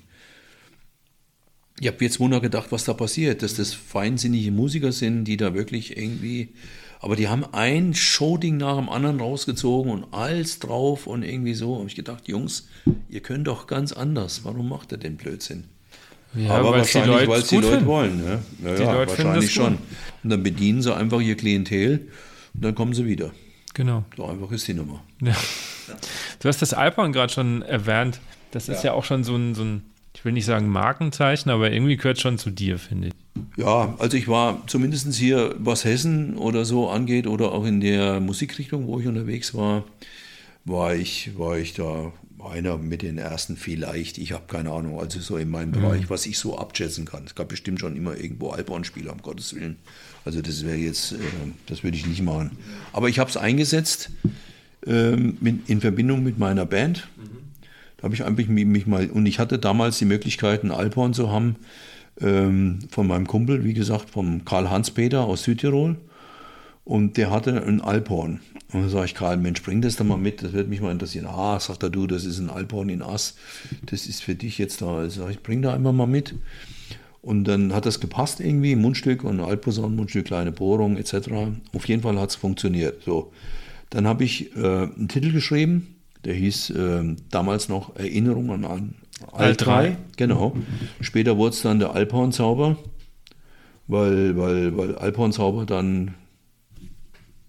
Ich 1.80 1.88
habe 1.88 2.04
jetzt 2.04 2.20
Wunder 2.20 2.40
gedacht, 2.40 2.70
was 2.70 2.84
da 2.84 2.94
passiert, 2.94 3.42
dass 3.42 3.54
das 3.54 3.74
feinsinnige 3.74 4.52
Musiker 4.52 4.92
sind, 4.92 5.24
die 5.24 5.36
da 5.36 5.54
wirklich 5.54 5.96
irgendwie 5.96 6.50
aber 7.04 7.16
die 7.16 7.28
haben 7.28 7.44
ein 7.52 7.92
Showding 7.92 8.56
nach 8.56 8.78
dem 8.78 8.88
anderen 8.88 9.20
rausgezogen 9.20 9.92
und 9.92 10.06
alles 10.12 10.58
drauf 10.58 11.06
und 11.06 11.22
irgendwie 11.22 11.52
so. 11.52 11.76
Habe 11.76 11.86
ich 11.86 11.94
gedacht, 11.94 12.28
Jungs, 12.28 12.66
ihr 13.10 13.20
könnt 13.20 13.46
doch 13.46 13.66
ganz 13.66 13.92
anders. 13.92 14.42
Warum 14.44 14.70
macht 14.70 14.90
ihr 14.90 14.96
den 14.96 15.18
Blödsinn? 15.18 15.64
Ja, 16.34 16.52
aber 16.52 16.70
wahrscheinlich, 16.70 17.28
weil 17.28 17.40
es 17.40 17.48
die 17.48 17.58
Leute 17.58 17.84
wollen. 17.84 18.24
Ne? 18.24 18.42
Ja, 18.64 18.74
ja 18.74 18.92
Leute 18.94 19.18
wahrscheinlich 19.18 19.52
schon. 19.52 19.76
Und 20.22 20.30
dann 20.30 20.42
bedienen 20.42 20.80
sie 20.80 20.96
einfach 20.96 21.20
ihr 21.20 21.36
Klientel 21.36 22.08
und 22.54 22.64
dann 22.64 22.74
kommen 22.74 22.94
sie 22.94 23.04
wieder. 23.04 23.32
Genau. 23.74 24.06
So 24.16 24.24
einfach 24.24 24.50
ist 24.52 24.66
die 24.66 24.72
Nummer. 24.72 25.04
Ja. 25.20 25.36
Du 26.38 26.48
hast 26.48 26.62
das 26.62 26.72
Alpern 26.72 27.12
gerade 27.12 27.30
schon 27.30 27.60
erwähnt. 27.60 28.18
Das 28.50 28.70
ist 28.70 28.82
ja, 28.82 28.92
ja 28.92 28.96
auch 28.96 29.04
schon 29.04 29.24
so 29.24 29.36
ein, 29.36 29.54
so 29.54 29.62
ein, 29.62 29.82
ich 30.24 30.26
will 30.26 30.32
nicht 30.32 30.46
sagen 30.46 30.68
Markenzeichen, 30.70 31.50
aber 31.50 31.70
irgendwie 31.70 31.98
gehört 31.98 32.18
schon 32.18 32.38
zu 32.38 32.48
dir, 32.48 32.78
finde 32.78 33.08
ich. 33.08 33.14
Ja, 33.58 33.94
also 33.98 34.16
ich 34.16 34.26
war 34.26 34.66
zumindest 34.66 35.12
hier, 35.12 35.54
was 35.58 35.84
Hessen 35.84 36.38
oder 36.38 36.64
so 36.64 36.88
angeht, 36.88 37.26
oder 37.26 37.52
auch 37.52 37.66
in 37.66 37.82
der 37.82 38.20
Musikrichtung, 38.20 38.86
wo 38.86 38.98
ich 38.98 39.06
unterwegs 39.06 39.52
war, 39.52 39.84
war 40.64 40.94
ich, 40.94 41.36
war 41.36 41.58
ich 41.58 41.74
da, 41.74 42.10
einer 42.42 42.78
mit 42.78 43.02
den 43.02 43.18
ersten 43.18 43.58
vielleicht, 43.58 44.16
ich 44.16 44.32
habe 44.32 44.44
keine 44.46 44.70
Ahnung, 44.70 44.98
also 44.98 45.20
so 45.20 45.36
in 45.36 45.50
meinem 45.50 45.72
mhm. 45.72 45.82
Bereich, 45.82 46.08
was 46.08 46.24
ich 46.24 46.38
so 46.38 46.56
abschätzen 46.56 47.04
kann. 47.04 47.24
Es 47.26 47.34
gab 47.34 47.48
bestimmt 47.48 47.80
schon 47.80 47.94
immer 47.94 48.16
irgendwo 48.16 48.48
Alphorn-Spieler, 48.48 49.12
um 49.12 49.20
Gottes 49.20 49.54
Willen. 49.54 49.76
Also 50.24 50.40
das 50.40 50.64
wäre 50.64 50.78
jetzt, 50.78 51.12
äh, 51.12 51.16
das 51.66 51.84
würde 51.84 51.98
ich 51.98 52.06
nicht 52.06 52.22
machen. 52.22 52.52
Aber 52.94 53.10
ich 53.10 53.18
habe 53.18 53.28
es 53.28 53.36
eingesetzt 53.36 54.08
äh, 54.86 55.16
mit, 55.16 55.68
in 55.68 55.82
Verbindung 55.82 56.22
mit 56.22 56.38
meiner 56.38 56.64
Band. 56.64 57.08
Da 58.04 58.08
habe 58.08 58.16
ich 58.16 58.24
einfach 58.26 58.46
mich 58.48 58.86
mal, 58.86 59.08
und 59.08 59.24
ich 59.24 59.38
hatte 59.38 59.58
damals 59.58 59.96
die 59.96 60.04
Möglichkeit, 60.04 60.60
einen 60.60 60.72
Alphorn 60.72 61.14
zu 61.14 61.32
haben, 61.32 61.56
ähm, 62.20 62.80
von 62.90 63.06
meinem 63.06 63.26
Kumpel, 63.26 63.64
wie 63.64 63.72
gesagt, 63.72 64.10
vom 64.10 64.44
Karl 64.44 64.68
Hans-Peter 64.68 65.24
aus 65.24 65.44
Südtirol. 65.44 65.96
Und 66.84 67.16
der 67.16 67.30
hatte 67.30 67.64
ein 67.66 67.80
Alphorn. 67.80 68.40
Und 68.74 68.82
dann 68.82 68.90
sage 68.90 69.06
ich, 69.06 69.14
Karl, 69.14 69.38
Mensch, 69.38 69.62
bring 69.62 69.80
das 69.80 69.96
doch 69.96 70.04
mal 70.04 70.18
mit, 70.18 70.42
das 70.42 70.52
würde 70.52 70.68
mich 70.68 70.82
mal 70.82 70.92
interessieren. 70.92 71.24
Ah, 71.24 71.58
sagt 71.58 71.82
er, 71.82 71.88
du, 71.88 72.06
das 72.06 72.26
ist 72.26 72.38
ein 72.40 72.50
Alphorn 72.50 72.90
in 72.90 73.00
Ass, 73.00 73.36
das 73.86 74.04
ist 74.04 74.22
für 74.22 74.34
dich 74.34 74.58
jetzt 74.58 74.82
da. 74.82 74.98
Also 74.98 75.22
sage 75.22 75.32
ich, 75.32 75.42
bring 75.42 75.62
da 75.62 75.72
einfach 75.72 75.92
mal 75.92 76.06
mit. 76.06 76.34
Und 77.22 77.44
dann 77.44 77.72
hat 77.72 77.86
das 77.86 78.00
gepasst 78.00 78.38
irgendwie, 78.38 78.76
Mundstück 78.76 79.24
und 79.24 79.40
Altposaun, 79.40 79.96
Mundstück, 79.96 80.26
kleine 80.26 80.52
Bohrung 80.52 80.98
etc. 80.98 81.30
Auf 81.72 81.88
jeden 81.88 82.02
Fall 82.02 82.20
hat 82.20 82.28
es 82.28 82.36
funktioniert. 82.36 83.02
So. 83.02 83.32
Dann 83.88 84.06
habe 84.06 84.24
ich 84.24 84.54
äh, 84.56 84.58
einen 84.58 85.08
Titel 85.08 85.32
geschrieben, 85.32 85.93
der 86.24 86.34
hieß 86.34 86.70
äh, 86.70 87.16
damals 87.30 87.68
noch 87.68 87.96
Erinnerung 87.96 88.64
an 88.64 88.94
Alt 89.32 89.64
3. 89.64 89.96
Genau. 90.16 90.56
Später 91.00 91.36
wurde 91.36 91.54
es 91.54 91.62
dann 91.62 91.78
der 91.78 91.94
Alphorn-Zauber, 91.94 92.76
weil, 93.86 94.36
weil, 94.36 94.76
weil 94.76 94.96
Alphorn-Zauber 94.96 95.66
dann 95.66 96.14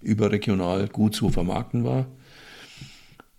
überregional 0.00 0.88
gut 0.88 1.14
zu 1.14 1.30
vermarkten 1.30 1.84
war. 1.84 2.06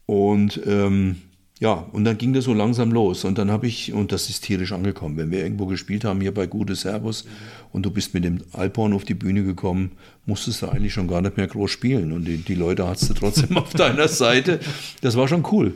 Und 0.05 0.61
ähm, 0.65 1.21
ja, 1.59 1.73
und 1.91 2.03
dann 2.03 2.17
ging 2.19 2.33
das 2.33 2.45
so 2.45 2.53
langsam 2.53 2.91
los. 2.91 3.25
Und 3.25 3.37
dann 3.39 3.49
habe 3.49 3.65
ich, 3.65 3.91
und 3.91 4.11
das 4.11 4.29
ist 4.29 4.43
tierisch 4.43 4.73
angekommen, 4.73 5.17
wenn 5.17 5.31
wir 5.31 5.39
irgendwo 5.39 5.65
gespielt 5.65 6.05
haben, 6.05 6.21
hier 6.21 6.33
bei 6.33 6.45
Gute 6.45 6.75
Servus, 6.75 7.25
und 7.71 7.83
du 7.85 7.91
bist 7.91 8.13
mit 8.13 8.23
dem 8.23 8.39
Alphorn 8.53 8.93
auf 8.93 9.05
die 9.05 9.15
Bühne 9.15 9.43
gekommen, 9.43 9.91
musstest 10.25 10.61
du 10.61 10.67
eigentlich 10.67 10.93
schon 10.93 11.07
gar 11.07 11.21
nicht 11.21 11.37
mehr 11.37 11.47
groß 11.47 11.71
spielen. 11.71 12.11
Und 12.11 12.25
die, 12.25 12.37
die 12.37 12.55
Leute 12.55 12.87
hattest 12.87 13.09
du 13.09 13.13
trotzdem 13.15 13.57
auf 13.57 13.73
deiner 13.73 14.07
Seite. 14.07 14.59
Das 15.01 15.17
war 15.17 15.27
schon 15.27 15.45
cool. 15.51 15.73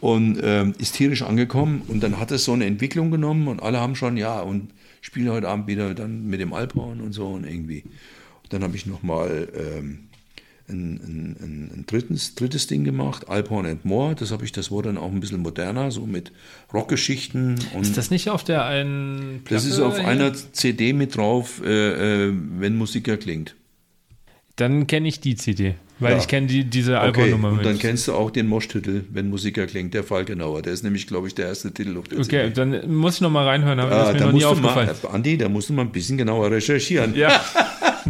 Und 0.00 0.38
ähm, 0.42 0.74
ist 0.78 0.94
tierisch 0.94 1.22
angekommen. 1.22 1.82
Und 1.88 2.02
dann 2.02 2.18
hat 2.18 2.30
es 2.30 2.44
so 2.44 2.52
eine 2.54 2.64
Entwicklung 2.64 3.10
genommen 3.10 3.48
und 3.48 3.62
alle 3.62 3.80
haben 3.80 3.96
schon, 3.96 4.16
ja, 4.16 4.40
und 4.40 4.70
spiele 5.02 5.32
heute 5.32 5.48
Abend 5.48 5.66
wieder 5.66 5.94
dann 5.94 6.26
mit 6.26 6.40
dem 6.40 6.54
Alphorn 6.54 7.00
und 7.00 7.12
so 7.12 7.28
und 7.28 7.44
irgendwie. 7.44 7.82
Und 7.82 8.52
dann 8.52 8.62
habe 8.62 8.76
ich 8.76 8.86
nochmal 8.86 9.48
ähm, 9.54 10.07
ein, 10.68 11.36
ein, 11.40 11.70
ein, 11.74 11.84
drittes, 11.86 12.34
drittes 12.34 12.66
Ding 12.66 12.84
gemacht, 12.84 13.28
Alphorn 13.28 13.66
and 13.66 13.84
More. 13.84 14.14
Das 14.14 14.30
habe 14.30 14.44
ich, 14.44 14.52
das 14.52 14.70
wurde 14.70 14.88
dann 14.88 14.98
auch 14.98 15.10
ein 15.10 15.20
bisschen 15.20 15.40
moderner, 15.40 15.90
so 15.90 16.06
mit 16.06 16.32
Rockgeschichten. 16.72 17.58
ist 17.80 17.96
das 17.96 18.10
nicht 18.10 18.28
auf 18.30 18.44
der 18.44 18.64
einen 18.64 19.42
Platte 19.44 19.54
Das 19.54 19.64
ist 19.64 19.80
auf 19.80 19.98
hier? 19.98 20.08
einer 20.08 20.32
CD 20.34 20.92
mit 20.92 21.16
drauf, 21.16 21.62
äh, 21.64 22.26
äh, 22.26 22.34
wenn 22.58 22.76
Musiker 22.76 23.16
klingt. 23.16 23.54
Dann 24.56 24.88
kenne 24.88 25.06
ich 25.06 25.20
die 25.20 25.36
CD, 25.36 25.76
weil 26.00 26.12
ja. 26.12 26.18
ich 26.18 26.26
kenne 26.26 26.48
die, 26.48 26.64
diese 26.64 26.98
Albumnummer. 26.98 27.48
Okay. 27.48 27.58
Und 27.58 27.64
dann 27.64 27.78
kennst 27.78 28.08
du 28.08 28.14
auch 28.14 28.32
den 28.32 28.48
Mosch-Titel, 28.48 29.04
wenn 29.10 29.30
Musiker 29.30 29.66
klingt, 29.66 29.94
der 29.94 30.02
Falkenauer. 30.02 30.62
Der 30.62 30.72
ist 30.72 30.82
nämlich, 30.82 31.06
glaube 31.06 31.28
ich, 31.28 31.36
der 31.36 31.46
erste 31.46 31.72
Titel 31.72 31.96
auf 31.96 32.08
der 32.08 32.18
okay, 32.18 32.26
CD. 32.26 32.50
dann 32.50 32.92
muss 32.92 33.14
ich 33.14 33.20
nochmal 33.20 33.46
reinhören, 33.46 33.78
aber 33.78 33.92
ah, 33.92 33.98
das 33.98 34.08
ist 34.08 34.20
mir 34.20 34.26
noch 34.26 34.32
nie 34.32 34.44
aufgefallen. 34.44 34.90
Mal, 35.00 35.10
Andi, 35.10 35.38
da 35.38 35.48
musst 35.48 35.68
du 35.68 35.74
mal 35.74 35.82
ein 35.82 35.92
bisschen 35.92 36.18
genauer 36.18 36.50
recherchieren. 36.50 37.14
Ja. 37.14 37.40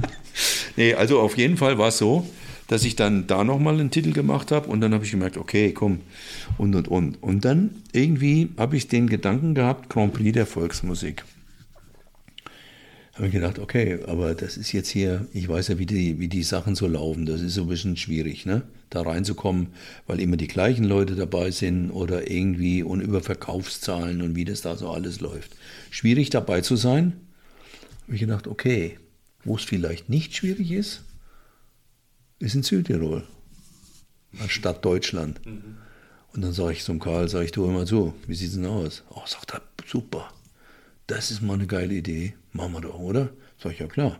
nee, 0.76 0.94
also 0.94 1.20
auf 1.20 1.36
jeden 1.36 1.58
Fall 1.58 1.76
war 1.76 1.88
es 1.88 1.98
so, 1.98 2.26
dass 2.68 2.84
ich 2.84 2.94
dann 2.94 3.26
da 3.26 3.42
nochmal 3.42 3.74
einen 3.74 3.90
Titel 3.90 4.12
gemacht 4.12 4.52
habe 4.52 4.68
und 4.68 4.80
dann 4.80 4.94
habe 4.94 5.04
ich 5.04 5.10
gemerkt, 5.10 5.36
okay, 5.36 5.72
komm, 5.72 6.00
und 6.58 6.76
und 6.76 6.86
und. 6.86 7.22
Und 7.22 7.44
dann 7.44 7.70
irgendwie 7.92 8.50
habe 8.56 8.76
ich 8.76 8.86
den 8.86 9.08
Gedanken 9.08 9.54
gehabt, 9.54 9.88
Grand 9.90 10.12
Prix 10.14 10.32
der 10.32 10.46
Volksmusik. 10.46 11.24
Habe 13.14 13.26
ich 13.26 13.32
gedacht, 13.32 13.58
okay, 13.58 13.98
aber 14.06 14.34
das 14.34 14.56
ist 14.56 14.70
jetzt 14.70 14.90
hier, 14.90 15.26
ich 15.32 15.48
weiß 15.48 15.68
ja, 15.68 15.78
wie 15.78 15.86
die, 15.86 16.20
wie 16.20 16.28
die 16.28 16.44
Sachen 16.44 16.76
so 16.76 16.86
laufen, 16.86 17.26
das 17.26 17.40
ist 17.40 17.54
so 17.54 17.62
ein 17.62 17.68
bisschen 17.68 17.96
schwierig, 17.96 18.46
ne? 18.46 18.62
da 18.90 19.02
reinzukommen, 19.02 19.68
weil 20.06 20.20
immer 20.20 20.36
die 20.36 20.46
gleichen 20.46 20.84
Leute 20.84 21.16
dabei 21.16 21.50
sind 21.50 21.90
oder 21.90 22.30
irgendwie 22.30 22.82
und 22.82 23.00
über 23.00 23.20
Verkaufszahlen 23.20 24.22
und 24.22 24.36
wie 24.36 24.44
das 24.44 24.60
da 24.60 24.76
so 24.76 24.90
alles 24.90 25.20
läuft. 25.20 25.56
Schwierig 25.90 26.30
dabei 26.30 26.60
zu 26.60 26.76
sein, 26.76 27.14
habe 28.04 28.14
ich 28.14 28.20
gedacht, 28.20 28.46
okay, 28.46 28.98
wo 29.44 29.56
es 29.56 29.64
vielleicht 29.64 30.08
nicht 30.08 30.36
schwierig 30.36 30.70
ist, 30.70 31.02
ist 32.38 32.54
in 32.54 32.62
Südtirol, 32.62 33.24
Stadt 34.46 34.84
Deutschland. 34.84 35.44
Mhm. 35.44 35.76
Und 36.32 36.42
dann 36.42 36.52
sage 36.52 36.72
ich 36.72 36.84
zum 36.84 36.98
Karl, 36.98 37.28
sage 37.28 37.46
ich, 37.46 37.52
du 37.52 37.64
immer 37.64 37.86
so, 37.86 38.14
wie 38.26 38.34
sieht 38.34 38.50
es 38.50 38.54
denn 38.54 38.66
aus? 38.66 39.02
Oh, 39.10 39.22
sagt 39.26 39.52
er, 39.54 39.62
super, 39.86 40.32
das 41.06 41.30
ist 41.30 41.42
mal 41.42 41.54
eine 41.54 41.66
geile 41.66 41.94
Idee, 41.94 42.34
machen 42.52 42.72
wir 42.74 42.80
doch, 42.82 42.98
oder? 42.98 43.30
Sag 43.58 43.72
ich, 43.72 43.78
ja 43.78 43.86
klar. 43.86 44.18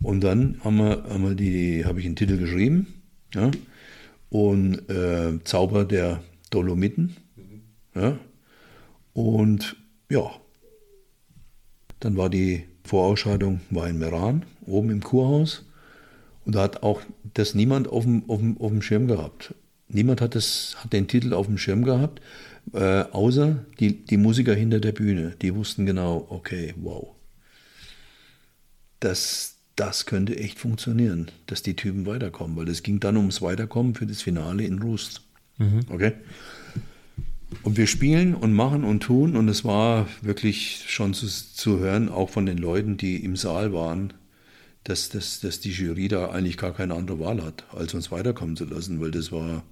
Und 0.00 0.22
dann 0.22 0.60
haben 0.64 0.76
wir, 0.76 1.04
haben 1.04 1.24
wir 1.24 1.34
die, 1.34 1.84
habe 1.84 2.00
ich 2.00 2.06
einen 2.06 2.16
Titel 2.16 2.38
geschrieben, 2.38 3.02
ja, 3.34 3.50
und 4.30 4.88
äh, 4.88 5.38
Zauber 5.44 5.84
der 5.84 6.22
Dolomiten, 6.50 7.16
mhm. 7.36 7.62
ja, 7.94 8.18
und 9.12 9.76
ja, 10.08 10.30
dann 12.00 12.16
war 12.16 12.28
die 12.28 12.64
Vorausscheidung 12.84 13.60
war 13.70 13.88
in 13.88 13.98
Meran, 13.98 14.44
oben 14.66 14.90
im 14.90 15.02
Kurhaus. 15.02 15.64
Und 16.44 16.54
da 16.54 16.62
hat 16.62 16.82
auch 16.82 17.00
das 17.34 17.54
niemand 17.54 17.88
auf 17.88 18.04
dem, 18.04 18.28
auf 18.28 18.38
dem, 18.38 18.60
auf 18.60 18.70
dem 18.70 18.82
Schirm 18.82 19.08
gehabt. 19.08 19.54
Niemand 19.88 20.20
hat, 20.20 20.34
das, 20.34 20.76
hat 20.78 20.92
den 20.92 21.08
Titel 21.08 21.34
auf 21.34 21.46
dem 21.46 21.58
Schirm 21.58 21.84
gehabt, 21.84 22.20
äh, 22.72 23.02
außer 23.02 23.64
die, 23.80 24.04
die 24.04 24.16
Musiker 24.16 24.54
hinter 24.54 24.80
der 24.80 24.92
Bühne. 24.92 25.36
Die 25.42 25.54
wussten 25.54 25.86
genau, 25.86 26.26
okay, 26.30 26.74
wow. 26.76 27.14
Das, 29.00 29.56
das 29.76 30.06
könnte 30.06 30.36
echt 30.38 30.58
funktionieren, 30.58 31.30
dass 31.46 31.62
die 31.62 31.76
Typen 31.76 32.06
weiterkommen, 32.06 32.56
weil 32.56 32.68
es 32.68 32.82
ging 32.82 33.00
dann 33.00 33.16
ums 33.16 33.42
Weiterkommen 33.42 33.94
für 33.94 34.06
das 34.06 34.22
Finale 34.22 34.64
in 34.64 34.80
Rust. 34.80 35.22
Mhm. 35.58 35.80
Okay? 35.90 36.12
Und 37.62 37.76
wir 37.76 37.86
spielen 37.86 38.34
und 38.34 38.52
machen 38.52 38.84
und 38.84 39.02
tun 39.02 39.36
und 39.36 39.48
es 39.48 39.64
war 39.64 40.08
wirklich 40.22 40.84
schon 40.88 41.14
zu, 41.14 41.26
zu 41.26 41.78
hören, 41.78 42.08
auch 42.08 42.30
von 42.30 42.46
den 42.46 42.58
Leuten, 42.58 42.96
die 42.96 43.22
im 43.22 43.36
Saal 43.36 43.72
waren, 43.72 44.12
dass, 44.84 45.08
dass, 45.08 45.40
dass 45.40 45.60
die 45.60 45.72
Jury 45.72 46.08
da 46.08 46.30
eigentlich 46.30 46.58
gar 46.58 46.74
keine 46.74 46.94
andere 46.94 47.18
Wahl 47.18 47.42
hat, 47.42 47.64
als 47.72 47.94
uns 47.94 48.10
weiterkommen 48.10 48.56
zu 48.56 48.66
lassen, 48.66 49.00
weil 49.00 49.10
das 49.10 49.32
war, 49.32 49.64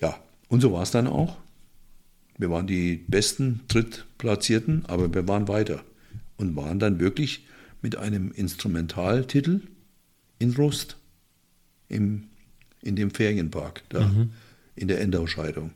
ja, 0.00 0.18
und 0.48 0.60
so 0.60 0.72
war 0.72 0.82
es 0.82 0.90
dann 0.90 1.06
auch. 1.06 1.36
Wir 2.38 2.50
waren 2.50 2.66
die 2.66 3.04
besten 3.06 3.60
Drittplatzierten, 3.68 4.86
aber 4.86 5.12
wir 5.14 5.28
waren 5.28 5.46
weiter 5.46 5.84
und 6.36 6.56
waren 6.56 6.78
dann 6.78 6.98
wirklich 6.98 7.46
mit 7.82 7.96
einem 7.96 8.32
Instrumentaltitel 8.32 9.60
in 10.38 10.52
Rust 10.54 10.96
im, 11.88 12.24
in 12.82 12.96
dem 12.96 13.10
Ferienpark 13.10 13.82
da 13.90 14.08
mhm. 14.08 14.30
in 14.74 14.88
der 14.88 15.00
Endausscheidung. 15.00 15.70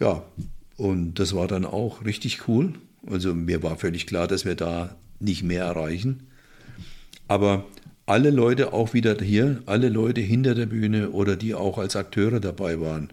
Ja, 0.00 0.24
und 0.76 1.14
das 1.14 1.34
war 1.34 1.46
dann 1.46 1.64
auch 1.64 2.04
richtig 2.04 2.48
cool. 2.48 2.72
Also 3.06 3.34
mir 3.34 3.62
war 3.62 3.76
völlig 3.76 4.06
klar, 4.06 4.26
dass 4.26 4.44
wir 4.44 4.54
da 4.54 4.96
nicht 5.20 5.42
mehr 5.42 5.64
erreichen. 5.64 6.28
Aber 7.32 7.64
alle 8.04 8.28
Leute 8.28 8.74
auch 8.74 8.92
wieder 8.92 9.16
hier, 9.18 9.62
alle 9.64 9.88
Leute 9.88 10.20
hinter 10.20 10.54
der 10.54 10.66
Bühne 10.66 11.12
oder 11.12 11.34
die 11.34 11.54
auch 11.54 11.78
als 11.78 11.96
Akteure 11.96 12.40
dabei 12.40 12.78
waren, 12.78 13.10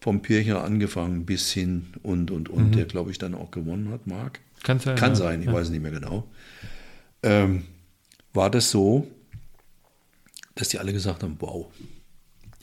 vom 0.00 0.20
Pircher 0.20 0.64
angefangen 0.64 1.26
bis 1.26 1.52
hin 1.52 1.86
und 2.02 2.32
und 2.32 2.48
und, 2.48 2.70
mhm. 2.70 2.72
der 2.72 2.86
glaube 2.86 3.12
ich 3.12 3.18
dann 3.18 3.36
auch 3.36 3.52
gewonnen 3.52 3.90
hat, 3.90 4.08
Marc. 4.08 4.40
Kann 4.64 4.80
sein. 4.80 4.96
Kann 4.96 5.10
ja. 5.10 5.14
sein, 5.14 5.40
ich 5.42 5.46
ja. 5.46 5.52
weiß 5.52 5.70
nicht 5.70 5.80
mehr 5.80 5.92
genau. 5.92 6.26
Ähm, 7.22 7.62
war 8.32 8.50
das 8.50 8.68
so, 8.72 9.06
dass 10.56 10.68
die 10.68 10.80
alle 10.80 10.92
gesagt 10.92 11.22
haben: 11.22 11.36
Wow, 11.38 11.66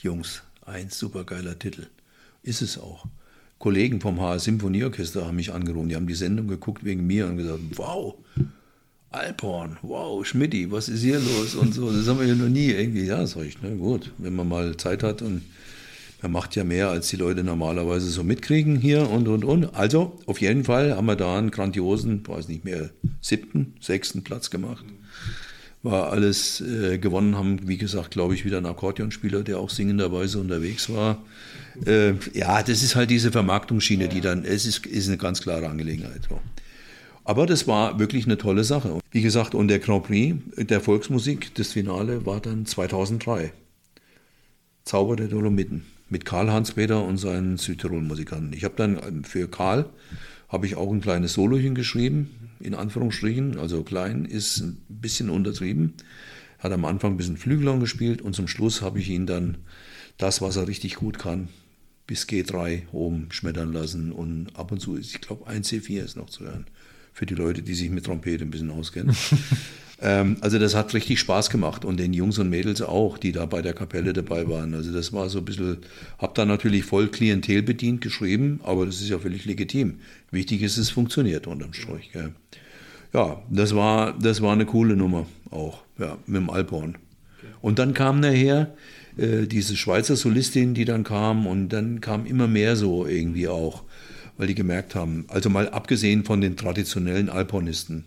Jungs, 0.02 0.44
ein 0.66 0.90
supergeiler 0.90 1.58
Titel. 1.58 1.88
Ist 2.44 2.62
es 2.62 2.78
auch. 2.78 3.06
Kollegen 3.58 4.02
vom 4.02 4.20
HR 4.20 4.40
Symphonieorchester 4.40 5.26
haben 5.26 5.38
mich 5.38 5.54
angerufen, 5.54 5.88
die 5.88 5.96
haben 5.96 6.08
die 6.08 6.14
Sendung 6.14 6.50
geguckt 6.50 6.84
wegen 6.84 7.08
mir 7.08 7.28
und 7.28 7.38
gesagt: 7.38 7.62
Wow, 7.76 8.16
Alphorn, 9.12 9.78
wow, 9.82 10.24
Schmidti, 10.24 10.72
was 10.72 10.88
ist 10.88 11.02
hier 11.02 11.20
los 11.20 11.56
und 11.56 11.74
so. 11.74 11.92
Das 11.92 12.08
haben 12.08 12.20
wir 12.20 12.28
ja 12.28 12.36
noch 12.36 12.48
nie 12.48 12.68
irgendwie. 12.68 13.06
Ja, 13.06 13.26
sag 13.26 13.46
ich, 13.46 13.58
na 13.62 13.70
gut, 13.70 14.12
wenn 14.20 14.36
man 14.36 14.48
mal 14.48 14.78
Zeit 14.78 15.02
hat 15.02 15.24
und 15.24 15.42
man 16.22 16.32
macht 16.32 16.56
ja 16.56 16.64
mehr, 16.64 16.90
als 16.90 17.10
die 17.10 17.16
Leute 17.16 17.44
normalerweise 17.44 18.10
so 18.10 18.24
mitkriegen 18.24 18.76
hier 18.76 19.10
und 19.10 19.28
und 19.28 19.46
und. 19.46 19.74
Also, 19.74 20.20
auf 20.28 20.42
jeden 20.42 20.64
Fall 20.64 20.96
haben 20.96 21.08
wir 21.08 21.16
da 21.16 21.38
einen 21.38 21.50
grandiosen, 21.50 22.28
weiß 22.28 22.50
nicht 22.50 22.66
mehr, 22.66 22.92
siebten, 23.20 23.74
sechsten 23.80 24.24
Platz 24.24 24.52
gemacht. 24.52 24.86
War 25.82 26.12
alles 26.12 26.62
äh, 26.62 27.00
gewonnen, 27.00 27.36
haben, 27.36 27.68
wie 27.68 27.78
gesagt, 27.78 28.12
glaube 28.12 28.36
ich, 28.36 28.46
wieder 28.46 28.58
einen 28.58 28.66
Akkordeonspieler, 28.66 29.44
der 29.44 29.60
auch 29.60 29.70
singenderweise 29.70 30.38
unterwegs 30.40 30.90
war. 30.90 31.24
Äh, 31.86 32.16
ja, 32.34 32.62
das 32.62 32.84
ist 32.84 32.96
halt 32.96 33.10
diese 33.10 33.32
Vermarktungsschiene, 33.32 34.10
die 34.10 34.22
dann, 34.22 34.44
es 34.44 34.66
ist, 34.66 34.86
ist 34.86 35.08
eine 35.08 35.18
ganz 35.18 35.42
klare 35.42 35.70
Angelegenheit. 35.70 36.28
So. 36.30 36.40
Aber 37.30 37.46
das 37.46 37.68
war 37.68 38.00
wirklich 38.00 38.26
eine 38.26 38.40
tolle 38.40 38.64
Sache. 38.64 38.98
Wie 39.12 39.22
gesagt, 39.22 39.54
und 39.54 39.68
der 39.68 39.78
Grand 39.78 40.06
Prix 40.06 40.36
der 40.58 40.82
Volksmusik, 40.82 41.54
das 41.54 41.74
Finale 41.74 42.26
war 42.26 42.40
dann 42.40 42.66
2003. 42.66 43.54
Zauber 44.84 45.16
der 45.16 45.28
Dolomiten. 45.28 45.86
mit 46.10 46.26
Karl 46.26 46.52
Hans-Peter 46.52 47.06
und 47.06 47.20
seinen 47.20 47.58
Südtirol-Musikanten. 47.58 48.54
Ich 48.54 48.64
habe 48.64 48.74
dann 48.76 49.24
für 49.26 49.48
Karl 49.48 49.86
habe 50.48 50.66
ich 50.66 50.76
auch 50.76 50.92
ein 50.92 51.02
kleines 51.02 51.34
Solochen 51.34 51.76
geschrieben, 51.76 52.32
in 52.60 52.74
Anführungsstrichen, 52.74 53.60
also 53.60 53.84
klein 53.84 54.26
ist 54.26 54.62
ein 54.62 54.82
bisschen 54.88 55.30
untertrieben. 55.30 55.94
Hat 56.58 56.72
am 56.72 56.84
Anfang 56.84 57.12
ein 57.12 57.18
bisschen 57.18 57.38
Flügelhorn 57.38 57.80
gespielt 57.80 58.24
und 58.24 58.36
zum 58.36 58.48
Schluss 58.48 58.82
habe 58.82 58.98
ich 58.98 59.08
ihn 59.08 59.28
dann 59.28 59.60
das, 60.18 60.42
was 60.42 60.56
er 60.56 60.68
richtig 60.68 60.96
gut 60.96 61.20
kann, 61.20 61.50
bis 62.08 62.24
G3 62.24 62.88
oben 62.92 63.28
schmettern 63.30 63.72
lassen 63.72 64.12
und 64.12 64.48
ab 64.56 64.72
und 64.72 64.80
zu 64.80 64.96
ist, 64.96 65.14
ich 65.14 65.22
glaube, 65.22 65.46
ein 65.46 65.62
C4 65.62 66.04
ist 66.04 66.18
noch 66.18 66.32
zu 66.32 66.46
hören. 66.46 66.66
Für 67.20 67.26
die 67.26 67.36
Leute, 67.36 67.62
die 67.62 67.74
sich 67.74 67.90
mit 67.90 68.06
Trompete 68.06 68.46
ein 68.46 68.50
bisschen 68.50 68.72
auskennen. 68.72 69.14
ähm, 70.02 70.38
also 70.40 70.58
das 70.58 70.74
hat 70.74 70.94
richtig 70.94 71.20
Spaß 71.20 71.50
gemacht 71.50 71.84
und 71.84 72.00
den 72.00 72.14
Jungs 72.14 72.40
und 72.40 72.50
Mädels 72.50 72.82
auch, 72.82 73.18
die 73.18 73.34
da 73.34 73.46
bei 73.46 73.62
der 73.62 73.74
Kapelle 73.74 74.14
dabei 74.14 74.48
waren. 74.48 74.74
Also 74.74 74.94
das 74.94 75.12
war 75.12 75.28
so 75.28 75.40
ein 75.40 75.44
bisschen, 75.44 75.80
hab 76.18 76.34
da 76.36 76.46
natürlich 76.46 76.86
voll 76.86 77.10
Klientel 77.10 77.62
bedient 77.62 78.00
geschrieben, 78.00 78.62
aber 78.64 78.86
das 78.86 79.02
ist 79.02 79.10
ja 79.10 79.20
völlig 79.20 79.44
legitim. 79.44 79.96
Wichtig 80.32 80.62
ist, 80.62 80.78
es 80.78 80.92
funktioniert 80.92 81.46
unterm 81.46 81.74
Strich. 81.74 82.10
Gell. 82.14 82.32
Ja, 83.14 83.44
das 83.50 83.76
war, 83.76 84.18
das 84.18 84.42
war 84.42 84.54
eine 84.54 84.66
coole 84.66 84.96
Nummer 84.96 85.26
auch, 85.52 85.82
ja, 85.98 86.18
mit 86.26 86.38
dem 86.38 86.50
Alphorn. 86.50 86.98
Und 87.60 87.80
dann 87.80 87.94
kam 87.94 88.22
nachher 88.22 88.74
äh, 89.18 89.46
diese 89.46 89.76
Schweizer 89.76 90.16
Solistin, 90.16 90.74
die 90.74 90.86
dann 90.86 91.04
kam 91.04 91.48
und 91.48 91.68
dann 91.68 92.00
kam 92.00 92.26
immer 92.26 92.48
mehr 92.48 92.78
so 92.78 93.06
irgendwie 93.06 93.50
auch, 93.50 93.84
weil 94.40 94.48
die 94.48 94.56
gemerkt 94.56 94.96
haben, 94.96 95.26
also 95.28 95.50
mal 95.50 95.68
abgesehen 95.68 96.24
von 96.24 96.40
den 96.40 96.56
traditionellen 96.56 97.30
Alphornisten, 97.30 98.06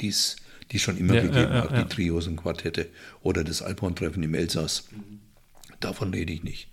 die 0.00 0.08
es 0.08 0.36
schon 0.76 0.96
immer 0.96 1.16
ja, 1.16 1.20
gegeben 1.20 1.52
ja, 1.52 1.62
hat, 1.64 1.70
ja. 1.70 1.82
die 1.82 1.94
Trios 1.94 2.26
und 2.26 2.36
Quartette 2.36 2.86
oder 3.22 3.44
das 3.44 3.60
Alphorn-Treffen 3.60 4.22
im 4.22 4.32
Elsass. 4.32 4.84
Davon 5.80 6.14
rede 6.14 6.32
ich 6.32 6.44
nicht. 6.44 6.68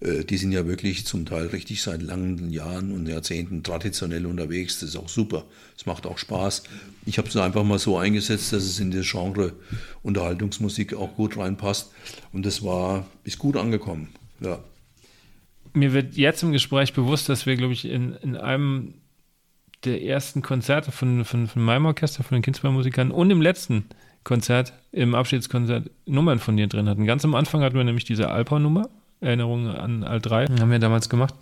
Äh, 0.00 0.24
die 0.24 0.36
sind 0.36 0.52
ja 0.52 0.66
wirklich 0.66 1.06
zum 1.06 1.24
Teil 1.24 1.46
richtig 1.46 1.80
seit 1.80 2.02
langen 2.02 2.50
Jahren 2.50 2.92
und 2.92 3.08
Jahrzehnten 3.08 3.62
traditionell 3.62 4.26
unterwegs. 4.26 4.80
Das 4.80 4.90
ist 4.90 4.96
auch 4.96 5.08
super. 5.08 5.46
Es 5.74 5.86
macht 5.86 6.04
auch 6.04 6.18
Spaß. 6.18 6.64
Ich 7.06 7.16
habe 7.16 7.28
es 7.28 7.36
einfach 7.38 7.64
mal 7.64 7.78
so 7.78 7.96
eingesetzt, 7.96 8.52
dass 8.52 8.64
es 8.64 8.80
in 8.80 8.90
das 8.90 9.10
Genre 9.10 9.54
Unterhaltungsmusik 10.02 10.92
auch 10.92 11.16
gut 11.16 11.38
reinpasst. 11.38 11.90
Und 12.34 12.44
das 12.44 12.62
war, 12.62 13.06
ist 13.24 13.38
gut 13.38 13.56
angekommen. 13.56 14.08
Ja. 14.40 14.62
Mir 15.74 15.92
wird 15.92 16.16
jetzt 16.16 16.42
im 16.42 16.52
Gespräch 16.52 16.94
bewusst, 16.94 17.28
dass 17.28 17.46
wir, 17.46 17.56
glaube 17.56 17.72
ich, 17.72 17.84
in, 17.84 18.14
in 18.14 18.36
einem 18.36 18.94
der 19.84 20.02
ersten 20.02 20.40
Konzerte 20.40 20.92
von, 20.92 21.24
von, 21.24 21.46
von 21.46 21.62
meinem 21.62 21.86
Orchester, 21.86 22.22
von 22.22 22.36
den 22.36 22.42
Kindsbeimusikern 22.42 23.10
und 23.10 23.30
im 23.30 23.42
letzten 23.42 23.84
Konzert, 24.22 24.72
im 24.92 25.14
Abschiedskonzert, 25.14 25.90
Nummern 26.06 26.38
von 26.38 26.56
dir 26.56 26.66
drin 26.66 26.88
hatten. 26.88 27.04
Ganz 27.04 27.24
am 27.24 27.34
Anfang 27.34 27.62
hatten 27.62 27.76
wir 27.76 27.84
nämlich 27.84 28.04
diese 28.04 28.30
Alpa-Nummer 28.30 28.88
Erinnerungen 29.20 29.68
an 29.74 30.04
Alt 30.04 30.26
3, 30.26 30.46
haben 30.46 30.70
wir 30.70 30.78
damals 30.78 31.08
gemacht. 31.08 31.34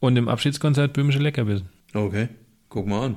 Und 0.00 0.16
im 0.16 0.28
Abschiedskonzert 0.28 0.92
Böhmische 0.92 1.18
Leckerbissen. 1.18 1.68
Okay, 1.94 2.28
guck 2.68 2.86
mal 2.86 3.06
an. 3.06 3.16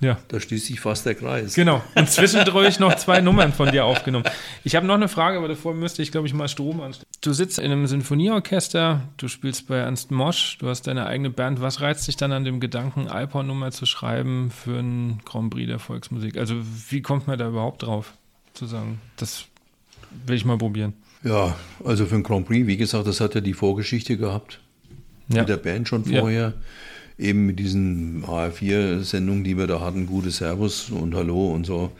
Ja. 0.00 0.18
Da 0.28 0.40
schließt 0.40 0.66
sich 0.66 0.80
fast 0.80 1.06
der 1.06 1.14
Kreis. 1.14 1.54
Genau. 1.54 1.82
Und 1.94 2.10
zwischendurch 2.10 2.78
noch 2.78 2.94
zwei 2.96 3.20
Nummern 3.20 3.52
von 3.52 3.70
dir 3.70 3.84
aufgenommen. 3.84 4.26
Ich 4.62 4.76
habe 4.76 4.86
noch 4.86 4.94
eine 4.94 5.08
Frage, 5.08 5.38
aber 5.38 5.48
davor 5.48 5.74
müsste 5.74 6.02
ich, 6.02 6.12
glaube 6.12 6.26
ich, 6.26 6.34
mal 6.34 6.48
Strom 6.48 6.80
anstellen. 6.82 7.05
Du 7.26 7.32
sitzt 7.32 7.58
in 7.58 7.72
einem 7.72 7.88
Sinfonieorchester, 7.88 9.02
du 9.16 9.26
spielst 9.26 9.66
bei 9.66 9.78
Ernst 9.78 10.12
Mosch, 10.12 10.58
du 10.60 10.68
hast 10.68 10.86
deine 10.86 11.06
eigene 11.06 11.28
Band. 11.28 11.60
Was 11.60 11.80
reizt 11.80 12.06
dich 12.06 12.16
dann 12.16 12.30
an 12.30 12.44
dem 12.44 12.60
Gedanken, 12.60 13.08
Alphorn-Nummer 13.08 13.72
zu 13.72 13.84
schreiben 13.84 14.52
für 14.52 14.78
einen 14.78 15.18
Grand 15.24 15.50
Prix 15.50 15.66
der 15.66 15.80
Volksmusik? 15.80 16.36
Also, 16.36 16.54
wie 16.88 17.02
kommt 17.02 17.26
man 17.26 17.36
da 17.36 17.48
überhaupt 17.48 17.82
drauf, 17.82 18.12
zu 18.54 18.66
sagen, 18.66 19.00
das 19.16 19.46
will 20.24 20.36
ich 20.36 20.44
mal 20.44 20.56
probieren? 20.56 20.92
Ja, 21.24 21.56
also 21.84 22.06
für 22.06 22.14
den 22.14 22.22
Grand 22.22 22.46
Prix, 22.46 22.64
wie 22.68 22.76
gesagt, 22.76 23.08
das 23.08 23.20
hat 23.20 23.34
ja 23.34 23.40
die 23.40 23.54
Vorgeschichte 23.54 24.16
gehabt. 24.16 24.60
Ja. 25.28 25.40
Mit 25.40 25.48
der 25.48 25.56
Band 25.56 25.88
schon 25.88 26.04
vorher. 26.04 26.54
Ja. 27.18 27.26
Eben 27.26 27.46
mit 27.46 27.58
diesen 27.58 28.24
HR4-Sendungen, 28.24 29.42
die 29.42 29.58
wir 29.58 29.66
da 29.66 29.80
hatten, 29.80 30.06
Gute 30.06 30.30
Servus 30.30 30.90
und 30.90 31.16
Hallo 31.16 31.52
und 31.52 31.66
so. 31.66 31.90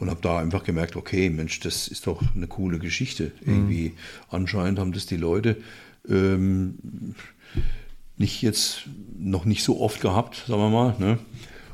Und 0.00 0.10
habe 0.10 0.20
da 0.22 0.38
einfach 0.38 0.64
gemerkt, 0.64 0.96
okay, 0.96 1.30
Mensch, 1.30 1.60
das 1.60 1.86
ist 1.86 2.06
doch 2.06 2.22
eine 2.34 2.46
coole 2.46 2.78
Geschichte. 2.78 3.32
Mhm. 3.44 3.52
Irgendwie 3.52 3.92
anscheinend 4.30 4.78
haben 4.78 4.92
das 4.92 5.06
die 5.06 5.16
Leute 5.16 5.58
ähm, 6.08 7.14
nicht 8.16 8.42
jetzt 8.42 8.88
noch 9.18 9.44
nicht 9.44 9.62
so 9.62 9.80
oft 9.80 10.00
gehabt, 10.00 10.44
sagen 10.48 10.60
wir 10.60 10.70
mal. 10.70 10.96
Ne? 10.98 11.18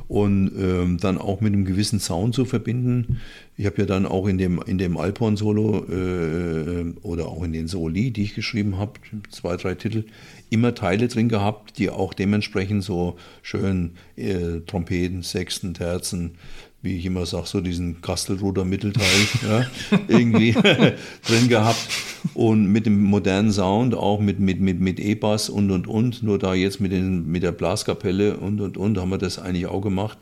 und 0.09 0.53
ähm, 0.57 0.98
dann 0.98 1.19
auch 1.19 1.40
mit 1.40 1.53
einem 1.53 1.65
gewissen 1.65 1.98
Sound 1.98 2.35
zu 2.35 2.44
verbinden. 2.44 3.20
Ich 3.57 3.66
habe 3.66 3.78
ja 3.78 3.86
dann 3.86 4.07
auch 4.07 4.27
in 4.27 4.39
dem, 4.39 4.62
in 4.65 4.78
dem 4.78 4.97
Alphorn-Solo 4.97 5.86
äh, 5.90 6.94
oder 7.03 7.27
auch 7.27 7.43
in 7.43 7.53
den 7.53 7.66
Soli, 7.66 8.12
die 8.12 8.23
ich 8.23 8.35
geschrieben 8.35 8.78
habe, 8.78 8.93
zwei, 9.31 9.57
drei 9.57 9.74
Titel, 9.74 10.05
immer 10.51 10.74
Teile 10.74 11.09
drin 11.09 11.28
gehabt, 11.28 11.78
die 11.78 11.90
auch 11.90 12.15
dementsprechend 12.15 12.85
so 12.85 13.16
schön 13.43 13.93
äh, 14.16 14.61
Trompeten, 14.66 15.23
Sechsten, 15.23 15.74
Terzen, 15.74 16.36
wie 16.82 16.97
ich 16.97 17.07
immer 17.07 17.27
sage, 17.27 17.47
so 17.47 17.61
diesen 17.61 18.01
Kastelruder 18.01 18.65
Mittelteil 18.65 19.05
ja, 19.48 19.66
irgendwie 20.09 20.53
drin 21.27 21.48
gehabt. 21.48 21.89
Und 22.35 22.66
mit 22.66 22.86
dem 22.86 23.03
modernen 23.03 23.53
Sound, 23.53 23.94
auch 23.94 24.20
mit, 24.20 24.40
mit, 24.40 24.61
mit, 24.61 24.81
mit 24.81 25.01
E-Bass 25.01 25.48
und 25.48 25.70
und 25.70 25.86
und, 25.86 26.23
nur 26.23 26.39
da 26.39 26.55
jetzt 26.55 26.81
mit, 26.81 26.93
den, 26.93 27.27
mit 27.27 27.43
der 27.43 27.53
Blaskapelle 27.53 28.36
und 28.36 28.61
und 28.61 28.77
und 28.77 28.98
haben 28.98 29.11
wir 29.11 29.19
das 29.19 29.39
eigentlich 29.39 29.66
auch 29.66 29.81
gemacht 29.81 30.19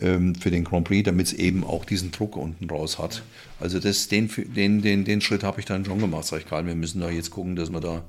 ähm, 0.00 0.34
für 0.34 0.50
den 0.50 0.64
Grand 0.64 0.86
Prix, 0.86 1.04
damit 1.04 1.26
es 1.26 1.32
eben 1.32 1.64
auch 1.64 1.84
diesen 1.84 2.10
Druck 2.10 2.36
unten 2.36 2.68
raus 2.68 2.98
hat. 2.98 3.22
Also 3.60 3.80
das, 3.80 4.08
den, 4.08 4.30
den, 4.54 4.82
den, 4.82 5.04
den 5.04 5.20
Schritt 5.20 5.42
habe 5.42 5.60
ich 5.60 5.66
dann 5.66 5.84
schon 5.84 5.98
gemacht, 5.98 6.26
sag 6.26 6.40
ich 6.40 6.46
gerade, 6.46 6.66
wir 6.66 6.74
müssen 6.74 7.00
da 7.00 7.10
jetzt 7.10 7.30
gucken, 7.30 7.56
dass 7.56 7.70
wir 7.70 7.80
da. 7.80 8.04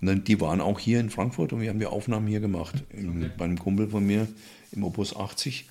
Und 0.00 0.08
dann, 0.08 0.24
die 0.24 0.40
waren 0.40 0.60
auch 0.60 0.78
hier 0.78 1.00
in 1.00 1.10
Frankfurt 1.10 1.52
und 1.52 1.60
wir 1.60 1.70
haben 1.70 1.78
die 1.78 1.86
Aufnahmen 1.86 2.26
hier 2.26 2.40
gemacht, 2.40 2.74
okay. 2.92 3.30
bei 3.36 3.44
einem 3.44 3.58
Kumpel 3.58 3.88
von 3.88 4.06
mir 4.06 4.28
im 4.72 4.84
Opus 4.84 5.16
80 5.16 5.66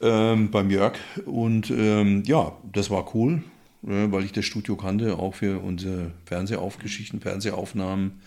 ähm, 0.00 0.50
beim 0.50 0.70
Jörg. 0.70 0.94
Und 1.26 1.70
ähm, 1.70 2.22
ja, 2.24 2.52
das 2.72 2.90
war 2.90 3.14
cool, 3.14 3.42
äh, 3.86 4.10
weil 4.10 4.24
ich 4.24 4.32
das 4.32 4.44
Studio 4.44 4.76
kannte, 4.76 5.18
auch 5.18 5.34
für 5.34 5.60
unsere 5.60 6.12
Fernsehaufgeschichten, 6.26 7.20
Fernsehaufnahmen 7.20 8.20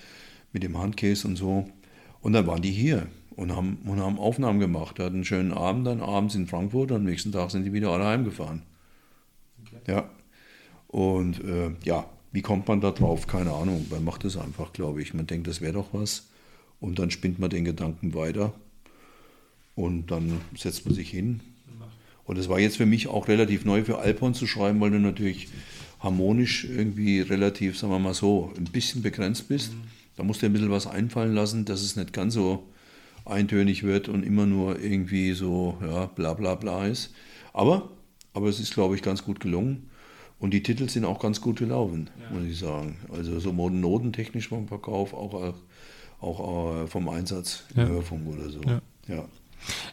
mit 0.51 0.63
dem 0.63 0.77
Handcase 0.77 1.27
und 1.27 1.35
so. 1.35 1.69
Und 2.21 2.33
dann 2.33 2.47
waren 2.47 2.61
die 2.61 2.71
hier 2.71 3.07
und 3.35 3.55
haben, 3.55 3.79
und 3.85 3.99
haben 3.99 4.17
Aufnahmen 4.17 4.59
gemacht. 4.59 4.99
Hatten 4.99 5.15
einen 5.15 5.25
schönen 5.25 5.51
Abend 5.51 5.87
dann 5.87 6.01
abends 6.01 6.35
in 6.35 6.47
Frankfurt 6.47 6.91
und 6.91 6.97
am 6.97 7.03
nächsten 7.03 7.31
Tag 7.31 7.51
sind 7.51 7.65
die 7.65 7.73
wieder 7.73 7.89
alle 7.89 8.05
heimgefahren. 8.05 8.61
Okay. 9.61 9.91
Ja. 9.91 10.09
Und 10.87 11.43
äh, 11.43 11.71
ja, 11.83 12.05
wie 12.31 12.41
kommt 12.41 12.67
man 12.67 12.81
da 12.81 12.91
drauf? 12.91 13.27
Keine 13.27 13.51
Ahnung. 13.51 13.87
Man 13.89 14.03
macht 14.03 14.25
es 14.25 14.37
einfach, 14.37 14.73
glaube 14.73 15.01
ich. 15.01 15.13
Man 15.13 15.27
denkt, 15.27 15.47
das 15.47 15.61
wäre 15.61 15.73
doch 15.73 15.89
was. 15.91 16.27
Und 16.79 16.99
dann 16.99 17.11
spinnt 17.11 17.39
man 17.39 17.49
den 17.49 17.65
Gedanken 17.65 18.13
weiter. 18.13 18.53
Und 19.75 20.11
dann 20.11 20.41
setzt 20.55 20.85
man 20.85 20.93
sich 20.93 21.09
hin, 21.09 21.41
und 22.25 22.37
es 22.37 22.49
war 22.49 22.59
jetzt 22.59 22.77
für 22.77 22.85
mich 22.85 23.07
auch 23.07 23.27
relativ 23.27 23.65
neu 23.65 23.83
für 23.83 23.99
Alphorn 23.99 24.33
zu 24.33 24.47
schreiben, 24.47 24.79
weil 24.79 24.91
du 24.91 24.99
natürlich 24.99 25.49
harmonisch 25.99 26.65
irgendwie 26.65 27.21
relativ, 27.21 27.77
sagen 27.77 27.93
wir 27.93 27.99
mal 27.99 28.13
so, 28.13 28.51
ein 28.57 28.65
bisschen 28.65 29.01
begrenzt 29.01 29.47
bist. 29.47 29.73
Mhm. 29.73 29.81
Da 30.15 30.23
musst 30.23 30.41
du 30.41 30.45
ein 30.45 30.53
bisschen 30.53 30.69
was 30.69 30.87
einfallen 30.87 31.33
lassen, 31.33 31.65
dass 31.65 31.81
es 31.81 31.95
nicht 31.95 32.13
ganz 32.13 32.33
so 32.33 32.67
eintönig 33.25 33.83
wird 33.83 34.09
und 34.09 34.23
immer 34.23 34.45
nur 34.45 34.79
irgendwie 34.79 35.33
so, 35.33 35.77
ja, 35.81 36.05
bla 36.07 36.33
bla 36.33 36.55
bla 36.55 36.87
ist. 36.87 37.13
Aber, 37.53 37.89
aber 38.33 38.47
es 38.49 38.59
ist, 38.59 38.73
glaube 38.73 38.95
ich, 38.95 39.01
ganz 39.01 39.23
gut 39.23 39.39
gelungen. 39.39 39.89
Und 40.39 40.51
die 40.53 40.61
Titel 40.61 40.89
sind 40.89 41.05
auch 41.05 41.19
ganz 41.19 41.39
gut 41.39 41.59
gelaufen, 41.59 42.09
ja. 42.19 42.37
muss 42.37 42.45
ich 42.45 42.59
sagen. 42.59 42.97
Also 43.13 43.39
so 43.39 43.53
notentechnisch 43.53 44.49
vom 44.49 44.67
Verkauf, 44.67 45.13
auch, 45.13 45.53
auch 46.19 46.83
äh, 46.83 46.87
vom 46.87 47.07
Einsatz 47.07 47.63
ja. 47.75 47.83
im 47.83 47.89
Hörfunk 47.89 48.27
oder 48.27 48.49
so. 48.49 48.61
Ja. 48.63 48.81
ja. 49.07 49.25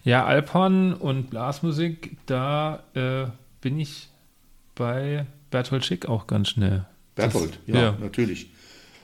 Ja, 0.05 0.25
Alphorn 0.25 0.95
und 0.95 1.31
Blasmusik, 1.31 2.17
da 2.27 2.83
äh, 2.95 3.27
bin 3.61 3.79
ich 3.79 4.09
bei 4.75 5.27
Berthold 5.51 5.85
Schick 5.85 6.07
auch 6.07 6.27
ganz 6.27 6.49
schnell. 6.49 6.87
Berthold, 7.15 7.59
das, 7.67 7.75
ja, 7.75 7.83
ja, 7.83 7.97
natürlich. 8.01 8.51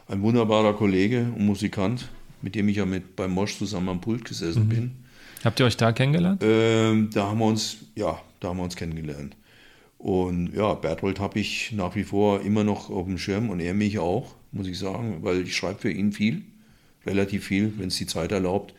Ein 0.09 0.23
wunderbarer 0.23 0.75
Kollege 0.75 1.23
und 1.37 1.45
Musikant, 1.45 2.09
mit 2.41 2.55
dem 2.55 2.69
ich 2.69 2.77
ja 2.77 2.87
mit 2.87 3.17
beim 3.17 3.33
Mosch 3.33 3.59
zusammen 3.59 3.89
am 3.89 4.01
Pult 4.01 4.25
gesessen 4.25 4.65
mhm. 4.65 4.69
bin. 4.69 4.91
Habt 5.45 5.61
ihr 5.61 5.67
euch 5.67 5.77
da 5.77 5.93
kennengelernt? 5.93 6.43
Ähm, 6.45 7.11
da 7.13 7.27
haben 7.29 7.39
wir 7.39 7.47
uns, 7.47 7.79
ja, 7.95 8.19
da 8.41 8.49
haben 8.49 8.57
wir 8.59 8.65
uns 8.65 8.77
kennengelernt. 8.77 9.37
Und 9.99 10.55
ja, 10.55 10.75
Berthold 10.75 11.21
habe 11.21 11.39
ich 11.41 11.73
nach 11.73 11.95
wie 11.95 12.05
vor 12.05 12.41
immer 12.43 12.65
noch 12.65 12.91
auf 12.91 13.07
dem 13.07 13.19
Schirm 13.19 13.51
und 13.51 13.61
er 13.61 13.75
mich 13.75 13.99
auch, 13.99 14.35
muss 14.53 14.67
ich 14.67 14.79
sagen, 14.79 15.19
weil 15.23 15.43
ich 15.43 15.57
schreibe 15.57 15.81
für 15.81 15.91
ihn 15.91 16.13
viel, 16.13 16.43
relativ 17.05 17.45
viel, 17.47 17.75
wenn 17.79 17.89
es 17.89 17.97
die 17.97 18.07
Zeit 18.07 18.33
erlaubt 18.33 18.75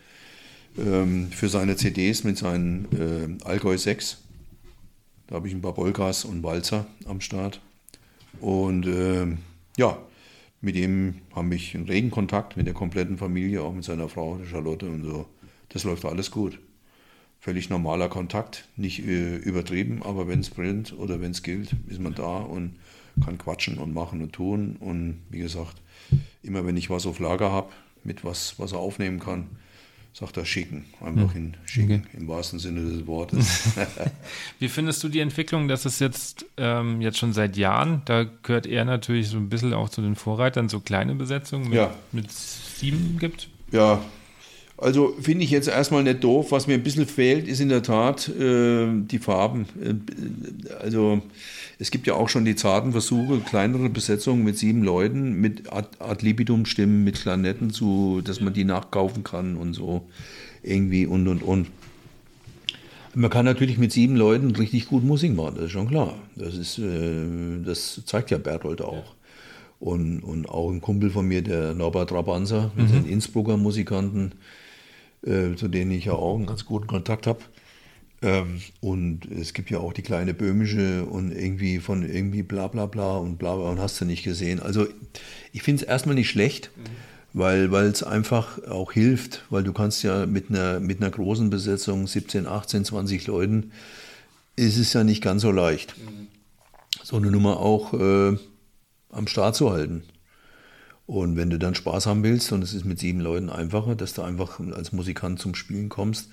ähm, 0.78 1.30
für 1.32 1.50
seine 1.50 1.76
CDs 1.76 2.24
mit 2.24 2.38
seinen 2.38 3.40
äh, 3.42 3.46
Allgäu 3.46 3.78
6. 3.78 4.18
Da 5.28 5.36
habe 5.36 5.48
ich 5.48 5.54
ein 5.54 5.62
paar 5.62 5.74
Bolkas 5.74 6.26
und 6.26 6.44
Walzer 6.44 6.86
am 7.06 7.22
Start. 7.22 7.62
Und 8.40 8.86
äh, 8.86 9.28
ja, 9.78 9.98
mit 10.62 10.76
ihm 10.76 11.16
habe 11.36 11.54
ich 11.56 11.76
einen 11.76 11.86
regen 11.86 12.12
Kontakt 12.12 12.58
mit 12.58 12.66
der 12.66 12.74
kompletten 12.74 13.18
Familie, 13.18 13.62
auch 13.62 13.74
mit 13.74 13.84
seiner 13.84 14.10
Frau, 14.10 14.40
Charlotte 14.50 14.90
und 14.90 15.04
so. 15.04 15.28
Das 15.70 15.84
läuft 15.84 16.06
alles 16.06 16.32
gut. 16.32 16.60
völlig 17.40 17.70
normaler 17.70 18.10
Kontakt, 18.10 18.68
nicht 18.76 19.06
äh, 19.06 19.38
übertrieben, 19.38 20.02
aber 20.04 20.28
wenn 20.28 20.40
es 20.40 20.50
brennt 20.50 20.94
oder 20.98 21.22
wenn 21.22 21.32
es 21.32 21.44
gilt, 21.44 21.76
ist 21.88 22.02
man 22.02 22.16
da 22.16 22.40
und 22.40 22.76
kann 23.24 23.38
quatschen 23.38 23.78
und 23.78 23.94
machen 23.94 24.22
und 24.22 24.34
tun. 24.34 24.76
Und 24.80 25.22
wie 25.30 25.40
gesagt, 25.40 25.82
immer 26.44 26.66
wenn 26.66 26.78
ich 26.78 26.90
was 26.90 27.06
auf 27.06 27.20
Lager 27.20 27.52
habe, 27.52 27.72
mit 28.04 28.24
was, 28.24 28.58
was 28.60 28.72
er 28.72 28.80
aufnehmen 28.80 29.20
kann, 29.20 29.48
sagt 30.18 30.38
er 30.38 30.46
schicken. 30.46 30.86
Einfach 31.00 31.36
hm. 31.36 31.46
in 31.46 31.58
schicken, 31.66 32.06
okay. 32.08 32.18
im 32.18 32.28
wahrsten 32.28 32.58
Sinne 32.58 32.82
des 32.82 33.06
Wortes. 33.06 33.64
Wie 34.60 34.68
findest 34.68 35.04
du 35.04 35.10
die 35.10 35.20
Entwicklung, 35.20 35.68
dass 35.68 35.86
es 35.86 36.00
jetzt, 36.00 36.46
ähm, 36.58 37.02
jetzt 37.02 37.20
schon 37.20 37.34
seit 37.34 37.56
Jahren, 37.56 38.02
da 38.06 38.26
gehört 38.42 38.66
er 38.66 38.84
natürlich 38.84 39.30
so 39.30 39.38
ein 39.38 39.50
bisschen 39.50 39.74
auch 39.76 39.90
zu 39.90 40.02
den 40.02 40.16
Vorreitern, 40.16 40.70
so 40.70 40.80
kleine 40.80 41.14
Besetzungen 41.14 41.66
mit, 41.66 41.76
ja. 41.76 41.94
mit 42.12 42.32
sieben 42.32 43.18
gibt? 43.20 43.50
Ja, 43.72 44.02
also 44.76 45.16
finde 45.22 45.44
ich 45.44 45.52
jetzt 45.52 45.68
erstmal 45.68 46.02
nicht 46.02 46.24
doof. 46.24 46.52
Was 46.52 46.66
mir 46.66 46.74
ein 46.74 46.84
bisschen 46.84 47.06
fehlt, 47.06 47.48
ist 47.48 47.60
in 47.60 47.70
der 47.70 47.84
Tat 47.84 48.28
äh, 48.28 48.88
die 48.92 49.20
Farben. 49.20 49.68
Äh, 49.80 50.74
also 50.84 51.22
es 51.80 51.92
gibt 51.92 52.08
ja 52.08 52.16
auch 52.16 52.30
schon 52.30 52.46
die 52.46 52.56
zarten 52.56 52.92
Versuche, 52.92 53.40
kleinere 53.40 53.90
Besetzungen 53.90 54.44
mit 54.44 54.58
sieben 54.58 54.84
Leuten, 54.84 55.40
mit 55.40 55.72
Ad, 55.72 55.90
Ad 56.00 56.26
Libidum-Stimmen, 56.26 57.04
mit 57.04 57.22
Klanetten, 57.22 57.70
zu, 57.70 58.22
dass 58.24 58.42
man 58.42 58.54
die 58.54 58.64
nachkaufen 58.64 59.24
kann 59.24 59.58
und 59.58 59.74
so 59.74 60.08
irgendwie 60.64 61.06
und 61.06 61.28
und 61.28 61.44
und. 61.44 61.68
Man 63.14 63.30
kann 63.30 63.46
natürlich 63.46 63.78
mit 63.78 63.92
sieben 63.92 64.16
Leuten 64.16 64.56
richtig 64.56 64.88
gut 64.88 65.04
Musik 65.04 65.36
machen, 65.36 65.56
das 65.56 65.66
ist 65.66 65.72
schon 65.72 65.88
klar. 65.88 66.16
Das, 66.36 66.56
ist, 66.56 66.78
äh, 66.80 67.64
das 67.64 68.02
zeigt 68.06 68.32
ja 68.32 68.38
Bertolt 68.38 68.82
auch. 68.82 69.16
Und, 69.80 70.22
und 70.22 70.50
auch 70.50 70.72
ein 70.72 70.82
Kumpel 70.82 71.12
von 71.12 71.28
mir, 71.28 71.44
der 71.44 71.76
Norbert 71.76 72.12
Rabanza, 72.12 72.72
mit 72.76 72.90
mhm. 72.90 72.94
den 72.94 73.06
Innsbrucker 73.06 73.58
Musikanten, 73.58 74.34
äh, 75.24 75.56
zu 75.56 75.68
denen 75.68 75.92
ich 75.92 76.06
ja 76.06 76.14
auch 76.14 76.36
einen 76.36 76.48
ganz 76.48 76.66
guten 76.66 76.88
Kontakt 76.88 77.28
habe. 77.28 77.40
Ähm, 78.22 78.62
und 78.82 79.26
es 79.26 79.54
gibt 79.54 79.70
ja 79.70 79.78
auch 79.80 79.94
die 79.94 80.02
kleine 80.02 80.34
böhmische 80.34 81.06
und 81.06 81.32
irgendwie 81.32 81.80
von 81.80 82.04
irgendwie 82.04 82.42
bla 82.42 82.68
bla 82.68 82.88
bla 82.88 83.18
und 83.18 83.38
bla 83.38 83.56
bla 83.56 83.70
und 83.70 83.80
hast 83.80 84.02
du 84.02 84.06
nicht 84.06 84.24
gesehen. 84.24 84.60
Also 84.60 84.88
ich 85.54 85.62
finde 85.62 85.84
es 85.84 85.88
erstmal 85.88 86.16
nicht 86.16 86.30
schlecht, 86.30 86.72
mhm. 86.76 87.40
weil 87.70 87.86
es 87.86 88.02
einfach 88.02 88.64
auch 88.68 88.92
hilft, 88.92 89.46
weil 89.50 89.64
du 89.64 89.72
kannst 89.72 90.04
ja 90.04 90.26
mit 90.26 90.50
einer, 90.50 90.80
mit 90.80 91.00
einer 91.00 91.12
großen 91.12 91.50
Besetzung, 91.50 92.08
17, 92.08 92.48
18, 92.48 92.86
20 92.86 93.28
Leuten, 93.28 93.72
ist 94.56 94.78
es 94.78 94.94
ja 94.94 95.04
nicht 95.04 95.22
ganz 95.22 95.44
so 95.44 95.52
leicht, 95.52 95.96
mhm. 95.98 96.28
so 97.04 97.18
eine 97.18 97.30
Nummer 97.30 97.60
auch 97.60 97.94
äh, 97.94 98.38
am 99.12 99.28
Start 99.28 99.56
zu 99.56 99.72
halten. 99.72 100.04
Und 101.06 101.38
wenn 101.38 101.50
du 101.50 101.58
dann 101.58 101.74
Spaß 101.74 102.06
haben 102.06 102.24
willst, 102.24 102.52
und 102.52 102.62
es 102.62 102.74
ist 102.74 102.84
mit 102.84 103.00
sieben 103.00 103.22
Leuten 103.22 103.50
einfacher, 103.50 103.96
dass 103.96 104.14
du 104.14 104.24
einfach 104.24 104.60
als 104.60 104.92
Musikant 104.92 105.40
zum 105.40 105.56
Spielen 105.56 105.88
kommst, 105.88 106.30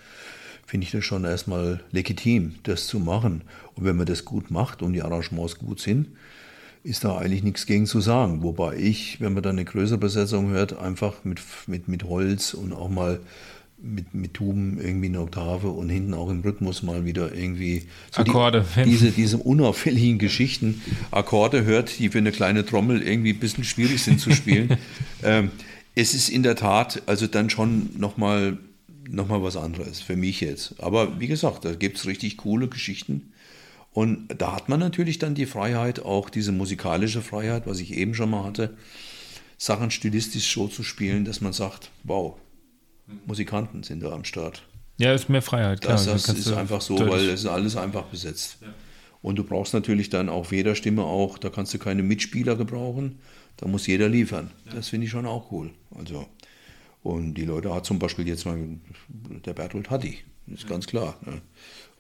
finde 0.67 0.87
ich 0.87 0.93
das 0.93 1.05
schon 1.05 1.25
erstmal 1.25 1.83
legitim, 1.93 2.55
das 2.63 2.87
zu 2.87 2.99
machen. 2.99 3.43
Und 3.75 3.85
wenn 3.85 3.97
man 3.97 4.07
das 4.07 4.25
gut 4.25 4.51
macht 4.51 4.83
und 4.83 4.93
die 4.93 5.03
Arrangements 5.03 5.59
gut 5.59 5.81
sind, 5.81 6.09
ist 6.83 7.05
da 7.05 7.17
eigentlich 7.17 7.43
nichts 7.43 7.67
gegen 7.67 7.87
zu 7.87 8.01
sagen. 8.01 8.43
Wobei 8.43 8.77
ich, 8.77 9.21
wenn 9.21 9.33
man 9.33 9.43
dann 9.43 9.57
eine 9.57 9.65
größere 9.65 9.99
Besetzung 9.99 10.51
hört, 10.51 10.79
einfach 10.79 11.25
mit, 11.25 11.41
mit, 11.67 11.89
mit 11.89 12.05
Holz 12.05 12.55
und 12.55 12.73
auch 12.73 12.91
mal 12.91 13.21
mit, 13.85 14.15
mit 14.15 14.35
Tuben 14.35 14.79
irgendwie 14.81 15.07
eine 15.07 15.21
Oktave 15.21 15.69
und 15.69 15.89
hinten 15.89 16.15
auch 16.15 16.31
im 16.31 16.41
Rhythmus 16.41 16.83
mal 16.83 17.05
wieder 17.05 17.35
irgendwie 17.35 17.87
so 18.11 18.23
Akkorde. 18.23 18.65
Die, 18.77 18.85
diese, 18.85 19.11
diese 19.11 19.39
unauffälligen 19.39 20.19
Geschichten, 20.19 20.83
Akkorde 21.11 21.65
hört, 21.65 21.99
die 21.99 22.09
für 22.09 22.19
eine 22.19 22.33
kleine 22.33 22.65
Trommel 22.65 23.03
irgendwie 23.03 23.33
ein 23.33 23.41
bisschen 23.41 23.65
schwierig 23.65 24.03
sind 24.03 24.21
zu 24.21 24.33
spielen. 24.33 24.77
ähm, 25.23 25.51
es 25.95 26.15
ist 26.15 26.29
in 26.29 26.43
der 26.43 26.57
Tat 26.57 27.03
also 27.07 27.27
dann 27.27 27.51
schon 27.51 27.91
nochmal 27.99 28.59
noch 29.09 29.29
mal 29.29 29.43
was 29.43 29.57
anderes 29.57 30.01
für 30.01 30.17
mich 30.17 30.41
jetzt. 30.41 30.75
Aber 30.79 31.21
wie 31.21 31.27
gesagt, 31.27 31.65
da 31.65 31.75
gibt 31.75 31.99
es 31.99 32.07
richtig 32.07 32.37
coole 32.39 32.69
Geschichten. 32.69 33.33
Und 33.93 34.27
da 34.39 34.55
hat 34.55 34.69
man 34.69 34.81
natürlich 34.81 35.19
dann 35.19 35.35
die 35.35 35.47
Freiheit, 35.47 36.01
auch 36.01 36.29
diese 36.29 36.53
musikalische 36.53 37.23
Freiheit, 37.23 37.67
was 37.67 37.79
ich 37.79 37.93
eben 37.97 38.15
schon 38.15 38.31
mal 38.31 38.45
hatte, 38.45 38.77
Sachen 39.57 39.91
stilistisch 39.91 40.53
so 40.53 40.67
zu 40.67 40.83
spielen, 40.83 41.25
dass 41.25 41.41
man 41.41 41.53
sagt, 41.53 41.91
wow, 42.03 42.37
Musikanten 43.27 43.83
sind 43.83 44.03
da 44.03 44.11
am 44.13 44.25
Start. 44.25 44.63
Ja, 44.99 45.13
ist 45.13 45.29
mehr 45.29 45.43
Freiheit, 45.43 45.81
klar. 45.81 45.95
Das, 45.95 46.07
das 46.07 46.29
ist 46.29 46.53
einfach 46.53 46.81
so, 46.81 46.99
weil 46.99 47.29
es 47.29 47.41
ist 47.41 47.47
alles 47.47 47.77
einfach 47.77 48.05
besetzt. 48.05 48.59
Ja. 48.63 48.69
Und 49.23 49.37
du 49.37 49.45
brauchst 49.45 49.75
natürlich 49.75 50.11
dann 50.11 50.29
auf 50.29 50.53
jeder 50.53 50.75
Stimme 50.75 51.03
auch, 51.03 51.39
da 51.39 51.49
kannst 51.49 51.73
du 51.75 51.79
keine 51.79 52.03
Mitspieler 52.03 52.57
gebrauchen, 52.57 53.19
da 53.57 53.67
muss 53.67 53.87
jeder 53.87 54.09
liefern. 54.09 54.51
Ja. 54.67 54.75
Das 54.75 54.89
finde 54.89 55.07
ich 55.07 55.11
schon 55.11 55.27
auch 55.27 55.51
cool. 55.51 55.71
Also, 55.97 56.27
und 57.05 57.35
die 57.35 57.45
Leute 57.45 57.73
hat 57.73 57.87
zum 57.87 58.01
Beispiel 58.01 58.27
jetzt 58.27 58.45
mal, 58.47 58.59
der 59.09 59.53
Bertolt 59.53 59.91
Hatti, 59.91 60.19
ist 60.49 60.65
ja. 60.65 60.69
ganz 60.69 60.89
klar. 60.89 61.17
Ne? 61.25 61.41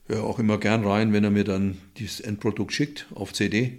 Hör 0.06 0.24
auch 0.24 0.40
immer 0.40 0.58
gern 0.58 0.84
rein, 0.84 1.12
wenn 1.12 1.22
er 1.22 1.30
mir 1.30 1.44
dann 1.44 1.78
dieses 1.98 2.18
Endprodukt 2.18 2.72
schickt 2.72 3.06
auf 3.14 3.32
CD. 3.32 3.68
Mhm. 3.68 3.76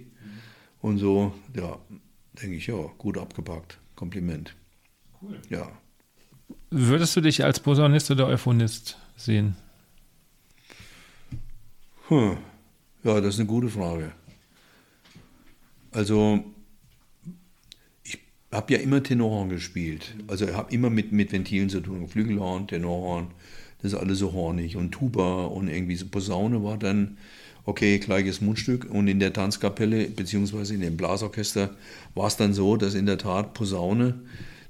Und 0.80 0.98
so, 0.98 1.34
ja, 1.54 1.78
denke 2.42 2.56
ich, 2.56 2.66
ja, 2.66 2.90
gut 2.96 3.18
abgepackt. 3.18 3.78
Kompliment. 3.94 4.56
Cool. 5.20 5.38
Ja, 5.50 5.70
Würdest 6.70 7.16
du 7.16 7.20
dich 7.20 7.44
als 7.44 7.60
Posaunist 7.60 8.10
oder 8.10 8.26
Euphonist 8.26 8.98
sehen? 9.16 9.56
Hm. 12.08 12.36
Ja, 13.02 13.20
das 13.20 13.34
ist 13.34 13.40
eine 13.40 13.48
gute 13.48 13.68
Frage. 13.68 14.12
Also, 15.92 16.44
habe 18.52 18.74
ja 18.74 18.78
immer 18.78 19.02
Tenorhorn 19.02 19.48
gespielt. 19.48 20.14
Also, 20.26 20.46
ich 20.46 20.54
habe 20.54 20.72
immer 20.72 20.90
mit, 20.90 21.12
mit 21.12 21.32
Ventilen 21.32 21.68
zu 21.68 21.80
tun. 21.80 22.08
Flügelhorn, 22.08 22.68
Tenorhorn, 22.68 23.28
das 23.82 23.92
ist 23.92 23.98
alles 23.98 24.18
so 24.18 24.32
hornig. 24.32 24.76
Und 24.76 24.92
Tuba 24.92 25.44
und 25.44 25.68
irgendwie 25.68 25.96
so 25.96 26.06
Posaune 26.06 26.62
war 26.62 26.78
dann, 26.78 27.18
okay, 27.64 27.98
gleiches 27.98 28.40
Mundstück. 28.40 28.88
Und 28.90 29.08
in 29.08 29.20
der 29.20 29.32
Tanzkapelle, 29.32 30.08
beziehungsweise 30.08 30.74
in 30.74 30.80
dem 30.80 30.96
Blasorchester, 30.96 31.76
war 32.14 32.28
es 32.28 32.36
dann 32.36 32.54
so, 32.54 32.76
dass 32.76 32.94
in 32.94 33.06
der 33.06 33.18
Tat 33.18 33.54
Posaune 33.54 34.20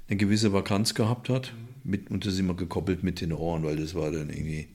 eine 0.09 0.17
gewisse 0.17 0.53
Vakanz 0.53 0.93
gehabt 0.93 1.29
hat 1.29 1.53
mit, 1.83 2.09
und 2.11 2.25
das 2.25 2.33
ist 2.33 2.39
immer 2.39 2.55
gekoppelt 2.55 3.03
mit 3.03 3.21
den 3.21 3.33
Ohren, 3.33 3.63
weil 3.63 3.77
das 3.77 3.95
war 3.95 4.11
dann 4.11 4.29
irgendwie 4.29 4.67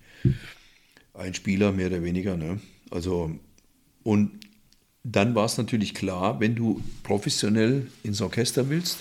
ein 1.14 1.34
Spieler 1.34 1.72
mehr 1.72 1.88
oder 1.88 2.02
weniger. 2.02 2.36
Ne? 2.36 2.60
Also, 2.90 3.32
und 4.02 4.30
dann 5.04 5.34
war 5.34 5.46
es 5.46 5.58
natürlich 5.58 5.94
klar, 5.94 6.40
wenn 6.40 6.54
du 6.54 6.82
professionell 7.02 7.88
ins 8.02 8.20
Orchester 8.20 8.68
willst, 8.68 8.98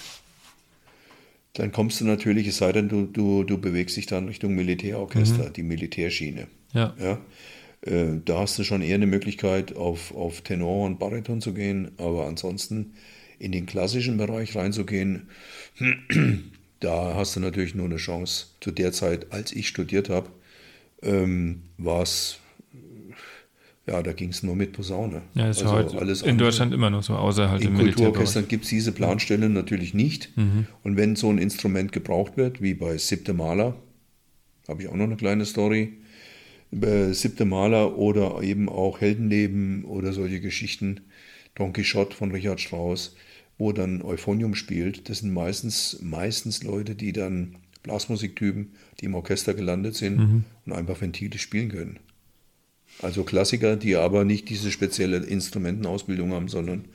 dann 1.53 1.71
kommst 1.71 1.99
du 2.01 2.05
natürlich, 2.05 2.47
es 2.47 2.57
sei 2.57 2.71
denn, 2.71 2.87
du, 2.87 3.05
du, 3.05 3.43
du 3.43 3.57
bewegst 3.57 3.97
dich 3.97 4.05
dann 4.05 4.27
Richtung 4.27 4.55
Militärorchester, 4.55 5.49
mhm. 5.49 5.53
die 5.53 5.63
Militärschiene. 5.63 6.47
Ja. 6.73 6.95
ja? 6.99 7.19
Äh, 7.81 8.21
da 8.23 8.39
hast 8.39 8.57
du 8.57 8.63
schon 8.63 8.81
eher 8.81 8.95
eine 8.95 9.07
Möglichkeit, 9.07 9.75
auf, 9.75 10.13
auf 10.15 10.41
Tenor 10.41 10.85
und 10.85 10.99
Bariton 10.99 11.41
zu 11.41 11.53
gehen, 11.53 11.91
aber 11.97 12.27
ansonsten 12.27 12.93
in 13.39 13.51
den 13.51 13.65
klassischen 13.65 14.17
Bereich 14.17 14.55
reinzugehen, 14.55 15.29
da 16.79 17.15
hast 17.15 17.35
du 17.35 17.39
natürlich 17.39 17.75
nur 17.75 17.85
eine 17.85 17.97
Chance. 17.97 18.47
Zu 18.59 18.71
der 18.71 18.91
Zeit, 18.91 19.31
als 19.33 19.51
ich 19.51 19.67
studiert 19.67 20.09
habe, 20.09 20.29
ähm, 21.01 21.63
war 21.77 22.03
es, 22.03 22.39
ja, 23.87 24.01
da 24.03 24.13
ging 24.13 24.29
es 24.29 24.43
nur 24.43 24.55
mit 24.55 24.73
Posaune. 24.73 25.23
Ja, 25.33 25.47
das 25.47 25.63
also 25.63 25.77
ist 25.77 25.95
alles 25.95 26.21
in. 26.21 26.37
Deutschland 26.37 26.73
immer 26.73 26.89
noch 26.89 27.01
so, 27.01 27.15
außer 27.15 27.49
halt 27.49 27.63
In 27.63 27.75
Kulturorchestern 27.75 28.47
gibt 28.47 28.65
es 28.65 28.69
diese 28.69 28.91
Planstelle 28.91 29.49
mhm. 29.49 29.55
natürlich 29.55 29.93
nicht. 29.93 30.37
Mhm. 30.37 30.67
Und 30.83 30.97
wenn 30.97 31.15
so 31.15 31.29
ein 31.29 31.39
Instrument 31.39 31.91
gebraucht 31.91 32.37
wird, 32.37 32.61
wie 32.61 32.75
bei 32.75 32.97
Siebte 32.97 33.33
Maler, 33.33 33.75
habe 34.67 34.83
ich 34.83 34.87
auch 34.87 34.95
noch 34.95 35.05
eine 35.05 35.17
kleine 35.17 35.45
Story, 35.45 35.93
bei 36.69 37.11
Siebte 37.11 37.45
Maler 37.45 37.97
oder 37.97 38.41
eben 38.43 38.69
auch 38.69 39.01
Heldenleben 39.01 39.83
oder 39.83 40.13
solche 40.13 40.39
Geschichten, 40.39 41.01
Don 41.55 41.73
Quixote 41.73 42.15
von 42.15 42.31
Richard 42.31 42.61
Strauss, 42.61 43.15
wo 43.57 43.73
dann 43.73 44.01
Euphonium 44.01 44.55
spielt, 44.55 45.09
das 45.09 45.19
sind 45.19 45.33
meistens, 45.33 45.99
meistens 46.01 46.63
Leute, 46.63 46.95
die 46.95 47.13
dann 47.13 47.57
Blasmusiktypen, 47.83 48.71
die 48.99 49.05
im 49.05 49.15
Orchester 49.15 49.53
gelandet 49.53 49.95
sind 49.95 50.17
mhm. 50.17 50.43
und 50.65 50.73
einfach 50.73 51.01
Ventile 51.01 51.37
spielen 51.37 51.69
können. 51.69 51.99
Also 53.01 53.23
Klassiker, 53.23 53.75
die 53.75 53.95
aber 53.95 54.25
nicht 54.25 54.49
diese 54.49 54.71
spezielle 54.71 55.17
Instrumentenausbildung 55.17 56.33
haben, 56.33 56.47
sondern 56.47 56.85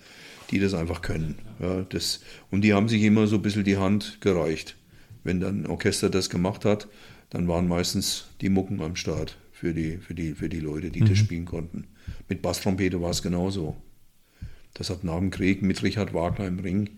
die 0.50 0.58
das 0.60 0.74
einfach 0.74 1.02
können. 1.02 1.36
Ja, 1.60 1.82
das, 1.88 2.20
und 2.50 2.62
die 2.62 2.74
haben 2.74 2.88
sich 2.88 3.02
immer 3.02 3.26
so 3.26 3.36
ein 3.36 3.42
bisschen 3.42 3.64
die 3.64 3.76
Hand 3.76 4.20
gereicht. 4.20 4.76
Wenn 5.24 5.40
dann 5.40 5.62
ein 5.62 5.66
Orchester 5.66 6.08
das 6.08 6.30
gemacht 6.30 6.64
hat, 6.64 6.88
dann 7.30 7.48
waren 7.48 7.66
meistens 7.66 8.26
die 8.40 8.48
Mucken 8.48 8.80
am 8.80 8.94
Start 8.94 9.36
für 9.50 9.74
die, 9.74 9.96
für 9.96 10.14
die, 10.14 10.34
für 10.34 10.48
die 10.48 10.60
Leute, 10.60 10.90
die 10.90 11.00
mhm. 11.00 11.08
das 11.08 11.18
spielen 11.18 11.44
konnten. 11.44 11.88
Mit 12.28 12.42
Basstrompete 12.42 13.00
war 13.00 13.10
es 13.10 13.22
genauso. 13.22 13.76
Das 14.74 14.90
hat 14.90 15.02
nach 15.02 15.18
dem 15.18 15.30
Krieg 15.30 15.62
mit 15.62 15.82
Richard 15.82 16.14
Wagner 16.14 16.46
im 16.46 16.58
Ring, 16.60 16.90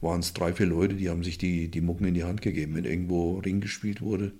waren 0.00 0.20
es 0.20 0.32
drei, 0.32 0.52
vier 0.52 0.66
Leute, 0.66 0.94
die 0.94 1.10
haben 1.10 1.24
sich 1.24 1.38
die, 1.38 1.68
die 1.68 1.80
Mucken 1.80 2.06
in 2.06 2.14
die 2.14 2.24
Hand 2.24 2.40
gegeben, 2.40 2.74
wenn 2.76 2.84
irgendwo 2.84 3.38
Ring 3.38 3.60
gespielt 3.60 4.00
wurde. 4.00 4.32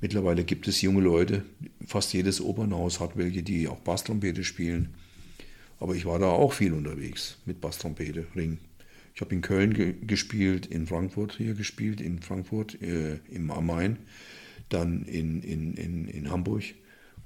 Mittlerweile 0.00 0.44
gibt 0.44 0.68
es 0.68 0.82
junge 0.82 1.00
Leute, 1.00 1.44
fast 1.86 2.12
jedes 2.12 2.40
Opernhaus 2.40 3.00
hat 3.00 3.16
welche, 3.16 3.42
die 3.42 3.68
auch 3.68 3.78
Basstrompete 3.78 4.44
spielen. 4.44 4.94
Aber 5.80 5.94
ich 5.94 6.06
war 6.06 6.18
da 6.18 6.26
auch 6.26 6.52
viel 6.52 6.72
unterwegs 6.72 7.38
mit 7.44 7.60
Basstrompete, 7.60 8.26
Ring. 8.34 8.58
Ich 9.14 9.20
habe 9.20 9.34
in 9.34 9.40
Köln 9.40 9.72
ge 9.72 9.94
gespielt, 10.06 10.66
in 10.66 10.86
Frankfurt 10.86 11.36
hier 11.36 11.54
gespielt, 11.54 12.00
in 12.00 12.20
Frankfurt 12.20 12.80
äh, 12.82 13.18
im 13.30 13.46
Main, 13.46 13.96
dann 14.68 15.04
in, 15.04 15.42
in, 15.42 15.74
in, 15.74 16.06
in 16.08 16.30
Hamburg 16.30 16.62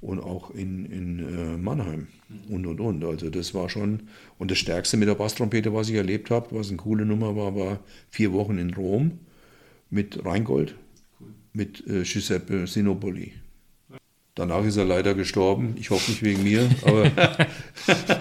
und 0.01 0.21
auch 0.21 0.51
in, 0.53 0.87
in 0.87 1.19
äh, 1.19 1.57
Mannheim 1.57 2.07
und 2.49 2.67
und 2.67 2.81
und. 2.81 3.05
Also 3.05 3.29
das 3.31 3.55
war 3.55 3.69
schon, 3.69 4.05
und 4.39 4.51
das 4.51 4.59
Stärkste 4.59 4.97
mit 4.97 5.09
der 5.09 5.15
Basstrompete, 5.15 5.75
was 5.75 5.89
ich 5.89 5.97
erlebt 5.97 6.31
habe, 6.31 6.55
was 6.57 6.69
eine 6.69 6.77
coole 6.79 7.05
Nummer 7.05 7.37
war, 7.37 7.55
war 7.55 7.81
vier 8.11 8.33
Wochen 8.33 8.59
in 8.59 8.73
Rom 8.75 9.19
mit 9.91 10.25
Rheingold, 10.25 10.75
mit 11.53 11.87
äh, 11.87 12.03
Giuseppe 12.03 12.67
Sinopoli. 12.67 13.33
Danach 14.35 14.65
ist 14.65 14.77
er 14.77 14.85
leider 14.85 15.15
gestorben. 15.15 15.75
Ich 15.79 15.91
hoffe 15.91 16.11
nicht 16.11 16.23
wegen 16.23 16.45
mir, 16.45 16.69
aber 16.83 17.11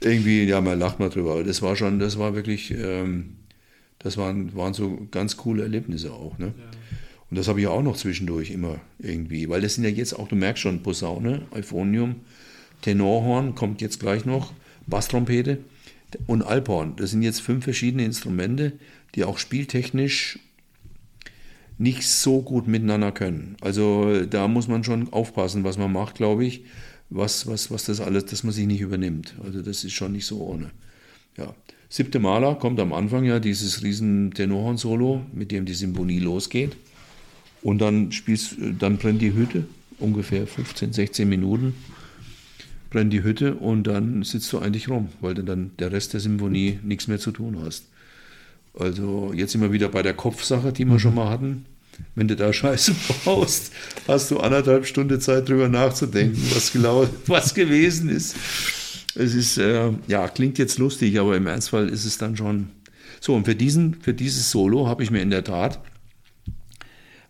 irgendwie, 0.00 0.44
ja, 0.44 0.60
man 0.60 0.78
lacht 0.78 1.00
mal 1.00 1.10
drüber. 1.10 1.42
Das 1.42 1.60
war 1.60 1.76
schon, 1.76 1.98
das 1.98 2.18
war 2.18 2.34
wirklich, 2.34 2.70
ähm, 2.70 3.36
das 3.98 4.16
waren, 4.16 4.54
waren 4.54 4.74
so 4.74 5.06
ganz 5.10 5.36
coole 5.36 5.62
Erlebnisse 5.62 6.12
auch. 6.12 6.38
Ne? 6.38 6.54
Ja. 6.56 6.64
Und 7.30 7.36
das 7.38 7.48
habe 7.48 7.60
ich 7.60 7.66
auch 7.66 7.82
noch 7.82 7.96
zwischendurch 7.96 8.50
immer 8.50 8.80
irgendwie, 8.98 9.48
weil 9.48 9.60
das 9.60 9.74
sind 9.74 9.84
ja 9.84 9.90
jetzt 9.90 10.14
auch, 10.14 10.28
du 10.28 10.36
merkst 10.36 10.62
schon, 10.62 10.82
Posaune, 10.82 11.42
Euphonium, 11.52 12.16
Tenorhorn 12.82 13.54
kommt 13.54 13.80
jetzt 13.80 14.00
gleich 14.00 14.24
noch, 14.24 14.52
Basstrompete 14.86 15.58
und 16.26 16.42
Alphorn. 16.42 16.94
Das 16.96 17.10
sind 17.10 17.22
jetzt 17.22 17.40
fünf 17.40 17.64
verschiedene 17.64 18.04
Instrumente, 18.04 18.72
die 19.14 19.24
auch 19.24 19.38
spieltechnisch 19.38 20.38
nicht 21.80 22.06
so 22.06 22.42
gut 22.42 22.68
miteinander 22.68 23.10
können. 23.10 23.56
Also 23.62 24.26
da 24.26 24.48
muss 24.48 24.68
man 24.68 24.84
schon 24.84 25.10
aufpassen, 25.12 25.64
was 25.64 25.78
man 25.78 25.90
macht, 25.90 26.14
glaube 26.14 26.44
ich, 26.44 26.64
was, 27.08 27.46
was, 27.46 27.70
was 27.70 27.84
das 27.84 28.00
alles, 28.00 28.26
dass 28.26 28.44
man 28.44 28.52
sich 28.52 28.66
nicht 28.66 28.82
übernimmt. 28.82 29.34
Also 29.42 29.62
das 29.62 29.82
ist 29.82 29.94
schon 29.94 30.12
nicht 30.12 30.26
so 30.26 30.42
ohne. 30.42 30.70
Ja. 31.38 31.54
Siebte 31.88 32.20
Maler 32.20 32.54
kommt 32.56 32.78
am 32.80 32.92
Anfang 32.92 33.24
ja 33.24 33.40
dieses 33.40 33.82
riesen 33.82 34.32
Tenorhorn-Solo, 34.32 35.22
mit 35.32 35.50
dem 35.50 35.64
die 35.64 35.74
Symphonie 35.74 36.18
losgeht. 36.18 36.76
Und 37.62 37.80
dann 37.80 38.12
spielst, 38.12 38.56
dann 38.78 38.98
brennt 38.98 39.22
die 39.22 39.32
Hütte, 39.32 39.64
ungefähr 39.98 40.46
15, 40.46 40.92
16 40.92 41.28
Minuten 41.28 41.74
brennt 42.90 43.12
die 43.12 43.22
Hütte 43.22 43.54
und 43.54 43.84
dann 43.84 44.22
sitzt 44.22 44.52
du 44.52 44.58
eigentlich 44.58 44.88
rum, 44.88 45.08
weil 45.20 45.34
du 45.34 45.44
dann 45.44 45.70
der 45.78 45.92
Rest 45.92 46.12
der 46.12 46.20
Symphonie 46.20 46.78
nichts 46.82 47.06
mehr 47.06 47.18
zu 47.18 47.30
tun 47.30 47.58
hast. 47.64 47.86
Also 48.80 49.32
jetzt 49.34 49.52
sind 49.52 49.60
wir 49.60 49.72
wieder 49.72 49.88
bei 49.88 50.02
der 50.02 50.14
Kopfsache, 50.14 50.72
die 50.72 50.84
wir 50.84 50.98
schon 50.98 51.14
mal 51.14 51.30
hatten. 51.30 51.66
Wenn 52.14 52.28
du 52.28 52.34
da 52.34 52.52
Scheiße 52.52 52.94
brauchst, 53.24 53.72
hast 54.08 54.30
du 54.30 54.40
anderthalb 54.40 54.86
Stunden 54.86 55.20
Zeit 55.20 55.48
drüber 55.48 55.68
nachzudenken, 55.68 56.42
was, 56.54 56.72
genau, 56.72 57.06
was 57.26 57.54
gewesen 57.54 58.08
ist. 58.08 58.36
Es 59.14 59.34
ist, 59.34 59.58
äh, 59.58 59.90
ja, 60.06 60.28
klingt 60.28 60.58
jetzt 60.58 60.78
lustig, 60.78 61.18
aber 61.20 61.36
im 61.36 61.46
Ernstfall 61.46 61.88
ist 61.88 62.04
es 62.04 62.16
dann 62.16 62.36
schon. 62.36 62.70
So, 63.20 63.34
und 63.34 63.44
für, 63.44 63.54
diesen, 63.54 64.00
für 64.00 64.14
dieses 64.14 64.50
Solo 64.50 64.86
habe 64.86 65.02
ich 65.02 65.10
mir 65.10 65.20
in 65.20 65.30
der 65.30 65.44
Tat 65.44 65.80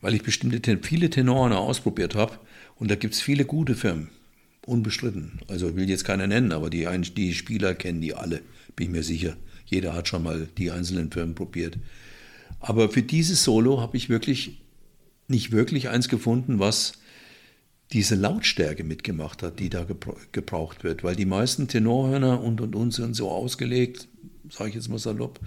weil 0.01 0.15
ich 0.15 0.23
bestimmte 0.23 0.79
viele 0.83 1.11
Tenoren 1.11 1.53
ausprobiert 1.53 2.15
habe 2.15 2.39
und 2.77 2.91
da 2.91 2.95
gibt 2.95 3.15
es 3.15 3.21
viele 3.21 3.45
gute 3.45 3.75
Firmen, 3.75 4.09
unbestritten. 4.67 5.41
Also 5.49 5.77
will 5.77 5.89
jetzt 5.89 6.05
keiner 6.05 6.27
nennen, 6.27 6.53
aber 6.53 6.71
die, 6.71 6.87
die 7.17 7.35
Spieler 7.35 7.75
kennen 7.75 8.01
die 8.01 8.15
alle, 8.15 8.41
bin 8.77 8.87
ich 8.87 8.93
mir 8.93 9.03
sicher. 9.03 9.37
Jeder 9.71 9.95
hat 9.95 10.09
schon 10.09 10.23
mal 10.23 10.49
die 10.59 10.71
einzelnen 10.71 11.11
Firmen 11.11 11.35
probiert. 11.35 11.79
Aber 12.59 12.91
für 12.91 13.03
dieses 13.03 13.45
Solo 13.45 13.81
habe 13.81 13.97
ich 13.97 14.09
wirklich 14.09 14.61
nicht 15.29 15.53
wirklich 15.53 15.89
eins 15.89 16.09
gefunden, 16.09 16.59
was 16.59 16.95
diese 17.93 18.15
Lautstärke 18.15 18.85
mitgemacht 18.85 19.43
hat, 19.43 19.59
die 19.59 19.69
da 19.69 19.87
gebraucht 20.33 20.85
wird. 20.85 21.03
Weil 21.05 21.17
die 21.17 21.25
meisten 21.25 21.69
Tenorhörner 21.69 22.41
und 22.43 22.61
und 22.61 22.75
und 22.75 22.93
sind 22.93 23.15
so 23.15 23.31
ausgelegt, 23.31 24.09
sage 24.51 24.71
ich 24.71 24.75
jetzt 24.75 24.89
mal 24.89 24.99
salopp, 24.99 25.41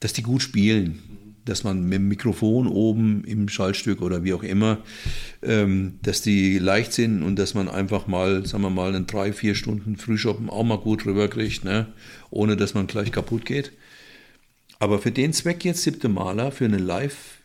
dass 0.00 0.12
die 0.12 0.22
gut 0.22 0.42
spielen 0.42 1.15
dass 1.46 1.64
man 1.64 1.84
mit 1.84 1.94
dem 1.94 2.08
Mikrofon 2.08 2.66
oben 2.66 3.24
im 3.24 3.48
Schaltstück 3.48 4.02
oder 4.02 4.24
wie 4.24 4.34
auch 4.34 4.42
immer, 4.42 4.78
ähm, 5.42 5.98
dass 6.02 6.20
die 6.20 6.58
leicht 6.58 6.92
sind 6.92 7.22
und 7.22 7.36
dass 7.36 7.54
man 7.54 7.68
einfach 7.68 8.06
mal, 8.06 8.44
sagen 8.44 8.64
wir 8.64 8.70
mal, 8.70 8.94
in 8.94 9.06
drei, 9.06 9.32
vier 9.32 9.54
Stunden 9.54 9.96
Frühschoppen 9.96 10.50
auch 10.50 10.64
mal 10.64 10.78
gut 10.78 11.06
rüberkriegt, 11.06 11.64
ne? 11.64 11.86
ohne 12.30 12.56
dass 12.56 12.74
man 12.74 12.86
gleich 12.86 13.12
kaputt 13.12 13.46
geht. 13.46 13.72
Aber 14.78 14.98
für 14.98 15.12
den 15.12 15.32
Zweck 15.32 15.64
jetzt 15.64 15.82
siebte 15.82 16.08
Maler, 16.08 16.52
für 16.52 16.66
eine 16.66 16.78
Live, 16.78 17.38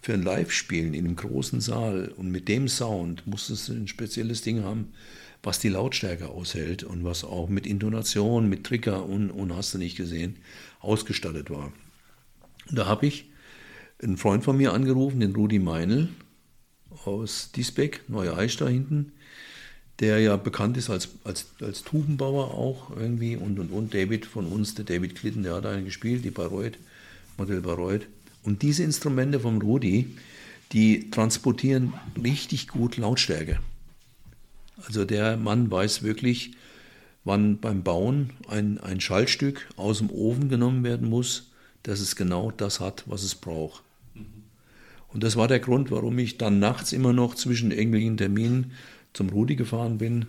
für 0.00 0.14
ein 0.14 0.22
Live-Spielen 0.22 0.94
in 0.94 1.04
einem 1.04 1.16
großen 1.16 1.60
Saal 1.60 2.12
und 2.16 2.30
mit 2.30 2.48
dem 2.48 2.68
Sound 2.68 3.26
musstest 3.26 3.68
du 3.68 3.72
ein 3.74 3.88
spezielles 3.88 4.40
Ding 4.40 4.62
haben, 4.62 4.92
was 5.42 5.58
die 5.58 5.68
Lautstärke 5.68 6.28
aushält 6.28 6.84
und 6.84 7.04
was 7.04 7.24
auch 7.24 7.48
mit 7.48 7.66
Intonation, 7.66 8.48
mit 8.48 8.64
Trigger 8.64 9.04
und, 9.04 9.30
und 9.30 9.54
hast 9.54 9.74
du 9.74 9.78
nicht 9.78 9.96
gesehen, 9.96 10.36
ausgestattet 10.80 11.50
war. 11.50 11.72
Und 12.70 12.78
da 12.78 12.86
habe 12.86 13.06
ich 13.06 13.27
einen 14.02 14.16
Freund 14.16 14.44
von 14.44 14.56
mir 14.56 14.72
angerufen, 14.72 15.20
den 15.20 15.34
Rudi 15.34 15.58
Meinl 15.58 16.08
aus 17.04 17.50
Diesbeck, 17.52 18.02
Neue 18.08 18.36
Eisch 18.36 18.56
da 18.56 18.68
hinten, 18.68 19.12
der 20.00 20.20
ja 20.20 20.36
bekannt 20.36 20.76
ist 20.76 20.90
als, 20.90 21.08
als, 21.24 21.46
als 21.60 21.82
Tubenbauer 21.82 22.54
auch 22.54 22.96
irgendwie 22.96 23.36
und 23.36 23.58
und 23.58 23.70
und. 23.70 23.94
David 23.94 24.26
von 24.26 24.46
uns, 24.46 24.74
der 24.74 24.84
David 24.84 25.16
Klitten, 25.16 25.42
der 25.42 25.54
hat 25.54 25.66
einen 25.66 25.84
gespielt, 25.84 26.24
die 26.24 26.30
Bayreuth, 26.30 26.78
Modell 27.36 27.60
Bayreuth. 27.60 28.06
Und 28.44 28.62
diese 28.62 28.84
Instrumente 28.84 29.40
vom 29.40 29.60
Rudi, 29.60 30.16
die 30.72 31.10
transportieren 31.10 31.94
richtig 32.22 32.68
gut 32.68 32.96
Lautstärke. 32.96 33.58
Also 34.86 35.04
der 35.04 35.36
Mann 35.36 35.70
weiß 35.70 36.04
wirklich, 36.04 36.52
wann 37.24 37.58
beim 37.58 37.82
Bauen 37.82 38.30
ein, 38.48 38.78
ein 38.78 39.00
Schaltstück 39.00 39.68
aus 39.76 39.98
dem 39.98 40.10
Ofen 40.10 40.48
genommen 40.48 40.84
werden 40.84 41.08
muss, 41.08 41.50
dass 41.82 42.00
es 42.00 42.14
genau 42.14 42.52
das 42.52 42.78
hat, 42.78 43.04
was 43.06 43.24
es 43.24 43.34
braucht. 43.34 43.82
Und 45.12 45.22
das 45.22 45.36
war 45.36 45.48
der 45.48 45.60
Grund, 45.60 45.90
warum 45.90 46.18
ich 46.18 46.38
dann 46.38 46.58
nachts 46.58 46.92
immer 46.92 47.12
noch 47.12 47.34
zwischen 47.34 47.70
irgendwelchen 47.70 48.16
Terminen 48.16 48.72
zum 49.12 49.30
Rudi 49.30 49.56
gefahren 49.56 49.98
bin. 49.98 50.26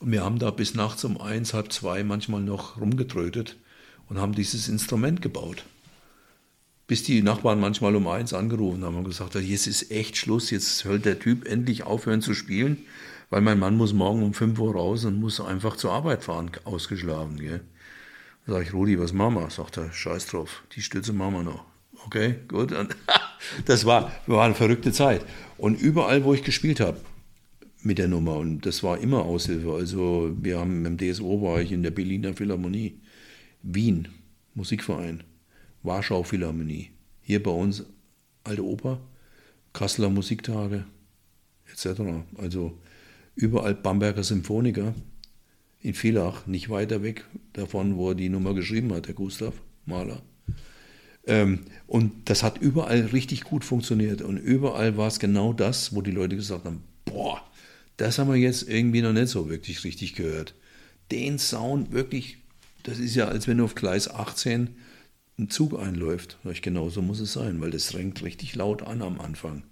Und 0.00 0.12
wir 0.12 0.24
haben 0.24 0.38
da 0.38 0.50
bis 0.50 0.74
nachts 0.74 1.04
um 1.04 1.20
eins, 1.20 1.54
halb 1.54 1.72
zwei 1.72 2.02
manchmal 2.04 2.40
noch 2.40 2.80
rumgetrötet 2.80 3.56
und 4.08 4.18
haben 4.18 4.34
dieses 4.34 4.68
Instrument 4.68 5.22
gebaut. 5.22 5.64
Bis 6.86 7.02
die 7.02 7.22
Nachbarn 7.22 7.60
manchmal 7.60 7.94
um 7.96 8.06
eins 8.08 8.32
angerufen 8.32 8.82
haben 8.82 8.96
und 8.96 9.04
gesagt 9.04 9.34
haben, 9.34 9.44
jetzt 9.44 9.66
ist 9.66 9.90
echt 9.90 10.16
Schluss, 10.16 10.50
jetzt 10.50 10.78
soll 10.78 10.98
der 10.98 11.18
Typ 11.18 11.46
endlich 11.46 11.82
aufhören 11.82 12.22
zu 12.22 12.32
spielen, 12.32 12.78
weil 13.28 13.42
mein 13.42 13.58
Mann 13.58 13.76
muss 13.76 13.92
morgen 13.92 14.22
um 14.22 14.32
fünf 14.32 14.58
Uhr 14.58 14.72
raus 14.72 15.04
und 15.04 15.20
muss 15.20 15.38
einfach 15.38 15.76
zur 15.76 15.92
Arbeit 15.92 16.24
fahren, 16.24 16.50
ausgeschlafen. 16.64 17.38
Gell? 17.38 17.60
Da 18.46 18.54
sage 18.54 18.64
ich, 18.64 18.72
Rudi, 18.72 18.98
was 18.98 19.12
machen 19.12 19.34
wir? 19.34 19.50
Sagt 19.50 19.76
er, 19.76 19.92
scheiß 19.92 20.28
drauf, 20.28 20.62
die 20.74 20.80
Stütze 20.80 21.12
machen 21.12 21.34
wir 21.34 21.42
noch. 21.42 21.64
Okay, 22.08 22.36
gut. 22.48 22.72
Das 23.66 23.84
war, 23.84 24.10
war 24.26 24.46
eine 24.46 24.54
verrückte 24.54 24.92
Zeit. 24.92 25.24
Und 25.58 25.80
überall, 25.80 26.24
wo 26.24 26.32
ich 26.32 26.42
gespielt 26.42 26.80
habe 26.80 26.98
mit 27.82 27.98
der 27.98 28.08
Nummer, 28.08 28.36
und 28.36 28.64
das 28.64 28.82
war 28.82 28.98
immer 28.98 29.24
Aushilfe. 29.24 29.74
Also 29.74 30.34
wir 30.40 30.58
haben 30.58 30.86
im 30.86 30.96
DSO 30.96 31.42
war 31.42 31.60
ich 31.60 31.70
in 31.70 31.82
der 31.82 31.90
Berliner 31.90 32.32
Philharmonie, 32.32 32.98
Wien, 33.62 34.08
Musikverein, 34.54 35.22
Warschau 35.82 36.22
Philharmonie, 36.22 36.90
hier 37.20 37.42
bei 37.42 37.50
uns 37.50 37.84
Alte 38.42 38.64
Oper, 38.64 39.00
Kasseler 39.74 40.08
Musiktage, 40.08 40.84
etc. 41.70 42.00
Also 42.38 42.78
überall 43.34 43.74
Bamberger 43.74 44.24
Symphoniker 44.24 44.94
in 45.80 45.92
Villach, 45.92 46.46
nicht 46.46 46.70
weiter 46.70 47.02
weg 47.02 47.24
davon, 47.52 47.96
wo 47.96 48.10
er 48.10 48.14
die 48.14 48.30
Nummer 48.30 48.54
geschrieben 48.54 48.92
hat, 48.94 49.06
der 49.06 49.14
Gustav 49.14 49.54
Mahler. 49.84 50.22
Ähm, 51.28 51.60
und 51.86 52.28
das 52.28 52.42
hat 52.42 52.58
überall 52.58 53.00
richtig 53.00 53.44
gut 53.44 53.64
funktioniert. 53.64 54.22
Und 54.22 54.38
überall 54.38 54.96
war 54.96 55.06
es 55.06 55.20
genau 55.20 55.52
das, 55.52 55.94
wo 55.94 56.02
die 56.02 56.10
Leute 56.10 56.34
gesagt 56.34 56.64
haben, 56.64 56.82
boah, 57.04 57.40
das 57.98 58.18
haben 58.18 58.30
wir 58.30 58.36
jetzt 58.36 58.68
irgendwie 58.68 59.02
noch 59.02 59.12
nicht 59.12 59.28
so 59.28 59.48
wirklich 59.48 59.84
richtig 59.84 60.14
gehört. 60.14 60.54
Den 61.12 61.38
Sound 61.38 61.92
wirklich, 61.92 62.38
das 62.82 62.98
ist 62.98 63.14
ja, 63.14 63.28
als 63.28 63.46
wenn 63.46 63.58
du 63.58 63.64
auf 63.64 63.74
Gleis 63.74 64.10
18 64.10 64.70
ein 65.38 65.50
Zug 65.50 65.78
einläuft. 65.78 66.38
Ich, 66.50 66.62
genau 66.62 66.88
so 66.88 67.02
muss 67.02 67.20
es 67.20 67.34
sein, 67.34 67.60
weil 67.60 67.70
das 67.70 67.94
renkt 67.94 68.22
richtig 68.22 68.54
laut 68.56 68.82
an 68.82 69.02
am 69.02 69.20
Anfang. 69.20 69.62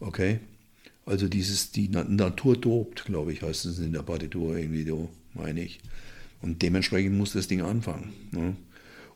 Okay? 0.00 0.40
Also 1.06 1.28
dieses, 1.28 1.72
die 1.72 1.88
Natur 1.88 2.56
dobt, 2.56 3.04
glaube 3.04 3.32
ich, 3.32 3.42
heißt 3.42 3.64
es 3.66 3.78
in 3.78 3.92
der 3.92 4.02
Partitur 4.02 4.56
irgendwie, 4.56 4.84
so, 4.84 5.10
meine 5.34 5.62
ich. 5.62 5.80
Und 6.42 6.62
dementsprechend 6.62 7.16
muss 7.16 7.32
das 7.32 7.48
Ding 7.48 7.62
anfangen. 7.62 8.12
Ne? 8.32 8.56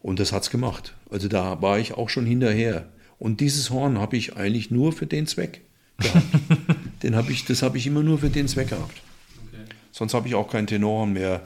Und 0.07 0.21
das 0.21 0.31
hat 0.31 0.45
es 0.45 0.51
gemacht. 0.51 0.95
Also 1.11 1.27
da 1.27 1.61
war 1.61 1.81
ich 1.81 1.95
auch 1.95 2.09
schon 2.11 2.27
hinterher. 2.27 2.89
Und 3.19 3.41
dieses 3.41 3.71
Horn 3.71 3.99
habe 3.99 4.17
ich 4.17 4.37
eigentlich 4.37 4.71
nur 4.71 4.93
für 4.93 5.07
den 5.07 5.27
Zweck 5.27 5.63
gehabt. 5.99 6.25
den 7.03 7.17
hab 7.17 7.29
ich, 7.29 7.45
das 7.45 7.63
habe 7.63 7.77
ich 7.77 7.89
immer 7.89 8.05
nur 8.05 8.19
für 8.19 8.31
den 8.31 8.47
Zweck 8.47 8.69
gehabt. 8.69 9.03
Okay. 9.49 9.65
Sonst 9.91 10.15
habe 10.15 10.29
ich 10.29 10.37
auch 10.37 10.49
kein 10.49 10.69
Tenorhorn 10.69 11.13
mehr, 11.13 11.45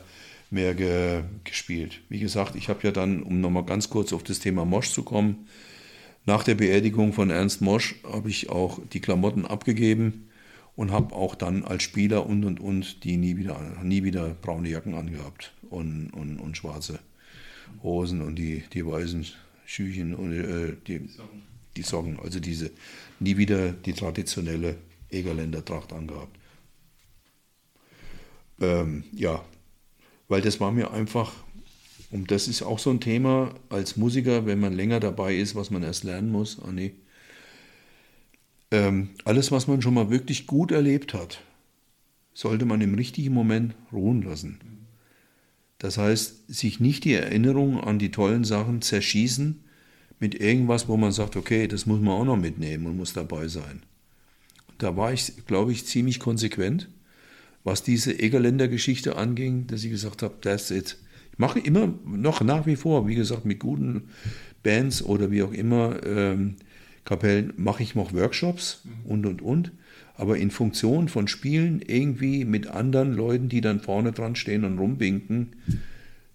mehr 0.51 0.75
ge, 0.75 1.23
gespielt. 1.43 2.03
Wie 2.11 2.19
gesagt, 2.19 2.55
ich 2.55 2.69
habe 2.69 2.81
ja 2.83 2.91
dann, 2.91 3.23
um 3.23 3.41
nochmal 3.41 3.65
ganz 3.65 3.89
kurz 3.89 4.13
auf 4.13 4.25
das 4.25 4.41
Thema 4.41 4.67
Mosch 4.67 4.91
zu 4.91 5.05
kommen, 5.05 5.47
nach 6.27 6.45
der 6.45 6.57
Beerdigung 6.57 7.15
von 7.15 7.31
Ernst 7.31 7.63
Mosch 7.63 7.95
habe 8.05 8.29
ich 8.29 8.51
auch 8.51 8.79
die 8.93 9.01
Klamotten 9.01 9.47
abgegeben 9.47 10.29
und 10.77 10.93
habe 10.93 11.15
auch 11.15 11.35
dann 11.35 11.65
als 11.65 11.83
Spieler 11.83 12.27
und 12.27 12.45
und 12.45 12.61
und 12.61 13.05
die 13.05 13.17
nie 13.17 13.39
wieder, 13.39 13.59
nie 13.83 14.05
wieder 14.05 14.37
braune 14.43 14.69
Jacken 14.69 14.93
angehabt 14.93 15.55
und, 15.71 16.11
und, 16.11 16.39
und 16.39 16.59
schwarze. 16.59 16.99
Hosen 17.83 18.23
und 18.23 18.37
die, 18.37 18.65
die 18.73 18.87
weißen 18.87 19.27
Schüchen 19.67 20.15
und 20.15 20.33
äh, 20.33 20.77
die, 20.87 21.09
die 21.77 21.83
Socken. 21.83 22.19
Also 22.21 22.41
diese 22.41 22.71
nie 23.21 23.37
wieder 23.37 23.73
die 23.73 23.93
traditionelle 23.93 24.77
Egerländer 25.11 25.65
Tracht 25.65 25.93
angehabt. 25.93 26.37
ähm, 28.61 29.05
ja, 29.13 29.45
weil 30.29 30.43
das 30.43 30.61
war 30.61 30.73
mir 30.73 30.91
einfach, 30.93 31.33
und 32.11 32.31
das 32.31 32.49
ist 32.49 32.63
auch 32.63 32.79
so 32.79 32.91
ein 32.91 33.01
Thema 33.01 33.55
als 33.69 33.97
Musiker, 33.97 34.47
wenn 34.47 34.61
man 34.61 34.73
länger 34.73 35.01
dabei 35.01 35.35
ist, 35.35 35.55
was 35.55 35.71
man 35.71 35.83
erst 35.83 36.05
lernen 36.05 36.31
muss, 36.31 36.59
oh 36.63 36.71
nee. 36.71 36.95
ähm, 38.71 39.11
alles, 39.25 39.51
was 39.51 39.67
man 39.67 39.83
schon 39.83 39.95
mal 39.95 40.11
wirklich 40.11 40.47
gut 40.47 40.73
erlebt 40.73 41.15
hat, 41.15 41.41
sollte 42.35 42.65
man 42.65 42.81
im 42.81 42.95
richtigen 42.95 43.35
Moment 43.35 43.75
ruhen 43.93 44.23
lassen. 44.23 44.61
Das 45.81 45.97
heißt, 45.97 46.55
sich 46.55 46.79
nicht 46.79 47.05
die 47.05 47.15
Erinnerung 47.15 47.81
an 47.81 47.99
die 47.99 48.11
tollen 48.11 48.45
Sachen 48.45 48.83
zerschießen 48.83 49.65
mit 50.21 50.39
irgendwas, 50.39 50.89
wo 50.89 50.99
man 50.99 51.11
sagt, 51.11 51.37
okay, 51.37 51.67
das 51.67 51.87
muss 51.87 52.01
man 52.01 52.13
auch 52.13 52.25
noch 52.27 52.37
mitnehmen 52.37 52.87
und 52.87 52.99
muss 52.99 53.15
dabei 53.15 53.49
sein. 53.49 53.83
Und 54.69 54.83
da 54.83 54.97
war 54.99 55.13
ich, 55.13 55.47
glaube 55.47 55.73
ich, 55.73 55.87
ziemlich 55.87 56.21
konsequent, 56.21 56.91
was 57.65 57.83
diese 57.83 58.13
Egerländer-Geschichte 58.13 59.17
anging, 59.17 59.67
dass 59.69 59.83
ich 59.83 59.91
gesagt 59.91 60.23
habe, 60.23 60.35
that's 60.43 60.71
it. 60.71 60.99
Ich 61.33 61.39
mache 61.39 61.59
immer 61.59 61.95
noch 62.05 62.43
nach 62.43 62.67
wie 62.67 62.77
vor, 62.77 63.09
wie 63.09 63.15
gesagt, 63.15 63.47
mit 63.47 63.59
guten 63.59 64.11
Bands 64.63 65.03
oder 65.03 65.31
wie 65.31 65.43
auch 65.43 65.53
immer, 65.53 66.05
ähm, 66.05 66.57
Kapellen, 67.07 67.55
mache 67.57 67.83
ich 67.83 67.95
noch 67.95 68.13
Workshops 68.13 68.83
und, 69.07 69.25
und, 69.25 69.41
und 69.41 69.73
aber 70.21 70.37
in 70.37 70.51
Funktion 70.51 71.09
von 71.09 71.29
Spielen 71.29 71.81
irgendwie 71.81 72.45
mit 72.45 72.67
anderen 72.67 73.15
Leuten, 73.15 73.49
die 73.49 73.63
dann 73.63 73.81
vorne 73.81 74.13
dran 74.13 74.37
stehen 74.37 74.65
und 74.65 74.79
rumwinken, 74.79 75.57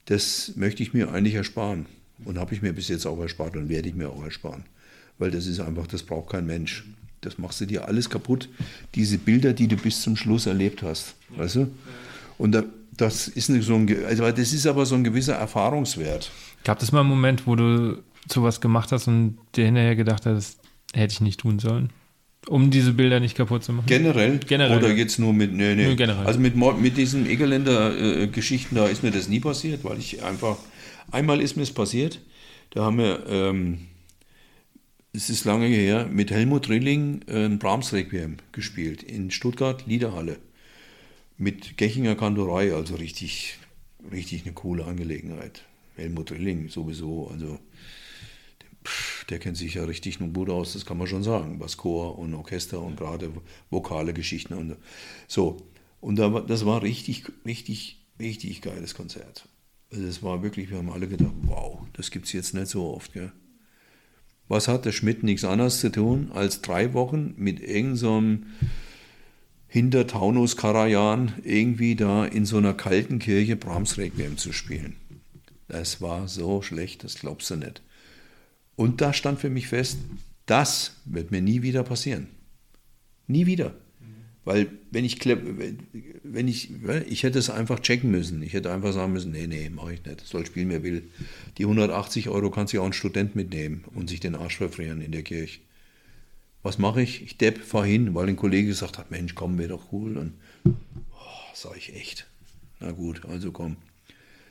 das 0.06 0.54
möchte 0.56 0.82
ich 0.82 0.96
mir 0.96 1.12
eigentlich 1.12 1.36
ersparen. 1.36 1.86
Und 2.24 2.40
habe 2.40 2.56
ich 2.56 2.64
mir 2.64 2.74
bis 2.74 2.88
jetzt 2.88 3.06
auch 3.06 3.20
erspart 3.20 3.56
und 3.56 3.70
werde 3.70 3.88
ich 3.88 3.94
mir 3.94 4.10
auch 4.10 4.24
ersparen. 4.24 4.64
Weil 5.20 5.30
das 5.30 5.46
ist 5.46 5.60
einfach, 5.60 5.86
das 5.86 6.02
braucht 6.02 6.32
kein 6.32 6.48
Mensch. 6.48 6.84
Das 7.22 7.38
machst 7.38 7.62
du 7.62 7.68
dir 7.68 7.88
alles 7.88 8.10
kaputt, 8.10 8.50
diese 8.96 9.20
Bilder, 9.20 9.54
die 9.54 9.68
du 9.68 9.76
bis 9.76 10.02
zum 10.02 10.16
Schluss 10.16 10.48
erlebt 10.48 10.82
hast. 10.82 11.14
Weißt 11.36 11.58
du? 11.58 11.68
Und 12.40 12.54
da, 12.54 12.64
das 12.98 13.28
ist 13.28 13.48
so 13.48 13.76
ein, 13.76 14.06
also 14.06 14.24
das 14.32 14.52
ist 14.52 14.66
aber 14.66 14.88
so 14.88 14.96
ein 14.96 15.04
gewisser 15.04 15.36
Erfahrungswert. 15.36 16.32
Gab 16.64 16.82
es 16.82 16.92
mal 16.92 17.02
einen 17.02 17.10
Moment, 17.10 17.46
wo 17.46 17.56
du 17.56 18.02
sowas 18.28 18.62
gemacht 18.62 18.92
hast 18.92 19.08
und 19.08 19.38
dir 19.56 19.66
hinterher 19.66 19.96
gedacht 19.96 20.26
hast, 20.26 20.58
hätte 20.94 21.14
ich 21.14 21.22
nicht 21.22 21.42
tun 21.42 21.60
sollen? 21.60 21.92
Um 22.48 22.70
diese 22.70 22.94
Bilder 22.94 23.20
nicht 23.20 23.36
kaputt 23.36 23.64
zu 23.64 23.74
machen? 23.74 23.88
Generell? 23.88 24.40
Generell. 24.40 24.78
Oder 24.78 24.94
jetzt 24.94 25.18
nur 25.20 25.34
mit, 25.34 25.54
nee, 25.54 25.76
nee. 25.76 25.86
Nur 25.86 25.96
generell. 25.96 26.26
Also 26.26 26.40
mit, 26.40 26.56
mit 26.56 26.98
diesen 26.98 27.26
Egerländer-Geschichten, 27.28 28.76
da 28.76 28.88
ist 28.88 29.04
mir 29.04 29.12
das 29.12 29.28
nie 29.28 29.40
passiert, 29.40 29.84
weil 29.84 29.98
ich 29.98 30.24
einfach, 30.24 30.58
einmal 31.12 31.42
ist 31.42 31.56
mir 31.58 31.64
es 31.64 31.74
passiert, 31.74 32.20
da 32.70 32.84
haben 32.84 32.98
wir, 32.98 33.26
ähm, 33.28 33.88
es 35.14 35.30
ist 35.30 35.46
lange 35.46 35.68
her, 35.68 36.08
mit 36.12 36.30
Helmut 36.30 36.70
Rilling 36.70 37.22
äh, 37.28 37.46
ein 37.46 37.58
Brahms 37.58 37.94
Requiem 37.94 38.38
gespielt 38.52 39.02
in 39.02 39.32
Stuttgart, 39.32 39.86
Liederhalle. 39.88 40.38
Mit 41.38 41.78
Gechinger 41.78 42.16
Kantorei, 42.16 42.74
also 42.74 42.96
richtig, 42.96 43.58
richtig 44.12 44.44
eine 44.46 44.54
coole 44.54 44.86
Angelegenheit. 44.86 45.64
Helmut 45.96 46.32
Rilling 46.32 46.70
sowieso, 46.70 47.30
also 47.32 47.60
der 49.30 49.40
kennt 49.40 49.58
sich 49.58 49.76
ja 49.76 49.84
richtig 49.84 50.20
nun 50.20 50.34
gut 50.34 50.50
aus, 50.50 50.74
das 50.74 50.86
kann 50.86 50.98
man 50.98 51.08
schon 51.08 51.24
sagen, 51.24 51.60
was 51.60 51.78
Chor 51.78 52.18
und 52.18 52.34
Orchester 52.34 52.82
und 52.82 52.98
gerade 52.98 53.32
vokale 53.70 54.14
Geschichten 54.14 54.54
und 54.54 54.76
so. 55.28 55.58
Und 56.02 56.18
das 56.18 56.66
war 56.66 56.82
richtig, 56.82 57.26
richtig, 57.46 58.06
richtig 58.20 58.62
geiles 58.62 58.94
Konzert. 58.94 59.48
Also 59.92 60.06
das 60.06 60.24
war 60.24 60.44
wirklich, 60.44 60.70
wir 60.70 60.78
haben 60.78 60.92
alle 60.92 61.08
gedacht, 61.08 61.34
wow, 61.44 61.80
das 61.94 62.12
gibt 62.12 62.26
es 62.26 62.34
jetzt 62.34 62.54
nicht 62.54 62.68
so 62.68 62.94
oft. 62.94 63.14
Gell? 63.14 63.32
Was 64.48 64.68
hat 64.68 64.86
der 64.86 64.92
Schmidt 64.92 65.24
nichts 65.24 65.44
anderes 65.44 65.80
zu 65.80 65.92
tun, 65.92 66.32
als 66.34 66.62
drei 66.62 66.94
Wochen 66.94 67.34
mit 67.38 67.60
irgendeinem 67.60 67.96
so 67.96 68.18
einem 68.18 68.46
hinter 69.76 70.08
Taunus 70.08 70.56
Karajan 70.56 71.34
irgendwie 71.44 71.98
da 71.98 72.26
in 72.26 72.46
so 72.46 72.58
einer 72.58 72.74
kalten 72.74 73.20
Kirche 73.20 73.58
Brahms 73.58 73.98
Requiem 73.98 74.38
zu 74.38 74.54
spielen. 74.54 74.96
Das 75.68 76.00
war 76.02 76.30
so 76.30 76.62
schlecht, 76.62 77.04
das 77.04 77.16
glaubst 77.16 77.50
du 77.50 77.58
nicht. 77.58 77.82
Und 78.76 79.02
da 79.02 79.14
stand 79.14 79.40
für 79.40 79.50
mich 79.50 79.68
fest, 79.68 79.98
das 80.46 80.98
wird 81.06 81.32
mir 81.32 81.42
nie 81.42 81.62
wieder 81.62 81.84
passieren. 81.84 82.28
Nie 83.28 83.46
wieder. 83.46 83.74
Weil 84.46 84.68
wenn 84.92 85.06
ich, 85.06 85.26
wenn 85.26 86.48
ich, 86.48 86.70
ich 87.10 87.24
hätte 87.24 87.40
es 87.40 87.50
einfach 87.50 87.80
checken 87.80 88.12
müssen. 88.12 88.44
Ich 88.44 88.54
hätte 88.54 88.72
einfach 88.72 88.94
sagen 88.94 89.12
müssen, 89.12 89.32
nee, 89.32 89.48
nee, 89.48 89.70
mache 89.70 89.96
ich 89.96 90.06
nicht. 90.06 90.22
Soll 90.22 90.46
spielen, 90.46 90.70
wer 90.70 90.84
will. 90.84 91.10
Die 91.58 91.64
180 91.64 92.30
Euro 92.30 92.52
kann 92.52 92.68
sich 92.68 92.78
auch 92.78 92.86
ein 92.86 92.94
Student 92.94 93.36
mitnehmen 93.36 93.84
und 93.96 94.08
sich 94.08 94.20
den 94.20 94.36
Arsch 94.36 94.58
verfrieren 94.58 95.02
in 95.02 95.12
der 95.12 95.24
Kirche. 95.24 95.62
Was 96.62 96.78
mache 96.78 97.02
ich? 97.02 97.24
Ich 97.24 97.38
depp, 97.38 97.58
fahr 97.58 97.86
hin, 97.86 98.14
weil 98.14 98.30
ein 98.30 98.36
Kollege 98.36 98.68
gesagt 98.68 99.00
hat, 99.00 99.10
Mensch, 99.10 99.34
komm, 99.34 99.58
wäre 99.58 99.70
doch 99.70 99.92
cool. 99.92 100.16
Und 100.18 100.34
oh, 100.64 101.54
sag 101.56 101.76
ich 101.78 101.96
echt. 101.96 102.28
Na 102.80 102.92
gut, 102.92 103.26
also 103.26 103.52
komm. 103.52 103.78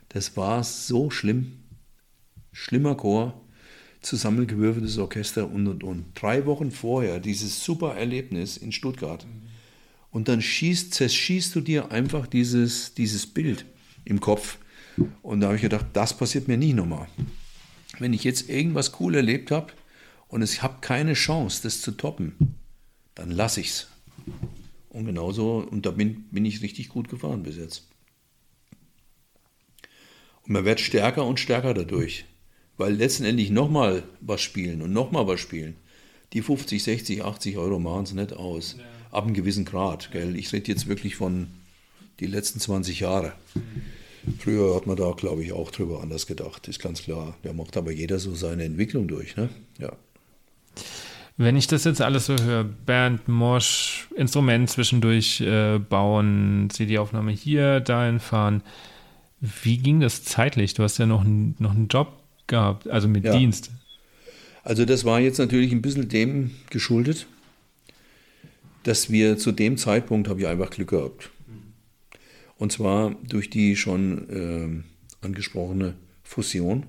Das 0.08 0.36
war 0.36 0.64
so 0.64 1.10
schlimm. 1.10 1.52
Schlimmer 2.52 2.96
Chor, 2.96 3.40
zusammengewürfeltes 4.05 4.99
Orchester 4.99 5.50
und 5.50 5.66
und 5.66 5.83
und. 5.83 6.07
Drei 6.15 6.47
Wochen 6.47 6.70
vorher 6.70 7.20
dieses 7.20 7.65
super 7.65 7.94
Erlebnis 7.94 8.57
in 8.57 8.73
Stuttgart. 8.73 9.26
Und 10.10 10.28
dann 10.28 10.41
schießt, 10.41 10.94
zerschießt 10.94 11.55
du 11.55 11.60
dir 11.60 11.91
einfach 11.91 12.26
dieses, 12.26 12.94
dieses 12.94 13.26
Bild 13.26 13.65
im 14.05 14.20
Kopf. 14.20 14.58
Und 15.23 15.41
da 15.41 15.47
habe 15.47 15.57
ich 15.57 15.62
gedacht, 15.62 15.86
das 15.92 16.16
passiert 16.16 16.47
mir 16.47 16.57
nie 16.57 16.73
nochmal. 16.73 17.08
Wenn 17.99 18.12
ich 18.12 18.24
jetzt 18.24 18.49
irgendwas 18.49 19.00
cool 19.00 19.15
erlebt 19.15 19.50
habe 19.50 19.73
und 20.28 20.42
ich 20.42 20.62
habe 20.62 20.78
keine 20.81 21.15
Chance, 21.15 21.62
das 21.62 21.81
zu 21.81 21.92
toppen, 21.92 22.57
dann 23.15 23.31
lasse 23.31 23.60
ich's. 23.60 23.89
Und 24.91 25.07
genauso, 25.07 25.58
und 25.58 25.86
da 25.86 25.91
bin, 25.91 26.24
bin 26.31 26.44
ich 26.44 26.62
richtig 26.62 26.89
gut 26.89 27.08
gefahren 27.08 27.42
bis 27.42 27.57
jetzt. 27.57 27.89
Und 30.42 30.52
man 30.52 30.65
wird 30.65 30.81
stärker 30.81 31.24
und 31.24 31.41
stärker 31.41 31.74
dadurch. 31.74 32.26
Weil 32.76 32.94
letztendlich 32.94 33.50
nochmal 33.50 34.02
was 34.20 34.40
spielen 34.40 34.82
und 34.82 34.92
nochmal 34.92 35.26
was 35.26 35.40
spielen, 35.40 35.76
die 36.32 36.42
50, 36.42 36.82
60, 36.82 37.24
80 37.24 37.56
Euro 37.58 37.78
machen 37.78 38.02
es 38.04 38.12
nicht 38.12 38.32
aus. 38.32 38.76
Ab 39.12 39.24
einem 39.24 39.34
gewissen 39.34 39.64
Grad. 39.64 40.10
Gell? 40.10 40.34
Ich 40.36 40.52
rede 40.52 40.72
jetzt 40.72 40.88
wirklich 40.88 41.14
von 41.14 41.46
die 42.18 42.26
letzten 42.26 42.58
20 42.58 43.00
Jahre. 43.00 43.32
Früher 44.38 44.74
hat 44.74 44.86
man 44.86 44.96
da, 44.96 45.12
glaube 45.12 45.44
ich, 45.44 45.52
auch 45.52 45.70
drüber 45.70 46.00
anders 46.02 46.26
gedacht, 46.26 46.66
ist 46.66 46.80
ganz 46.80 47.02
klar. 47.02 47.36
Da 47.42 47.52
macht 47.52 47.76
aber 47.76 47.92
jeder 47.92 48.18
so 48.18 48.34
seine 48.34 48.64
Entwicklung 48.64 49.06
durch. 49.06 49.36
Ne? 49.36 49.50
Ja. 49.78 49.92
Wenn 51.36 51.56
ich 51.56 51.66
das 51.66 51.84
jetzt 51.84 52.00
alles 52.00 52.26
so 52.26 52.36
höre, 52.36 52.64
Band, 52.64 53.28
Mosch, 53.28 54.08
Instrument 54.16 54.70
zwischendurch 54.70 55.40
äh, 55.40 55.78
bauen, 55.78 56.68
CD-Aufnahme 56.70 57.32
hier, 57.32 57.80
dahin 57.80 58.18
fahren, 58.20 58.62
wie 59.40 59.78
ging 59.78 60.00
das 60.00 60.24
zeitlich? 60.24 60.74
Du 60.74 60.82
hast 60.84 60.98
ja 60.98 61.06
noch, 61.06 61.20
einen- 61.24 61.54
noch 61.58 61.72
einen 61.72 61.88
Job 61.88 62.23
gehabt, 62.47 62.89
also 62.89 63.08
mit 63.08 63.24
Ja. 63.24 63.36
Dienst. 63.36 63.70
Also 64.62 64.84
das 64.84 65.05
war 65.05 65.20
jetzt 65.20 65.39
natürlich 65.39 65.73
ein 65.73 65.82
bisschen 65.82 66.08
dem 66.08 66.50
geschuldet, 66.70 67.26
dass 68.82 69.10
wir 69.10 69.36
zu 69.39 69.52
dem 69.52 69.76
Zeitpunkt, 69.76 70.28
habe 70.28 70.40
ich 70.40 70.47
einfach 70.47 70.70
Glück 70.70 70.89
gehabt. 70.90 71.31
Und 72.56 72.73
zwar 72.73 73.14
durch 73.28 73.50
die 73.50 73.76
schon 73.76 74.26
ähm, 74.31 74.84
angesprochene 75.20 75.94
Fusion 76.23 76.84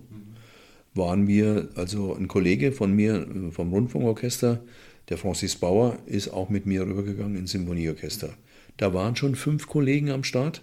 waren 0.93 1.27
wir, 1.27 1.69
also 1.75 2.16
ein 2.16 2.27
Kollege 2.27 2.72
von 2.72 2.93
mir 2.93 3.27
äh, 3.27 3.51
vom 3.51 3.72
Rundfunkorchester, 3.74 4.61
der 5.09 5.17
Francis 5.17 5.56
Bauer, 5.56 5.98
ist 6.06 6.30
auch 6.30 6.50
mit 6.50 6.66
mir 6.66 6.84
rübergegangen 6.84 7.35
ins 7.35 7.51
Symphonieorchester. 7.51 8.34
Da 8.77 8.93
waren 8.93 9.16
schon 9.16 9.35
fünf 9.35 9.67
Kollegen 9.67 10.11
am 10.11 10.24
Start 10.24 10.61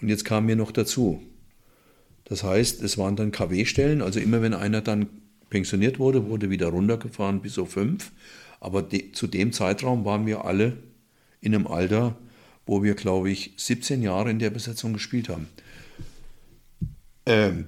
und 0.00 0.08
jetzt 0.08 0.24
kamen 0.24 0.48
wir 0.48 0.56
noch 0.56 0.72
dazu. 0.72 1.22
Das 2.28 2.42
heißt, 2.42 2.82
es 2.82 2.98
waren 2.98 3.16
dann 3.16 3.32
KW-Stellen, 3.32 4.02
also 4.02 4.20
immer 4.20 4.42
wenn 4.42 4.54
einer 4.54 4.82
dann 4.82 5.08
pensioniert 5.50 5.98
wurde, 5.98 6.26
wurde 6.26 6.50
wieder 6.50 6.68
runtergefahren 6.68 7.40
bis 7.40 7.58
auf 7.58 7.72
fünf. 7.72 8.12
Aber 8.60 8.82
de, 8.82 9.12
zu 9.12 9.26
dem 9.26 9.52
Zeitraum 9.52 10.04
waren 10.04 10.26
wir 10.26 10.44
alle 10.44 10.76
in 11.40 11.54
einem 11.54 11.66
Alter, 11.66 12.16
wo 12.66 12.82
wir, 12.82 12.94
glaube 12.94 13.30
ich, 13.30 13.52
17 13.56 14.02
Jahre 14.02 14.30
in 14.30 14.38
der 14.38 14.50
Besetzung 14.50 14.92
gespielt 14.92 15.28
haben. 15.28 15.48
Ähm, 17.24 17.66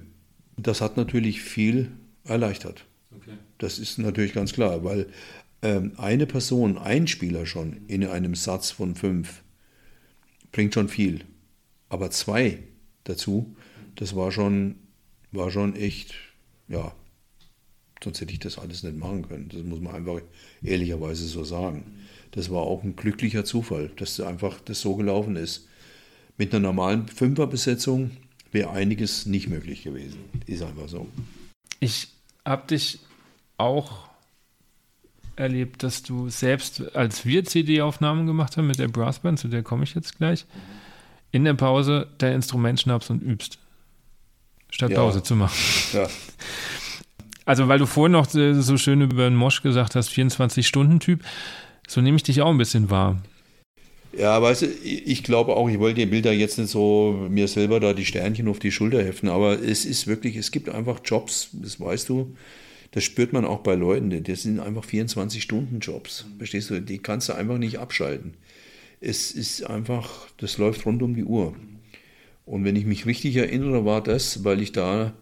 das 0.57 0.81
hat 0.81 0.97
natürlich 0.97 1.41
viel 1.41 1.91
erleichtert. 2.23 2.85
Das 3.57 3.79
ist 3.79 3.97
natürlich 3.99 4.33
ganz 4.33 4.53
klar, 4.53 4.83
weil 4.83 5.07
ähm, 5.61 5.93
eine 5.97 6.25
Person, 6.25 6.77
ein 6.77 7.07
Spieler 7.07 7.45
schon 7.45 7.81
in 7.87 8.05
einem 8.05 8.35
Satz 8.35 8.71
von 8.71 8.95
fünf 8.95 9.43
bringt 10.51 10.73
schon 10.73 10.89
viel. 10.89 11.23
Aber 11.89 12.11
zwei 12.11 12.59
dazu, 13.03 13.55
das 13.95 14.15
war 14.15 14.31
schon, 14.31 14.75
war 15.31 15.51
schon 15.51 15.75
echt, 15.75 16.13
ja, 16.67 16.93
sonst 18.03 18.21
hätte 18.21 18.33
ich 18.33 18.39
das 18.39 18.57
alles 18.57 18.83
nicht 18.83 18.97
machen 18.97 19.27
können. 19.27 19.49
Das 19.49 19.63
muss 19.63 19.79
man 19.79 19.95
einfach 19.95 20.21
ehrlicherweise 20.61 21.25
so 21.25 21.43
sagen. 21.43 21.99
Das 22.31 22.49
war 22.49 22.61
auch 22.61 22.83
ein 22.83 22.95
glücklicher 22.95 23.45
Zufall, 23.45 23.91
dass 23.97 24.19
einfach 24.19 24.59
das 24.61 24.81
so 24.81 24.95
gelaufen 24.95 25.35
ist. 25.35 25.67
Mit 26.37 26.53
einer 26.53 26.61
normalen 26.61 27.07
Fünferbesetzung 27.07 28.11
wäre 28.51 28.71
einiges 28.71 29.25
nicht 29.25 29.47
möglich 29.47 29.83
gewesen. 29.83 30.19
Ist 30.47 30.63
einfach 30.63 30.87
so. 30.87 31.07
Ich 31.79 32.07
habe 32.45 32.67
dich 32.67 32.99
auch 33.57 34.09
erlebt, 35.35 35.83
dass 35.83 36.03
du 36.03 36.29
selbst, 36.29 36.95
als 36.95 37.25
wir 37.25 37.43
CD-Aufnahmen 37.45 38.27
gemacht 38.27 38.57
haben 38.57 38.67
mit 38.67 38.79
der 38.79 38.87
Brassband, 38.87 39.39
zu 39.39 39.47
der 39.47 39.63
komme 39.63 39.83
ich 39.83 39.93
jetzt 39.93 40.17
gleich, 40.17 40.45
in 41.31 41.45
der 41.45 41.53
Pause 41.53 42.07
dein 42.17 42.33
Instrument 42.33 42.79
schnappst 42.79 43.09
und 43.09 43.21
übst. 43.21 43.57
Statt 44.71 44.91
Ja. 44.91 44.97
Pause 44.97 45.21
zu 45.21 45.35
machen. 45.35 45.55
Ja. 45.93 46.07
Also, 47.43 47.67
weil 47.67 47.79
du 47.79 47.87
vorhin 47.87 48.13
noch 48.13 48.33
äh, 48.35 48.53
so 48.53 48.77
schön 48.77 49.01
über 49.01 49.23
den 49.23 49.35
Mosch 49.35 49.63
gesagt 49.63 49.95
hast, 49.95 50.09
24-Stunden-Typ, 50.11 51.21
so 51.87 51.99
nehme 51.99 52.15
ich 52.15 52.23
dich 52.23 52.41
auch 52.41 52.51
ein 52.51 52.57
bisschen 52.57 52.89
wahr. 52.91 53.19
Ja, 54.17 54.41
weißt 54.41 54.61
du, 54.61 54.67
ich 54.83 55.23
glaube 55.23 55.55
auch, 55.55 55.69
ich 55.69 55.79
wollte 55.79 56.01
die 56.01 56.05
Bilder 56.05 56.31
jetzt 56.33 56.59
nicht 56.59 56.69
so 56.69 57.27
mir 57.29 57.47
selber 57.47 57.79
da 57.79 57.93
die 57.93 58.05
Sternchen 58.05 58.47
auf 58.47 58.59
die 58.59 58.71
Schulter 58.71 59.03
heften, 59.03 59.27
aber 59.27 59.61
es 59.61 59.85
ist 59.85 60.05
wirklich, 60.05 60.35
es 60.35 60.51
gibt 60.51 60.69
einfach 60.69 60.99
Jobs, 61.03 61.49
das 61.53 61.79
weißt 61.79 62.09
du, 62.09 62.35
das 62.91 63.05
spürt 63.05 63.31
man 63.33 63.45
auch 63.45 63.59
bei 63.59 63.75
Leuten, 63.75 64.23
das 64.23 64.43
sind 64.43 64.59
einfach 64.59 64.85
24-Stunden-Jobs, 64.85 66.25
verstehst 66.37 66.69
du, 66.69 66.81
die 66.81 66.99
kannst 66.99 67.29
du 67.29 67.33
einfach 67.33 67.57
nicht 67.57 67.79
abschalten. 67.79 68.33
Es 68.99 69.31
ist 69.31 69.63
einfach, 69.63 70.27
das 70.37 70.57
läuft 70.57 70.85
rund 70.85 71.01
um 71.01 71.15
die 71.15 71.23
Uhr. 71.23 71.55
Und 72.45 72.63
wenn 72.65 72.75
ich 72.75 72.85
mich 72.85 73.05
richtig 73.05 73.35
erinnere, 73.35 73.85
war 73.85 74.01
das, 74.01 74.43
weil 74.43 74.61
ich 74.61 74.71
da 74.71 75.13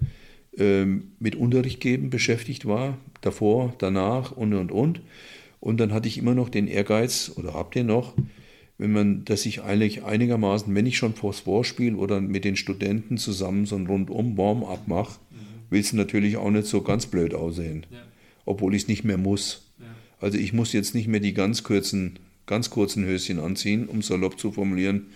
ähm, 0.57 1.11
mit 1.19 1.35
Unterricht 1.35 1.79
geben 1.79 2.09
beschäftigt 2.09 2.65
war, 2.65 2.97
davor, 3.21 3.73
danach 3.77 4.31
und 4.31 4.53
und 4.53 4.71
und. 4.71 5.01
Und 5.59 5.79
dann 5.79 5.93
hatte 5.93 6.07
ich 6.07 6.17
immer 6.17 6.35
noch 6.35 6.49
den 6.49 6.67
Ehrgeiz, 6.67 7.31
oder 7.35 7.53
habt 7.53 7.75
ihr 7.75 7.83
noch, 7.83 8.13
wenn 8.77 8.93
man, 8.93 9.25
dass 9.25 9.45
ich 9.45 9.61
eigentlich 9.61 10.03
einigermaßen, 10.03 10.73
wenn 10.73 10.85
ich 10.85 10.97
schon 10.97 11.13
vors 11.13 11.41
Vorspiel 11.41 11.95
oder 11.95 12.21
mit 12.21 12.45
den 12.45 12.55
Studenten 12.55 13.17
zusammen 13.17 13.65
so 13.65 13.75
ein 13.75 13.87
rundum 13.87 14.37
Warm-up 14.37 14.87
mache, 14.87 15.19
willst 15.69 15.91
du 15.91 15.97
natürlich 15.97 16.37
auch 16.37 16.49
nicht 16.49 16.65
so 16.67 16.81
ganz 16.81 17.05
blöd 17.05 17.33
aussehen, 17.33 17.85
obwohl 18.45 18.73
ich 18.73 18.83
es 18.83 18.87
nicht 18.87 19.03
mehr 19.03 19.17
muss. 19.17 19.69
Also 20.21 20.37
ich 20.37 20.53
muss 20.53 20.71
jetzt 20.73 20.95
nicht 20.95 21.07
mehr 21.07 21.19
die 21.19 21.33
ganz 21.33 21.63
kurzen, 21.63 22.19
ganz 22.45 22.69
kurzen 22.69 23.05
Höschen 23.05 23.39
anziehen, 23.39 23.85
um 23.87 24.01
salopp 24.01 24.39
zu 24.39 24.51
formulieren, 24.53 25.07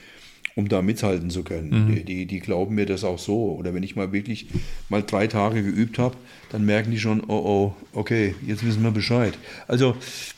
um 0.56 0.70
da 0.70 0.82
mithalten 0.82 1.30
zu 1.30 1.44
können. 1.44 1.88
Die, 1.96 2.04
die, 2.04 2.26
die 2.28 2.40
glauben 2.40 2.76
mir 2.76 2.86
das 2.86 3.04
auch 3.04 3.18
so. 3.18 3.54
Oder 3.54 3.74
wenn 3.74 3.82
ich 3.84 3.96
mal 3.96 4.12
wirklich 4.12 4.48
mal 4.90 5.02
drei 5.02 5.28
Tage 5.28 5.64
geübt 5.64 5.98
habe, 5.98 6.16
dann 6.52 6.66
merken 6.66 6.92
die 6.92 7.00
schon, 7.00 7.22
oh 7.28 7.42
oh, 7.44 7.76
okay, 7.94 8.36
jetzt 8.46 8.66
wissen 8.66 8.84
wir 8.84 8.92
Bescheid. 8.92 9.34
Also 9.68 9.96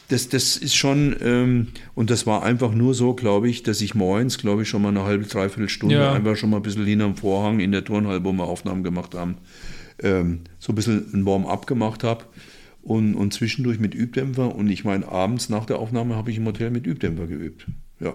das, 0.07 0.29
das 0.29 0.55
ist 0.55 0.75
schon, 0.75 1.15
ähm, 1.21 1.67
und 1.95 2.09
das 2.09 2.25
war 2.25 2.43
einfach 2.43 2.73
nur 2.73 2.93
so, 2.93 3.13
glaube 3.13 3.49
ich, 3.49 3.63
dass 3.63 3.81
ich 3.81 3.95
morgens, 3.95 4.37
glaube 4.37 4.61
ich, 4.61 4.69
schon 4.69 4.81
mal 4.83 4.89
eine 4.89 5.03
halbe, 5.03 5.25
dreiviertel 5.25 5.67
Stunde 5.69 5.95
Ja. 5.95 6.13
einfach 6.13 6.37
schon 6.37 6.49
mal 6.49 6.57
ein 6.57 6.63
bisschen 6.63 6.85
hinterm 6.85 7.17
Vorhang 7.17 7.59
in 7.59 7.71
der 7.71 7.83
Turnhalle, 7.83 8.23
wo 8.23 8.31
wir 8.31 8.45
Aufnahmen 8.45 8.83
gemacht 8.83 9.15
haben, 9.15 9.35
ähm, 10.01 10.41
so 10.59 10.71
ein 10.71 10.75
bisschen 10.75 11.05
ein 11.13 11.25
Warm-up 11.25 11.67
gemacht 11.67 12.03
habe. 12.03 12.23
Und, 12.83 13.15
und 13.15 13.33
zwischendurch 13.33 13.79
mit 13.79 13.95
Übdämpfer. 13.95 14.55
Und 14.55 14.69
ich 14.69 14.83
meine, 14.83 15.07
abends 15.07 15.49
nach 15.49 15.65
der 15.65 15.79
Aufnahme 15.79 16.15
habe 16.15 16.29
ich 16.29 16.37
im 16.37 16.45
Hotel 16.45 16.69
mit 16.69 16.85
Übdämpfer 16.85 17.25
geübt. 17.25 17.65
Ja. 17.99 18.13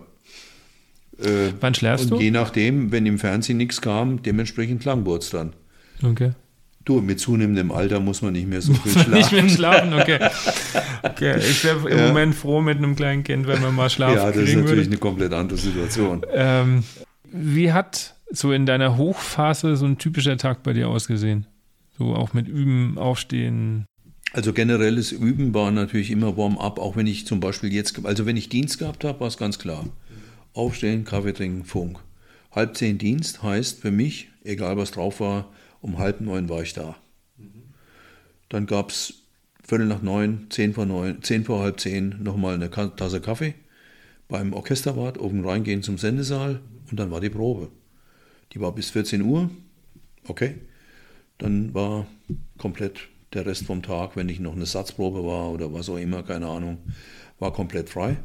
Äh, 1.23 1.52
Wann 1.60 1.74
schläfst 1.74 2.05
und 2.10 2.18
du? 2.18 2.20
je 2.24 2.31
nachdem, 2.31 2.92
wenn 2.92 3.07
im 3.07 3.18
Fernsehen 3.18 3.58
nichts 3.58 3.81
kam, 3.81 4.23
dementsprechend 4.23 4.82
Klangwurz 4.82 5.31
dann. 5.31 5.52
Okay. 6.02 6.32
Du, 6.84 7.00
mit 7.02 7.20
zunehmendem 7.20 7.70
Alter 7.73 8.00
muss 8.00 8.23
man 8.23 8.32
nicht 8.32 8.49
mehr 8.49 8.62
so 8.62 8.73
viel 8.73 8.92
schlafen. 8.92 9.12
Nicht 9.12 9.32
mehr 9.32 9.49
schlafen, 9.49 9.92
okay. 9.92 10.18
okay. 11.02 11.39
Ich 11.39 11.62
wäre 11.62 11.89
im 11.90 11.99
Ja. 11.99 12.08
Moment 12.08 12.34
froh 12.34 12.62
mit 12.62 12.78
einem 12.78 12.97
kleinen 12.97 13.23
Kind, 13.23 13.47
wenn 13.47 13.60
man 13.60 13.74
mal 13.74 13.90
Schlaf 13.90 14.15
ja, 14.15 14.26
das 14.26 14.36
ist 14.36 14.57
natürlich 14.57 14.66
würde. 14.68 14.82
eine 14.82 14.97
komplett 14.97 15.32
andere 15.34 15.58
Situation. 15.58 16.24
Ähm, 16.32 16.82
wie 17.31 17.73
hat 17.73 18.15
so 18.31 18.52
in 18.52 18.65
deiner 18.65 18.97
Hochphase 18.97 19.76
so 19.76 19.84
ein 19.84 19.99
typischer 19.99 20.36
Tag 20.39 20.62
bei 20.62 20.73
dir 20.73 20.89
ausgesehen? 20.89 21.47
So 21.99 22.15
auch 22.15 22.32
mit 22.32 22.49
Üben, 22.49 22.97
Aufstehen. 22.97 23.84
Also 24.32 24.52
generelles 24.55 25.12
Üben 25.12 25.52
war 25.52 25.70
natürlich 25.70 26.10
immer 26.10 26.36
Warm-up, 26.36 26.78
auch 26.78 26.97
wenn 26.97 27.07
ich 27.07 27.26
zum 27.26 27.40
Beispiel 27.40 27.73
jetzt, 27.73 28.05
also 28.05 28.24
wenn 28.26 28.36
ich 28.36 28.49
Dienst 28.49 28.78
gehabt 28.78 29.05
habe, 29.05 29.20
war 29.20 29.28
es 29.28 29.36
ganz 29.36 29.58
klar. 29.58 29.84
Aufstehen, 30.53 31.05
Kaffee 31.05 31.33
trinken, 31.33 31.65
Funk. 31.65 32.01
Halb 32.51 32.77
zehn 32.77 32.99
Dienst 32.99 33.43
heißt 33.43 33.81
für 33.81 33.91
mich, 33.91 34.29
egal 34.43 34.77
was 34.77 34.91
drauf 34.91 35.20
war, 35.20 35.53
um 35.81 35.99
halb 35.99 36.20
neun 36.20 36.49
war 36.49 36.62
ich 36.62 36.73
da. 36.73 36.97
Dann 38.49 38.67
gab 38.67 38.91
es 38.91 39.23
Viertel 39.62 39.87
nach 39.87 40.03
neun, 40.03 40.47
zehn 40.51 40.75
vor 40.75 40.87
neun, 40.87 41.23
zehn 41.23 41.45
vor 41.45 41.62
halb 41.62 41.79
zehn 41.79 42.17
nochmal 42.23 42.55
eine 42.55 42.70
Tasse 42.70 43.20
Kaffee 43.20 43.55
beim 44.27 44.53
Orchesterwart, 44.53 45.19
oben 45.19 45.47
reingehen 45.47 45.83
zum 45.83 45.99
Sendesaal 45.99 46.61
und 46.91 46.99
dann 46.99 47.11
war 47.11 47.20
die 47.20 47.31
Probe. 47.31 47.69
Die 48.53 48.61
war 48.61 48.75
bis 48.75 48.91
14 48.91 49.23
Uhr, 49.23 49.51
okay. 50.27 50.57
Dann 51.39 51.73
war 51.73 52.07
komplett 52.59 53.09
der 53.33 53.47
Rest 53.47 53.65
vom 53.65 53.83
Tag, 53.83 54.17
wenn 54.17 54.27
nicht 54.27 54.41
noch 54.41 54.55
eine 54.55 54.67
Satzprobe 54.67 55.25
war 55.25 55.51
oder 55.51 55.73
was 55.73 55.89
auch 55.89 55.97
immer, 55.97 56.23
keine 56.23 56.49
Ahnung, 56.49 56.79
war 57.39 57.53
komplett 57.53 57.89
frei. 57.89 58.17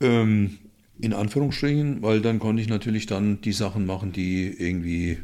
Ähm, 0.00 0.58
in 0.98 1.12
Anführungsstrichen, 1.12 2.02
weil 2.02 2.20
dann 2.20 2.38
konnte 2.38 2.62
ich 2.62 2.68
natürlich 2.68 3.06
dann 3.06 3.40
die 3.40 3.52
Sachen 3.52 3.86
machen, 3.86 4.12
die 4.12 4.46
irgendwie 4.46 5.18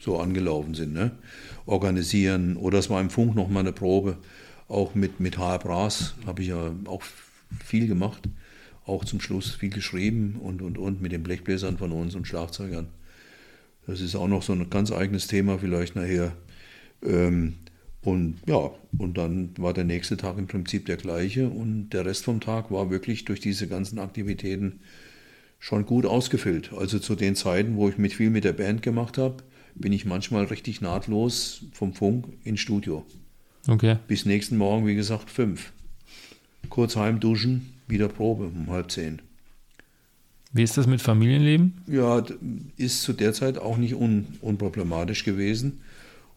so 0.00 0.18
angelaufen 0.18 0.74
sind. 0.74 0.94
Ne? 0.94 1.12
Organisieren 1.66 2.56
oder 2.56 2.78
es 2.78 2.90
war 2.90 3.00
im 3.00 3.10
Funk 3.10 3.34
noch 3.34 3.48
mal 3.48 3.60
eine 3.60 3.72
Probe, 3.72 4.16
auch 4.68 4.94
mit, 4.94 5.20
mit 5.20 5.36
HR 5.36 5.58
Brass 5.58 6.14
habe 6.26 6.42
ich 6.42 6.48
ja 6.48 6.72
auch 6.86 7.02
viel 7.64 7.86
gemacht, 7.86 8.28
auch 8.86 9.04
zum 9.04 9.20
Schluss 9.20 9.50
viel 9.50 9.70
geschrieben 9.70 10.36
und, 10.40 10.62
und, 10.62 10.78
und 10.78 11.02
mit 11.02 11.12
den 11.12 11.22
Blechbläsern 11.22 11.76
von 11.76 11.92
uns 11.92 12.14
und 12.14 12.26
Schlagzeugern. 12.26 12.88
Das 13.86 14.00
ist 14.00 14.14
auch 14.14 14.28
noch 14.28 14.42
so 14.42 14.52
ein 14.52 14.70
ganz 14.70 14.92
eigenes 14.92 15.26
Thema 15.26 15.58
vielleicht 15.58 15.96
nachher. 15.96 16.32
Ähm, 17.02 17.54
und 18.02 18.36
ja, 18.46 18.70
und 18.96 19.18
dann 19.18 19.50
war 19.58 19.74
der 19.74 19.84
nächste 19.84 20.16
Tag 20.16 20.38
im 20.38 20.46
Prinzip 20.46 20.86
der 20.86 20.96
gleiche 20.96 21.48
und 21.48 21.90
der 21.90 22.06
Rest 22.06 22.24
vom 22.24 22.40
Tag 22.40 22.70
war 22.70 22.90
wirklich 22.90 23.24
durch 23.26 23.40
diese 23.40 23.68
ganzen 23.68 23.98
Aktivitäten 23.98 24.80
schon 25.58 25.84
gut 25.84 26.06
ausgefüllt. 26.06 26.72
Also 26.72 26.98
zu 26.98 27.14
den 27.14 27.36
Zeiten, 27.36 27.76
wo 27.76 27.88
ich 27.88 27.98
mit 27.98 28.14
viel 28.14 28.30
mit 28.30 28.44
der 28.44 28.54
Band 28.54 28.82
gemacht 28.82 29.18
habe, 29.18 29.42
bin 29.74 29.92
ich 29.92 30.06
manchmal 30.06 30.44
richtig 30.44 30.80
nahtlos 30.80 31.64
vom 31.72 31.92
Funk 31.92 32.26
ins 32.42 32.60
Studio. 32.60 33.04
Okay. 33.68 33.96
Bis 34.08 34.24
nächsten 34.24 34.56
Morgen, 34.56 34.86
wie 34.86 34.94
gesagt, 34.94 35.28
fünf. 35.28 35.72
Kurz 36.70 36.96
heim 36.96 37.20
duschen, 37.20 37.74
wieder 37.86 38.08
Probe 38.08 38.44
um 38.44 38.70
halb 38.70 38.90
zehn. 38.90 39.20
Wie 40.52 40.62
ist 40.62 40.76
das 40.76 40.86
mit 40.86 41.02
Familienleben? 41.02 41.74
Ja, 41.86 42.24
ist 42.76 43.02
zu 43.02 43.12
der 43.12 43.34
Zeit 43.34 43.58
auch 43.58 43.76
nicht 43.76 43.94
un, 43.94 44.26
unproblematisch 44.40 45.24
gewesen 45.24 45.80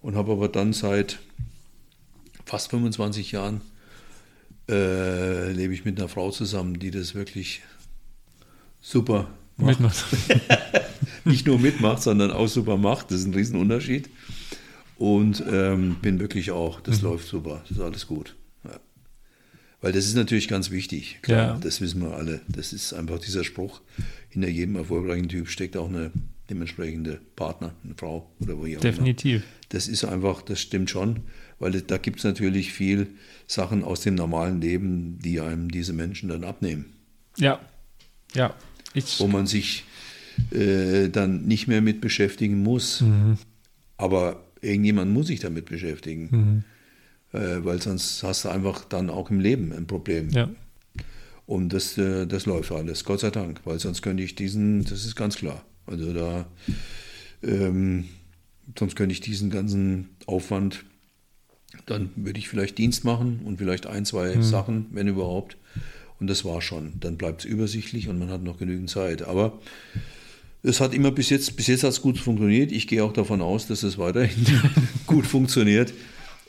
und 0.02 0.16
habe 0.16 0.34
aber 0.34 0.50
dann 0.50 0.74
seit 0.74 1.20
fast 2.46 2.70
25 2.72 3.32
Jahren 3.32 3.62
äh, 4.70 5.52
lebe 5.52 5.74
ich 5.74 5.86
mit 5.86 6.00
einer 6.00 6.10
Frau 6.10 6.32
zusammen, 6.32 6.80
die 6.80 6.92
das 6.92 7.16
wirklich 7.16 7.62
super 8.82 9.30
macht. 9.58 9.80
Mitmacht. 9.80 10.06
Nicht 11.26 11.48
nur 11.48 11.60
mitmacht, 11.60 12.02
sondern 12.02 12.32
auch 12.32 12.48
super 12.48 12.78
macht. 12.78 13.12
Das 13.12 13.20
ist 13.22 13.26
ein 13.28 13.34
Riesenunterschied. 13.34 14.10
Und 14.98 15.44
ähm, 15.50 15.96
bin 16.02 16.20
wirklich 16.20 16.52
auch, 16.52 16.80
das 16.82 17.02
läuft 17.02 17.28
super, 17.28 17.62
das 17.68 17.78
ist 17.78 17.84
alles 17.84 18.08
gut. 18.08 18.36
Ja. 18.64 18.80
Weil 19.82 19.92
das 19.92 20.06
ist 20.06 20.16
natürlich 20.16 20.48
ganz 20.48 20.70
wichtig, 20.70 21.20
klar, 21.22 21.56
Ja. 21.56 21.58
das 21.60 21.82
wissen 21.82 22.02
wir 22.02 22.16
alle. 22.16 22.42
Das 22.48 22.72
ist 22.74 22.94
einfach 22.94 23.20
dieser 23.20 23.44
Spruch, 23.44 23.82
hinter 24.30 24.50
jedem 24.50 24.76
erfolgreichen 24.76 25.28
Typ 25.30 25.50
steckt 25.50 25.76
auch 25.78 25.90
eine 25.90 26.12
dementsprechende 26.50 27.20
Partner, 27.36 27.74
eine 27.84 27.96
Frau 27.96 28.30
oder 28.40 28.58
wo 28.58 28.64
auch 28.64 28.68
immer. 28.68 28.80
Definitiv. 28.80 29.44
Das 29.70 29.88
ist 29.88 30.04
einfach, 30.06 30.42
das 30.42 30.62
stimmt 30.62 30.90
schon, 30.90 31.22
weil 31.64 31.72
da 31.82 31.98
gibt 31.98 32.20
es 32.20 32.26
natürlich 32.26 32.74
viel 32.74 33.08
Sachen 33.48 33.84
aus 33.86 34.02
dem 34.02 34.16
normalen 34.16 34.60
Leben, 34.60 35.18
die 35.20 35.40
einem 35.40 35.72
diese 35.72 35.94
Menschen 35.94 36.28
dann 36.28 36.44
abnehmen 36.44 36.86
Ja. 37.38 37.60
Ja. 38.34 38.54
Ich, 38.94 39.20
wo 39.20 39.28
man 39.28 39.48
sich 39.48 39.86
äh, 40.52 41.08
dann 41.08 41.46
nicht 41.46 41.68
mehr 41.68 41.82
mit 41.82 42.02
beschäftigen 42.02 42.62
muss. 42.62 43.02
Mhm. 43.02 43.38
Aber 43.98 44.44
irgendjemand 44.62 45.14
muss 45.14 45.28
sich 45.28 45.40
damit 45.40 45.66
beschäftigen, 45.66 46.66
äh, 47.32 47.40
weil 47.64 47.82
sonst 47.82 48.24
hast 48.24 48.44
du 48.44 48.50
einfach 48.50 48.84
dann 48.86 49.10
auch 49.10 49.30
im 49.30 49.40
Leben 49.40 49.72
ein 49.72 49.88
Problem. 49.88 50.30
ja. 50.30 50.50
Und 51.46 51.74
das, 51.74 51.98
äh, 51.98 52.26
das 52.26 52.46
läuft 52.46 52.72
alles, 52.72 53.04
Gott 53.04 53.20
sei 53.20 53.30
Dank, 53.30 53.62
weil 53.66 53.80
sonst 53.80 54.02
könnte 54.02 54.24
ich 54.24 54.36
diesen, 54.36 54.84
das 54.84 55.06
ist 55.06 55.16
ganz 55.16 55.36
klar. 55.36 55.64
Also 55.86 56.14
da, 56.14 56.46
ähm, 57.42 58.06
sonst 58.78 58.96
könnte 58.96 59.14
ich 59.14 59.20
diesen 59.22 59.50
ganzen 59.50 60.10
Aufwand, 60.26 60.86
dann 61.86 62.12
würde 62.16 62.40
ich 62.40 62.50
vielleicht 62.50 62.78
Dienst 62.78 63.04
machen 63.04 63.42
und 63.46 63.58
vielleicht 63.58 63.88
ein, 63.88 64.06
zwei 64.06 64.42
Sachen, 64.42 64.88
wenn 64.92 65.08
überhaupt. 65.08 65.58
Und 66.20 66.28
das 66.28 66.46
war 66.46 66.62
schon. 66.62 66.94
Dann 67.00 67.18
bleibt 67.18 67.42
es 67.42 67.46
übersichtlich 67.46 68.08
und 68.08 68.18
man 68.18 68.30
hat 68.30 68.44
noch 68.44 68.58
genügend 68.58 68.90
Zeit. 68.90 69.24
Aber 69.24 69.60
es 70.62 70.80
hat 70.80 70.94
immer 70.94 71.12
bis 71.12 71.30
jetzt, 71.30 71.58
bis 71.58 71.68
jetzt 71.68 71.84
hat 71.84 71.92
es 71.92 72.02
gut 72.02 72.18
funktioniert. 72.18 72.72
Ich 72.72 72.88
gehe 72.88 73.04
auch 73.04 73.12
davon 73.12 73.42
aus, 73.42 73.68
dass 73.68 73.84
es 73.84 73.98
weiterhin 73.98 74.46
gut 75.08 75.26
funktioniert. 75.26 75.94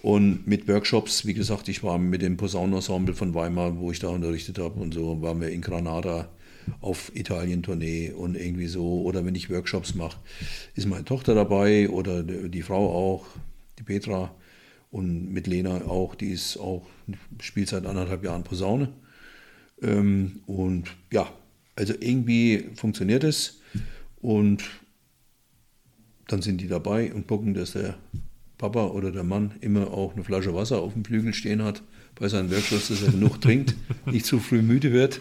Und 0.02 0.46
mit 0.46 0.68
Workshops, 0.68 1.26
wie 1.26 1.34
gesagt, 1.34 1.68
ich 1.68 1.82
war 1.82 1.98
mit 1.98 2.22
dem 2.22 2.36
Posaunenensemble 2.36 3.14
von 3.14 3.34
Weimar, 3.34 3.78
wo 3.78 3.90
ich 3.90 3.98
da 3.98 4.08
unterrichtet 4.08 4.58
habe 4.58 4.78
und 4.78 4.94
so, 4.94 5.22
waren 5.22 5.40
wir 5.40 5.48
in 5.48 5.62
Granada 5.62 6.28
auf 6.80 7.10
Italien-Tournee 7.14 8.12
und 8.12 8.36
irgendwie 8.36 8.66
so. 8.66 9.02
Oder 9.02 9.24
wenn 9.24 9.34
ich 9.34 9.50
Workshops 9.50 9.94
mache, 9.94 10.18
ist 10.74 10.86
meine 10.86 11.04
Tochter 11.04 11.34
dabei 11.34 11.88
oder 11.88 12.22
die 12.22 12.62
Frau 12.62 12.90
auch, 12.92 13.26
die 13.78 13.82
Petra. 13.82 14.34
Und 14.94 15.32
mit 15.32 15.48
Lena 15.48 15.81
auch, 15.86 16.14
die 16.14 16.31
ist 16.31 16.56
auch, 16.56 16.86
spielt 17.40 17.68
seit 17.68 17.84
anderthalb 17.84 18.23
Jahren 18.23 18.44
Posaune. 18.44 18.90
Ähm, 19.82 20.39
und 20.47 20.84
ja, 21.10 21.28
Also 21.74 21.94
irgendwie 21.98 22.70
funktioniert 22.76 23.24
es 23.24 23.60
und 24.23 24.62
dann 26.28 26.42
sind 26.42 26.60
die 26.60 26.68
dabei 26.68 27.12
und 27.12 27.26
gucken, 27.26 27.55
dass 27.55 27.73
der 27.73 27.97
Papa 28.56 28.86
oder 28.86 29.10
der 29.10 29.24
Mann 29.24 29.55
immer 29.60 29.89
auch 29.90 30.14
eine 30.14 30.23
Flasche 30.23 30.55
Wasser 30.55 30.81
auf 30.81 30.92
dem 30.92 31.05
Flügel 31.05 31.34
stehen 31.34 31.64
hat 31.64 31.82
bei 32.14 32.28
seinem 32.28 32.50
Werkschluss, 32.50 32.86
dass 32.86 33.02
er 33.02 33.10
genug 33.10 33.40
trinkt, 33.40 33.74
nicht 34.06 34.26
zu 34.26 34.39
früh 34.39 34.62
müde 34.62 34.92
wird. 34.92 35.20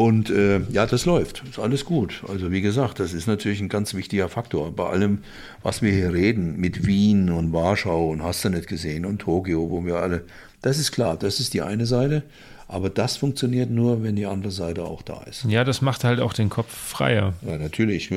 Und 0.00 0.30
äh, 0.30 0.62
ja, 0.70 0.86
das 0.86 1.04
läuft, 1.04 1.42
ist 1.46 1.58
alles 1.58 1.84
gut. 1.84 2.22
Also 2.26 2.50
wie 2.50 2.62
gesagt, 2.62 3.00
das 3.00 3.12
ist 3.12 3.26
natürlich 3.26 3.60
ein 3.60 3.68
ganz 3.68 3.92
wichtiger 3.92 4.30
Faktor. 4.30 4.74
Bei 4.74 4.88
allem, 4.88 5.18
was 5.62 5.82
wir 5.82 5.92
hier 5.92 6.14
reden, 6.14 6.56
mit 6.56 6.86
Wien 6.86 7.28
und 7.28 7.52
Warschau 7.52 8.08
und 8.08 8.22
hast 8.22 8.42
du 8.42 8.48
nicht 8.48 8.66
gesehen 8.66 9.04
und 9.04 9.18
Tokio, 9.18 9.68
wo 9.68 9.84
wir 9.84 9.96
alle, 9.96 10.24
das 10.62 10.78
ist 10.78 10.92
klar, 10.92 11.18
das 11.18 11.38
ist 11.38 11.52
die 11.52 11.60
eine 11.60 11.84
Seite. 11.84 12.22
Aber 12.66 12.88
das 12.88 13.18
funktioniert 13.18 13.68
nur, 13.68 14.02
wenn 14.02 14.16
die 14.16 14.24
andere 14.24 14.52
Seite 14.52 14.84
auch 14.84 15.02
da 15.02 15.22
ist. 15.24 15.44
Ja, 15.44 15.64
das 15.64 15.82
macht 15.82 16.02
halt 16.02 16.20
auch 16.20 16.32
den 16.32 16.48
Kopf 16.48 16.74
freier. 16.74 17.34
Ja, 17.46 17.58
natürlich. 17.58 18.10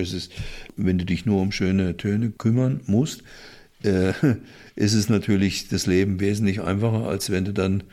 wenn 0.77 0.97
du 0.97 1.03
dich 1.03 1.25
nur 1.25 1.41
um 1.41 1.51
schöne 1.51 1.97
Töne 1.97 2.29
kümmern 2.29 2.79
musst, 2.85 3.23
äh, 3.83 4.13
ist 4.77 4.93
es 4.93 5.09
natürlich 5.09 5.67
das 5.67 5.85
Leben 5.85 6.21
wesentlich 6.21 6.61
einfacher, 6.61 7.09
als 7.09 7.29
wenn 7.29 7.43
du 7.43 7.51
dann 7.51 7.83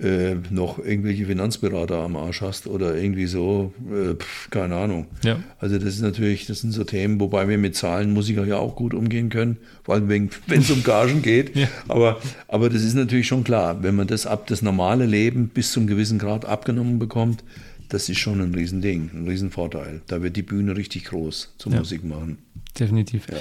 äh, 0.00 0.34
noch 0.50 0.78
irgendwelche 0.78 1.26
Finanzberater 1.26 1.98
am 1.98 2.16
Arsch 2.16 2.40
hast 2.40 2.66
oder 2.66 2.96
irgendwie 2.96 3.26
so, 3.26 3.72
äh, 3.90 4.14
pf, 4.14 4.50
keine 4.50 4.74
Ahnung. 4.74 5.06
Ja. 5.22 5.38
Also 5.60 5.78
das 5.78 5.94
ist 5.94 6.02
natürlich, 6.02 6.46
das 6.46 6.62
sind 6.62 6.72
so 6.72 6.82
Themen, 6.82 7.20
wobei 7.20 7.48
wir 7.48 7.58
mit 7.58 7.76
Zahlen 7.76 8.12
Musiker 8.12 8.44
ja 8.44 8.56
auch 8.56 8.74
gut 8.74 8.92
umgehen 8.92 9.28
können, 9.28 9.58
vor 9.84 9.94
allem 9.94 10.08
wenn 10.08 10.30
es 10.48 10.70
um 10.70 10.82
Gagen 10.82 11.22
geht. 11.22 11.54
Ja. 11.54 11.68
Aber, 11.86 12.20
aber 12.48 12.70
das 12.70 12.82
ist 12.82 12.94
natürlich 12.94 13.28
schon 13.28 13.44
klar, 13.44 13.82
wenn 13.84 13.94
man 13.94 14.08
das 14.08 14.26
ab 14.26 14.48
das 14.48 14.62
normale 14.62 15.06
Leben 15.06 15.48
bis 15.48 15.70
zum 15.70 15.86
gewissen 15.86 16.18
Grad 16.18 16.44
abgenommen 16.44 16.98
bekommt, 16.98 17.44
das 17.88 18.08
ist 18.08 18.18
schon 18.18 18.40
ein 18.40 18.52
Riesending, 18.52 19.10
ein 19.14 19.28
Riesenvorteil. 19.28 20.00
Da 20.08 20.22
wird 20.22 20.36
die 20.36 20.42
Bühne 20.42 20.76
richtig 20.76 21.04
groß 21.04 21.54
zum 21.58 21.72
ja. 21.72 21.78
Musik 21.78 22.02
machen. 22.02 22.38
Definitiv. 22.78 23.26
Ja. 23.30 23.38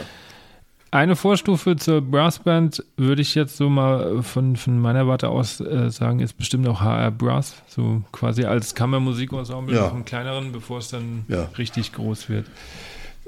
Eine 0.94 1.16
Vorstufe 1.16 1.76
zur 1.76 2.02
Brassband 2.02 2.84
würde 2.98 3.24
ich 3.24 3.34
jetzt 3.34 3.58
so 3.58 3.68
mal 3.68 4.22
von, 4.22 4.56
von 4.56 4.80
meiner 4.80 5.08
Warte 5.08 5.28
aus 5.30 5.60
äh, 5.60 5.90
sagen, 5.90 6.20
ist 6.20 6.34
bestimmt 6.38 6.68
auch 6.68 6.82
HR 6.82 7.10
Brass, 7.10 7.56
so 7.66 8.04
quasi 8.12 8.46
als 8.46 8.76
Kammermusikensemble 8.76 9.76
ja. 9.76 9.86
noch 9.86 9.96
einen 9.96 10.06
kleineren, 10.06 10.52
bevor 10.52 10.78
es 10.78 10.90
dann 10.90 11.26
ja. 11.30 11.50
richtig 11.58 11.94
groß 11.94 12.30
wird. 12.30 12.46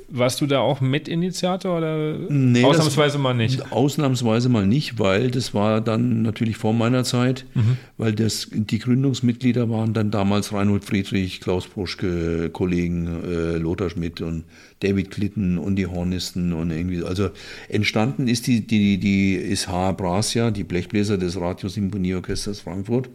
Warst 0.08 0.40
du 0.42 0.46
da 0.46 0.60
auch 0.60 0.82
Mitinitiator 0.82 1.78
oder 1.78 2.18
nee, 2.30 2.64
ausnahmsweise 2.64 3.18
mal 3.18 3.34
nicht? 3.34 3.72
Ausnahmsweise 3.72 4.50
mal 4.50 4.68
nicht, 4.68 5.00
weil 5.00 5.32
das 5.32 5.54
war 5.54 5.82
dann 5.82 6.22
natürlich 6.22 6.58
vor 6.58 6.74
meiner 6.74 7.04
Zeit, 7.04 7.46
mhm. 7.56 7.78
weil 7.98 8.14
das, 8.14 8.50
die 8.52 8.80
Gründungsmitglieder 8.80 9.70
waren 9.70 9.94
dann 9.94 10.12
damals 10.12 10.54
Reinhold 10.54 10.86
Friedrich, 10.86 11.42
Klaus 11.42 11.68
Bruschke, 11.68 12.50
Kollegen 12.52 13.08
äh, 13.24 13.58
Lothar 13.58 13.90
Schmidt 13.90 14.22
und 14.22 14.44
David 14.82 15.10
Klitten 15.10 15.58
und 15.58 15.76
die 15.76 15.88
Hornisten 15.88 16.54
und 16.54 16.70
irgendwie. 16.70 17.04
Also 17.04 17.30
entstanden 17.68 18.28
ist 18.28 18.48
die, 18.48 18.68
die, 18.68 19.00
die 19.00 19.34
ist 19.34 19.68
H. 19.68 19.94
Brasia, 19.94 20.52
die 20.52 20.64
Blechbläser 20.64 21.18
des 21.18 21.40
Radiosymphonieorchesters 21.40 22.60
Frankfurt. 22.60 23.10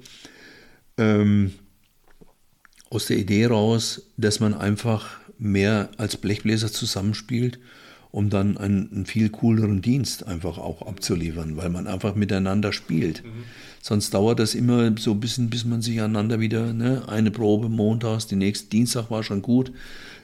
Ähm, 0.99 1.53
aus 2.91 3.07
der 3.07 3.19
Idee 3.19 3.47
raus, 3.47 4.11
dass 4.17 4.41
man 4.41 4.53
einfach 4.53 5.21
mehr 5.41 5.89
als 5.97 6.17
Blechbläser 6.17 6.71
zusammenspielt, 6.71 7.59
um 8.13 8.29
dann 8.29 8.59
einen, 8.59 8.91
einen, 8.93 9.07
viel 9.07 9.31
cooleren 9.31 9.83
Dienst 9.83 10.27
einfach 10.27 10.59
auch 10.59 10.87
abzuliefern, 10.87 11.57
weil 11.57 11.71
man 11.71 11.87
einfach 11.87 12.15
miteinander 12.15 12.73
spielt. 12.73 13.25
Mhm. 13.25 13.45
Sonst 13.81 14.13
dauert 14.13 14.39
das 14.39 14.55
immer 14.55 14.95
so 14.99 15.13
ein 15.13 15.21
bisschen, 15.21 15.49
bis 15.49 15.65
man 15.65 15.81
sich 15.81 16.01
aneinander 16.01 16.41
wieder, 16.41 16.73
ne, 16.73 17.05
eine 17.09 17.31
Probe 17.31 17.69
montags, 17.69 18.27
die 18.27 18.37
nächste 18.37 18.69
Dienstag 18.69 19.11
war 19.11 19.23
schon 19.23 19.43
gut, 19.43 19.73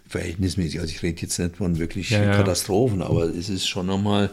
verhältnismäßig. 0.08 0.80
Also 0.80 0.92
ich 0.92 1.02
rede 1.02 1.22
jetzt 1.22 1.38
nicht 1.38 1.56
von 1.56 1.78
wirklich 1.78 2.10
ja, 2.10 2.22
ja. 2.22 2.36
Katastrophen, 2.36 3.02
aber 3.02 3.24
es 3.24 3.48
ist 3.48 3.66
schon 3.66 3.86
nochmal 3.86 4.30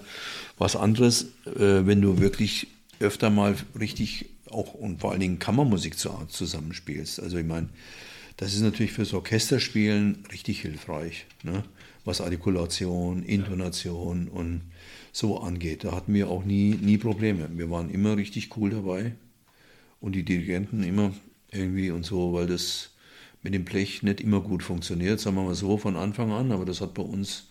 was 0.58 0.76
anderes, 0.76 1.28
äh, 1.46 1.86
wenn 1.86 2.02
du 2.02 2.20
wirklich 2.20 2.68
öfter 3.00 3.30
mal 3.30 3.56
richtig 3.80 4.26
auch 4.50 4.74
und 4.74 5.02
vor 5.02 5.12
allen 5.12 5.20
Dingen 5.20 5.40
Kammermusik 5.40 5.96
zusammenspielst. 5.98 7.22
Also 7.22 7.38
ich 7.38 7.46
meine, 7.46 7.70
das 8.38 8.54
ist 8.54 8.62
natürlich 8.62 8.94
fürs 8.94 9.14
Orchesterspielen 9.14 10.26
richtig 10.32 10.62
hilfreich, 10.62 11.26
ne? 11.44 11.64
was 12.06 12.22
Artikulation, 12.22 13.24
Intonation 13.24 14.28
und 14.28 14.62
so 15.12 15.40
angeht. 15.40 15.84
Da 15.84 15.92
hatten 15.94 16.14
wir 16.14 16.30
auch 16.30 16.44
nie, 16.44 16.76
nie 16.76 16.98
Probleme. 16.98 17.50
Wir 17.54 17.70
waren 17.70 17.90
immer 17.90 18.18
richtig 18.18 18.58
cool 18.58 18.72
dabei 18.72 19.14
und 20.02 20.14
die 20.16 20.24
Dirigenten 20.24 20.84
immer 20.84 21.14
irgendwie 21.52 21.92
und 21.92 22.06
so, 22.06 22.34
weil 22.34 22.48
das 22.48 22.90
mit 23.44 23.54
dem 23.54 23.66
Blech 23.66 24.04
nicht 24.04 24.22
immer 24.22 24.42
gut 24.42 24.64
funktioniert, 24.64 25.20
sagen 25.20 25.36
wir 25.36 25.44
mal 25.44 25.56
so 25.56 25.78
von 25.78 25.96
Anfang 25.96 26.32
an, 26.32 26.52
aber 26.52 26.66
das 26.66 26.82
hat 26.82 26.94
bei 26.94 27.04
uns, 27.04 27.50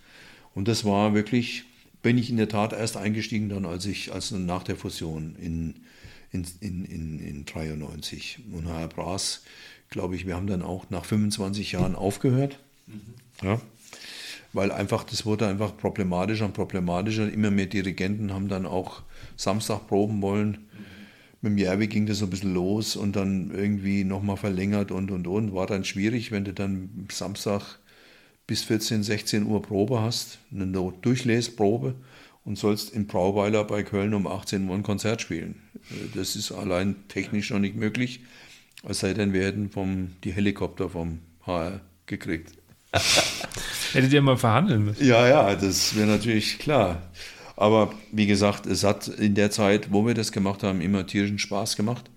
und 0.55 0.69
das 0.69 0.85
war 0.85 1.15
wirklich, 1.15 1.65
bin 2.03 2.19
ich 2.19 2.31
in 2.31 2.37
der 2.39 2.49
Tat 2.49 2.73
erst 2.73 2.97
eingestiegen 2.97 3.49
dann, 3.49 3.65
als 3.65 3.87
ich, 3.87 4.13
als 4.13 4.31
nach 4.33 4.65
der 4.65 4.77
Fusion 4.77 5.37
in, 5.37 5.75
in, 6.31 6.47
in, 6.61 6.85
in, 6.85 7.19
in 7.21 7.45
93. 7.45 8.41
Und 8.53 8.67
Herr 8.67 8.89
Brass 8.89 9.43
glaube 9.93 10.17
ich, 10.17 10.27
wir 10.27 10.35
haben 10.35 10.49
dann 10.49 10.63
auch 10.63 10.91
nach 10.91 11.05
25 11.05 11.73
Jahren 11.73 11.95
aufgehört. 11.95 12.59
Mhm. 12.89 13.01
Ja, 13.43 13.61
weil 14.53 14.71
einfach, 14.71 15.05
das 15.05 15.25
wurde 15.25 15.47
einfach 15.47 15.77
problematischer 15.77 16.45
und 16.45 16.55
problematischer. 16.55 17.33
Immer 17.33 17.51
mehr 17.51 17.67
Dirigenten 17.67 18.33
haben 18.33 18.49
dann 18.49 18.67
auch 18.67 19.03
Samstag 19.37 19.87
proben 19.87 20.21
wollen. 20.21 20.51
Mhm. 20.51 20.59
Mit 21.43 21.53
dem 21.53 21.59
Järvi 21.59 21.87
ging 21.87 22.07
das 22.07 22.19
so 22.19 22.27
ein 22.27 22.31
bisschen 22.31 22.55
los 22.55 22.97
und 22.97 23.17
dann 23.17 23.51
irgendwie 23.55 24.05
nochmal 24.05 24.37
verlängert 24.37 24.91
und 24.91 25.11
und 25.11 25.27
und. 25.27 25.55
War 25.55 25.67
dann 25.67 25.85
schwierig, 25.85 26.33
wenn 26.33 26.45
du 26.45 26.53
dann 26.53 27.07
Samstag 27.11 27.79
bis 28.47 28.65
14, 28.65 29.03
16 29.03 29.47
Uhr 29.47 29.63
Probe 29.63 30.01
hast, 30.01 30.39
eine 30.53 30.67
Durchlesprobe 30.67 31.95
und 32.45 32.59
sollst 32.59 32.93
in 32.93 33.07
Brauweiler 33.07 33.65
bei 33.65 33.83
Köln 33.83 34.15
um 34.15 34.27
18 34.27 34.69
Uhr 34.69 34.75
ein 34.75 34.83
Konzert 34.83 35.23
spielen. 35.23 35.63
Das 36.15 36.37
ist 36.37 36.53
allein 36.53 36.97
technisch 37.09 37.51
noch 37.51 37.59
nicht 37.59 37.77
möglich. 37.77 38.21
Es 38.85 39.01
sei 39.01 39.15
denn, 39.15 39.33
wir 39.33 39.45
hätten 39.45 39.71
vom, 39.71 40.13
die 40.25 40.33
Helikopter 40.33 40.89
vom 40.89 41.21
HR 41.47 41.81
gekriegt. 42.07 42.53
Hättet 43.93 44.13
ihr 44.13 44.23
mal 44.23 44.37
verhandeln 44.37 44.85
müssen? 44.85 45.07
Ja, 45.07 45.27
ja, 45.27 45.55
das 45.55 45.97
wäre 45.97 46.09
natürlich 46.09 46.59
klar. 46.59 47.03
Aber 47.57 47.93
wie 48.11 48.27
gesagt, 48.27 48.67
es 48.67 48.83
hat 48.83 49.09
in 49.09 49.35
der 49.35 49.51
Zeit, 49.51 49.93
wo 49.93 50.07
wir 50.07 50.15
das 50.15 50.33
gemacht 50.33 50.63
haben, 50.63 50.81
immer 50.81 51.07
tierischen 51.07 51.39
Spaß 51.39 51.77
gemacht. 51.77 52.11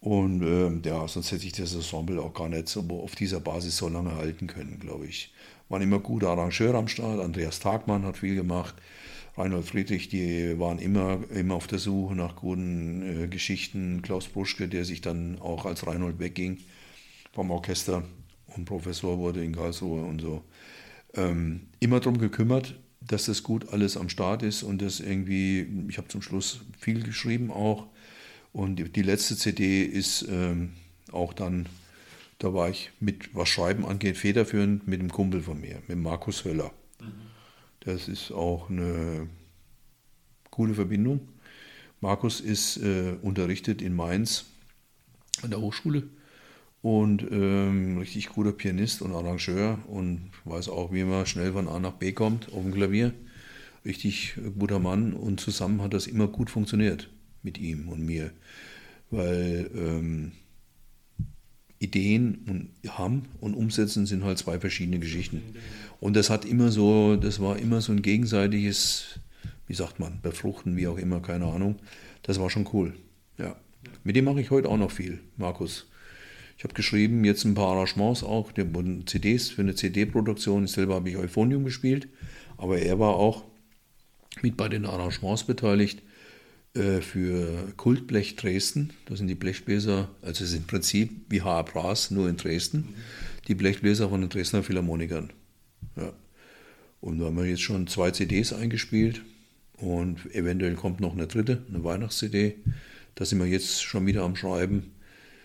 Und 0.00 0.42
äh, 0.42 0.88
ja, 0.88 1.06
sonst 1.08 1.32
hätte 1.32 1.46
ich 1.46 1.52
das 1.52 1.74
Ensemble 1.74 2.20
auch 2.20 2.34
gar 2.34 2.48
nicht 2.48 2.68
so 2.68 2.80
auf 3.02 3.14
dieser 3.14 3.40
Basis 3.40 3.76
so 3.76 3.88
lange 3.88 4.14
halten 4.16 4.46
können, 4.46 4.78
glaube 4.78 5.06
ich. 5.06 5.32
Waren 5.68 5.82
immer 5.82 5.98
gute 5.98 6.28
Arrangeure 6.28 6.78
am 6.78 6.88
Start. 6.88 7.20
Andreas 7.20 7.60
Tagmann 7.60 8.04
hat 8.04 8.18
viel 8.18 8.34
gemacht. 8.34 8.74
Reinhold 9.36 9.66
Friedrich, 9.66 10.08
die 10.08 10.58
waren 10.58 10.78
immer, 10.78 11.20
immer 11.30 11.54
auf 11.54 11.66
der 11.66 11.78
Suche 11.78 12.14
nach 12.14 12.36
guten 12.36 13.24
äh, 13.24 13.28
Geschichten. 13.28 14.00
Klaus 14.00 14.28
Bruschke, 14.28 14.66
der 14.66 14.84
sich 14.84 15.02
dann 15.02 15.38
auch 15.40 15.66
als 15.66 15.86
Reinhold 15.86 16.18
wegging 16.18 16.58
vom 17.32 17.50
Orchester 17.50 18.02
und 18.56 18.64
Professor 18.64 19.18
wurde 19.18 19.44
in 19.44 19.54
Karlsruhe 19.54 20.02
und 20.02 20.22
so. 20.22 20.42
Ähm, 21.14 21.68
immer 21.80 22.00
darum 22.00 22.18
gekümmert, 22.18 22.76
dass 23.00 23.26
das 23.26 23.42
gut 23.42 23.68
alles 23.68 23.98
am 23.98 24.08
Start 24.08 24.42
ist 24.42 24.62
und 24.62 24.80
das 24.80 25.00
irgendwie, 25.00 25.66
ich 25.88 25.98
habe 25.98 26.08
zum 26.08 26.22
Schluss 26.22 26.62
viel 26.78 27.02
geschrieben 27.02 27.50
auch. 27.50 27.86
Und 28.52 28.76
die, 28.76 28.84
die 28.90 29.02
letzte 29.02 29.36
CD 29.36 29.82
ist 29.84 30.26
ähm, 30.30 30.72
auch 31.12 31.34
dann, 31.34 31.66
da 32.38 32.54
war 32.54 32.70
ich 32.70 32.90
mit, 33.00 33.34
was 33.34 33.50
Schreiben 33.50 33.84
angeht, 33.84 34.16
federführend 34.16 34.88
mit 34.88 35.00
einem 35.00 35.12
Kumpel 35.12 35.42
von 35.42 35.60
mir, 35.60 35.82
mit 35.88 35.98
Markus 35.98 36.44
Höller. 36.44 36.72
Das 37.86 38.08
ist 38.08 38.32
auch 38.32 38.68
eine 38.68 39.28
coole 40.50 40.74
Verbindung. 40.74 41.20
Markus 42.00 42.40
ist 42.40 42.78
äh, 42.78 43.14
unterrichtet 43.22 43.80
in 43.80 43.94
Mainz 43.94 44.46
an 45.42 45.50
der 45.50 45.60
Hochschule 45.60 46.02
und 46.82 47.22
ähm, 47.30 47.98
richtig 47.98 48.30
guter 48.30 48.50
Pianist 48.50 49.02
und 49.02 49.12
Arrangeur 49.12 49.78
und 49.86 50.32
weiß 50.44 50.68
auch, 50.68 50.92
wie 50.92 51.04
man 51.04 51.26
schnell 51.26 51.52
von 51.52 51.68
A 51.68 51.78
nach 51.78 51.92
B 51.92 52.10
kommt 52.10 52.52
auf 52.52 52.60
dem 52.64 52.74
Klavier. 52.74 53.14
Richtig 53.84 54.34
guter 54.58 54.80
Mann 54.80 55.12
und 55.12 55.38
zusammen 55.38 55.80
hat 55.80 55.94
das 55.94 56.08
immer 56.08 56.26
gut 56.26 56.50
funktioniert 56.50 57.08
mit 57.44 57.56
ihm 57.56 57.88
und 57.88 58.04
mir, 58.04 58.32
weil 59.12 59.70
ähm, 59.76 60.32
Ideen 61.78 62.38
und 62.48 62.90
haben 62.98 63.26
und 63.40 63.54
umsetzen 63.54 64.06
sind 64.06 64.24
halt 64.24 64.38
zwei 64.38 64.58
verschiedene 64.58 64.98
Geschichten. 64.98 65.42
Und 66.00 66.14
das 66.16 66.30
hat 66.30 66.44
immer 66.44 66.70
so, 66.70 67.16
das 67.16 67.40
war 67.40 67.58
immer 67.58 67.80
so 67.80 67.92
ein 67.92 68.02
gegenseitiges, 68.02 69.20
wie 69.66 69.74
sagt 69.74 69.98
man, 69.98 70.20
befruchten, 70.20 70.76
wie 70.76 70.86
auch 70.86 70.98
immer, 70.98 71.20
keine 71.20 71.46
Ahnung. 71.46 71.76
Das 72.22 72.40
war 72.40 72.50
schon 72.50 72.68
cool. 72.72 72.94
Ja. 73.38 73.56
Mit 74.04 74.16
dem 74.16 74.24
mache 74.24 74.40
ich 74.40 74.50
heute 74.50 74.68
auch 74.68 74.76
noch 74.76 74.90
viel, 74.90 75.20
Markus. 75.36 75.86
Ich 76.58 76.64
habe 76.64 76.74
geschrieben, 76.74 77.24
jetzt 77.24 77.44
ein 77.44 77.54
paar 77.54 77.76
Arrangements 77.76 78.22
auch, 78.22 78.50
der 78.52 78.66
CDs 79.04 79.50
für 79.50 79.62
eine 79.62 79.74
CD-Produktion. 79.74 80.66
Selber 80.66 80.94
habe 80.94 81.10
ich 81.10 81.16
Euphonium 81.16 81.64
gespielt, 81.64 82.08
aber 82.56 82.78
er 82.78 82.98
war 82.98 83.14
auch 83.16 83.44
mit 84.42 84.56
bei 84.56 84.68
den 84.68 84.86
Arrangements 84.86 85.44
beteiligt 85.44 86.02
äh, 86.74 87.00
für 87.00 87.72
Kultblech 87.76 88.36
Dresden. 88.36 88.92
Das 89.06 89.18
sind 89.18 89.28
die 89.28 89.34
Blechbläser, 89.34 90.08
also 90.22 90.44
es 90.44 90.52
ist 90.52 90.56
im 90.56 90.66
Prinzip 90.66 91.10
wie 91.28 91.42
H.A. 91.42 91.62
Brass, 91.62 92.10
nur 92.10 92.28
in 92.28 92.36
Dresden. 92.36 92.94
die 93.48 93.54
Blechbläser 93.54 94.08
von 94.08 94.20
den 94.20 94.30
Dresdner 94.30 94.62
Philharmonikern. 94.62 95.30
Ja. 95.96 96.12
Und 97.00 97.18
da 97.18 97.26
haben 97.26 97.36
wir 97.36 97.44
jetzt 97.44 97.62
schon 97.62 97.86
zwei 97.86 98.10
CDs 98.10 98.52
eingespielt 98.52 99.22
und 99.76 100.34
eventuell 100.34 100.74
kommt 100.74 101.00
noch 101.00 101.12
eine 101.12 101.26
dritte, 101.26 101.62
eine 101.68 101.84
Weihnachts-CD. 101.84 102.56
Da 103.14 103.24
sind 103.24 103.38
wir 103.38 103.46
jetzt 103.46 103.82
schon 103.82 104.06
wieder 104.06 104.22
am 104.22 104.36
Schreiben. 104.36 104.92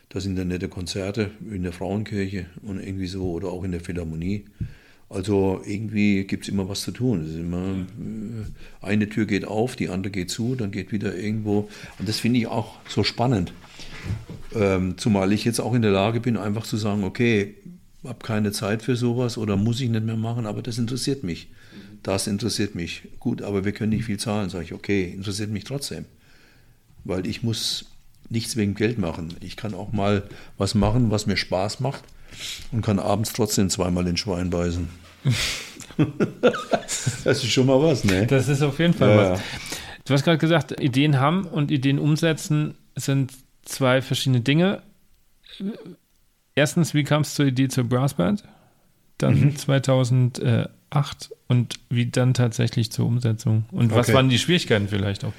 Da 0.09 0.19
sind 0.19 0.35
dann 0.35 0.49
nette 0.49 0.67
Konzerte 0.67 1.31
in 1.49 1.63
der 1.63 1.71
Frauenkirche 1.71 2.47
und 2.63 2.81
irgendwie 2.81 3.07
so 3.07 3.31
oder 3.31 3.49
auch 3.49 3.63
in 3.63 3.71
der 3.71 3.79
Philharmonie. 3.79 4.45
Also 5.11 5.61
irgendwie 5.65 6.23
gibt 6.23 6.43
es 6.43 6.49
immer 6.49 6.69
was 6.69 6.81
zu 6.81 6.91
tun. 6.91 7.25
Immer, 7.37 7.85
äh, 7.85 8.85
eine 8.85 9.09
Tür 9.09 9.25
geht 9.25 9.45
auf, 9.45 9.75
die 9.75 9.89
andere 9.89 10.11
geht 10.11 10.29
zu, 10.29 10.55
dann 10.55 10.71
geht 10.71 10.91
wieder 10.93 11.15
irgendwo. 11.15 11.69
Und 11.99 12.07
das 12.07 12.19
finde 12.19 12.39
ich 12.39 12.47
auch 12.47 12.79
so 12.87 13.03
spannend. 13.03 13.53
Ähm, 14.55 14.97
zumal 14.97 15.33
ich 15.33 15.43
jetzt 15.43 15.59
auch 15.59 15.73
in 15.73 15.81
der 15.81 15.91
Lage 15.91 16.21
bin, 16.21 16.37
einfach 16.37 16.63
zu 16.63 16.77
sagen, 16.77 17.03
okay, 17.03 17.55
habe 18.03 18.19
keine 18.19 18.51
Zeit 18.51 18.81
für 18.81 18.95
sowas 18.95 19.37
oder 19.37 19.57
muss 19.57 19.79
ich 19.79 19.89
nicht 19.89 20.03
mehr 20.03 20.17
machen, 20.17 20.45
aber 20.45 20.61
das 20.61 20.77
interessiert 20.77 21.23
mich. 21.23 21.49
Das 22.03 22.27
interessiert 22.27 22.73
mich. 22.73 23.03
Gut, 23.19 23.41
aber 23.41 23.63
wir 23.63 23.71
können 23.73 23.91
nicht 23.91 24.05
viel 24.05 24.19
zahlen. 24.19 24.49
Sage 24.49 24.65
ich, 24.65 24.73
okay, 24.73 25.11
interessiert 25.11 25.51
mich 25.51 25.65
trotzdem. 25.65 26.05
Weil 27.03 27.27
ich 27.27 27.43
muss 27.43 27.85
nichts 28.29 28.55
wegen 28.55 28.73
Geld 28.73 28.97
machen. 28.97 29.35
Ich 29.41 29.55
kann 29.55 29.73
auch 29.73 29.91
mal 29.91 30.23
was 30.57 30.73
machen, 30.73 31.11
was 31.11 31.27
mir 31.27 31.37
Spaß 31.37 31.79
macht 31.79 32.03
und 32.71 32.81
kann 32.81 32.97
abends 32.97 33.33
trotzdem 33.33 33.69
zweimal 33.69 34.07
in 34.07 34.17
Schwein 34.17 34.49
beißen. 34.49 34.87
das 37.23 37.43
ist 37.43 37.51
schon 37.51 37.67
mal 37.67 37.81
was, 37.81 38.03
ne? 38.03 38.25
Das 38.25 38.47
ist 38.47 38.61
auf 38.61 38.79
jeden 38.79 38.93
Fall 38.93 39.09
ja, 39.09 39.31
was. 39.33 39.41
Du 40.05 40.13
hast 40.13 40.23
gerade 40.23 40.37
gesagt, 40.37 40.79
Ideen 40.81 41.19
haben 41.19 41.45
und 41.45 41.69
Ideen 41.69 41.99
umsetzen 41.99 42.75
sind 42.95 43.33
zwei 43.63 44.01
verschiedene 44.01 44.41
Dinge. 44.41 44.81
Erstens, 46.55 46.93
wie 46.93 47.03
kam 47.03 47.21
es 47.21 47.35
zur 47.35 47.45
Idee 47.45 47.67
zur 47.67 47.85
Brassband? 47.85 48.43
Dann 49.17 49.39
mhm. 49.39 49.55
2008 49.55 50.69
und 51.47 51.75
wie 51.89 52.07
dann 52.07 52.33
tatsächlich 52.33 52.91
zur 52.91 53.05
Umsetzung? 53.05 53.65
Und 53.71 53.91
was 53.91 54.07
okay. 54.07 54.15
waren 54.15 54.29
die 54.29 54.39
Schwierigkeiten 54.39 54.87
vielleicht 54.87 55.23
auch? 55.23 55.33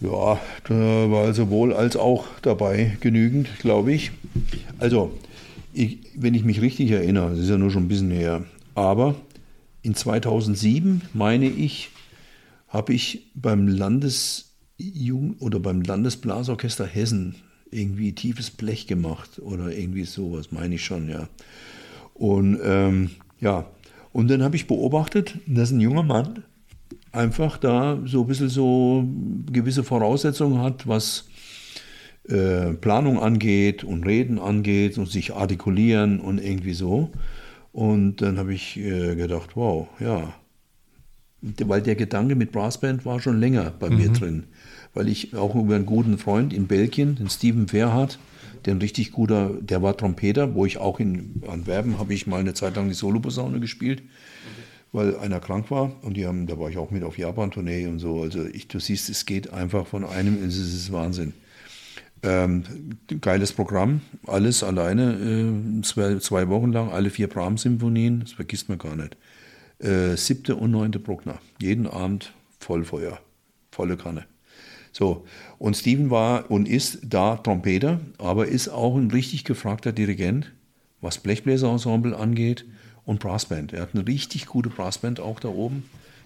Ja, 0.00 0.38
da 0.68 1.10
war 1.10 1.32
sowohl 1.32 1.72
als 1.72 1.96
auch 1.96 2.26
dabei 2.42 2.96
genügend, 3.00 3.48
glaube 3.60 3.92
ich. 3.92 4.10
Also, 4.78 5.16
ich, 5.72 5.98
wenn 6.14 6.34
ich 6.34 6.44
mich 6.44 6.60
richtig 6.60 6.90
erinnere, 6.90 7.30
das 7.30 7.40
ist 7.40 7.48
ja 7.48 7.58
nur 7.58 7.70
schon 7.70 7.84
ein 7.84 7.88
bisschen 7.88 8.10
her, 8.10 8.44
aber 8.74 9.14
in 9.82 9.94
2007, 9.94 11.02
meine 11.14 11.46
ich, 11.46 11.90
habe 12.68 12.92
ich 12.92 13.30
beim 13.34 13.68
Landesjugend 13.68 15.40
oder 15.40 15.60
beim 15.60 15.82
Landesblasorchester 15.82 16.86
Hessen 16.86 17.36
irgendwie 17.70 18.12
tiefes 18.12 18.50
Blech 18.50 18.86
gemacht 18.86 19.40
oder 19.40 19.76
irgendwie 19.76 20.04
sowas, 20.04 20.52
meine 20.52 20.76
ich 20.76 20.84
schon, 20.84 21.08
ja. 21.08 21.28
Und 22.14 22.58
ähm, 22.62 23.10
ja, 23.40 23.66
und 24.12 24.28
dann 24.28 24.42
habe 24.42 24.56
ich 24.56 24.66
beobachtet, 24.66 25.38
dass 25.46 25.70
ein 25.70 25.80
junger 25.80 26.02
Mann 26.02 26.44
einfach 27.12 27.58
da 27.58 27.98
so 28.04 28.22
ein 28.22 28.26
bisschen 28.26 28.48
so 28.48 29.04
gewisse 29.52 29.84
Voraussetzungen 29.84 30.62
hat, 30.62 30.86
was 30.86 31.28
äh, 32.28 32.72
Planung 32.74 33.18
angeht 33.18 33.84
und 33.84 34.06
Reden 34.06 34.38
angeht 34.38 34.98
und 34.98 35.08
sich 35.08 35.34
artikulieren 35.34 36.20
und 36.20 36.38
irgendwie 36.38 36.74
so. 36.74 37.10
Und 37.72 38.22
dann 38.22 38.38
habe 38.38 38.54
ich 38.54 38.78
äh, 38.78 39.14
gedacht, 39.16 39.50
wow, 39.54 39.88
ja. 40.00 40.32
Weil 41.42 41.82
der 41.82 41.94
Gedanke 41.94 42.34
mit 42.34 42.52
Brassband 42.52 43.04
war 43.04 43.20
schon 43.20 43.38
länger 43.38 43.72
bei 43.78 43.90
mhm. 43.90 43.96
mir 43.96 44.08
drin. 44.08 44.44
Weil 44.96 45.08
ich 45.08 45.36
auch 45.36 45.54
über 45.54 45.74
einen 45.74 45.84
guten 45.84 46.16
Freund 46.16 46.54
in 46.54 46.68
Belgien, 46.68 47.16
den 47.16 47.28
Steven 47.28 47.68
Verhardt, 47.68 48.18
der 48.64 48.74
ein 48.74 48.78
richtig 48.78 49.12
guter, 49.12 49.50
der 49.60 49.82
war 49.82 49.94
Trompeter, 49.94 50.54
wo 50.54 50.64
ich 50.64 50.78
auch 50.78 50.98
in 51.00 51.42
Antwerpen 51.46 51.98
habe 51.98 52.14
ich 52.14 52.26
mal 52.26 52.40
eine 52.40 52.54
Zeit 52.54 52.76
lang 52.76 52.88
die 52.88 52.94
Soloposaune 52.94 53.60
gespielt, 53.60 54.02
weil 54.92 55.14
einer 55.18 55.38
krank 55.38 55.70
war 55.70 56.02
und 56.02 56.16
die 56.16 56.26
haben, 56.26 56.46
da 56.46 56.58
war 56.58 56.70
ich 56.70 56.78
auch 56.78 56.90
mit 56.90 57.02
auf 57.02 57.18
Japan-Tournee 57.18 57.88
und 57.88 57.98
so. 57.98 58.22
Also 58.22 58.46
ich, 58.46 58.68
du 58.68 58.80
siehst, 58.80 59.10
es 59.10 59.26
geht 59.26 59.52
einfach 59.52 59.86
von 59.86 60.02
einem, 60.02 60.42
es 60.42 60.56
ist 60.56 60.90
Wahnsinn. 60.90 61.34
Ähm, 62.22 62.62
geiles 63.20 63.52
Programm, 63.52 64.00
alles 64.26 64.64
alleine, 64.64 65.12
äh, 65.12 65.82
zwei, 65.82 66.16
zwei, 66.20 66.48
Wochen 66.48 66.72
lang, 66.72 66.88
alle 66.88 67.10
vier 67.10 67.28
Brahms-Symphonien, 67.28 68.20
das 68.20 68.32
vergisst 68.32 68.70
man 68.70 68.78
gar 68.78 68.96
nicht. 68.96 69.18
Äh, 69.78 70.16
siebte 70.16 70.56
und 70.56 70.70
neunte 70.70 71.00
Bruckner, 71.00 71.38
jeden 71.60 71.86
Abend 71.86 72.32
Vollfeuer, 72.60 73.20
volle 73.70 73.98
Kanne. 73.98 74.24
So, 74.96 75.26
und 75.58 75.76
Steven 75.76 76.08
war 76.08 76.50
und 76.50 76.66
ist 76.66 77.00
da 77.02 77.36
Trompeter, 77.36 78.00
aber 78.16 78.48
ist 78.48 78.70
auch 78.70 78.96
ein 78.96 79.10
richtig 79.10 79.44
gefragter 79.44 79.92
Dirigent, 79.92 80.54
was 81.02 81.18
Blechbläserensemble 81.18 82.16
angeht 82.16 82.64
und 83.04 83.20
Brassband. 83.20 83.74
Er 83.74 83.82
hat 83.82 83.90
eine 83.92 84.06
richtig 84.06 84.46
gute 84.46 84.70
Brassband 84.70 85.20
auch 85.20 85.38
da 85.38 85.48
oben, 85.48 85.82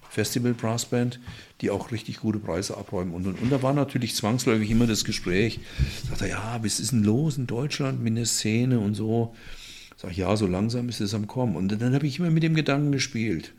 Festival 0.09 0.55
Brassband, 0.55 1.19
die 1.63 1.71
auch 1.71 1.91
richtig 1.91 2.21
gute 2.21 2.39
Preise 2.39 2.77
abräumen. 2.77 3.13
Und, 3.13 3.27
und, 3.27 3.43
und 3.43 3.51
da 3.51 3.61
war 3.61 3.73
natürlich 3.73 4.15
zwangsläufig 4.15 4.71
immer 4.71 4.87
das 4.87 5.05
Gespräch. 5.05 5.59
Sagt 6.09 6.23
er, 6.23 6.29
ja, 6.29 6.61
was 6.63 6.79
ist 6.79 6.93
denn 6.93 7.03
los 7.03 7.39
in 7.39 7.49
Deutschland 7.49 8.01
mit 8.01 8.17
der 8.17 8.27
Szene 8.27 8.79
und 8.79 8.95
so? 8.95 9.35
Sag 9.97 10.13
ich, 10.13 10.19
ja, 10.19 10.37
so 10.37 10.47
langsam 10.47 10.89
ist 10.89 11.01
es 11.01 11.13
am 11.13 11.27
Kommen. 11.27 11.57
Und 11.57 11.77
dann 11.83 11.93
habe 11.93 12.07
ich 12.07 12.21
immer 12.21 12.31
mit 12.31 12.45
dem 12.45 12.55
Gedanken 12.55 12.93
gespielt 12.93 13.53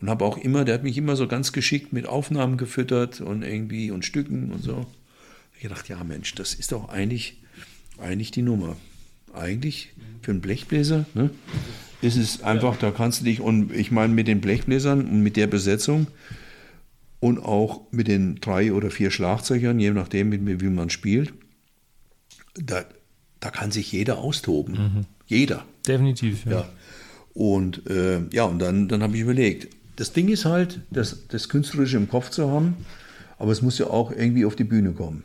und 0.00 0.10
habe 0.10 0.24
auch 0.24 0.38
immer, 0.38 0.64
der 0.64 0.74
hat 0.74 0.82
mich 0.82 0.98
immer 0.98 1.16
so 1.16 1.26
ganz 1.26 1.52
geschickt 1.52 1.92
mit 1.92 2.06
Aufnahmen 2.06 2.56
gefüttert 2.56 3.20
und 3.20 3.42
irgendwie 3.42 3.90
und 3.90 4.04
Stücken 4.04 4.52
und 4.52 4.62
so. 4.62 4.86
Ich 5.56 5.62
gedacht, 5.62 5.88
ja 5.88 6.02
Mensch, 6.04 6.34
das 6.34 6.54
ist 6.54 6.72
doch 6.72 6.88
eigentlich, 6.88 7.38
eigentlich 7.98 8.30
die 8.30 8.42
Nummer. 8.42 8.76
Eigentlich 9.32 9.92
für 10.22 10.32
einen 10.32 10.40
Blechbläser 10.40 11.06
ne, 11.14 11.30
ist 12.02 12.16
es 12.16 12.42
einfach, 12.42 12.76
da 12.78 12.90
kannst 12.90 13.20
du 13.20 13.24
dich, 13.24 13.40
und 13.40 13.72
ich 13.72 13.90
meine 13.90 14.12
mit 14.12 14.28
den 14.28 14.40
Blechbläsern 14.40 15.06
und 15.06 15.22
mit 15.22 15.36
der 15.36 15.46
Besetzung 15.46 16.08
und 17.20 17.38
auch 17.38 17.80
mit 17.90 18.08
den 18.08 18.36
drei 18.36 18.72
oder 18.72 18.90
vier 18.90 19.10
Schlagzeugern, 19.10 19.80
je 19.80 19.90
nachdem, 19.90 20.32
wie 20.60 20.68
man 20.68 20.90
spielt, 20.90 21.32
da, 22.54 22.84
da 23.40 23.50
kann 23.50 23.70
sich 23.70 23.92
jeder 23.92 24.18
austoben. 24.18 24.74
Mhm. 24.74 25.06
Jeder. 25.26 25.64
Definitiv. 25.86 26.44
Ja. 26.44 26.52
ja. 26.52 26.68
Und 27.34 27.88
äh, 27.90 28.20
ja, 28.32 28.44
und 28.44 28.58
dann, 28.58 28.88
dann 28.88 29.02
habe 29.02 29.14
ich 29.14 29.22
überlegt, 29.22 29.68
das 29.96 30.12
Ding 30.12 30.28
ist 30.28 30.44
halt, 30.44 30.80
das, 30.90 31.26
das 31.28 31.48
Künstlerische 31.48 31.96
im 31.96 32.08
Kopf 32.08 32.30
zu 32.30 32.50
haben, 32.50 32.76
aber 33.38 33.52
es 33.52 33.62
muss 33.62 33.78
ja 33.78 33.86
auch 33.86 34.10
irgendwie 34.10 34.44
auf 34.44 34.56
die 34.56 34.64
Bühne 34.64 34.92
kommen. 34.92 35.24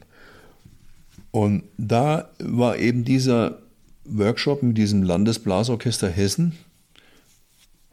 Und 1.32 1.64
da 1.78 2.30
war 2.40 2.78
eben 2.78 3.06
dieser 3.06 3.60
Workshop 4.06 4.64
mit 4.64 4.78
diesem 4.78 5.04
Landesblasorchester 5.04 6.10
Hessen, 6.10 6.54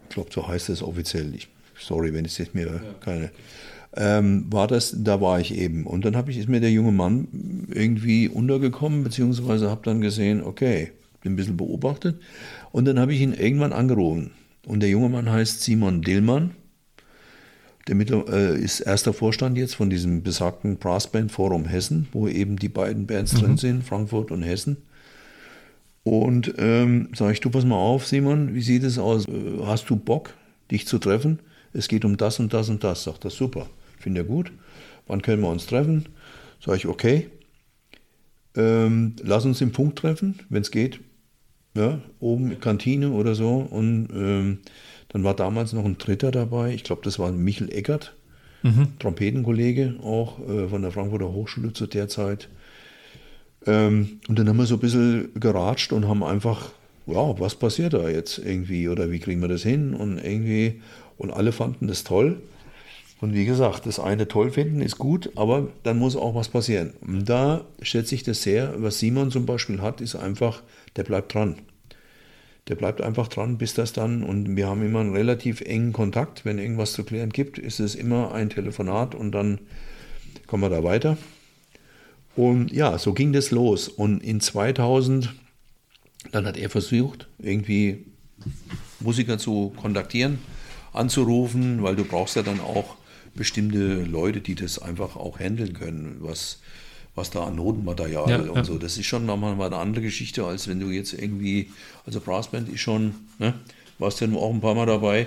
ich 0.09 0.15
glaube, 0.15 0.31
so 0.33 0.49
heißt 0.49 0.71
es 0.71 0.83
offiziell, 0.83 1.35
ich, 1.35 1.49
sorry, 1.79 2.15
wenn 2.15 2.25
es 2.25 2.39
jetzt 2.39 2.55
mir 2.55 2.67
ja. 2.67 2.81
keine, 3.01 3.31
ähm, 3.95 4.47
war 4.51 4.67
das, 4.67 4.95
da 4.97 5.21
war 5.21 5.39
ich 5.39 5.55
eben. 5.55 5.87
Und 5.87 6.05
dann 6.05 6.29
ich, 6.29 6.39
ist 6.39 6.49
mir 6.49 6.61
der 6.61 6.73
junge 6.73 6.93
Mann 6.93 7.67
irgendwie 7.71 8.29
untergekommen, 8.29 9.05
beziehungsweise 9.05 9.71
habe 9.71 9.83
dann 9.85 10.01
gesehen, 10.01 10.43
okay, 10.43 10.93
bin 11.21 11.33
ein 11.33 11.37
bisschen 11.37 11.57
beobachtet. 11.57 12.21
Und 12.73 12.87
dann 12.87 12.99
habe 12.99 13.13
ich 13.13 13.21
ihn 13.21 13.35
irgendwann 13.35 13.73
angerufen. 13.73 14.31
Und 14.67 14.81
der 14.81 14.89
junge 14.89 15.09
Mann 15.09 15.31
heißt 15.31 15.63
Simon 15.63 16.03
Dillmann 16.03 16.53
der 17.89 17.95
Mittler, 17.95 18.25
äh, 18.29 18.59
ist 18.59 18.81
erster 18.81 19.13
Vorstand 19.13 19.57
jetzt 19.57 19.75
von 19.75 19.91
diesem 19.91 20.23
besagten 20.23 20.77
Brassband 20.77 21.33
Forum 21.33 21.65
Hessen, 21.65 22.07
wo 22.13 22.29
eben 22.29 22.57
die 22.57 22.69
beiden 22.69 23.07
Bands 23.07 23.33
mhm. 23.35 23.39
drin 23.39 23.57
sind, 23.57 23.85
Frankfurt 23.85 24.31
und 24.31 24.43
Hessen. 24.43 24.77
Und 26.05 26.55
ähm, 26.59 27.09
sage 27.15 27.33
ich, 27.33 27.41
du 27.41 27.51
pass 27.51 27.65
mal 27.65 27.77
auf, 27.77 28.07
Simon, 28.07 28.55
wie 28.55 28.63
sieht 28.63 28.83
es 28.83 28.99
aus? 28.99 29.27
Äh, 29.27 29.33
hast 29.65 29.91
du 29.91 29.97
Bock, 29.97 30.35
dich 30.71 30.87
zu 30.87 30.99
treffen? 30.99 31.41
Es 31.73 31.89
geht 31.89 32.05
um 32.05 32.17
das 32.17 32.39
und 32.39 32.53
das 32.53 32.69
und 32.69 32.85
das. 32.85 33.05
Sagt 33.05 33.25
er, 33.25 33.31
super, 33.31 33.69
finde 33.99 34.21
er 34.21 34.25
gut. 34.25 34.53
Wann 35.07 35.23
können 35.23 35.43
wir 35.43 35.51
uns 35.51 35.67
treffen? 35.67 36.07
Sage 36.65 36.79
ich, 36.79 36.87
okay. 36.87 37.29
Ähm, 38.55 39.17
lass 39.23 39.45
uns 39.45 39.61
im 39.61 39.73
Punkt 39.73 39.99
treffen, 39.99 40.41
wenn 40.49 40.63
es 40.63 40.71
geht. 40.71 41.01
Ja, 41.75 42.01
oben 42.21 42.59
Kantine 42.61 43.11
oder 43.11 43.35
so. 43.35 43.57
Und 43.71 44.09
ähm, 44.15 44.59
dann 45.09 45.25
war 45.25 45.35
damals 45.35 45.73
noch 45.73 45.85
ein 45.85 45.99
Dritter 45.99 46.31
dabei, 46.31 46.73
ich 46.73 46.85
glaube, 46.85 47.03
das 47.05 47.19
war 47.19 47.33
Michel 47.33 47.73
Eckert, 47.73 48.15
mhm. 48.63 48.99
Trompetenkollege 48.99 49.97
auch 50.03 50.39
äh, 50.49 50.69
von 50.69 50.83
der 50.83 50.93
Frankfurter 50.93 51.33
Hochschule 51.33 51.73
zu 51.73 51.87
der 51.87 52.09
Zeit. 52.09 52.49
Ähm, 53.67 54.21
und 54.29 54.39
dann 54.39 54.49
haben 54.49 54.59
wir 54.59 54.67
so 54.67 54.75
ein 54.77 54.81
bisschen 54.81 55.31
geratscht 55.35 55.93
und 55.93 56.07
haben 56.07 56.23
einfach, 56.23 56.71
ja, 57.07 57.41
was 57.41 57.55
passiert 57.55 57.95
da 57.95 58.09
jetzt 58.09 58.39
irgendwie 58.39 58.89
oder 58.89 59.11
wie 59.11 59.19
kriegen 59.19 59.41
wir 59.41 59.49
das 59.49 59.63
hin? 59.63 59.95
Und 59.95 60.19
irgendwie, 60.19 60.83
und 61.17 61.31
alle 61.31 61.53
fanden 61.53 61.89
das 61.89 62.05
toll. 62.05 62.41
Und 63.21 63.35
wie 63.35 63.47
gesagt, 63.47 63.87
das 63.87 63.99
eine 63.99 64.29
toll 64.29 64.53
finden 64.53 64.81
ist 64.81 64.99
gut, 64.99 65.31
aber 65.35 65.69
dann 65.83 65.99
muss 65.99 66.15
auch 66.15 66.37
was 66.37 66.49
passieren. 66.49 66.93
Und 67.01 67.29
da 67.29 67.65
schätze 67.83 68.15
ich 68.15 68.23
das 68.23 68.43
sehr. 68.43 68.75
Was 68.77 69.01
Simon 69.01 69.33
zum 69.33 69.45
Beispiel 69.45 69.81
hat, 69.81 70.01
ist 70.01 70.15
einfach, 70.15 70.63
der 70.95 71.03
bleibt 71.03 71.35
dran 71.35 71.57
der 72.69 72.75
bleibt 72.75 73.01
einfach 73.01 73.29
dran, 73.29 73.57
bis 73.57 73.75
das 73.75 73.93
dann, 73.93 74.23
und 74.23 74.57
wir 74.57 74.69
haben 74.69 74.85
immer 74.85 75.01
einen 75.01 75.15
relativ 75.15 75.63
engen 75.63 75.93
Kontakt. 75.93 76.45
Wenn 76.45 76.59
irgendwas 76.59 76.93
zu 76.93 77.03
klären 77.03 77.31
gibt, 77.31 77.59
ist 77.59 77.81
es 77.81 77.95
immer 77.95 78.33
ein 78.33 78.51
Telefonat 78.51 79.15
und 79.15 79.33
dann 79.33 79.59
kommen 80.47 80.63
wir 80.63 80.71
da 80.71 80.85
weiter. 80.85 81.17
Und 82.37 82.71
ja, 82.71 82.99
so 82.99 83.15
ging 83.15 83.33
das 83.33 83.51
los. 83.51 83.89
Und 83.89 84.23
in 84.23 84.41
2000, 84.41 85.35
dann 86.31 86.47
hat 86.47 86.57
er 86.57 86.71
versucht, 86.71 87.27
irgendwie 87.39 88.05
Musiker 89.01 89.39
zu 89.39 89.73
kontaktieren, 89.77 90.39
anzurufen, 90.93 91.83
weil 91.83 91.97
du 91.97 92.05
brauchst 92.05 92.37
ja 92.37 92.43
dann 92.43 92.61
auch 92.61 92.97
bestimmte 93.35 94.05
Leute, 94.05 94.41
die 94.41 94.55
das 94.55 94.79
einfach 94.79 95.17
auch 95.17 95.41
handeln 95.41 95.73
können, 95.73 96.19
was, 96.21 96.61
was 97.15 97.31
da 97.31 97.45
an 97.45 97.57
Notenmaterial 97.57 98.31
ja, 98.31 98.39
und 98.39 98.57
ja. 98.57 98.65
so. 98.65 98.79
Das 98.79 98.97
ist 98.97 99.07
schon 99.07 99.27
nochmal 99.27 99.61
eine 99.61 99.77
andere 99.77 100.05
Geschichte, 100.05 100.45
als 100.45 100.69
wenn 100.69 100.81
du 100.81 100.91
jetzt 100.91 101.13
irgendwie, 101.13 101.71
also 102.07 102.21
Brassband 102.21 102.69
ist 102.69 102.81
schon, 102.81 103.15
ne, 103.39 103.55
warst 103.99 104.21
ja 104.21 104.29
auch 104.33 104.53
ein 104.53 104.61
paar 104.61 104.75
Mal 104.75 104.87
dabei, 104.87 105.27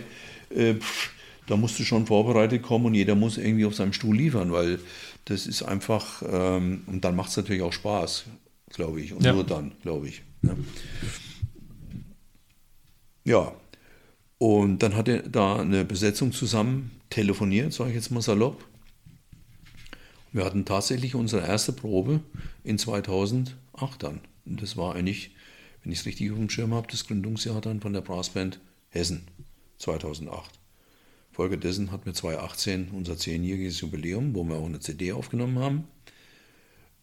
äh, 0.49 0.75
pff, 0.75 1.11
da 1.47 1.57
musst 1.57 1.79
du 1.79 1.83
schon 1.83 2.05
vorbereitet 2.07 2.61
kommen 2.61 2.85
und 2.85 2.93
jeder 2.93 3.15
muss 3.15 3.37
irgendwie 3.37 3.65
auf 3.65 3.75
seinem 3.75 3.93
Stuhl 3.93 4.15
liefern, 4.15 4.51
weil 4.51 4.79
das 5.25 5.47
ist 5.47 5.63
einfach, 5.63 6.23
ähm, 6.29 6.83
und 6.87 7.03
dann 7.03 7.15
macht 7.15 7.29
es 7.29 7.37
natürlich 7.37 7.61
auch 7.61 7.73
Spaß, 7.73 8.25
glaube 8.69 9.01
ich, 9.01 9.13
und 9.13 9.23
ja. 9.23 9.33
nur 9.33 9.43
dann, 9.43 9.73
glaube 9.81 10.07
ich. 10.07 10.21
Ne? 10.41 10.55
Ja, 13.23 13.53
und 14.37 14.79
dann 14.79 14.95
hat 14.95 15.07
er 15.07 15.21
da 15.21 15.57
eine 15.57 15.85
Besetzung 15.85 16.31
zusammen 16.31 16.91
telefoniert, 17.09 17.73
sage 17.73 17.91
ich 17.91 17.95
jetzt 17.95 18.11
mal 18.11 18.21
salopp. 18.21 18.63
Wir 20.31 20.45
hatten 20.45 20.65
tatsächlich 20.65 21.15
unsere 21.15 21.45
erste 21.45 21.73
Probe 21.73 22.21
in 22.63 22.77
2008 22.77 23.55
dann. 23.99 24.21
Und 24.45 24.61
das 24.61 24.77
war 24.77 24.95
eigentlich, 24.95 25.35
wenn 25.83 25.91
ich 25.91 25.99
es 25.99 26.05
richtig 26.05 26.31
auf 26.31 26.37
dem 26.37 26.49
Schirm 26.49 26.73
habe, 26.73 26.87
das 26.89 27.05
Gründungsjahr 27.05 27.59
dann 27.61 27.81
von 27.81 27.93
der 27.93 28.01
Brassband 28.01 28.59
Hessen 28.89 29.27
2008. 29.77 30.59
Folgedessen 31.31 31.91
hatten 31.91 32.05
wir 32.05 32.13
2018 32.13 32.89
unser 32.91 33.17
zehnjähriges 33.17 33.81
Jubiläum, 33.81 34.35
wo 34.35 34.43
wir 34.43 34.55
auch 34.55 34.65
eine 34.65 34.79
CD 34.79 35.11
aufgenommen 35.11 35.59
haben. 35.59 35.87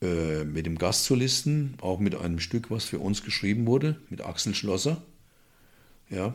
Äh, 0.00 0.44
mit 0.44 0.64
dem 0.66 0.78
Gastsolisten, 0.78 1.74
auch 1.80 1.98
mit 1.98 2.14
einem 2.14 2.38
Stück, 2.38 2.70
was 2.70 2.84
für 2.84 2.98
uns 2.98 3.24
geschrieben 3.24 3.66
wurde, 3.66 4.00
mit 4.10 4.20
Axel 4.20 4.54
Schlosser. 4.54 5.02
Ja, 6.08 6.34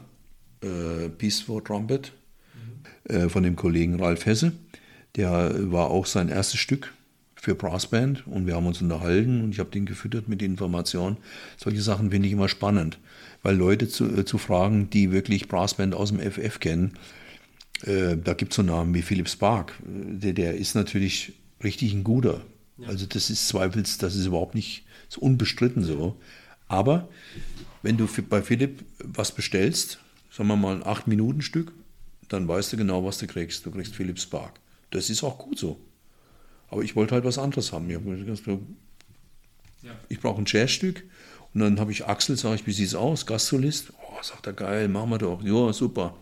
äh, 0.62 1.10
Peace 1.10 1.42
for 1.42 1.64
Trumpet 1.64 2.12
mhm. 2.54 3.16
äh, 3.16 3.30
von 3.30 3.44
dem 3.44 3.56
Kollegen 3.56 4.00
Ralf 4.00 4.26
Hesse. 4.26 4.54
Der 5.16 5.72
war 5.72 5.92
auch 5.92 6.06
sein 6.06 6.30
erstes 6.30 6.59
Stück 6.59 6.93
für 7.35 7.56
Brassband 7.56 8.25
und 8.25 8.48
wir 8.48 8.56
haben 8.56 8.66
uns 8.66 8.82
unterhalten 8.82 9.43
und 9.43 9.51
ich 9.51 9.59
habe 9.59 9.69
den 9.69 9.85
gefüttert 9.85 10.30
mit 10.30 10.42
Informationen. 10.42 11.17
Solche 11.58 11.82
Sachen 11.82 12.09
finde 12.09 12.27
ich 12.27 12.33
immer 12.33 12.48
spannend, 12.48 13.00
weil 13.42 13.56
Leute 13.56 13.90
zu, 13.90 14.06
äh, 14.06 14.24
zu 14.24 14.38
fragen, 14.38 14.90
die 14.90 15.11
wirklich 15.11 15.50
Brassband 15.50 15.93
aus 15.93 16.09
dem 16.09 16.19
FF 16.19 16.59
kennen, 16.61 16.93
äh, 17.85 18.16
da 18.16 18.33
gibt 18.33 18.53
es 18.53 18.56
so 18.56 18.64
Namen 18.64 18.93
wie 18.93 19.01
Philipp 19.01 19.27
Spark, 19.27 19.74
der, 19.83 20.32
der 20.32 20.56
ist 20.56 20.74
natürlich 20.74 21.33
richtig 21.61 21.93
ein 21.93 22.06
guter. 22.06 22.42
Ja. 22.77 22.88
Also 22.88 23.06
das 23.06 23.30
ist 23.30 23.48
zweifels, 23.50 23.98
das 23.98 24.16
ist 24.16 24.25
überhaupt 24.25 24.56
nicht 24.56 24.85
so 25.09 25.19
unbestritten 25.22 25.83
so. 25.83 26.16
Aber 26.67 27.09
wenn 27.82 27.98
du 27.98 28.08
bei 28.30 28.42
Philipp 28.42 28.85
was 29.00 29.33
bestellst, 29.33 30.00
sagen 30.32 30.48
wir 30.48 30.56
mal 30.56 30.77
ein 30.77 30.83
8-Minuten-Stück, 30.83 31.74
dann 32.30 32.48
weißt 32.48 32.74
du 32.74 32.77
genau, 32.77 33.03
was 33.03 33.17
du 33.17 33.27
kriegst. 33.27 33.66
Du 33.66 33.72
kriegst 33.72 33.95
Philipp 33.95 34.17
Spark. 34.17 34.59
Das 34.94 35.10
ist 35.10 35.24
auch 35.24 35.38
gut 35.38 35.58
so. 35.58 35.80
Aber 36.70 36.84
ich 36.84 36.96
wollte 36.96 37.16
halt 37.16 37.26
was 37.26 37.38
anderes 37.38 37.74
haben. 37.74 37.90
Ich, 37.90 37.98
ich 40.10 40.20
brauche 40.20 40.42
ein 40.42 40.46
Jazzstück. 40.48 41.04
Und 41.54 41.62
dann 41.62 41.80
habe 41.80 41.92
ich 41.92 42.06
Axel, 42.06 42.38
sage 42.38 42.56
ich, 42.56 42.68
wie 42.68 42.72
sieht 42.72 42.88
es 42.88 42.96
aus? 42.96 43.26
Gastsolist? 43.26 43.94
Oh, 43.98 44.22
sagt 44.22 44.48
er, 44.48 44.54
geil, 44.54 44.88
machen 44.88 45.10
wir 45.10 45.18
doch. 45.18 45.44
Ja, 45.44 45.74
super. 45.74 46.16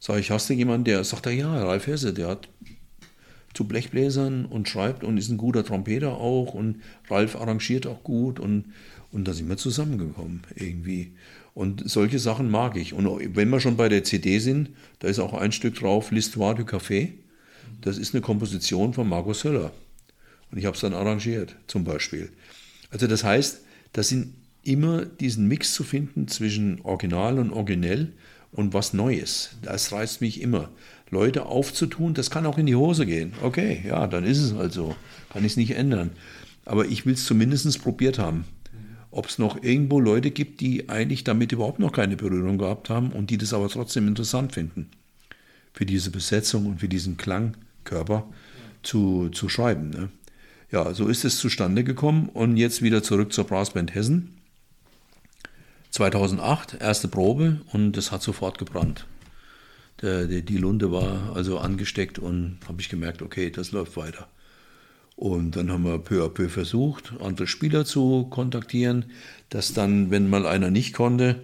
Sage 0.00 0.20
ich, 0.20 0.30
hast 0.30 0.48
du 0.48 0.54
jemanden, 0.54 0.84
der 0.84 1.04
sagt, 1.04 1.26
er, 1.26 1.32
ja, 1.32 1.62
Ralf 1.62 1.86
Hesse, 1.86 2.12
der 2.14 2.28
hat 2.28 2.48
zu 3.52 3.64
Blechbläsern 3.64 4.46
und 4.46 4.68
schreibt 4.68 5.04
und 5.04 5.18
ist 5.18 5.28
ein 5.28 5.36
guter 5.36 5.64
Trompeter 5.64 6.14
auch 6.14 6.54
und 6.54 6.82
Ralf 7.08 7.36
arrangiert 7.36 7.86
auch 7.86 8.02
gut 8.04 8.38
und, 8.38 8.72
und 9.12 9.26
da 9.26 9.34
sind 9.34 9.48
wir 9.48 9.56
zusammengekommen 9.56 10.42
irgendwie. 10.54 11.12
Und 11.52 11.90
solche 11.90 12.18
Sachen 12.18 12.50
mag 12.50 12.76
ich. 12.76 12.94
Und 12.94 13.36
wenn 13.36 13.50
wir 13.50 13.60
schon 13.60 13.76
bei 13.76 13.88
der 13.88 14.04
CD 14.04 14.38
sind, 14.38 14.70
da 15.00 15.08
ist 15.08 15.18
auch 15.18 15.34
ein 15.34 15.52
Stück 15.52 15.74
drauf, 15.74 16.12
L'Histoire 16.12 16.54
du 16.54 16.62
Café. 16.62 17.12
Das 17.80 17.98
ist 17.98 18.14
eine 18.14 18.20
Komposition 18.20 18.92
von 18.92 19.08
Markus 19.08 19.44
Höller. 19.44 19.72
Und 20.50 20.58
ich 20.58 20.66
habe 20.66 20.74
es 20.74 20.80
dann 20.80 20.94
arrangiert, 20.94 21.56
zum 21.66 21.84
Beispiel. 21.84 22.30
Also 22.90 23.06
das 23.06 23.24
heißt, 23.24 23.60
da 23.92 24.02
sind 24.02 24.34
immer 24.62 25.04
diesen 25.04 25.48
Mix 25.48 25.74
zu 25.74 25.84
finden 25.84 26.28
zwischen 26.28 26.80
Original 26.82 27.38
und 27.38 27.52
Originell 27.52 28.12
und 28.52 28.74
was 28.74 28.92
Neues. 28.92 29.50
Das 29.62 29.92
reizt 29.92 30.20
mich 30.20 30.40
immer. 30.40 30.70
Leute 31.10 31.46
aufzutun, 31.46 32.14
das 32.14 32.30
kann 32.30 32.46
auch 32.46 32.58
in 32.58 32.66
die 32.66 32.76
Hose 32.76 33.06
gehen. 33.06 33.32
Okay, 33.42 33.82
ja, 33.86 34.06
dann 34.06 34.24
ist 34.24 34.38
es 34.38 34.54
halt 34.54 34.72
so. 34.72 34.94
Kann 35.32 35.44
ich 35.44 35.52
es 35.52 35.56
nicht 35.56 35.72
ändern. 35.72 36.10
Aber 36.64 36.86
ich 36.86 37.06
will 37.06 37.14
es 37.14 37.24
zumindest 37.24 37.82
probiert 37.82 38.18
haben. 38.18 38.44
Ob 39.10 39.26
es 39.26 39.38
noch 39.38 39.60
irgendwo 39.62 39.98
Leute 39.98 40.30
gibt, 40.30 40.60
die 40.60 40.88
eigentlich 40.88 41.24
damit 41.24 41.50
überhaupt 41.50 41.80
noch 41.80 41.92
keine 41.92 42.16
Berührung 42.16 42.58
gehabt 42.58 42.90
haben 42.90 43.10
und 43.10 43.30
die 43.30 43.38
das 43.38 43.52
aber 43.52 43.68
trotzdem 43.68 44.06
interessant 44.06 44.52
finden. 44.52 44.90
Für 45.72 45.86
diese 45.86 46.10
Besetzung 46.10 46.66
und 46.66 46.80
für 46.80 46.88
diesen 46.88 47.16
Klangkörper 47.90 48.26
zu, 48.82 49.28
zu 49.30 49.48
schreiben. 49.48 49.90
Ne? 49.90 50.08
Ja, 50.70 50.94
so 50.94 51.08
ist 51.08 51.24
es 51.24 51.38
zustande 51.38 51.84
gekommen. 51.84 52.28
Und 52.28 52.56
jetzt 52.56 52.82
wieder 52.82 53.02
zurück 53.02 53.32
zur 53.32 53.44
Brassband 53.44 53.94
Hessen. 53.94 54.36
2008, 55.90 56.76
erste 56.80 57.08
Probe 57.08 57.60
und 57.72 57.96
es 57.96 58.12
hat 58.12 58.22
sofort 58.22 58.58
gebrannt. 58.58 59.06
Der, 60.02 60.26
der, 60.26 60.40
die 60.40 60.56
Lunde 60.56 60.92
war 60.92 61.34
also 61.34 61.58
angesteckt 61.58 62.20
und 62.20 62.58
habe 62.68 62.80
ich 62.80 62.88
gemerkt, 62.88 63.22
okay, 63.22 63.50
das 63.50 63.72
läuft 63.72 63.96
weiter. 63.96 64.28
Und 65.16 65.56
dann 65.56 65.70
haben 65.70 65.84
wir 65.84 65.98
peu 65.98 66.24
à 66.24 66.28
peu 66.28 66.48
versucht, 66.48 67.12
andere 67.20 67.48
Spieler 67.48 67.84
zu 67.84 68.28
kontaktieren, 68.30 69.06
dass 69.50 69.74
dann, 69.74 70.10
wenn 70.10 70.30
mal 70.30 70.46
einer 70.46 70.70
nicht 70.70 70.94
konnte 70.94 71.40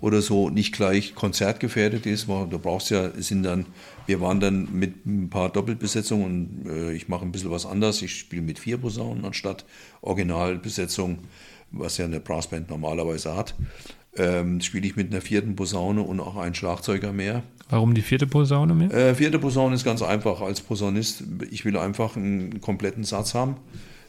oder 0.00 0.22
so, 0.22 0.48
nicht 0.48 0.72
gleich 0.72 1.14
konzertgefährdet 1.16 2.06
ist. 2.06 2.28
Du 2.28 2.58
brauchst 2.58 2.90
ja, 2.90 3.10
sind 3.20 3.42
dann, 3.42 3.66
wir 4.08 4.20
waren 4.20 4.40
dann 4.40 4.68
mit 4.72 5.06
ein 5.06 5.30
paar 5.30 5.50
Doppelbesetzungen 5.50 6.24
und 6.64 6.70
äh, 6.70 6.92
ich 6.92 7.08
mache 7.08 7.24
ein 7.24 7.30
bisschen 7.30 7.52
was 7.52 7.66
anders. 7.66 8.02
Ich 8.02 8.18
spiele 8.18 8.42
mit 8.42 8.58
vier 8.58 8.78
Posaunen 8.78 9.24
anstatt 9.24 9.64
Originalbesetzung 10.00 11.20
was 11.70 11.98
ja 11.98 12.04
eine 12.04 12.20
Brassband 12.20 12.70
normalerweise 12.70 13.36
hat, 13.36 13.54
ähm, 14.16 14.60
spiele 14.60 14.86
ich 14.86 14.96
mit 14.96 15.12
einer 15.12 15.20
vierten 15.20 15.56
Posaune 15.56 16.02
und 16.02 16.20
auch 16.20 16.36
ein 16.36 16.54
Schlagzeuger 16.54 17.12
mehr. 17.12 17.42
Warum 17.68 17.94
die 17.94 18.02
vierte 18.02 18.26
Posaune 18.26 18.74
mehr? 18.74 18.92
Äh, 18.92 19.14
vierte 19.14 19.38
Posaune 19.38 19.74
ist 19.74 19.84
ganz 19.84 20.02
einfach. 20.02 20.40
Als 20.40 20.60
Posaunist, 20.60 21.24
ich 21.50 21.64
will 21.64 21.76
einfach 21.76 22.16
einen 22.16 22.60
kompletten 22.60 23.04
Satz 23.04 23.34
haben. 23.34 23.56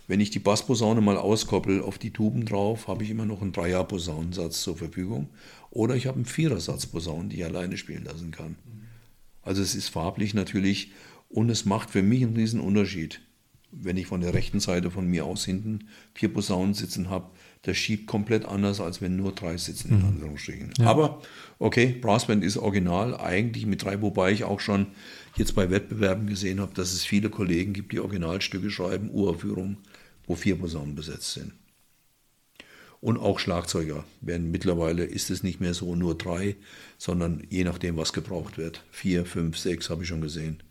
Wenn 0.08 0.22
ich 0.22 0.32
die 0.32 0.40
Bassposaune 0.40 1.02
mal 1.02 1.18
auskoppel 1.18 1.84
auf 1.84 2.00
die 2.00 2.12
Tuben 2.12 2.46
drauf, 2.46 2.88
habe 2.88 3.04
ich 3.04 3.12
immer 3.12 3.26
noch 3.26 3.42
einen 3.42 3.52
Dreier-Posaunensatz 3.52 4.62
zur 4.62 4.76
Verfügung. 4.76 5.28
Oder 5.70 5.96
ich 5.96 6.08
habe 6.08 6.16
einen 6.16 6.26
Vierersatz-Posaunen, 6.26 7.30
die 7.30 7.38
ich 7.38 7.46
alleine 7.46 7.78
spielen 7.78 8.06
lassen 8.06 8.32
kann. 8.32 8.56
Also 9.50 9.64
es 9.64 9.74
ist 9.74 9.90
farblich 9.90 10.36
natürlich 10.36 10.92
und 11.28 11.50
es 11.50 11.66
macht 11.66 11.90
für 11.90 12.04
mich 12.04 12.22
einen 12.22 12.36
riesen 12.36 12.60
Unterschied. 12.60 13.20
Wenn 13.72 13.98
ich 13.98 14.06
von 14.06 14.22
der 14.22 14.36
rechten 14.36 14.60
Seite 14.60 14.92
von 14.92 15.08
mir 15.08 15.26
aus 15.26 15.44
hinten 15.44 15.88
vier 16.14 16.32
Posaunen 16.32 16.76
sitzen 16.76 17.10
habe, 17.10 17.32
das 17.64 17.76
schiebt 17.76 18.06
komplett 18.06 18.46
anders, 18.46 18.80
als 18.80 19.02
wenn 19.02 19.16
nur 19.16 19.32
drei 19.32 19.58
sitzen, 19.58 19.90
in 19.90 20.00
mhm. 20.02 20.06
Anführungsstrichen. 20.06 20.74
Ja. 20.78 20.86
Aber 20.86 21.24
okay, 21.58 21.98
Brassband 22.00 22.44
ist 22.44 22.58
original, 22.58 23.20
eigentlich 23.20 23.66
mit 23.66 23.84
drei, 23.84 24.00
wobei 24.04 24.34
ich 24.34 24.44
auch 24.44 24.60
schon 24.60 24.86
jetzt 25.36 25.56
bei 25.56 25.72
Wettbewerben 25.72 26.28
gesehen 26.28 26.60
habe, 26.60 26.76
dass 26.76 26.94
es 26.94 27.04
viele 27.04 27.32
Kollegen 27.32 27.74
gibt, 27.74 27.92
die 27.92 28.02
Originalstücke 28.02 28.70
schreiben, 28.70 29.10
Uraufführungen, 29.10 29.78
wo 30.28 30.36
vier 30.36 30.60
Posaunen 30.60 30.94
besetzt 30.94 31.34
sind. 31.34 31.54
Und 33.02 33.18
auch 33.18 33.40
Schlagzeuger 33.40 34.04
werden 34.20 34.52
mittlerweile 34.52 35.06
ist 35.06 35.30
es 35.30 35.42
nicht 35.42 35.62
mehr 35.62 35.74
so 35.74 35.96
nur 35.96 36.18
drei, 36.18 36.58
sondern 36.98 37.44
je 37.50 37.64
nachdem, 37.64 37.96
was 37.96 38.12
gebraucht 38.12 38.58
wird. 38.58 38.84
Vier, 38.92 39.26
fünf, 39.26 39.58
sechs 39.58 39.90
habe 39.90 40.04
ich 40.04 40.10
schon 40.10 40.22
gesehen. 40.22 40.62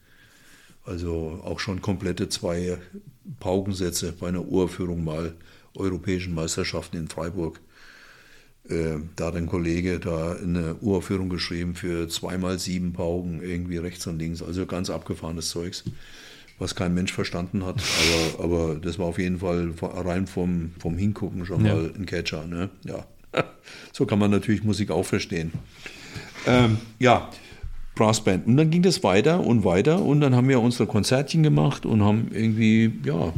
Also 0.85 1.41
auch 1.45 1.59
schon 1.59 1.81
komplette 1.81 2.29
zwei 2.29 2.79
Paukensätze 3.41 4.13
bei 4.13 4.29
einer 4.29 4.47
Uraufführung 4.47 5.05
mal 5.05 5.35
europäischen 5.75 6.35
Meisterschaften 6.35 6.97
in 6.97 7.09
Freiburg. 7.09 7.61
Äh, 8.69 8.99
da 9.17 9.27
hat 9.27 9.37
ein 9.37 9.47
Kollege 9.47 9.99
da 9.99 10.33
eine 10.33 10.77
Uraufführung 10.77 11.31
geschrieben 11.31 11.75
für 11.75 12.09
zweimal 12.09 12.59
sieben 12.59 12.93
Pauken, 12.93 13.43
irgendwie 13.43 13.79
rechts 13.79 14.07
und 14.07 14.19
links, 14.19 14.43
also 14.43 14.67
ganz 14.67 14.91
abgefahrenes 14.91 15.49
Zeugs, 15.49 15.85
was 16.59 16.75
kein 16.75 16.95
Mensch 16.95 17.13
verstanden 17.13 17.65
hat. 17.65 17.83
Aber, 18.37 18.45
aber 18.45 18.75
das 18.77 18.99
war 18.99 19.07
auf 19.07 19.19
jeden 19.19 19.39
Fall 19.39 19.73
rein 19.81 20.27
vom, 20.27 20.73
vom 20.79 20.97
Hingucken 20.97 21.47
schon 21.47 21.65
ja. 21.65 21.75
mal 21.75 21.93
ein 21.97 22.07
Catcher. 22.07 22.47
Ne? 22.47 22.71
Ja. 22.85 23.07
So 23.93 24.07
kann 24.07 24.19
man 24.19 24.31
natürlich 24.31 24.65
Musik 24.65 24.91
auch 24.91 25.05
verstehen. 25.05 25.53
Ähm, 26.47 26.79
ja, 26.99 27.29
Brassband. 27.95 28.47
Und 28.47 28.57
dann 28.57 28.71
ging 28.71 28.83
das 28.83 29.03
weiter 29.03 29.41
und 29.41 29.65
weiter 29.65 30.01
und 30.01 30.21
dann 30.21 30.35
haben 30.35 30.49
wir 30.49 30.61
unsere 30.61 30.87
Konzertchen 30.87 31.43
gemacht 31.43 31.85
und 31.85 32.03
haben 32.03 32.29
irgendwie, 32.33 32.93
ja, 33.05 33.35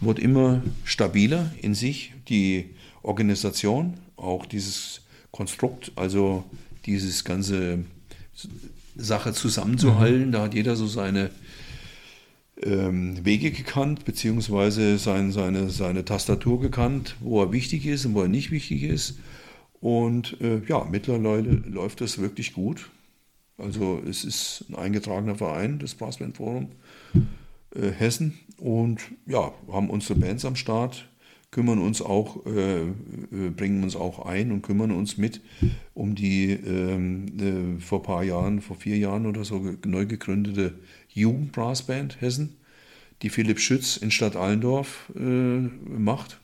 wurde 0.00 0.22
immer 0.22 0.62
stabiler 0.84 1.50
in 1.60 1.74
sich, 1.74 2.14
die 2.28 2.70
Organisation, 3.02 3.94
auch 4.16 4.46
dieses 4.46 5.02
Konstrukt, 5.32 5.92
also 5.96 6.44
dieses 6.86 7.24
ganze 7.24 7.80
Sache 8.96 9.32
zusammenzuhalten. 9.32 10.28
Mhm. 10.28 10.32
Da 10.32 10.42
hat 10.42 10.54
jeder 10.54 10.76
so 10.76 10.86
seine 10.86 11.30
ähm, 12.62 13.24
Wege 13.24 13.50
gekannt, 13.50 14.04
beziehungsweise 14.04 14.98
sein, 14.98 15.32
seine, 15.32 15.70
seine 15.70 16.04
Tastatur 16.04 16.60
gekannt, 16.60 17.16
wo 17.20 17.42
er 17.42 17.52
wichtig 17.52 17.86
ist 17.86 18.06
und 18.06 18.14
wo 18.14 18.22
er 18.22 18.28
nicht 18.28 18.50
wichtig 18.50 18.82
ist. 18.82 19.18
Und 19.80 20.40
äh, 20.40 20.62
ja, 20.66 20.86
mittlerweile 20.90 21.50
läuft 21.66 22.00
das 22.00 22.18
wirklich 22.18 22.54
gut. 22.54 22.90
Also 23.58 24.02
es 24.08 24.24
ist 24.24 24.64
ein 24.68 24.74
eingetragener 24.74 25.34
Verein, 25.34 25.78
das 25.78 25.94
Brassband 25.94 26.36
Forum 26.36 26.68
äh, 27.74 27.90
Hessen. 27.90 28.38
Und 28.58 29.00
ja, 29.26 29.52
haben 29.70 29.90
unsere 29.90 30.18
Bands 30.18 30.44
am 30.44 30.56
Start, 30.56 31.08
kümmern 31.50 31.78
uns 31.78 32.02
auch, 32.02 32.44
äh, 32.46 32.82
äh 32.82 33.50
bringen 33.54 33.82
uns 33.82 33.96
auch 33.96 34.26
ein 34.26 34.50
und 34.50 34.62
kümmern 34.62 34.90
uns 34.90 35.18
mit 35.18 35.40
um 35.94 36.14
die 36.14 36.52
ähm, 36.52 37.26
äh, 37.38 37.80
vor 37.80 38.00
ein 38.00 38.04
paar 38.04 38.24
Jahren, 38.24 38.60
vor 38.60 38.76
vier 38.76 38.98
Jahren 38.98 39.26
oder 39.26 39.44
so 39.44 39.74
neu 39.84 40.06
gegründete 40.06 40.74
Jugendbrassband 41.16 42.20
Hessen, 42.20 42.56
die 43.22 43.30
Philipp 43.30 43.58
Schütz 43.58 43.96
in 43.96 44.10
Stadt 44.10 44.36
Allendorf 44.36 45.10
äh, 45.16 45.20
macht. 45.20 46.38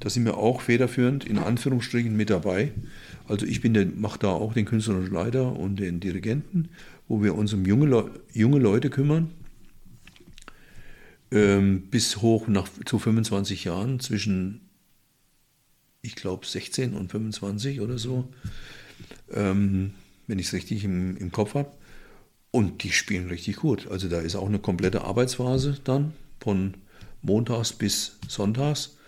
Da 0.00 0.10
sind 0.10 0.24
wir 0.24 0.36
auch 0.36 0.60
federführend 0.60 1.24
in 1.24 1.38
Anführungsstrichen 1.38 2.16
mit 2.16 2.30
dabei. 2.30 2.72
Also 3.28 3.46
ich 3.46 3.62
mache 3.96 4.18
da 4.18 4.28
auch 4.28 4.52
den 4.52 4.66
künstlerischen 4.66 5.14
Leiter 5.14 5.56
und 5.56 5.76
den 5.76 6.00
Dirigenten, 6.00 6.68
wo 7.08 7.22
wir 7.22 7.34
uns 7.34 7.52
um 7.52 7.64
junge, 7.64 7.86
Le 7.86 8.10
junge 8.32 8.58
Leute 8.58 8.90
kümmern, 8.90 9.30
ähm, 11.30 11.82
bis 11.90 12.20
hoch 12.20 12.48
nach, 12.48 12.68
zu 12.84 12.98
25 12.98 13.64
Jahren, 13.64 14.00
zwischen, 14.00 14.60
ich 16.02 16.14
glaube, 16.14 16.46
16 16.46 16.94
und 16.94 17.10
25 17.10 17.80
oder 17.80 17.96
so, 17.96 18.28
ähm, 19.32 19.94
wenn 20.26 20.38
ich 20.38 20.48
es 20.48 20.52
richtig 20.52 20.84
im, 20.84 21.16
im 21.16 21.32
Kopf 21.32 21.54
habe. 21.54 21.70
Und 22.52 22.84
die 22.84 22.92
spielen 22.92 23.28
richtig 23.28 23.56
gut. 23.56 23.88
Also 23.90 24.08
da 24.08 24.20
ist 24.20 24.36
auch 24.36 24.46
eine 24.46 24.58
komplette 24.58 25.02
Arbeitsphase 25.02 25.78
dann, 25.84 26.12
von 26.38 26.74
montags 27.22 27.72
bis 27.72 28.18
sonntags. 28.28 28.98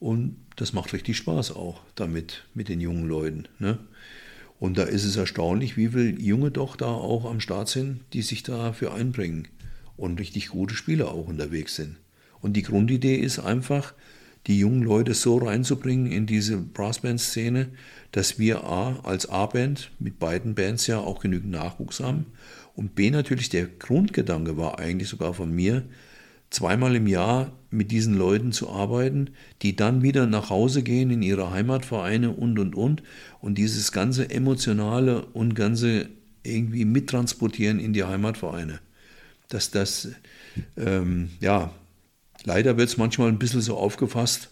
Und 0.00 0.36
das 0.56 0.72
macht 0.72 0.92
richtig 0.92 1.16
Spaß 1.16 1.52
auch 1.52 1.80
damit, 1.94 2.44
mit 2.54 2.68
den 2.68 2.80
jungen 2.80 3.06
Leuten. 3.06 3.44
Ne? 3.60 3.78
Und 4.58 4.78
da 4.78 4.82
ist 4.82 5.04
es 5.04 5.14
erstaunlich, 5.14 5.76
wie 5.76 5.88
viele 5.88 6.20
Junge 6.20 6.50
doch 6.50 6.74
da 6.74 6.86
auch 6.86 7.24
am 7.24 7.38
Start 7.40 7.68
sind, 7.68 8.00
die 8.12 8.22
sich 8.22 8.42
dafür 8.42 8.92
einbringen 8.92 9.46
und 9.96 10.18
richtig 10.18 10.48
gute 10.48 10.74
Spieler 10.74 11.12
auch 11.12 11.28
unterwegs 11.28 11.76
sind. 11.76 11.96
Und 12.40 12.54
die 12.54 12.62
Grundidee 12.62 13.16
ist 13.16 13.38
einfach, 13.38 13.94
die 14.48 14.58
jungen 14.58 14.82
Leute 14.82 15.14
so 15.14 15.38
reinzubringen 15.38 16.10
in 16.10 16.26
diese 16.26 16.56
Brassband-Szene, 16.56 17.68
dass 18.10 18.40
wir 18.40 18.64
A 18.64 18.98
als 19.04 19.28
A-Band 19.28 19.92
mit 20.00 20.18
beiden 20.18 20.56
Bands 20.56 20.88
ja 20.88 20.98
auch 20.98 21.20
genügend 21.20 21.52
Nachwuchs 21.52 22.00
haben 22.00 22.26
und 22.78 22.94
B 22.94 23.10
natürlich 23.10 23.48
der 23.48 23.66
Grundgedanke 23.66 24.56
war 24.56 24.78
eigentlich 24.78 25.08
sogar 25.08 25.34
von 25.34 25.52
mir, 25.52 25.82
zweimal 26.48 26.94
im 26.94 27.08
Jahr 27.08 27.50
mit 27.72 27.90
diesen 27.90 28.16
Leuten 28.16 28.52
zu 28.52 28.70
arbeiten, 28.70 29.30
die 29.62 29.74
dann 29.74 30.02
wieder 30.02 30.26
nach 30.26 30.48
Hause 30.48 30.84
gehen 30.84 31.10
in 31.10 31.20
ihre 31.20 31.50
Heimatvereine 31.50 32.30
und 32.30 32.56
und 32.56 32.76
und. 32.76 33.02
Und 33.40 33.58
dieses 33.58 33.90
ganze 33.90 34.30
emotionale 34.30 35.26
und 35.26 35.56
ganze 35.56 36.08
irgendwie 36.44 36.84
mittransportieren 36.84 37.80
in 37.80 37.92
die 37.94 38.04
Heimatvereine. 38.04 38.78
Dass 39.48 39.72
das, 39.72 40.10
ähm, 40.76 41.30
ja, 41.40 41.72
leider 42.44 42.76
wird 42.76 42.90
es 42.90 42.96
manchmal 42.96 43.26
ein 43.26 43.40
bisschen 43.40 43.60
so 43.60 43.76
aufgefasst, 43.76 44.50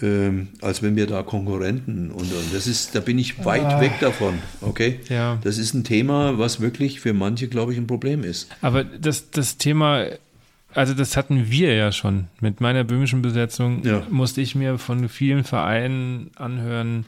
ähm, 0.00 0.48
als 0.60 0.82
wenn 0.82 0.96
wir 0.96 1.06
da 1.06 1.22
Konkurrenten 1.22 2.10
und, 2.10 2.32
und, 2.32 2.54
das 2.54 2.66
ist, 2.66 2.94
da 2.94 3.00
bin 3.00 3.18
ich 3.18 3.44
weit 3.44 3.64
ah, 3.64 3.80
weg 3.80 3.92
davon, 4.00 4.38
okay? 4.60 5.00
Ja. 5.08 5.38
Das 5.42 5.58
ist 5.58 5.74
ein 5.74 5.84
Thema, 5.84 6.38
was 6.38 6.60
wirklich 6.60 7.00
für 7.00 7.12
manche, 7.12 7.48
glaube 7.48 7.72
ich, 7.72 7.78
ein 7.78 7.86
Problem 7.86 8.24
ist. 8.24 8.48
Aber 8.62 8.84
das, 8.84 9.30
das 9.30 9.58
Thema, 9.58 10.06
also 10.74 10.94
das 10.94 11.16
hatten 11.16 11.50
wir 11.50 11.74
ja 11.74 11.92
schon. 11.92 12.28
Mit 12.40 12.60
meiner 12.60 12.84
böhmischen 12.84 13.22
Besetzung 13.22 13.84
ja. 13.84 14.06
musste 14.10 14.40
ich 14.40 14.54
mir 14.54 14.78
von 14.78 15.08
vielen 15.08 15.44
Vereinen 15.44 16.30
anhören, 16.36 17.04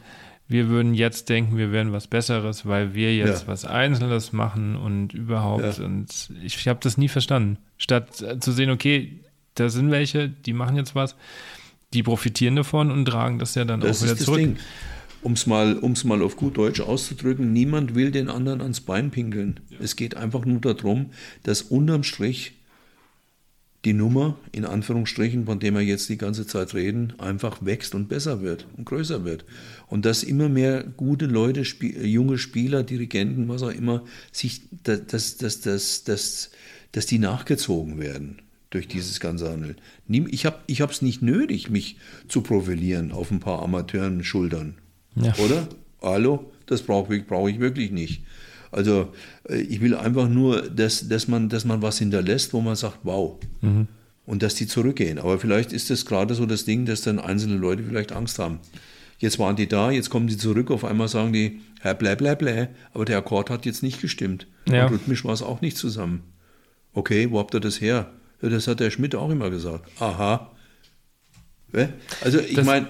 wir 0.47 0.69
würden 0.69 0.93
jetzt 0.93 1.31
denken, 1.31 1.57
wir 1.57 1.73
wären 1.73 1.93
was 1.93 2.07
Besseres, 2.07 2.67
weil 2.67 2.95
wir 2.95 3.17
jetzt 3.17 3.43
ja. 3.43 3.49
was 3.49 3.65
Einzelnes 3.65 4.33
machen 4.33 4.77
und 4.77 5.15
überhaupt. 5.15 5.79
Ja. 5.79 5.85
Und 5.85 6.29
ich, 6.43 6.57
ich 6.57 6.69
habe 6.69 6.81
das 6.83 6.99
nie 6.99 7.09
verstanden. 7.09 7.57
Statt 7.79 8.23
zu 8.41 8.53
sehen, 8.53 8.71
okay, 8.71 9.21
da 9.55 9.71
sind 9.71 9.91
welche, 9.91 10.29
die 10.29 10.53
machen 10.53 10.77
jetzt 10.77 10.95
was, 10.95 11.17
die 11.94 12.02
profitieren 12.02 12.56
davon 12.56 12.90
und 12.90 13.06
tragen 13.06 13.39
das 13.39 13.55
ja 13.55 13.64
dann 13.64 13.81
das 13.81 14.00
auch 14.00 14.05
wieder 14.05 14.16
zurück. 14.16 14.56
Um 15.23 15.32
es 15.32 15.47
mal, 15.47 15.78
um's 15.78 16.05
mal 16.05 16.20
auf 16.20 16.36
gut 16.36 16.58
Deutsch 16.58 16.81
auszudrücken, 16.81 17.50
niemand 17.50 17.94
will 17.94 18.10
den 18.10 18.28
anderen 18.28 18.60
ans 18.60 18.82
Bein 18.82 19.10
pinkeln. 19.10 19.60
Ja. 19.70 19.78
Es 19.81 19.97
geht 19.97 20.16
einfach 20.18 20.44
nur 20.44 20.60
darum, 20.60 21.12
dass 21.44 21.62
unterm 21.62 22.02
Strich 22.02 22.52
die 23.86 23.94
Nummer, 23.94 24.36
in 24.52 24.66
Anführungsstrichen, 24.66 25.47
von 25.47 25.60
der 25.60 25.73
wir 25.73 25.81
jetzt 25.81 26.10
die 26.10 26.18
ganze 26.18 26.47
Zeit 26.47 26.74
reden, 26.74 27.14
einfach 27.18 27.64
wächst 27.64 27.94
und 27.94 28.08
besser 28.08 28.42
wird 28.42 28.66
und 28.76 28.84
größer 28.84 29.24
wird. 29.24 29.47
Und 29.86 30.05
dass 30.05 30.23
immer 30.23 30.50
mehr 30.50 30.84
gute 30.84 31.26
Leute, 31.26 31.64
Spie 31.64 31.98
junge 32.06 32.36
Spieler, 32.36 32.82
Dirigenten, 32.82 33.48
was 33.48 33.62
auch 33.62 33.73
immer, 33.73 34.05
sich, 34.32 34.62
dass, 34.82 35.36
dass, 35.39 35.60
dass, 35.60 36.05
dass, 36.05 36.50
dass 36.92 37.06
die 37.06 37.18
nachgezogen 37.18 37.98
werden 37.98 38.43
durch 38.75 38.89
dieses 38.89 39.20
ganze 39.20 39.51
Handeln. 39.51 39.77
Ich 40.09 40.47
habe 40.47 40.62
es 40.69 41.01
nicht 41.01 41.23
nötig, 41.23 41.70
mich 41.70 41.97
zu 42.28 42.43
profilieren 42.43 43.12
auf 43.12 43.31
ein 43.31 43.41
paar 43.41 43.62
Amateuren 43.62 44.25
Schultern. 44.25 44.75
Ja. 45.15 45.35
Oder? 45.36 45.69
Hallo? 46.03 46.53
Das 46.67 46.83
brauche 46.83 47.15
ich, 47.15 47.27
brauch 47.27 47.49
ich 47.49 47.61
wirklich 47.61 47.93
nicht. 47.93 48.25
Also 48.73 49.12
äh, 49.49 49.61
ich 49.61 49.81
will 49.81 49.94
einfach 49.94 50.28
nur, 50.28 50.62
dass, 50.62 51.09
dass, 51.09 51.28
man, 51.28 51.49
dass 51.49 51.65
man 51.65 51.83
was 51.83 51.99
hinterlässt, 51.99 52.53
wo 52.53 52.61
man 52.61 52.75
sagt, 52.75 52.99
wow. 53.05 53.39
Mhm. 53.61 53.86
Und 54.27 54.43
dass 54.43 54.55
die 54.55 54.67
zurückgehen. 54.67 55.19
Aber 55.19 55.39
vielleicht 55.39 55.73
ist 55.73 55.91
das 55.91 56.05
gerade 56.07 56.35
so 56.35 56.47
das 56.47 56.65
Ding, 56.65 56.86
dass 56.86 57.03
dann 57.03 57.19
einzelne 57.19 57.57
Leute 57.57 57.85
vielleicht 57.85 58.11
Angst 58.11 58.39
haben. 58.39 58.59
Jetzt 59.19 59.39
waren 59.39 59.55
die 59.55 59.69
da, 59.69 59.91
jetzt 59.91 60.11
kommen 60.11 60.27
die 60.27 60.36
zurück, 60.36 60.70
auf 60.70 60.85
einmal 60.85 61.09
sagen 61.09 61.33
die, 61.33 61.61
ja, 61.85 61.93
blä, 61.93 62.17
blä, 62.17 62.35
blä, 62.35 62.69
aber 62.93 63.05
der 63.05 63.19
Akkord 63.19 63.51
hat 63.51 63.67
jetzt 63.67 63.83
nicht 63.83 64.01
gestimmt. 64.01 64.47
Ja. 64.67 64.86
Und 64.86 64.94
rhythmisch 64.94 65.25
war 65.25 65.33
es 65.33 65.43
auch 65.43 65.61
nicht 65.61 65.77
zusammen. 65.77 66.23
Okay, 66.94 67.31
wo 67.31 67.39
habt 67.39 67.55
ihr 67.55 67.61
das 67.61 67.81
her? 67.81 68.11
Das 68.50 68.66
hat 68.66 68.81
der 68.81 68.90
Schmidt 68.90 69.14
auch 69.14 69.31
immer 69.31 69.50
gesagt. 69.50 69.89
Aha. 70.00 70.50
Also 72.23 72.39
ich 72.39 72.62
meine, 72.62 72.86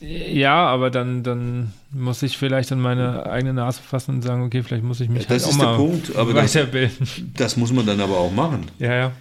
ja, 0.00 0.66
aber 0.66 0.90
dann, 0.90 1.22
dann 1.22 1.72
muss 1.90 2.22
ich 2.22 2.38
vielleicht 2.38 2.72
an 2.72 2.80
meine 2.80 3.26
eigene 3.26 3.52
Nase 3.52 3.82
fassen 3.82 4.16
und 4.16 4.22
sagen, 4.22 4.42
okay, 4.42 4.62
vielleicht 4.62 4.84
muss 4.84 5.00
ich 5.00 5.08
mich 5.08 5.24
ja, 5.24 5.30
halt 5.30 5.44
auch 5.44 5.56
mal 5.56 5.76
Punkt, 5.76 6.14
weiterbilden. 6.16 6.96
Das, 6.98 7.18
das, 7.34 7.56
muss 7.56 7.72
man 7.72 7.86
dann 7.86 8.00
aber 8.00 8.18
auch 8.18 8.32
machen. 8.32 8.66
Ja, 8.78 8.94
ja. 8.94 9.12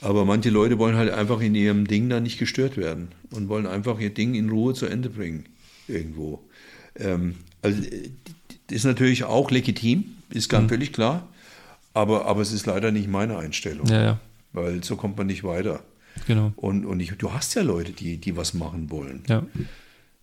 Aber 0.00 0.24
manche 0.24 0.50
Leute 0.50 0.78
wollen 0.78 0.96
halt 0.96 1.12
einfach 1.12 1.40
in 1.40 1.54
ihrem 1.54 1.86
Ding 1.86 2.08
da 2.08 2.20
nicht 2.20 2.38
gestört 2.38 2.76
werden 2.76 3.08
und 3.30 3.48
wollen 3.48 3.66
einfach 3.66 3.98
ihr 4.00 4.10
Ding 4.10 4.34
in 4.34 4.50
Ruhe 4.50 4.74
zu 4.74 4.86
Ende 4.86 5.10
bringen 5.10 5.44
irgendwo. 5.88 6.42
Ähm, 6.96 7.36
also 7.62 7.80
das 7.80 8.76
ist 8.76 8.84
natürlich 8.84 9.24
auch 9.24 9.50
legitim, 9.50 10.04
ist 10.30 10.48
ganz 10.48 10.64
mhm. 10.64 10.68
völlig 10.70 10.92
klar, 10.92 11.28
aber, 11.94 12.26
aber 12.26 12.42
es 12.42 12.52
ist 12.52 12.66
leider 12.66 12.90
nicht 12.90 13.08
meine 13.08 13.38
Einstellung, 13.38 13.86
ja, 13.86 14.02
ja. 14.02 14.18
Weil 14.56 14.82
so 14.82 14.96
kommt 14.96 15.16
man 15.16 15.28
nicht 15.28 15.44
weiter. 15.44 15.84
Genau. 16.26 16.52
Und, 16.56 16.84
und 16.86 16.98
ich, 17.00 17.12
du 17.12 17.32
hast 17.32 17.54
ja 17.54 17.62
Leute, 17.62 17.92
die, 17.92 18.16
die 18.16 18.36
was 18.36 18.54
machen 18.54 18.90
wollen. 18.90 19.22
Ja. 19.28 19.44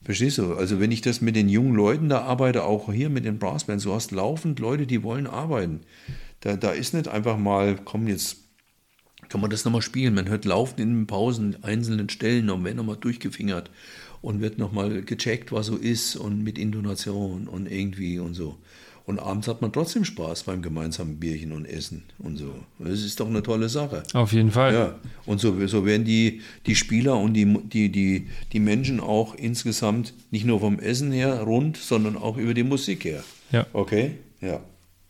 Verstehst 0.03 0.37
du? 0.37 0.55
Also 0.55 0.79
wenn 0.79 0.91
ich 0.91 1.01
das 1.01 1.21
mit 1.21 1.35
den 1.35 1.47
jungen 1.47 1.75
Leuten 1.75 2.09
da 2.09 2.21
arbeite, 2.21 2.63
auch 2.63 2.91
hier 2.91 3.09
mit 3.09 3.25
den 3.25 3.39
Brassbands, 3.39 3.85
du 3.85 3.93
hast 3.93 4.11
laufend 4.11 4.59
Leute, 4.59 4.85
die 4.85 5.03
wollen 5.03 5.27
arbeiten. 5.27 5.81
Da, 6.41 6.57
da 6.57 6.71
ist 6.71 6.93
nicht 6.93 7.07
einfach 7.07 7.37
mal, 7.37 7.77
komm 7.85 8.07
jetzt, 8.07 8.37
kann 9.29 9.39
man 9.39 9.49
das 9.49 9.63
nochmal 9.63 9.81
spielen. 9.81 10.13
Man 10.13 10.27
hört 10.27 10.43
laufend 10.43 10.81
in 10.81 10.93
den 10.93 11.07
Pausen 11.07 11.63
einzelnen 11.63 12.09
Stellen 12.09 12.49
und 12.49 12.65
werden 12.65 12.77
nochmal 12.77 12.97
durchgefingert 12.97 13.71
und 14.21 14.41
wird 14.41 14.57
nochmal 14.57 15.03
gecheckt, 15.03 15.51
was 15.53 15.67
so 15.67 15.77
ist 15.77 16.17
und 16.17 16.43
mit 16.43 16.57
Intonation 16.57 17.47
und 17.47 17.71
irgendwie 17.71 18.19
und 18.19 18.33
so. 18.33 18.57
Und 19.05 19.19
abends 19.19 19.49
hat 19.49 19.61
man 19.61 19.73
trotzdem 19.73 20.05
Spaß 20.05 20.43
beim 20.43 20.61
gemeinsamen 20.61 21.19
Bierchen 21.19 21.51
und 21.51 21.65
Essen 21.65 22.03
und 22.19 22.37
so. 22.37 22.55
Das 22.79 23.01
ist 23.01 23.19
doch 23.19 23.27
eine 23.27 23.43
tolle 23.43 23.67
Sache. 23.67 24.03
Auf 24.13 24.31
jeden 24.31 24.51
Fall. 24.51 24.73
Ja. 24.73 24.95
Und 25.25 25.41
so, 25.41 25.67
so 25.67 25.85
werden 25.85 26.05
die, 26.05 26.41
die 26.65 26.75
Spieler 26.75 27.17
und 27.17 27.33
die, 27.33 27.45
die, 27.45 27.89
die, 27.89 28.27
die 28.53 28.59
Menschen 28.61 29.01
auch 29.01 29.35
insgesamt 29.35 30.13
nicht 30.31 30.45
nur 30.45 30.61
vom 30.61 30.79
Essen 30.79 31.11
her 31.11 31.41
rund, 31.41 31.75
sondern 31.75 32.15
auch 32.15 32.37
über 32.37 32.53
die 32.53 32.63
Musik 32.63 33.03
her. 33.03 33.23
Ja. 33.51 33.65
Okay? 33.73 34.11
Ja. 34.39 34.61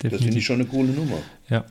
Definitiv. 0.02 0.12
Das 0.12 0.22
finde 0.22 0.38
ich 0.40 0.46
schon 0.46 0.56
eine 0.56 0.66
coole 0.66 0.92
Nummer. 0.92 1.20
Ja. 1.50 1.64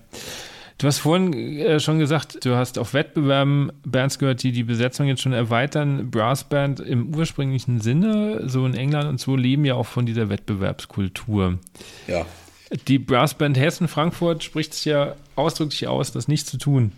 Du 0.83 0.89
hast 0.89 0.99
vorhin 0.99 1.33
äh, 1.61 1.79
schon 1.79 2.01
gesagt, 2.01 2.45
du 2.45 2.57
hast 2.57 2.77
auf 2.77 2.93
Wettbewerben 2.93 3.71
Bands 3.85 4.19
gehört, 4.19 4.43
die 4.43 4.51
die 4.51 4.65
Besetzung 4.65 5.07
jetzt 5.07 5.23
schon 5.23 5.33
erweitern. 5.33 6.11
Brassband 6.11 6.81
im 6.81 7.15
ursprünglichen 7.15 7.81
Sinne, 7.81 8.49
so 8.49 8.67
in 8.67 8.75
England 8.75 9.09
und 9.09 9.21
so, 9.21 9.37
leben 9.37 9.65
ja 9.65 9.77
auch 9.77 9.87
von 9.87 10.07
dieser 10.07 10.29
Wettbewerbskultur. 10.29 11.61
Ja. 12.09 12.27
Die 12.89 12.99
Brassband 12.99 13.57
Hessen-Frankfurt 13.57 14.43
spricht 14.43 14.73
es 14.73 14.85
ja 14.85 15.15
ausdrücklich 15.37 15.87
aus, 15.87 16.11
das 16.11 16.27
nicht 16.27 16.49
zu 16.49 16.59
tun. 16.59 16.91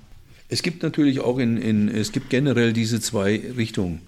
Es 0.49 0.63
gibt 0.63 0.83
natürlich 0.83 1.21
auch 1.21 1.37
in, 1.37 1.59
in 1.59 1.89
es 1.89 2.11
gibt 2.11 2.31
generell 2.31 2.73
diese 2.73 3.03
zwei 3.03 3.39
Richtungen. 3.55 4.01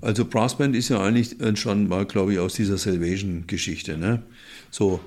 Also 0.00 0.24
Brassband 0.24 0.74
ist 0.74 0.88
ja 0.88 1.02
eigentlich 1.02 1.38
entstanden 1.40 1.88
mal, 1.88 2.06
glaube 2.06 2.32
ich, 2.32 2.38
aus 2.38 2.54
dieser 2.54 2.78
Salvation-Geschichte. 2.78 3.98
Ne? 3.98 4.22
So, 4.70 5.00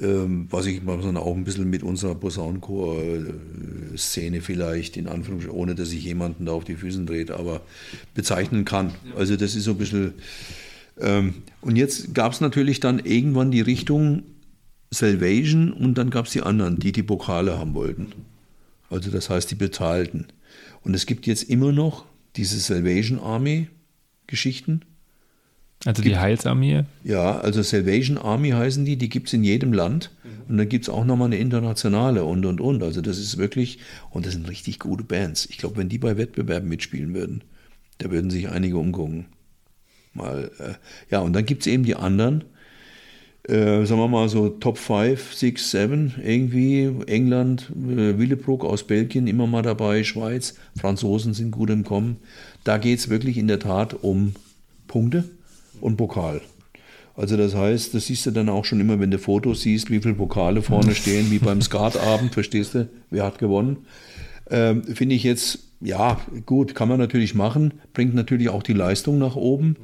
was 0.00 0.66
ich 0.66 0.82
mal 0.82 1.00
dann 1.00 1.16
auch 1.16 1.34
ein 1.34 1.44
bisschen 1.44 1.68
mit 1.68 1.82
unserer 1.82 2.14
Posaunenchor-Szene 2.14 4.40
vielleicht, 4.40 4.96
in 4.96 5.08
Anführungsstrichen, 5.08 5.58
ohne 5.58 5.74
dass 5.74 5.92
ich 5.92 6.04
jemanden 6.04 6.46
da 6.46 6.52
auf 6.52 6.64
die 6.64 6.76
Füße 6.76 7.04
dreht, 7.04 7.30
aber 7.30 7.60
bezeichnen 8.14 8.64
kann. 8.64 8.92
Also 9.16 9.36
das 9.36 9.56
ist 9.56 9.64
so 9.64 9.72
ein 9.72 9.78
bisschen 9.78 10.14
Ähm, 11.00 11.34
und 11.60 11.76
jetzt 11.76 12.14
gab 12.14 12.32
es 12.32 12.40
natürlich 12.40 12.80
dann 12.80 12.98
irgendwann 12.98 13.50
die 13.50 13.60
Richtung 13.60 14.22
Salvation 14.90 15.72
und 15.72 15.98
dann 15.98 16.10
gab 16.10 16.26
es 16.26 16.32
die 16.32 16.42
anderen, 16.42 16.78
die 16.78 16.92
die 16.92 17.02
Pokale 17.02 17.58
haben 17.58 17.74
wollten. 17.74 18.12
Also 18.90 19.10
das 19.10 19.30
heißt 19.30 19.50
die 19.50 19.54
bezahlten. 19.54 20.26
Und 20.82 20.94
es 20.94 21.06
gibt 21.06 21.26
jetzt 21.26 21.44
immer 21.44 21.72
noch 21.72 22.06
diese 22.36 22.58
Salvation 22.58 23.18
Army 23.18 23.68
Geschichten. 24.26 24.82
Also 25.84 26.02
die 26.02 26.16
Heilsarmee? 26.16 26.84
Ja, 27.04 27.38
also 27.38 27.62
Salvation 27.62 28.18
Army 28.18 28.50
heißen 28.50 28.84
die, 28.84 28.96
die 28.96 29.08
gibt 29.08 29.28
es 29.28 29.32
in 29.32 29.44
jedem 29.44 29.72
Land. 29.72 30.10
Und 30.48 30.56
dann 30.56 30.68
gibt 30.68 30.84
es 30.84 30.88
auch 30.88 31.04
nochmal 31.04 31.26
eine 31.26 31.36
internationale 31.36 32.24
und 32.24 32.46
und 32.46 32.60
und. 32.60 32.82
Also 32.82 33.02
das 33.02 33.18
ist 33.18 33.36
wirklich, 33.36 33.78
und 34.10 34.24
das 34.24 34.32
sind 34.32 34.48
richtig 34.48 34.78
gute 34.78 35.04
Bands. 35.04 35.46
Ich 35.46 35.58
glaube, 35.58 35.76
wenn 35.76 35.90
die 35.90 35.98
bei 35.98 36.16
Wettbewerben 36.16 36.68
mitspielen 36.68 37.14
würden, 37.14 37.44
da 37.98 38.10
würden 38.10 38.30
sich 38.30 38.48
einige 38.48 38.78
umgucken. 38.78 39.26
Mal, 40.14 40.50
äh, 40.58 40.74
ja, 41.10 41.20
und 41.20 41.34
dann 41.34 41.44
gibt 41.44 41.62
es 41.62 41.66
eben 41.66 41.84
die 41.84 41.96
anderen, 41.96 42.44
äh, 43.46 43.84
sagen 43.84 44.00
wir 44.00 44.08
mal 44.08 44.28
so 44.30 44.48
Top 44.48 44.78
5, 44.78 45.34
6, 45.34 45.70
7 45.70 46.14
irgendwie. 46.24 46.94
England, 47.06 47.70
äh, 47.70 48.18
Willebrook 48.18 48.64
aus 48.64 48.84
Belgien 48.84 49.26
immer 49.26 49.46
mal 49.46 49.62
dabei, 49.62 50.02
Schweiz, 50.02 50.54
Franzosen 50.78 51.34
sind 51.34 51.50
gut 51.50 51.68
im 51.68 51.84
Kommen. 51.84 52.16
Da 52.64 52.78
geht 52.78 52.98
es 52.98 53.10
wirklich 53.10 53.36
in 53.36 53.48
der 53.48 53.58
Tat 53.58 53.94
um 54.02 54.32
Punkte 54.86 55.24
und 55.80 55.96
Pokal. 55.96 56.40
Also 57.14 57.36
das 57.36 57.54
heißt, 57.54 57.94
das 57.94 58.06
siehst 58.06 58.26
du 58.26 58.30
dann 58.30 58.48
auch 58.48 58.64
schon 58.64 58.80
immer, 58.80 59.00
wenn 59.00 59.10
du 59.10 59.18
Fotos 59.18 59.62
siehst, 59.62 59.90
wie 59.90 60.00
viele 60.00 60.14
Pokale 60.14 60.62
vorne 60.62 60.94
stehen, 60.94 61.30
wie 61.32 61.40
beim 61.40 61.60
Skatabend, 61.60 62.32
verstehst 62.32 62.74
du, 62.74 62.88
wer 63.10 63.24
hat 63.24 63.38
gewonnen. 63.38 63.78
Ähm, 64.50 64.84
Finde 64.84 65.16
ich 65.16 65.24
jetzt, 65.24 65.58
ja, 65.80 66.20
gut, 66.46 66.76
kann 66.76 66.88
man 66.88 66.98
natürlich 66.98 67.34
machen, 67.34 67.74
bringt 67.92 68.14
natürlich 68.14 68.50
auch 68.50 68.62
die 68.62 68.72
Leistung 68.72 69.18
nach 69.18 69.34
oben, 69.34 69.76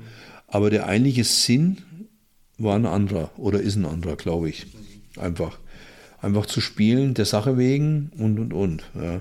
aber 0.47 0.71
der 0.71 0.87
eigentliche 0.87 1.25
Sinn 1.25 1.79
war 2.57 2.77
ein 2.77 2.87
anderer 2.87 3.31
oder 3.37 3.61
ist 3.61 3.77
ein 3.77 3.87
anderer, 3.87 4.17
glaube 4.17 4.49
ich. 4.49 4.67
Einfach. 5.19 5.59
Einfach 6.21 6.47
zu 6.47 6.61
spielen, 6.61 7.15
der 7.15 7.27
Sache 7.27 7.59
wegen 7.59 8.11
und 8.17 8.39
und 8.39 8.53
und. 8.53 8.85
Ja. 8.95 9.21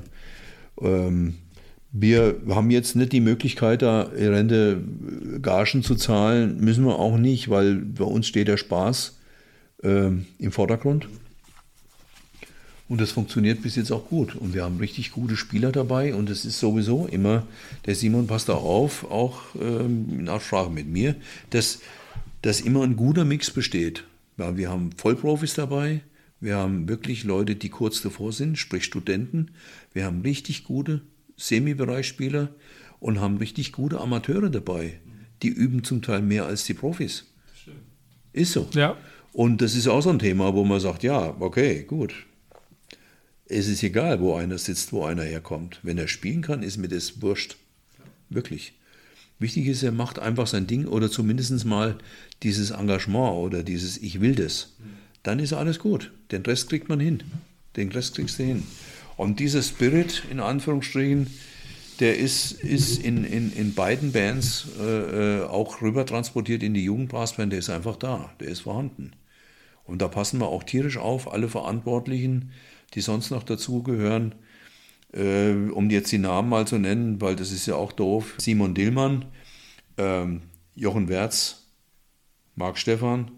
Ähm, 0.81 1.35
wir 1.93 2.41
haben 2.49 2.71
jetzt 2.71 2.95
nicht 2.95 3.11
die 3.11 3.21
Möglichkeit, 3.21 3.83
da 3.83 4.01
Rente 4.01 4.81
Gagen 5.41 5.83
zu 5.83 5.95
zahlen, 5.95 6.59
müssen 6.59 6.85
wir 6.85 6.97
auch 6.97 7.17
nicht, 7.17 7.49
weil 7.49 7.75
bei 7.75 8.03
uns 8.03 8.27
steht 8.27 8.47
der 8.47 8.57
Spaß 8.57 9.19
äh, 9.83 10.09
im 10.39 10.51
Vordergrund. 10.51 11.07
Und 12.89 12.99
das 12.99 13.11
funktioniert 13.11 13.61
bis 13.61 13.75
jetzt 13.75 13.91
auch 13.91 14.07
gut. 14.07 14.35
Und 14.35 14.55
wir 14.55 14.63
haben 14.63 14.77
richtig 14.77 15.11
gute 15.11 15.37
Spieler 15.37 15.71
dabei. 15.71 16.15
Und 16.15 16.29
es 16.31 16.45
ist 16.45 16.59
sowieso 16.59 17.05
immer, 17.05 17.45
der 17.85 17.95
Simon 17.95 18.27
passt 18.27 18.49
da 18.49 18.53
auf, 18.53 19.09
auch 19.09 19.39
ähm, 19.59 20.19
in 20.19 20.29
Absprache 20.29 20.71
mit 20.71 20.87
mir, 20.87 21.15
dass, 21.51 21.79
dass 22.41 22.59
immer 22.59 22.83
ein 22.83 22.95
guter 22.95 23.23
Mix 23.23 23.51
besteht. 23.51 24.03
Ja, 24.37 24.57
wir 24.57 24.69
haben 24.69 24.91
Vollprofis 24.97 25.53
dabei. 25.53 26.01
Wir 26.39 26.57
haben 26.57 26.89
wirklich 26.89 27.23
Leute, 27.23 27.55
die 27.55 27.69
kurz 27.69 28.01
davor 28.01 28.33
sind, 28.33 28.57
sprich 28.57 28.83
Studenten. 28.83 29.51
Wir 29.93 30.05
haben 30.05 30.21
richtig 30.21 30.63
gute 30.63 31.01
Semi-Bereichsspieler 31.37 32.49
und 32.99 33.19
haben 33.19 33.37
richtig 33.37 33.71
gute 33.71 33.99
Amateure 33.99 34.49
dabei. 34.49 34.99
Die 35.41 35.49
üben 35.49 35.83
zum 35.83 36.01
Teil 36.01 36.21
mehr 36.21 36.45
als 36.45 36.63
die 36.63 36.73
Profis. 36.73 37.25
Ist 38.31 38.53
so. 38.53 38.67
Ja. 38.73 38.97
Und 39.31 39.61
das 39.61 39.75
ist 39.75 39.87
auch 39.87 40.01
so 40.01 40.09
ein 40.09 40.19
Thema, 40.19 40.53
wo 40.53 40.63
man 40.63 40.79
sagt, 40.79 41.03
ja, 41.03 41.35
okay, 41.39 41.83
gut. 41.83 42.13
Es 43.45 43.67
ist 43.67 43.83
egal, 43.83 44.19
wo 44.21 44.35
einer 44.35 44.57
sitzt, 44.57 44.93
wo 44.93 45.03
einer 45.05 45.23
herkommt. 45.23 45.79
Wenn 45.83 45.97
er 45.97 46.07
spielen 46.07 46.41
kann, 46.41 46.63
ist 46.63 46.77
mir 46.77 46.87
das 46.87 47.21
wurscht. 47.21 47.57
Wirklich. 48.29 48.73
Wichtig 49.39 49.67
ist, 49.67 49.83
er 49.83 49.91
macht 49.91 50.19
einfach 50.19 50.47
sein 50.47 50.67
Ding 50.67 50.85
oder 50.85 51.11
zumindest 51.11 51.65
mal 51.65 51.97
dieses 52.43 52.71
Engagement 52.71 53.35
oder 53.35 53.63
dieses 53.63 53.97
Ich 53.97 54.21
will 54.21 54.35
das. 54.35 54.75
Dann 55.23 55.39
ist 55.39 55.53
alles 55.53 55.79
gut. 55.79 56.11
Den 56.31 56.43
Rest 56.43 56.69
kriegt 56.69 56.89
man 56.89 56.99
hin. 56.99 57.23
Den 57.75 57.91
Rest 57.91 58.15
kriegst 58.15 58.39
du 58.39 58.43
hin. 58.43 58.63
Und 59.17 59.39
dieser 59.39 59.61
Spirit, 59.61 60.23
in 60.29 60.39
Anführungsstrichen, 60.39 61.27
der 61.99 62.17
ist, 62.17 62.51
ist 62.51 63.03
in, 63.03 63.23
in, 63.23 63.53
in 63.53 63.75
beiden 63.75 64.11
Bands 64.11 64.67
äh, 64.79 65.41
äh 65.41 65.43
auch 65.45 65.81
rüber 65.81 66.05
transportiert 66.05 66.63
in 66.63 66.73
die 66.73 66.83
Jugendbrassband, 66.83 67.51
der 67.51 67.59
ist 67.59 67.69
einfach 67.69 67.95
da, 67.95 68.31
der 68.39 68.47
ist 68.47 68.61
vorhanden. 68.61 69.11
Und 69.83 70.01
da 70.01 70.07
passen 70.07 70.39
wir 70.39 70.47
auch 70.47 70.63
tierisch 70.63 70.97
auf, 70.97 71.31
alle 71.31 71.49
Verantwortlichen, 71.49 72.51
die 72.93 73.01
sonst 73.01 73.31
noch 73.31 73.43
dazugehören, 73.43 74.35
äh, 75.13 75.51
um 75.51 75.89
jetzt 75.89 76.11
die 76.11 76.17
Namen 76.17 76.49
mal 76.49 76.65
zu 76.65 76.77
nennen, 76.77 77.21
weil 77.21 77.35
das 77.35 77.51
ist 77.51 77.65
ja 77.65 77.75
auch 77.75 77.91
doof. 77.91 78.35
Simon 78.37 78.73
Dillmann, 78.73 79.25
ähm, 79.97 80.41
Jochen 80.75 81.09
Werz, 81.09 81.67
Marc 82.55 82.77
Stephan, 82.77 83.29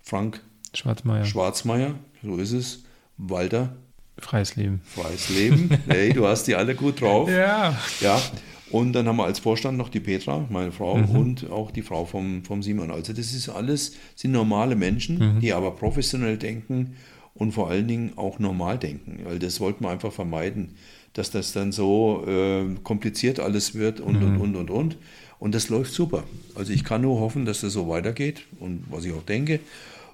Frank 0.00 0.42
Schwarzmeier. 0.74 1.24
Schwarzmeier, 1.24 1.94
so 2.22 2.36
ist 2.36 2.52
es, 2.52 2.84
Walter 3.16 3.76
Freies 4.18 4.56
Leben. 4.56 4.80
Freies 4.84 5.28
Leben. 5.28 5.70
Hey, 5.86 6.12
du 6.12 6.26
hast 6.26 6.44
die 6.44 6.54
alle 6.54 6.74
gut 6.74 7.00
drauf. 7.00 7.28
Ja. 7.38 7.78
Ja. 8.00 8.20
Und 8.70 8.92
dann 8.92 9.08
haben 9.08 9.16
wir 9.16 9.24
als 9.24 9.38
Vorstand 9.38 9.78
noch 9.78 9.88
die 9.88 10.00
Petra, 10.00 10.46
meine 10.50 10.72
Frau, 10.72 10.96
mhm. 10.96 11.10
und 11.10 11.50
auch 11.50 11.70
die 11.70 11.82
Frau 11.82 12.04
vom, 12.04 12.44
vom 12.44 12.62
Simon. 12.62 12.90
Also 12.90 13.12
das 13.12 13.32
ist 13.32 13.48
alles, 13.48 13.96
sind 14.14 14.32
normale 14.32 14.76
Menschen, 14.76 15.36
mhm. 15.36 15.40
die 15.40 15.52
aber 15.52 15.70
professionell 15.70 16.36
denken 16.36 16.96
und 17.34 17.52
vor 17.52 17.70
allen 17.70 17.88
Dingen 17.88 18.12
auch 18.16 18.38
normal 18.38 18.78
denken. 18.78 19.20
Weil 19.24 19.38
das 19.38 19.60
wollten 19.60 19.84
wir 19.84 19.90
einfach 19.90 20.12
vermeiden, 20.12 20.74
dass 21.14 21.30
das 21.30 21.52
dann 21.52 21.72
so 21.72 22.24
äh, 22.26 22.64
kompliziert 22.82 23.40
alles 23.40 23.74
wird 23.74 24.00
und, 24.00 24.20
mhm. 24.20 24.40
und, 24.40 24.56
und, 24.56 24.56
und, 24.56 24.70
und. 24.70 24.96
Und 25.38 25.54
das 25.54 25.68
läuft 25.68 25.92
super. 25.92 26.24
Also 26.54 26.72
ich 26.72 26.84
kann 26.84 27.02
nur 27.02 27.20
hoffen, 27.20 27.46
dass 27.46 27.60
das 27.60 27.72
so 27.72 27.88
weitergeht 27.88 28.42
und 28.58 28.84
was 28.90 29.04
ich 29.04 29.12
auch 29.12 29.22
denke. 29.22 29.60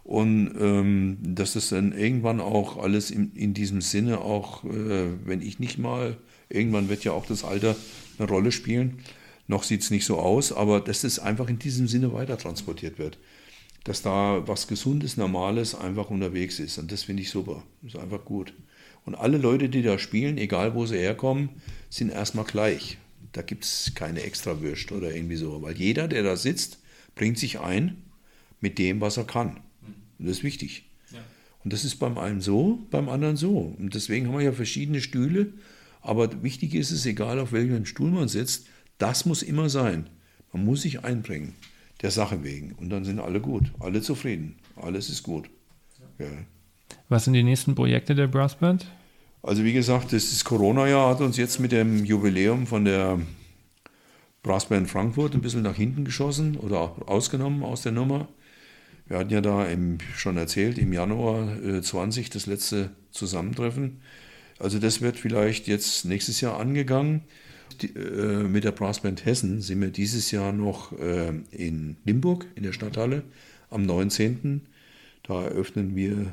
Und 0.05 0.55
ähm, 0.61 1.17
dass 1.23 1.55
das 1.55 1.71
dann 1.71 1.93
irgendwann 1.93 2.41
auch 2.41 2.77
alles 2.77 3.11
in, 3.11 3.33
in 3.35 3.55
diesem 3.55 3.81
Sinne 3.81 4.21
auch, 4.21 4.63
äh, 4.65 5.07
wenn 5.25 5.41
ich 5.41 5.59
nicht 5.59 5.79
mal, 5.79 6.19
irgendwann 6.51 6.91
wird 6.91 7.05
ja 7.05 7.13
auch 7.13 7.25
das 7.25 7.43
Alter 7.43 7.75
eine 8.19 8.29
Rolle 8.29 8.53
spielen. 8.53 8.99
Noch 9.47 9.63
sieht 9.63 9.81
es 9.81 9.91
nicht 9.91 10.05
so 10.05 10.19
aus, 10.19 10.53
aber 10.53 10.81
dass 10.81 11.01
das 11.01 11.19
einfach 11.19 11.49
in 11.49 11.59
diesem 11.59 11.89
Sinne 11.89 12.13
weiter 12.13 12.37
transportiert 12.37 12.99
wird. 12.99 13.19
Dass 13.85 14.03
da 14.03 14.47
was 14.47 14.69
Gesundes, 14.69 15.17
Normales 15.17 15.75
einfach 15.75 16.11
unterwegs 16.11 16.59
ist. 16.59 16.79
Und 16.79 16.93
das 16.93 17.03
finde 17.03 17.23
ich 17.23 17.31
super. 17.31 17.63
Ist 17.83 17.97
einfach 17.97 18.25
gut. 18.25 18.53
Und 19.07 19.15
alle 19.15 19.39
Leute, 19.39 19.71
die 19.71 19.83
da 19.83 19.99
spielen, 19.99 20.39
egal 20.39 20.75
wo 20.75 20.87
sie 20.87 20.99
herkommen, 20.99 21.49
sind 21.89 22.11
erstmal 22.11 22.45
gleich. 22.45 22.99
Da 23.33 23.43
gibt 23.43 23.65
es 23.65 23.93
keine 23.95 24.23
Extrawürste 24.23 24.95
oder 24.95 25.15
irgendwie 25.15 25.37
so. 25.37 25.63
Weil 25.63 25.77
jeder, 25.77 26.09
der 26.09 26.23
da 26.23 26.37
sitzt, 26.37 26.79
bringt 27.15 27.39
sich 27.39 27.61
ein 27.61 28.03
mit 28.61 28.79
dem, 28.79 29.01
was 29.01 29.17
er 29.17 29.25
kann. 29.25 29.61
Und 30.19 30.29
das 30.29 30.39
ist 30.39 30.45
wichtig. 30.45 30.85
Ja. 31.13 31.19
Und 31.65 31.73
das 31.73 31.85
ist 31.85 31.97
beim 31.97 32.19
einen 32.19 32.41
so, 32.41 32.87
beim 32.91 33.09
anderen 33.09 33.37
so. 33.37 33.75
Und 33.79 33.95
deswegen 33.95 34.29
haben 34.29 34.39
wir 34.39 34.45
ja 34.45 34.53
verschiedene 34.53 35.01
Stühle. 35.01 35.53
Aber 36.03 36.43
wichtig 36.43 36.75
ist 36.75 36.91
es, 36.91 37.07
egal 37.07 37.39
auf 37.39 37.53
welchem 37.53 37.87
Stuhl 37.87 38.11
man 38.11 38.29
sitzt, 38.29 38.67
das 38.99 39.25
muss 39.25 39.43
immer 39.43 39.69
sein. 39.69 40.11
Man 40.53 40.65
muss 40.65 40.83
sich 40.83 41.05
einbringen, 41.05 41.55
der 42.03 42.11
Sache 42.11 42.45
wegen. 42.45 42.73
Und 42.73 42.91
dann 42.91 43.05
sind 43.05 43.19
alle 43.19 43.41
gut, 43.41 43.73
alle 43.81 44.03
zufrieden. 44.03 44.57
Alles 44.77 45.09
ist 45.09 45.23
gut. 45.23 45.49
Ja. 46.19 46.27
Was 47.09 47.25
sind 47.25 47.35
die 47.35 47.43
nächsten 47.43 47.75
Projekte 47.75 48.15
der 48.15 48.29
Brassband? 48.29 48.87
Also 49.43 49.65
wie 49.65 49.73
gesagt, 49.73 50.13
das 50.13 50.25
ist 50.25 50.45
Corona-Jahr 50.45 51.11
hat 51.11 51.21
uns 51.21 51.37
jetzt 51.37 51.61
mit 51.61 51.73
dem 51.73 52.05
Jubiläum 52.05 52.67
von 52.67 52.85
der 52.85 53.21
Brassband 54.43 54.89
Frankfurt 54.89 55.35
ein 55.35 55.41
bisschen 55.41 55.63
nach 55.63 55.77
hinten 55.77 56.05
geschossen 56.05 56.57
oder 56.57 56.95
ausgenommen 57.09 57.63
aus 57.63 57.83
der 57.83 57.93
Nummer. 57.93 58.29
Wir 59.07 59.19
hatten 59.19 59.31
ja 59.31 59.41
da 59.41 59.67
im, 59.67 59.99
schon 60.17 60.37
erzählt, 60.37 60.79
im 60.79 60.93
Januar 60.93 61.63
äh, 61.63 61.83
20 61.83 62.31
das 62.31 62.47
letzte 62.47 62.91
Zusammentreffen. 63.11 64.01
Also 64.59 64.79
das 64.79 65.01
wird 65.01 65.19
vielleicht 65.19 65.67
jetzt 65.67 66.05
nächstes 66.05 66.41
Jahr 66.41 66.59
angegangen. 66.59 67.23
Die, 67.83 67.89
äh, 67.89 68.45
mit 68.45 68.65
der 68.65 68.73
Brassband 68.73 69.25
Hessen 69.27 69.61
sind 69.61 69.81
wir 69.81 69.89
dieses 69.89 70.31
Jahr 70.31 70.53
noch 70.53 70.93
äh, 70.99 71.33
in 71.51 71.97
Limburg 72.05 72.47
in 72.55 72.63
der 72.63 72.73
Stadthalle 72.73 73.25
am 73.71 73.83
19. 73.83 74.63
Da 75.25 75.43
eröffnen 75.43 75.97
wir 75.97 76.33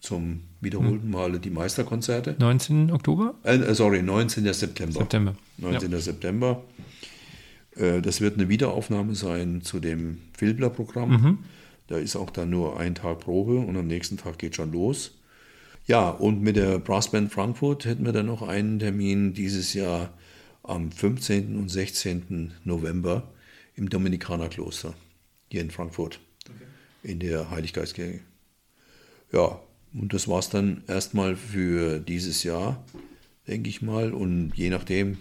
zum 0.00 0.40
wiederholten 0.60 1.04
hm. 1.04 1.10
Male 1.10 1.40
die 1.40 1.50
Meisterkonzerte. 1.50 2.36
19. 2.38 2.92
Oktober? 2.92 3.34
Äh, 3.42 3.74
sorry, 3.74 4.02
19. 4.02 4.52
September. 4.52 5.00
September. 5.00 5.34
19. 5.58 5.92
Ja. 5.92 5.98
September. 5.98 6.64
Äh, 7.76 8.00
das 8.00 8.20
wird 8.20 8.34
eine 8.34 8.48
Wiederaufnahme 8.48 9.14
sein 9.14 9.62
zu 9.62 9.80
dem 9.80 10.18
Filbler-Programm. 10.36 11.10
Mhm. 11.10 11.38
Da 11.88 11.98
ist 11.98 12.16
auch 12.16 12.30
dann 12.30 12.50
nur 12.50 12.78
ein 12.78 12.94
Tag 12.94 13.20
Probe 13.20 13.58
und 13.58 13.76
am 13.76 13.86
nächsten 13.86 14.16
Tag 14.16 14.38
geht 14.38 14.54
schon 14.54 14.72
los. 14.72 15.18
Ja, 15.86 16.10
und 16.10 16.42
mit 16.42 16.56
der 16.56 16.78
Brassband 16.78 17.32
Frankfurt 17.32 17.86
hätten 17.86 18.04
wir 18.04 18.12
dann 18.12 18.26
noch 18.26 18.42
einen 18.42 18.78
Termin 18.78 19.32
dieses 19.32 19.72
Jahr 19.72 20.12
am 20.62 20.92
15. 20.92 21.56
und 21.56 21.70
16. 21.70 22.52
November 22.64 23.32
im 23.74 23.88
Dominikanerkloster 23.88 24.94
hier 25.50 25.62
in 25.62 25.70
Frankfurt 25.70 26.20
okay. 26.44 27.10
in 27.10 27.20
der 27.20 27.50
Heiliggeistkirche. 27.50 28.20
Ja, 29.32 29.60
und 29.94 30.12
das 30.12 30.28
war 30.28 30.40
es 30.40 30.50
dann 30.50 30.82
erstmal 30.86 31.36
für 31.36 32.00
dieses 32.00 32.42
Jahr, 32.42 32.84
denke 33.46 33.70
ich 33.70 33.80
mal. 33.80 34.12
Und 34.12 34.52
je 34.54 34.68
nachdem 34.68 35.16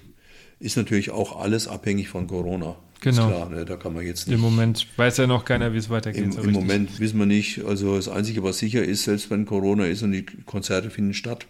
ist 0.60 0.76
natürlich 0.76 1.12
auch 1.12 1.40
alles 1.40 1.68
abhängig 1.68 2.10
von 2.10 2.28
Corona. 2.28 2.76
Genau. 3.02 3.28
Klar, 3.28 3.50
ne? 3.50 3.66
Da 3.66 3.76
kann 3.76 3.94
man 3.94 4.06
jetzt 4.06 4.28
nicht. 4.28 4.36
Im 4.36 4.42
Moment 4.42 4.88
weiß 4.98 5.18
ja 5.18 5.28
noch 5.28 5.46
keiner, 5.46 5.74
wie 5.74 5.78
es 5.78 5.90
weitergeht. 5.90 6.24
Im, 6.24 6.32
so 6.32 6.42
Im. 6.42 6.52
Moment 6.52 7.00
wissen 7.00 7.20
wir 7.20 7.26
nicht. 7.26 7.64
Also 7.64 7.96
das 7.96 8.10
Einzige, 8.10 8.44
was 8.44 8.58
sicher 8.58 8.84
ist, 8.84 9.04
selbst 9.04 9.30
wenn 9.30 9.46
Corona 9.46 9.86
ist 9.86 10.02
und 10.04 10.12
die 10.12 10.26
Konzerte 10.26 10.90
finden 10.90 11.14
statt, 11.14 11.46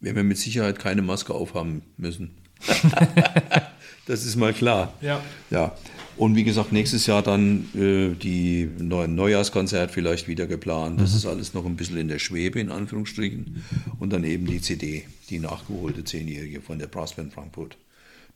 werden 0.00 0.16
wir 0.16 0.24
mit 0.24 0.38
Sicherheit 0.38 0.78
keine 0.78 1.02
Maske 1.02 1.32
aufhaben 1.32 1.82
müssen. 1.96 2.32
das 4.06 4.24
ist 4.24 4.36
mal 4.36 4.52
klar. 4.52 4.92
Ja. 5.00 5.20
Ja. 5.50 5.74
Und 6.16 6.36
wie 6.36 6.44
gesagt, 6.44 6.72
nächstes 6.72 7.06
Jahr 7.06 7.22
dann 7.22 7.68
äh, 7.74 8.14
die 8.14 8.68
Neu 8.78 9.06
Neujahrskonzert 9.08 9.90
vielleicht 9.90 10.28
wieder 10.28 10.46
geplant. 10.46 11.00
Das 11.00 11.14
ist 11.14 11.24
alles 11.24 11.54
noch 11.54 11.64
ein 11.64 11.76
bisschen 11.76 11.96
in 11.96 12.08
der 12.08 12.18
Schwebe, 12.18 12.60
in 12.60 12.70
Anführungsstrichen. 12.70 13.64
Und 13.98 14.12
dann 14.12 14.22
eben 14.24 14.46
die 14.46 14.60
CD, 14.60 15.04
die 15.30 15.38
nachgeholte 15.38 16.04
Zehnjährige 16.04 16.60
von 16.60 16.78
der 16.78 16.86
Brassband 16.86 17.32
Frankfurt. 17.32 17.78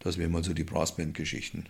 Das 0.00 0.18
wären 0.18 0.33
mal 0.33 0.44
so 0.44 0.55
die 0.55 0.65
Brassband-Geschichten. 0.65 1.66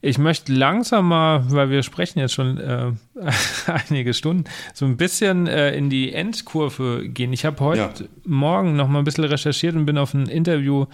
Ich 0.00 0.18
möchte 0.18 0.52
langsam 0.52 1.08
mal, 1.08 1.50
weil 1.50 1.70
wir 1.70 1.82
sprechen 1.82 2.20
jetzt 2.20 2.34
schon 2.34 2.58
äh, 2.58 2.92
einige 3.88 4.14
Stunden, 4.14 4.44
so 4.72 4.84
ein 4.84 4.96
bisschen 4.96 5.48
äh, 5.48 5.74
in 5.74 5.90
die 5.90 6.12
Endkurve 6.12 7.08
gehen. 7.08 7.32
Ich 7.32 7.44
habe 7.44 7.58
heute 7.60 7.80
Ja. 7.80 8.08
Morgen 8.24 8.76
noch 8.76 8.86
mal 8.88 9.00
ein 9.00 9.04
bisschen 9.04 9.24
recherchiert 9.24 9.74
und 9.74 9.86
bin 9.86 9.98
auf 9.98 10.14
ein 10.14 10.26
Interview, 10.26 10.86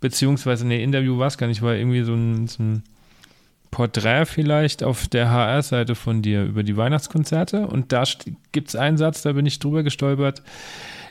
beziehungsweise, 0.00 0.66
nee, 0.66 0.82
Interview 0.82 1.18
war 1.18 1.28
es 1.28 1.38
gar 1.38 1.46
nicht, 1.46 1.62
war 1.62 1.74
irgendwie 1.74 2.02
so 2.02 2.14
ein, 2.14 2.48
so 2.48 2.62
ein 2.62 2.82
Porträt 3.70 4.26
vielleicht 4.26 4.82
auf 4.82 5.06
der 5.06 5.30
HR-Seite 5.30 5.94
von 5.94 6.22
dir 6.22 6.42
über 6.44 6.64
die 6.64 6.76
Weihnachtskonzerte. 6.76 7.66
Und 7.66 7.92
da 7.92 8.02
gibt 8.50 8.68
es 8.68 8.76
einen 8.76 8.96
Satz, 8.96 9.22
da 9.22 9.32
bin 9.32 9.46
ich 9.46 9.60
drüber 9.60 9.84
gestolpert. 9.84 10.42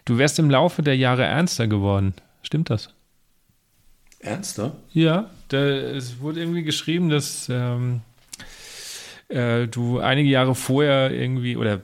Du 0.04 0.18
wärst 0.18 0.38
im 0.40 0.50
Laufe 0.50 0.82
der 0.82 0.98
Jahre 0.98 1.24
ernster 1.24 1.68
geworden. 1.68 2.14
Stimmt 2.42 2.70
das? 2.70 2.94
Ernster? 4.20 4.76
Ja, 4.94 5.30
da, 5.50 5.58
es 5.60 6.20
wurde 6.20 6.40
irgendwie 6.40 6.64
geschrieben, 6.64 7.10
dass 7.10 7.48
ähm, 7.50 8.02
äh, 9.30 9.68
du 9.68 10.00
einige 10.00 10.30
Jahre 10.30 10.56
vorher 10.56 11.12
irgendwie, 11.12 11.58
oder 11.58 11.82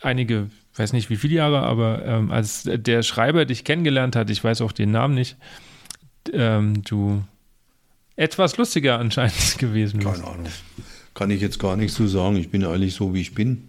einige, 0.00 0.50
weiß 0.76 0.92
nicht 0.92 1.10
wie 1.10 1.16
viele 1.16 1.34
Jahre, 1.34 1.62
aber 1.62 2.04
ähm, 2.04 2.30
als 2.30 2.62
der 2.64 3.02
Schreiber 3.02 3.44
dich 3.44 3.64
kennengelernt 3.64 4.16
hat, 4.16 4.30
ich 4.30 4.42
weiß 4.42 4.60
auch 4.60 4.72
den 4.72 4.90
Namen 4.90 5.14
nicht, 5.14 5.36
ähm, 6.32 6.82
du 6.84 7.22
etwas 8.16 8.56
lustiger 8.56 8.98
anscheinend 8.98 9.58
gewesen 9.58 9.98
bist. 9.98 10.12
Keine 10.12 10.26
Ahnung. 10.26 10.46
Kann 11.14 11.30
ich 11.30 11.40
jetzt 11.40 11.58
gar 11.58 11.76
nichts 11.76 11.94
zu 11.96 12.08
sagen. 12.08 12.36
Ich 12.36 12.50
bin 12.50 12.64
eigentlich 12.64 12.94
so, 12.94 13.14
wie 13.14 13.20
ich 13.20 13.34
bin. 13.34 13.68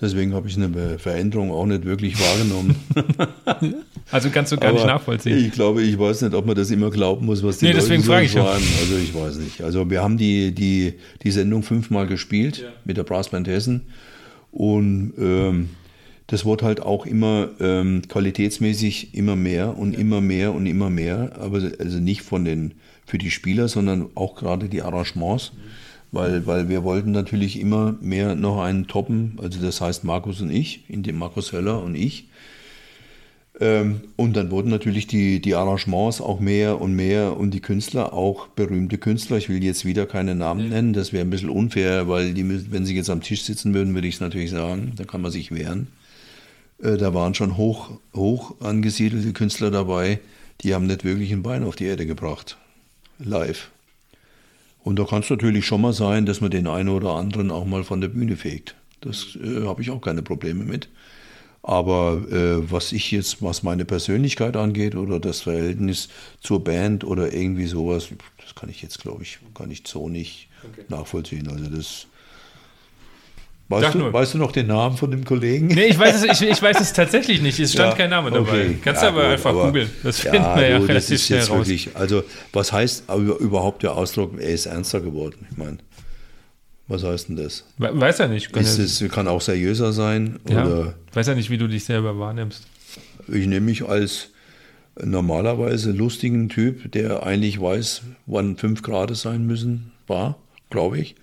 Deswegen 0.00 0.32
habe 0.32 0.46
ich 0.48 0.56
eine 0.56 0.98
Veränderung 0.98 1.50
auch 1.50 1.66
nicht 1.66 1.84
wirklich 1.84 2.14
wahrgenommen. 2.20 2.76
Also 4.10 4.30
kannst 4.30 4.52
du 4.52 4.56
gar 4.56 4.72
nicht 4.72 4.80
Aber 4.80 4.92
nachvollziehen. 4.92 5.36
Ich 5.36 5.52
glaube, 5.52 5.82
ich 5.82 5.98
weiß 5.98 6.22
nicht, 6.22 6.34
ob 6.34 6.46
man 6.46 6.56
das 6.56 6.70
immer 6.70 6.88
glauben 6.90 7.26
muss, 7.26 7.42
was 7.42 7.58
die 7.58 7.66
Nee, 7.66 7.72
Leute 7.72 7.82
deswegen 7.82 8.02
so 8.02 8.12
frage 8.12 8.24
ich 8.24 8.32
ja. 8.32 8.42
sagen. 8.42 8.64
Also 8.80 8.96
ich 8.96 9.14
weiß 9.14 9.36
nicht. 9.36 9.60
Also 9.60 9.90
wir 9.90 10.02
haben 10.02 10.16
die, 10.16 10.52
die, 10.54 10.94
die 11.22 11.30
Sendung 11.30 11.62
fünfmal 11.62 12.06
gespielt 12.06 12.58
Ja. 12.62 12.68
mit 12.86 12.96
der 12.96 13.02
Brassband 13.04 13.48
Hessen. 13.48 13.82
Und 14.50 15.12
ähm, 15.18 15.68
das 16.26 16.46
wurde 16.46 16.64
halt 16.64 16.80
auch 16.80 17.04
immer 17.04 17.50
ähm, 17.60 18.00
qualitätsmäßig 18.08 19.14
immer 19.14 19.36
mehr 19.36 19.76
und 19.76 19.92
immer 19.92 20.22
mehr 20.22 20.54
und 20.54 20.64
immer 20.64 20.88
mehr. 20.88 21.32
Aber 21.38 21.60
also 21.78 21.98
nicht 21.98 22.22
von 22.22 22.46
den 22.46 22.72
für 23.04 23.18
die 23.18 23.30
Spieler, 23.30 23.68
sondern 23.68 24.06
auch 24.14 24.36
gerade 24.36 24.70
die 24.70 24.80
Arrangements. 24.80 25.52
Weil, 26.10 26.46
weil 26.46 26.68
wir 26.68 26.84
wollten 26.84 27.12
natürlich 27.12 27.60
immer 27.60 27.96
mehr 28.00 28.34
noch 28.34 28.60
einen 28.60 28.86
toppen, 28.86 29.38
also 29.42 29.60
das 29.60 29.80
heißt 29.80 30.04
Markus 30.04 30.40
und 30.40 30.50
ich, 30.50 30.84
in 30.88 31.02
dem 31.02 31.18
Markus 31.18 31.52
Höller 31.52 31.82
und 31.82 31.94
ich. 31.94 32.28
Ähm, 33.60 34.02
und 34.16 34.36
dann 34.36 34.50
wurden 34.50 34.70
natürlich 34.70 35.06
die, 35.06 35.40
die 35.40 35.54
Arrangements 35.54 36.20
auch 36.20 36.40
mehr 36.40 36.80
und 36.80 36.94
mehr 36.94 37.36
und 37.36 37.50
die 37.52 37.60
Künstler, 37.60 38.12
auch 38.12 38.46
berühmte 38.48 38.98
Künstler. 38.98 39.36
Ich 39.36 39.48
will 39.48 39.62
jetzt 39.62 39.84
wieder 39.84 40.06
keine 40.06 40.34
Namen 40.34 40.68
nennen, 40.70 40.92
das 40.92 41.12
wäre 41.12 41.24
ein 41.26 41.30
bisschen 41.30 41.50
unfair, 41.50 42.08
weil 42.08 42.34
die, 42.34 42.44
müssen- 42.44 42.70
wenn 42.72 42.86
sie 42.86 42.94
jetzt 42.94 43.10
am 43.10 43.20
Tisch 43.20 43.42
sitzen 43.42 43.74
würden, 43.74 43.94
würde 43.94 44.06
ich 44.08 44.14
es 44.14 44.20
natürlich 44.20 44.50
sagen, 44.50 44.92
da 44.96 45.04
kann 45.04 45.20
man 45.22 45.32
sich 45.32 45.50
wehren. 45.52 45.88
Äh, 46.82 46.96
da 46.96 47.12
waren 47.14 47.34
schon 47.34 47.56
hoch, 47.56 47.90
hoch 48.14 48.54
angesiedelte 48.60 49.32
Künstler 49.32 49.70
dabei, 49.70 50.20
die 50.62 50.74
haben 50.74 50.86
nicht 50.86 51.04
wirklich 51.04 51.32
ein 51.32 51.42
Bein 51.42 51.64
auf 51.64 51.76
die 51.76 51.84
Erde 51.84 52.06
gebracht. 52.06 52.56
Live. 53.18 53.70
Und 54.82 54.98
da 54.98 55.04
kann 55.04 55.22
es 55.22 55.30
natürlich 55.30 55.66
schon 55.66 55.80
mal 55.80 55.92
sein, 55.92 56.26
dass 56.26 56.40
man 56.40 56.50
den 56.50 56.66
einen 56.66 56.88
oder 56.88 57.10
anderen 57.10 57.50
auch 57.50 57.64
mal 57.64 57.84
von 57.84 58.00
der 58.00 58.08
Bühne 58.08 58.36
fegt. 58.36 58.74
Das 59.00 59.36
äh, 59.42 59.66
habe 59.66 59.82
ich 59.82 59.90
auch 59.90 60.00
keine 60.00 60.22
Probleme 60.22 60.64
mit. 60.64 60.88
Aber 61.62 62.22
äh, 62.30 62.70
was 62.70 62.92
ich 62.92 63.10
jetzt, 63.10 63.42
was 63.42 63.62
meine 63.62 63.84
Persönlichkeit 63.84 64.56
angeht 64.56 64.94
oder 64.94 65.20
das 65.20 65.42
Verhältnis 65.42 66.08
zur 66.40 66.62
Band 66.64 67.04
oder 67.04 67.32
irgendwie 67.32 67.66
sowas, 67.66 68.08
das 68.40 68.54
kann 68.54 68.70
ich 68.70 68.80
jetzt, 68.80 69.00
glaube 69.00 69.22
ich, 69.24 69.38
kann 69.54 69.70
ich 69.70 69.82
so 69.86 70.08
nicht 70.08 70.48
nachvollziehen. 70.88 71.48
Also 71.48 71.66
das. 71.66 72.06
Weißt 73.70 73.94
du, 73.94 74.10
weißt 74.12 74.32
du 74.34 74.38
noch 74.38 74.52
den 74.52 74.66
Namen 74.68 74.96
von 74.96 75.10
dem 75.10 75.24
Kollegen? 75.26 75.66
Nee, 75.66 75.86
ich 75.88 75.98
weiß 75.98 76.24
es, 76.24 76.40
ich, 76.40 76.48
ich 76.48 76.62
weiß 76.62 76.80
es 76.80 76.92
tatsächlich 76.94 77.42
nicht. 77.42 77.60
Es 77.60 77.72
stand 77.74 77.90
Ja, 77.92 77.96
kein 77.98 78.08
Name 78.10 78.30
dabei. 78.30 78.48
okay. 78.66 78.78
Kannst 78.82 79.02
Ja, 79.02 79.10
du 79.10 79.14
aber 79.16 79.24
gut, 79.24 79.32
einfach 79.32 79.50
aber- 79.50 79.66
googeln. 79.66 79.90
Das 80.02 80.20
finden 80.20 80.38
wir 80.56 80.68
ja 80.68 80.78
du, 80.78 80.86
das 80.86 80.88
relativ 80.88 81.10
ist 81.16 81.26
schnell 81.26 81.40
raus. 81.40 81.50
wirklich, 81.68 81.90
also 81.94 82.22
was 82.54 82.72
heißt 82.72 83.04
überhaupt 83.40 83.82
der 83.82 83.94
Ausdruck, 83.94 84.32
er 84.40 84.48
ist 84.48 84.64
ernster 84.66 85.00
geworden? 85.00 85.46
Ich 85.50 85.56
meine, 85.58 85.78
was 86.86 87.04
heißt 87.04 87.28
denn 87.28 87.36
das? 87.36 87.66
We- 87.76 87.90
Weiß 88.00 88.16
ja 88.18 88.28
nicht. 88.28 88.50
Kann, 88.54 88.62
Ist 88.62 88.78
ja, 88.78 88.84
es 89.06 89.12
kann 89.12 89.28
auch 89.28 89.42
seriöser 89.42 89.92
sein 89.92 90.38
ja, 90.48 90.64
oder 90.64 90.94
weiß 91.12 91.26
ja 91.26 91.34
nicht, 91.34 91.50
wie 91.50 91.58
du 91.58 91.68
dich 91.68 91.84
selber 91.84 92.18
wahrnimmst. 92.18 92.66
ich 93.26 93.46
nehme 93.46 93.66
mich 93.66 93.86
als 93.86 94.30
normalerweise 95.02 95.92
lustigen 95.92 96.48
Typ, 96.48 96.90
der 96.92 97.22
eigentlich 97.22 97.60
weiß, 97.60 98.02
wann 98.26 98.56
fünf 98.56 98.82
Grad 98.82 99.14
sein 99.16 99.46
müssen, 99.46 99.92
war, 100.06 100.38
glaube 100.70 100.98
ich, 100.98 101.14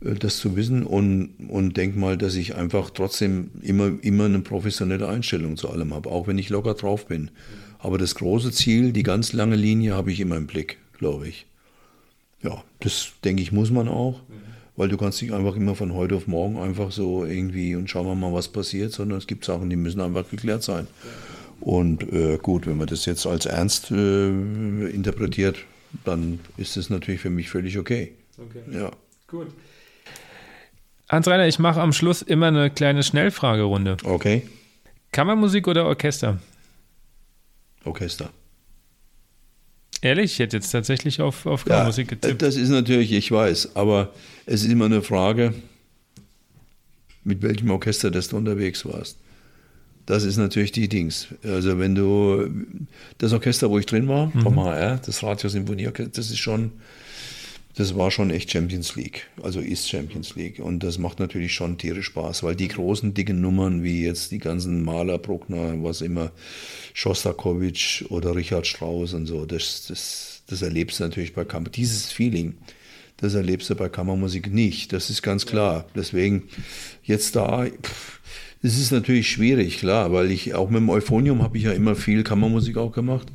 das 0.00 0.38
zu 0.38 0.56
wissen 0.56 0.84
und, 0.84 1.30
und 1.48 1.76
denk 1.76 1.96
mal, 1.96 2.16
dass 2.16 2.34
ich 2.34 2.54
einfach 2.54 2.90
trotzdem 2.90 3.50
immer, 3.62 3.92
immer 4.02 4.24
eine 4.24 4.40
professionelle 4.40 5.08
Einstellung 5.08 5.56
zu 5.56 5.68
allem 5.68 5.92
habe, 5.92 6.10
auch 6.10 6.26
wenn 6.26 6.38
ich 6.38 6.48
locker 6.48 6.74
drauf 6.74 7.06
bin. 7.06 7.30
Aber 7.78 7.98
das 7.98 8.14
große 8.14 8.50
Ziel, 8.52 8.92
die 8.92 9.02
ganz 9.02 9.32
lange 9.32 9.56
Linie 9.56 9.94
habe 9.94 10.10
ich 10.10 10.20
immer 10.20 10.36
im 10.36 10.46
Blick, 10.46 10.78
glaube 10.98 11.28
ich. 11.28 11.46
Ja, 12.42 12.62
das 12.80 13.12
denke 13.24 13.42
ich, 13.42 13.52
muss 13.52 13.70
man 13.70 13.88
auch, 13.88 14.20
weil 14.76 14.88
du 14.88 14.96
kannst 14.96 15.20
nicht 15.20 15.32
einfach 15.32 15.56
immer 15.56 15.74
von 15.74 15.92
heute 15.92 16.14
auf 16.14 16.26
morgen 16.26 16.58
einfach 16.58 16.90
so 16.90 17.26
irgendwie 17.26 17.74
und 17.74 17.90
schauen 17.90 18.06
wir 18.06 18.14
mal, 18.14 18.32
was 18.32 18.48
passiert, 18.48 18.92
sondern 18.92 19.18
es 19.18 19.26
gibt 19.26 19.44
Sachen, 19.44 19.68
die 19.68 19.76
müssen 19.76 20.00
einfach 20.00 20.28
geklärt 20.30 20.62
sein. 20.62 20.86
Und 21.60 22.10
äh, 22.10 22.38
gut, 22.40 22.66
wenn 22.66 22.78
man 22.78 22.86
das 22.86 23.04
jetzt 23.04 23.26
als 23.26 23.44
ernst 23.44 23.90
äh, 23.90 24.28
interpretiert, 24.88 25.58
dann 26.04 26.40
ist 26.56 26.78
das 26.78 26.88
natürlich 26.88 27.20
für 27.20 27.28
mich 27.28 27.50
völlig 27.50 27.76
okay. 27.76 28.12
Okay. 28.38 28.62
Ja. 28.72 28.90
Gut. 29.26 29.48
Hans-Reiner, 31.10 31.48
ich 31.48 31.58
mache 31.58 31.80
am 31.80 31.92
Schluss 31.92 32.22
immer 32.22 32.46
eine 32.46 32.70
kleine 32.70 33.02
Schnellfragerunde. 33.02 33.96
Okay. 34.04 34.42
Kammermusik 35.12 35.66
oder 35.66 35.86
Orchester? 35.86 36.38
Orchester. 37.84 38.30
Ehrlich, 40.02 40.32
ich 40.32 40.38
hätte 40.38 40.56
jetzt 40.56 40.70
tatsächlich 40.70 41.20
auf, 41.20 41.46
auf 41.46 41.64
Ja, 41.66 41.70
Kammermusik 41.74 42.08
getippt. 42.08 42.40
das 42.42 42.56
ist 42.56 42.68
natürlich, 42.68 43.12
ich 43.12 43.30
weiß, 43.32 43.74
aber 43.74 44.12
es 44.46 44.62
ist 44.62 44.70
immer 44.70 44.84
eine 44.86 45.02
Frage, 45.02 45.52
mit 47.24 47.42
welchem 47.42 47.70
Orchester 47.70 48.10
das 48.10 48.28
du 48.28 48.36
unterwegs 48.36 48.84
warst. 48.86 49.18
Das 50.06 50.22
ist 50.24 50.38
natürlich 50.38 50.72
die 50.72 50.88
Dings. 50.88 51.28
Also 51.44 51.78
wenn 51.78 51.94
du 51.94 52.48
das 53.18 53.32
Orchester, 53.32 53.68
wo 53.68 53.78
ich 53.78 53.86
drin 53.86 54.08
war, 54.08 54.30
vom 54.42 54.58
HR, 54.58 54.96
das 55.04 55.22
Radio-Symphonieorchester, 55.22 56.12
das 56.14 56.30
ist 56.30 56.38
schon, 56.38 56.72
das 57.76 57.96
war 57.96 58.10
schon 58.10 58.30
echt 58.30 58.50
Champions 58.50 58.96
League. 58.96 59.28
Also 59.42 59.60
ist 59.60 59.88
Champions 59.88 60.34
League. 60.34 60.58
Und 60.58 60.82
das 60.82 60.98
macht 60.98 61.20
natürlich 61.20 61.54
schon 61.54 61.78
tierisch 61.78 62.06
Spaß, 62.06 62.42
weil 62.42 62.56
die 62.56 62.68
großen, 62.68 63.14
dicken 63.14 63.40
Nummern, 63.40 63.82
wie 63.82 64.04
jetzt 64.04 64.32
die 64.32 64.38
ganzen 64.38 64.82
Maler, 64.82 65.18
Bruckner, 65.18 65.82
was 65.82 66.00
immer, 66.00 66.32
Schostakowitsch 66.94 68.04
oder 68.10 68.34
Richard 68.34 68.66
Strauss 68.66 69.14
und 69.14 69.26
so, 69.26 69.46
das, 69.46 69.86
das, 69.86 70.42
das 70.48 70.62
erlebst 70.62 70.98
du 70.98 71.04
natürlich 71.04 71.32
bei 71.32 71.44
Kammer. 71.44 71.68
Dieses 71.68 72.10
Feeling, 72.10 72.54
das 73.18 73.34
erlebst 73.34 73.70
du 73.70 73.76
bei 73.76 73.88
Kammermusik 73.88 74.52
nicht. 74.52 74.92
Das 74.92 75.08
ist 75.08 75.22
ganz 75.22 75.46
klar. 75.46 75.86
Deswegen 75.94 76.48
jetzt 77.04 77.36
da, 77.36 77.66
es 78.62 78.78
ist 78.78 78.90
natürlich 78.90 79.30
schwierig, 79.30 79.78
klar, 79.78 80.12
weil 80.12 80.32
ich 80.32 80.54
auch 80.54 80.70
mit 80.70 80.80
dem 80.80 80.90
Euphonium 80.90 81.42
habe 81.42 81.56
ich 81.56 81.64
ja 81.64 81.72
immer 81.72 81.94
viel 81.94 82.24
Kammermusik 82.24 82.76
auch 82.76 82.92
gemacht, 82.92 83.28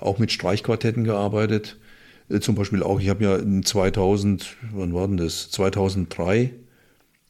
auch 0.00 0.18
mit 0.18 0.32
Streichquartetten 0.32 1.04
gearbeitet. 1.04 1.76
Äh, 2.28 2.40
Zum 2.40 2.54
Beispiel 2.54 2.82
auch, 2.82 3.00
ich 3.00 3.08
habe 3.08 3.24
ja 3.24 3.36
in 3.36 3.64
2000, 3.64 4.56
wann 4.72 4.94
war 4.94 5.06
denn 5.08 5.16
das? 5.16 5.50
2003 5.50 6.52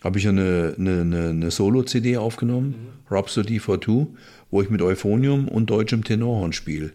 habe 0.02 0.18
ich 0.18 0.24
ja 0.24 0.30
eine, 0.30 0.74
eine, 0.78 1.00
eine, 1.00 1.28
eine 1.30 1.50
Solo-CD 1.50 2.16
aufgenommen, 2.16 2.74
Rhapsody 3.10 3.58
for 3.58 3.80
Two, 3.80 4.08
wo 4.50 4.62
ich 4.62 4.70
mit 4.70 4.82
Euphonium 4.82 5.48
und 5.48 5.70
deutschem 5.70 6.04
Tenorhorn 6.04 6.52
spiele. 6.52 6.92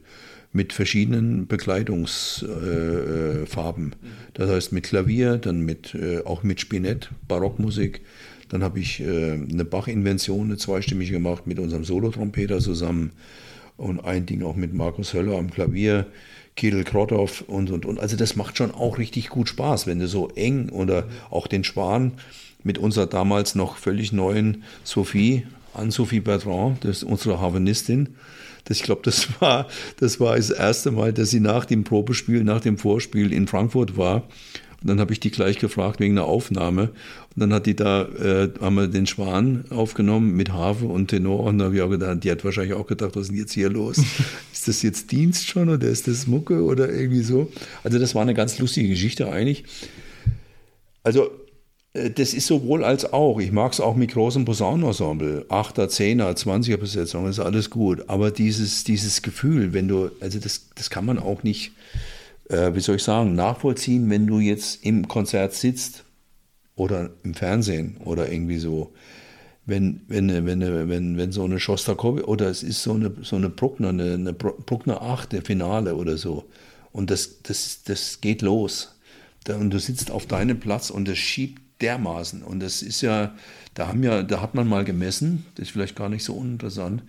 Mit 0.53 0.73
verschiedenen 0.73 1.47
Bekleidungsfarben. 1.47 3.43
Äh, 3.43 3.45
Farben. 3.45 3.93
Das 4.33 4.49
heißt 4.49 4.73
mit 4.73 4.83
Klavier, 4.83 5.37
dann 5.37 5.61
mit, 5.61 5.95
äh, 5.95 6.23
auch 6.25 6.43
mit 6.43 6.59
Spinett, 6.59 7.09
Barockmusik. 7.27 8.01
Dann 8.49 8.61
habe 8.61 8.79
ich 8.79 8.99
äh, 8.99 9.31
eine 9.31 9.63
Bach-Invention, 9.63 10.47
eine 10.47 10.57
zweistimmige 10.57 11.13
gemacht 11.13 11.47
mit 11.47 11.57
unserem 11.57 11.85
Solotrompeter 11.85 12.59
zusammen 12.59 13.11
und 13.77 14.03
ein 14.03 14.25
Ding 14.25 14.43
auch 14.43 14.57
mit 14.57 14.73
Markus 14.73 15.13
Höller 15.13 15.37
am 15.37 15.49
Klavier. 15.49 16.07
Kirill 16.55 16.83
Krotov 16.83 17.43
und, 17.47 17.71
und, 17.71 17.85
und. 17.85 17.99
Also 17.99 18.17
das 18.17 18.35
macht 18.35 18.57
schon 18.57 18.71
auch 18.71 18.97
richtig 18.97 19.29
gut 19.29 19.49
Spaß, 19.49 19.87
wenn 19.87 19.99
du 19.99 20.07
so 20.07 20.29
eng 20.29 20.69
oder 20.69 21.05
auch 21.29 21.47
den 21.47 21.63
Schwan 21.63 22.13
mit 22.63 22.77
unserer 22.77 23.07
damals 23.07 23.55
noch 23.55 23.77
völlig 23.77 24.11
neuen 24.11 24.63
Sophie, 24.83 25.45
Anne-Sophie 25.73 26.19
Bertrand, 26.19 26.83
das 26.83 26.97
ist 26.97 27.03
unsere 27.03 27.39
Harvenistin. 27.39 28.09
Das, 28.65 28.77
ich 28.77 28.83
glaube, 28.83 29.01
das 29.03 29.27
war, 29.41 29.67
das 29.97 30.19
war 30.19 30.35
das 30.35 30.49
erste 30.49 30.91
Mal, 30.91 31.13
dass 31.13 31.29
sie 31.29 31.39
nach 31.39 31.65
dem 31.65 31.83
Probespiel, 31.83 32.43
nach 32.43 32.61
dem 32.61 32.77
Vorspiel 32.77 33.33
in 33.33 33.47
Frankfurt 33.47 33.97
war. 33.97 34.23
Und 34.81 34.89
dann 34.89 34.99
habe 34.99 35.13
ich 35.13 35.19
die 35.19 35.31
gleich 35.31 35.59
gefragt 35.59 35.99
wegen 35.99 36.17
einer 36.17 36.27
Aufnahme. 36.27 36.89
Und 37.35 37.39
dann 37.39 37.53
hat 37.53 37.65
die 37.65 37.75
da, 37.75 38.03
äh, 38.03 38.49
haben 38.59 38.75
wir 38.75 38.87
den 38.87 39.07
Schwan 39.07 39.63
aufgenommen 39.69 40.35
mit 40.35 40.51
Harfe 40.51 40.85
und 40.85 41.07
Tenor. 41.07 41.45
Und 41.45 41.59
da 41.59 41.65
habe 41.65 41.75
ich 41.75 41.81
auch 41.81 41.89
gedacht, 41.89 42.23
die 42.23 42.31
hat 42.31 42.43
wahrscheinlich 42.43 42.73
auch 42.73 42.87
gedacht, 42.87 43.15
was 43.15 43.23
ist 43.23 43.27
denn 43.29 43.37
jetzt 43.37 43.53
hier 43.53 43.69
los? 43.69 43.97
ist 44.53 44.67
das 44.67 44.81
jetzt 44.81 45.11
Dienst 45.11 45.47
schon 45.47 45.69
oder 45.69 45.87
ist 45.87 46.07
das 46.07 46.27
Mucke 46.27 46.61
oder 46.61 46.91
irgendwie 46.91 47.23
so? 47.23 47.49
Also 47.83 47.99
das 47.99 48.15
war 48.15 48.21
eine 48.21 48.33
ganz 48.33 48.59
lustige 48.59 48.89
Geschichte 48.89 49.31
eigentlich. 49.31 49.63
Also 51.03 51.31
äh, 51.93 52.09
das 52.09 52.33
ist 52.33 52.47
sowohl 52.47 52.83
als 52.83 53.13
auch. 53.13 53.39
Ich 53.39 53.53
mag 53.53 53.71
es 53.71 53.79
auch 53.79 53.95
mit 53.95 54.11
großem 54.11 54.43
Posaunenensemble. 54.43 55.45
Achter, 55.47 55.87
Zehner, 55.87 56.35
Zwanziger 56.35 56.77
Besetzung, 56.77 57.29
ist 57.29 57.39
alles 57.39 57.69
gut. 57.69 58.09
Aber 58.09 58.31
dieses, 58.31 58.83
dieses 58.83 59.21
Gefühl, 59.21 59.71
wenn 59.71 59.87
du, 59.87 60.11
also 60.19 60.37
das, 60.37 60.67
das 60.75 60.89
kann 60.89 61.05
man 61.05 61.17
auch 61.17 61.43
nicht, 61.43 61.71
äh, 62.49 62.75
wie 62.75 62.81
soll 62.81 62.97
ich 62.97 63.03
sagen, 63.03 63.35
nachvollziehen, 63.35 64.09
wenn 64.09 64.27
du 64.27 64.39
jetzt 64.39 64.83
im 64.83 65.07
Konzert 65.07 65.53
sitzt 65.53 66.03
oder 66.75 67.11
im 67.23 67.33
Fernsehen 67.33 67.97
oder 68.03 68.31
irgendwie 68.31 68.57
so. 68.57 68.93
Wenn, 69.65 70.01
wenn, 70.07 70.45
wenn, 70.45 70.89
wenn, 70.89 71.17
wenn 71.17 71.31
so 71.31 71.43
eine 71.43 71.59
Shostakovich 71.59 72.25
oder 72.25 72.49
es 72.49 72.63
ist 72.63 72.81
so 72.81 72.93
eine, 72.93 73.13
so 73.21 73.35
eine 73.35 73.49
Bruckner, 73.49 73.89
eine, 73.89 74.15
eine 74.15 74.33
Bruckner 74.33 75.01
8, 75.01 75.31
der 75.33 75.43
Finale 75.43 75.95
oder 75.95 76.17
so. 76.17 76.45
Und 76.91 77.11
das, 77.11 77.43
das, 77.43 77.83
das 77.83 78.21
geht 78.21 78.41
los. 78.41 78.99
und 79.47 79.69
du 79.69 79.79
sitzt 79.79 80.11
auf 80.11 80.25
deinem 80.25 80.59
Platz 80.59 80.89
und 80.89 81.07
das 81.07 81.19
schiebt 81.19 81.61
dermaßen. 81.81 82.43
Und 82.43 82.59
das 82.61 82.81
ist 82.81 83.01
ja, 83.01 83.35
da 83.73 83.87
haben 83.87 84.03
ja, 84.03 84.23
da 84.23 84.41
hat 84.41 84.55
man 84.55 84.67
mal 84.67 84.83
gemessen, 84.83 85.45
das 85.55 85.67
ist 85.67 85.71
vielleicht 85.71 85.95
gar 85.95 86.09
nicht 86.09 86.23
so 86.23 86.33
uninteressant, 86.33 87.03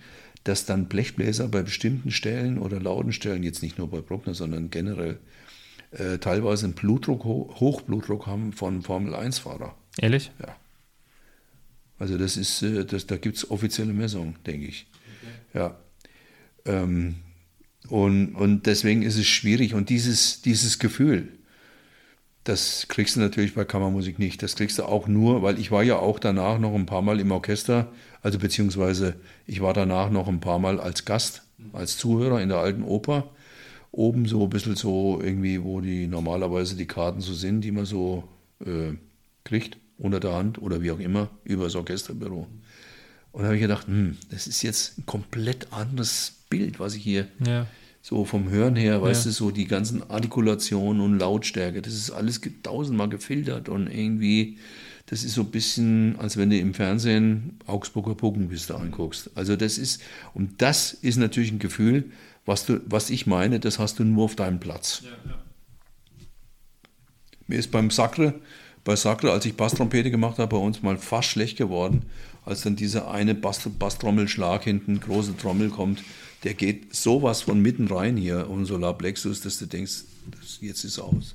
dass 0.45 0.65
dann 0.65 0.87
Blechbläser 0.87 1.49
bei 1.49 1.63
bestimmten 1.63 2.11
Stellen 2.11 2.59
oder 2.59 2.81
lauten 2.81 3.13
Stellen, 3.13 3.43
jetzt 3.43 3.63
nicht 3.63 3.79
nur 3.79 3.91
bei 3.91 4.01
Bruckner, 4.01 4.35
sondern 4.35 4.71
generell, 4.71 5.19
äh, 5.93 6.19
teilweise 6.19 6.67
einen 6.67 6.75
Blutdruck, 6.75 7.25
Hochblutdruck 7.25 8.27
haben 8.27 8.53
von 8.53 8.83
Formel-1-Fahrer. 8.83 9.75
Ehrlich? 9.99 10.31
Ja. 10.41 10.57
Also 11.99 12.19
das 12.19 12.37
ist, 12.37 12.63
äh, 12.63 12.85
das, 12.85 13.07
da 13.07 13.17
gibt 13.17 13.37
es 13.37 13.51
offizielle 13.51 13.93
Messungen, 13.93 14.37
denke 14.47 14.67
ich. 14.67 14.87
Okay. 15.53 15.59
Ja. 15.59 15.77
Ähm, 16.65 17.17
und, 17.89 18.35
und 18.35 18.67
deswegen 18.67 19.03
ist 19.03 19.19
es 19.19 19.27
schwierig. 19.27 19.75
Und 19.75 19.89
dieses, 19.89 20.43
dieses 20.43 20.79
Gefühl, 20.79 21.29
das 22.45 22.87
kriegst 22.89 23.17
du 23.17 23.21
natürlich 23.21 23.55
bei 23.55 23.65
Kammermusik 23.65 24.19
nicht. 24.19 24.43
Das 24.43 24.57
kriegst 24.57 24.79
du 24.79 24.85
auch 24.85 25.07
nur, 25.07 25.43
weil 25.43 25.59
ich 25.59 25.71
war 25.71 25.83
ja 25.83 25.97
auch 25.97 26.19
danach 26.19 26.59
noch 26.59 26.75
ein 26.75 26.87
paar 26.87 27.03
Mal 27.03 27.21
im 27.21 27.31
Orchester, 27.31 27.93
also 28.21 28.39
beziehungsweise 28.39 29.15
ich 29.47 29.61
war 29.61 29.75
danach 29.75 30.11
noch 30.11 30.29
ein 30.29 30.41
paar 30.41 30.59
Mal 30.59 30.81
als 30.81 31.05
Gast, 31.05 31.43
als 31.73 31.99
Zuhörer 31.99 32.41
in 32.41 32.49
der 32.49 32.59
alten 32.59 32.83
Oper. 32.83 33.31
Oben 33.93 34.27
so 34.27 34.43
ein 34.43 34.51
bisschen 34.51 34.75
so 34.75 35.21
irgendwie, 35.23 35.63
wo 35.63 35.81
die 35.81 36.07
normalerweise 36.07 36.77
die 36.77 36.87
Karten 36.87 37.21
so 37.21 37.35
sind, 37.35 37.61
die 37.61 37.73
man 37.73 37.85
so 37.85 38.25
äh, 38.65 38.95
kriegt, 39.45 39.77
unter 39.99 40.19
der 40.19 40.33
Hand 40.33 40.61
oder 40.61 40.83
wie 40.83 40.91
auch 40.91 40.99
immer, 40.99 41.29
über 41.45 41.65
das 41.65 41.77
Orchesterbüro. 41.77 42.47
Und 43.33 43.41
da 43.41 43.47
habe 43.47 43.57
ich 43.57 43.63
gedacht, 43.63 43.87
hm, 43.87 44.17
das 44.31 44.47
ist 44.47 44.63
jetzt 44.63 44.99
ein 44.99 45.07
komplett 45.07 45.73
anderes 45.73 46.43
Bild, 46.49 46.81
was 46.81 46.95
ich 46.95 47.03
hier 47.03 47.29
ja 47.47 47.67
so 48.03 48.25
vom 48.25 48.51
Hören 48.51 48.75
her, 48.75 49.01
weißt 49.01 49.25
ja. 49.25 49.31
du, 49.31 49.35
so 49.35 49.51
die 49.53 49.67
ganzen 49.67 50.11
Artikulationen 50.11 51.01
und 51.01 51.19
Lautstärke, 51.21 51.81
das 51.81 51.95
ist 51.95 52.11
alles 52.11 52.41
tausendmal 52.65 53.09
gefiltert 53.09 53.69
und 53.69 53.87
irgendwie, 53.87 54.59
das 55.07 55.23
ist 55.23 55.35
so 55.35 55.43
ein 55.43 55.53
bisschen, 55.53 56.19
als 56.19 56.37
wenn 56.37 56.51
du 56.51 56.59
im 56.59 56.75
Fernsehen 56.75 57.59
Augsburger 57.67 58.17
Puppenpiste 58.17 58.75
anguckst. 58.75 59.31
Also 59.37 59.55
das 59.55 59.79
ist, 59.79 60.03
und 60.35 60.61
das 60.61 60.93
ist 60.93 61.17
natürlich 61.17 61.53
ein 61.53 61.61
Gefühl, 61.61 62.11
was, 62.45 62.67
du, 62.67 62.81
was 62.87 63.11
ich 63.11 63.27
meine, 63.27 63.61
das 63.61 63.79
hast 63.79 63.99
du 63.99 64.05
nur 64.05 64.25
auf 64.25 64.37
deinem 64.37 64.61
Platz. 64.61 65.03
Ja, 65.05 65.11
ja. 65.31 65.39
Mir 67.47 67.59
ist 67.59 67.71
beim 67.71 67.91
Sacre, 67.91 68.35
bei 68.85 68.97
Sacre, 68.97 69.31
als 69.31 69.45
ich 69.45 69.57
Basstrompete 69.57 70.11
gemacht 70.11 70.39
habe, 70.39 70.57
bei 70.57 70.63
uns 70.63 70.83
mal 70.83 70.99
fast 70.99 71.29
schlecht 71.29 71.59
geworden, 71.59 72.07
als 72.45 72.63
dann 72.63 72.77
dieser 72.77 73.11
eine 73.11 73.35
Basstrommelschlag 73.35 74.65
hinten, 74.65 75.01
große 75.01 75.37
Trommel 75.37 75.69
kommt 75.69 76.03
der 76.45 76.55
geht 76.55 76.95
sowas 76.95 77.43
von 77.43 77.61
mitten 77.61 77.87
rein 77.87 78.17
hier 78.17 78.49
um 78.51 78.65
Solarplexus, 78.65 79.41
dass 79.43 79.59
du 79.59 79.67
denkst, 79.67 80.05
das, 80.31 80.59
jetzt 80.61 80.85
ist 80.85 80.99
aus. 80.99 81.35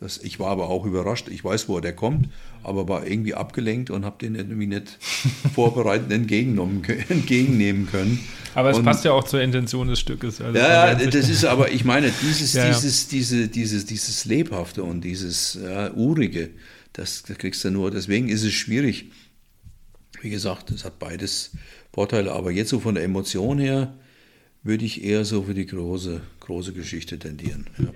Das, 0.00 0.18
ich 0.18 0.38
war 0.38 0.50
aber 0.50 0.68
auch 0.68 0.86
überrascht. 0.86 1.26
Ich 1.28 1.42
weiß, 1.42 1.68
wo 1.68 1.80
der 1.80 1.92
kommt, 1.92 2.28
aber 2.62 2.88
war 2.88 3.04
irgendwie 3.04 3.34
abgelenkt 3.34 3.90
und 3.90 4.04
habe 4.04 4.16
den 4.20 4.36
irgendwie 4.36 4.68
nicht 4.68 4.96
vorbereitet 5.54 6.12
entgegennehmen 6.12 7.88
können. 7.90 8.20
Aber 8.54 8.70
es 8.70 8.78
und, 8.78 8.84
passt 8.84 9.04
ja 9.04 9.12
auch 9.12 9.24
zur 9.24 9.42
Intention 9.42 9.88
des 9.88 9.98
Stückes. 9.98 10.40
Also 10.40 10.56
ja, 10.56 10.94
das 10.94 11.28
ist 11.28 11.44
aber, 11.44 11.72
ich 11.72 11.84
meine, 11.84 12.12
dieses, 12.22 12.52
ja, 12.52 12.68
dieses, 12.68 13.08
Diese, 13.08 13.48
dieses, 13.48 13.86
dieses 13.86 14.24
Lebhafte 14.24 14.84
und 14.84 15.02
dieses 15.02 15.58
ja, 15.60 15.92
Urige, 15.92 16.50
das, 16.92 17.24
das 17.24 17.36
kriegst 17.36 17.64
du 17.64 17.72
nur. 17.72 17.90
Deswegen 17.90 18.28
ist 18.28 18.44
es 18.44 18.52
schwierig. 18.52 19.10
Wie 20.20 20.30
gesagt, 20.30 20.70
es 20.70 20.84
hat 20.84 21.00
beides 21.00 21.52
Vorteile, 21.92 22.32
aber 22.32 22.52
jetzt 22.52 22.70
so 22.70 22.78
von 22.78 22.94
der 22.94 23.02
Emotion 23.02 23.58
her, 23.58 23.94
würde 24.62 24.84
ich 24.84 25.02
eher 25.02 25.24
so 25.24 25.42
für 25.42 25.54
die 25.54 25.66
große, 25.66 26.20
große 26.40 26.72
Geschichte 26.72 27.18
tendieren. 27.18 27.66
Ja. 27.78 27.88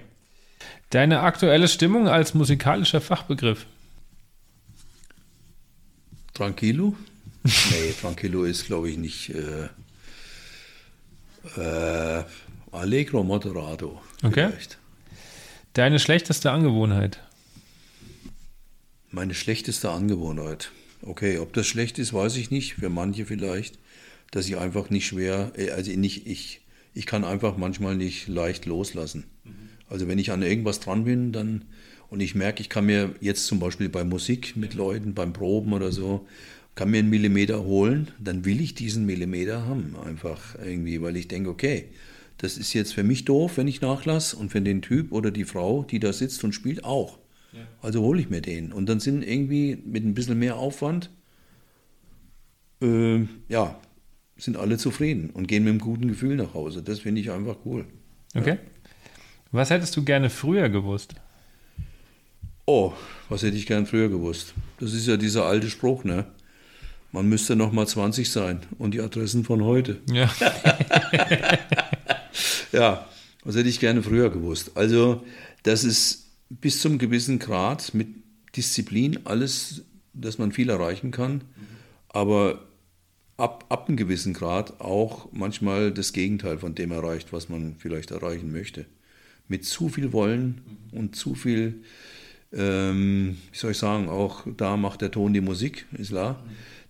Deine 0.92 1.20
aktuelle 1.20 1.68
Stimmung 1.68 2.08
als 2.08 2.34
musikalischer 2.34 3.00
Fachbegriff? 3.00 3.66
Tranquilo? 6.34 6.96
nee, 7.42 7.92
Tranquilo 8.00 8.44
ist, 8.44 8.66
glaube 8.66 8.90
ich, 8.90 8.96
nicht 8.96 9.30
äh, 9.30 9.68
äh, 11.60 12.24
Allegro 12.70 13.24
Moderato. 13.24 14.00
Okay. 14.22 14.48
Vielleicht. 14.48 14.78
Deine 15.74 15.98
schlechteste 15.98 16.50
Angewohnheit? 16.50 17.20
Meine 19.10 19.34
schlechteste 19.34 19.90
Angewohnheit. 19.90 20.70
Okay, 21.02 21.38
ob 21.38 21.52
das 21.52 21.66
schlecht 21.66 21.98
ist, 21.98 22.12
weiß 22.12 22.36
ich 22.36 22.50
nicht. 22.50 22.74
Für 22.74 22.88
manche 22.88 23.26
vielleicht 23.26 23.78
dass 24.32 24.48
ich 24.48 24.56
einfach 24.56 24.90
nicht 24.90 25.06
schwer, 25.06 25.52
äh, 25.56 25.70
also 25.70 25.92
nicht 25.92 26.26
ich, 26.26 26.62
ich 26.94 27.06
kann 27.06 27.24
einfach 27.24 27.56
manchmal 27.56 27.94
nicht 27.94 28.26
leicht 28.26 28.66
loslassen. 28.66 29.24
Also 29.92 30.08
wenn 30.08 30.18
ich 30.18 30.32
an 30.32 30.42
irgendwas 30.42 30.80
dran 30.80 31.04
bin, 31.04 31.32
dann 31.32 31.66
und 32.08 32.20
ich 32.20 32.34
merke, 32.34 32.62
ich 32.62 32.70
kann 32.70 32.86
mir 32.86 33.14
jetzt 33.20 33.46
zum 33.46 33.58
Beispiel 33.58 33.90
bei 33.90 34.04
Musik 34.04 34.56
mit 34.56 34.72
Leuten, 34.72 35.12
beim 35.12 35.34
Proben 35.34 35.74
oder 35.74 35.92
so, 35.92 36.26
kann 36.74 36.90
mir 36.90 36.98
einen 36.98 37.10
Millimeter 37.10 37.64
holen, 37.64 38.08
dann 38.18 38.46
will 38.46 38.60
ich 38.62 38.74
diesen 38.74 39.04
Millimeter 39.04 39.66
haben, 39.66 39.94
einfach 40.02 40.56
irgendwie, 40.64 41.02
weil 41.02 41.16
ich 41.16 41.28
denke, 41.28 41.50
okay, 41.50 41.86
das 42.38 42.56
ist 42.56 42.72
jetzt 42.72 42.94
für 42.94 43.02
mich 43.02 43.26
doof, 43.26 43.58
wenn 43.58 43.68
ich 43.68 43.82
nachlasse 43.82 44.36
und 44.36 44.50
für 44.50 44.62
den 44.62 44.80
Typ 44.80 45.12
oder 45.12 45.30
die 45.30 45.44
Frau, 45.44 45.84
die 45.84 46.00
da 46.00 46.12
sitzt 46.14 46.42
und 46.42 46.54
spielt, 46.54 46.84
auch. 46.84 47.18
Ja. 47.52 47.60
Also 47.82 48.00
hole 48.00 48.20
ich 48.20 48.30
mir 48.30 48.40
den. 48.40 48.72
Und 48.72 48.88
dann 48.88 48.98
sind 48.98 49.22
irgendwie 49.22 49.76
mit 49.84 50.04
ein 50.04 50.14
bisschen 50.14 50.38
mehr 50.38 50.56
Aufwand, 50.56 51.10
äh, 52.80 53.20
ja, 53.48 53.78
sind 54.38 54.56
alle 54.56 54.78
zufrieden 54.78 55.28
und 55.30 55.48
gehen 55.48 55.64
mit 55.64 55.72
einem 55.72 55.80
guten 55.80 56.08
Gefühl 56.08 56.36
nach 56.36 56.54
Hause. 56.54 56.82
Das 56.82 57.00
finde 57.00 57.20
ich 57.20 57.30
einfach 57.30 57.56
cool. 57.66 57.84
Okay. 58.34 58.58
Ja. 58.62 58.71
Was 59.54 59.68
hättest 59.68 59.94
du 59.98 60.02
gerne 60.02 60.30
früher 60.30 60.70
gewusst? 60.70 61.14
Oh, 62.64 62.94
was 63.28 63.42
hätte 63.42 63.58
ich 63.58 63.66
gern 63.66 63.84
früher 63.84 64.08
gewusst? 64.08 64.54
Das 64.80 64.94
ist 64.94 65.06
ja 65.06 65.18
dieser 65.18 65.44
alte 65.44 65.68
Spruch, 65.68 66.04
ne? 66.04 66.24
Man 67.12 67.28
müsste 67.28 67.54
noch 67.54 67.70
mal 67.70 67.86
20 67.86 68.30
sein 68.30 68.60
und 68.78 68.94
die 68.94 69.02
Adressen 69.02 69.44
von 69.44 69.62
heute. 69.62 70.00
Ja. 70.10 70.32
ja, 72.72 73.06
was 73.44 73.54
hätte 73.54 73.68
ich 73.68 73.78
gerne 73.78 74.02
früher 74.02 74.30
gewusst? 74.30 74.70
Also, 74.74 75.22
das 75.64 75.84
ist 75.84 76.30
bis 76.48 76.80
zum 76.80 76.96
gewissen 76.96 77.38
Grad 77.38 77.92
mit 77.92 78.08
Disziplin 78.56 79.18
alles, 79.24 79.82
dass 80.14 80.38
man 80.38 80.52
viel 80.52 80.70
erreichen 80.70 81.10
kann. 81.10 81.44
Aber 82.08 82.66
ab, 83.36 83.66
ab 83.68 83.88
einem 83.88 83.98
gewissen 83.98 84.32
Grad 84.32 84.80
auch 84.80 85.28
manchmal 85.30 85.92
das 85.92 86.14
Gegenteil 86.14 86.58
von 86.58 86.74
dem 86.74 86.90
erreicht, 86.90 87.34
was 87.34 87.50
man 87.50 87.76
vielleicht 87.78 88.12
erreichen 88.12 88.50
möchte. 88.50 88.86
Mit 89.52 89.66
zu 89.66 89.90
viel 89.90 90.14
Wollen 90.14 90.62
und 90.92 91.14
zu 91.14 91.34
viel, 91.34 91.82
ähm, 92.54 93.36
wie 93.52 93.58
soll 93.58 93.72
ich 93.72 93.76
sagen, 93.76 94.08
auch 94.08 94.46
da 94.56 94.78
macht 94.78 95.02
der 95.02 95.10
Ton 95.10 95.34
die 95.34 95.42
Musik, 95.42 95.84
ist 95.92 96.08
klar, 96.08 96.42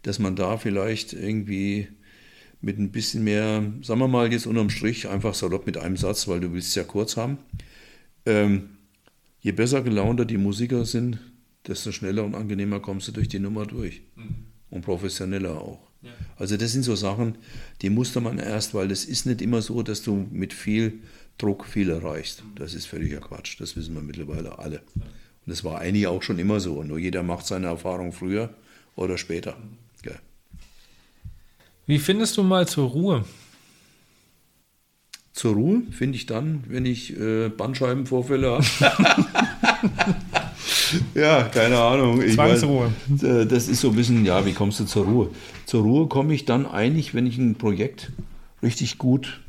dass 0.02 0.20
man 0.20 0.36
da 0.36 0.58
vielleicht 0.58 1.12
irgendwie 1.12 1.88
mit 2.60 2.78
ein 2.78 2.92
bisschen 2.92 3.24
mehr, 3.24 3.64
sagen 3.82 3.98
wir 3.98 4.06
mal 4.06 4.32
jetzt 4.32 4.46
unterm 4.46 4.70
Strich, 4.70 5.08
einfach 5.08 5.34
salopp 5.34 5.66
mit 5.66 5.76
einem 5.76 5.96
Satz, 5.96 6.28
weil 6.28 6.38
du 6.38 6.52
willst 6.52 6.68
es 6.68 6.76
ja 6.76 6.84
kurz 6.84 7.16
haben. 7.16 7.38
Ähm, 8.26 8.76
je 9.40 9.50
besser 9.50 9.82
gelaunter 9.82 10.24
die 10.24 10.38
Musiker 10.38 10.84
sind, 10.84 11.18
desto 11.66 11.90
schneller 11.90 12.22
und 12.22 12.36
angenehmer 12.36 12.78
kommst 12.78 13.08
du 13.08 13.12
durch 13.12 13.26
die 13.26 13.40
Nummer 13.40 13.66
durch. 13.66 14.02
Mhm. 14.14 14.46
Und 14.70 14.82
professioneller 14.82 15.60
auch. 15.60 15.80
Also 16.36 16.56
das 16.56 16.72
sind 16.72 16.82
so 16.82 16.96
Sachen, 16.96 17.36
die 17.82 17.90
musste 17.90 18.20
man 18.20 18.38
erst, 18.38 18.74
weil 18.74 18.90
es 18.90 19.04
ist 19.04 19.26
nicht 19.26 19.42
immer 19.42 19.62
so, 19.62 19.82
dass 19.82 20.02
du 20.02 20.26
mit 20.30 20.52
viel 20.52 21.00
Druck 21.38 21.66
viel 21.66 21.90
erreichst. 21.90 22.42
Das 22.54 22.74
ist 22.74 22.86
völliger 22.86 23.20
Quatsch. 23.20 23.60
Das 23.60 23.76
wissen 23.76 23.94
wir 23.94 24.02
mittlerweile 24.02 24.58
alle. 24.58 24.82
Und 24.94 25.46
das 25.46 25.64
war 25.64 25.80
eigentlich 25.80 26.06
auch 26.06 26.22
schon 26.22 26.38
immer 26.38 26.60
so. 26.60 26.82
Nur 26.82 26.98
jeder 26.98 27.22
macht 27.22 27.46
seine 27.46 27.66
Erfahrung 27.66 28.12
früher 28.12 28.50
oder 28.94 29.18
später. 29.18 29.56
Ja. 30.04 30.12
Wie 31.86 31.98
findest 31.98 32.36
du 32.36 32.42
mal 32.42 32.68
zur 32.68 32.90
Ruhe? 32.90 33.24
Zur 35.32 35.54
Ruhe 35.54 35.82
finde 35.90 36.16
ich 36.16 36.26
dann, 36.26 36.62
wenn 36.68 36.84
ich 36.84 37.18
äh, 37.18 37.48
Bandscheibenvorfälle 37.48 38.50
habe. 38.50 38.64
ja, 41.14 41.44
keine 41.44 41.78
Ahnung. 41.78 42.22
Ich 42.22 42.34
Zwangsruhe. 42.34 42.92
Mein, 43.08 43.24
äh, 43.24 43.46
das 43.46 43.66
ist 43.66 43.80
so 43.80 43.88
ein 43.88 43.96
bisschen, 43.96 44.26
ja, 44.26 44.44
wie 44.44 44.52
kommst 44.52 44.78
du 44.78 44.84
zur 44.84 45.06
Ruhe? 45.06 45.30
Zur 45.64 45.82
Ruhe 45.82 46.06
komme 46.06 46.34
ich 46.34 46.44
dann 46.44 46.66
eigentlich, 46.66 47.14
wenn 47.14 47.26
ich 47.26 47.38
ein 47.38 47.56
Projekt 47.56 48.12
richtig 48.62 48.98
gut 48.98 49.40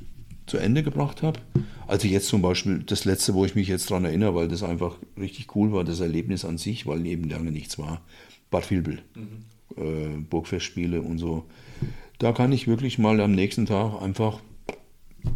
zu 0.46 0.58
Ende 0.58 0.84
gebracht 0.84 1.24
habe. 1.24 1.40
Also 1.88 2.08
jetzt 2.08 2.28
zum 2.28 2.42
Beispiel 2.42 2.84
das 2.86 3.06
letzte, 3.06 3.34
wo 3.34 3.46
ich 3.46 3.56
mich 3.56 3.68
jetzt 3.68 3.90
daran 3.90 4.06
erinnere, 4.06 4.36
weil 4.36 4.48
das 4.48 4.64
einfach 4.64 4.98
richtig 5.18 5.56
cool 5.56 5.72
war, 5.72 5.84
das 5.84 6.00
Erlebnis 6.00 6.46
an 6.46 6.58
sich, 6.58 6.86
weil 6.86 7.06
eben 7.06 7.30
lange 7.30 7.52
nichts 7.52 7.78
war. 7.78 8.02
Bad 8.50 8.70
Vilbel, 8.70 9.02
mhm. 9.16 9.84
äh, 9.84 10.18
Burgfestspiele 10.30 11.02
und 11.02 11.18
so. 11.18 11.46
Da 12.20 12.32
kann 12.32 12.52
ich 12.52 12.68
wirklich 12.68 13.00
mal 13.00 13.20
am 13.22 13.34
nächsten 13.34 13.66
Tag 13.66 14.02
einfach 14.02 14.40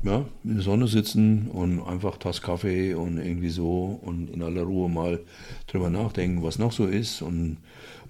ja, 0.03 0.25
in 0.43 0.55
der 0.55 0.63
Sonne 0.63 0.87
sitzen 0.87 1.47
und 1.47 1.81
einfach 1.81 2.17
Tass 2.17 2.41
Kaffee 2.41 2.93
und 2.93 3.17
irgendwie 3.17 3.49
so 3.49 3.99
und 4.01 4.29
in 4.29 4.41
aller 4.41 4.63
Ruhe 4.63 4.89
mal 4.89 5.19
drüber 5.67 5.89
nachdenken, 5.89 6.43
was 6.43 6.59
noch 6.59 6.71
so 6.71 6.85
ist 6.85 7.21
und 7.21 7.57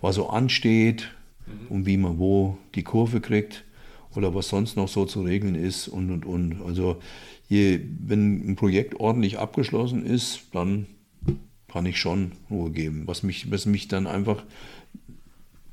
was 0.01 0.16
so 0.16 0.30
ansteht 0.30 1.09
mhm. 1.45 1.67
und 1.69 1.85
wie 1.85 1.98
man 1.98 2.17
wo 2.17 2.58
die 2.76 2.84
Kurve 2.84 3.22
kriegt 3.22 3.64
oder 4.18 4.34
was 4.34 4.50
sonst 4.50 4.76
noch 4.76 4.88
so 4.88 5.06
zu 5.06 5.22
regeln 5.22 5.54
ist 5.54 5.88
und 5.88 6.10
und 6.10 6.26
und. 6.26 6.62
Also 6.66 7.00
je, 7.48 7.80
wenn 8.00 8.50
ein 8.50 8.56
Projekt 8.56 9.00
ordentlich 9.00 9.38
abgeschlossen 9.38 10.04
ist, 10.04 10.42
dann 10.54 10.88
kann 11.72 11.86
ich 11.86 12.00
schon 12.00 12.32
Ruhe 12.50 12.72
geben. 12.72 13.04
Was 13.06 13.22
mich, 13.22 13.52
was 13.52 13.68
mich 13.68 13.88
dann 13.88 14.08
einfach, 14.08 14.44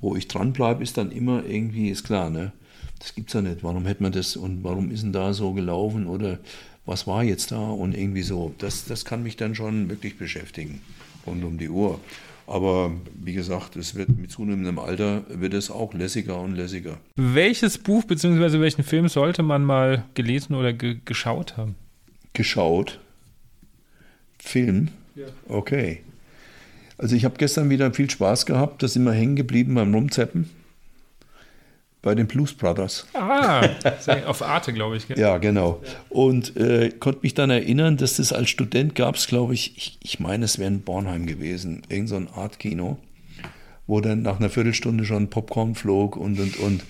wo 0.01 0.15
ich 0.15 0.29
dranbleibe, 0.29 0.83
ist 0.83 0.99
dann 0.99 1.11
immer 1.11 1.47
irgendwie, 1.47 1.89
ist 1.89 2.05
klar, 2.05 2.29
ne? 2.29 2.53
Das 2.99 3.15
gibt's 3.15 3.33
ja 3.33 3.41
nicht. 3.41 3.65
Warum 3.65 3.87
hätte 3.87 4.03
man 4.03 4.13
das 4.13 4.37
und 4.37 4.63
warum 4.63 4.91
ist 4.91 5.03
denn 5.03 5.15
da 5.15 5.33
so 5.33 5.55
gelaufen 5.55 6.07
oder 6.07 6.39
was 6.85 7.07
war 7.07 7.25
jetzt 7.25 7.51
da 7.51 7.71
und 7.71 7.97
irgendwie 7.97 8.23
so. 8.23 8.55
Das, 8.59 8.85
das 8.85 9.07
kann 9.07 9.23
mich 9.23 9.37
dann 9.37 9.55
schon 9.55 9.89
wirklich 9.89 10.19
beschäftigen 10.19 10.83
rund 11.27 11.43
um 11.45 11.57
die 11.57 11.71
Uhr. 11.71 11.99
Aber 12.47 12.93
wie 13.15 13.33
gesagt, 13.33 13.77
es 13.77 13.95
wird 13.95 14.11
mit 14.11 14.31
zunehmendem 14.31 14.79
Alter 14.79 15.25
wird 15.29 15.55
es 15.55 15.71
auch 15.71 15.95
lässiger 15.95 16.41
und 16.41 16.55
lässiger. 16.55 16.99
Welches 17.17 17.79
Buch 17.79 18.05
bzw. 18.05 18.61
welchen 18.61 18.83
Film 18.83 19.09
sollte 19.09 19.43
man 19.43 19.65
mal 19.65 20.05
gelesen 20.15 20.55
oder 20.55 20.73
ge 20.73 20.99
geschaut 21.05 21.57
haben? 21.57 21.75
Geschaut? 22.35 23.01
Film? 24.39 24.89
Ja. 25.15 25.27
Okay. 25.49 26.01
Also 26.99 27.17
ich 27.17 27.25
habe 27.25 27.37
gestern 27.39 27.71
wieder 27.71 27.93
viel 27.93 28.11
Spaß 28.11 28.47
gehabt, 28.47 28.83
da 28.83 28.89
sind 28.89 29.05
wir 29.05 29.13
hängen 29.13 29.37
geblieben 29.37 29.75
beim 29.75 29.95
Rumzeppen 29.95 30.51
bei 32.05 32.15
den 32.15 32.27
Blues 32.27 32.53
Brothers. 32.53 33.07
Ah, 33.15 33.67
auf 34.27 34.43
Arte, 34.43 34.75
glaube 34.75 34.99
ich. 34.99 35.09
Gell? 35.09 35.19
Ja, 35.19 35.39
genau. 35.39 35.83
Und 36.11 36.55
äh, 36.57 36.91
konnte 36.91 37.21
mich 37.23 37.33
dann 37.33 37.49
erinnern, 37.49 37.97
dass 37.97 38.19
das 38.19 38.33
als 38.33 38.51
Student 38.51 38.95
gab 38.95 39.17
es, 39.17 39.27
glaube 39.27 39.55
ich, 39.55 39.73
ich, 39.77 39.99
ich 40.03 40.21
meine, 40.21 40.45
es 40.45 40.59
wäre 40.59 40.69
in 40.69 40.83
Bornheim 40.83 41.27
gewesen, 41.27 41.83
irgend 41.89 42.11
so 42.11 42.17
ein 42.17 42.29
Art-Kino, 42.29 42.99
wo 43.87 44.03
dann 44.03 44.21
nach 44.21 44.39
einer 44.39 44.51
Viertelstunde 44.51 45.07
schon 45.07 45.31
Popcorn 45.31 45.75
flog 45.75 46.17
und, 46.17 46.39
und, 46.39 46.59
und. 46.59 46.85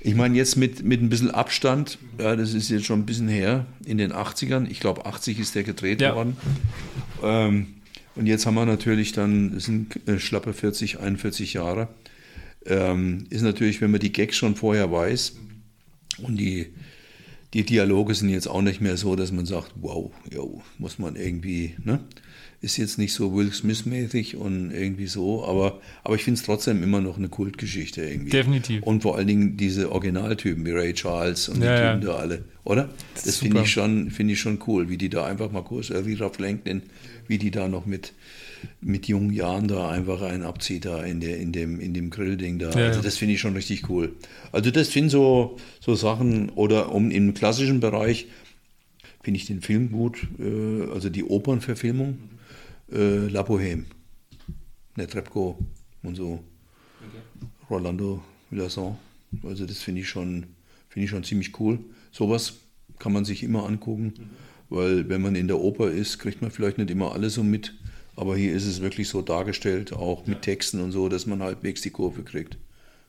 Ich 0.00 0.16
meine, 0.16 0.36
jetzt 0.36 0.56
mit, 0.56 0.84
mit 0.84 1.00
ein 1.00 1.08
bisschen 1.10 1.30
Abstand, 1.30 1.98
ja, 2.18 2.34
das 2.34 2.52
ist 2.52 2.68
jetzt 2.68 2.86
schon 2.86 3.00
ein 3.00 3.06
bisschen 3.06 3.28
her, 3.28 3.66
in 3.84 3.98
den 3.98 4.12
80ern, 4.12 4.68
ich 4.68 4.80
glaube 4.80 5.06
80 5.06 5.38
ist 5.38 5.54
der 5.54 5.62
gedreht 5.62 6.00
ja. 6.00 6.14
worden. 6.16 6.36
Ähm, 7.22 7.68
und 8.16 8.26
jetzt 8.26 8.46
haben 8.46 8.54
wir 8.54 8.66
natürlich 8.66 9.12
dann, 9.12 9.54
das 9.54 9.64
sind 9.64 9.96
äh, 10.08 10.18
schlappe 10.18 10.52
40, 10.52 10.98
41 10.98 11.52
Jahre 11.54 11.86
ähm, 12.68 13.26
ist 13.30 13.42
natürlich, 13.42 13.80
wenn 13.80 13.90
man 13.90 14.00
die 14.00 14.12
Gags 14.12 14.36
schon 14.36 14.56
vorher 14.56 14.90
weiß 14.90 15.36
und 16.22 16.36
die, 16.36 16.66
die 17.54 17.64
Dialoge 17.64 18.14
sind 18.14 18.28
jetzt 18.28 18.48
auch 18.48 18.62
nicht 18.62 18.80
mehr 18.80 18.96
so, 18.96 19.16
dass 19.16 19.32
man 19.32 19.46
sagt, 19.46 19.72
wow, 19.76 20.10
yo, 20.32 20.62
muss 20.78 20.98
man 20.98 21.16
irgendwie, 21.16 21.74
ne? 21.82 22.00
Ist 22.62 22.78
jetzt 22.78 22.98
nicht 22.98 23.12
so 23.12 23.34
Will 23.34 23.52
Smith-mäßig 23.52 24.36
und 24.36 24.70
irgendwie 24.70 25.06
so, 25.06 25.44
aber, 25.44 25.80
aber 26.02 26.14
ich 26.16 26.24
finde 26.24 26.40
es 26.40 26.46
trotzdem 26.46 26.82
immer 26.82 27.02
noch 27.02 27.18
eine 27.18 27.28
Kultgeschichte 27.28 28.02
irgendwie. 28.02 28.30
Definitiv. 28.30 28.82
Und 28.82 29.02
vor 29.02 29.16
allen 29.16 29.26
Dingen 29.26 29.56
diese 29.58 29.92
Originaltypen 29.92 30.64
wie 30.64 30.70
Ray 30.70 30.94
Charles 30.94 31.50
und 31.50 31.62
ja, 31.62 31.76
die 31.76 32.00
Typen 32.00 32.08
ja. 32.08 32.14
da 32.14 32.18
alle, 32.18 32.44
oder? 32.64 32.88
Das, 33.14 33.24
das 33.24 33.36
finde 33.36 33.60
ich, 33.60 33.70
schon, 33.70 34.10
find 34.10 34.30
ich 34.30 34.40
schon 34.40 34.58
cool, 34.66 34.88
wie 34.88 34.96
die 34.96 35.10
da 35.10 35.26
einfach 35.26 35.52
mal 35.52 35.62
kurz, 35.62 35.90
äh, 35.90 36.06
wie 36.06 36.14
Ralph 36.14 36.38
wie 37.28 37.38
die 37.38 37.50
da 37.50 37.68
noch 37.68 37.86
mit, 37.86 38.14
mit 38.80 39.08
jungen 39.08 39.32
Jahren 39.32 39.68
da 39.68 39.90
einfach 39.90 40.22
einen 40.22 40.42
abzieht 40.42 40.84
da 40.84 41.02
in, 41.02 41.20
der, 41.20 41.38
in, 41.38 41.52
dem, 41.52 41.80
in 41.80 41.94
dem 41.94 42.10
Grillding 42.10 42.58
da. 42.58 42.70
Ja, 42.70 42.86
also 42.86 43.02
das 43.02 43.16
finde 43.16 43.34
ich 43.34 43.40
schon 43.40 43.54
richtig 43.54 43.88
cool. 43.88 44.14
Also 44.52 44.70
das 44.70 44.92
sind 44.92 45.10
so, 45.10 45.56
so 45.80 45.94
Sachen, 45.94 46.50
oder 46.50 46.92
um 46.92 47.10
im 47.10 47.34
klassischen 47.34 47.80
Bereich 47.80 48.26
finde 49.22 49.38
ich 49.38 49.46
den 49.46 49.60
Film 49.60 49.90
gut, 49.90 50.28
äh, 50.38 50.90
also 50.92 51.08
die 51.08 51.24
Opernverfilmung, 51.24 52.18
äh, 52.92 53.26
La 53.26 53.42
Bohème, 53.42 53.84
Netrebko 54.96 55.58
und 56.02 56.14
so, 56.14 56.44
okay. 57.00 57.48
Rolando 57.68 58.22
Villasson. 58.50 58.96
Also 59.42 59.66
das 59.66 59.78
finde 59.82 60.02
ich 60.02 60.08
schon, 60.08 60.46
ich 60.94 61.10
schon 61.10 61.24
ziemlich 61.24 61.58
cool. 61.60 61.80
Sowas 62.12 62.54
kann 62.98 63.12
man 63.12 63.24
sich 63.24 63.42
immer 63.42 63.66
angucken, 63.66 64.14
mhm. 64.16 64.30
weil 64.70 65.08
wenn 65.08 65.20
man 65.20 65.34
in 65.34 65.48
der 65.48 65.58
Oper 65.58 65.90
ist, 65.90 66.18
kriegt 66.18 66.40
man 66.40 66.50
vielleicht 66.50 66.78
nicht 66.78 66.90
immer 66.90 67.12
alles 67.12 67.34
so 67.34 67.42
mit. 67.42 67.74
Aber 68.16 68.36
hier 68.36 68.54
ist 68.54 68.64
es 68.64 68.80
wirklich 68.80 69.08
so 69.08 69.20
dargestellt, 69.20 69.92
auch 69.92 70.26
mit 70.26 70.42
Texten 70.42 70.80
und 70.80 70.90
so, 70.90 71.08
dass 71.08 71.26
man 71.26 71.42
halbwegs 71.42 71.82
die 71.82 71.90
Kurve 71.90 72.22
kriegt. 72.22 72.56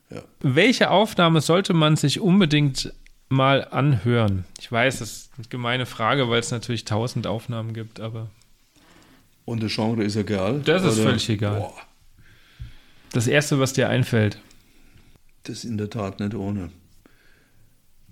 Ja. 0.10 0.22
Welche 0.42 0.92
Aufnahme 0.92 1.42
sollte 1.42 1.74
man 1.74 1.96
sich 1.96 2.20
unbedingt 2.20 2.94
mal 3.30 3.66
anhören? 3.66 4.44
Ich 4.60 4.70
weiß, 4.70 5.00
das 5.00 5.12
ist 5.12 5.32
eine 5.38 5.48
gemeine 5.48 5.86
Frage, 5.86 6.30
weil 6.30 6.42
es 6.42 6.52
natürlich 6.52 6.84
tausend 6.84 7.26
Aufnahmen 7.26 7.74
gibt, 7.74 8.02
aber. 8.02 8.30
Und 9.46 9.64
das 9.64 9.74
Genre 9.74 10.04
ist 10.04 10.18
egal? 10.18 10.62
Das 10.66 10.84
ist 10.84 10.96
oder? 10.96 11.08
völlig 11.08 11.30
egal. 11.30 11.60
Boah. 11.60 11.74
Das 13.14 13.28
erste, 13.28 13.60
was 13.60 13.72
dir 13.72 13.88
einfällt. 13.88 14.42
Das 15.44 15.60
ist 15.60 15.64
in 15.64 15.78
der 15.78 15.90
Tat 15.90 16.20
nicht 16.20 16.36
ohne. 16.36 16.70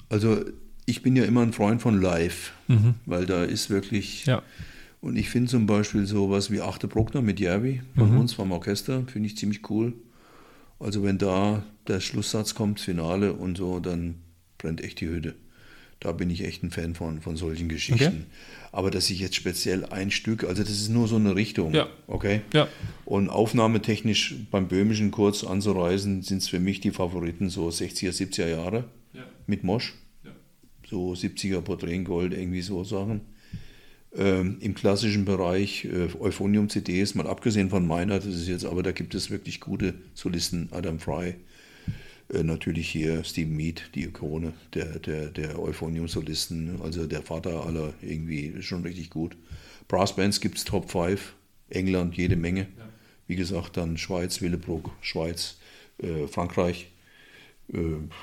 Also, 0.08 0.46
ich 0.86 1.02
bin 1.02 1.18
ja 1.18 1.26
immer 1.26 1.42
ein 1.42 1.52
Freund 1.52 1.82
von 1.82 2.02
Live, 2.02 2.54
mhm. 2.68 2.96
weil 3.06 3.26
da 3.26 3.44
ist 3.44 3.70
wirklich. 3.70 4.26
Ja 4.26 4.42
und 5.06 5.18
ich 5.18 5.30
finde 5.30 5.52
zum 5.52 5.68
Beispiel 5.68 6.08
sowas 6.08 6.50
wie 6.50 6.62
Achte 6.62 6.88
Bruckner 6.88 7.22
mit 7.22 7.40
Järvi 7.40 7.84
von 7.96 8.14
mhm. 8.14 8.22
uns 8.22 8.34
vom 8.34 8.52
Orchester, 8.52 9.04
finde 9.06 9.28
ich 9.28 9.38
ziemlich 9.38 9.70
cool. 9.70 9.94
Also 10.80 11.04
wenn 11.04 11.20
da 11.20 11.62
der 11.88 12.00
Schlusssatz 12.00 12.56
kommt, 12.56 12.80
Finale 12.80 13.34
und 13.34 13.56
so, 13.56 13.80
dann 13.80 14.16
brennt 14.58 14.84
echt 14.84 15.00
die 15.02 15.08
Hütte. 15.08 15.36
Da 16.00 16.12
bin 16.12 16.32
ich 16.32 16.44
echt 16.44 16.64
ein 16.64 16.72
Fan 16.72 16.96
von, 16.96 17.22
von 17.22 17.38
solchen 17.38 17.70
Geschichten. 17.70 18.04
Okay. 18.04 18.24
Aber 18.72 18.90
dass 18.90 19.12
ich 19.12 19.20
jetzt 19.20 19.36
speziell 19.36 19.86
ein 19.86 20.10
Stück, 20.10 20.44
also 20.44 20.64
das 20.64 20.72
ist 20.72 20.90
nur 20.90 21.08
so 21.08 21.18
eine 21.18 21.36
Richtung, 21.36 21.76
ja. 21.76 21.88
okay? 22.08 22.42
Ja. 22.52 22.68
Und 23.06 23.30
aufnahmetechnisch 23.30 24.34
beim 24.50 24.68
Böhmischen 24.68 25.12
kurz 25.12 25.44
anzureisen, 25.44 26.24
sind 26.24 26.40
es 26.40 26.48
für 26.48 26.60
mich 26.60 26.82
die 26.82 26.90
Favoriten 26.90 27.52
so 27.52 27.68
60er, 27.68 28.10
70er 28.10 28.48
Jahre 28.48 28.86
ja. 29.14 29.22
mit 29.46 29.64
Mosch. 29.64 29.94
Ja. 30.24 30.32
So 30.90 31.14
70er 31.14 31.62
Porträt 31.62 31.94
in 31.94 32.06
Gold, 32.06 32.34
irgendwie 32.34 32.64
so 32.64 32.84
Sachen. 32.84 33.35
Ähm, 34.18 34.58
Im 34.62 34.76
klassischen 34.76 35.26
Bereich 35.26 35.86
äh, 35.86 36.08
Euphonium-CDs, 36.18 37.16
mal 37.16 37.28
abgesehen 37.28 37.70
von 37.70 37.86
meiner, 37.86 38.16
das 38.16 38.28
ist 38.28 38.48
jetzt, 38.48 38.66
aber 38.66 38.82
da 38.82 38.92
gibt 38.94 39.14
es 39.14 39.30
wirklich 39.30 39.60
gute 39.60 39.94
Solisten, 40.14 40.70
Adam 40.72 41.00
Fry, 41.00 41.36
äh, 42.34 42.44
natürlich 42.44 42.90
hier 42.90 43.26
Stephen 43.26 43.58
Mead, 43.58 43.92
die 43.94 44.04
Ikone 44.04 44.54
der, 44.74 45.00
der, 45.00 45.28
der 45.28 45.60
Euphonium-Solisten, 45.60 46.82
also 46.82 47.08
der 47.08 47.24
Vater 47.24 47.66
aller 47.66 47.94
irgendwie, 48.02 48.46
ist 48.46 48.66
schon 48.66 48.84
richtig 48.84 49.10
gut. 49.10 49.36
Brassbands 49.90 50.40
gibt 50.40 50.58
es 50.58 50.64
Top 50.64 50.90
5, 50.90 51.36
England 51.70 52.16
jede 52.16 52.38
Menge. 52.38 52.62
Ja. 52.62 52.90
Wie 53.28 53.36
gesagt, 53.36 53.76
dann 53.76 53.98
Schweiz, 53.98 54.42
Willebruck, 54.42 54.92
Schweiz, 55.02 55.58
äh, 55.98 56.28
Frankreich, 56.28 56.90
äh, 57.74 57.80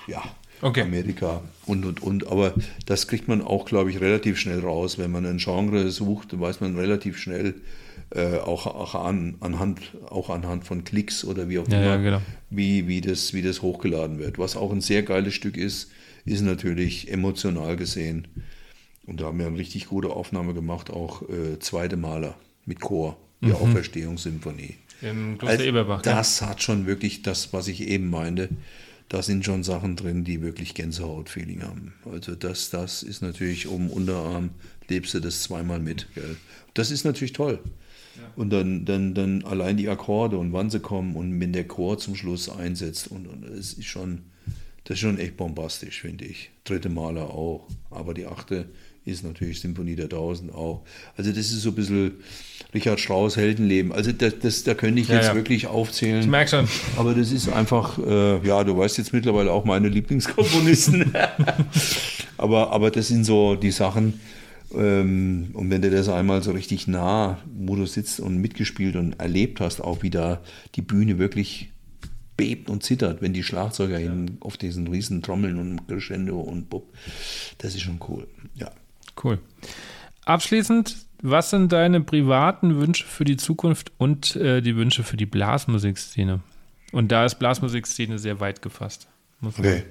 ja, 0.07 0.23
okay. 0.63 0.83
Amerika 0.83 1.43
und 1.67 1.85
und 1.85 2.03
und. 2.03 2.27
Aber 2.29 2.55
das 2.87 3.09
kriegt 3.09 3.29
man 3.29 3.43
auch, 3.43 3.67
glaube 3.67 3.91
ich, 3.91 4.01
relativ 4.01 4.39
schnell 4.39 4.61
raus. 4.61 4.99
Wenn 4.99 5.11
man 5.11 5.27
ein 5.27 5.39
Genre 5.39 5.91
sucht, 5.91 6.39
weiß 6.39 6.61
man 6.61 6.77
relativ 6.77 7.19
schnell, 7.19 7.55
äh, 8.15 8.39
auch, 8.39 8.67
auch, 8.67 8.95
an, 8.95 9.37
anhand, 9.41 9.81
auch 10.09 10.31
anhand 10.31 10.65
von 10.65 10.85
Klicks 10.85 11.25
oder 11.25 11.49
wie 11.49 11.59
auch 11.59 11.67
immer, 11.67 11.83
ja, 11.83 11.97
genau. 11.97 12.23
wie, 12.51 12.87
wie, 12.87 13.01
das, 13.01 13.33
wie 13.33 13.43
das 13.43 13.63
hochgeladen 13.63 14.19
wird. 14.19 14.39
Was 14.39 14.57
auch 14.57 14.71
ein 14.71 14.81
sehr 14.81 15.03
geiles 15.03 15.35
Stück 15.35 15.57
ist, 15.57 15.91
ist 16.25 16.43
natürlich 16.43 17.11
emotional 17.11 17.77
gesehen. 17.77 18.29
Und 19.07 19.21
da 19.21 19.27
haben 19.27 19.39
wir 19.39 19.47
eine 19.47 19.59
richtig 19.59 19.87
gute 19.89 20.11
Aufnahme 20.11 20.55
gemacht, 20.55 20.91
auch 20.91 21.23
äh, 21.23 21.59
zweite 21.59 21.97
Maler 21.97 22.35
mit 22.67 22.81
Chor, 22.81 23.17
die 23.41 23.47
mhm. 23.47 23.57
Auferstehungssymphonie. 23.57 24.77
Im 25.01 25.39
Kloster 25.39 25.55
also, 25.55 25.65
Eberbach. 25.65 26.03
Das 26.03 26.41
ja. 26.41 26.49
hat 26.49 26.63
schon 26.63 26.87
wirklich 26.87 27.23
das, 27.23 27.53
was 27.53 27.67
ich 27.67 27.89
eben 27.89 28.11
meinte 28.11 28.51
da 29.13 29.23
sind 29.23 29.45
schon 29.45 29.63
Sachen 29.63 29.95
drin, 29.95 30.25
die 30.25 30.41
wirklich 30.41 30.73
Gänsehaut-Feeling 30.73 31.63
haben. 31.63 31.93
Also 32.11 32.35
das, 32.35 32.71
das 32.71 33.03
ist 33.03 33.21
natürlich 33.21 33.67
um 33.67 33.91
Unterarm, 33.91 34.53
lebst 34.89 35.13
du 35.13 35.21
das 35.21 35.43
zweimal 35.43 35.81
mit. 35.81 36.09
Gell? 36.15 36.37
Das 36.73 36.91
ist 36.91 37.05
natürlich 37.05 37.35
toll. 37.35 37.59
Ja. 38.17 38.23
Und 38.37 38.49
dann, 38.49 38.87
dann, 38.87 39.13
dann 39.13 39.45
allein 39.45 39.77
die 39.77 39.91
Akkorde 39.91 40.39
und 40.39 40.55
wann 40.55 40.71
sie 40.71 40.81
kommen 40.81 41.15
und 41.15 41.39
wenn 41.39 41.53
der 41.53 41.69
Chor 41.69 41.99
zum 41.99 42.17
Schluss 42.17 42.49
einsetzt 42.49 43.09
und, 43.09 43.27
und 43.27 43.43
das 43.43 43.75
ist 43.75 43.85
schon, 43.85 44.23
das 44.85 44.95
ist 44.95 45.01
schon 45.01 45.19
echt 45.19 45.37
bombastisch, 45.37 46.01
finde 46.01 46.25
ich. 46.25 46.51
Dritte 46.65 46.89
Maler 46.89 47.29
auch, 47.29 47.69
aber 47.91 48.15
die 48.15 48.25
achte 48.25 48.71
ist 49.05 49.25
natürlich 49.25 49.61
Symphonie 49.61 49.97
der 49.97 50.09
Tausend 50.09 50.55
auch. 50.55 50.85
Also 51.17 51.31
das 51.31 51.39
ist 51.39 51.63
so 51.63 51.71
ein 51.71 51.75
bisschen 51.75 52.13
Richard 52.75 53.01
Strauss 53.01 53.37
Heldenleben. 53.37 53.93
Also 53.93 54.13
das, 54.13 54.39
das 54.41 54.65
da 54.65 54.75
könnte 54.75 55.01
ich 55.01 55.09
ja, 55.09 55.17
jetzt 55.17 55.29
ja. 55.29 55.35
wirklich 55.35 55.67
aufzählen. 55.67 56.21
Ich 56.21 56.27
merke 56.27 56.51
schon. 56.51 56.69
Aber 56.97 57.15
das 57.15 57.33
ist 57.33 57.49
einfach, 57.49 57.99
äh, 57.99 58.47
ja, 58.47 58.63
du 58.65 58.77
weißt 58.77 58.99
jetzt 58.99 59.13
mittlerweile 59.13 59.51
auch 59.51 59.65
meine 59.65 59.89
Lieblingskomponisten. 59.89 61.13
aber, 62.39 62.71
aber 62.73 62.91
das 62.91 63.09
sind 63.09 63.25
so 63.25 63.57
die 63.57 63.73
Sachen, 63.73 64.21
ähm, 64.75 65.51
und 65.53 65.71
wenn 65.71 65.83
du 65.83 65.91
das 65.91 66.09
einmal 66.09 66.43
so 66.43 66.53
richtig 66.53 66.87
nah, 66.87 67.39
wo 67.55 67.77
du 67.77 67.87
sitzt 67.87 68.21
und 68.21 68.39
mitgespielt 68.39 68.97
und 68.97 69.21
erlebt 69.21 69.61
hast, 69.61 69.81
auch 69.81 70.03
wie 70.03 70.11
da 70.11 70.41
die 70.75 70.83
Bühne 70.83 71.19
wirklich 71.19 71.71
bebt 72.37 72.71
und 72.71 72.83
zittert, 72.83 73.21
wenn 73.21 73.33
die 73.33 73.43
Schlagzeuger 73.43 73.99
ja. 73.99 74.13
auf 74.41 74.57
diesen 74.57 74.87
riesen 74.89 75.23
Trommeln 75.23 75.59
und 75.59 75.87
Crescendo 75.87 76.41
und 76.41 76.71
Bub, 76.71 76.93
das 77.59 77.75
ist 77.75 77.83
schon 77.83 78.01
cool. 78.09 78.27
Ja. 78.55 78.71
Cool. 79.23 79.39
Abschließend, 80.25 80.97
was 81.23 81.51
sind 81.51 81.73
deine 81.73 82.01
privaten 82.01 82.81
Wünsche 82.81 83.05
für 83.05 83.25
die 83.25 83.37
Zukunft 83.37 83.93
und 83.99 84.37
äh, 84.37 84.61
die 84.61 84.77
Wünsche 84.77 85.03
für 85.03 85.17
die 85.17 85.27
Blasmusikszene? 85.27 86.41
Und 86.93 87.11
da 87.11 87.25
ist 87.25 87.37
Blasmusikszene 87.37 88.19
sehr 88.19 88.41
weit 88.41 88.63
gefasst. 88.63 89.09
okay. 89.43 89.85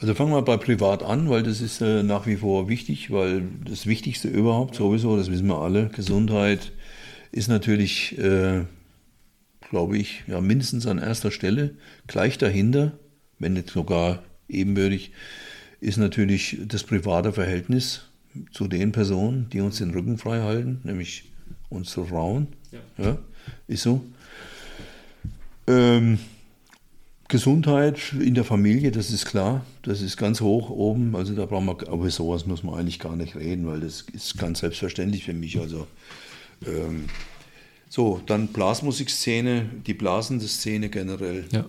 Also 0.00 0.14
fangen 0.14 0.32
wir 0.32 0.42
bei 0.42 0.56
privat 0.56 1.02
an, 1.02 1.30
weil 1.30 1.42
das 1.42 1.60
ist 1.60 1.80
äh, 1.80 2.02
nach 2.02 2.26
wie 2.26 2.36
vor 2.36 2.68
wichtig, 2.68 3.10
weil 3.10 3.42
das 3.64 3.86
Wichtigste 3.86 4.28
überhaupt 4.28 4.74
sowieso, 4.74 5.16
das 5.16 5.30
wissen 5.30 5.46
wir 5.46 5.58
alle, 5.58 5.88
Gesundheit 5.88 6.72
ist 7.32 7.48
natürlich, 7.48 8.18
äh, 8.18 8.64
glaube 9.70 9.96
ich, 9.96 10.24
ja, 10.26 10.40
mindestens 10.40 10.86
an 10.86 10.98
erster 10.98 11.30
Stelle. 11.30 11.76
Gleich 12.06 12.38
dahinter, 12.38 12.98
wenn 13.38 13.54
nicht 13.54 13.70
sogar 13.70 14.22
ebenbürtig, 14.48 15.12
ist 15.80 15.96
natürlich 15.96 16.58
das 16.66 16.82
private 16.82 17.32
Verhältnis 17.32 18.02
zu 18.52 18.68
den 18.68 18.92
Personen, 18.92 19.48
die 19.50 19.60
uns 19.60 19.78
den 19.78 19.90
Rücken 19.90 20.18
frei 20.18 20.40
halten, 20.40 20.80
nämlich 20.84 21.24
unsere 21.70 22.06
Frauen. 22.06 22.48
Ja. 22.72 23.04
ja 23.04 23.18
ist 23.68 23.82
so. 23.82 24.04
Ähm, 25.66 26.18
Gesundheit 27.28 28.12
in 28.12 28.34
der 28.34 28.44
Familie, 28.44 28.92
das 28.92 29.10
ist 29.10 29.24
klar, 29.24 29.64
das 29.82 30.02
ist 30.02 30.16
ganz 30.16 30.40
hoch 30.40 30.70
oben. 30.70 31.16
Also 31.16 31.34
da 31.34 31.46
brauchen 31.46 31.66
wir, 31.66 31.88
aber 31.88 32.10
sowas 32.10 32.46
muss 32.46 32.62
man 32.62 32.74
eigentlich 32.74 32.98
gar 32.98 33.16
nicht 33.16 33.34
reden, 33.34 33.66
weil 33.66 33.80
das 33.80 34.04
ist 34.12 34.38
ganz 34.38 34.60
selbstverständlich 34.60 35.24
für 35.24 35.32
mich. 35.32 35.58
Also 35.58 35.86
ähm, 36.66 37.06
so, 37.88 38.20
dann 38.26 38.48
Blasmusikszene, 38.48 39.66
die 39.86 39.94
blasende 39.94 40.46
Szene 40.46 40.90
generell. 40.90 41.44
Ja 41.50 41.66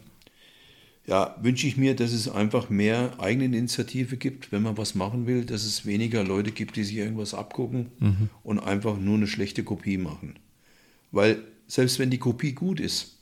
ja, 1.08 1.36
wünsche 1.40 1.68
ich 1.68 1.78
mir, 1.78 1.96
dass 1.96 2.12
es 2.12 2.28
einfach 2.28 2.70
mehr 2.70 3.20
Eigeninitiative 3.20 4.18
gibt, 4.18 4.52
wenn 4.52 4.64
man 4.64 4.78
was 4.78 4.96
machen 4.96 5.28
will, 5.28 5.46
dass 5.46 5.64
es 5.64 5.86
weniger 5.86 6.24
Leute 6.24 6.52
gibt, 6.52 6.76
die 6.76 6.84
sich 6.84 6.96
irgendwas 6.96 7.34
abgucken 7.34 7.92
mhm. 8.00 8.30
und 8.44 8.60
einfach 8.60 8.98
nur 8.98 9.16
eine 9.16 9.28
schlechte 9.28 9.64
Kopie 9.64 9.98
machen. 9.98 10.40
Weil 11.12 11.44
selbst 11.68 12.00
wenn 12.00 12.10
die 12.10 12.18
Kopie 12.18 12.54
gut 12.54 12.80
ist, 12.80 13.20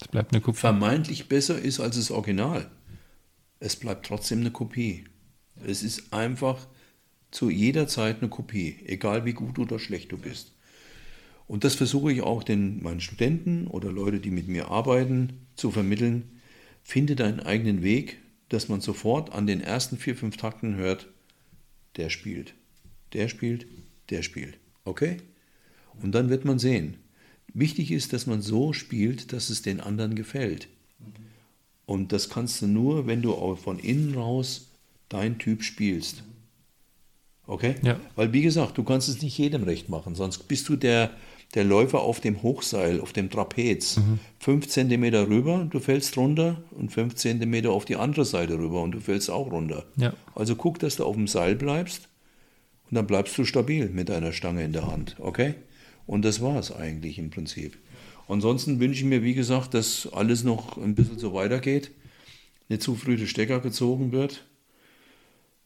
es 0.00 0.08
bleibt 0.08 0.32
eine 0.32 0.40
Kopie. 0.40 0.58
vermeintlich 0.58 1.28
besser 1.28 1.58
ist 1.58 1.78
als 1.78 1.96
das 1.96 2.10
Original, 2.10 2.68
es 3.60 3.76
bleibt 3.76 4.06
trotzdem 4.06 4.40
eine 4.40 4.50
Kopie. 4.50 5.04
Es 5.64 5.82
ist 5.82 6.12
einfach 6.12 6.66
zu 7.30 7.50
jeder 7.50 7.86
Zeit 7.86 8.20
eine 8.20 8.30
Kopie, 8.30 8.78
egal 8.86 9.24
wie 9.24 9.34
gut 9.34 9.58
oder 9.58 9.78
schlecht 9.78 10.10
du 10.10 10.18
bist. 10.18 10.54
Und 11.46 11.64
das 11.64 11.74
versuche 11.74 12.12
ich 12.12 12.22
auch 12.22 12.42
den 12.42 12.82
meinen 12.82 13.00
Studenten 13.00 13.66
oder 13.66 13.92
Leute, 13.92 14.18
die 14.18 14.30
mit 14.30 14.48
mir 14.48 14.68
arbeiten, 14.68 15.46
zu 15.54 15.70
vermitteln 15.70 16.39
Finde 16.90 17.14
deinen 17.14 17.38
eigenen 17.38 17.84
Weg, 17.84 18.18
dass 18.48 18.68
man 18.68 18.80
sofort 18.80 19.30
an 19.30 19.46
den 19.46 19.60
ersten 19.60 19.96
vier, 19.96 20.16
fünf 20.16 20.36
Takten 20.36 20.74
hört, 20.74 21.06
der 21.94 22.10
spielt, 22.10 22.54
der 23.12 23.28
spielt, 23.28 23.64
der 24.10 24.24
spielt. 24.24 24.58
Okay? 24.84 25.18
Und 26.02 26.16
dann 26.16 26.30
wird 26.30 26.44
man 26.44 26.58
sehen. 26.58 26.96
Wichtig 27.54 27.92
ist, 27.92 28.12
dass 28.12 28.26
man 28.26 28.42
so 28.42 28.72
spielt, 28.72 29.32
dass 29.32 29.50
es 29.50 29.62
den 29.62 29.80
anderen 29.80 30.16
gefällt. 30.16 30.66
Und 31.86 32.10
das 32.10 32.28
kannst 32.28 32.60
du 32.60 32.66
nur, 32.66 33.06
wenn 33.06 33.22
du 33.22 33.34
auch 33.34 33.56
von 33.56 33.78
innen 33.78 34.16
raus 34.16 34.72
dein 35.08 35.38
Typ 35.38 35.62
spielst. 35.62 36.24
Okay? 37.46 37.76
Ja. 37.82 38.00
Weil, 38.16 38.32
wie 38.32 38.42
gesagt, 38.42 38.78
du 38.78 38.82
kannst 38.82 39.08
es 39.08 39.22
nicht 39.22 39.38
jedem 39.38 39.62
recht 39.62 39.88
machen, 39.90 40.16
sonst 40.16 40.48
bist 40.48 40.68
du 40.68 40.74
der, 40.74 41.12
der 41.54 41.64
Läufer 41.64 42.00
auf 42.00 42.20
dem 42.20 42.42
Hochseil, 42.42 43.00
auf 43.00 43.12
dem 43.12 43.28
Trapez, 43.28 43.96
mhm. 43.96 44.20
fünf 44.38 44.68
Zentimeter 44.68 45.28
rüber, 45.28 45.66
du 45.68 45.80
fällst 45.80 46.16
runter 46.16 46.62
und 46.70 46.92
fünf 46.92 47.16
Zentimeter 47.16 47.70
auf 47.70 47.84
die 47.84 47.96
andere 47.96 48.24
Seite 48.24 48.58
rüber 48.58 48.82
und 48.82 48.92
du 48.92 49.00
fällst 49.00 49.30
auch 49.30 49.50
runter. 49.50 49.84
Ja. 49.96 50.12
Also 50.34 50.54
guck, 50.54 50.78
dass 50.78 50.96
du 50.96 51.04
auf 51.04 51.16
dem 51.16 51.26
Seil 51.26 51.56
bleibst 51.56 52.08
und 52.88 52.94
dann 52.94 53.06
bleibst 53.06 53.36
du 53.36 53.44
stabil 53.44 53.88
mit 53.88 54.08
deiner 54.08 54.32
Stange 54.32 54.64
in 54.64 54.72
der 54.72 54.86
Hand, 54.86 55.16
okay? 55.18 55.54
Und 56.06 56.24
das 56.24 56.40
war 56.40 56.58
es 56.58 56.72
eigentlich 56.72 57.18
im 57.18 57.30
Prinzip. 57.30 57.78
Ansonsten 58.28 58.78
wünsche 58.78 59.00
ich 59.00 59.06
mir, 59.06 59.24
wie 59.24 59.34
gesagt, 59.34 59.74
dass 59.74 60.08
alles 60.12 60.44
noch 60.44 60.76
ein 60.78 60.94
bisschen 60.94 61.18
so 61.18 61.34
weitergeht, 61.34 61.90
nicht 62.68 62.82
zu 62.82 62.94
früh 62.94 63.16
der 63.16 63.26
Stecker 63.26 63.58
gezogen 63.58 64.12
wird. 64.12 64.44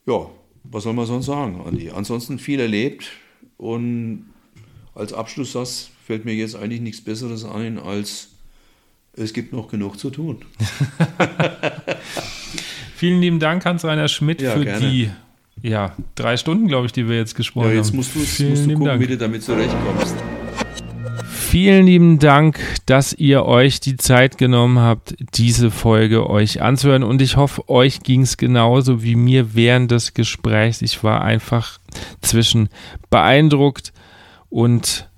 Ja, 0.07 0.31
was 0.63 0.85
soll 0.85 0.95
man 0.95 1.07
sonst 1.07 1.27
sagen, 1.27 1.61
Andi? 1.61 1.91
Ansonsten 1.91 2.39
viel 2.39 2.61
erlebt 2.61 3.13
und 3.59 4.34
als 4.95 5.13
Abschlusssatz 5.13 5.91
fällt 6.07 6.25
mir 6.25 6.35
jetzt 6.35 6.57
eigentlich 6.57 6.81
nichts 6.81 7.01
Besseres 7.03 7.45
ein, 7.45 7.79
als 7.79 8.29
es 9.17 9.33
gibt 9.33 9.53
noch 9.53 9.69
genug 9.69 9.99
zu 9.99 10.11
tun. 10.11 10.45
Vielen 12.97 13.21
lieben 13.21 13.39
Dank, 13.39 13.65
Hans-Rainer 13.65 14.09
Schmidt, 14.09 14.41
ja, 14.41 14.53
für 14.53 14.65
gerne. 14.65 14.91
die 14.91 15.11
ja, 15.63 15.93
drei 16.15 16.37
Stunden, 16.37 16.69
glaube 16.69 16.87
ich, 16.87 16.93
die 16.93 17.09
wir 17.09 17.17
jetzt 17.17 17.35
gesprochen 17.35 17.67
haben. 17.67 17.73
Ja, 17.73 17.79
jetzt 17.79 17.95
musst 17.95 18.15
du, 18.15 18.19
musst 18.19 18.39
du 18.41 18.69
gucken, 18.69 18.85
Dank. 18.85 19.01
wie 19.01 19.07
du 19.07 19.17
damit 19.17 19.43
zurechtkommst. 19.43 20.17
Vielen 21.29 21.87
lieben 21.87 22.19
Dank, 22.19 22.59
dass 22.87 23.13
ihr 23.13 23.45
euch 23.45 23.79
die 23.79 23.97
Zeit 23.97 24.39
genommen 24.39 24.81
habt, 24.81 25.15
diese 25.35 25.71
Folge 25.71 26.29
euch 26.29 26.61
anzuhören. 26.61 27.05
Und 27.05 27.23
ich 27.23 27.37
hoffe, 27.37 27.69
euch 27.69 28.01
ging 28.01 28.23
es 28.23 28.37
genauso 28.37 29.05
wie 29.05 29.15
mir 29.15 29.55
während 29.55 29.93
des 29.93 30.15
Gesprächs. 30.15 30.83
Ich 30.83 31.05
war 31.05 31.23
einfach 31.23 31.79
zwischen 32.21 32.69
beeindruckt 33.09 33.93
und 34.55 35.10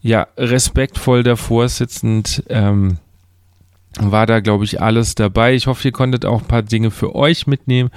ja, 0.00 0.26
respektvoll 0.36 1.22
davor 1.22 1.68
sitzend. 1.68 2.42
Ähm, 2.48 2.98
war 3.98 4.26
da, 4.26 4.40
glaube 4.40 4.64
ich, 4.64 4.82
alles 4.82 5.14
dabei. 5.14 5.54
Ich 5.54 5.68
hoffe, 5.68 5.86
ihr 5.86 5.92
konntet 5.92 6.24
auch 6.24 6.42
ein 6.42 6.48
paar 6.48 6.62
Dinge 6.62 6.90
für 6.90 7.14
euch 7.14 7.46
mitnehmen. 7.46 7.90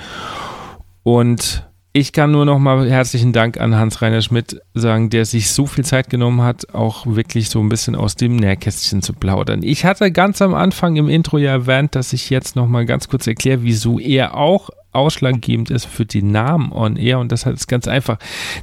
Und 1.01 1.67
ich 1.93 2.13
kann 2.13 2.31
nur 2.31 2.45
noch 2.45 2.59
mal 2.59 2.87
herzlichen 2.89 3.33
Dank 3.33 3.59
an 3.59 3.75
Hans-Reiner 3.75 4.21
Schmidt 4.21 4.61
sagen, 4.75 5.09
der 5.09 5.25
sich 5.25 5.51
so 5.51 5.65
viel 5.65 5.83
Zeit 5.83 6.11
genommen 6.11 6.41
hat, 6.41 6.73
auch 6.75 7.07
wirklich 7.07 7.49
so 7.49 7.59
ein 7.59 7.69
bisschen 7.69 7.95
aus 7.95 8.15
dem 8.15 8.35
Nähkästchen 8.35 9.01
zu 9.01 9.13
plaudern. 9.13 9.63
Ich 9.63 9.85
hatte 9.85 10.11
ganz 10.11 10.43
am 10.43 10.53
Anfang 10.53 10.95
im 10.95 11.09
Intro 11.09 11.39
ja 11.39 11.51
erwähnt, 11.51 11.95
dass 11.95 12.13
ich 12.13 12.29
jetzt 12.29 12.55
noch 12.55 12.67
mal 12.67 12.85
ganz 12.85 13.07
kurz 13.07 13.25
erkläre, 13.25 13.63
wieso 13.63 13.99
er 13.99 14.35
auch 14.35 14.69
ausschlaggebend 14.93 15.69
ist 15.69 15.85
für 15.85 16.05
den 16.05 16.31
Namen 16.31 16.71
On 16.71 16.95
Air 16.95 17.19
und 17.19 17.31
das 17.31 17.45
ist 17.45 17.67
ganz 17.67 17.87
einfach. 17.87 18.17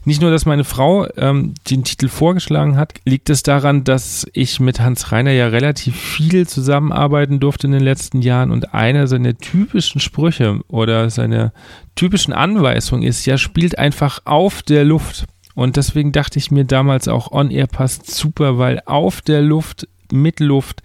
Nicht 0.05 0.21
nur, 0.21 0.31
dass 0.31 0.47
meine 0.47 0.65
Frau 0.65 1.07
ähm, 1.17 1.55
den 1.71 1.85
Titel 1.85 2.09
vorgeschlagen 2.09 2.77
hat, 2.77 2.95
liegt 3.05 3.31
es 3.31 3.43
daran, 3.43 3.85
dass 3.85 4.27
ich 4.33 4.61
mit 4.61 4.81
Hans 4.81 5.13
Reiner 5.13 5.33
ja 5.33 5.49
relativ 5.49 5.97
viel 5.97 6.47
zusammenarbeiten 6.47 7.41
durfte 7.41 7.67
in 7.67 7.73
den 7.73 7.83
letzten 7.83 8.23
Jahren 8.23 8.51
und 8.51 8.75
einer 8.75 9.07
seiner 9.07 9.37
typischen 9.37 10.01
Sprüche 10.01 10.61
oder 10.69 11.11
seine 11.11 11.53
typischen 11.95 12.33
Anweisungen 12.33 13.03
ist 13.03 13.27
ja, 13.27 13.39
spielt 13.39 13.79
einfach 13.79 14.21
auf 14.25 14.63
der 14.63 14.85
Luft. 14.85 15.27
Und 15.55 15.77
deswegen 15.77 16.13
dachte 16.13 16.39
ich 16.39 16.51
mir 16.51 16.65
damals 16.65 17.09
auch, 17.09 17.33
On 17.33 17.51
Air 17.51 17.67
passt 17.67 18.11
super, 18.11 18.59
weil 18.59 18.81
auf 18.87 19.21
der 19.21 19.43
Luft, 19.43 19.89
mit 20.13 20.41
Luft, 20.41 20.83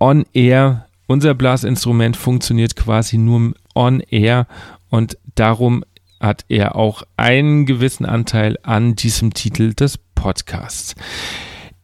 On 0.00 0.24
Air 0.32 0.86
unser 1.06 1.34
Blasinstrument 1.34 2.16
funktioniert 2.16 2.74
quasi 2.74 3.18
nur 3.18 3.52
on 3.74 4.00
air 4.00 4.46
und 4.90 5.18
darum 5.34 5.84
hat 6.20 6.44
er 6.48 6.76
auch 6.76 7.02
einen 7.16 7.66
gewissen 7.66 8.06
Anteil 8.06 8.56
an 8.62 8.94
diesem 8.94 9.34
Titel 9.34 9.74
des 9.74 9.98
Podcasts. 9.98 10.94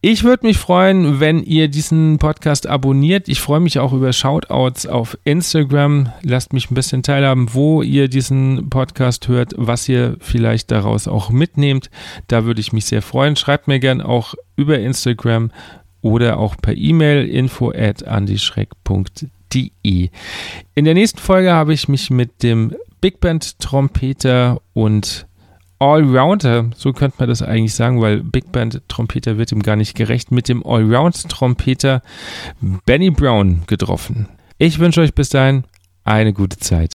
Ich 0.01 0.23
würde 0.23 0.47
mich 0.47 0.57
freuen, 0.57 1.19
wenn 1.19 1.43
ihr 1.43 1.67
diesen 1.67 2.19
Podcast 2.19 2.67
abonniert. 2.67 3.27
Ich 3.27 3.41
freue 3.41 3.59
mich 3.59 3.79
auch 3.79 3.91
über 3.91 4.13
Shoutouts 4.13 4.87
auf 4.87 5.17
Instagram. 5.25 6.09
Lasst 6.21 6.53
mich 6.53 6.71
ein 6.71 6.73
bisschen 6.73 7.03
teilhaben, 7.03 7.53
wo 7.53 7.81
ihr 7.81 8.07
diesen 8.07 8.69
Podcast 8.69 9.27
hört, 9.27 9.53
was 9.57 9.89
ihr 9.89 10.15
vielleicht 10.21 10.71
daraus 10.71 11.09
auch 11.09 11.31
mitnehmt. 11.31 11.89
Da 12.27 12.45
würde 12.45 12.61
ich 12.61 12.71
mich 12.71 12.85
sehr 12.85 13.01
freuen. 13.01 13.35
Schreibt 13.35 13.67
mir 13.67 13.81
gern 13.81 13.99
auch 13.99 14.35
über 14.55 14.79
Instagram 14.79 15.51
oder 16.01 16.37
auch 16.37 16.55
per 16.55 16.77
E-Mail 16.77 17.27
info 17.27 17.71
at 17.71 18.01
andischreck.de 19.49 20.09
In 20.75 20.85
der 20.85 20.93
nächsten 20.93 21.19
Folge 21.19 21.51
habe 21.53 21.73
ich 21.73 21.87
mich 21.87 22.09
mit 22.09 22.43
dem 22.43 22.75
Big 23.01 23.19
Band 23.19 23.59
Trompeter 23.59 24.61
und 24.73 25.25
Allrounder, 25.79 26.69
so 26.75 26.91
könnte 26.91 27.17
man 27.19 27.29
das 27.29 27.41
eigentlich 27.41 27.73
sagen, 27.73 28.01
weil 28.01 28.21
Big 28.21 28.51
Band 28.51 28.81
Trompeter 28.89 29.37
wird 29.37 29.51
ihm 29.53 29.63
gar 29.63 29.77
nicht 29.77 29.95
gerecht, 29.95 30.31
mit 30.31 30.49
dem 30.49 30.65
Allround 30.65 31.29
Trompeter 31.29 32.01
Benny 32.85 33.11
Brown 33.11 33.63
getroffen. 33.65 34.27
Ich 34.57 34.79
wünsche 34.79 35.01
euch 35.01 35.13
bis 35.13 35.29
dahin 35.29 35.63
eine 36.03 36.33
gute 36.33 36.57
Zeit. 36.57 36.87